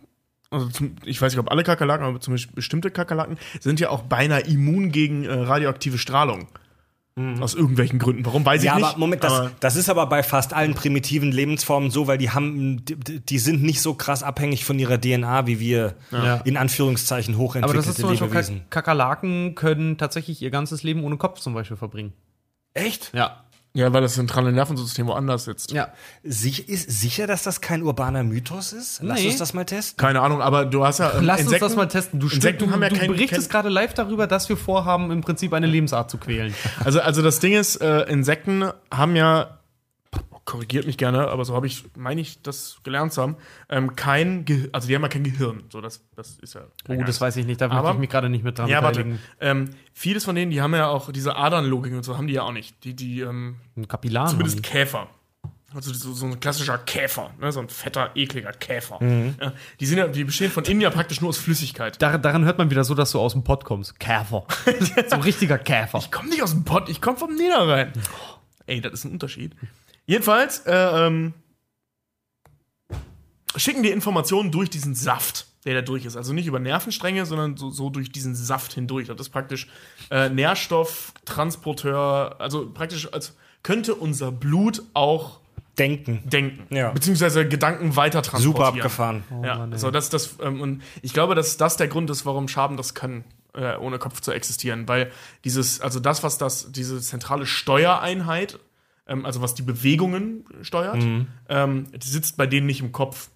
also 0.51 0.69
zum, 0.69 0.97
ich 1.05 1.20
weiß 1.20 1.32
nicht, 1.32 1.41
ob 1.41 1.51
alle 1.51 1.62
Kakerlaken, 1.65 2.07
aber 2.07 2.20
zumindest 2.20 2.55
bestimmte 2.55 2.91
Kakerlaken, 2.91 3.39
sind 3.61 3.81
ja 3.81 3.91
auch 3.91 4.03
beinahe 4.03 4.41
immun 4.43 4.91
gegen 4.93 5.24
äh, 5.24 5.32
radioaktive 5.32 5.99
Strahlung. 5.99 6.49
Aus 7.41 7.55
irgendwelchen 7.55 8.01
Gründen. 8.01 8.27
Warum 8.27 8.45
weiß 8.45 8.62
ich 8.62 8.66
Ja, 8.66 8.74
nicht. 8.74 8.85
aber 8.86 8.99
Moment, 8.99 9.23
das, 9.23 9.32
aber- 9.32 9.53
das 9.61 9.77
ist 9.77 9.89
aber 9.89 10.07
bei 10.07 10.24
fast 10.24 10.53
allen 10.53 10.74
primitiven 10.74 11.31
Lebensformen 11.31 11.93
so, 11.93 12.09
weil 12.09 12.19
die 12.19 12.31
haben, 12.31 12.85
die, 12.85 13.20
die 13.20 13.39
sind 13.39 13.62
nicht 13.62 13.82
so 13.82 13.95
krass 13.95 14.24
abhängig 14.24 14.65
von 14.65 14.77
ihrer 14.81 15.01
DNA 15.01 15.47
wie 15.47 15.61
wir 15.61 15.95
Ja. 16.11 16.36
in 16.39 16.57
Anführungszeichen 16.57 17.35
Aber 17.35 17.43
hochentwickelte 17.45 17.77
das 17.86 17.86
ist 17.95 18.01
zum 18.01 18.11
Beispiel 18.11 18.27
Lebewesen. 18.27 18.57
Kak- 18.62 18.70
Kakerlaken 18.85 19.55
können 19.55 19.97
tatsächlich 19.97 20.43
ihr 20.43 20.51
ganzes 20.51 20.82
Leben 20.82 21.05
ohne 21.05 21.16
Kopf 21.16 21.39
zum 21.39 21.55
Beispiel 21.55 21.77
verbringen. 21.77 22.15
Echt? 22.74 23.12
Ja. 23.15 23.44
Ja, 23.77 23.93
weil 23.93 24.03
das 24.03 24.15
zentrale 24.15 24.53
Nervensystem 24.53 25.09
woanders 25.09 25.45
sitzt. 25.45 25.73
Ja. 25.73 25.89
Sich, 26.23 26.69
ist 26.69 26.89
sicher, 26.91 27.27
dass 27.27 27.43
das 27.43 27.61
kein 27.61 27.83
urbaner 27.83 28.23
Mythos 28.23 28.73
ist? 28.73 29.01
Lass 29.03 29.21
Nee. 29.21 29.27
uns 29.27 29.39
das 29.39 29.53
mal 29.53 29.65
testen. 29.65 29.97
Keine 29.97 30.21
Ahnung, 30.21 30.41
aber 30.41 30.65
du 30.65 30.87
hast 30.87 31.01
ja. 31.01 31.19
ähm, 31.19 31.25
Lass 31.25 31.41
Insekten, 31.41 31.65
uns 31.65 31.73
das 31.73 31.77
mal 31.77 31.87
testen. 31.89 32.21
Du, 32.21 32.29
Insekten 32.29 32.67
du, 32.67 32.71
haben 32.73 32.83
ja 32.83 32.89
du 32.89 32.97
kein, 32.97 33.09
berichtest 33.09 33.51
kein, 33.51 33.63
gerade 33.63 33.69
live 33.75 33.93
darüber, 33.93 34.29
dass 34.29 34.49
wir 34.49 34.57
vorhaben, 34.57 35.11
im 35.11 35.23
Prinzip 35.23 35.53
eine 35.53 35.67
Lebensart 35.67 36.09
zu 36.09 36.19
quälen. 36.19 36.55
Also, 36.85 37.01
also 37.01 37.21
das 37.21 37.41
Ding 37.41 37.55
ist, 37.55 37.77
äh, 37.77 38.03
Insekten 38.03 38.71
haben 38.93 39.17
ja, 39.17 39.59
korrigiert 40.45 40.87
mich 40.87 40.99
gerne, 40.99 41.29
aber 41.29 41.45
so 41.45 41.55
habe 41.55 41.66
ich, 41.66 41.85
meine 41.97 42.21
ich, 42.21 42.43
das 42.43 42.79
gelernt 42.83 43.12
zu 43.12 43.23
haben, 43.23 43.37
ähm, 43.69 43.97
kein 43.97 44.45
Gehirn, 44.45 44.69
also 44.73 44.89
die 44.89 44.95
haben 44.95 45.03
ja 45.03 45.09
kein 45.09 45.25
Gehirn. 45.25 45.65
So, 45.73 45.81
das, 45.81 46.03
das 46.16 46.39
ist 46.41 46.55
ja. 46.55 46.62
Oh, 46.89 47.03
das 47.05 47.21
weiß 47.21 47.37
ich 47.37 47.47
nicht, 47.47 47.61
da 47.61 47.69
möchte 47.69 47.93
ich 47.93 47.99
mich 47.99 48.11
gerade 48.11 48.29
nicht 48.29 48.45
mit 48.45 48.59
dran 48.59 48.69
Ja, 48.69 48.83
warte. 48.83 49.19
Ähm, 49.41 49.71
vieles 49.93 50.25
von 50.25 50.35
denen, 50.35 50.51
die 50.51 50.61
haben 50.61 50.75
ja 50.75 50.89
auch 50.89 51.11
diese 51.12 51.37
Adernlogik 51.37 51.93
und 51.95 52.03
so, 52.03 52.16
haben 52.16 52.27
die 52.27 52.35
ja 52.35 52.43
auch 52.43 52.53
nicht. 52.53 52.85
Die, 52.85 52.95
die, 52.95 53.21
ähm, 53.21 53.57
Ein 53.77 53.89
Kapillar. 53.89 54.29
zumindest 54.29 54.62
Käfer. 54.62 55.09
Also 55.75 55.93
so, 55.93 56.12
so 56.12 56.27
ein 56.27 56.39
klassischer 56.39 56.79
Käfer, 56.79 57.31
ne? 57.41 57.51
so 57.51 57.59
ein 57.59 57.69
fetter, 57.69 58.12
ekliger 58.15 58.53
Käfer. 58.53 59.01
Ja, 59.41 59.53
die, 59.81 59.87
sind 59.87 59.99
ja, 59.99 60.07
die 60.07 60.23
bestehen 60.23 60.53
von 60.53 60.65
innen 60.65 60.81
ja 60.81 60.91
praktisch 60.91 61.21
nur 61.21 61.31
aus 61.31 61.39
Flüssigkeit. 61.39 62.01
Dar 62.01 62.16
daran 62.19 62.45
hört 62.45 62.59
man 62.59 62.71
wieder 62.71 62.85
so, 62.85 62.95
dass 62.95 63.11
du 63.11 63.19
aus 63.19 63.33
dem 63.33 63.43
Pott 63.43 63.65
kommst. 63.65 63.99
Käfer. 63.99 64.47
so 65.09 65.16
ein 65.16 65.23
richtiger 65.23 65.59
Käfer. 65.59 65.99
Ich 65.99 66.12
komme 66.12 66.29
nicht 66.29 66.43
aus 66.43 66.53
dem 66.53 66.62
Pott, 66.62 66.89
ich 66.89 67.01
komme 67.01 67.16
vom 67.16 67.35
Niederrhein. 67.35 67.93
Ey, 68.66 68.81
das 68.81 68.93
ist 68.93 69.05
ein 69.05 69.12
Unterschied. 69.12 69.57
Jedenfalls 70.06 70.60
äh, 70.66 71.06
ähm, 71.06 71.32
schicken 73.56 73.82
die 73.82 73.90
Informationen 73.90 74.51
durch 74.51 74.70
diesen 74.70 74.94
Saft, 74.94 75.47
der 75.64 75.74
da 75.74 75.82
durch 75.82 76.05
ist. 76.05 76.16
Also 76.16 76.32
nicht 76.32 76.47
über 76.47 76.59
Nervenstränge, 76.59 77.26
sondern 77.26 77.56
so, 77.56 77.70
so 77.70 77.90
durch 77.90 78.10
diesen 78.12 78.35
Saft 78.35 78.72
hindurch. 78.74 79.09
Das 79.09 79.20
ist 79.20 79.31
praktisch 79.31 79.68
äh, 80.10 80.28
Nährstofftransporteur, 80.28 82.36
also 82.39 82.70
praktisch 82.70 83.12
als 83.12 83.35
könnte 83.62 83.94
unser 83.94 84.31
Blut 84.31 84.82
auch 84.93 85.40
Denken. 85.78 86.22
denken, 86.28 86.72
Ja. 86.74 86.93
beziehungsweise 86.93 87.48
Gedanken 87.48 87.97
weiter 87.97 88.22
transportieren. 88.22 88.55
Super 88.55 88.66
abgefahren. 88.68 89.24
Ja, 89.43 89.68
so 89.76 89.90
das, 89.90 90.09
das, 90.09 90.36
ähm, 90.40 90.60
und 90.60 90.82
ich 91.02 91.12
glaube, 91.12 91.35
dass 91.35 91.56
das 91.56 91.76
der 91.76 91.89
Grund 91.89 92.10
ist, 92.10 92.26
warum 92.26 92.47
Schaben 92.47 92.76
das 92.76 92.94
können, 92.94 93.24
äh, 93.55 93.76
ohne 93.76 93.98
Kopf 93.98 94.20
zu 94.20 94.31
existieren. 94.31 94.86
Weil 94.86 95.10
dieses, 95.44 95.81
also 95.81 95.98
das, 95.98 96.22
was 96.22 96.39
das, 96.39 96.70
diese 96.70 97.01
zentrale 97.01 97.47
Steuereinheit, 97.47 98.60
ähm, 99.06 99.24
also 99.26 99.40
was 99.43 99.55
die 99.55 99.62
Bewegungen 99.62 100.44
steuert, 100.62 101.02
Mhm. 101.02 101.26
ähm, 101.48 101.86
die 101.97 102.09
sitzt 102.09 102.36
bei 102.36 102.47
denen 102.47 102.66
nicht 102.66 102.81
im 102.81 102.93
Kopf. 102.93 103.28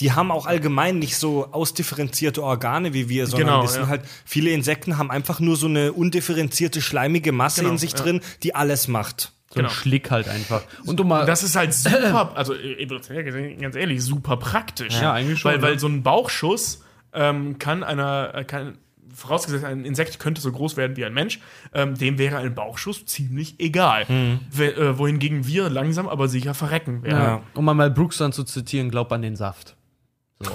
Die 0.00 0.10
haben 0.12 0.32
auch 0.32 0.46
allgemein 0.46 0.98
nicht 0.98 1.16
so 1.16 1.52
ausdifferenzierte 1.52 2.42
Organe 2.42 2.94
wie 2.94 3.08
wir, 3.08 3.26
sondern 3.28 3.46
Genau, 3.48 3.62
die 3.62 3.68
sind 3.68 3.82
ja. 3.82 3.86
halt, 3.88 4.02
viele 4.24 4.50
Insekten 4.50 4.98
haben 4.98 5.10
einfach 5.10 5.38
nur 5.38 5.56
so 5.56 5.66
eine 5.68 5.92
undifferenzierte, 5.92 6.80
schleimige 6.80 7.30
Masse 7.30 7.60
Genau, 7.60 7.72
in 7.74 7.78
sich 7.78 7.92
ja. 7.92 7.98
drin, 7.98 8.20
die 8.42 8.54
alles 8.56 8.88
macht. 8.88 9.32
So 9.50 9.60
ein 9.60 9.62
Genau. 9.64 9.68
Schlick 9.70 10.10
halt 10.10 10.28
einfach. 10.28 10.62
Und 10.84 10.98
du 10.98 11.04
mal. 11.04 11.24
Das 11.26 11.42
ist 11.44 11.54
halt 11.54 11.72
super, 11.72 12.32
also 12.34 12.54
äh, 12.54 12.84
ganz 13.60 13.76
ehrlich, 13.76 14.02
super 14.02 14.36
praktisch. 14.36 15.00
Ja, 15.00 15.12
eigentlich 15.12 15.38
schon, 15.38 15.52
Weil, 15.52 15.58
ne? 15.58 15.62
weil 15.62 15.78
so 15.78 15.86
ein 15.86 16.02
Bauchschuss 16.02 16.82
ähm, 17.12 17.58
kann 17.58 17.82
einer, 17.84 18.34
äh, 18.34 18.44
kann, 18.44 18.78
vorausgesetzt, 19.18 19.64
ein 19.64 19.84
Insekt 19.84 20.18
könnte 20.18 20.40
so 20.40 20.50
groß 20.52 20.76
werden 20.76 20.96
wie 20.96 21.04
ein 21.04 21.12
Mensch, 21.12 21.40
ähm, 21.74 21.94
dem 21.96 22.18
wäre 22.18 22.38
ein 22.38 22.54
Bauchschuss 22.54 23.04
ziemlich 23.06 23.58
egal. 23.60 24.06
Hm. 24.08 24.40
Äh, 24.58 24.96
wohingegen 24.98 25.46
wir 25.46 25.68
langsam 25.68 26.08
aber 26.08 26.28
sicher 26.28 26.54
verrecken 26.54 27.02
werden. 27.02 27.18
Ja. 27.18 27.42
um 27.54 27.64
mal 27.64 27.90
Brooks 27.90 28.18
dann 28.18 28.32
zu 28.32 28.44
zitieren, 28.44 28.90
glaub 28.90 29.12
an 29.12 29.22
den 29.22 29.36
Saft. 29.36 29.76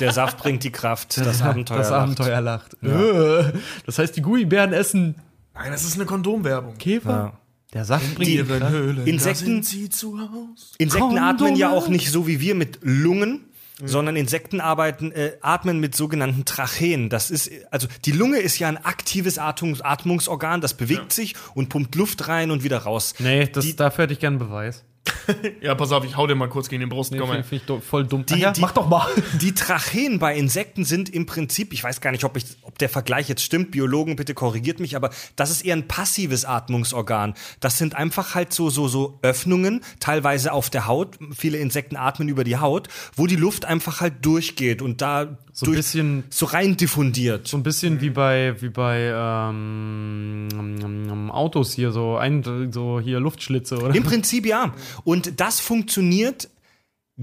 Der 0.00 0.12
Saft 0.12 0.38
bringt 0.38 0.64
die 0.64 0.72
Kraft, 0.72 1.18
das 1.18 1.42
Abenteuer. 1.42 1.78
Das 1.78 1.90
lacht. 1.90 2.02
Abenteuer 2.02 2.40
lacht. 2.40 2.74
Äh, 2.82 3.52
Das 3.86 3.98
heißt, 3.98 4.16
die 4.16 4.22
Gummibären 4.22 4.72
essen 4.72 5.14
Nein, 5.54 5.72
das 5.72 5.84
ist 5.84 5.96
eine 5.96 6.06
Kondomwerbung. 6.06 6.78
Käfer. 6.78 7.10
Ja. 7.10 7.32
Der 7.74 7.84
Saft 7.84 8.14
bringt 8.14 8.28
Die- 8.30 8.36
ihre 8.36 8.68
Höhle, 8.70 9.02
Insekten- 9.04 9.62
sie 9.62 9.90
zu 9.90 10.18
Haus. 10.18 10.72
Insekten 10.78 11.18
atmen 11.18 11.54
ja 11.56 11.70
auch 11.70 11.88
nicht 11.88 12.10
so 12.10 12.26
wie 12.26 12.40
wir 12.40 12.54
mit 12.54 12.78
Lungen, 12.82 13.44
sondern 13.84 14.16
Insekten 14.16 14.60
arbeiten, 14.60 15.12
äh, 15.12 15.32
atmen 15.40 15.80
mit 15.80 15.94
sogenannten 15.94 16.44
Tracheen. 16.44 17.08
Das 17.08 17.30
ist, 17.30 17.50
also 17.70 17.86
die 18.04 18.12
Lunge 18.12 18.38
ist 18.38 18.58
ja 18.58 18.68
ein 18.68 18.76
aktives 18.78 19.38
Atmungs 19.38 19.80
Atmungsorgan, 19.80 20.60
das 20.60 20.74
bewegt 20.74 21.12
sich 21.12 21.34
und 21.54 21.68
pumpt 21.68 21.94
Luft 21.94 22.28
rein 22.28 22.50
und 22.50 22.62
wieder 22.64 22.78
raus. 22.78 23.14
Nee, 23.18 23.46
das, 23.46 23.64
Die- 23.64 23.76
dafür 23.76 24.04
hätte 24.04 24.12
ich 24.14 24.20
gern 24.20 24.38
Beweis. 24.38 24.84
Ja, 25.62 25.74
pass 25.76 25.92
auf, 25.92 26.04
ich 26.04 26.16
hau 26.16 26.26
dir 26.26 26.34
mal 26.34 26.48
kurz 26.48 26.68
gegen 26.68 26.80
den 26.80 26.88
Brust. 26.88 27.12
Nee, 27.12 27.18
komm 27.18 27.28
Finde 27.28 27.42
mal. 27.42 27.48
find 27.48 27.62
ich 27.62 27.66
do- 27.66 27.80
voll 27.80 28.04
dumm. 28.06 28.26
Die- 28.26 28.38
ja, 28.38 28.50
die- 28.52 28.60
mach 28.60 28.72
doch 28.72 28.88
mal. 28.88 29.06
Die 29.40 29.54
Tracheen 29.54 30.18
bei 30.18 30.36
Insekten 30.36 30.84
sind 30.84 31.08
im 31.08 31.24
Prinzip, 31.26 31.72
ich 31.72 31.82
weiß 31.84 32.00
gar 32.00 32.10
nicht, 32.10 32.24
ob, 32.24 32.36
ich, 32.36 32.44
ob 32.62 32.76
der 32.78 32.88
Vergleich 32.88 33.28
jetzt 33.28 33.42
stimmt, 33.42 33.70
Biologen, 33.70 34.16
bitte 34.16 34.34
korrigiert 34.34 34.80
mich, 34.80 34.96
aber 34.96 35.10
das 35.36 35.50
ist 35.50 35.64
eher 35.64 35.76
ein 35.76 35.86
passives 35.88 36.44
Atmungsorgan. 36.44 37.34
Das 37.60 37.78
sind 37.78 37.94
einfach 37.94 38.34
halt 38.34 38.52
so, 38.52 38.70
so, 38.70 38.88
so 38.88 39.18
Öffnungen, 39.22 39.82
teilweise 40.00 40.52
auf 40.52 40.68
der 40.68 40.86
Haut. 40.88 41.18
Viele 41.36 41.58
Insekten 41.58 41.96
atmen 41.96 42.28
über 42.28 42.42
die 42.44 42.56
Haut, 42.58 42.88
wo 43.14 43.26
die 43.26 43.36
Luft 43.36 43.64
einfach 43.64 44.00
halt 44.00 44.24
durchgeht 44.24 44.82
und 44.82 45.00
da 45.00 45.38
So 45.52 45.66
ein 45.66 45.66
durch, 45.66 45.76
bisschen- 45.78 46.24
so 46.30 46.46
rein 46.46 46.76
diffundiert. 46.76 47.46
So 47.46 47.56
ein 47.56 47.62
bisschen 47.62 48.00
wie 48.00 48.10
bei, 48.10 48.60
wie 48.60 48.68
bei 48.70 49.12
ähm, 49.14 51.30
Autos 51.32 51.72
hier, 51.72 51.92
so, 51.92 52.16
ein, 52.16 52.42
so 52.72 53.00
hier 53.00 53.20
Luftschlitze, 53.20 53.78
oder? 53.78 53.94
Im 53.94 54.02
Prinzip 54.02 54.44
ja. 54.46 54.74
Und 55.04 55.40
das 55.40 55.60
funktioniert, 55.60 56.48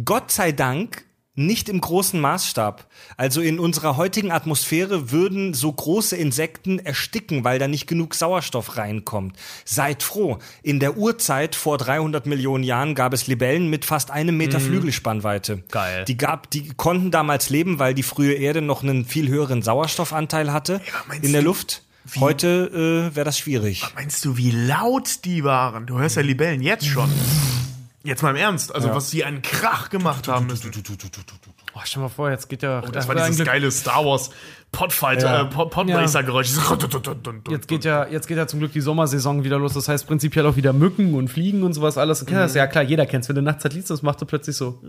Gott 0.04 0.32
sei 0.32 0.52
Dank, 0.52 1.06
nicht 1.38 1.70
im 1.70 1.80
großen 1.80 2.20
Maßstab. 2.20 2.88
Also 3.16 3.42
in 3.42 3.60
unserer 3.60 3.96
heutigen 3.96 4.32
Atmosphäre 4.32 5.12
würden 5.12 5.54
so 5.54 5.72
große 5.72 6.16
Insekten 6.18 6.80
ersticken, 6.80 7.44
weil 7.44 7.60
da 7.60 7.68
nicht 7.68 7.86
genug 7.86 8.16
Sauerstoff 8.16 8.76
reinkommt. 8.76 9.38
Seid 9.64 10.02
froh. 10.02 10.40
In 10.64 10.80
der 10.80 10.98
Urzeit 10.98 11.56
vor 11.56 11.78
300 11.78 12.26
Millionen 12.26 12.64
Jahren 12.64 12.96
gab 12.96 13.14
es 13.14 13.28
Libellen 13.28 13.70
mit 13.70 13.86
fast 13.86 14.10
einem 14.10 14.36
Meter 14.36 14.60
Flügelspannweite. 14.60 15.64
Geil. 15.70 16.06
Die 16.06 16.18
gab, 16.18 16.50
die 16.50 16.70
konnten 16.70 17.12
damals 17.12 17.52
leben, 17.52 17.78
weil 17.78 17.94
die 17.94 18.04
frühe 18.04 18.34
Erde 18.34 18.64
noch 18.64 18.82
einen 18.82 19.06
viel 19.06 19.28
höheren 19.28 19.62
Sauerstoffanteil 19.62 20.52
hatte 20.52 20.82
meinst 21.08 21.24
in 21.24 21.34
der 21.34 21.44
du, 21.44 21.50
Luft. 22.08 22.20
Heute 22.22 23.10
äh, 23.12 23.16
wäre 23.16 23.26
das 23.26 23.38
schwierig. 23.38 23.84
Meinst 23.96 24.24
du, 24.26 24.38
wie 24.38 24.52
laut 24.52 25.26
die 25.26 25.44
waren? 25.44 25.86
Du 25.86 26.00
hörst 26.00 26.16
ja 26.16 26.22
Libellen 26.22 26.62
jetzt 26.62 26.86
schon. 26.86 27.10
Jetzt 28.04 28.24
mal 28.24 28.30
im 28.30 28.38
Ernst. 28.38 28.74
Also, 28.74 28.94
was 28.96 29.10
sie 29.10 29.24
einen 29.26 29.42
Krach 29.42 29.90
gemacht 29.90 30.28
haben 30.30 30.48
müssen. 30.48 30.72
Oh, 31.74 31.80
stell 31.84 32.02
mal 32.02 32.10
vor, 32.10 32.32
jetzt 32.32 32.48
geht 32.50 32.64
ja. 32.64 32.82
Das 32.82 33.08
war 33.08 33.16
dieses 33.16 33.46
geile 33.46 33.70
Star 33.70 34.06
Wars 34.06 34.30
Podfight, 34.72 35.22
Ja. 35.22 35.42
äh, 35.42 35.46
Pod 35.46 35.70
Podracer-Geräusch. 35.72 36.50
Jetzt 37.50 37.68
geht, 37.68 37.86
ja, 37.86 38.08
jetzt 38.08 38.28
geht 38.28 38.38
ja 38.38 38.48
zum 38.48 38.60
Glück 38.60 38.72
die 38.72 38.82
Sommersaison 38.82 39.44
wieder 39.44 39.60
los. 39.60 39.74
Das 39.74 39.88
heißt 39.88 40.08
prinzipiell 40.08 40.46
auch 40.46 40.56
wieder 40.56 40.74
Mücken 40.74 41.14
und 41.14 41.28
Fliegen 41.28 41.64
und 41.64 41.74
sowas 41.74 41.98
alles. 41.98 42.20
Du 42.20 42.26
kennst 42.26 42.42
das 42.42 42.54
ja 42.56 42.66
klar, 42.68 42.84
jeder 42.84 43.06
kennt 43.06 43.24
es. 43.24 43.30
Wenn 43.30 43.36
du 43.36 43.42
nachts 43.42 43.64
halt 43.64 43.74
liest, 43.74 43.90
das 43.90 44.02
macht 44.02 44.22
du 44.22 44.26
plötzlich 44.26 44.56
so. 44.56 44.82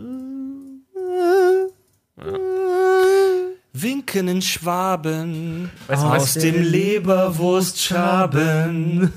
Winken 3.73 4.29
in 4.29 4.43
Schwaben 4.43 5.71
Weißt 5.87 6.03
du, 6.03 6.07
aus 6.07 6.35
dem 6.35 6.61
Leberwurstschaben. 6.63 9.13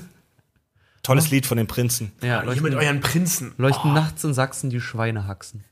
Tolles 1.02 1.30
Lied 1.30 1.46
von 1.46 1.56
den 1.56 1.66
Prinzen. 1.66 2.12
Ja, 2.22 2.42
Hier 2.52 2.62
mit 2.62 2.74
euren 2.74 3.00
Prinzen. 3.00 3.52
leuchten 3.58 3.92
nachts 3.92 4.22
in 4.24 4.34
Sachsen 4.34 4.70
die 4.70 4.80
Schweinehaxen. 4.80 5.64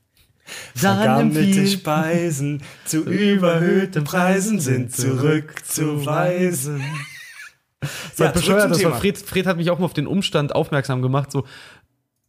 Vergammelte 0.75 1.65
Speisen 1.67 2.61
zu 2.85 3.03
überhöhten 3.03 4.03
Preisen 4.03 4.59
sind 4.59 4.93
zurückzuweisen. 4.93 6.83
Seid 8.13 8.27
Ja, 8.27 8.31
bescheuert, 8.33 8.61
zum 8.63 8.71
das 8.71 8.83
war 8.83 8.89
Thema. 8.91 8.99
Fred, 8.99 9.17
Fred 9.17 9.45
hat 9.47 9.55
mich 9.57 9.69
auch 9.71 9.79
mal 9.79 9.85
auf 9.85 9.93
den 9.93 10.05
Umstand 10.07 10.53
aufmerksam 10.53 11.01
gemacht, 11.01 11.31
so 11.31 11.45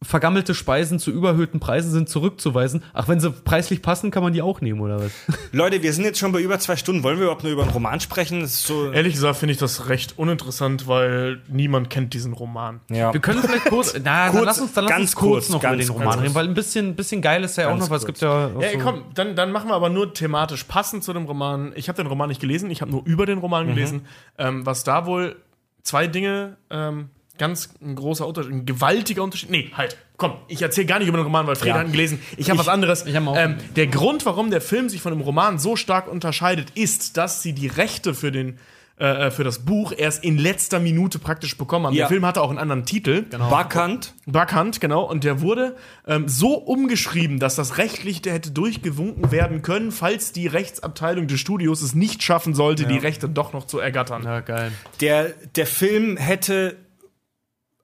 vergammelte 0.03 0.53
Speisen 0.53 0.99
zu 0.99 1.11
überhöhten 1.11 1.59
Preisen 1.59 1.91
sind 1.91 2.09
zurückzuweisen. 2.09 2.83
Ach, 2.93 3.07
wenn 3.07 3.19
sie 3.19 3.31
preislich 3.31 3.81
passen, 3.81 4.11
kann 4.11 4.23
man 4.23 4.33
die 4.33 4.41
auch 4.41 4.61
nehmen, 4.61 4.81
oder 4.81 4.99
was? 5.01 5.11
Leute, 5.51 5.81
wir 5.81 5.93
sind 5.93 6.05
jetzt 6.05 6.19
schon 6.19 6.31
bei 6.31 6.41
über 6.41 6.59
zwei 6.59 6.75
Stunden. 6.75 7.03
Wollen 7.03 7.17
wir 7.17 7.23
überhaupt 7.23 7.43
nur 7.43 7.51
über 7.51 7.63
einen 7.63 7.71
Roman 7.71 7.99
sprechen? 7.99 8.41
Das 8.41 8.53
ist 8.53 8.67
so, 8.67 8.91
Ehrlich 8.91 9.13
gesagt 9.13 9.37
finde 9.37 9.53
ich 9.53 9.59
das 9.59 9.89
recht 9.89 10.17
uninteressant, 10.17 10.87
weil 10.87 11.41
niemand 11.47 11.89
kennt 11.89 12.13
diesen 12.13 12.33
Roman. 12.33 12.81
ja. 12.89 13.13
Wir 13.13 13.19
können 13.21 13.41
vielleicht 13.41 13.65
kurz, 13.65 13.93
na, 14.03 14.29
Kurz, 14.29 14.35
dann 14.35 14.45
lass 14.45 14.59
uns, 14.61 14.73
dann 14.73 14.83
lass 14.85 14.91
ganz 14.91 15.01
uns 15.01 15.15
kurz, 15.15 15.31
kurz, 15.31 15.49
noch 15.49 15.61
ganz 15.61 15.75
über 15.75 15.93
den. 15.93 16.01
Roman 16.01 16.19
reden, 16.19 16.35
weil 16.35 16.47
ein 16.47 16.53
bisschen, 16.53 16.95
bisschen 16.95 17.21
geil 17.21 17.43
ist 17.43 17.57
ja 17.57 17.69
auch 17.69 17.77
noch, 17.77 17.89
weil 17.89 17.97
es 17.97 18.05
gibt 18.05 18.19
ja 18.21 18.49
Ja, 18.59 18.71
so, 18.71 18.77
komm, 18.79 19.03
dann, 19.13 19.35
dann 19.35 19.51
machen 19.51 19.69
wir 19.69 19.75
aber 19.75 19.89
nur 19.89 20.13
thematisch 20.13 20.63
passend 20.65 21.03
zu 21.03 21.13
dem 21.13 21.25
Roman. 21.25 21.71
Ich 21.75 21.87
habe 21.89 21.97
den 21.97 22.07
Roman 22.07 22.29
nicht 22.29 22.41
gelesen, 22.41 22.69
ich 22.71 22.81
habe 22.81 22.91
nur 22.91 23.03
über 23.05 23.25
den 23.25 23.37
Roman 23.39 23.67
gelesen. 23.67 24.05
Ähm, 24.37 24.65
was 24.65 24.83
da 24.83 25.05
wohl 25.05 25.35
zwei 25.83 26.07
Dinge, 26.07 26.57
ähm, 26.69 27.09
ganz 27.37 27.69
ein 27.81 27.95
großer 27.95 28.27
Unterschied, 28.27 28.51
ein 28.51 28.65
gewaltiger 28.65 29.23
Unterschied. 29.23 29.49
Nee, 29.49 29.71
halt, 29.75 29.97
komm, 30.17 30.33
ich 30.47 30.61
erzähle 30.61 30.87
gar 30.87 30.99
nicht 30.99 31.07
über 31.07 31.17
den 31.17 31.23
Roman, 31.25 31.47
weil 31.47 31.55
Fred 31.55 31.69
Ja. 31.69 31.79
hat 31.79 31.87
ihn 31.87 31.91
gelesen. 31.91 32.19
Ich 32.37 32.49
habe 32.49 32.59
was 32.59 32.67
anderes. 32.67 33.05
ich 33.05 33.15
hab 33.15 33.25
auch- 33.27 33.35
ähm, 33.37 33.57
der 33.75 33.87
Grund, 33.87 34.25
warum 34.25 34.51
der 34.51 34.61
Film 34.61 34.89
sich 34.89 35.01
von 35.01 35.11
dem 35.13 35.21
Roman 35.21 35.57
so 35.59 35.75
stark 35.75 36.07
unterscheidet, 36.11 36.69
ist, 36.75 37.17
dass 37.17 37.41
sie 37.41 37.53
die 37.53 37.67
Rechte 37.67 38.13
für 38.13 38.31
den 38.31 38.57
äh, 38.99 39.31
für 39.31 39.43
das 39.43 39.65
Buch 39.65 39.91
erst 39.97 40.23
in 40.23 40.37
letzter 40.37 40.79
Minute 40.79 41.17
praktisch 41.17 41.57
bekommen 41.57 41.87
haben. 41.87 41.93
Ja. 41.95 42.03
Der 42.03 42.09
Film 42.09 42.23
hatte 42.27 42.43
auch 42.43 42.51
einen 42.51 42.59
anderen 42.59 42.85
Titel. 42.85 43.25
Genau. 43.27 43.49
Backhand. 43.49 44.13
Backhand, 44.27 44.79
genau. 44.81 45.01
Und 45.01 45.23
der 45.23 45.41
wurde 45.41 45.75
ähm, 46.07 46.29
so 46.29 46.53
umgeschrieben, 46.53 47.39
dass 47.39 47.55
das 47.55 47.79
rechtlich 47.79 48.21
der 48.21 48.33
hätte 48.33 48.51
durchgewunken 48.51 49.31
werden 49.31 49.63
können, 49.63 49.91
falls 49.91 50.31
die 50.31 50.45
Rechtsabteilung 50.45 51.25
des 51.27 51.39
Studios 51.39 51.81
es 51.81 51.95
nicht 51.95 52.21
schaffen 52.21 52.53
sollte, 52.53 52.85
die 52.85 52.99
Rechte 52.99 53.27
doch 53.27 53.51
noch 53.51 53.65
zu 53.65 53.79
ergattern. 53.79 54.23
Ja, 54.25 54.41
geil. 54.41 54.71
Der, 55.01 55.29
der 55.55 55.65
Film 55.65 56.15
hätte 56.15 56.75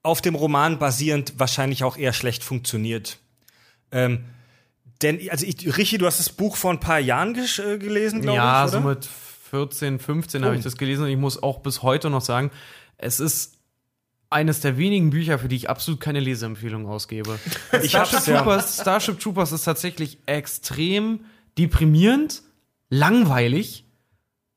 auf 0.02 0.20
dem 0.22 0.34
Roman 0.34 0.78
basierend 0.78 1.34
wahrscheinlich 1.38 1.84
auch 1.84 1.96
eher 1.96 2.12
schlecht 2.12 2.42
funktioniert. 2.44 3.18
Ähm, 3.92 4.24
denn, 5.02 5.18
also 5.30 5.46
ich, 5.46 5.76
Richie, 5.76 5.98
du 5.98 6.06
hast 6.06 6.18
das 6.20 6.30
Buch 6.30 6.56
vor 6.56 6.70
ein 6.72 6.80
paar 6.80 6.98
Jahren 6.98 7.34
äh, 7.34 7.78
gelesen, 7.78 8.22
glaube 8.22 8.36
Ja, 8.36 8.64
ich, 8.64 8.70
so 8.72 8.78
oder? 8.78 8.88
mit 8.88 9.08
14, 9.50 9.98
15 9.98 10.44
habe 10.44 10.54
Oh. 10.54 10.58
ich 10.58 10.64
das 10.64 10.76
gelesen 10.76 11.04
und 11.04 11.10
ich 11.10 11.16
muss 11.16 11.42
auch 11.42 11.60
bis 11.60 11.82
heute 11.82 12.08
noch 12.10 12.20
sagen, 12.20 12.50
es 12.98 13.18
ist 13.20 13.56
eines 14.30 14.60
der 14.60 14.76
wenigen 14.78 15.10
Bücher, 15.10 15.38
für 15.40 15.48
die 15.48 15.56
ich 15.56 15.68
absolut 15.68 16.00
keine 16.00 16.20
Leseempfehlung 16.20 16.86
ausgebe. 16.86 17.38
Ich 17.82 17.90
Starship 17.90 18.26
ja. 18.28 18.36
Troopers, 18.38 18.80
Starship 18.80 19.18
Troopers 19.18 19.52
ist 19.52 19.64
tatsächlich 19.64 20.18
extrem 20.26 21.24
deprimierend, 21.58 22.42
langweilig 22.90 23.84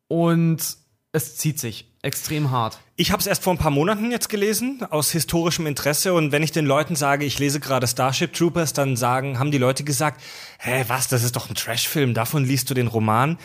und 0.08 0.78
es 1.12 1.38
zieht 1.38 1.60
sich 1.60 1.92
extrem 2.04 2.52
hart. 2.52 2.80
Ich 2.96 3.12
habe 3.12 3.22
es 3.22 3.28
erst 3.28 3.44
vor 3.44 3.54
ein 3.54 3.58
paar 3.58 3.72
Monaten 3.72 4.12
jetzt 4.12 4.30
gelesen, 4.30 4.86
aus 4.90 5.12
historischem 5.12 5.66
Interesse. 5.66 6.14
Und 6.14 6.32
wenn 6.32 6.44
ich 6.44 6.52
den 6.52 6.66
Leuten 6.66 6.96
sage, 6.96 7.26
ich 7.26 7.40
lese 7.40 7.60
gerade 7.60 7.88
Starship 7.88 8.34
Troopers, 8.34 8.74
dann 8.74 8.96
sagen, 8.96 9.40
haben 9.40 9.52
die 9.52 9.58
Leute 9.58 9.84
gesagt, 9.84 10.22
hä, 10.60 10.84
was, 10.88 11.08
das 11.08 11.24
ist 11.24 11.36
doch 11.36 11.50
ein 11.50 11.56
Trashfilm, 11.56 12.14
davon 12.14 12.46
liest 12.46 12.70
du 12.70 12.74
den 12.74 12.88
Roman. 12.88 13.40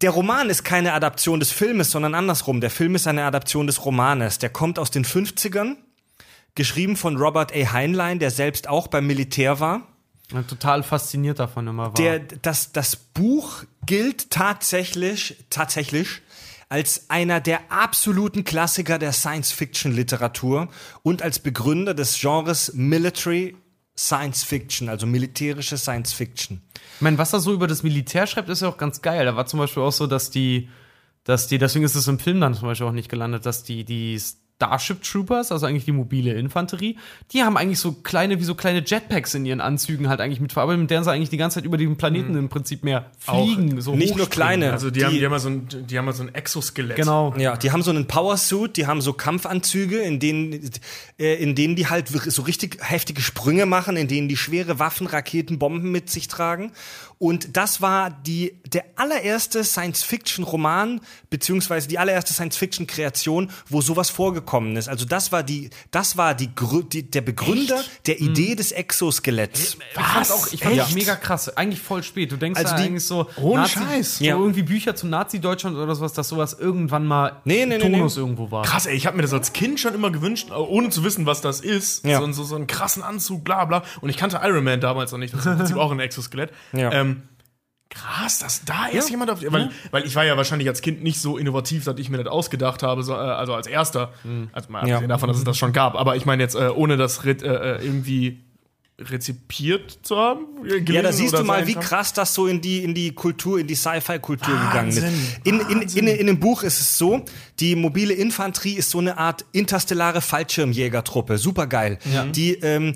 Der 0.00 0.10
Roman 0.10 0.50
ist 0.50 0.64
keine 0.64 0.94
Adaption 0.94 1.38
des 1.38 1.52
Filmes, 1.52 1.92
sondern 1.92 2.14
andersrum. 2.14 2.60
Der 2.60 2.70
Film 2.70 2.96
ist 2.96 3.06
eine 3.06 3.24
Adaption 3.24 3.68
des 3.68 3.84
Romanes. 3.84 4.38
Der 4.38 4.48
kommt 4.48 4.80
aus 4.80 4.90
den 4.90 5.04
50ern, 5.04 5.76
geschrieben 6.56 6.96
von 6.96 7.16
Robert 7.18 7.54
A. 7.54 7.72
Heinlein, 7.72 8.18
der 8.18 8.32
selbst 8.32 8.68
auch 8.68 8.88
beim 8.88 9.06
Militär 9.06 9.60
war. 9.60 9.86
Und 10.32 10.48
total 10.48 10.82
fasziniert 10.82 11.38
davon 11.38 11.68
immer 11.68 11.88
war. 11.88 11.94
Der, 11.94 12.18
das, 12.18 12.72
das 12.72 12.96
Buch 12.96 13.64
gilt 13.84 14.30
tatsächlich, 14.30 15.36
tatsächlich 15.50 16.22
als 16.72 17.10
einer 17.10 17.38
der 17.38 17.70
absoluten 17.70 18.44
Klassiker 18.44 18.98
der 18.98 19.12
Science-Fiction-Literatur 19.12 20.68
und 21.02 21.20
als 21.20 21.38
Begründer 21.38 21.92
des 21.92 22.18
Genres 22.18 22.72
Military 22.72 23.54
Science 23.94 24.42
Fiction, 24.42 24.88
also 24.88 25.06
militärische 25.06 25.76
Science 25.76 26.14
Fiction. 26.14 26.62
Ich 26.94 27.02
meine, 27.02 27.18
was 27.18 27.34
er 27.34 27.40
so 27.40 27.52
über 27.52 27.66
das 27.66 27.82
Militär 27.82 28.26
schreibt, 28.26 28.48
ist 28.48 28.62
ja 28.62 28.68
auch 28.68 28.78
ganz 28.78 29.02
geil. 29.02 29.26
Da 29.26 29.36
war 29.36 29.44
zum 29.44 29.58
Beispiel 29.58 29.82
auch 29.82 29.92
so, 29.92 30.06
dass 30.06 30.30
die, 30.30 30.70
dass 31.24 31.46
die, 31.46 31.58
deswegen 31.58 31.84
ist 31.84 31.94
es 31.94 32.08
im 32.08 32.18
Film 32.18 32.40
dann 32.40 32.54
zum 32.54 32.68
Beispiel 32.68 32.86
auch 32.86 32.92
nicht 32.92 33.10
gelandet, 33.10 33.44
dass 33.44 33.64
die, 33.64 33.84
die 33.84 34.18
Starship 34.62 35.02
Troopers, 35.02 35.50
also 35.50 35.66
eigentlich 35.66 35.84
die 35.84 35.92
mobile 35.92 36.34
Infanterie, 36.34 36.96
die 37.32 37.42
haben 37.42 37.56
eigentlich 37.56 37.80
so 37.80 37.92
kleine, 37.92 38.38
wie 38.38 38.44
so 38.44 38.54
kleine 38.54 38.84
Jetpacks 38.86 39.34
in 39.34 39.44
ihren 39.44 39.60
Anzügen 39.60 40.08
halt 40.08 40.20
eigentlich 40.20 40.38
mit 40.38 40.52
verarbeitet, 40.52 40.82
mit 40.82 40.90
deren 40.90 41.02
sie 41.02 41.10
eigentlich 41.10 41.30
die 41.30 41.36
ganze 41.36 41.56
Zeit 41.56 41.64
über 41.64 41.76
den 41.76 41.96
Planeten 41.96 42.36
im 42.36 42.48
Prinzip 42.48 42.84
mehr 42.84 43.06
fliegen. 43.18 43.80
so 43.80 43.96
Nicht 43.96 44.16
nur 44.16 44.28
kleine. 44.28 44.70
Also 44.72 44.90
die, 44.90 45.04
haben, 45.04 45.14
die 45.14 45.24
haben 45.24 45.32
ja 45.32 45.38
so 45.40 45.48
ein, 45.48 45.68
die 45.88 45.98
haben 45.98 46.12
so 46.12 46.22
ein 46.22 46.34
Exoskelett. 46.34 46.96
Genau. 46.96 47.34
Ja, 47.36 47.56
die 47.56 47.72
haben 47.72 47.82
so 47.82 47.90
einen 47.90 48.06
Powersuit, 48.06 48.76
die 48.76 48.86
haben 48.86 49.00
so 49.00 49.12
Kampfanzüge, 49.12 49.98
in 49.98 50.20
denen, 50.20 50.70
äh, 51.18 51.34
in 51.42 51.56
denen 51.56 51.74
die 51.74 51.88
halt 51.88 52.08
so 52.08 52.42
richtig 52.42 52.78
heftige 52.80 53.20
Sprünge 53.20 53.66
machen, 53.66 53.96
in 53.96 54.06
denen 54.06 54.28
die 54.28 54.36
schwere 54.36 54.78
Waffen, 54.78 55.08
Raketen, 55.08 55.58
Bomben 55.58 55.90
mit 55.90 56.08
sich 56.08 56.28
tragen. 56.28 56.70
Und 57.22 57.56
das 57.56 57.80
war 57.80 58.10
die, 58.10 58.56
der 58.66 58.82
allererste 58.96 59.62
Science-Fiction-Roman, 59.62 61.00
beziehungsweise 61.30 61.86
die 61.86 61.96
allererste 62.00 62.32
Science-Fiction-Kreation, 62.34 63.48
wo 63.68 63.80
sowas 63.80 64.10
vorgekommen 64.10 64.74
ist. 64.76 64.88
Also 64.88 65.04
das 65.04 65.30
war 65.30 65.44
die, 65.44 65.70
das 65.92 66.16
war 66.16 66.34
die, 66.34 66.50
die 66.92 67.08
der 67.08 67.20
Begründer 67.20 67.80
der 68.06 68.20
Idee 68.20 68.56
des 68.56 68.72
Exoskeletts. 68.72 69.76
Ich 69.94 70.02
fand 70.02 70.30
auch, 70.32 70.52
ich 70.52 70.60
fand 70.64 70.72
Echt? 70.74 70.82
auch 70.82 70.90
mega 70.94 71.14
krass. 71.14 71.56
Eigentlich 71.56 71.80
voll 71.80 72.02
spät. 72.02 72.32
Du 72.32 72.36
denkst 72.36 72.58
Also 72.58 72.74
die- 72.74 72.82
eigentlich 72.82 73.06
so, 73.06 73.28
Ohne 73.40 73.62
Nazi, 73.62 73.74
Scheiß. 73.78 74.18
so 74.18 74.24
Ja. 74.24 74.34
irgendwie 74.36 74.62
Bücher 74.62 74.96
zum 74.96 75.10
Nazi-Deutschland 75.10 75.76
oder 75.76 75.94
sowas, 75.94 76.14
dass 76.14 76.26
sowas 76.26 76.54
irgendwann 76.58 77.06
mal 77.06 77.40
Nee, 77.44 77.66
nee, 77.66 77.78
nee, 77.78 77.82
Tonus 77.84 78.16
nee. 78.16 78.22
irgendwo 78.22 78.50
war. 78.50 78.64
Krass, 78.64 78.86
ey, 78.86 78.96
ich 78.96 79.06
habe 79.06 79.16
mir 79.16 79.22
das 79.22 79.32
als 79.32 79.52
Kind 79.52 79.78
schon 79.78 79.94
immer 79.94 80.10
gewünscht, 80.10 80.50
ohne 80.50 80.90
zu 80.90 81.04
wissen, 81.04 81.24
was 81.24 81.40
das 81.40 81.60
ist. 81.60 82.04
Ja. 82.04 82.18
So, 82.18 82.32
so, 82.32 82.42
so 82.42 82.56
einen 82.56 82.66
krassen 82.66 83.04
Anzug, 83.04 83.44
bla 83.44 83.64
bla. 83.64 83.84
Und 84.00 84.10
ich 84.10 84.16
kannte 84.16 84.40
Iron 84.42 84.64
Man 84.64 84.80
damals 84.80 85.12
noch 85.12 85.18
nicht. 85.18 85.32
Das 85.34 85.40
ist 85.40 85.46
im 85.46 85.56
Prinzip 85.58 85.76
auch 85.82 85.92
ein 85.92 86.00
Exoskelett. 86.00 86.50
Ja. 86.72 86.90
Ähm, 86.92 87.11
krass, 87.92 88.38
dass 88.38 88.64
da 88.64 88.88
erst 88.88 89.10
jemand 89.10 89.30
auf. 89.30 89.40
Weil, 89.46 89.70
weil 89.90 90.04
ich 90.06 90.14
war 90.16 90.24
ja 90.24 90.36
wahrscheinlich 90.36 90.68
als 90.68 90.80
Kind 90.82 91.02
nicht 91.02 91.20
so 91.20 91.36
innovativ, 91.36 91.84
dass 91.84 91.98
ich 91.98 92.08
mir 92.10 92.18
das 92.18 92.26
ausgedacht 92.26 92.82
habe, 92.82 93.02
so, 93.02 93.12
äh, 93.12 93.16
also 93.16 93.54
als 93.54 93.66
erster. 93.66 94.12
Also 94.52 94.70
mal 94.70 94.80
abgesehen 94.80 95.08
davon, 95.08 95.28
dass 95.28 95.38
es 95.38 95.44
das 95.44 95.58
schon 95.58 95.72
gab. 95.72 95.94
Aber 95.94 96.16
ich 96.16 96.24
meine 96.24 96.42
jetzt, 96.42 96.54
äh, 96.54 96.68
ohne 96.68 96.96
das 96.96 97.24
äh, 97.24 97.30
äh, 97.30 97.84
irgendwie 97.84 98.40
rezipiert 99.10 99.98
zu 100.02 100.16
haben. 100.16 100.46
äh, 100.64 100.78
Ja, 100.92 101.02
da 101.02 101.12
siehst 101.12 101.34
du 101.36 101.42
mal, 101.44 101.66
wie 101.66 101.74
krass 101.74 102.12
das 102.12 102.34
so 102.34 102.46
in 102.46 102.60
die, 102.60 102.84
in 102.84 102.94
die 102.94 103.12
Kultur, 103.12 103.58
in 103.58 103.66
die 103.66 103.74
Sci-Fi-Kultur 103.74 104.54
gegangen 104.68 104.90
ist. 104.90 105.02
In, 105.44 105.60
in, 105.60 105.82
in, 105.82 106.06
in 106.06 106.26
dem 106.26 106.38
Buch 106.40 106.62
ist 106.62 106.80
es 106.80 106.98
so, 106.98 107.24
die 107.58 107.74
mobile 107.74 108.12
Infanterie 108.14 108.74
ist 108.74 108.90
so 108.90 108.98
eine 108.98 109.18
Art 109.18 109.44
interstellare 109.52 110.20
Fallschirmjägertruppe. 110.20 111.38
Super 111.38 111.66
geil. 111.66 111.98
Die, 112.32 112.54
ähm, 112.54 112.94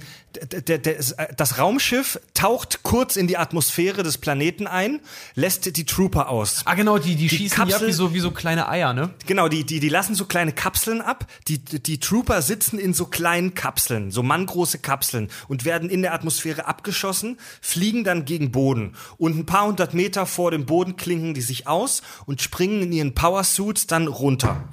das 1.37 1.59
Raumschiff 1.59 2.21
taucht 2.35 2.83
kurz 2.83 3.17
in 3.17 3.27
die 3.27 3.37
Atmosphäre 3.37 4.03
des 4.03 4.19
Planeten 4.19 4.67
ein, 4.67 5.01
lässt 5.35 5.77
die 5.77 5.85
Trooper 5.85 6.29
aus. 6.29 6.63
Ah, 6.65 6.75
genau, 6.75 6.99
die, 6.99 7.17
die, 7.17 7.29
schießen 7.29 7.67
die 7.67 7.75
ab 7.75 7.81
Kapsel- 7.81 7.89
wie 7.89 7.93
so, 7.93 8.15
wie 8.15 8.21
so 8.21 8.31
kleine 8.31 8.69
Eier, 8.69 8.93
ne? 8.93 9.11
Genau, 9.27 9.49
die, 9.49 9.65
die, 9.65 9.81
die 9.81 9.89
lassen 9.89 10.15
so 10.15 10.25
kleine 10.25 10.53
Kapseln 10.53 11.01
ab. 11.01 11.27
Die, 11.49 11.59
die 11.59 12.01
Trooper 12.01 12.43
sitzen 12.43 12.79
in 12.79 12.95
so 12.95 13.07
kleinen 13.07 13.55
Kapseln, 13.55 14.11
so 14.11 14.23
manngroße 14.23 14.79
Kapseln 14.79 15.29
und 15.49 15.65
werden 15.65 15.91
in 15.91 16.03
der 16.03 16.15
Atmosphäre 16.15 16.67
abgeschossen, 16.67 17.39
fliegen 17.61 18.05
dann 18.05 18.25
gegen 18.25 18.53
Boden. 18.53 18.95
Und 19.19 19.37
ein 19.37 19.47
paar 19.47 19.67
hundert 19.67 19.95
Meter 19.95 20.27
vor 20.27 20.51
dem 20.51 20.67
Boden 20.67 20.97
klinken 20.97 21.35
die 21.35 21.43
sich 21.43 21.67
aus 21.67 22.03
und 22.27 22.43
springen 22.43 22.83
in 22.83 22.93
ihren 22.93 23.15
Powersuits 23.15 23.87
dann 23.87 24.09
runter. 24.09 24.69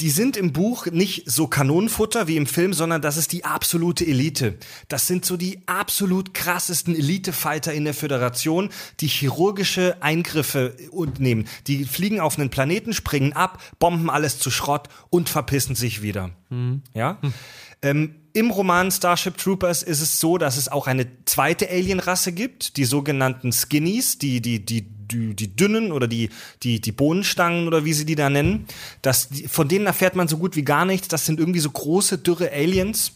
Die 0.00 0.10
sind 0.10 0.36
im 0.36 0.52
Buch 0.52 0.86
nicht 0.86 1.28
so 1.28 1.48
Kanonenfutter 1.48 2.28
wie 2.28 2.36
im 2.36 2.46
Film, 2.46 2.72
sondern 2.72 3.02
das 3.02 3.16
ist 3.16 3.32
die 3.32 3.44
absolute 3.44 4.06
Elite. 4.06 4.56
Das 4.88 5.06
sind 5.06 5.24
so 5.24 5.36
die 5.36 5.60
absolut 5.66 6.34
krassesten 6.34 6.94
Elite-Fighter 6.94 7.72
in 7.72 7.84
der 7.84 7.94
Föderation, 7.94 8.70
die 9.00 9.08
chirurgische 9.08 9.96
Eingriffe 10.00 10.76
nehmen. 11.18 11.48
Die 11.66 11.84
fliegen 11.84 12.20
auf 12.20 12.38
einen 12.38 12.50
Planeten, 12.50 12.92
springen 12.92 13.32
ab, 13.32 13.60
bomben 13.78 14.08
alles 14.08 14.38
zu 14.38 14.50
Schrott 14.50 14.88
und 15.10 15.28
verpissen 15.28 15.74
sich 15.74 16.00
wieder. 16.02 16.30
Ja? 16.94 17.18
Ähm, 17.82 18.14
Im 18.32 18.50
Roman 18.50 18.90
Starship 18.90 19.36
Troopers 19.36 19.82
ist 19.82 20.00
es 20.00 20.20
so, 20.20 20.38
dass 20.38 20.56
es 20.56 20.68
auch 20.68 20.86
eine 20.86 21.06
zweite 21.24 21.68
Alienrasse 21.68 22.32
gibt, 22.32 22.76
die 22.76 22.84
sogenannten 22.84 23.52
Skinnies, 23.52 24.18
die, 24.18 24.40
die, 24.40 24.64
die, 24.64 24.97
die, 25.10 25.34
die 25.34 25.54
dünnen 25.54 25.92
oder 25.92 26.06
die, 26.06 26.30
die, 26.62 26.80
die 26.80 26.92
Bohnenstangen 26.92 27.66
oder 27.66 27.84
wie 27.84 27.92
sie 27.92 28.04
die 28.04 28.14
da 28.14 28.30
nennen. 28.30 28.66
Das, 29.02 29.28
von 29.48 29.68
denen 29.68 29.86
erfährt 29.86 30.16
man 30.16 30.28
so 30.28 30.38
gut 30.38 30.56
wie 30.56 30.64
gar 30.64 30.84
nichts. 30.84 31.08
Das 31.08 31.26
sind 31.26 31.40
irgendwie 31.40 31.60
so 31.60 31.70
große, 31.70 32.18
dürre 32.18 32.52
Aliens. 32.52 33.12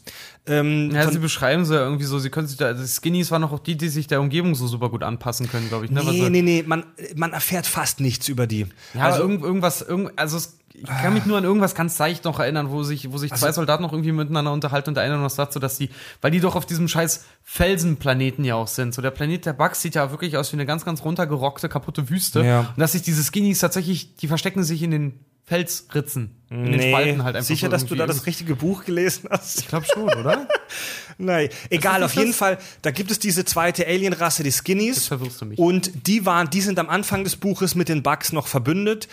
Ähm, 0.47 0.91
Ja, 0.91 1.09
sie 1.11 1.19
beschreiben 1.21 1.65
so 1.65 1.75
ja 1.75 1.83
irgendwie 1.83 2.05
so, 2.05 2.19
sie 2.19 2.29
können 2.31 2.49
sich 2.49 2.57
da, 2.57 2.67
also 2.67 2.85
Skinnies 2.85 3.31
waren 3.31 3.43
noch 3.43 3.53
auch 3.53 3.61
die, 3.61 3.77
die 3.77 3.89
sich 3.89 4.09
der 4.09 4.21
Umgebung 4.21 4.55
so 4.57 4.67
super 4.67 4.89
gut 4.91 5.03
anpassen 5.05 5.49
können, 5.49 5.69
glaube 5.69 5.85
ich. 5.85 5.91
Ne? 5.93 6.01
Was 6.05 6.13
nee, 6.13 6.21
so- 6.21 6.29
nee, 6.29 6.43
nee, 6.43 6.65
man, 6.67 6.85
man 7.15 7.33
erfährt 7.33 7.67
fast 7.67 8.01
nichts 8.01 8.29
über 8.29 8.47
die. 8.49 8.67
Ja, 8.95 9.03
also 9.05 9.23
irgend, 9.23 9.43
irgendwas, 9.43 9.83
irgend, 9.83 10.11
also 10.19 10.37
es, 10.37 10.59
ich 10.75 10.85
kann 10.87 11.15
mich 11.15 11.27
nur 11.27 11.37
an 11.39 11.45
irgendwas 11.45 11.75
ganz 11.77 11.97
leicht 11.99 12.25
noch 12.25 12.41
erinnern, 12.41 12.71
wo 12.71 12.83
sich, 12.83 13.13
wo 13.13 13.19
sich 13.19 13.33
zwei 13.35 13.53
Soldaten 13.53 13.83
noch 13.85 13.93
irgendwie 13.93 14.11
miteinander 14.11 14.53
unterhalten 14.53 14.89
und 14.91 14.95
der 14.97 15.05
eine 15.05 15.17
noch 15.19 15.31
sagt 15.31 15.53
so, 15.53 15.61
dass 15.61 15.79
die, 15.79 15.91
weil 16.23 16.31
die 16.33 16.41
doch 16.41 16.57
auf 16.57 16.67
diesem 16.67 16.89
scheiß 16.89 17.25
Felsenplaneten 17.43 18.45
ja 18.45 18.57
auch 18.57 18.67
sind. 18.69 18.95
So 18.95 19.03
der 19.03 19.11
Planet 19.13 19.47
der 19.47 19.53
Bugs 19.53 19.81
sieht 19.81 19.95
ja 19.95 20.11
wirklich 20.11 20.37
aus 20.37 20.51
wie 20.53 20.57
eine 20.57 20.67
ganz, 20.67 20.85
ganz 20.85 21.05
runtergerockte, 21.05 21.69
kaputte 21.69 22.11
Wüste. 22.11 22.45
Ja. 22.45 22.61
Und 22.61 22.79
dass 22.79 22.93
sich 22.93 23.03
diese 23.03 23.23
Skinnies 23.23 23.61
tatsächlich, 23.61 24.17
die 24.17 24.27
verstecken 24.29 24.65
sich 24.65 24.83
in 24.83 24.91
den 24.91 25.21
Felsritzen, 25.53 26.31
in 26.49 26.73
den 26.73 26.81
Spalten 26.81 27.25
halt 27.25 27.37
einfach. 27.37 27.47
sicher, 27.47 27.67
so 27.67 27.71
dass 27.73 27.85
du 27.85 27.95
da 27.95 28.07
das 28.07 28.25
richtige 28.25 28.57
Buch 28.57 28.85
gelesen 28.85 29.29
hast? 29.31 29.61
Ich 29.61 29.69
glaube 29.69 29.85
schon, 29.93 30.05
oder? 30.05 30.49
Nein, 31.19 31.51
egal, 31.69 32.03
auf 32.03 32.15
jeden 32.15 32.29
das- 32.29 32.37
Fall, 32.39 32.59
da 32.81 32.91
gibt 32.91 33.11
es 33.11 33.19
diese 33.19 33.45
zweite 33.45 33.87
Alienrasse, 33.87 34.43
die 34.43 34.51
Skinnies. 34.51 34.97
Jetzt 34.97 35.09
verwirrst 35.09 35.41
du 35.43 35.45
mich. 35.45 35.59
Und 35.59 36.07
die 36.07 36.25
waren, 36.25 36.49
die 36.49 36.63
sind 36.63 36.79
am 36.79 36.89
Anfang 36.89 37.23
des 37.25 37.37
Buches 37.37 37.75
mit 37.75 37.91
den 37.91 38.03
Bugs 38.03 38.33
noch 38.33 38.47
verbündet, 38.47 39.09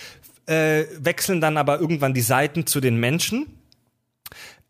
äh, 0.46 0.86
wechseln 0.98 1.42
dann 1.42 1.58
aber 1.58 1.82
irgendwann 1.82 2.14
die 2.14 2.22
Seiten 2.22 2.66
zu 2.66 2.80
den 2.80 2.96
Menschen. 2.98 3.48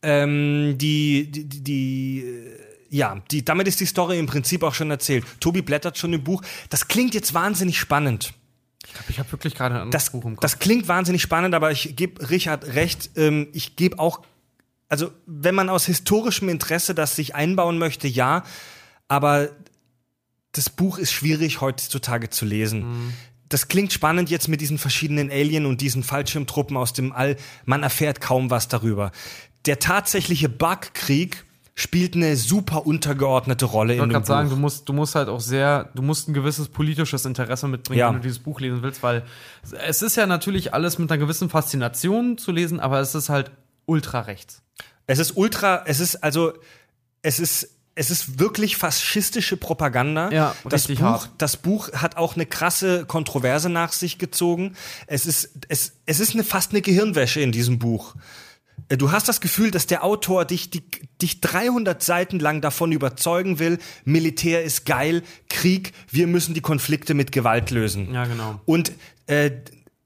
Ähm, 0.01 0.75
die, 0.77 1.29
die, 1.29 1.43
die, 1.45 1.63
die 1.63 2.19
äh, 2.25 2.59
ja, 2.89 3.21
die, 3.29 3.45
damit 3.45 3.67
ist 3.67 3.79
die 3.79 3.85
Story 3.85 4.17
im 4.17 4.25
Prinzip 4.25 4.63
auch 4.63 4.73
schon 4.73 4.89
erzählt. 4.89 5.23
Tobi 5.39 5.61
blättert 5.61 5.99
schon 5.99 6.13
im 6.13 6.23
Buch. 6.23 6.41
Das 6.69 6.87
klingt 6.87 7.13
jetzt 7.13 7.35
wahnsinnig 7.35 7.77
spannend. 7.77 8.33
Ich 9.09 9.19
habe 9.19 9.31
wirklich 9.31 9.55
gerade 9.55 9.75
ein 9.75 9.81
anderes 9.81 10.05
Das, 10.05 10.11
Buch 10.11 10.25
im 10.25 10.35
Kopf. 10.35 10.41
das 10.41 10.59
klingt 10.59 10.87
wahnsinnig 10.87 11.21
spannend, 11.21 11.53
aber 11.53 11.71
ich 11.71 11.95
gebe 11.95 12.29
Richard 12.29 12.65
recht. 12.75 13.11
Ähm, 13.15 13.47
ich 13.53 13.75
gebe 13.75 13.99
auch, 13.99 14.21
also 14.87 15.11
wenn 15.25 15.53
man 15.55 15.69
aus 15.69 15.85
historischem 15.85 16.49
Interesse 16.49 16.95
das 16.95 17.15
sich 17.15 17.35
einbauen 17.35 17.77
möchte, 17.77 18.07
ja, 18.07 18.43
aber 19.07 19.49
das 20.53 20.69
Buch 20.69 20.97
ist 20.97 21.11
schwierig 21.11 21.61
heutzutage 21.61 22.29
zu 22.29 22.45
lesen. 22.45 23.13
das 23.49 23.67
klingt 23.67 23.91
spannend 23.93 24.29
jetzt 24.29 24.47
mit 24.47 24.61
diesen 24.61 24.77
verschiedenen 24.77 25.29
Alien 25.31 25.65
und 25.65 25.81
diesen 25.81 26.03
Fallschirmtruppen 26.03 26.77
aus 26.77 26.93
dem 26.93 27.11
All. 27.11 27.35
Man 27.65 27.83
erfährt 27.83 28.21
kaum 28.21 28.49
was 28.49 28.67
darüber. 28.67 29.11
Der 29.65 29.79
tatsächliche 29.79 30.49
Bugkrieg 30.49 31.45
spielt 31.79 32.15
eine 32.15 32.35
super 32.35 32.85
untergeordnete 32.85 33.65
Rolle 33.65 33.93
Ich 33.93 33.99
in 33.99 34.05
dem 34.05 34.11
gerade 34.11 34.25
sagen, 34.25 34.49
Buch. 34.49 34.55
du 34.55 34.61
musst, 34.61 34.89
du 34.89 34.93
musst 34.93 35.15
halt 35.15 35.29
auch 35.29 35.39
sehr, 35.39 35.89
du 35.95 36.01
musst 36.01 36.27
ein 36.27 36.33
gewisses 36.33 36.67
politisches 36.67 37.25
Interesse 37.25 37.67
mitbringen, 37.67 37.99
Ja. 37.99 38.07
wenn 38.09 38.15
du 38.15 38.21
dieses 38.21 38.39
Buch 38.39 38.59
lesen 38.59 38.81
willst, 38.81 39.01
weil 39.01 39.23
es 39.87 40.01
ist 40.01 40.17
ja 40.17 40.25
natürlich 40.25 40.73
alles 40.73 40.97
mit 40.99 41.09
einer 41.11 41.17
gewissen 41.19 41.49
Faszination 41.49 42.37
zu 42.37 42.51
lesen, 42.51 42.79
aber 42.79 42.99
es 42.99 43.15
ist 43.15 43.29
halt 43.29 43.51
ultra 43.85 44.19
rechts. 44.21 44.61
Es 45.07 45.19
ist 45.19 45.37
ultra, 45.37 45.83
es 45.85 45.99
ist 46.01 46.17
also, 46.23 46.53
es 47.21 47.39
ist, 47.39 47.69
es 47.95 48.11
ist 48.11 48.39
wirklich 48.39 48.77
faschistische 48.77 49.57
Propaganda. 49.57 50.31
Ja, 50.31 50.55
das 50.65 50.73
richtig 50.89 50.99
Buch, 50.99 51.05
hart. 51.05 51.29
das 51.37 51.57
Buch 51.57 51.91
hat 51.93 52.17
auch 52.17 52.35
eine 52.35 52.45
krasse 52.45 53.05
Kontroverse 53.05 53.69
nach 53.69 53.91
sich 53.93 54.17
gezogen. 54.17 54.73
Es 55.07 55.25
ist, 55.25 55.51
es, 55.69 55.93
es 56.05 56.19
ist 56.19 56.33
eine, 56.33 56.43
fast 56.43 56.71
eine 56.71 56.81
Gehirnwäsche 56.81 57.41
in 57.41 57.51
diesem 57.51 57.79
Buch. 57.79 58.15
Äh, 58.89 58.97
Du 58.97 59.11
hast 59.11 59.27
das 59.29 59.39
Gefühl, 59.39 59.71
dass 59.71 59.87
der 59.87 60.03
Autor 60.03 60.45
dich, 60.45 60.69
die, 60.69 60.83
dich 61.21 61.41
300 61.41 62.03
Seiten 62.03 62.39
lang 62.39 62.61
davon 62.61 62.91
überzeugen 62.91 63.59
will, 63.59 63.79
Militär 64.03 64.63
ist 64.63 64.85
geil, 64.85 65.23
Krieg, 65.47 65.93
wir 66.11 66.27
müssen 66.27 66.53
die 66.53 66.61
Konflikte 66.61 67.13
mit 67.13 67.31
Gewalt 67.31 67.71
lösen. 67.71 68.13
Ja, 68.13 68.25
genau. 68.25 68.59
Und 68.65 68.91
äh, 69.27 69.51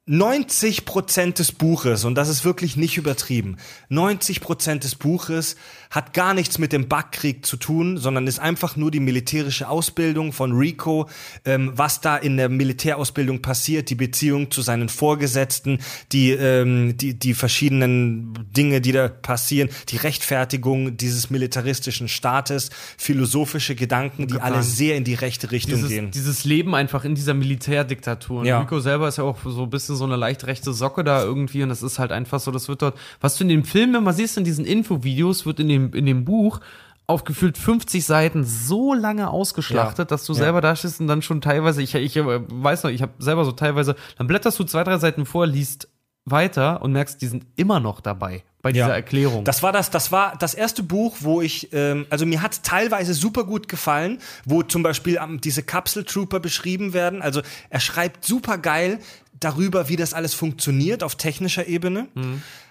90 0.06 0.84
Prozent 0.84 1.40
des 1.40 1.54
Buches, 1.54 2.04
und 2.04 2.16
das 2.16 2.28
ist 2.28 2.44
wirklich 2.44 2.76
nicht 2.76 2.98
übertrieben, 2.98 3.56
90 3.88 4.42
Prozent 4.42 4.84
des 4.84 4.96
Buches 4.96 5.56
hat 5.94 6.14
gar 6.14 6.34
nichts 6.34 6.58
mit 6.58 6.74
dem 6.74 6.88
Bugkrieg 6.88 7.46
zu 7.46 7.56
tun, 7.56 7.98
sondern 7.98 8.26
ist 8.26 8.40
einfach 8.40 8.76
nur 8.76 8.90
die 8.90 9.00
militärische 9.00 9.70
Ausbildung 9.70 10.34
von 10.34 10.52
Rico, 10.54 11.08
ähm, 11.46 11.72
was 11.76 12.02
da 12.02 12.18
in 12.18 12.36
der 12.36 12.50
Militärausbildung 12.50 13.44
passiert, 13.44 13.92
die 13.92 13.96
Beziehung 13.96 14.50
zu 14.50 14.64
seinen 14.64 14.90
Vorgesetzten, 14.90 15.78
die, 16.12 16.32
ähm, 16.32 16.98
die, 16.98 17.14
die 17.14 17.36
verschiedenen 17.36 18.34
Dinge, 18.58 18.82
die 18.82 18.92
da 18.92 19.08
passieren, 19.08 19.70
die 19.90 19.98
Rechtfertigung 19.98 20.98
dieses 20.98 21.30
militaristischen 21.30 22.08
Staates, 22.08 22.72
philosophische 22.98 23.76
Gedanken, 23.76 24.26
die 24.26 24.40
alle 24.40 24.64
sehr 24.64 24.98
in 24.98 25.04
die 25.04 25.14
rechte 25.14 25.52
Richtung 25.52 25.76
Dieses, 25.76 25.90
gehen. 25.90 26.10
dieses 26.10 26.44
Leben 26.44 26.74
einfach 26.74 27.06
in 27.06 27.14
dieser 27.14 27.36
Militärdiktatur. 27.36 28.40
Und 28.40 28.48
Ja. 28.48 28.62
Rico 28.62 28.80
selber 28.80 29.10
ist 29.10 29.20
ja 29.20 29.26
auch 29.26 29.38
so 29.46 29.62
ein 29.62 29.70
bisschen 29.70 29.96
so 29.96 30.06
eine 30.06 30.16
leicht 30.16 30.48
rechte 30.48 30.74
Socke 30.74 31.04
da 31.04 31.24
irgendwie 31.24 31.62
und 31.62 31.70
das 31.70 31.84
ist 31.84 32.00
halt 32.00 32.12
einfach 32.12 32.40
so, 32.40 32.50
das 32.50 32.68
wird 32.68 32.82
dort, 32.82 32.98
was 33.22 33.38
du 33.38 33.44
in 33.44 33.50
dem 33.50 33.64
Film 33.64 33.94
immer 33.94 34.14
siehst, 34.14 34.40
in 34.40 34.44
diesen 34.44 34.66
Infovideos, 34.66 35.46
wird 35.46 35.60
in 35.60 35.68
dem, 35.92 35.94
in 35.94 36.06
dem 36.06 36.26
Buch 36.26 36.60
auf 37.06 37.26
gefühlt 37.26 37.58
50 37.58 38.06
Seiten 38.06 38.46
so 38.46 38.94
lange 38.94 39.30
ausgeschlachtet, 39.30 40.10
Ja. 40.10 40.16
dass 40.16 40.26
du 40.26 40.34
Ja. 40.34 40.40
selber 40.40 40.62
da 40.62 40.76
stehst 40.76 41.02
und 41.02 41.08
dann 41.08 41.22
schon 41.22 41.42
teilweise, 41.42 41.82
ich, 41.82 41.94
ich 41.96 42.16
äh, 42.16 42.24
weiß 42.26 42.84
noch, 42.84 42.92
ich 42.92 43.02
habe 43.02 43.12
selber 43.20 43.44
so 43.46 43.52
teilweise, 43.52 43.96
dann 44.18 44.28
blätterst 44.28 44.58
du 44.60 44.64
zwei, 44.64 44.84
drei 44.84 44.98
Seiten 44.98 45.26
vor, 45.26 45.46
liest 45.46 45.90
weiter 46.26 46.82
und 46.82 46.94
merkst, 46.94 47.22
die 47.22 47.28
sind 47.28 47.46
immer 47.58 47.82
noch 47.82 48.00
dabei 48.00 48.44
bei 48.62 48.72
dieser 48.72 48.88
Ja. 48.88 48.94
Erklärung. 48.94 49.44
Das 49.44 49.62
war 49.62 49.74
das, 49.74 49.92
das 49.92 50.14
war 50.14 50.38
das 50.38 50.54
erste 50.54 50.82
Buch, 50.82 51.18
wo 51.20 51.42
ich, 51.42 51.74
ähm, 51.74 52.06
also 52.10 52.26
mir 52.26 52.42
hat 52.42 52.64
teilweise 52.64 53.14
super 53.14 53.44
gut 53.44 53.68
gefallen, 53.68 54.20
wo 54.46 54.64
zum 54.64 54.84
Beispiel 54.84 55.20
ähm, 55.22 55.42
diese 55.42 55.64
Kapseltrooper 55.64 56.40
beschrieben 56.40 56.94
werden. 56.94 57.22
Also 57.22 57.42
er 57.70 57.82
schreibt 57.82 58.24
super 58.24 58.58
geil 58.58 59.00
darüber, 59.38 59.90
wie 59.90 59.98
das 59.98 60.14
alles 60.14 60.34
funktioniert 60.34 61.04
auf 61.04 61.16
technischer 61.16 61.68
Ebene. 61.68 62.08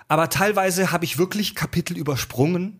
Aber 0.08 0.30
teilweise 0.30 0.90
habe 0.90 1.04
ich 1.04 1.18
wirklich 1.18 1.54
Kapitel 1.54 1.98
übersprungen. 1.98 2.78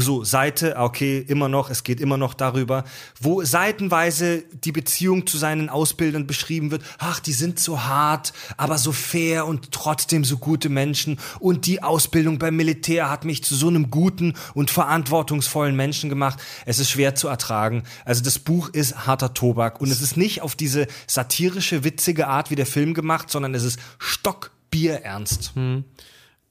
So 0.00 0.24
Seite, 0.24 0.76
ah, 0.76 0.84
okay, 0.84 1.24
immer 1.26 1.48
noch, 1.48 1.70
es 1.70 1.82
geht 1.82 2.00
immer 2.00 2.16
noch 2.16 2.34
darüber, 2.34 2.84
wo 3.20 3.42
seitenweise 3.42 4.44
die 4.64 4.72
Beziehung 4.72 5.26
zu 5.26 5.38
seinen 5.38 5.68
Ausbildern 5.68 6.26
beschrieben 6.26 6.70
wird. 6.70 6.82
Ach, 6.98 7.20
die 7.20 7.32
sind 7.32 7.58
so 7.58 7.82
hart, 7.82 8.32
aber 8.56 8.78
so 8.78 8.92
fair 8.92 9.46
und 9.46 9.72
trotzdem 9.72 10.24
so 10.24 10.38
gute 10.38 10.68
Menschen. 10.68 11.18
Und 11.40 11.66
die 11.66 11.82
Ausbildung 11.82 12.38
beim 12.38 12.56
Militär 12.56 13.10
hat 13.10 13.24
mich 13.24 13.42
zu 13.44 13.54
so 13.54 13.68
einem 13.68 13.90
guten 13.90 14.34
und 14.54 14.70
verantwortungsvollen 14.70 15.76
Menschen 15.76 16.10
gemacht. 16.10 16.38
Es 16.64 16.78
ist 16.78 16.90
schwer 16.90 17.14
zu 17.14 17.28
ertragen. 17.28 17.84
Also 18.04 18.22
das 18.22 18.38
Buch 18.38 18.68
ist 18.68 19.06
harter 19.06 19.34
Tobak 19.34 19.80
und 19.80 19.90
es 19.90 20.00
ist 20.00 20.16
nicht 20.16 20.42
auf 20.42 20.54
diese 20.54 20.86
satirische, 21.06 21.84
witzige 21.84 22.28
Art 22.28 22.50
wie 22.50 22.56
der 22.56 22.66
Film 22.66 22.94
gemacht, 22.94 23.30
sondern 23.30 23.54
es 23.54 23.64
ist 23.64 23.78
stockbierernst. 23.98 25.52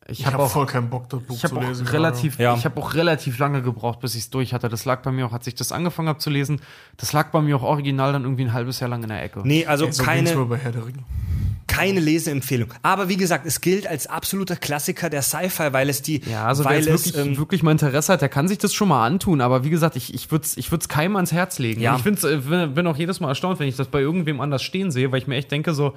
Ich 0.07 0.19
Ich 0.19 0.25
habe 0.25 0.33
habe 0.35 0.43
auch 0.43 0.51
voll 0.51 0.65
keinen 0.65 0.89
Bock, 0.89 1.09
das 1.09 1.21
Buch 1.21 1.35
Ich 1.35 1.43
habe 1.43 1.55
zu 1.55 1.59
auch 1.61 1.67
lesen. 1.67 1.87
relativ, 1.87 2.37
Ja. 2.39 2.55
ich 2.55 2.65
habe 2.65 2.79
auch 2.81 2.93
relativ 2.93 3.37
lange 3.39 3.61
gebraucht, 3.61 3.99
bis 4.01 4.13
ich 4.15 4.21
es 4.21 4.29
durch 4.29 4.53
hatte. 4.53 4.69
Das 4.69 4.85
lag 4.85 5.01
bei 5.01 5.11
mir 5.11 5.25
auch, 5.25 5.33
als 5.33 5.47
ich 5.47 5.55
das 5.55 5.71
angefangen 5.71 6.07
habe 6.09 6.19
zu 6.19 6.29
lesen, 6.29 6.61
das 6.97 7.11
lag 7.13 7.31
bei 7.31 7.41
mir 7.41 7.55
auch 7.57 7.63
original 7.63 8.13
dann 8.13 8.23
irgendwie 8.23 8.43
ein 8.45 8.53
halbes 8.53 8.79
Jahr 8.79 8.89
lang 8.89 9.01
in 9.03 9.09
der 9.09 9.23
Ecke. 9.23 9.41
Nee, 9.43 9.65
also 9.65 9.89
So 9.91 10.03
keine. 10.03 10.23
ging's 10.23 10.35
mir 10.37 10.45
bei 10.45 10.57
Herr 10.57 10.71
der 10.71 10.85
Ringe. 10.85 10.99
keine 11.67 11.99
Leseempfehlung. 11.99 12.69
Aber 12.83 13.09
wie 13.09 13.17
gesagt, 13.17 13.45
es 13.45 13.59
gilt 13.59 13.87
als 13.87 14.07
absoluter 14.07 14.55
Klassiker 14.55 15.09
der 15.09 15.21
Sci-Fi, 15.23 15.73
weil 15.73 15.89
es 15.89 16.01
die, 16.03 16.21
Ja, 16.29 16.45
also 16.45 16.63
wer 16.63 16.71
weil 16.71 16.85
jetzt 16.85 17.07
es, 17.07 17.13
wirklich, 17.15 17.27
ähm, 17.31 17.37
wirklich 17.37 17.63
mal 17.63 17.71
Interesse 17.71 18.13
hat, 18.13 18.21
der 18.21 18.29
kann 18.29 18.47
sich 18.47 18.59
das 18.59 18.73
schon 18.73 18.87
mal 18.87 19.05
antun. 19.05 19.41
Aber 19.41 19.63
wie 19.63 19.69
gesagt, 19.71 19.95
ich, 19.95 20.13
ich 20.13 20.31
würde 20.31 20.45
es 20.45 20.55
ich 20.55 20.71
würd's 20.71 20.87
keinem 20.87 21.15
ans 21.15 21.31
Herz 21.31 21.57
legen. 21.59 21.81
Ja. 21.81 21.95
Ich 21.95 22.03
find's, 22.03 22.23
äh, 22.23 22.37
bin, 22.37 22.73
bin 22.75 22.87
auch 22.87 22.95
jedes 22.97 23.19
Mal 23.19 23.29
erstaunt, 23.29 23.59
wenn 23.59 23.67
ich 23.67 23.75
das 23.75 23.87
bei 23.87 23.99
irgendwem 24.01 24.39
anders 24.39 24.61
stehen 24.63 24.91
sehe, 24.91 25.11
weil 25.11 25.17
ich 25.19 25.27
mir 25.27 25.35
echt 25.35 25.51
denke 25.51 25.73
so, 25.73 25.95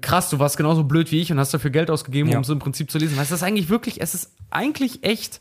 krass, 0.00 0.30
du 0.30 0.38
warst 0.38 0.56
genauso 0.56 0.84
blöd 0.84 1.10
wie 1.12 1.20
ich 1.20 1.30
und 1.32 1.38
hast 1.38 1.52
dafür 1.54 1.70
Geld 1.70 1.90
ausgegeben, 1.90 2.30
Ja. 2.30 2.36
um 2.38 2.42
es 2.42 2.48
im 2.48 2.58
Prinzip 2.58 2.90
zu 2.90 2.98
lesen. 2.98 3.16
Weißt 3.16 3.30
du, 3.30 3.34
das 3.34 3.42
ist 3.42 3.46
eigentlich 3.46 3.68
wirklich, 3.68 4.00
es 4.00 4.14
ist 4.14 4.30
eigentlich 4.50 5.04
echt, 5.04 5.40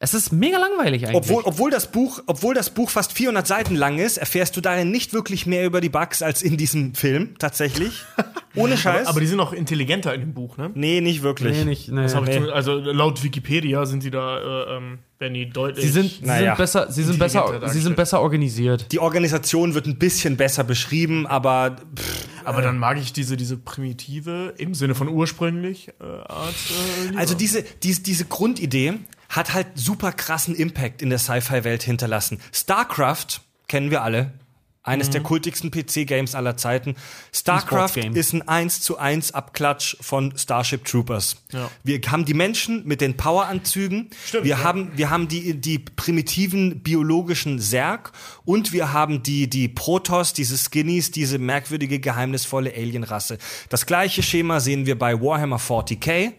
es 0.00 0.12
ist 0.12 0.32
mega 0.32 0.58
langweilig 0.58 1.06
eigentlich. 1.06 1.16
obwohl, 1.16 1.42
obwohl, 1.46 1.70
das 1.70 1.90
Buch, 1.90 2.20
obwohl 2.26 2.54
das 2.54 2.70
Buch 2.70 2.90
fast 2.90 3.12
400 3.12 3.46
Seiten 3.46 3.74
lang 3.74 3.98
ist, 3.98 4.18
erfährst 4.18 4.56
du 4.56 4.60
darin 4.60 4.90
nicht 4.90 5.12
wirklich 5.14 5.46
mehr 5.46 5.64
über 5.64 5.80
die 5.80 5.88
Bugs 5.88 6.20
als 6.20 6.42
in 6.42 6.56
diesem 6.56 6.94
Film, 6.94 7.36
tatsächlich. 7.38 8.02
Ohne 8.56 8.76
Scheiß. 8.76 9.06
Aber 9.06 9.20
die 9.20 9.26
sind 9.26 9.40
auch 9.40 9.52
intelligenter 9.52 10.12
in 10.14 10.20
dem 10.20 10.34
Buch, 10.34 10.56
ne? 10.58 10.70
nee, 10.74 11.00
nicht 11.00 11.22
wirklich. 11.22 11.56
nee, 11.56 11.64
nicht, 11.64 11.88
nee. 11.90 12.02
Das 12.02 12.14
ich 12.14 12.20
nee. 12.20 12.34
zum- 12.34 12.50
also 12.50 12.74
laut 12.78 13.22
Wikipedia 13.22 13.86
sind 13.86 14.02
die 14.02 14.10
da, 14.10 14.38
äh, 14.38 14.76
ähm, 14.76 14.98
werden 15.18 15.34
die 15.34 15.48
deutlich. 15.48 15.84
Sie 15.86 15.90
sind, 15.90 16.10
sie 16.10 16.24
Naja. 16.26 16.50
sind 16.54 16.58
besser, 16.58 16.92
sie 16.92 17.02
sind 17.02 17.18
besser, 17.18 17.68
sie 17.68 17.80
sind 17.80 17.96
besser 17.96 18.20
organisiert. 18.20 18.92
Die 18.92 18.98
Organisation 18.98 19.74
wird 19.74 19.86
ein 19.86 19.98
bisschen 19.98 20.36
besser 20.36 20.64
beschrieben, 20.64 21.26
aber 21.26 21.76
pff, 21.96 22.26
aber 22.44 22.62
dann 22.62 22.78
mag 22.78 22.98
ich 22.98 23.12
diese, 23.12 23.36
diese 23.36 23.56
primitive, 23.56 24.54
im 24.58 24.74
Sinne 24.74 24.94
von 24.94 25.08
ursprünglich, 25.08 25.88
äh, 26.00 26.04
Art. 26.04 26.54
Äh. 27.12 27.16
Also 27.16 27.34
diese, 27.34 27.64
diese, 27.82 28.02
diese 28.02 28.26
Grundidee 28.26 28.94
hat 29.34 29.52
halt 29.52 29.66
super 29.74 30.12
krassen 30.12 30.54
Impact 30.54 31.02
in 31.02 31.10
der 31.10 31.18
Sci-Fi-Welt 31.18 31.82
hinterlassen. 31.82 32.40
StarCraft 32.52 33.40
kennen 33.66 33.90
wir 33.90 34.02
alle. 34.02 34.32
Eines 34.86 35.08
der 35.08 35.22
kultigsten 35.22 35.70
PC-Games 35.70 36.34
aller 36.34 36.58
Zeiten. 36.58 36.94
StarCraft 37.32 37.96
E-Sports-Game. 37.96 38.16
ist 38.16 38.34
ein 38.34 38.46
1 38.46 38.82
zu 38.82 38.98
1 38.98 39.32
Abklatsch 39.32 39.96
von 40.02 40.36
Starship 40.36 40.84
Troopers. 40.84 41.36
Ja. 41.52 41.70
Wir 41.82 42.02
haben 42.08 42.26
die 42.26 42.34
Menschen 42.34 42.86
mit 42.86 43.00
den 43.00 43.16
Poweranzügen. 43.16 44.10
Stimmt, 44.26 44.44
wir 44.44 44.50
ja. 44.50 44.62
haben, 44.62 44.92
wir 44.94 45.08
haben 45.08 45.26
die, 45.26 45.54
die 45.58 45.78
primitiven 45.78 46.80
biologischen 46.82 47.60
Särg 47.60 48.12
und 48.44 48.74
wir 48.74 48.92
haben 48.92 49.22
die, 49.22 49.48
die 49.48 49.68
Protoss, 49.68 50.34
diese 50.34 50.58
Skinnies, 50.58 51.10
diese 51.10 51.38
merkwürdige, 51.38 51.98
geheimnisvolle 51.98 52.70
Alienrasse. 52.74 53.38
Das 53.70 53.86
gleiche 53.86 54.22
Schema 54.22 54.60
sehen 54.60 54.84
wir 54.84 54.98
bei 54.98 55.18
Warhammer 55.18 55.60
40k 55.60 56.34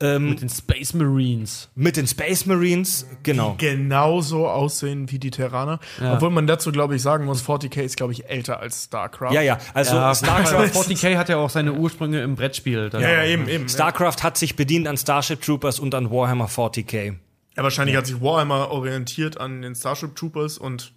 Mit 0.00 0.40
den 0.40 0.48
Space 0.48 0.94
Marines. 0.94 1.68
mit 1.74 1.96
den 1.96 2.06
Space 2.06 2.46
Marines. 2.46 3.06
Genau. 3.24 3.56
genauso 3.58 4.48
aussehen 4.48 5.10
wie 5.10 5.18
die 5.18 5.30
Terraner. 5.30 5.80
Obwohl 6.00 6.30
man 6.30 6.46
dazu, 6.46 6.70
glaube 6.70 6.94
ich, 6.96 7.02
sagen 7.02 7.24
muss, 7.24 7.42
40k 7.44 7.82
ist, 7.82 7.96
glaube 7.96 8.12
ich, 8.12 8.26
älter 8.28 8.60
als 8.60 8.84
StarCraft. 8.84 9.32
Ja, 9.32 9.42
ja. 9.42 9.58
Also 9.74 9.96
Ja, 9.96 10.14
StarCraft, 10.14 10.70
40k 10.72 11.16
hat 11.16 11.28
ja 11.28 11.36
auch 11.38 11.50
seine 11.50 11.72
Ursprünge 11.72 12.22
im 12.22 12.36
Brettspiel. 12.36 12.90
Ja, 12.92 13.00
ja, 13.00 13.24
eben, 13.24 13.48
eben. 13.48 13.68
StarCraft 13.68 14.22
hat 14.22 14.38
sich 14.38 14.54
bedient 14.54 14.86
an 14.86 14.96
Starship 14.96 15.42
Troopers 15.42 15.80
und 15.80 15.94
an 15.94 16.10
Warhammer 16.10 16.46
40k. 16.46 17.14
Ja, 17.56 17.62
wahrscheinlich 17.64 17.96
hat 17.96 18.06
sich 18.06 18.20
Warhammer 18.20 18.70
orientiert 18.70 19.40
an 19.40 19.62
den 19.62 19.74
Starship 19.74 20.14
Troopers 20.14 20.58
und 20.58 20.92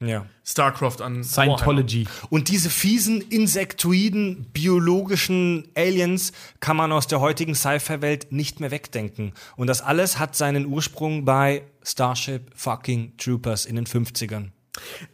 Ja. 0.00 0.26
StarCraft 0.44 1.00
an 1.00 1.24
Warhammer. 1.24 1.24
Scientology. 1.24 2.06
Und 2.28 2.48
diese 2.48 2.68
fiesen, 2.68 3.20
insektoiden, 3.20 4.46
biologischen 4.52 5.68
Aliens 5.74 6.32
kann 6.60 6.76
man 6.76 6.92
aus 6.92 7.06
der 7.06 7.20
heutigen 7.20 7.54
Sci-Fi-Welt 7.54 8.32
nicht 8.32 8.60
mehr 8.60 8.70
wegdenken. 8.70 9.32
Und 9.56 9.68
das 9.68 9.80
alles 9.80 10.18
hat 10.18 10.36
seinen 10.36 10.66
Ursprung 10.66 11.24
bei 11.24 11.62
Starship 11.82 12.50
fucking 12.54 13.16
Troopers 13.16 13.66
in 13.66 13.76
den 13.76 13.86
50ern. 13.86 14.50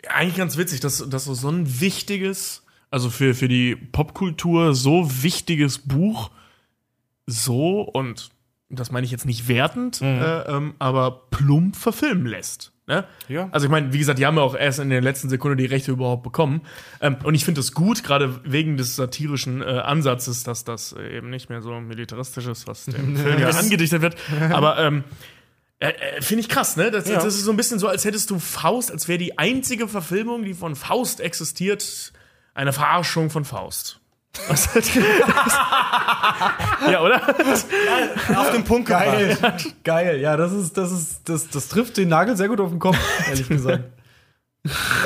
Eigentlich 0.08 0.36
ganz 0.36 0.56
witzig, 0.56 0.80
dass, 0.80 1.08
dass 1.08 1.24
so, 1.24 1.48
ein 1.48 1.80
wichtiges, 1.80 2.62
also 2.90 3.10
für, 3.10 3.34
für 3.34 3.48
die 3.48 3.76
Popkultur 3.76 4.74
so 4.74 5.22
wichtiges 5.22 5.78
Buch 5.78 6.30
so 7.26 7.82
und 7.82 8.30
das 8.70 8.92
meine 8.92 9.04
ich 9.04 9.10
jetzt 9.10 9.26
nicht 9.26 9.48
wertend, 9.48 10.00
äh, 10.00 10.42
ähm, 10.42 10.74
aber 10.78 11.26
plump 11.30 11.76
verfilmen 11.76 12.26
lässt. 12.26 12.69
Ne? 12.90 13.04
Ja. 13.28 13.48
Also 13.52 13.66
ich 13.66 13.70
meine, 13.70 13.92
wie 13.92 13.98
gesagt, 14.00 14.18
die 14.18 14.26
haben 14.26 14.36
ja 14.36 14.42
auch 14.42 14.56
erst 14.56 14.80
in 14.80 14.90
der 14.90 15.00
letzten 15.00 15.28
Sekunde 15.28 15.56
die 15.56 15.66
Rechte 15.66 15.92
überhaupt 15.92 16.24
bekommen. 16.24 16.62
Ähm, 17.00 17.18
und 17.22 17.36
ich 17.36 17.44
finde 17.44 17.60
es 17.60 17.72
gut, 17.72 18.02
gerade 18.02 18.40
wegen 18.42 18.76
des 18.76 18.96
satirischen 18.96 19.62
äh, 19.62 19.64
Ansatzes, 19.64 20.42
dass 20.42 20.64
das 20.64 20.92
äh, 20.92 21.16
eben 21.16 21.30
nicht 21.30 21.48
mehr 21.50 21.62
so 21.62 21.78
militaristisch 21.80 22.48
ist, 22.48 22.66
was 22.66 22.86
dem 22.86 23.16
Film 23.16 23.38
ja 23.38 23.48
angedichtet 23.50 24.02
wird. 24.02 24.16
Aber 24.50 24.80
ähm, 24.80 25.04
äh, 25.78 25.90
äh, 25.90 26.20
Finde 26.20 26.40
ich 26.40 26.48
krass, 26.48 26.76
ne? 26.76 26.90
Das, 26.90 27.08
Ja. 27.08 27.14
das 27.14 27.36
ist 27.36 27.44
so 27.44 27.52
ein 27.52 27.56
bisschen 27.56 27.78
so, 27.78 27.86
als 27.86 28.04
hättest 28.04 28.28
du 28.30 28.40
Faust, 28.40 28.90
als 28.90 29.06
wäre 29.06 29.18
die 29.18 29.38
einzige 29.38 29.86
Verfilmung, 29.86 30.42
die 30.44 30.54
von 30.54 30.74
Faust 30.74 31.20
existiert, 31.20 32.12
eine 32.54 32.72
Verarschung 32.72 33.30
von 33.30 33.44
Faust. 33.44 33.99
Ja, 36.90 37.02
oder? 37.02 37.20
Auf 38.36 38.52
den 38.52 38.64
Punkt 38.64 38.88
Geil, 38.88 39.36
geil. 39.84 40.20
Ja, 40.20 40.36
das 40.36 40.52
ist, 40.52 40.76
das 40.76 40.92
ist, 40.92 41.28
das, 41.28 41.48
das 41.48 41.68
trifft 41.68 41.96
den 41.96 42.08
Nagel 42.08 42.36
sehr 42.36 42.48
gut 42.48 42.60
auf 42.60 42.70
den 42.70 42.78
Kopf, 42.78 42.96
ehrlich 43.28 43.48
gesagt. 43.48 43.84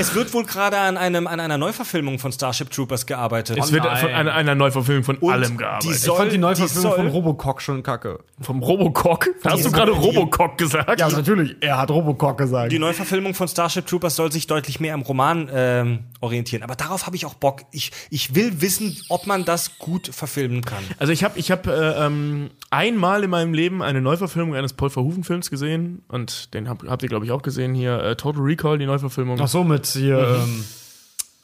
Es 0.00 0.16
wird 0.16 0.34
wohl 0.34 0.44
gerade 0.44 0.76
an, 0.78 0.96
einem, 0.96 1.28
an 1.28 1.38
einer 1.38 1.56
Neuverfilmung 1.58 2.18
von 2.18 2.32
Starship 2.32 2.70
Troopers 2.70 3.06
gearbeitet. 3.06 3.56
Es 3.56 3.70
wird 3.70 3.84
nein. 3.84 3.96
von 3.98 4.10
einer, 4.10 4.34
einer 4.34 4.56
Neuverfilmung 4.56 5.04
von 5.04 5.16
Und 5.18 5.32
allem 5.32 5.52
die 5.52 5.56
gearbeitet. 5.58 5.90
Ich 5.92 6.00
soll- 6.00 6.16
fand 6.16 6.32
die 6.32 6.36
die 6.36 6.40
Neuverfilmung 6.40 6.82
soll- 6.90 6.96
von 6.96 7.06
Robocock 7.06 7.62
schon 7.62 7.82
kacke. 7.84 8.18
Vom 8.40 8.60
Robocock? 8.60 9.28
Hast 9.44 9.64
du 9.64 9.70
gerade 9.70 9.92
die- 9.92 9.98
Robocock 9.98 10.58
gesagt? 10.58 10.98
Ja, 10.98 11.08
natürlich. 11.08 11.54
Er 11.60 11.78
hat 11.78 11.88
Robocock 11.92 12.36
gesagt. 12.38 12.72
Die 12.72 12.80
Neuverfilmung 12.80 13.34
von 13.34 13.46
Starship 13.46 13.86
Troopers 13.86 14.16
soll 14.16 14.32
sich 14.32 14.48
deutlich 14.48 14.80
mehr 14.80 14.92
am 14.94 15.02
Roman 15.02 15.48
ähm, 15.54 16.00
orientieren. 16.20 16.64
Aber 16.64 16.74
darauf 16.74 17.06
habe 17.06 17.14
ich 17.14 17.24
auch 17.24 17.34
Bock. 17.34 17.62
Ich, 17.70 17.92
ich 18.10 18.34
will 18.34 18.60
wissen, 18.60 19.00
ob 19.08 19.28
man 19.28 19.44
das 19.44 19.78
gut 19.78 20.08
verfilmen 20.12 20.62
kann. 20.64 20.82
Also 20.98 21.12
ich 21.12 21.22
habe 21.22 21.38
ich 21.38 21.52
hab, 21.52 21.68
äh, 21.68 22.04
ähm, 22.04 22.50
einmal 22.70 23.22
in 23.22 23.30
meinem 23.30 23.54
Leben 23.54 23.82
eine 23.84 24.00
Neuverfilmung 24.00 24.56
eines 24.56 24.72
Paul 24.72 24.90
Verhoeven-Films 24.90 25.48
gesehen 25.48 26.02
und 26.08 26.52
den 26.54 26.68
hab, 26.68 26.82
habt 26.88 27.04
ihr, 27.04 27.08
glaube 27.08 27.24
ich, 27.24 27.30
auch 27.30 27.42
gesehen 27.42 27.72
hier. 27.72 28.02
Äh, 28.02 28.16
Total 28.16 28.42
Recall, 28.42 28.78
die 28.78 28.86
Neuverfilmung. 28.86 29.43
Ach 29.44 29.48
so, 29.48 29.62
mit 29.62 29.86
hier, 29.86 30.18
ähm, 30.42 30.64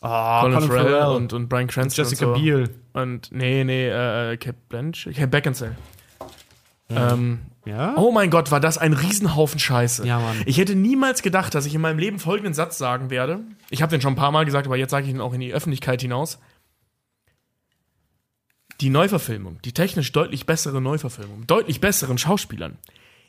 ah, 0.01 0.41
Colin, 0.41 0.55
Colin 0.55 0.71
Farrell, 0.71 0.91
Farrell 0.91 1.17
und, 1.17 1.33
und 1.35 1.49
Brian 1.49 1.67
Cranston. 1.67 2.03
Jessica 2.05 2.27
und 2.29 2.35
so. 2.37 2.41
Biel. 2.41 2.71
Und 2.95 3.31
nee, 3.31 3.63
nee, 3.63 3.89
äh, 3.89 4.39
Kate 4.39 4.57
Blanchett, 4.71 5.15
Kate 5.15 5.29
Beckinsale. 5.29 5.77
Ähm, 6.89 7.41
Ja? 7.67 7.95
oh 7.97 8.11
mein 8.11 8.31
Gott, 8.31 8.51
war 8.51 8.59
das 8.59 8.79
ein 8.79 8.95
Riesenhaufen 8.95 9.61
Scheiße. 9.61 10.07
Ja, 10.07 10.19
Mann. 10.19 10.43
Ich 10.47 10.57
hätte 10.57 10.75
niemals 10.75 11.21
gedacht, 11.21 11.55
dass 11.55 11.67
ich 11.67 11.75
in 11.75 11.83
meinem 11.83 11.99
Leben 11.99 12.19
folgenden 12.19 12.55
Satz 12.55 12.79
sagen 12.79 13.11
werde. 13.11 13.41
Ich 13.69 13.83
habe 13.83 13.91
den 13.91 14.01
schon 14.01 14.15
ein 14.15 14.17
paar 14.17 14.33
Mal 14.33 14.47
gesagt, 14.47 14.67
aber 14.67 14.77
jetzt 14.79 14.93
sage 14.93 15.05
ich 15.05 15.13
ihn 15.13 15.21
auch 15.21 15.35
in 15.35 15.41
die 15.41 15.53
Öffentlichkeit 15.53 16.01
hinaus. 16.01 16.39
Die 18.81 18.89
Neuverfilmung, 18.89 19.61
die 19.63 19.73
technisch 19.73 20.11
deutlich 20.13 20.47
bessere 20.47 20.81
Neuverfilmung, 20.81 21.47
deutlich 21.47 21.83
besseren 21.83 22.17
Schauspielern, 22.17 22.79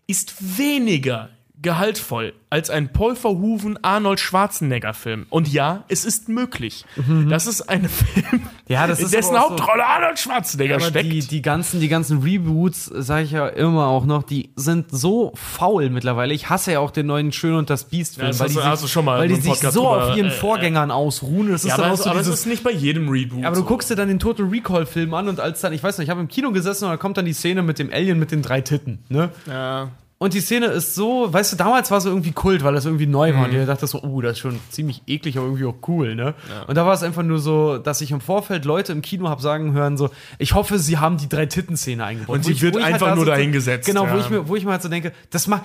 ist 0.08 0.58
weniger 0.58 1.30
gehaltvoll 1.62 2.34
als 2.50 2.70
ein 2.70 2.92
Paul 2.92 3.16
Verhoeven 3.16 3.80
Arnold 3.84 4.20
Schwarzenegger 4.20 4.94
Film. 4.94 5.26
Und 5.30 5.48
ja, 5.48 5.84
es 5.88 6.04
ist 6.06 6.28
möglich. 6.28 6.86
Das 7.30 7.48
ist 7.48 7.62
ein 7.70 7.88
Film, 7.88 8.26
Mhm. 8.32 8.42
Ja, 8.68 8.88
das 8.88 9.00
in 9.00 9.06
ist 9.06 9.14
dessen 9.14 9.36
auch 9.36 9.44
so- 9.44 9.50
Hauptrolle 9.52 9.86
Arnold 9.86 10.20
Schwarzenegger 10.20 10.76
Aber 10.76 10.86
steckt. 10.86 11.12
die, 11.12 11.20
die 11.20 11.42
ganzen, 11.42 11.80
die 11.80 11.88
ganzen 11.88 12.22
Reboots, 12.24 12.86
sage 12.86 13.24
ich 13.26 13.32
ja 13.32 13.48
immer 13.48 13.88
auch 13.88 14.06
noch, 14.06 14.24
die 14.24 14.52
sind 14.56 14.88
so 14.92 15.32
faul 15.36 15.90
mittlerweile. 15.90 16.34
Ich 16.34 16.50
hasse 16.50 16.74
ja 16.74 16.80
auch 16.80 16.92
den 16.92 17.06
neuen 17.08 17.32
Schön 17.32 17.56
und 17.56 17.70
das 17.70 17.86
Biest-Film, 17.86 18.26
Ja, 18.26 18.30
das 18.32 18.40
weil 18.40 18.64
hast 18.66 18.80
die 18.82 18.86
sich, 18.88 18.92
schon 18.92 19.06
mal 19.06 19.20
weil 19.20 19.28
die 19.30 19.36
sich 19.36 19.56
so 19.56 19.70
drüber, 19.72 20.10
auf 20.12 20.18
ihren 20.18 20.28
äh, 20.28 20.32
Vorgängern 20.32 20.92
ausruhen. 20.92 21.52
Das 21.52 21.64
ist 21.64 21.70
ja, 21.70 21.78
dann 21.78 21.86
aber, 21.86 21.94
auch 21.94 21.98
es, 21.98 22.04
so 22.04 22.10
aber 22.10 22.20
es 22.20 22.26
dieses, 22.28 22.40
ist 22.42 22.46
nicht 22.48 22.64
bei 22.64 22.72
jedem 22.72 23.08
Reboot. 23.10 23.46
Aber 23.46 23.56
du 23.56 23.62
so. 23.62 23.68
guckst 23.68 23.90
dir 23.90 23.96
dann 23.96 24.08
den 24.10 24.20
Total 24.20 24.46
Recall-Film 24.46 25.14
an 25.14 25.28
und 25.30 25.40
als 25.40 25.62
dann, 25.62 25.72
ich 25.74 25.82
weiß 25.84 25.98
nicht, 25.98 26.06
ich 26.08 26.10
habe 26.10 26.22
im 26.22 26.28
Kino 26.28 26.52
gesessen 26.52 26.86
und 26.86 26.92
dann 26.92 27.00
kommt 27.00 27.18
dann 27.18 27.26
die 27.26 27.34
Szene 27.34 27.62
mit 27.62 27.80
dem 27.80 27.92
Alien 27.94 28.20
mit 28.20 28.32
den 28.32 28.42
drei 28.42 28.62
Titten, 28.62 29.00
ne? 29.10 29.30
Ja. 29.48 29.90
Und 30.22 30.36
die 30.36 30.40
Szene 30.40 30.68
ist 30.68 30.94
so, 30.94 31.34
weißt 31.34 31.54
du, 31.54 31.58
damals 31.58 31.90
war 31.90 31.98
es 31.98 32.06
irgendwie 32.06 32.32
Kult, 32.32 32.64
weil 32.64 32.76
das 32.76 32.86
irgendwie 32.86 33.08
neu 33.08 33.34
Mhm. 33.34 33.38
war. 33.38 33.46
Und 33.46 33.56
ich 33.56 33.66
dachte 33.66 33.88
so, 33.88 34.04
oh, 34.04 34.22
das 34.22 34.34
ist 34.34 34.40
schon 34.40 34.60
ziemlich 34.70 35.02
eklig, 35.08 35.36
aber 35.38 35.48
irgendwie 35.48 35.66
auch 35.66 35.88
cool, 35.88 36.14
ne? 36.14 36.36
Und 36.68 36.76
da 36.76 36.86
war 36.86 36.94
es 36.94 37.02
einfach 37.02 37.24
nur 37.24 37.40
so, 37.40 37.80
dass 37.80 38.02
ich 38.02 38.12
im 38.12 38.22
Vorfeld 38.22 38.64
Leute 38.66 38.92
im 38.92 39.02
Kino 39.02 39.30
habe 39.30 39.42
sagen 39.42 39.74
hören, 39.74 39.98
so, 39.98 40.12
ich 40.38 40.54
hoffe, 40.54 40.78
sie 40.78 41.00
haben 41.00 41.18
die 41.18 41.28
drei 41.28 41.48
Titten-Szene 41.48 42.06
eingebaut. 42.06 42.36
Und 42.36 42.44
Wo 42.44 42.48
sie 42.50 42.54
ich- 42.54 42.62
wird 42.62 42.76
wo 42.76 42.80
ich 42.80 42.86
einfach 42.86 43.08
da 43.08 43.16
nur 43.16 43.26
sitze- 43.26 43.32
dahingesetzt, 43.36 43.88
Genau, 43.88 44.04
wo 44.04 44.14
ja. 44.16 44.20
ich 44.20 44.30
mir, 44.30 44.48
wo 44.48 44.56
ich 44.56 44.64
mir 44.64 44.72
halt 44.74 44.84
so 44.84 44.90
denke, 44.90 45.12
das 45.32 45.48
macht, 45.48 45.64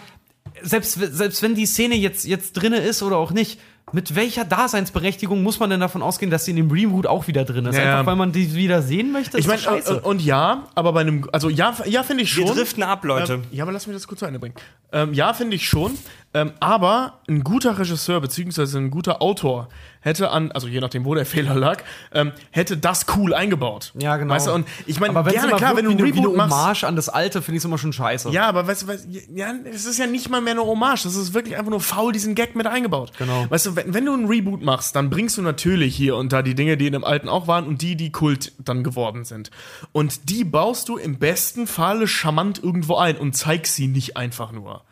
selbst, 0.62 0.94
selbst 0.94 1.42
wenn 1.42 1.54
die 1.54 1.66
Szene 1.66 1.94
jetzt, 1.94 2.24
jetzt 2.24 2.54
drinne 2.54 2.78
ist 2.78 3.02
oder 3.02 3.18
auch 3.18 3.32
nicht, 3.32 3.60
mit 3.92 4.16
welcher 4.16 4.44
Daseinsberechtigung 4.44 5.44
muss 5.44 5.60
man 5.60 5.70
denn 5.70 5.78
davon 5.78 6.02
ausgehen, 6.02 6.30
dass 6.30 6.44
sie 6.44 6.50
in 6.50 6.56
dem 6.56 6.70
Reboot 6.70 7.06
auch 7.06 7.28
wieder 7.28 7.44
drin 7.44 7.66
ist? 7.66 7.76
Ja. 7.76 8.00
Einfach 8.00 8.06
weil 8.06 8.16
man 8.16 8.32
die 8.32 8.52
wieder 8.54 8.82
sehen 8.82 9.12
möchte? 9.12 9.38
Ich 9.38 9.46
meine, 9.46 9.62
und, 9.70 10.04
und 10.04 10.22
ja, 10.22 10.64
aber 10.74 10.92
bei 10.92 11.02
einem, 11.02 11.28
also 11.32 11.48
ja, 11.48 11.72
ja 11.84 12.02
finde 12.02 12.24
ich 12.24 12.32
schon. 12.32 12.46
Wir 12.46 12.54
driften 12.54 12.82
ab, 12.82 13.04
Leute. 13.04 13.34
Ähm, 13.34 13.42
ja, 13.52 13.62
aber 13.62 13.70
lass 13.70 13.86
mich 13.86 13.94
das 13.94 14.08
kurz 14.08 14.20
zu 14.20 14.26
Ende 14.26 14.40
bringen. 14.40 14.56
Ähm, 14.92 15.14
ja, 15.14 15.32
finde 15.34 15.54
ich 15.54 15.68
schon. 15.68 15.96
Ähm, 16.36 16.52
aber 16.60 17.20
ein 17.28 17.42
guter 17.44 17.78
Regisseur 17.78 18.20
beziehungsweise 18.20 18.76
ein 18.76 18.90
guter 18.90 19.22
Autor 19.22 19.68
hätte 20.00 20.28
an, 20.30 20.52
also 20.52 20.68
je 20.68 20.80
nachdem, 20.80 21.06
wo 21.06 21.14
der 21.14 21.24
Fehler 21.34 21.54
lag, 21.54 21.82
ähm, 22.12 22.32
hätte 22.50 22.76
das 22.76 23.06
cool 23.16 23.32
eingebaut. 23.32 23.92
ja, 23.98 24.18
genau. 24.18 24.34
Weißt 24.34 24.48
du, 24.48 24.52
und 24.52 24.68
ich 24.84 25.00
meine, 25.00 25.14
gerne, 25.24 25.52
klar, 25.56 25.76
wenn 25.78 25.86
du 25.86 25.92
ein 25.92 25.96
eine- 25.96 26.06
Reboot 26.06 26.26
eine 26.26 26.36
machst. 26.36 26.52
Hommage 26.54 26.84
an 26.84 26.94
das 26.94 27.08
Alte, 27.08 27.40
finde 27.40 27.56
ich 27.56 27.62
es 27.62 27.64
immer 27.64 27.78
schon 27.78 27.94
scheiße. 27.94 28.28
Ja, 28.32 28.48
aber 28.48 28.66
weißt 28.66 28.82
du, 28.82 28.86
weißt, 28.88 29.08
ja, 29.34 29.54
es 29.72 29.86
ist 29.86 29.98
ja 29.98 30.06
nicht 30.06 30.28
mal 30.28 30.42
mehr 30.42 30.52
eine 30.52 30.62
Hommage. 30.66 31.04
Das 31.04 31.14
ist 31.16 31.32
wirklich 31.32 31.56
einfach 31.56 31.70
nur 31.70 31.80
faul, 31.80 32.12
diesen 32.12 32.34
Gag 32.34 32.54
mit 32.54 32.66
eingebaut. 32.66 33.12
Genau. 33.16 33.46
Weißt 33.48 33.64
du, 33.64 33.74
wenn, 33.76 33.94
wenn 33.94 34.04
du 34.04 34.12
ein 34.12 34.26
Reboot 34.26 34.60
machst, 34.62 34.94
dann 34.94 35.08
bringst 35.08 35.38
du 35.38 35.42
natürlich 35.42 35.96
hier 35.96 36.16
und 36.16 36.34
da 36.34 36.42
die 36.42 36.54
Dinge, 36.54 36.76
die 36.76 36.86
in 36.86 36.92
dem 36.92 37.04
alten 37.04 37.30
auch 37.30 37.46
waren 37.48 37.66
und 37.66 37.80
die, 37.80 37.96
die 37.96 38.12
Kult 38.12 38.52
dann 38.58 38.84
geworden 38.84 39.24
sind. 39.24 39.50
Und 39.92 40.28
die 40.28 40.44
baust 40.44 40.90
du 40.90 40.98
im 40.98 41.18
besten 41.18 41.66
Falle 41.66 42.06
charmant 42.06 42.62
irgendwo 42.62 42.96
ein 42.96 43.16
und 43.16 43.34
zeigst 43.34 43.74
sie 43.74 43.86
nicht 43.88 44.18
einfach 44.18 44.52
nur. 44.52 44.82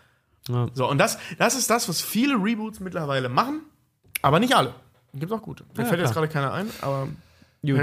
Ja. 0.49 0.69
So, 0.75 0.89
und 0.91 0.99
das, 0.99 1.19
das 1.39 1.55
ist 1.55 1.71
das, 1.71 1.89
was 1.89 2.01
viele 2.03 2.35
Reboots 2.35 2.81
mittlerweile 2.81 3.29
machen, 3.29 3.61
aber 4.23 4.41
nicht 4.41 4.55
alle. 4.55 4.75
Gibt 5.15 5.33
auch 5.33 5.43
gute. 5.43 5.65
Mir 5.77 5.83
Ja, 5.85 5.89
fällt 5.89 6.01
jetzt 6.01 6.13
klar. 6.13 6.27
gerade 6.27 6.33
keiner 6.33 6.53
ein, 6.53 6.69
aber 6.81 7.09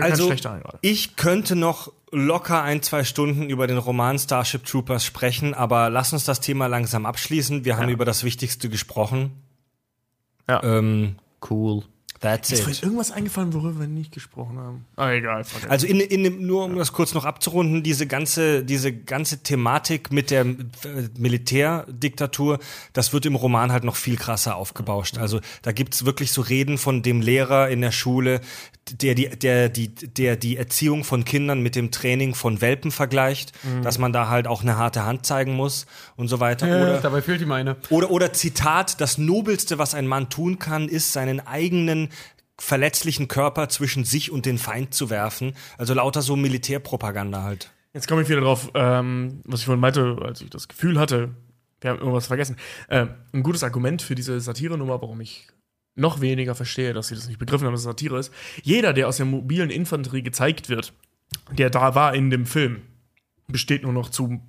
Also, 0.01 0.23
kein 0.23 0.27
schlechter 0.27 0.51
ein 0.51 0.61
gerade. 0.61 0.77
ich 0.81 1.15
könnte 1.15 1.55
noch 1.55 1.91
locker 2.11 2.61
ein, 2.61 2.81
zwei 2.83 3.03
Stunden 3.05 3.49
über 3.49 3.67
den 3.67 3.77
Roman 3.77 4.19
Starship 4.19 4.65
Troopers 4.65 5.05
sprechen, 5.05 5.53
aber 5.53 5.89
lass 5.89 6.11
uns 6.13 6.25
das 6.25 6.39
Thema 6.41 6.67
langsam 6.67 7.05
abschließen. 7.05 7.63
Wir 7.65 7.77
haben 7.77 7.89
über 7.89 8.03
das 8.05 8.23
Wichtigste 8.23 8.67
gesprochen. 8.69 9.31
Ja. 10.49 10.61
Ähm, 10.63 11.15
Cool. 11.49 11.83
That's 12.21 12.51
Ist 12.51 12.59
it. 12.59 12.65
vielleicht 12.65 12.83
irgendwas 12.83 13.11
eingefallen, 13.11 13.53
worüber 13.53 13.81
wir 13.81 13.87
nicht 13.87 14.11
gesprochen 14.11 14.57
haben? 14.57 14.85
Ah, 14.95 15.11
egal. 15.11 15.43
Also 15.67 15.87
in, 15.87 15.99
in 15.99 16.23
dem, 16.23 16.45
nur 16.45 16.65
um 16.65 16.77
das 16.77 16.93
kurz 16.93 17.13
noch 17.13 17.25
abzurunden, 17.25 17.83
diese 17.83 18.07
ganze, 18.07 18.63
diese 18.63 18.93
ganze 18.93 19.43
Thematik 19.43 20.11
mit 20.11 20.31
der 20.31 20.41
äh, 20.41 20.55
Militärdiktatur, 21.17 22.59
das 22.93 23.13
wird 23.13 23.25
im 23.25 23.35
Roman 23.35 23.71
halt 23.71 23.83
noch 23.83 23.95
viel 23.95 24.17
krasser 24.17 24.55
aufgebauscht. 24.55 25.17
Also 25.17 25.41
da 25.63 25.71
gibt's 25.71 26.05
wirklich 26.05 26.31
so 26.31 26.41
Reden 26.41 26.77
von 26.77 27.01
dem 27.01 27.21
Lehrer 27.21 27.69
in 27.69 27.81
der 27.81 27.91
Schule, 27.91 28.41
der 28.91 29.15
die, 29.15 29.29
der, 29.29 29.69
die, 29.69 29.89
der 29.89 30.35
die 30.35 30.57
Erziehung 30.57 31.03
von 31.03 31.25
Kindern 31.25 31.61
mit 31.61 31.75
dem 31.75 31.91
Training 31.91 32.35
von 32.35 32.61
Welpen 32.61 32.91
vergleicht, 32.91 33.53
dass 33.83 33.99
man 33.99 34.11
da 34.11 34.27
halt 34.27 34.47
auch 34.47 34.63
eine 34.63 34.77
harte 34.77 35.05
Hand 35.05 35.25
zeigen 35.25 35.53
muss 35.53 35.85
und 36.15 36.27
so 36.27 36.39
weiter. 36.39 36.65
Oder, 36.65 36.99
dabei 36.99 37.21
fehlt 37.21 37.41
ihm 37.41 37.51
eine. 37.51 37.77
oder, 37.89 38.11
oder 38.11 38.33
Zitat, 38.33 38.99
das 38.99 39.17
Nobelste, 39.17 39.77
was 39.77 39.93
ein 39.93 40.07
Mann 40.07 40.29
tun 40.29 40.59
kann, 40.59 40.89
ist, 40.89 41.13
seinen 41.13 41.45
eigenen 41.45 42.10
verletzlichen 42.61 43.27
Körper 43.27 43.69
zwischen 43.69 44.05
sich 44.05 44.31
und 44.31 44.45
den 44.45 44.57
Feind 44.57 44.93
zu 44.93 45.09
werfen. 45.09 45.53
Also 45.77 45.93
lauter 45.93 46.21
so 46.21 46.35
Militärpropaganda 46.35 47.41
halt. 47.41 47.71
Jetzt 47.93 48.07
komme 48.07 48.21
ich 48.21 48.29
wieder 48.29 48.41
drauf, 48.41 48.71
ähm, 48.75 49.41
was 49.45 49.61
ich 49.61 49.65
vorhin 49.65 49.81
meinte, 49.81 50.17
als 50.21 50.41
ich 50.41 50.49
das 50.49 50.67
Gefühl 50.67 50.99
hatte, 50.99 51.35
wir 51.81 51.89
haben 51.89 51.99
irgendwas 51.99 52.27
vergessen. 52.27 52.55
Ähm, 52.89 53.09
ein 53.33 53.43
gutes 53.43 53.63
Argument 53.63 54.01
für 54.01 54.15
diese 54.15 54.39
Satire-Nummer, 54.39 55.01
warum 55.01 55.19
ich 55.21 55.47
noch 55.95 56.21
weniger 56.21 56.55
verstehe, 56.55 56.93
dass 56.93 57.07
sie 57.07 57.15
das 57.15 57.27
nicht 57.27 57.39
begriffen 57.39 57.65
haben, 57.65 57.73
dass 57.73 57.81
es 57.81 57.85
Satire 57.85 58.19
ist. 58.19 58.31
Jeder, 58.61 58.93
der 58.93 59.07
aus 59.07 59.17
der 59.17 59.25
mobilen 59.25 59.71
Infanterie 59.71 60.21
gezeigt 60.21 60.69
wird, 60.69 60.93
der 61.51 61.69
da 61.69 61.95
war 61.95 62.13
in 62.13 62.29
dem 62.29 62.45
Film, 62.45 62.83
besteht 63.47 63.83
nur 63.83 63.91
noch 63.91 64.09
zu 64.09 64.39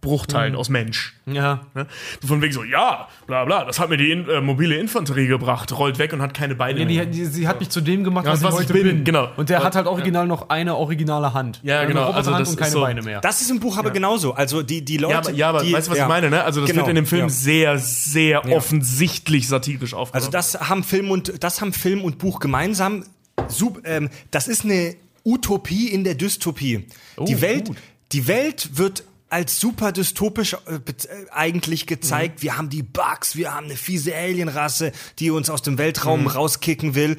Bruchteilen 0.00 0.56
aus 0.56 0.68
Mensch. 0.68 1.14
Ja. 1.26 1.66
Ne? 1.74 1.86
Von 2.26 2.42
wegen 2.42 2.52
so, 2.52 2.64
ja, 2.64 3.08
bla 3.26 3.44
bla, 3.44 3.64
das 3.64 3.78
hat 3.78 3.88
mir 3.88 3.96
die 3.96 4.10
in, 4.10 4.28
äh, 4.28 4.40
mobile 4.40 4.76
Infanterie 4.76 5.26
gebracht, 5.28 5.70
rollt 5.78 5.98
weg 5.98 6.12
und 6.12 6.20
hat 6.22 6.34
keine 6.34 6.54
Beine 6.56 6.80
Ja, 6.80 6.86
mehr. 6.86 7.06
die, 7.06 7.18
die, 7.20 7.24
sie 7.26 7.46
hat 7.46 7.60
mich 7.60 7.68
zu 7.68 7.80
dem 7.80 8.02
gemacht, 8.02 8.26
Ja, 8.26 8.32
was, 8.32 8.42
was 8.42 8.54
ich 8.54 8.60
ich 8.62 8.68
heute 8.70 8.72
bin, 8.84 8.96
bin. 8.96 9.04
genau. 9.04 9.28
Und 9.36 9.48
der 9.48 9.58
Ja. 9.60 9.64
hat 9.64 9.76
halt 9.76 9.86
original 9.86 10.26
noch 10.26 10.48
eine 10.48 10.76
originale 10.76 11.34
Hand. 11.34 11.60
Ja, 11.62 11.84
genau, 11.84 12.10
also 12.10 12.30
das 12.32 12.50
und 12.50 12.56
keine 12.56 12.66
ist 12.68 12.72
so- 12.72 12.80
Beine 12.80 13.02
mehr. 13.02 13.20
Das 13.20 13.40
ist 13.40 13.50
im 13.50 13.60
Buch 13.60 13.76
aber 13.78 13.90
genauso. 13.90 14.32
Also 14.34 14.62
die, 14.62 14.84
die 14.84 14.96
Leute. 14.96 15.12
Ja, 15.12 15.18
aber, 15.18 15.30
ja, 15.32 15.48
aber 15.50 15.62
die, 15.62 15.72
weißt 15.72 15.86
du, 15.86 15.90
was 15.92 15.98
ja. 15.98 16.04
ich 16.04 16.08
meine, 16.08 16.30
ne? 16.30 16.42
Also 16.42 16.60
das 16.60 16.70
Genau, 16.70 16.80
wird 16.82 16.88
in 16.90 16.96
dem 16.96 17.06
Film 17.06 17.22
ja. 17.22 17.28
sehr, 17.28 17.78
sehr 17.78 18.44
offensichtlich 18.52 19.46
satirisch 19.48 19.94
aufgebaut. 19.94 20.14
Also 20.14 20.30
das 20.30 20.68
haben 20.68 20.82
Film 20.84 21.10
und 21.10 21.42
das 21.44 21.60
haben 21.60 21.72
Film 21.72 22.02
und 22.02 22.18
Buch 22.18 22.40
gemeinsam. 22.40 23.04
Sub, 23.48 23.80
ähm, 23.84 24.10
das 24.30 24.48
ist 24.48 24.64
eine 24.64 24.96
Utopie 25.24 25.88
in 25.88 26.04
der 26.04 26.14
Dystopie. 26.14 26.86
die 27.20 27.40
Welt, 27.40 27.66
gut. 27.68 27.76
die 28.12 28.26
Welt 28.26 28.70
wird 28.76 29.04
als 29.32 29.58
super 29.58 29.92
dystopisch 29.92 30.54
äh, 30.66 30.74
äh, 30.74 31.30
eigentlich 31.30 31.86
gezeigt. 31.86 32.42
Wir 32.42 32.58
haben 32.58 32.68
die 32.68 32.82
Bugs, 32.82 33.34
wir 33.34 33.54
haben 33.54 33.64
eine 33.64 33.76
fiese 33.76 34.14
Alienrasse, 34.14 34.92
die 35.18 35.30
uns 35.30 35.48
aus 35.48 35.62
dem 35.62 35.78
Weltraum 35.78 36.26
rauskicken 36.26 36.94
will. 36.94 37.16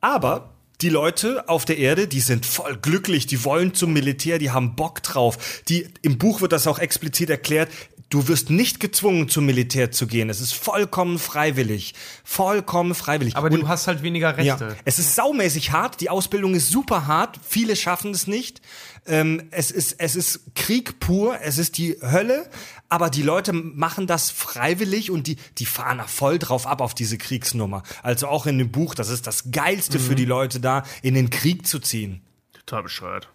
Aber 0.00 0.54
die 0.80 0.88
Leute 0.88 1.48
auf 1.50 1.66
der 1.66 1.76
Erde, 1.76 2.08
die 2.08 2.20
sind 2.20 2.46
voll 2.46 2.76
glücklich, 2.76 3.26
die 3.26 3.44
wollen 3.44 3.74
zum 3.74 3.92
Militär, 3.92 4.38
die 4.38 4.50
haben 4.50 4.74
Bock 4.74 5.02
drauf. 5.02 5.62
Die, 5.68 5.86
Im 6.00 6.16
Buch 6.16 6.40
wird 6.40 6.52
das 6.52 6.66
auch 6.66 6.78
explizit 6.78 7.28
erklärt. 7.28 7.68
Du 8.12 8.28
wirst 8.28 8.50
nicht 8.50 8.78
gezwungen, 8.78 9.30
zum 9.30 9.46
Militär 9.46 9.90
zu 9.90 10.06
gehen. 10.06 10.28
Es 10.28 10.42
ist 10.42 10.52
vollkommen 10.52 11.18
freiwillig. 11.18 11.94
Vollkommen 12.24 12.94
freiwillig. 12.94 13.36
Aber 13.36 13.50
Und- 13.50 13.60
du 13.60 13.68
hast 13.68 13.86
halt 13.86 14.02
weniger 14.02 14.38
ja, 14.42 14.56
Rechte. 14.56 14.76
es 14.84 14.98
ist 14.98 15.14
saumäßig 15.16 15.72
hart. 15.72 15.98
Die 16.02 16.10
Ausbildung 16.10 16.54
ist 16.54 16.68
super 16.70 17.06
hart. 17.06 17.40
Viele 17.42 17.74
schaffen 17.74 18.10
es 18.10 18.26
nicht. 18.26 18.60
Ähm, 19.06 19.48
es 19.50 19.70
ist, 19.70 19.94
es 19.98 20.14
ist 20.14 20.54
Krieg 20.54 21.00
pur. 21.00 21.38
Es 21.40 21.56
ist 21.56 21.78
die 21.78 21.96
Hölle. 22.02 22.50
Aber 22.90 23.08
die 23.08 23.22
Leute 23.22 23.54
machen 23.54 24.06
das 24.06 24.30
freiwillig 24.30 25.10
und 25.10 25.26
die, 25.26 25.36
die 25.56 25.64
fahren 25.64 25.96
da 25.96 26.06
voll 26.06 26.38
drauf 26.38 26.66
ab 26.66 26.82
auf 26.82 26.92
diese 26.94 27.16
Kriegsnummer. 27.16 27.82
Also 28.02 28.28
auch 28.28 28.44
in 28.44 28.58
dem 28.58 28.70
Buch, 28.70 28.94
das 28.94 29.08
ist 29.08 29.26
das 29.26 29.50
Geilste 29.52 29.98
Mhm. 29.98 30.02
für 30.02 30.14
die 30.16 30.26
Leute 30.26 30.60
da, 30.60 30.82
in 31.00 31.14
den 31.14 31.30
Krieg 31.30 31.66
zu 31.66 31.78
ziehen. 31.78 32.20
Total 32.52 32.82
bescheuert. 32.82 33.30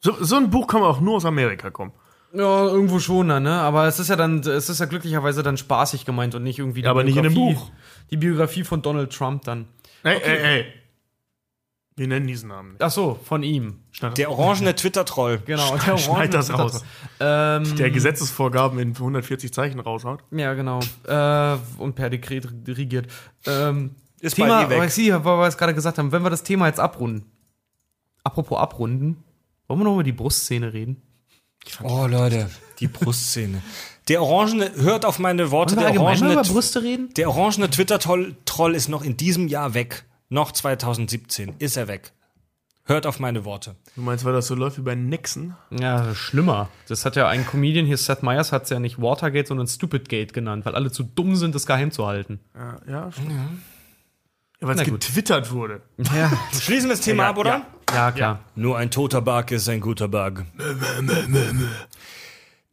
So, 0.00 0.22
so 0.22 0.36
ein 0.36 0.50
Buch 0.50 0.68
kann 0.68 0.82
auch 0.82 1.00
nur 1.00 1.16
aus 1.16 1.24
Amerika 1.24 1.70
kommen. 1.70 1.90
Ja, 2.34 2.66
irgendwo 2.66 2.98
schon, 2.98 3.28
dann, 3.28 3.44
ne? 3.44 3.52
Aber 3.60 3.86
es 3.86 3.98
ist 4.00 4.08
ja 4.08 4.16
dann, 4.16 4.40
es 4.40 4.68
ist 4.68 4.80
ja 4.80 4.86
glücklicherweise 4.86 5.42
dann 5.42 5.56
spaßig 5.56 6.04
gemeint 6.04 6.34
und 6.34 6.42
nicht 6.42 6.58
irgendwie 6.58 6.82
die 6.82 6.88
Aber 6.88 7.04
nicht 7.04 7.16
in 7.16 7.22
dem 7.22 7.32
Biografie- 7.34 7.54
Buch. 7.54 7.70
Die 8.10 8.16
Biografie 8.16 8.64
von 8.64 8.82
Donald 8.82 9.12
Trump 9.12 9.44
dann. 9.44 9.66
Ey, 10.02 10.18
ey, 10.22 10.36
ey. 10.38 10.64
Wir 11.96 12.08
nennen 12.08 12.26
diesen 12.26 12.48
Namen 12.48 12.72
nicht. 12.72 12.82
Ach 12.82 12.90
so, 12.90 13.20
von 13.22 13.44
ihm. 13.44 13.78
Der 14.16 14.28
orangene 14.32 14.74
Twitter-Troll. 14.74 15.42
Genau. 15.46 15.76
Der 15.76 15.96
Schneid 15.96 16.34
das 16.34 16.52
raus. 16.52 16.84
Ähm, 17.20 17.76
Der 17.76 17.90
Gesetzesvorgaben 17.92 18.80
in 18.80 18.88
140 18.96 19.52
Zeichen 19.54 19.78
raushaut. 19.78 20.24
ja, 20.32 20.54
genau. 20.54 20.80
Äh, 21.06 21.56
und 21.78 21.94
per 21.94 22.10
Dekret 22.10 22.48
regiert. 22.66 23.06
Ähm, 23.46 23.92
Ist 24.20 24.34
Thema, 24.34 24.62
bald 24.62 24.66
eh 24.66 24.70
weg. 24.74 24.82
was 24.82 24.94
Sie, 24.96 25.12
weil 25.12 25.24
wir 25.38 25.46
es 25.46 25.56
gerade 25.56 25.72
gesagt 25.72 25.98
haben, 25.98 26.10
wenn 26.10 26.22
wir 26.24 26.30
das 26.30 26.42
Thema 26.42 26.66
jetzt 26.66 26.80
abrunden. 26.80 27.30
Apropos 28.24 28.58
abrunden, 28.58 29.22
wollen 29.68 29.78
wir 29.78 29.84
noch 29.84 29.94
über 29.94 30.02
die 30.02 30.12
Brustszene 30.12 30.72
reden? 30.72 31.00
Oh, 31.82 32.06
Leute, 32.06 32.50
die 32.80 32.88
Brustszene. 32.88 33.62
Der 34.08 34.22
orangene, 34.22 34.70
hört 34.76 35.04
auf 35.06 35.18
meine 35.18 35.50
Worte, 35.50 35.76
der 35.76 35.98
orangene, 35.98 36.32
über 36.34 36.42
Brüste 36.42 36.82
reden? 36.82 37.12
der 37.16 37.30
orangene 37.30 37.70
Twitter-Troll 37.70 38.36
Troll 38.44 38.74
ist 38.74 38.88
noch 38.88 39.02
in 39.02 39.16
diesem 39.16 39.48
Jahr 39.48 39.72
weg. 39.74 40.04
Noch 40.28 40.52
2017 40.52 41.54
ist 41.58 41.76
er 41.76 41.88
weg. 41.88 42.12
Hört 42.86 43.06
auf 43.06 43.18
meine 43.18 43.46
Worte. 43.46 43.76
Du 43.96 44.02
meinst, 44.02 44.26
weil 44.26 44.34
das 44.34 44.46
so 44.46 44.54
läuft 44.54 44.76
wie 44.76 44.82
bei 44.82 44.94
Nixon? 44.94 45.54
Ja, 45.70 46.14
schlimmer. 46.14 46.68
Das 46.86 47.06
hat 47.06 47.16
ja 47.16 47.26
ein 47.28 47.46
Comedian 47.46 47.86
hier, 47.86 47.96
Seth 47.96 48.22
Meyers, 48.22 48.52
hat 48.52 48.64
es 48.64 48.70
ja 48.70 48.78
nicht 48.78 49.00
Watergate, 49.00 49.48
sondern 49.48 49.66
Stupidgate 49.66 50.34
genannt, 50.34 50.66
weil 50.66 50.74
alle 50.74 50.90
zu 50.92 51.02
dumm 51.02 51.34
sind, 51.36 51.54
das 51.54 51.64
geheim 51.64 51.92
zu 51.92 52.06
halten. 52.06 52.40
Ja, 52.54 52.76
ja, 52.86 53.12
stimmt. 53.12 53.30
Ja, 54.60 54.68
weil 54.68 54.74
Na 54.76 54.82
es 54.82 54.88
getwittert 54.88 55.50
wurde. 55.50 55.80
Ja, 56.14 56.30
Schließen 56.60 56.90
wir 56.90 56.96
das 56.96 57.04
Thema 57.04 57.22
Ja, 57.24 57.30
ab, 57.30 57.38
oder? 57.38 57.50
ja. 57.50 57.66
Ja 57.92 58.12
klar. 58.12 58.40
Nur 58.54 58.76
ein 58.78 58.90
toter 58.90 59.20
Bug 59.20 59.50
ist 59.50 59.68
ein 59.68 59.80
guter 59.80 60.08
Bug. 60.08 60.44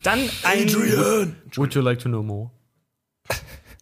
Dann 0.03 0.19
ein. 0.43 0.67
Would 1.55 1.75
you 1.75 1.81
like 1.81 1.99
to 1.99 2.09
know 2.09 2.23
more? 2.23 2.51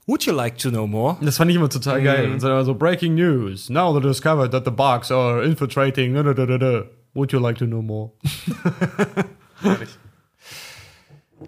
Would 0.09 0.25
you 0.25 0.33
like 0.33 0.57
to 0.57 0.71
know 0.71 0.87
more? 0.87 1.17
Das 1.21 1.37
fand 1.37 1.51
ich 1.51 1.57
immer 1.57 1.69
total 1.69 2.01
geil. 2.01 2.31
Und 2.31 2.39
so 2.39 2.47
also, 2.47 2.73
Breaking 2.73 3.13
News. 3.13 3.69
Now 3.69 3.93
they 3.93 4.01
discovered 4.01 4.51
that 4.51 4.65
the 4.65 4.71
bugs 4.71 5.11
are 5.11 5.43
infiltrating. 5.43 6.15
Da, 6.15 6.23
da, 6.23 6.33
da, 6.33 6.45
da, 6.47 6.57
da. 6.57 6.83
Would 7.13 7.31
you 7.31 7.39
like 7.39 7.59
to 7.59 7.67
know 7.67 7.83
more? 7.83 8.11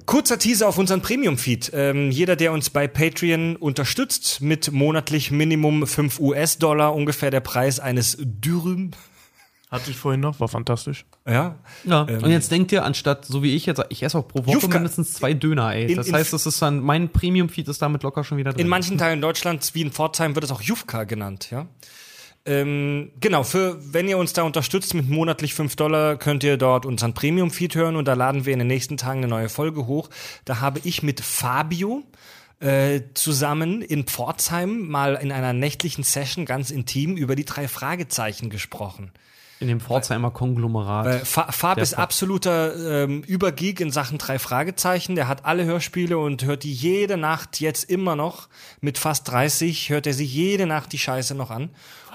Kurzer 0.05 0.37
Teaser 0.37 0.67
auf 0.67 0.77
unseren 0.77 1.01
Premium-Feed. 1.01 1.71
Ähm, 1.73 2.11
jeder, 2.11 2.35
der 2.35 2.51
uns 2.53 2.69
bei 2.69 2.87
Patreon 2.87 3.55
unterstützt, 3.55 4.41
mit 4.41 4.71
monatlich 4.71 5.31
Minimum 5.31 5.87
5 5.87 6.19
US-Dollar, 6.19 6.93
ungefähr 6.95 7.31
der 7.31 7.41
Preis 7.41 7.79
eines 7.79 8.17
Dürüm. 8.19 8.91
Hatte 9.71 9.89
ich 9.89 9.95
vorhin 9.95 10.19
noch, 10.19 10.39
war 10.41 10.49
fantastisch. 10.49 11.05
Ja. 11.25 11.55
Ja. 11.85 12.01
und 12.01 12.29
jetzt 12.29 12.51
denkt 12.51 12.73
ihr, 12.73 12.83
anstatt, 12.83 13.25
so 13.25 13.41
wie 13.41 13.55
ich 13.55 13.65
jetzt, 13.65 13.81
ich 13.87 14.03
esse 14.03 14.17
auch 14.17 14.27
pro 14.27 14.45
Woche 14.45 14.57
Jufka- 14.57 14.73
mindestens 14.73 15.13
zwei 15.13 15.33
Döner, 15.33 15.73
ey. 15.73 15.89
In- 15.89 15.95
Das 15.97 16.07
in- 16.09 16.13
heißt, 16.13 16.33
das 16.33 16.45
ist 16.45 16.61
dann, 16.61 16.81
mein 16.81 17.07
Premium-Feed 17.09 17.69
ist 17.69 17.81
damit 17.81 18.03
locker 18.03 18.25
schon 18.25 18.37
wieder 18.37 18.51
drin. 18.51 18.59
In 18.61 18.67
manchen 18.67 18.97
Teilen 18.97 19.21
Deutschlands, 19.21 19.73
wie 19.73 19.81
in 19.81 19.91
Pforzheim, 19.91 20.35
wird 20.35 20.43
es 20.43 20.51
auch 20.51 20.61
Jufka 20.61 21.05
genannt, 21.05 21.47
ja. 21.51 21.67
Ähm, 22.43 23.11
genau, 23.19 23.43
für 23.43 23.77
wenn 23.93 24.07
ihr 24.07 24.17
uns 24.17 24.33
da 24.33 24.41
unterstützt 24.41 24.93
mit 24.95 25.07
monatlich 25.07 25.53
5 25.53 25.75
Dollar, 25.75 26.17
könnt 26.17 26.43
ihr 26.43 26.57
dort 26.57 26.85
unseren 26.87 27.13
Premium-Feed 27.13 27.75
hören 27.75 27.95
und 27.95 28.05
da 28.07 28.13
laden 28.15 28.45
wir 28.45 28.53
in 28.53 28.59
den 28.59 28.67
nächsten 28.67 28.97
Tagen 28.97 29.19
eine 29.19 29.27
neue 29.27 29.47
Folge 29.47 29.85
hoch. 29.85 30.09
Da 30.45 30.59
habe 30.59 30.79
ich 30.83 31.03
mit 31.03 31.21
Fabio 31.21 32.03
äh, 32.59 33.01
zusammen 33.13 33.81
in 33.83 34.05
Pforzheim 34.05 34.87
mal 34.89 35.15
in 35.15 35.31
einer 35.31 35.53
nächtlichen 35.53 36.03
Session 36.03 36.45
ganz 36.45 36.71
intim 36.71 37.15
über 37.15 37.35
die 37.35 37.45
drei 37.45 37.67
Fragezeichen 37.67 38.49
gesprochen. 38.49 39.11
In 39.61 39.67
dem 39.67 39.79
Pforzheimer 39.79 40.31
Konglomerat. 40.31 41.05
Äh, 41.05 41.25
Fa 41.25 41.51
Fab 41.51 41.77
ist 41.77 41.93
absoluter 41.93 43.03
ähm, 43.03 43.21
Übergeek 43.23 43.79
in 43.79 43.91
Sachen 43.91 44.17
drei 44.17 44.39
Fragezeichen. 44.39 45.15
Der 45.15 45.27
hat 45.27 45.45
alle 45.45 45.65
Hörspiele 45.65 46.17
und 46.17 46.43
hört 46.43 46.63
die 46.63 46.73
jede 46.73 47.17
Nacht 47.17 47.59
jetzt 47.59 47.89
immer 47.89 48.15
noch. 48.15 48.49
Mit 48.81 48.97
fast 48.97 49.27
30 49.29 49.89
hört 49.89 50.07
er 50.07 50.13
sich 50.13 50.33
jede 50.33 50.65
Nacht 50.65 50.91
die 50.91 50.97
Scheiße 50.97 51.35
noch 51.35 51.51
an. 51.51 51.69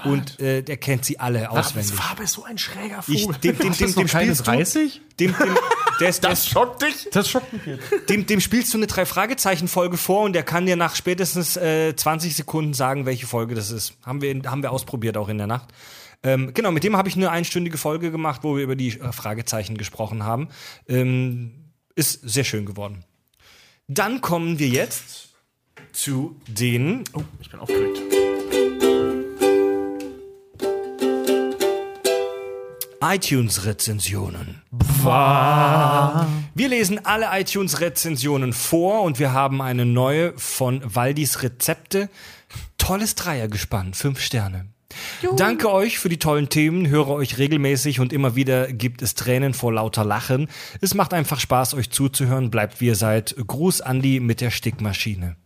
Und 0.05 0.41
äh, 0.41 0.63
der 0.63 0.77
kennt 0.77 1.05
sie 1.05 1.19
alle 1.21 1.51
auswendig. 1.51 1.95
Farbe 1.95 2.25
ist 2.25 2.33
so 2.35 2.45
ein 2.45 2.59
schräger 2.59 3.03
Ich, 3.07 3.23
Vogel. 3.23 3.39
dem, 3.39 3.59
dem, 3.59 3.73
dem, 3.73 3.95
dem, 3.95 4.07
keine 4.07 4.35
spielst 4.35 4.41
du, 4.47 4.51
30? 4.51 5.01
dem, 5.19 5.35
dem, 5.39 6.09
ist, 6.09 6.23
der 6.25 6.33
ist, 6.33 6.49
schockt 6.49 6.83
dich? 6.83 7.09
Das 7.13 7.31
schockt 7.31 7.53
mich 7.53 7.65
jetzt. 7.65 8.11
dem, 8.11 8.27
dem 8.27 8.41
spielst 8.41 8.75
du 8.75 8.79
eine 8.79 8.89
drei 8.89 9.07
Fragezeichen 9.07 9.69
Folge 9.69 9.97
vor 9.97 10.25
und 10.25 10.35
der 10.35 10.43
kann 10.43 10.67
dir 10.67 10.77
nach 10.77 10.97
spätestens 10.97 11.57
äh, 11.57 11.97
20 11.97 12.37
Sekunden 12.37 12.75
sagen, 12.75 13.07
welche 13.07 13.27
Folge 13.27 13.55
das 13.55 13.71
ist. 13.71 13.95
Haben 14.05 14.21
wir, 14.21 14.35
haben 14.45 14.63
wir 14.63 14.71
ausprobiert 14.71 15.17
auch 15.17 15.29
in 15.29 15.39
der 15.39 15.47
Nacht. 15.47 15.69
Ähm, 16.23 16.53
genau, 16.55 16.71
mit 16.73 16.85
dem 16.85 16.97
habe 16.97 17.09
ich 17.09 17.17
eine 17.17 17.31
einstündige 17.31 17.79
Folge 17.79 18.11
gemacht, 18.11 18.43
wo 18.43 18.57
wir 18.57 18.65
über 18.65 18.77
die 18.77 18.99
äh, 18.99 19.13
Fragezeichen 19.13 19.77
gesprochen 19.77 20.25
haben. 20.25 20.49
Ähm, 20.89 21.73
ist 21.95 22.21
sehr 22.29 22.45
schön 22.45 22.67
geworden. 22.67 23.05
Dann 23.89 24.21
kommen 24.21 24.59
wir 24.59 24.69
jetzt 24.69 25.35
zu 25.93 26.37
den 26.47 27.05
Oh, 27.13 27.23
ich 27.41 27.51
bin 27.51 27.61
aufgeregt. 27.61 28.01
iTunes-Rezensionen. 33.01 34.63
Wir 36.55 36.69
lesen 36.69 37.05
alle 37.05 37.27
iTunes-Rezensionen 37.33 38.53
vor 38.53 39.03
und 39.03 39.19
wir 39.19 39.33
haben 39.33 39.63
eine 39.63 39.87
neue 39.87 40.37
von 40.39 40.83
Waldis 40.85 41.43
Rezepte. 41.43 42.09
Tolles 42.79 43.15
Dreiergespann, 43.15 43.95
fünf 43.95 44.21
Sterne. 44.21 44.67
Danke 45.37 45.73
euch 45.73 45.99
für 45.99 46.09
die 46.09 46.19
tollen 46.19 46.49
Themen, 46.49 46.89
höre 46.89 47.09
euch 47.09 47.39
regelmäßig 47.39 48.01
und 48.01 48.13
immer 48.13 48.37
wieder 48.37 48.73
gibt 48.73 49.03
es 49.03 49.15
Tränen 49.15 49.55
vor 49.55 49.73
lauter 49.73 50.05
Lachen. 50.05 50.49
Es 50.81 50.95
macht 50.95 51.15
einfach 51.15 51.41
Spaß, 51.41 51.75
euch 51.75 51.91
zuzuhören. 51.91 52.51
Bleibt 52.51 52.81
wie 52.81 52.87
ihr 52.87 52.95
seid. 52.95 53.35
Gruß 53.47 53.81
Andi 53.81 54.21
mit 54.21 54.41
der 54.41 54.51
Stickmaschine. 54.51 55.37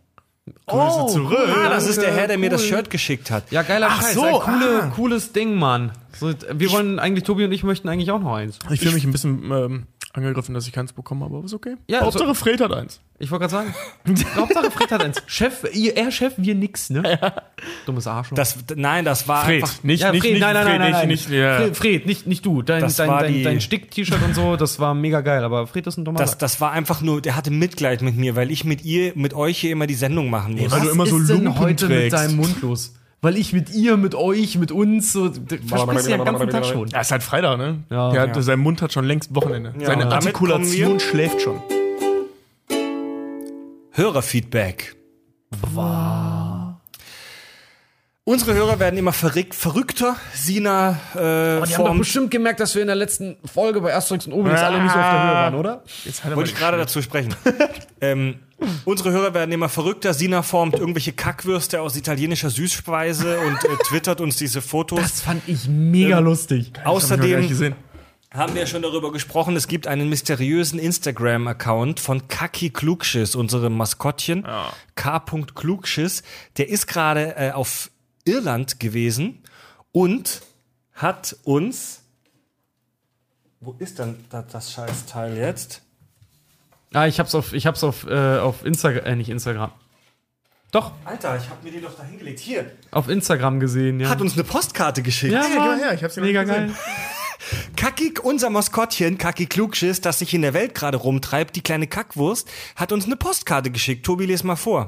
Oh, 0.67 1.07
zurück. 1.07 1.49
Ah, 1.55 1.69
das 1.69 1.87
ist 1.87 2.01
der 2.01 2.13
Herr, 2.13 2.27
der 2.27 2.37
mir 2.37 2.49
das 2.49 2.61
cool. 2.63 2.69
Shirt 2.69 2.89
geschickt 2.89 3.29
hat. 3.29 3.51
Ja, 3.51 3.61
geiler 3.61 3.89
Ach 3.91 4.01
Scheiß. 4.01 4.13
so, 4.13 4.23
ein 4.25 4.41
coole, 4.41 4.83
ah. 4.83 4.91
cooles 4.95 5.33
Ding, 5.33 5.55
Mann. 5.55 5.91
So, 6.19 6.33
wir 6.51 6.71
wollen 6.71 6.99
eigentlich, 6.99 7.23
Tobi 7.23 7.45
und 7.45 7.51
ich 7.51 7.63
möchten 7.63 7.89
eigentlich 7.89 8.11
auch 8.11 8.19
noch 8.19 8.35
eins. 8.35 8.59
Ich 8.69 8.79
fühle 8.79 8.93
mich 8.93 9.03
ein 9.03 9.11
bisschen 9.11 9.51
ähm, 9.51 9.87
angegriffen, 10.13 10.53
dass 10.53 10.67
ich 10.67 10.73
keins 10.73 10.93
bekommen 10.93 11.23
habe, 11.23 11.35
aber 11.37 11.45
ist 11.45 11.53
okay. 11.53 11.75
Ja, 11.87 12.01
Hauptsache 12.01 12.23
also- 12.27 12.33
Fred 12.33 12.59
hat 12.61 12.71
eins. 12.73 12.99
Ich 13.19 13.29
wollte 13.29 13.47
gerade 13.47 13.71
sagen. 14.05 14.25
Hauptsache 14.35 14.71
Fred 14.71 14.91
hat 14.91 15.03
eins. 15.03 15.21
Chef, 15.27 15.63
ihr, 15.73 15.95
er 15.95 16.11
Chef, 16.11 16.33
wir 16.37 16.55
nix, 16.55 16.89
ne? 16.89 17.19
Dummes 17.85 18.07
Arschloch. 18.07 18.35
Das, 18.35 18.57
nein, 18.75 19.05
das 19.05 19.27
war 19.27 19.45
Fred, 19.45 19.63
einfach. 19.63 19.83
nicht, 19.83 20.01
ja, 20.01 20.11
nicht, 20.11 20.21
Fred, 20.21 20.31
nicht, 20.33 20.41
nein, 20.41 20.53
nein, 20.55 20.63
Fred, 20.65 20.79
nein, 20.79 20.91
nein, 20.91 20.99
nein. 21.01 21.07
nicht, 21.07 21.29
nicht, 21.29 21.39
ja. 21.39 21.57
Fred, 21.57 21.77
Fred, 21.77 22.05
nicht, 22.07 22.27
nicht 22.27 22.45
du. 22.45 22.61
Dein, 22.61 22.81
Das 22.81 22.95
dein, 22.95 23.09
dein, 23.09 23.33
die- 23.33 23.43
dein 23.43 23.61
Stick-T-Shirt 23.61 24.21
und 24.23 24.33
so, 24.35 24.55
das 24.55 24.79
war 24.79 24.93
mega 24.93 25.21
geil. 25.21 25.43
Aber 25.43 25.67
Fred 25.67 25.85
ist 25.87 25.97
ein 25.97 26.05
dummer 26.05 26.19
Das, 26.19 26.37
das 26.37 26.59
war 26.59 26.71
einfach 26.71 27.01
nur, 27.01 27.21
der 27.21 27.35
hatte 27.35 27.51
Mitleid 27.51 28.01
mit 28.01 28.17
mir, 28.17 28.35
weil 28.35 28.49
ich 28.51 28.63
mit 28.65 28.83
ihr, 28.83 29.13
mit 29.15 29.33
euch 29.33 29.59
hier 29.59 29.71
immer 29.71 29.87
die 29.87 29.93
Sendung 29.95 30.29
machen 30.29 30.55
muss. 30.55 30.71
weil 30.71 30.81
du 30.81 30.89
immer 30.89 31.05
so 31.05 31.17
ist 31.19 31.29
denn 31.29 31.43
Lumpen 31.43 31.59
heute 31.59 31.87
mit 31.87 31.95
trägst. 31.97 32.17
deinem 32.17 32.35
Mund 32.37 32.61
los? 32.61 32.95
Weil 33.23 33.37
ich 33.37 33.53
mit 33.53 33.69
ihr, 33.69 33.97
mit 33.97 34.15
euch, 34.15 34.57
mit 34.57 34.71
uns, 34.71 35.13
so, 35.13 35.31
versprichst 35.31 36.09
ja 36.09 36.17
den 36.17 36.25
ganzen 36.25 36.49
Tag 36.49 36.65
schon. 36.65 36.87
Ja, 36.87 37.01
ist 37.01 37.11
halt 37.11 37.21
Freitag, 37.21 37.59
ne? 37.59 37.83
Ja. 37.91 38.11
Der 38.11 38.21
hat, 38.21 38.35
Ja. 38.35 38.41
Sein 38.41 38.59
Mund 38.59 38.81
hat 38.81 38.93
schon 38.93 39.05
längst 39.05 39.35
Wochenende. 39.35 39.73
Seine 39.77 40.05
und 40.05 40.09
damit 40.09 40.13
Artikulation 40.13 40.99
schläft 40.99 41.41
schon. 41.41 41.61
Hörerfeedback. 43.91 44.95
Unsere 48.23 48.53
Hörer 48.53 48.79
werden 48.79 48.99
immer 48.99 49.13
verrückt, 49.13 49.55
verrückter. 49.55 50.15
Sina 50.31 50.91
äh, 51.15 51.65
Die 51.65 51.75
haben 51.75 51.85
doch 51.85 51.97
bestimmt 51.97 52.29
gemerkt, 52.29 52.59
dass 52.59 52.75
wir 52.75 52.83
in 52.83 52.87
der 52.87 52.95
letzten 52.95 53.35
Folge 53.51 53.81
bei 53.81 53.95
Asterix 53.95 54.27
und 54.27 54.33
Obelix 54.33 54.61
alle 54.61 54.79
nicht 54.79 54.93
so 54.93 54.99
auf 54.99 55.09
der 55.09 55.23
Höhe 55.23 55.33
waren, 55.33 55.55
oder? 55.55 55.83
Jetzt 56.05 56.23
hat 56.23 56.31
er 56.31 56.37
wollte 56.37 56.51
ich 56.51 56.55
gerade 56.55 56.77
dazu 56.77 57.01
sprechen. 57.01 57.33
ähm, 58.01 58.35
unsere 58.85 59.11
Hörer 59.11 59.33
werden 59.33 59.51
immer 59.51 59.69
verrückter. 59.69 60.13
Sina 60.13 60.43
formt 60.43 60.77
irgendwelche 60.77 61.13
Kackwürste 61.13 61.81
aus 61.81 61.95
italienischer 61.95 62.51
Süßspeise 62.51 63.39
und 63.39 63.65
äh, 63.65 63.75
twittert 63.87 64.21
uns 64.21 64.37
diese 64.37 64.61
Fotos. 64.61 65.01
Das 65.01 65.21
fand 65.21 65.41
ich 65.47 65.67
mega 65.67 66.19
lustig. 66.19 66.73
Außerdem 66.83 67.47
gesehen. 67.47 67.73
haben 68.31 68.53
wir 68.53 68.67
schon 68.67 68.83
darüber 68.83 69.11
gesprochen, 69.11 69.55
es 69.55 69.67
gibt 69.67 69.87
einen 69.87 70.09
mysteriösen 70.09 70.77
Instagram-Account 70.77 71.99
von 71.99 72.27
Kaki 72.27 72.69
Klugschiss, 72.69 73.33
unserem 73.33 73.75
Maskottchen. 73.75 74.45
K. 74.93 75.25
Klugschiss. 75.55 76.21
Der 76.57 76.69
ist 76.69 76.85
gerade 76.85 77.35
äh, 77.35 77.51
auf 77.53 77.89
Irland 78.25 78.79
gewesen 78.79 79.39
und 79.91 80.41
hat 80.93 81.35
uns. 81.43 82.01
Wo 83.59 83.75
ist 83.79 83.99
denn 83.99 84.23
das, 84.29 84.45
das 84.51 84.71
Scheißteil 84.73 85.37
jetzt? 85.37 85.81
Ah, 86.93 87.07
ich 87.07 87.19
hab's 87.19 87.35
auf, 87.35 87.53
ich 87.53 87.67
hab's 87.67 87.83
auf, 87.83 88.05
äh, 88.05 88.37
auf 88.39 88.65
Instagram, 88.65 89.05
äh, 89.05 89.15
nicht 89.15 89.29
Instagram. 89.29 89.71
Doch, 90.71 90.93
Alter, 91.05 91.37
ich 91.37 91.49
habe 91.49 91.63
mir 91.63 91.71
die 91.71 91.81
doch 91.81 91.95
da 91.95 92.03
hingelegt. 92.03 92.39
Hier. 92.39 92.71
auf 92.91 93.09
Instagram 93.09 93.59
gesehen, 93.59 93.99
ja. 93.99 94.09
Hat 94.09 94.21
uns 94.21 94.33
eine 94.33 94.43
Postkarte 94.45 95.01
geschickt. 95.01 95.33
ja, 95.33 95.43
Ja, 95.47 95.55
Mann. 95.55 95.79
ja, 95.79 95.93
ich 95.93 96.03
hab's 96.03 96.15
ja 96.15 96.21
mega 96.23 96.43
gesehen. 96.43 96.67
geil. 96.67 96.75
Kaki, 97.75 98.13
unser 98.23 98.49
Maskottchen, 98.49 99.17
Kaki 99.17 99.47
Klugschiss, 99.47 99.99
das 99.99 100.19
sich 100.19 100.33
in 100.33 100.41
der 100.43 100.53
Welt 100.53 100.73
gerade 100.75 100.97
rumtreibt, 100.97 101.55
die 101.55 101.61
kleine 101.61 101.87
Kackwurst, 101.87 102.49
hat 102.75 102.91
uns 102.91 103.05
eine 103.05 103.15
Postkarte 103.17 103.71
geschickt. 103.71 104.05
Tobi, 104.05 104.25
les 104.25 104.43
mal 104.43 104.55
vor. 104.55 104.87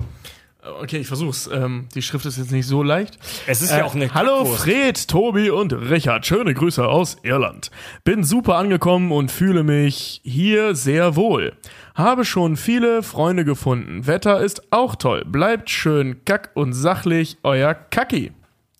Okay, 0.66 1.00
ich 1.00 1.08
versuch's. 1.08 1.50
Ähm, 1.52 1.90
die 1.94 2.02
Schrift 2.02 2.26
ist 2.26 2.38
jetzt 2.38 2.52
nicht 2.52 2.68
so 2.68 2.84
leicht. 2.84 3.18
Es 3.48 3.62
ist 3.62 3.72
ja 3.72 3.84
auch 3.84 3.96
eine 3.96 4.14
Hallo 4.14 4.38
Kackwurst. 4.44 4.64
Fred, 4.64 5.08
Tobi 5.10 5.50
und 5.50 5.74
Richard. 5.74 6.26
Schöne 6.26 6.54
Grüße 6.54 6.88
aus 6.88 7.18
Irland. 7.24 7.70
Bin 8.06 8.24
super 8.24 8.56
angekommen 8.56 9.12
und 9.12 9.30
fühle 9.30 9.64
mich 9.64 10.22
hier 10.24 10.74
sehr 10.76 11.18
wohl. 11.18 11.54
Habe 11.96 12.24
schon 12.24 12.56
viele 12.56 13.04
Freunde 13.04 13.44
gefunden. 13.44 14.08
Wetter 14.08 14.40
ist 14.40 14.72
auch 14.72 14.96
toll. 14.96 15.24
Bleibt 15.26 15.70
schön 15.70 16.24
kack 16.24 16.52
und 16.54 16.72
sachlich, 16.72 17.38
euer 17.44 17.74
Kacki. 17.74 18.32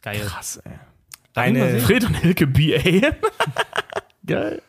Geil. 0.02 0.22
Krass, 0.26 0.62
ey. 0.64 0.72
Eine, 1.36 1.80
Fred 1.80 2.06
und 2.06 2.16
Hilke 2.16 2.48
BA. 2.48 3.12
Geil. 4.26 4.62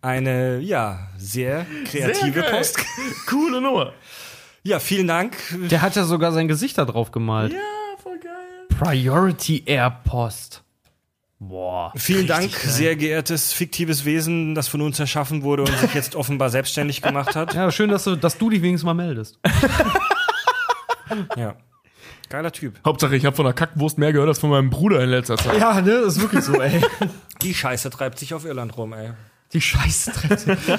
eine, 0.00 0.60
ja, 0.60 1.08
sehr 1.18 1.66
kreative 1.84 2.40
geil. 2.40 2.50
Post. 2.50 2.78
Coole 3.26 3.60
Nummer. 3.60 3.92
Ja, 4.66 4.80
vielen 4.80 5.06
Dank. 5.06 5.36
Der 5.70 5.80
hat 5.80 5.94
ja 5.94 6.02
sogar 6.02 6.32
sein 6.32 6.48
Gesicht 6.48 6.76
da 6.76 6.84
drauf 6.84 7.12
gemalt. 7.12 7.52
Ja, 7.52 7.58
voll 8.02 8.18
geil. 8.18 8.66
Priority 8.68 9.62
Air 9.64 10.00
Post. 10.02 10.64
Boah. 11.38 11.92
Vielen 11.94 12.26
Dank, 12.26 12.50
sehr 12.50 12.96
geehrtes 12.96 13.52
fiktives 13.52 14.04
Wesen, 14.04 14.56
das 14.56 14.66
von 14.66 14.80
uns 14.80 14.98
erschaffen 14.98 15.44
wurde 15.44 15.62
und 15.62 15.78
sich 15.78 15.94
jetzt 15.94 16.16
offenbar 16.16 16.50
selbstständig 16.50 17.00
gemacht 17.00 17.36
hat. 17.36 17.54
Ja, 17.54 17.70
schön, 17.70 17.90
dass 17.90 18.02
du, 18.02 18.16
dass 18.16 18.38
du 18.38 18.50
dich 18.50 18.60
wenigstens 18.60 18.84
mal 18.84 18.94
meldest. 18.94 19.38
Ja. 21.36 21.54
Geiler 22.28 22.50
Typ. 22.50 22.80
Hauptsache, 22.84 23.14
ich 23.14 23.24
habe 23.24 23.36
von 23.36 23.44
der 23.44 23.54
Kackwurst 23.54 23.98
mehr 23.98 24.12
gehört 24.12 24.30
als 24.30 24.40
von 24.40 24.50
meinem 24.50 24.70
Bruder 24.70 25.00
in 25.00 25.10
letzter 25.10 25.36
Zeit. 25.36 25.60
Ja, 25.60 25.80
ne, 25.80 26.00
das 26.04 26.16
ist 26.16 26.22
wirklich 26.22 26.42
so, 26.42 26.60
ey. 26.60 26.80
Die 27.40 27.54
Scheiße 27.54 27.88
treibt 27.90 28.18
sich 28.18 28.34
auf 28.34 28.44
Irland 28.44 28.76
rum, 28.76 28.94
ey. 28.94 29.12
Die 29.52 29.60
Scheiße. 29.60 30.12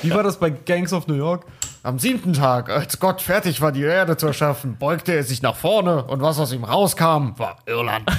Wie 0.03 0.11
war 0.11 0.23
das 0.23 0.39
bei 0.39 0.49
Gangs 0.49 0.93
of 0.93 1.07
New 1.07 1.15
York? 1.15 1.45
Am 1.83 1.99
siebten 1.99 2.33
Tag, 2.33 2.69
als 2.69 2.99
Gott 2.99 3.21
fertig 3.21 3.61
war, 3.61 3.71
die 3.71 3.83
Erde 3.83 4.17
zu 4.17 4.27
erschaffen, 4.27 4.77
beugte 4.77 5.13
er 5.13 5.23
sich 5.23 5.41
nach 5.41 5.55
vorne 5.55 6.03
und 6.03 6.21
was 6.21 6.37
aus 6.39 6.51
ihm 6.51 6.63
rauskam, 6.63 7.37
war 7.37 7.57
Irland. 7.65 8.09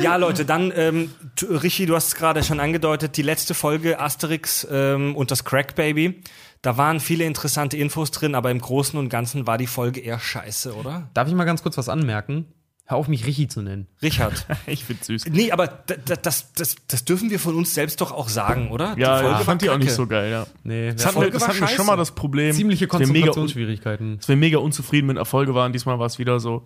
Ja, 0.00 0.16
Leute, 0.16 0.44
dann, 0.44 0.72
ähm, 0.74 1.10
Richie, 1.42 1.86
du 1.86 1.94
hast 1.94 2.08
es 2.08 2.14
gerade 2.14 2.42
schon 2.42 2.60
angedeutet, 2.60 3.16
die 3.16 3.22
letzte 3.22 3.54
Folge 3.54 4.00
Asterix 4.00 4.66
ähm, 4.70 5.16
und 5.16 5.30
das 5.30 5.44
Crack 5.44 5.74
Baby. 5.74 6.22
Da 6.62 6.76
waren 6.76 7.00
viele 7.00 7.24
interessante 7.24 7.76
Infos 7.76 8.10
drin, 8.10 8.34
aber 8.34 8.50
im 8.50 8.58
Großen 8.58 8.98
und 8.98 9.08
Ganzen 9.08 9.46
war 9.46 9.58
die 9.58 9.66
Folge 9.66 10.00
eher 10.00 10.18
scheiße, 10.18 10.74
oder? 10.74 11.08
Darf 11.14 11.28
ich 11.28 11.34
mal 11.34 11.44
ganz 11.44 11.62
kurz 11.62 11.76
was 11.76 11.88
anmerken? 11.88 12.46
Hör 12.86 12.98
auf, 12.98 13.08
mich 13.08 13.24
Richie 13.24 13.48
zu 13.48 13.62
nennen. 13.62 13.86
Richard. 14.02 14.46
Ich 14.66 14.84
find's 14.84 15.06
süß. 15.06 15.26
nee, 15.30 15.50
aber 15.50 15.68
das, 15.68 16.52
das, 16.52 16.76
das 16.86 17.04
dürfen 17.04 17.30
wir 17.30 17.38
von 17.40 17.54
uns 17.54 17.72
selbst 17.72 18.00
doch 18.02 18.12
auch 18.12 18.28
sagen, 18.28 18.70
oder? 18.70 18.94
Ja, 18.98 19.16
Folge 19.16 19.26
ich 19.30 19.36
war 19.38 19.44
fand 19.44 19.62
die 19.62 19.70
auch 19.70 19.78
nicht 19.78 19.92
so 19.92 20.06
geil, 20.06 20.30
ja. 20.30 20.46
Nee, 20.64 20.92
Das 20.92 21.06
hatten, 21.06 21.16
wir, 21.16 21.22
Folge 21.22 21.38
das 21.38 21.48
hatten 21.48 21.60
wir 21.60 21.68
schon 21.68 21.86
mal 21.86 21.96
das 21.96 22.10
Problem. 22.14 22.54
ziemliche 22.54 22.86
dass 22.86 23.00
wir 23.00 23.06
mega, 23.06 23.12
Konzentrationsschwierigkeiten. 23.26 24.18
dass 24.18 24.28
wir 24.28 24.36
mega 24.36 24.58
unzufrieden 24.58 25.06
mit 25.06 25.16
Erfolge 25.16 25.54
waren. 25.54 25.72
Diesmal 25.72 25.98
war 25.98 26.06
es 26.06 26.18
wieder 26.18 26.40
so. 26.40 26.62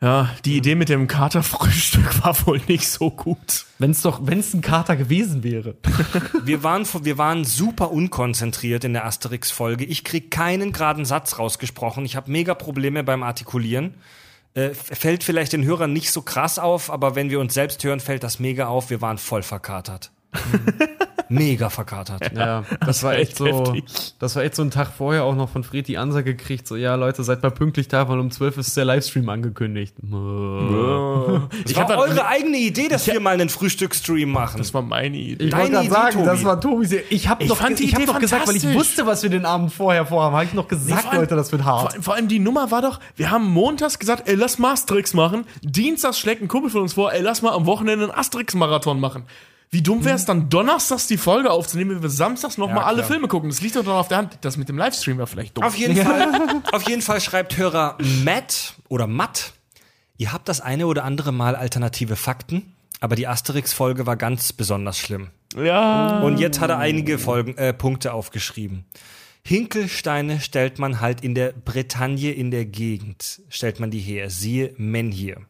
Ja, 0.00 0.30
die 0.44 0.56
Idee 0.56 0.76
mit 0.76 0.88
dem 0.88 1.08
Katerfrühstück 1.08 2.24
war 2.24 2.46
wohl 2.46 2.60
nicht 2.68 2.88
so 2.88 3.10
gut. 3.10 3.66
Wenn 3.78 3.90
es 3.90 4.00
doch, 4.00 4.20
wenn 4.22 4.38
es 4.38 4.54
ein 4.54 4.60
Kater 4.62 4.94
gewesen 4.96 5.42
wäre. 5.42 5.74
Wir 6.44 6.62
waren, 6.62 6.86
wir 7.02 7.18
waren 7.18 7.44
super 7.44 7.90
unkonzentriert 7.90 8.84
in 8.84 8.92
der 8.92 9.04
Asterix-Folge. 9.04 9.84
Ich 9.84 10.04
krieg 10.04 10.30
keinen 10.30 10.72
geraden 10.72 11.04
Satz 11.04 11.38
rausgesprochen. 11.38 12.04
Ich 12.04 12.14
habe 12.14 12.30
mega 12.30 12.54
Probleme 12.54 13.02
beim 13.02 13.22
Artikulieren. 13.24 13.94
Äh, 14.58 14.74
fällt 14.74 15.22
vielleicht 15.22 15.52
den 15.52 15.64
Hörern 15.64 15.92
nicht 15.92 16.10
so 16.10 16.20
krass 16.20 16.58
auf, 16.58 16.90
aber 16.90 17.14
wenn 17.14 17.30
wir 17.30 17.38
uns 17.38 17.54
selbst 17.54 17.84
hören, 17.84 18.00
fällt 18.00 18.24
das 18.24 18.40
mega 18.40 18.66
auf. 18.66 18.90
Wir 18.90 19.00
waren 19.00 19.16
voll 19.16 19.44
verkatert. 19.44 20.10
Mega 21.30 21.68
verkatert. 21.68 22.32
Ja, 22.34 22.64
das 22.84 23.02
war 23.02 23.14
echt 23.16 23.36
so. 23.36 23.74
Das 24.18 24.34
war 24.36 24.42
echt 24.44 24.54
so 24.54 24.62
ein 24.62 24.70
Tag 24.70 24.88
vorher 24.96 25.24
auch 25.24 25.34
noch 25.34 25.50
von 25.50 25.62
Fred 25.64 25.86
die 25.88 25.98
Ansage 25.98 26.34
gekriegt, 26.34 26.66
so 26.66 26.74
ja 26.76 26.94
Leute, 26.94 27.22
seid 27.22 27.42
mal 27.42 27.50
pünktlich 27.50 27.88
da, 27.88 28.08
weil 28.08 28.18
um 28.18 28.30
12 28.30 28.56
ist 28.58 28.76
der 28.76 28.84
Livestream 28.86 29.28
angekündigt. 29.28 29.94
Ich 31.64 31.74
Das 31.74 31.76
war 31.76 31.88
hab 31.88 31.98
eure 31.98 32.26
eigene 32.26 32.56
Idee, 32.58 32.88
dass 32.88 33.06
wir 33.06 33.20
mal 33.20 33.34
einen 33.34 33.48
Frühstücksstream 33.48 34.30
machen. 34.30 34.58
Das 34.58 34.72
war 34.74 34.82
meine 34.82 35.16
Idee. 35.16 35.44
Ich 35.46 35.52
wollte 35.52 35.70
Deine 35.70 35.70
gerade 35.70 35.86
Idee, 35.86 35.94
sagen, 35.94 36.12
Tobi. 36.14 36.26
das 36.26 36.44
war 36.44 36.60
Tobis 36.60 36.92
Idee. 36.92 37.04
Ich 37.10 37.28
habe 37.28 37.44
Ich 37.44 37.52
die 37.52 37.84
ich 37.84 37.94
hab 37.94 38.06
doch 38.06 38.18
gesagt, 38.18 38.48
weil 38.48 38.56
ich 38.56 38.74
wusste, 38.74 39.06
was 39.06 39.22
wir 39.22 39.30
den 39.30 39.44
Abend 39.44 39.72
vorher 39.72 40.06
vorhaben, 40.06 40.34
habe 40.34 40.44
ich 40.44 40.54
noch 40.54 40.68
gesagt, 40.68 41.02
vor 41.02 41.12
allem- 41.12 41.20
Leute, 41.20 41.36
das 41.36 41.52
wird 41.52 41.64
hart. 41.64 41.92
Vor, 41.94 42.02
vor 42.02 42.14
allem 42.14 42.28
die 42.28 42.38
Nummer 42.38 42.70
war 42.70 42.82
doch, 42.82 43.00
wir 43.16 43.30
haben 43.30 43.44
montags 43.46 43.98
gesagt, 43.98 44.28
ey, 44.28 44.34
lass 44.34 44.58
mal 44.58 44.72
Asterix 44.72 45.14
machen. 45.14 45.44
Dienstags 45.62 46.18
schlägt 46.18 46.42
ein 46.42 46.48
Kumpel 46.48 46.70
von 46.70 46.82
uns 46.82 46.94
vor, 46.94 47.12
ey, 47.12 47.20
lass 47.22 47.42
mal 47.42 47.52
am 47.52 47.66
Wochenende 47.66 48.06
einen 48.06 48.14
Asterix-Marathon 48.14 48.98
machen. 49.00 49.24
Wie 49.70 49.82
dumm 49.82 50.04
wäre 50.04 50.16
es 50.16 50.24
dann, 50.24 50.48
donnerstags 50.48 51.06
die 51.06 51.18
Folge 51.18 51.50
aufzunehmen, 51.50 51.96
wenn 51.96 52.02
wir 52.02 52.08
samstags 52.08 52.56
nochmal 52.56 52.76
Ja, 52.76 52.82
mal 52.82 52.88
alle. 52.88 53.04
Filme 53.04 53.28
gucken? 53.28 53.50
Das 53.50 53.60
liegt 53.60 53.76
doch 53.76 53.84
dann 53.84 53.94
auf 53.94 54.08
der 54.08 54.18
Hand. 54.18 54.38
Das 54.40 54.56
mit 54.56 54.68
dem 54.68 54.78
Livestream 54.78 55.18
wäre 55.18 55.26
vielleicht 55.26 55.56
dumm. 55.56 55.64
Auf 55.64 55.76
jeden, 55.76 55.96
Fall, 55.96 56.62
auf 56.72 56.88
jeden 56.88 57.02
Fall 57.02 57.20
schreibt 57.20 57.56
Hörer 57.58 57.98
Matt 58.24 58.74
oder 58.88 59.06
Matt, 59.06 59.52
ihr 60.16 60.32
habt 60.32 60.48
das 60.48 60.60
eine 60.62 60.86
oder 60.86 61.04
andere 61.04 61.32
Mal 61.32 61.54
alternative 61.54 62.16
Fakten, 62.16 62.74
aber 63.00 63.14
die 63.14 63.26
Asterix-Folge 63.28 64.06
war 64.06 64.16
ganz 64.16 64.52
besonders 64.54 64.98
schlimm. 64.98 65.28
ja. 65.56 66.20
Und 66.20 66.38
jetzt 66.40 66.60
hat 66.60 66.70
er 66.70 66.78
einige 66.78 67.18
Folgen, 67.18 67.56
äh, 67.58 67.74
Punkte 67.74 68.14
aufgeschrieben. 68.14 68.86
Hinkelsteine 69.44 70.40
stellt 70.40 70.78
man 70.78 71.00
halt 71.00 71.22
in 71.22 71.34
der 71.34 71.52
Bretagne 71.52 72.32
in 72.32 72.50
der 72.50 72.64
Gegend, 72.64 73.40
stellt 73.48 73.80
man 73.80 73.90
die 73.90 74.00
her, 74.00 74.30
siehe 74.30 74.74
Menhir. 74.76 75.42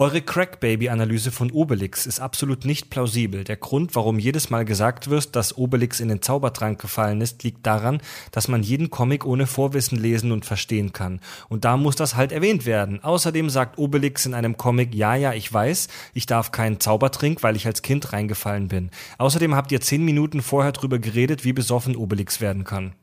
Eure 0.00 0.22
Crack-Baby-Analyse 0.22 1.30
von 1.30 1.50
Obelix 1.50 2.06
ist 2.06 2.20
absolut 2.20 2.64
nicht 2.64 2.88
plausibel. 2.88 3.44
Der 3.44 3.58
Grund, 3.58 3.94
warum 3.94 4.18
jedes 4.18 4.48
Mal 4.48 4.64
gesagt 4.64 5.10
wird, 5.10 5.36
dass 5.36 5.58
Obelix 5.58 6.00
in 6.00 6.08
den 6.08 6.22
Zaubertrank 6.22 6.80
gefallen 6.80 7.20
ist, 7.20 7.42
liegt 7.42 7.66
daran, 7.66 8.00
dass 8.32 8.48
man 8.48 8.62
jeden 8.62 8.88
Comic 8.88 9.26
ohne 9.26 9.46
Vorwissen 9.46 9.98
lesen 9.98 10.32
und 10.32 10.46
verstehen 10.46 10.94
kann. 10.94 11.20
Und 11.50 11.66
da 11.66 11.76
muss 11.76 11.96
das 11.96 12.16
halt 12.16 12.32
erwähnt 12.32 12.64
werden. 12.64 13.04
Außerdem 13.04 13.50
sagt 13.50 13.76
Obelix 13.76 14.24
in 14.24 14.32
einem 14.32 14.56
Comic, 14.56 14.94
ja, 14.94 15.16
ja, 15.16 15.34
ich 15.34 15.52
weiß, 15.52 15.88
ich 16.14 16.24
darf 16.24 16.50
keinen 16.50 16.80
Zaubertrink, 16.80 17.42
weil 17.42 17.54
ich 17.54 17.66
als 17.66 17.82
Kind 17.82 18.14
reingefallen 18.14 18.68
bin. 18.68 18.90
Außerdem 19.18 19.54
habt 19.54 19.70
ihr 19.70 19.82
zehn 19.82 20.02
Minuten 20.02 20.40
vorher 20.40 20.72
drüber 20.72 20.98
geredet, 20.98 21.44
wie 21.44 21.52
besoffen 21.52 21.94
Obelix 21.94 22.40
werden 22.40 22.64
kann. 22.64 22.94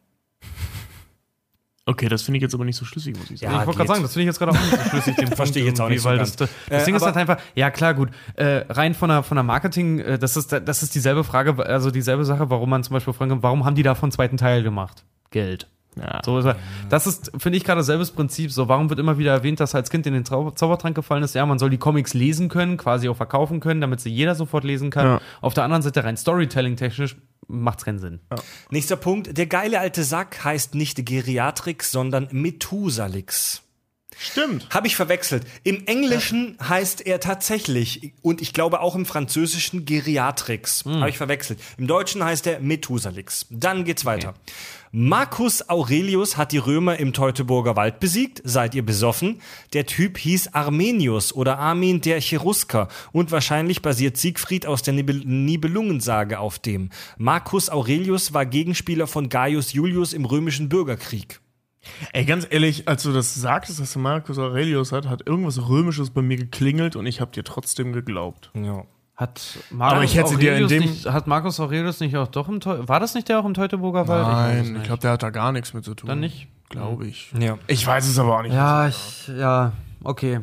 Okay, 1.90 2.10
das 2.10 2.22
finde 2.22 2.38
ich 2.38 2.42
jetzt 2.42 2.54
aber 2.54 2.66
nicht 2.66 2.76
so 2.76 2.84
schlüssig, 2.84 3.18
muss 3.18 3.32
ich 3.32 3.40
sagen. 3.40 3.54
Ja, 3.54 3.62
ich 3.62 3.66
wollte 3.66 3.78
gerade 3.78 3.88
sagen, 3.88 4.02
das 4.04 4.12
finde 4.12 4.24
ich 4.24 4.28
jetzt 4.28 4.40
gerade 4.40 4.52
auch 4.52 4.62
nicht 4.62 4.84
so 4.84 4.90
schlüssig. 4.90 5.16
Den 5.20 5.28
Verstehe 5.30 5.64
ich 5.64 5.70
jetzt 5.70 5.80
auch 5.80 5.88
nicht 5.88 6.02
so 6.02 6.10
weil 6.10 6.18
ganz. 6.18 6.36
das, 6.36 6.50
das 6.70 6.82
Äh, 6.82 6.86
Ding 6.86 6.96
ist 6.96 7.02
halt 7.06 7.16
einfach, 7.16 7.38
ja 7.56 7.72
klar, 7.72 7.94
gut, 7.94 8.10
äh, 8.36 8.66
rein 8.70 8.94
von 8.94 9.08
der, 9.08 9.24
von 9.24 9.36
der 9.36 9.44
Marketing, 9.44 10.00
äh, 10.00 10.20
das 10.20 10.36
ist, 10.36 10.52
das 10.52 10.84
ist 10.84 10.94
dieselbe 10.96 11.24
Frage, 11.24 11.66
also 11.66 11.90
dieselbe 11.90 12.26
Sache, 12.26 12.50
warum 12.50 12.70
man 12.70 12.84
zum 12.84 12.94
Beispiel 12.96 13.14
fragen 13.14 13.30
kann, 13.32 13.44
warum 13.44 13.64
haben 13.64 13.76
die 13.76 13.84
davon 13.84 14.08
einen 14.08 14.12
zweiten 14.12 14.36
Teil 14.36 14.64
gemacht? 14.64 15.06
Geld. 15.32 15.68
Ja. 16.00 16.22
So 16.24 16.38
ist 16.40 16.46
er. 16.46 16.58
Das 16.90 17.08
ist, 17.08 17.32
finde 17.40 17.58
ich, 17.58 17.64
gerade 17.64 17.82
selbes 17.84 18.12
Prinzip. 18.12 18.52
So, 18.52 18.68
warum 18.68 18.90
wird 18.90 19.00
immer 19.00 19.18
wieder 19.18 19.32
erwähnt, 19.32 19.60
dass 19.60 19.74
als 19.74 19.90
Kind 19.90 20.06
in 20.06 20.14
den 20.14 20.26
Zau 20.26 20.52
Zaubertrank 20.52 20.96
gefallen 20.96 21.24
ist? 21.24 21.34
Ja, 21.34 21.46
man 21.46 21.58
soll 21.58 21.70
die 21.72 21.78
Comics 21.80 22.14
lesen 22.14 22.50
können, 22.50 22.78
quasi 22.78 23.10
auch 23.10 23.16
verkaufen 23.18 23.60
können, 23.60 23.82
damit 23.82 24.00
sie 24.00 24.10
jeder 24.12 24.36
sofort 24.36 24.64
lesen 24.64 24.92
kann. 24.92 25.06
Ja. 25.06 25.22
Auf 25.42 25.54
der 25.56 25.64
anderen 25.64 25.82
Seite 25.82 26.04
rein 26.04 26.16
Storytelling-technisch 26.16 27.16
macht's 27.48 27.86
keinen 27.86 28.00
Sinn. 28.00 28.20
Nächster 28.70 28.96
Punkt. 28.96 29.38
Der 29.38 29.48
geile 29.48 29.80
alte 29.80 30.04
Sack 30.04 30.44
heißt 30.44 30.76
nicht 30.76 31.06
Geriatrix, 31.06 31.92
sondern 31.92 32.28
Methusalix. 32.32 33.64
Stimmt. 34.20 34.68
Habe 34.72 34.88
ich 34.88 34.96
verwechselt. 34.96 35.46
Im 35.64 35.86
Englischen 35.86 36.58
heißt 36.62 37.06
er 37.06 37.20
tatsächlich, 37.20 38.14
und 38.24 38.42
ich 38.42 38.52
glaube 38.52 38.80
auch 38.80 38.96
im 38.96 39.06
Französischen 39.06 39.86
Geriatrix. 39.86 40.84
Habe 40.86 41.10
ich 41.10 41.18
verwechselt. 41.18 41.60
Im 41.78 41.86
Deutschen 41.86 42.24
heißt 42.24 42.48
er 42.48 42.60
Methusalix. 42.60 43.46
Dann 43.52 43.86
geht's 43.86 44.06
weiter. 44.06 44.34
Marcus 44.92 45.70
Aurelius 45.70 46.38
hat 46.38 46.52
die 46.52 46.58
Römer 46.58 46.98
im 46.98 47.12
Teutoburger 47.12 47.76
Wald 47.76 48.00
besiegt. 48.00 48.42
Seid 48.46 48.74
ihr 48.74 48.86
besoffen? 48.86 49.42
Der 49.74 49.86
Typ 49.86 50.18
hieß 50.18 50.54
Armenius 50.54 51.34
oder 51.34 51.60
Armin 51.60 52.00
der 52.02 52.22
Cherusker 52.22 52.88
und 53.12 53.32
wahrscheinlich 53.32 53.82
basiert 53.82 54.18
Siegfried 54.18 54.66
aus 54.66 54.84
der 54.84 54.94
Nibel 54.94 55.24
Nibelungensage 55.26 56.40
auf 56.40 56.60
dem. 56.60 56.90
Marcus 57.18 57.70
Aurelius 57.70 58.34
war 58.34 58.46
Gegenspieler 58.46 59.08
von 59.08 59.30
Gaius 59.30 59.74
Julius 59.74 60.14
im 60.14 60.26
römischen 60.26 60.70
Bürgerkrieg. 60.70 61.42
Ey, 62.14 62.26
ganz 62.26 62.48
ehrlich, 62.50 62.88
als 62.88 63.04
du 63.04 63.14
das 63.14 63.36
sagtest, 63.36 63.80
dass 63.80 63.96
Marcus 63.96 64.38
Aurelius 64.38 64.92
hat, 64.92 65.08
hat 65.08 65.28
irgendwas 65.28 65.70
Römisches 65.70 66.10
bei 66.10 66.22
mir 66.22 66.38
geklingelt 66.38 66.96
und 66.96 67.06
ich 67.06 67.22
habe 67.22 67.32
dir 67.32 67.44
trotzdem 67.44 67.94
geglaubt. 67.94 68.52
Ja. 68.54 68.86
Hat 69.18 69.42
Marcus 69.72 69.96
Aber 69.96 70.04
ich 70.04 70.16
hätte 70.16 70.38
dir 70.38 70.56
in 70.58 70.64
Aurelius 70.66 70.70
dem- 70.70 70.82
nicht, 70.84 71.06
hat 71.08 71.26
Marcus 71.26 71.60
Aurelius 71.60 72.00
nicht 72.00 72.16
auch 72.16 72.28
doch 72.28 72.48
im 72.48 72.60
Teu 72.60 72.88
War 72.88 73.00
das 73.00 73.16
nicht 73.16 73.28
der 73.30 73.40
auch 73.40 73.46
im 73.46 73.56
Teutoburger 73.56 74.08
Wald? 74.08 74.22
Ich 74.22 74.28
Nein, 74.34 74.74
nicht. 74.74 74.82
ich 74.82 74.88
glaube, 74.88 75.02
der 75.02 75.12
hat 75.12 75.24
da 75.24 75.32
gar 75.32 75.52
nichts 75.52 75.74
mit 75.74 75.84
zu 75.84 75.96
tun. 75.96 76.08
Dann 76.08 76.20
nicht? 76.20 76.48
Glaube 76.70 77.08
ich. 77.08 77.32
Ja. 77.40 77.58
Ich 77.68 77.86
weiß 77.88 78.08
es 78.08 78.20
aber 78.20 78.38
auch 78.38 78.42
nicht. 78.44 78.54
Ja, 78.54 78.88
ich, 78.88 79.28
ja, 79.30 79.72
okay. 80.04 80.42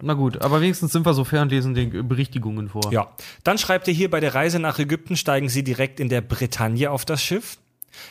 Na 0.00 0.14
gut, 0.14 0.40
aber 0.42 0.60
wenigstens 0.60 0.92
sind 0.92 1.04
wir 1.04 1.12
so 1.12 1.24
fair 1.24 1.42
und 1.42 1.50
lesen 1.50 1.74
den 1.74 2.06
Berichtigungen 2.08 2.68
vor. 2.68 2.90
Ja. 2.92 3.08
Dann 3.42 3.58
schreibt 3.58 3.86
er 3.88 3.92
hier, 3.94 4.10
bei 4.10 4.20
der 4.20 4.34
Reise 4.34 4.58
nach 4.58 4.78
Ägypten 4.78 5.16
steigen 5.16 5.48
sie 5.48 5.62
direkt 5.64 6.00
in 6.00 6.08
der 6.08 6.20
Bretagne 6.22 6.90
auf 6.90 7.04
das 7.04 7.20
Schiff. 7.22 7.58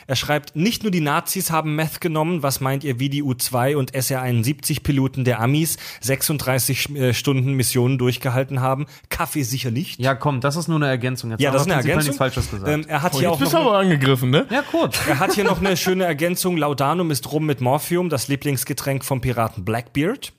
Er 0.06 0.16
schreibt, 0.16 0.56
nicht 0.56 0.82
nur 0.82 0.90
die 0.92 1.00
Nazis 1.00 1.50
haben 1.50 1.74
Meth 1.76 2.00
genommen, 2.00 2.42
was 2.42 2.60
meint 2.60 2.84
ihr, 2.84 2.98
wie 3.00 3.08
die 3.08 3.22
U-2 3.22 3.76
und 3.76 3.94
SR-71-Piloten 3.94 5.24
der 5.24 5.40
Amis 5.40 5.76
36 6.00 6.94
äh, 6.96 7.14
Stunden 7.14 7.52
Missionen 7.54 7.98
durchgehalten 7.98 8.60
haben? 8.60 8.86
Kaffee 9.08 9.42
sicher 9.42 9.70
nicht. 9.70 9.98
Ja, 10.00 10.14
komm, 10.14 10.40
das 10.40 10.56
ist 10.56 10.68
nur 10.68 10.76
eine 10.76 10.88
Ergänzung. 10.88 11.30
Jetzt 11.30 11.40
Ja, 11.40 11.50
das 11.50 11.62
ist 11.62 11.66
eine 11.68 11.76
Ergänzung. 11.76 12.02
nichts 12.04 12.16
Falsches 12.18 12.50
gesagt. 12.50 12.70
Ähm, 12.70 12.84
er, 12.88 13.02
hat 13.02 13.14
Oh, 13.14 13.18
hier 13.18 13.30
auch 13.32 13.38
bist 13.38 13.52
noch 13.52 13.60
aber 13.60 13.78
angegriffen, 13.78 14.30
ne? 14.30 14.46
ja, 14.50 14.62
kurz. 14.62 14.98
er 15.06 15.18
hat 15.18 15.32
hier 15.34 15.44
noch 15.44 15.60
eine 15.60 15.76
schöne 15.76 16.04
Ergänzung. 16.04 16.56
Laudanum 16.56 17.10
ist 17.10 17.30
Rum 17.32 17.46
mit 17.46 17.60
Morphium, 17.60 18.08
das 18.08 18.28
Lieblingsgetränk 18.28 19.04
vom 19.04 19.20
Piraten 19.20 19.64
Blackbeard. 19.64 20.32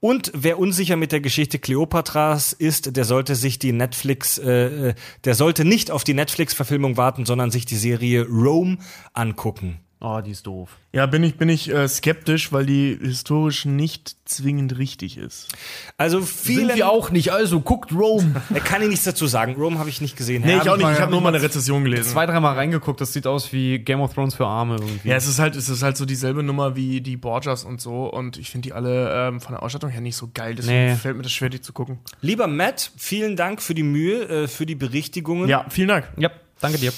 Und 0.00 0.30
wer 0.34 0.58
unsicher 0.58 0.96
mit 0.96 1.12
der 1.12 1.20
Geschichte 1.20 1.58
Kleopatras 1.58 2.52
ist, 2.52 2.96
der 2.96 3.04
sollte 3.04 3.34
sich 3.34 3.58
die 3.58 3.72
Netflix, 3.72 4.36
äh, 4.36 4.90
äh, 4.90 4.94
der 5.24 5.34
sollte 5.34 5.64
nicht 5.64 5.90
auf 5.90 6.04
die 6.04 6.12
Netflix-Verfilmung 6.12 6.96
warten, 6.96 7.24
sondern 7.24 7.50
sich 7.50 7.64
die 7.64 7.76
Serie 7.76 8.26
Rome 8.28 8.78
angucken. 9.14 9.80
Oh, 9.98 10.20
die 10.20 10.32
ist 10.32 10.46
doof. 10.46 10.76
Ja, 10.92 11.06
bin 11.06 11.24
ich, 11.24 11.36
bin 11.38 11.48
ich 11.48 11.70
äh, 11.72 11.88
skeptisch, 11.88 12.52
weil 12.52 12.66
die 12.66 12.98
historisch 13.00 13.64
nicht 13.64 14.14
zwingend 14.26 14.76
richtig 14.76 15.16
ist. 15.16 15.48
Also 15.96 16.20
viele. 16.20 16.86
auch 16.86 17.10
nicht, 17.10 17.32
also 17.32 17.60
guckt 17.60 17.92
Rome. 17.92 18.42
Er 18.54 18.60
kann 18.60 18.82
ich 18.82 18.88
nichts 18.90 19.04
dazu 19.06 19.26
sagen. 19.26 19.54
Rome 19.54 19.78
habe 19.78 19.88
ich 19.88 20.02
nicht 20.02 20.14
gesehen. 20.14 20.42
Nee, 20.44 20.52
Ja, 20.56 20.62
ich 20.62 20.68
auch 20.68 20.76
nicht. 20.76 20.90
Ich 20.90 21.00
habe 21.00 21.10
nur 21.10 21.22
mal 21.22 21.30
eine 21.34 21.40
Rezession 21.42 21.82
gelesen. 21.82 22.10
Zwei, 22.10 22.26
dreimal 22.26 22.54
reingeguckt, 22.56 23.00
das 23.00 23.14
sieht 23.14 23.26
aus 23.26 23.54
wie 23.54 23.78
Game 23.78 24.00
of 24.02 24.12
Thrones 24.12 24.34
für 24.34 24.46
Arme 24.46 24.76
irgendwie. 24.76 25.08
Ja, 25.08 25.16
es 25.16 25.26
ist 25.26 25.38
halt, 25.38 25.56
es 25.56 25.70
ist 25.70 25.82
halt 25.82 25.96
so 25.96 26.04
dieselbe 26.04 26.42
Nummer 26.42 26.76
wie 26.76 27.00
die 27.00 27.16
Borgias 27.16 27.64
und 27.64 27.80
so. 27.80 28.04
Und 28.06 28.36
ich 28.36 28.50
finde 28.50 28.68
die 28.68 28.72
alle 28.74 29.28
ähm, 29.28 29.40
von 29.40 29.52
der 29.54 29.62
Ausstattung 29.62 29.88
her 29.88 30.02
nicht 30.02 30.16
so 30.16 30.28
geil. 30.32 30.54
Deswegen 30.56 30.88
Nee. 30.90 30.94
fällt 30.96 31.16
mir 31.16 31.22
das 31.22 31.32
schwer, 31.32 31.48
die 31.48 31.62
zu 31.62 31.72
gucken. 31.72 32.00
Lieber 32.20 32.48
Matt, 32.48 32.90
vielen 32.98 33.34
Dank 33.34 33.62
für 33.62 33.74
die 33.74 33.82
Mühe, 33.82 34.28
äh, 34.28 34.46
für 34.46 34.66
die 34.66 34.74
Berichtigungen. 34.74 35.48
Ja, 35.48 35.64
vielen 35.70 35.88
Dank. 35.88 36.06
ja, 36.18 36.30
danke 36.60 36.76
dir. 36.78 36.92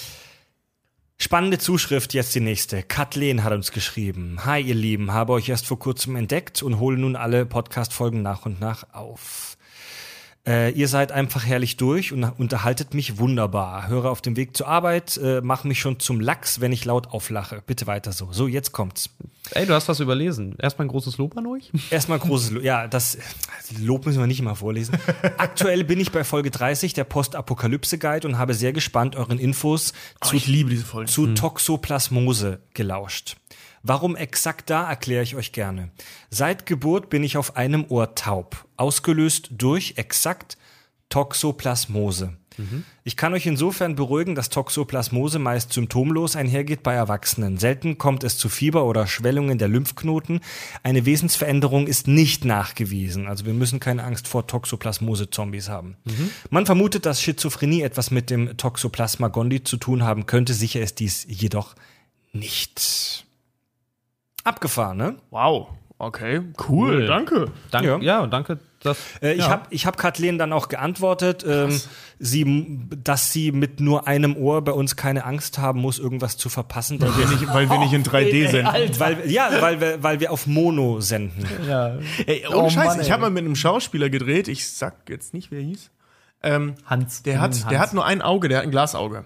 Spannende 1.20 1.58
Zuschrift, 1.58 2.14
jetzt 2.14 2.36
die 2.36 2.40
nächste. 2.40 2.84
Kathleen 2.84 3.42
hat 3.42 3.52
uns 3.52 3.72
geschrieben. 3.72 4.44
Hi, 4.44 4.60
ihr 4.60 4.76
Lieben, 4.76 5.12
habe 5.12 5.32
euch 5.32 5.48
erst 5.48 5.66
vor 5.66 5.76
kurzem 5.76 6.14
entdeckt 6.14 6.62
und 6.62 6.78
hole 6.78 6.96
nun 6.96 7.16
alle 7.16 7.44
Podcast-Folgen 7.44 8.22
nach 8.22 8.46
und 8.46 8.60
nach 8.60 8.94
auf. 8.94 9.57
Äh, 10.48 10.70
ihr 10.70 10.88
seid 10.88 11.12
einfach 11.12 11.44
herrlich 11.44 11.76
durch 11.76 12.12
und 12.12 12.24
unterhaltet 12.24 12.94
mich 12.94 13.18
wunderbar. 13.18 13.86
Höre 13.88 14.06
auf 14.06 14.22
dem 14.22 14.34
Weg 14.36 14.56
zur 14.56 14.66
Arbeit, 14.66 15.18
äh, 15.22 15.42
mache 15.42 15.68
mich 15.68 15.78
schon 15.78 16.00
zum 16.00 16.20
Lachs, 16.20 16.60
wenn 16.62 16.72
ich 16.72 16.86
laut 16.86 17.08
auflache. 17.08 17.62
Bitte 17.66 17.86
weiter 17.86 18.12
so. 18.12 18.28
So, 18.32 18.48
jetzt 18.48 18.72
kommt's. 18.72 19.10
Ey, 19.50 19.66
du 19.66 19.74
hast 19.74 19.88
was 19.88 20.00
überlesen. 20.00 20.56
Erstmal 20.58 20.86
ein 20.86 20.90
großes 20.90 21.18
Lob 21.18 21.36
an 21.36 21.46
euch. 21.46 21.70
Erstmal 21.90 22.18
großes 22.18 22.50
Lob. 22.52 22.62
Ja, 22.62 22.86
das 22.86 23.18
Lob 23.78 24.06
müssen 24.06 24.18
wir 24.20 24.26
nicht 24.26 24.40
immer 24.40 24.56
vorlesen. 24.56 24.96
Aktuell 25.36 25.84
bin 25.84 26.00
ich 26.00 26.12
bei 26.12 26.24
Folge 26.24 26.50
30 26.50 26.94
der 26.94 27.04
Postapokalypse-Guide 27.04 28.26
und 28.26 28.38
habe 28.38 28.54
sehr 28.54 28.72
gespannt 28.72 29.16
euren 29.16 29.38
Infos 29.38 29.92
Oh, 30.24 30.28
Folge. 30.84 31.10
zu 31.10 31.34
Toxoplasmose 31.34 32.60
gelauscht. 32.74 33.36
Warum 33.82 34.16
exakt 34.16 34.70
da, 34.70 34.88
erkläre 34.88 35.22
ich 35.22 35.36
euch 35.36 35.52
gerne. 35.52 35.90
Seit 36.30 36.66
Geburt 36.66 37.10
bin 37.10 37.24
ich 37.24 37.36
auf 37.36 37.56
einem 37.56 37.86
Ohr 37.88 38.14
taub, 38.14 38.66
ausgelöst 38.76 39.50
durch 39.52 39.94
exakt 39.96 40.58
Toxoplasmose. 41.08 42.36
Ich 43.04 43.16
kann 43.16 43.34
euch 43.34 43.46
insofern 43.46 43.94
beruhigen, 43.94 44.34
dass 44.34 44.48
Toxoplasmose 44.48 45.38
meist 45.38 45.72
symptomlos 45.72 46.34
einhergeht 46.34 46.82
bei 46.82 46.92
Erwachsenen. 46.92 47.56
Selten 47.56 47.98
kommt 47.98 48.24
es 48.24 48.36
zu 48.36 48.48
Fieber 48.48 48.84
oder 48.84 49.06
Schwellungen 49.06 49.58
der 49.58 49.68
Lymphknoten. 49.68 50.40
Eine 50.82 51.06
Wesensveränderung 51.06 51.86
ist 51.86 52.08
nicht 52.08 52.44
nachgewiesen. 52.44 53.28
Also 53.28 53.46
wir 53.46 53.54
müssen 53.54 53.78
keine 53.78 54.02
Angst 54.02 54.26
vor 54.26 54.48
Toxoplasmose-Zombies 54.48 55.68
haben. 55.68 55.96
Man 56.50 56.66
vermutet, 56.66 57.06
dass 57.06 57.22
Schizophrenie 57.22 57.82
etwas 57.82 58.10
mit 58.10 58.28
dem 58.28 58.56
Toxoplasma 58.56 59.28
gondii 59.28 59.62
zu 59.62 59.76
tun 59.76 60.02
haben 60.02 60.26
könnte. 60.26 60.52
Sicher 60.52 60.80
ist 60.80 60.98
dies 60.98 61.26
jedoch 61.28 61.76
nicht. 62.32 63.24
Abgefahren, 64.48 64.96
ne? 64.96 65.16
Wow. 65.30 65.68
Okay, 66.00 66.42
cool, 66.68 66.90
Cool. 67.00 67.06
danke. 67.06 67.46
Danke. 67.72 67.88
Ja. 67.88 68.20
Ja, 68.20 68.26
danke. 68.28 68.58
Dass, 68.84 68.96
Äh, 69.20 69.32
Ich 69.32 69.38
ja. 69.40 69.48
habe 69.50 69.62
ich 69.70 69.84
hab 69.84 69.96
Kathleen 69.96 70.38
dann 70.38 70.52
auch 70.52 70.68
geantwortet, 70.68 71.44
ähm, 71.44 71.80
sie, 72.20 72.78
dass 73.02 73.32
sie 73.32 73.50
mit 73.50 73.80
nur 73.80 74.06
einem 74.06 74.36
Ohr 74.36 74.62
bei 74.62 74.70
uns 74.70 74.94
keine 74.94 75.24
Angst 75.24 75.58
haben 75.58 75.80
muss, 75.80 75.98
irgendwas 75.98 76.36
zu 76.36 76.48
verpassen. 76.50 77.00
Weil 77.00 77.16
wir 77.18 77.26
nicht, 77.26 77.52
weil 77.52 77.68
wir 77.68 77.78
nicht 77.80 77.92
in 77.92 78.04
3D 78.04 78.48
sind. 78.48 79.00
weil, 79.00 79.28
ja, 79.28 79.50
weil 79.60 79.80
wir, 79.80 80.00
weil 80.04 80.20
wir 80.20 80.30
auf 80.30 80.46
Mono 80.46 81.00
senden. 81.00 81.44
Ey, 82.26 82.44
ohne 82.46 82.56
Oh 82.56 82.70
Scheiß, 82.70 82.86
Mann, 82.86 83.00
ich 83.00 83.06
ey. 83.06 83.10
habe 83.12 83.22
mal 83.22 83.30
mit 83.30 83.44
einem 83.44 83.56
Schauspieler 83.56 84.08
gedreht, 84.08 84.46
ich 84.46 84.70
sag 84.70 84.94
jetzt 85.08 85.34
nicht, 85.34 85.50
wer 85.50 85.58
er 85.58 85.64
hieß. 85.64 85.90
Ähm, 86.40 86.76
Hans. 86.86 87.24
der 87.24 87.40
hat, 87.40 87.50
Hans. 87.50 87.66
der 87.66 87.80
hat 87.80 87.92
nur 87.94 88.06
ein 88.06 88.22
Auge, 88.22 88.48
der 88.48 88.58
hat 88.58 88.64
ein 88.64 88.70
Glasauge. 88.70 89.24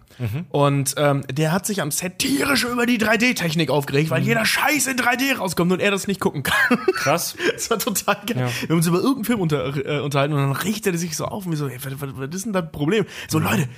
Und 0.48 0.94
ähm, 0.96 1.24
der 1.30 1.52
hat 1.52 1.66
sich 1.66 1.82
am 1.82 1.90
Set 1.90 2.18
tierisch 2.20 2.64
über 2.64 2.86
die 2.86 2.98
3D-Technik 2.98 3.70
aufgeregt, 3.70 4.08
weil 4.10 4.22
jeder 4.22 4.46
Scheiß 4.46 4.86
in 4.86 4.96
3D 4.96 5.36
rauskommt 5.36 5.72
und 5.72 5.80
er 5.80 5.90
das 5.90 6.06
nicht 6.06 6.20
gucken 6.20 6.42
kann. 6.42 6.78
Krass. 6.94 7.36
Das 7.52 7.70
war 7.70 7.78
total 7.78 8.16
geil. 8.26 8.50
Wir 8.60 8.68
haben 8.68 8.76
uns 8.76 8.86
über 8.86 8.98
irgendeinen 8.98 9.24
Film 9.24 9.40
unter, 9.40 9.76
äh, 9.76 10.00
unterhalten 10.00 10.32
und 10.34 10.40
dann 10.40 10.52
richtet 10.52 10.94
er 10.94 10.98
sich 10.98 11.16
so 11.16 11.26
auf 11.26 11.44
und 11.44 11.52
wir 11.52 11.58
so, 11.58 11.68
ey, 11.68 11.78
was, 11.82 12.00
was, 12.00 12.10
was 12.16 12.34
ist 12.34 12.46
denn 12.46 12.52
das 12.52 12.70
Problem? 12.72 13.04
So, 13.28 13.38
Leute, 13.38 13.68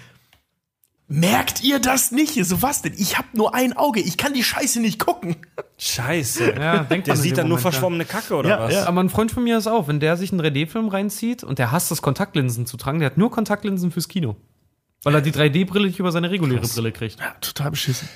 merkt 1.09 1.63
ihr 1.63 1.79
das 1.79 2.11
nicht? 2.13 2.35
So, 2.47 2.63
was 2.63 2.83
denn? 2.83 2.95
Ich 2.97 3.19
habe 3.19 3.29
nur 3.35 3.55
ein 3.55 3.75
Auge, 3.75 4.01
ich 4.01 4.17
kann 4.17 4.33
die 4.35 4.45
Scheiße 4.45 4.81
nicht 4.81 4.99
gucken. 4.99 5.37
Scheiße. 5.79 6.55
Ja, 6.55 6.79
denkt 6.85 7.07
Der 7.09 7.17
sieht 7.17 7.39
dann 7.39 7.49
nur 7.49 7.59
verschwommene 7.59 8.05
Kacke 8.05 8.35
oder 8.35 8.49
Ja, 8.49 8.59
was? 8.61 8.75
ja. 8.75 8.87
Aber 8.87 9.03
ein 9.03 9.11
Freund 9.11 9.31
von 9.33 9.45
mir 9.45 9.59
ist 9.59 9.67
auch, 9.67 9.89
wenn 9.89 10.01
der 10.01 10.17
sich 10.17 10.33
einen 10.33 10.41
3D-Film 10.41 10.89
reinzieht 10.89 11.45
und 11.45 11.59
der 11.59 11.73
hasst 11.73 11.91
es, 11.93 12.03
Kontaktlinsen 12.03 12.67
zu 12.67 12.77
tragen, 12.77 12.99
der 13.01 13.07
hat 13.07 13.19
nur 13.19 13.31
Kontaktlinsen 13.31 13.91
fürs 13.91 14.09
Kino. 14.09 14.37
Weil 15.03 15.15
er 15.17 15.21
die 15.21 15.33
3D-Brille 15.33 15.87
nicht 15.87 15.99
über 15.99 16.13
seine 16.13 16.31
reguläre 16.31 16.67
Brille 16.67 16.91
kriegt. 16.93 17.21
Ja, 17.21 17.35
total 17.41 17.71
beschissen. 17.73 18.09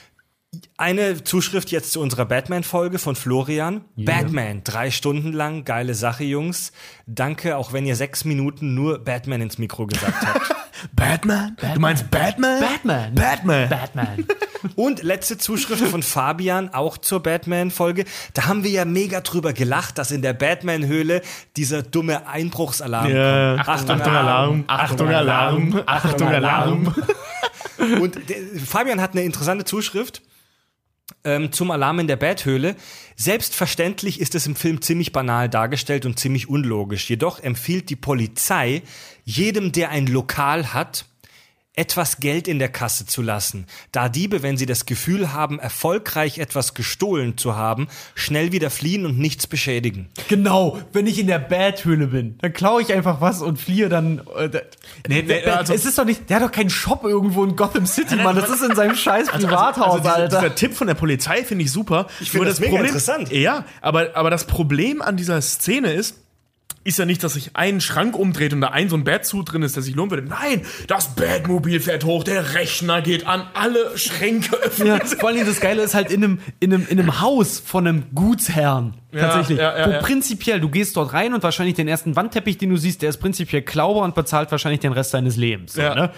Eine 0.80 1.24
Zuschrift 1.24 1.72
jetzt 1.72 1.90
zu 1.90 2.00
unserer 2.00 2.24
Batman-Folge 2.24 3.00
von 3.00 3.16
Florian. 3.16 3.80
Batman, 3.96 4.62
drei 4.62 4.92
Stunden 4.92 5.32
lang, 5.32 5.64
geile 5.64 5.92
Sache, 5.94 6.22
Jungs. 6.22 6.70
Danke, 7.04 7.56
auch 7.56 7.72
wenn 7.72 7.84
ihr 7.84 7.96
sechs 7.96 8.24
Minuten 8.24 8.74
nur 8.74 9.00
Batman 9.00 9.40
ins 9.40 9.58
Mikro 9.58 9.86
gesagt 9.88 10.24
habt. 10.24 10.54
Batman? 10.92 11.56
Du 11.74 11.80
meinst 11.80 12.08
Batman? 12.12 12.60
Batman. 12.60 13.12
Batman. 13.16 13.68
Batman. 13.68 14.24
Und 14.76 15.02
letzte 15.02 15.36
Zuschrift 15.36 15.82
von 15.84 16.04
Fabian, 16.04 16.72
auch 16.72 16.96
zur 16.96 17.24
Batman-Folge. 17.24 18.04
Da 18.34 18.46
haben 18.46 18.62
wir 18.62 18.70
ja 18.70 18.84
mega 18.84 19.20
drüber 19.20 19.52
gelacht, 19.52 19.98
dass 19.98 20.12
in 20.12 20.22
der 20.22 20.32
Batman-Höhle 20.32 21.22
dieser 21.56 21.82
dumme 21.82 22.28
Einbruchsalarm 22.28 23.10
Ja. 23.12 23.56
kommt. 23.56 23.68
Achtung, 23.68 24.00
Alarm. 24.00 24.64
Achtung, 24.68 25.08
Alarm. 25.08 25.82
Achtung, 25.86 26.28
Alarm. 26.28 26.94
Und 28.00 28.28
der, 28.28 28.36
Fabian 28.64 29.00
hat 29.00 29.12
eine 29.12 29.22
interessante 29.22 29.64
Zuschrift 29.64 30.22
ähm, 31.24 31.52
zum 31.52 31.70
Alarm 31.70 32.00
in 32.00 32.06
der 32.06 32.16
Bathöhle. 32.16 32.76
Selbstverständlich 33.16 34.20
ist 34.20 34.34
es 34.34 34.46
im 34.46 34.56
Film 34.56 34.80
ziemlich 34.80 35.12
banal 35.12 35.48
dargestellt 35.48 36.06
und 36.06 36.18
ziemlich 36.18 36.48
unlogisch. 36.48 37.08
Jedoch 37.08 37.40
empfiehlt 37.40 37.90
die 37.90 37.96
Polizei 37.96 38.82
jedem, 39.24 39.72
der 39.72 39.90
ein 39.90 40.06
Lokal 40.06 40.72
hat, 40.72 41.06
etwas 41.78 42.18
Geld 42.20 42.48
in 42.48 42.58
der 42.58 42.68
Kasse 42.68 43.06
zu 43.06 43.22
lassen, 43.22 43.66
da 43.92 44.08
Diebe, 44.08 44.42
wenn 44.42 44.56
sie 44.56 44.66
das 44.66 44.84
Gefühl 44.84 45.32
haben, 45.32 45.58
erfolgreich 45.58 46.38
etwas 46.38 46.74
gestohlen 46.74 47.38
zu 47.38 47.56
haben, 47.56 47.88
schnell 48.14 48.52
wieder 48.52 48.68
fliehen 48.70 49.06
und 49.06 49.18
nichts 49.18 49.46
beschädigen. 49.46 50.08
Genau, 50.28 50.78
wenn 50.92 51.06
ich 51.06 51.18
in 51.18 51.28
der 51.28 51.38
Bathöhle 51.38 52.08
bin, 52.08 52.36
dann 52.42 52.52
klaue 52.52 52.82
ich 52.82 52.92
einfach 52.92 53.20
was 53.20 53.40
und 53.42 53.60
fliehe 53.60 53.88
dann. 53.88 54.20
Äh, 54.36 54.50
Nee, 55.06 55.22
nee, 55.22 55.42
also- 55.44 55.72
es 55.72 55.84
ist 55.84 55.96
doch 55.98 56.04
nicht, 56.04 56.28
der 56.28 56.36
hat 56.40 56.42
doch 56.42 56.52
keinen 56.52 56.70
Shop 56.70 57.04
irgendwo 57.04 57.44
in 57.44 57.54
Gotham 57.56 57.86
City, 57.86 58.16
Mann. 58.16 58.34
Das 58.36 58.50
ist 58.50 58.62
in 58.62 58.74
seinem 58.74 58.96
scheiß 58.96 59.28
Privathaus, 59.28 59.86
Also 59.86 59.98
dieser, 60.00 60.14
Alter. 60.16 60.40
dieser 60.40 60.54
Tipp 60.54 60.74
von 60.74 60.86
der 60.88 60.94
Polizei 60.94 61.44
finde 61.44 61.64
ich 61.64 61.70
super. 61.72 62.08
Ich 62.20 62.30
finde 62.30 62.46
das 62.48 62.58
mega 62.60 62.78
interessant. 62.80 63.30
Ja, 63.32 63.64
aber, 63.80 64.16
aber 64.16 64.30
das 64.30 64.46
Problem 64.46 65.00
an 65.00 65.16
dieser 65.16 65.40
Szene 65.40 65.92
ist, 65.92 66.16
ist 66.84 66.98
ja 66.98 67.04
nicht, 67.04 67.22
dass 67.22 67.34
sich 67.34 67.50
ein 67.54 67.80
Schrank 67.82 68.16
umdreht 68.16 68.54
und 68.54 68.62
da 68.62 68.68
ein 68.68 68.88
so 68.88 68.96
ein 68.96 69.04
Batsuit 69.04 69.52
drin 69.52 69.62
ist, 69.62 69.76
der 69.76 69.82
sich 69.82 69.94
lohnen 69.94 70.10
würde. 70.10 70.26
Nein, 70.26 70.62
das 70.86 71.14
Batmobil 71.14 71.80
fährt 71.80 72.04
hoch, 72.04 72.24
der 72.24 72.54
Rechner 72.54 73.02
geht 73.02 73.26
an, 73.26 73.46
alle 73.52 73.98
Schränke 73.98 74.56
öffnen. 74.56 74.88
Ja, 74.88 75.04
vor 75.04 75.28
allem 75.28 75.44
das 75.44 75.60
Geile 75.60 75.82
ist 75.82 75.94
halt 75.94 76.10
in 76.10 76.24
einem, 76.24 76.40
in 76.60 76.72
einem, 76.72 76.86
in 76.88 76.98
einem 76.98 77.20
Haus 77.20 77.60
von 77.60 77.86
einem 77.86 78.04
Gutsherrn. 78.14 78.94
Tatsächlich. 79.12 79.58
ja, 79.58 79.78
ja, 79.78 79.86
wo 79.86 79.90
ja. 79.92 79.98
prinzipiell, 79.98 80.60
du 80.60 80.68
gehst 80.70 80.96
dort 80.96 81.12
rein 81.12 81.34
und 81.34 81.42
wahrscheinlich 81.42 81.74
den 81.74 81.88
ersten 81.88 82.16
Wandteppich, 82.16 82.58
den 82.58 82.70
du 82.70 82.76
siehst, 82.76 83.02
der 83.02 83.10
ist 83.10 83.18
prinzipiell 83.18 83.62
Klauber 83.62 84.02
und 84.02 84.14
bezahlt 84.14 84.50
wahrscheinlich 84.50 84.80
den 84.80 84.92
Rest 84.92 85.12
deines 85.12 85.36
Lebens. 85.36 85.74
So, 85.74 85.82
Ja, 85.82 85.94
ne? 85.94 86.10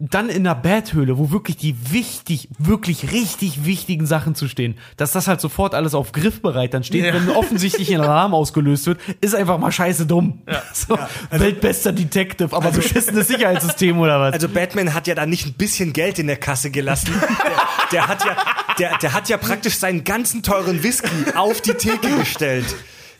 Ja. 0.00 0.06
Dann 0.10 0.28
in 0.30 0.44
der 0.44 0.54
Bathöhle, 0.54 1.18
wo 1.18 1.30
wirklich 1.30 1.56
die 1.58 1.92
wichtig, 1.92 2.48
wirklich 2.58 3.12
richtig 3.12 3.64
wichtigen 3.66 4.06
Sachen 4.06 4.34
zu 4.34 4.48
stehen, 4.48 4.76
dass 4.96 5.12
das 5.12 5.28
halt 5.28 5.40
sofort 5.40 5.74
alles 5.74 5.94
auf 5.94 6.12
Griffbereit 6.12 6.72
dann 6.74 6.82
steht, 6.84 7.04
Ja. 7.04 7.14
wenn 7.14 7.28
offensichtlich 7.30 7.94
ein 7.94 8.00
Alarm 8.00 8.34
ausgelöst 8.34 8.86
wird, 8.86 8.98
ist 9.20 9.34
einfach 9.34 9.58
mal 9.58 9.70
scheiße 9.70 10.06
dumm. 10.06 10.42
So, 10.72 10.98
Weltbester 11.30 11.92
Detective, 11.92 12.56
aber 12.56 12.70
beschissenes 12.70 13.28
Sicherheitssystem 13.28 13.98
oder 13.98 14.20
was? 14.20 14.32
Also 14.34 14.48
Batman 14.48 14.94
hat 14.94 15.06
ja 15.06 15.14
da 15.14 15.26
nicht 15.26 15.46
ein 15.46 15.52
bisschen 15.54 15.92
Geld 15.92 16.18
in 16.18 16.26
der 16.26 16.36
Kasse 16.36 16.70
gelassen. 16.70 17.12
Der, 17.20 17.52
der 17.92 18.08
hat 18.08 18.24
ja, 18.24 18.36
der, 18.78 18.98
der 18.98 19.12
hat 19.12 19.28
ja 19.28 19.36
praktisch 19.36 19.76
seinen 19.78 20.04
ganzen 20.04 20.42
teuren 20.42 20.82
Whisky 20.82 21.08
auf 21.34 21.60
die 21.60 21.74
Theke 21.74 22.08
gestellt. 22.18 22.66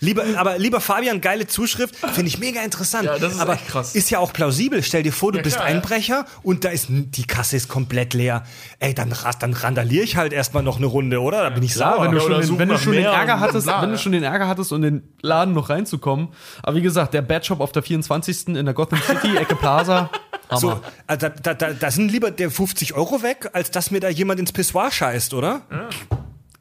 Lieber, 0.01 0.25
aber 0.37 0.59
lieber 0.59 0.81
Fabian, 0.81 1.21
geile 1.21 1.47
Zuschrift, 1.47 1.95
finde 1.97 2.29
ich 2.29 2.39
mega 2.39 2.63
interessant. 2.63 3.05
Ja, 3.05 3.19
das 3.19 3.35
ist 3.35 3.41
aber 3.41 3.55
echt 3.55 3.69
krass. 3.69 3.95
ist 3.95 4.11
ja 4.11 4.19
auch 4.19 4.33
plausibel. 4.33 4.83
Stell 4.83 5.03
dir 5.03 5.13
vor, 5.13 5.31
du 5.33 5.43
bist 5.43 5.57
klar, 5.57 5.69
ja. 5.69 5.75
Einbrecher 5.77 6.25
und 6.43 6.65
da 6.65 6.71
ist 6.71 6.87
die 6.89 7.25
Kasse 7.25 7.57
ist 7.57 7.69
komplett 7.69 8.15
leer. 8.15 8.45
Ey, 8.79 8.95
dann, 8.95 9.15
dann 9.41 9.53
randaliere 9.53 10.05
ich 10.05 10.17
halt 10.17 10.33
erstmal 10.33 10.63
noch 10.63 10.79
eine 10.79 10.87
Runde, 10.87 11.21
oder? 11.21 11.43
Da 11.43 11.51
bin 11.51 11.63
ich 11.63 11.75
sauer. 11.75 12.03
wenn 12.03 12.13
du 12.13 12.17
Ja, 12.17 12.23
schon, 12.23 12.41
den, 12.41 12.59
wenn 12.59 12.69
du 12.69 12.79
schon 12.79 12.93
den 12.95 13.05
Ärger 13.05 13.41
hattest, 13.41 13.67
bla, 13.67 13.83
wenn 13.83 13.91
du 13.91 13.97
ja. 13.97 14.01
schon 14.01 14.13
den 14.13 14.23
Ärger 14.23 14.49
hattest, 14.49 14.73
um 14.73 14.83
in 14.83 14.83
den 14.83 15.15
Laden 15.21 15.53
noch 15.53 15.69
reinzukommen. 15.69 16.29
Aber 16.63 16.77
wie 16.77 16.83
gesagt, 16.83 17.13
der 17.13 17.23
Bad 17.23 17.45
Shop 17.45 17.61
auf 17.61 17.73
der 17.73 17.83
24. 17.83 18.49
in 18.49 18.65
der 18.65 18.75
Gotham 18.75 19.01
City, 19.03 19.37
Ecke 19.41 19.55
Plaza. 19.57 20.11
Hammer. 20.49 20.61
So, 20.61 20.81
also 21.07 21.29
da, 21.29 21.29
da, 21.29 21.55
da, 21.55 21.73
da 21.75 21.91
sind 21.91 22.11
lieber 22.11 22.31
der 22.31 22.51
50 22.51 22.95
Euro 22.95 23.23
weg, 23.23 23.51
als 23.53 23.71
dass 23.71 23.91
mir 23.91 24.01
da 24.01 24.09
jemand 24.09 24.41
ins 24.41 24.53
Pissoir 24.53 24.91
scheißt, 24.91 25.35
oder? 25.35 25.63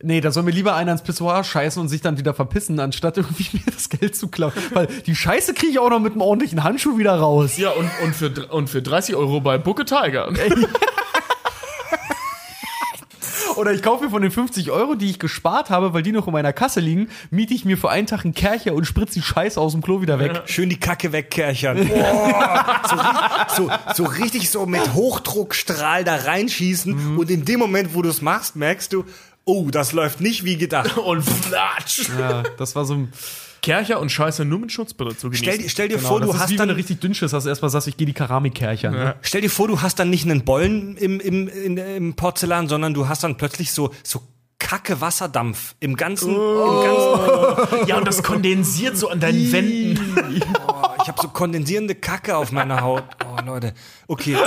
Nee, 0.01 0.21
da 0.21 0.31
soll 0.31 0.43
mir 0.43 0.51
lieber 0.51 0.75
einer 0.75 0.93
ins 0.93 1.01
Pissoir 1.01 1.43
scheißen 1.43 1.81
und 1.81 1.89
sich 1.89 1.99
dann 2.01 2.17
wieder 2.17 2.33
verpissen, 2.33 2.79
anstatt 2.79 3.17
irgendwie 3.17 3.47
mir 3.53 3.71
das 3.73 3.89
Geld 3.89 4.15
zu 4.15 4.29
klauen. 4.29 4.53
Weil 4.71 4.87
die 4.87 5.15
Scheiße 5.15 5.53
kriege 5.53 5.73
ich 5.73 5.79
auch 5.79 5.89
noch 5.89 5.99
mit 5.99 6.13
einem 6.13 6.21
ordentlichen 6.21 6.63
Handschuh 6.63 6.97
wieder 6.97 7.15
raus. 7.15 7.57
Ja, 7.57 7.71
und, 7.71 7.89
und, 8.03 8.15
für, 8.15 8.47
und 8.47 8.69
für 8.69 8.81
30 8.81 9.15
Euro 9.15 9.41
bei 9.41 9.57
Booke 9.57 9.83
Tiger. 9.85 10.31
Oder 13.59 13.73
ich 13.73 13.81
kaufe 13.83 14.05
mir 14.05 14.09
von 14.09 14.21
den 14.21 14.31
50 14.31 14.71
Euro, 14.71 14.95
die 14.95 15.09
ich 15.09 15.19
gespart 15.19 15.69
habe, 15.69 15.93
weil 15.93 16.01
die 16.01 16.13
noch 16.13 16.27
in 16.27 16.33
meiner 16.33 16.53
Kasse 16.53 16.79
liegen, 16.79 17.09
miete 17.29 17.53
ich 17.53 17.65
mir 17.65 17.77
für 17.77 17.89
einen 17.89 18.07
Tag 18.07 18.23
einen 18.23 18.33
Kercher 18.33 18.73
und 18.73 18.85
spritze 18.85 19.15
die 19.15 19.21
Scheiße 19.21 19.59
aus 19.59 19.73
dem 19.73 19.81
Klo 19.81 20.01
wieder 20.01 20.17
weg. 20.17 20.43
Schön 20.45 20.69
die 20.69 20.79
Kacke 20.79 21.11
wegkerchern. 21.11 21.85
Boah, 21.89 22.81
so, 23.57 23.67
so, 23.67 23.71
so 23.95 24.03
richtig 24.05 24.49
so 24.49 24.65
mit 24.65 24.93
Hochdruckstrahl 24.93 26.05
da 26.05 26.15
reinschießen 26.15 27.17
und 27.17 27.29
in 27.29 27.43
dem 27.43 27.59
Moment, 27.59 27.93
wo 27.93 28.01
du 28.01 28.07
es 28.07 28.21
machst, 28.21 28.55
merkst 28.55 28.93
du, 28.93 29.03
oh, 29.49 29.69
das 29.71 29.91
läuft 29.93 30.21
nicht 30.21 30.43
wie 30.45 30.57
gedacht. 30.57 30.97
Und 31.09 31.23
flatsch. 31.23 32.09
Ja, 32.19 32.43
das 32.57 32.75
war 32.75 32.85
so 32.85 32.93
ein. 32.93 33.11
Kercher 33.61 33.99
und 33.99 34.09
Scheiße 34.09 34.45
nur 34.45 34.59
mit 34.59 34.71
Schutzbrille 34.71 35.17
zu 35.17 35.29
genießen. 35.29 35.43
Stell, 35.45 35.57
dir- 35.57 35.69
stell 35.69 35.87
dir 35.89 35.97
Genau, 35.97 36.07
vor, 36.07 36.19
das 36.21 36.29
du 36.29 36.33
ist 36.33 36.39
hast 36.39 36.49
wie 36.49 36.53
wenn 36.53 36.57
dann 36.59 36.69
du 36.69 36.75
richtig 36.75 37.01
dünn 37.01 37.11
ist, 37.11 37.21
dass 37.33 37.43
du 37.43 37.49
erstmal 37.49 37.69
sagst, 37.69 37.89
ich 37.89 37.97
gehe 37.97 38.07
die 38.07 38.13
Keramikkercher. 38.13 38.89
Ne? 38.89 39.15
Stell 39.21 39.41
dir 39.41 39.49
vor, 39.49 39.67
du 39.67 39.81
hast 39.81 39.99
dann 39.99 40.09
nicht 40.09 40.23
einen 40.23 40.45
Bollen 40.45 40.95
im, 40.95 41.19
im, 41.19 41.49
in, 41.49 41.75
im 41.75 42.13
Porzellan, 42.13 42.69
sondern 42.69 42.93
du 42.93 43.09
hast 43.09 43.21
dann 43.25 43.35
plötzlich 43.35 43.73
so, 43.73 43.91
so 44.01 44.21
Kacke 44.59 45.01
Wasserdampf 45.01 45.75
im 45.81 45.97
ganzen, 45.97 46.29
im 46.35 46.37
ganzen 46.37 47.87
Ja, 47.87 47.97
und 47.97 48.07
das 48.07 48.23
kondensiert 48.23 48.95
so 48.97 49.09
an 49.09 49.19
deinen 49.19 49.51
Wänden. 49.51 50.41
ich 51.09 51.11
habe 51.11 51.21
so 51.23 51.27
kondensierende 51.29 51.95
Kacke 51.95 52.37
auf 52.37 52.51
meiner 52.51 52.81
Haut. 52.81 53.03
Oh 53.25 53.43
Leute. 53.43 53.73
Okay, 54.07 54.37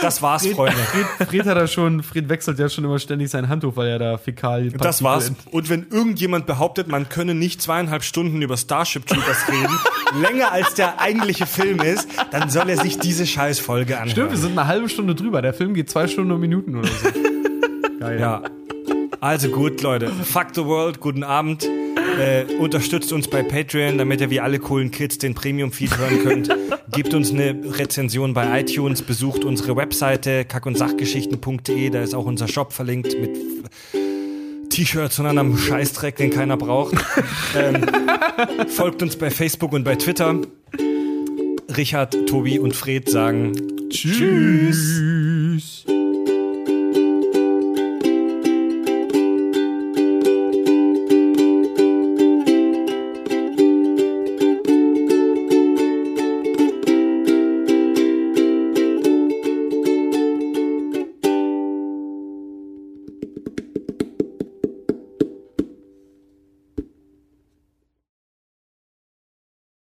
das 0.00 0.22
war's, 0.22 0.46
Freunde. 0.46 0.76
Fred, 0.76 1.28
Fred 1.28 1.46
hat 1.46 1.56
da 1.56 1.66
schon, 1.66 2.04
Fred 2.04 2.28
wechselt 2.28 2.56
ja 2.60 2.68
schon 2.68 2.84
immer 2.84 3.00
ständig 3.00 3.30
sein 3.30 3.48
Handtuch, 3.48 3.74
weil 3.74 3.88
er 3.88 3.98
da 3.98 4.16
Fäkalien 4.16 4.76
Das 4.78 5.02
war's. 5.02 5.32
Und 5.50 5.68
wenn 5.70 5.88
irgendjemand 5.90 6.46
behauptet, 6.46 6.86
man 6.86 7.08
könne 7.08 7.34
nicht 7.34 7.60
zweieinhalb 7.60 8.04
Stunden 8.04 8.42
über 8.42 8.56
Starship 8.56 9.06
Troopers 9.06 9.48
reden, 9.48 9.76
länger 10.22 10.52
als 10.52 10.74
der 10.74 11.00
eigentliche 11.00 11.46
Film 11.46 11.80
ist, 11.80 12.08
dann 12.30 12.48
soll 12.48 12.70
er 12.70 12.76
sich 12.76 13.00
diese 13.00 13.26
Scheißfolge 13.26 13.94
anhören. 13.94 14.10
Stimmt, 14.10 14.30
wir 14.30 14.38
sind 14.38 14.56
eine 14.56 14.68
halbe 14.68 14.88
Stunde 14.88 15.16
drüber. 15.16 15.42
Der 15.42 15.52
Film 15.52 15.74
geht 15.74 15.90
zwei 15.90 16.06
Stunden 16.06 16.30
und 16.30 16.40
Minuten 16.40 16.76
oder 16.76 16.88
so. 16.88 17.08
Geil. 17.98 18.20
Ja. 18.20 18.42
Also 19.20 19.48
gut, 19.48 19.82
Leute. 19.82 20.10
Fuck 20.10 20.48
the 20.54 20.64
world, 20.64 21.00
guten 21.00 21.24
Abend. 21.24 21.66
Äh, 22.18 22.44
unterstützt 22.58 23.12
uns 23.12 23.28
bei 23.28 23.42
Patreon, 23.42 23.98
damit 23.98 24.20
ihr 24.20 24.30
wie 24.30 24.40
alle 24.40 24.58
coolen 24.58 24.90
Kids 24.90 25.18
den 25.18 25.34
Premium-Feed 25.34 25.98
hören 25.98 26.22
könnt. 26.22 26.48
Gebt 26.92 27.14
uns 27.14 27.32
eine 27.32 27.58
Rezension 27.64 28.34
bei 28.34 28.60
iTunes, 28.60 29.02
besucht 29.02 29.44
unsere 29.44 29.76
Webseite 29.76 30.44
kack- 30.44 30.66
und 30.66 30.78
sachgeschichten.de, 30.78 31.90
da 31.90 32.02
ist 32.02 32.14
auch 32.14 32.26
unser 32.26 32.48
Shop 32.48 32.72
verlinkt 32.72 33.18
mit 33.20 33.30
T-Shirts 34.70 35.18
und 35.18 35.26
anderem 35.26 35.56
Scheißdreck, 35.56 36.16
den 36.16 36.30
keiner 36.30 36.56
braucht. 36.56 36.94
ähm, 37.56 37.86
folgt 38.68 39.02
uns 39.02 39.16
bei 39.16 39.30
Facebook 39.30 39.72
und 39.72 39.84
bei 39.84 39.94
Twitter. 39.96 40.40
Richard, 41.76 42.16
Tobi 42.26 42.58
und 42.58 42.74
Fred 42.74 43.08
sagen 43.08 43.52
Tschüss. 43.88 45.84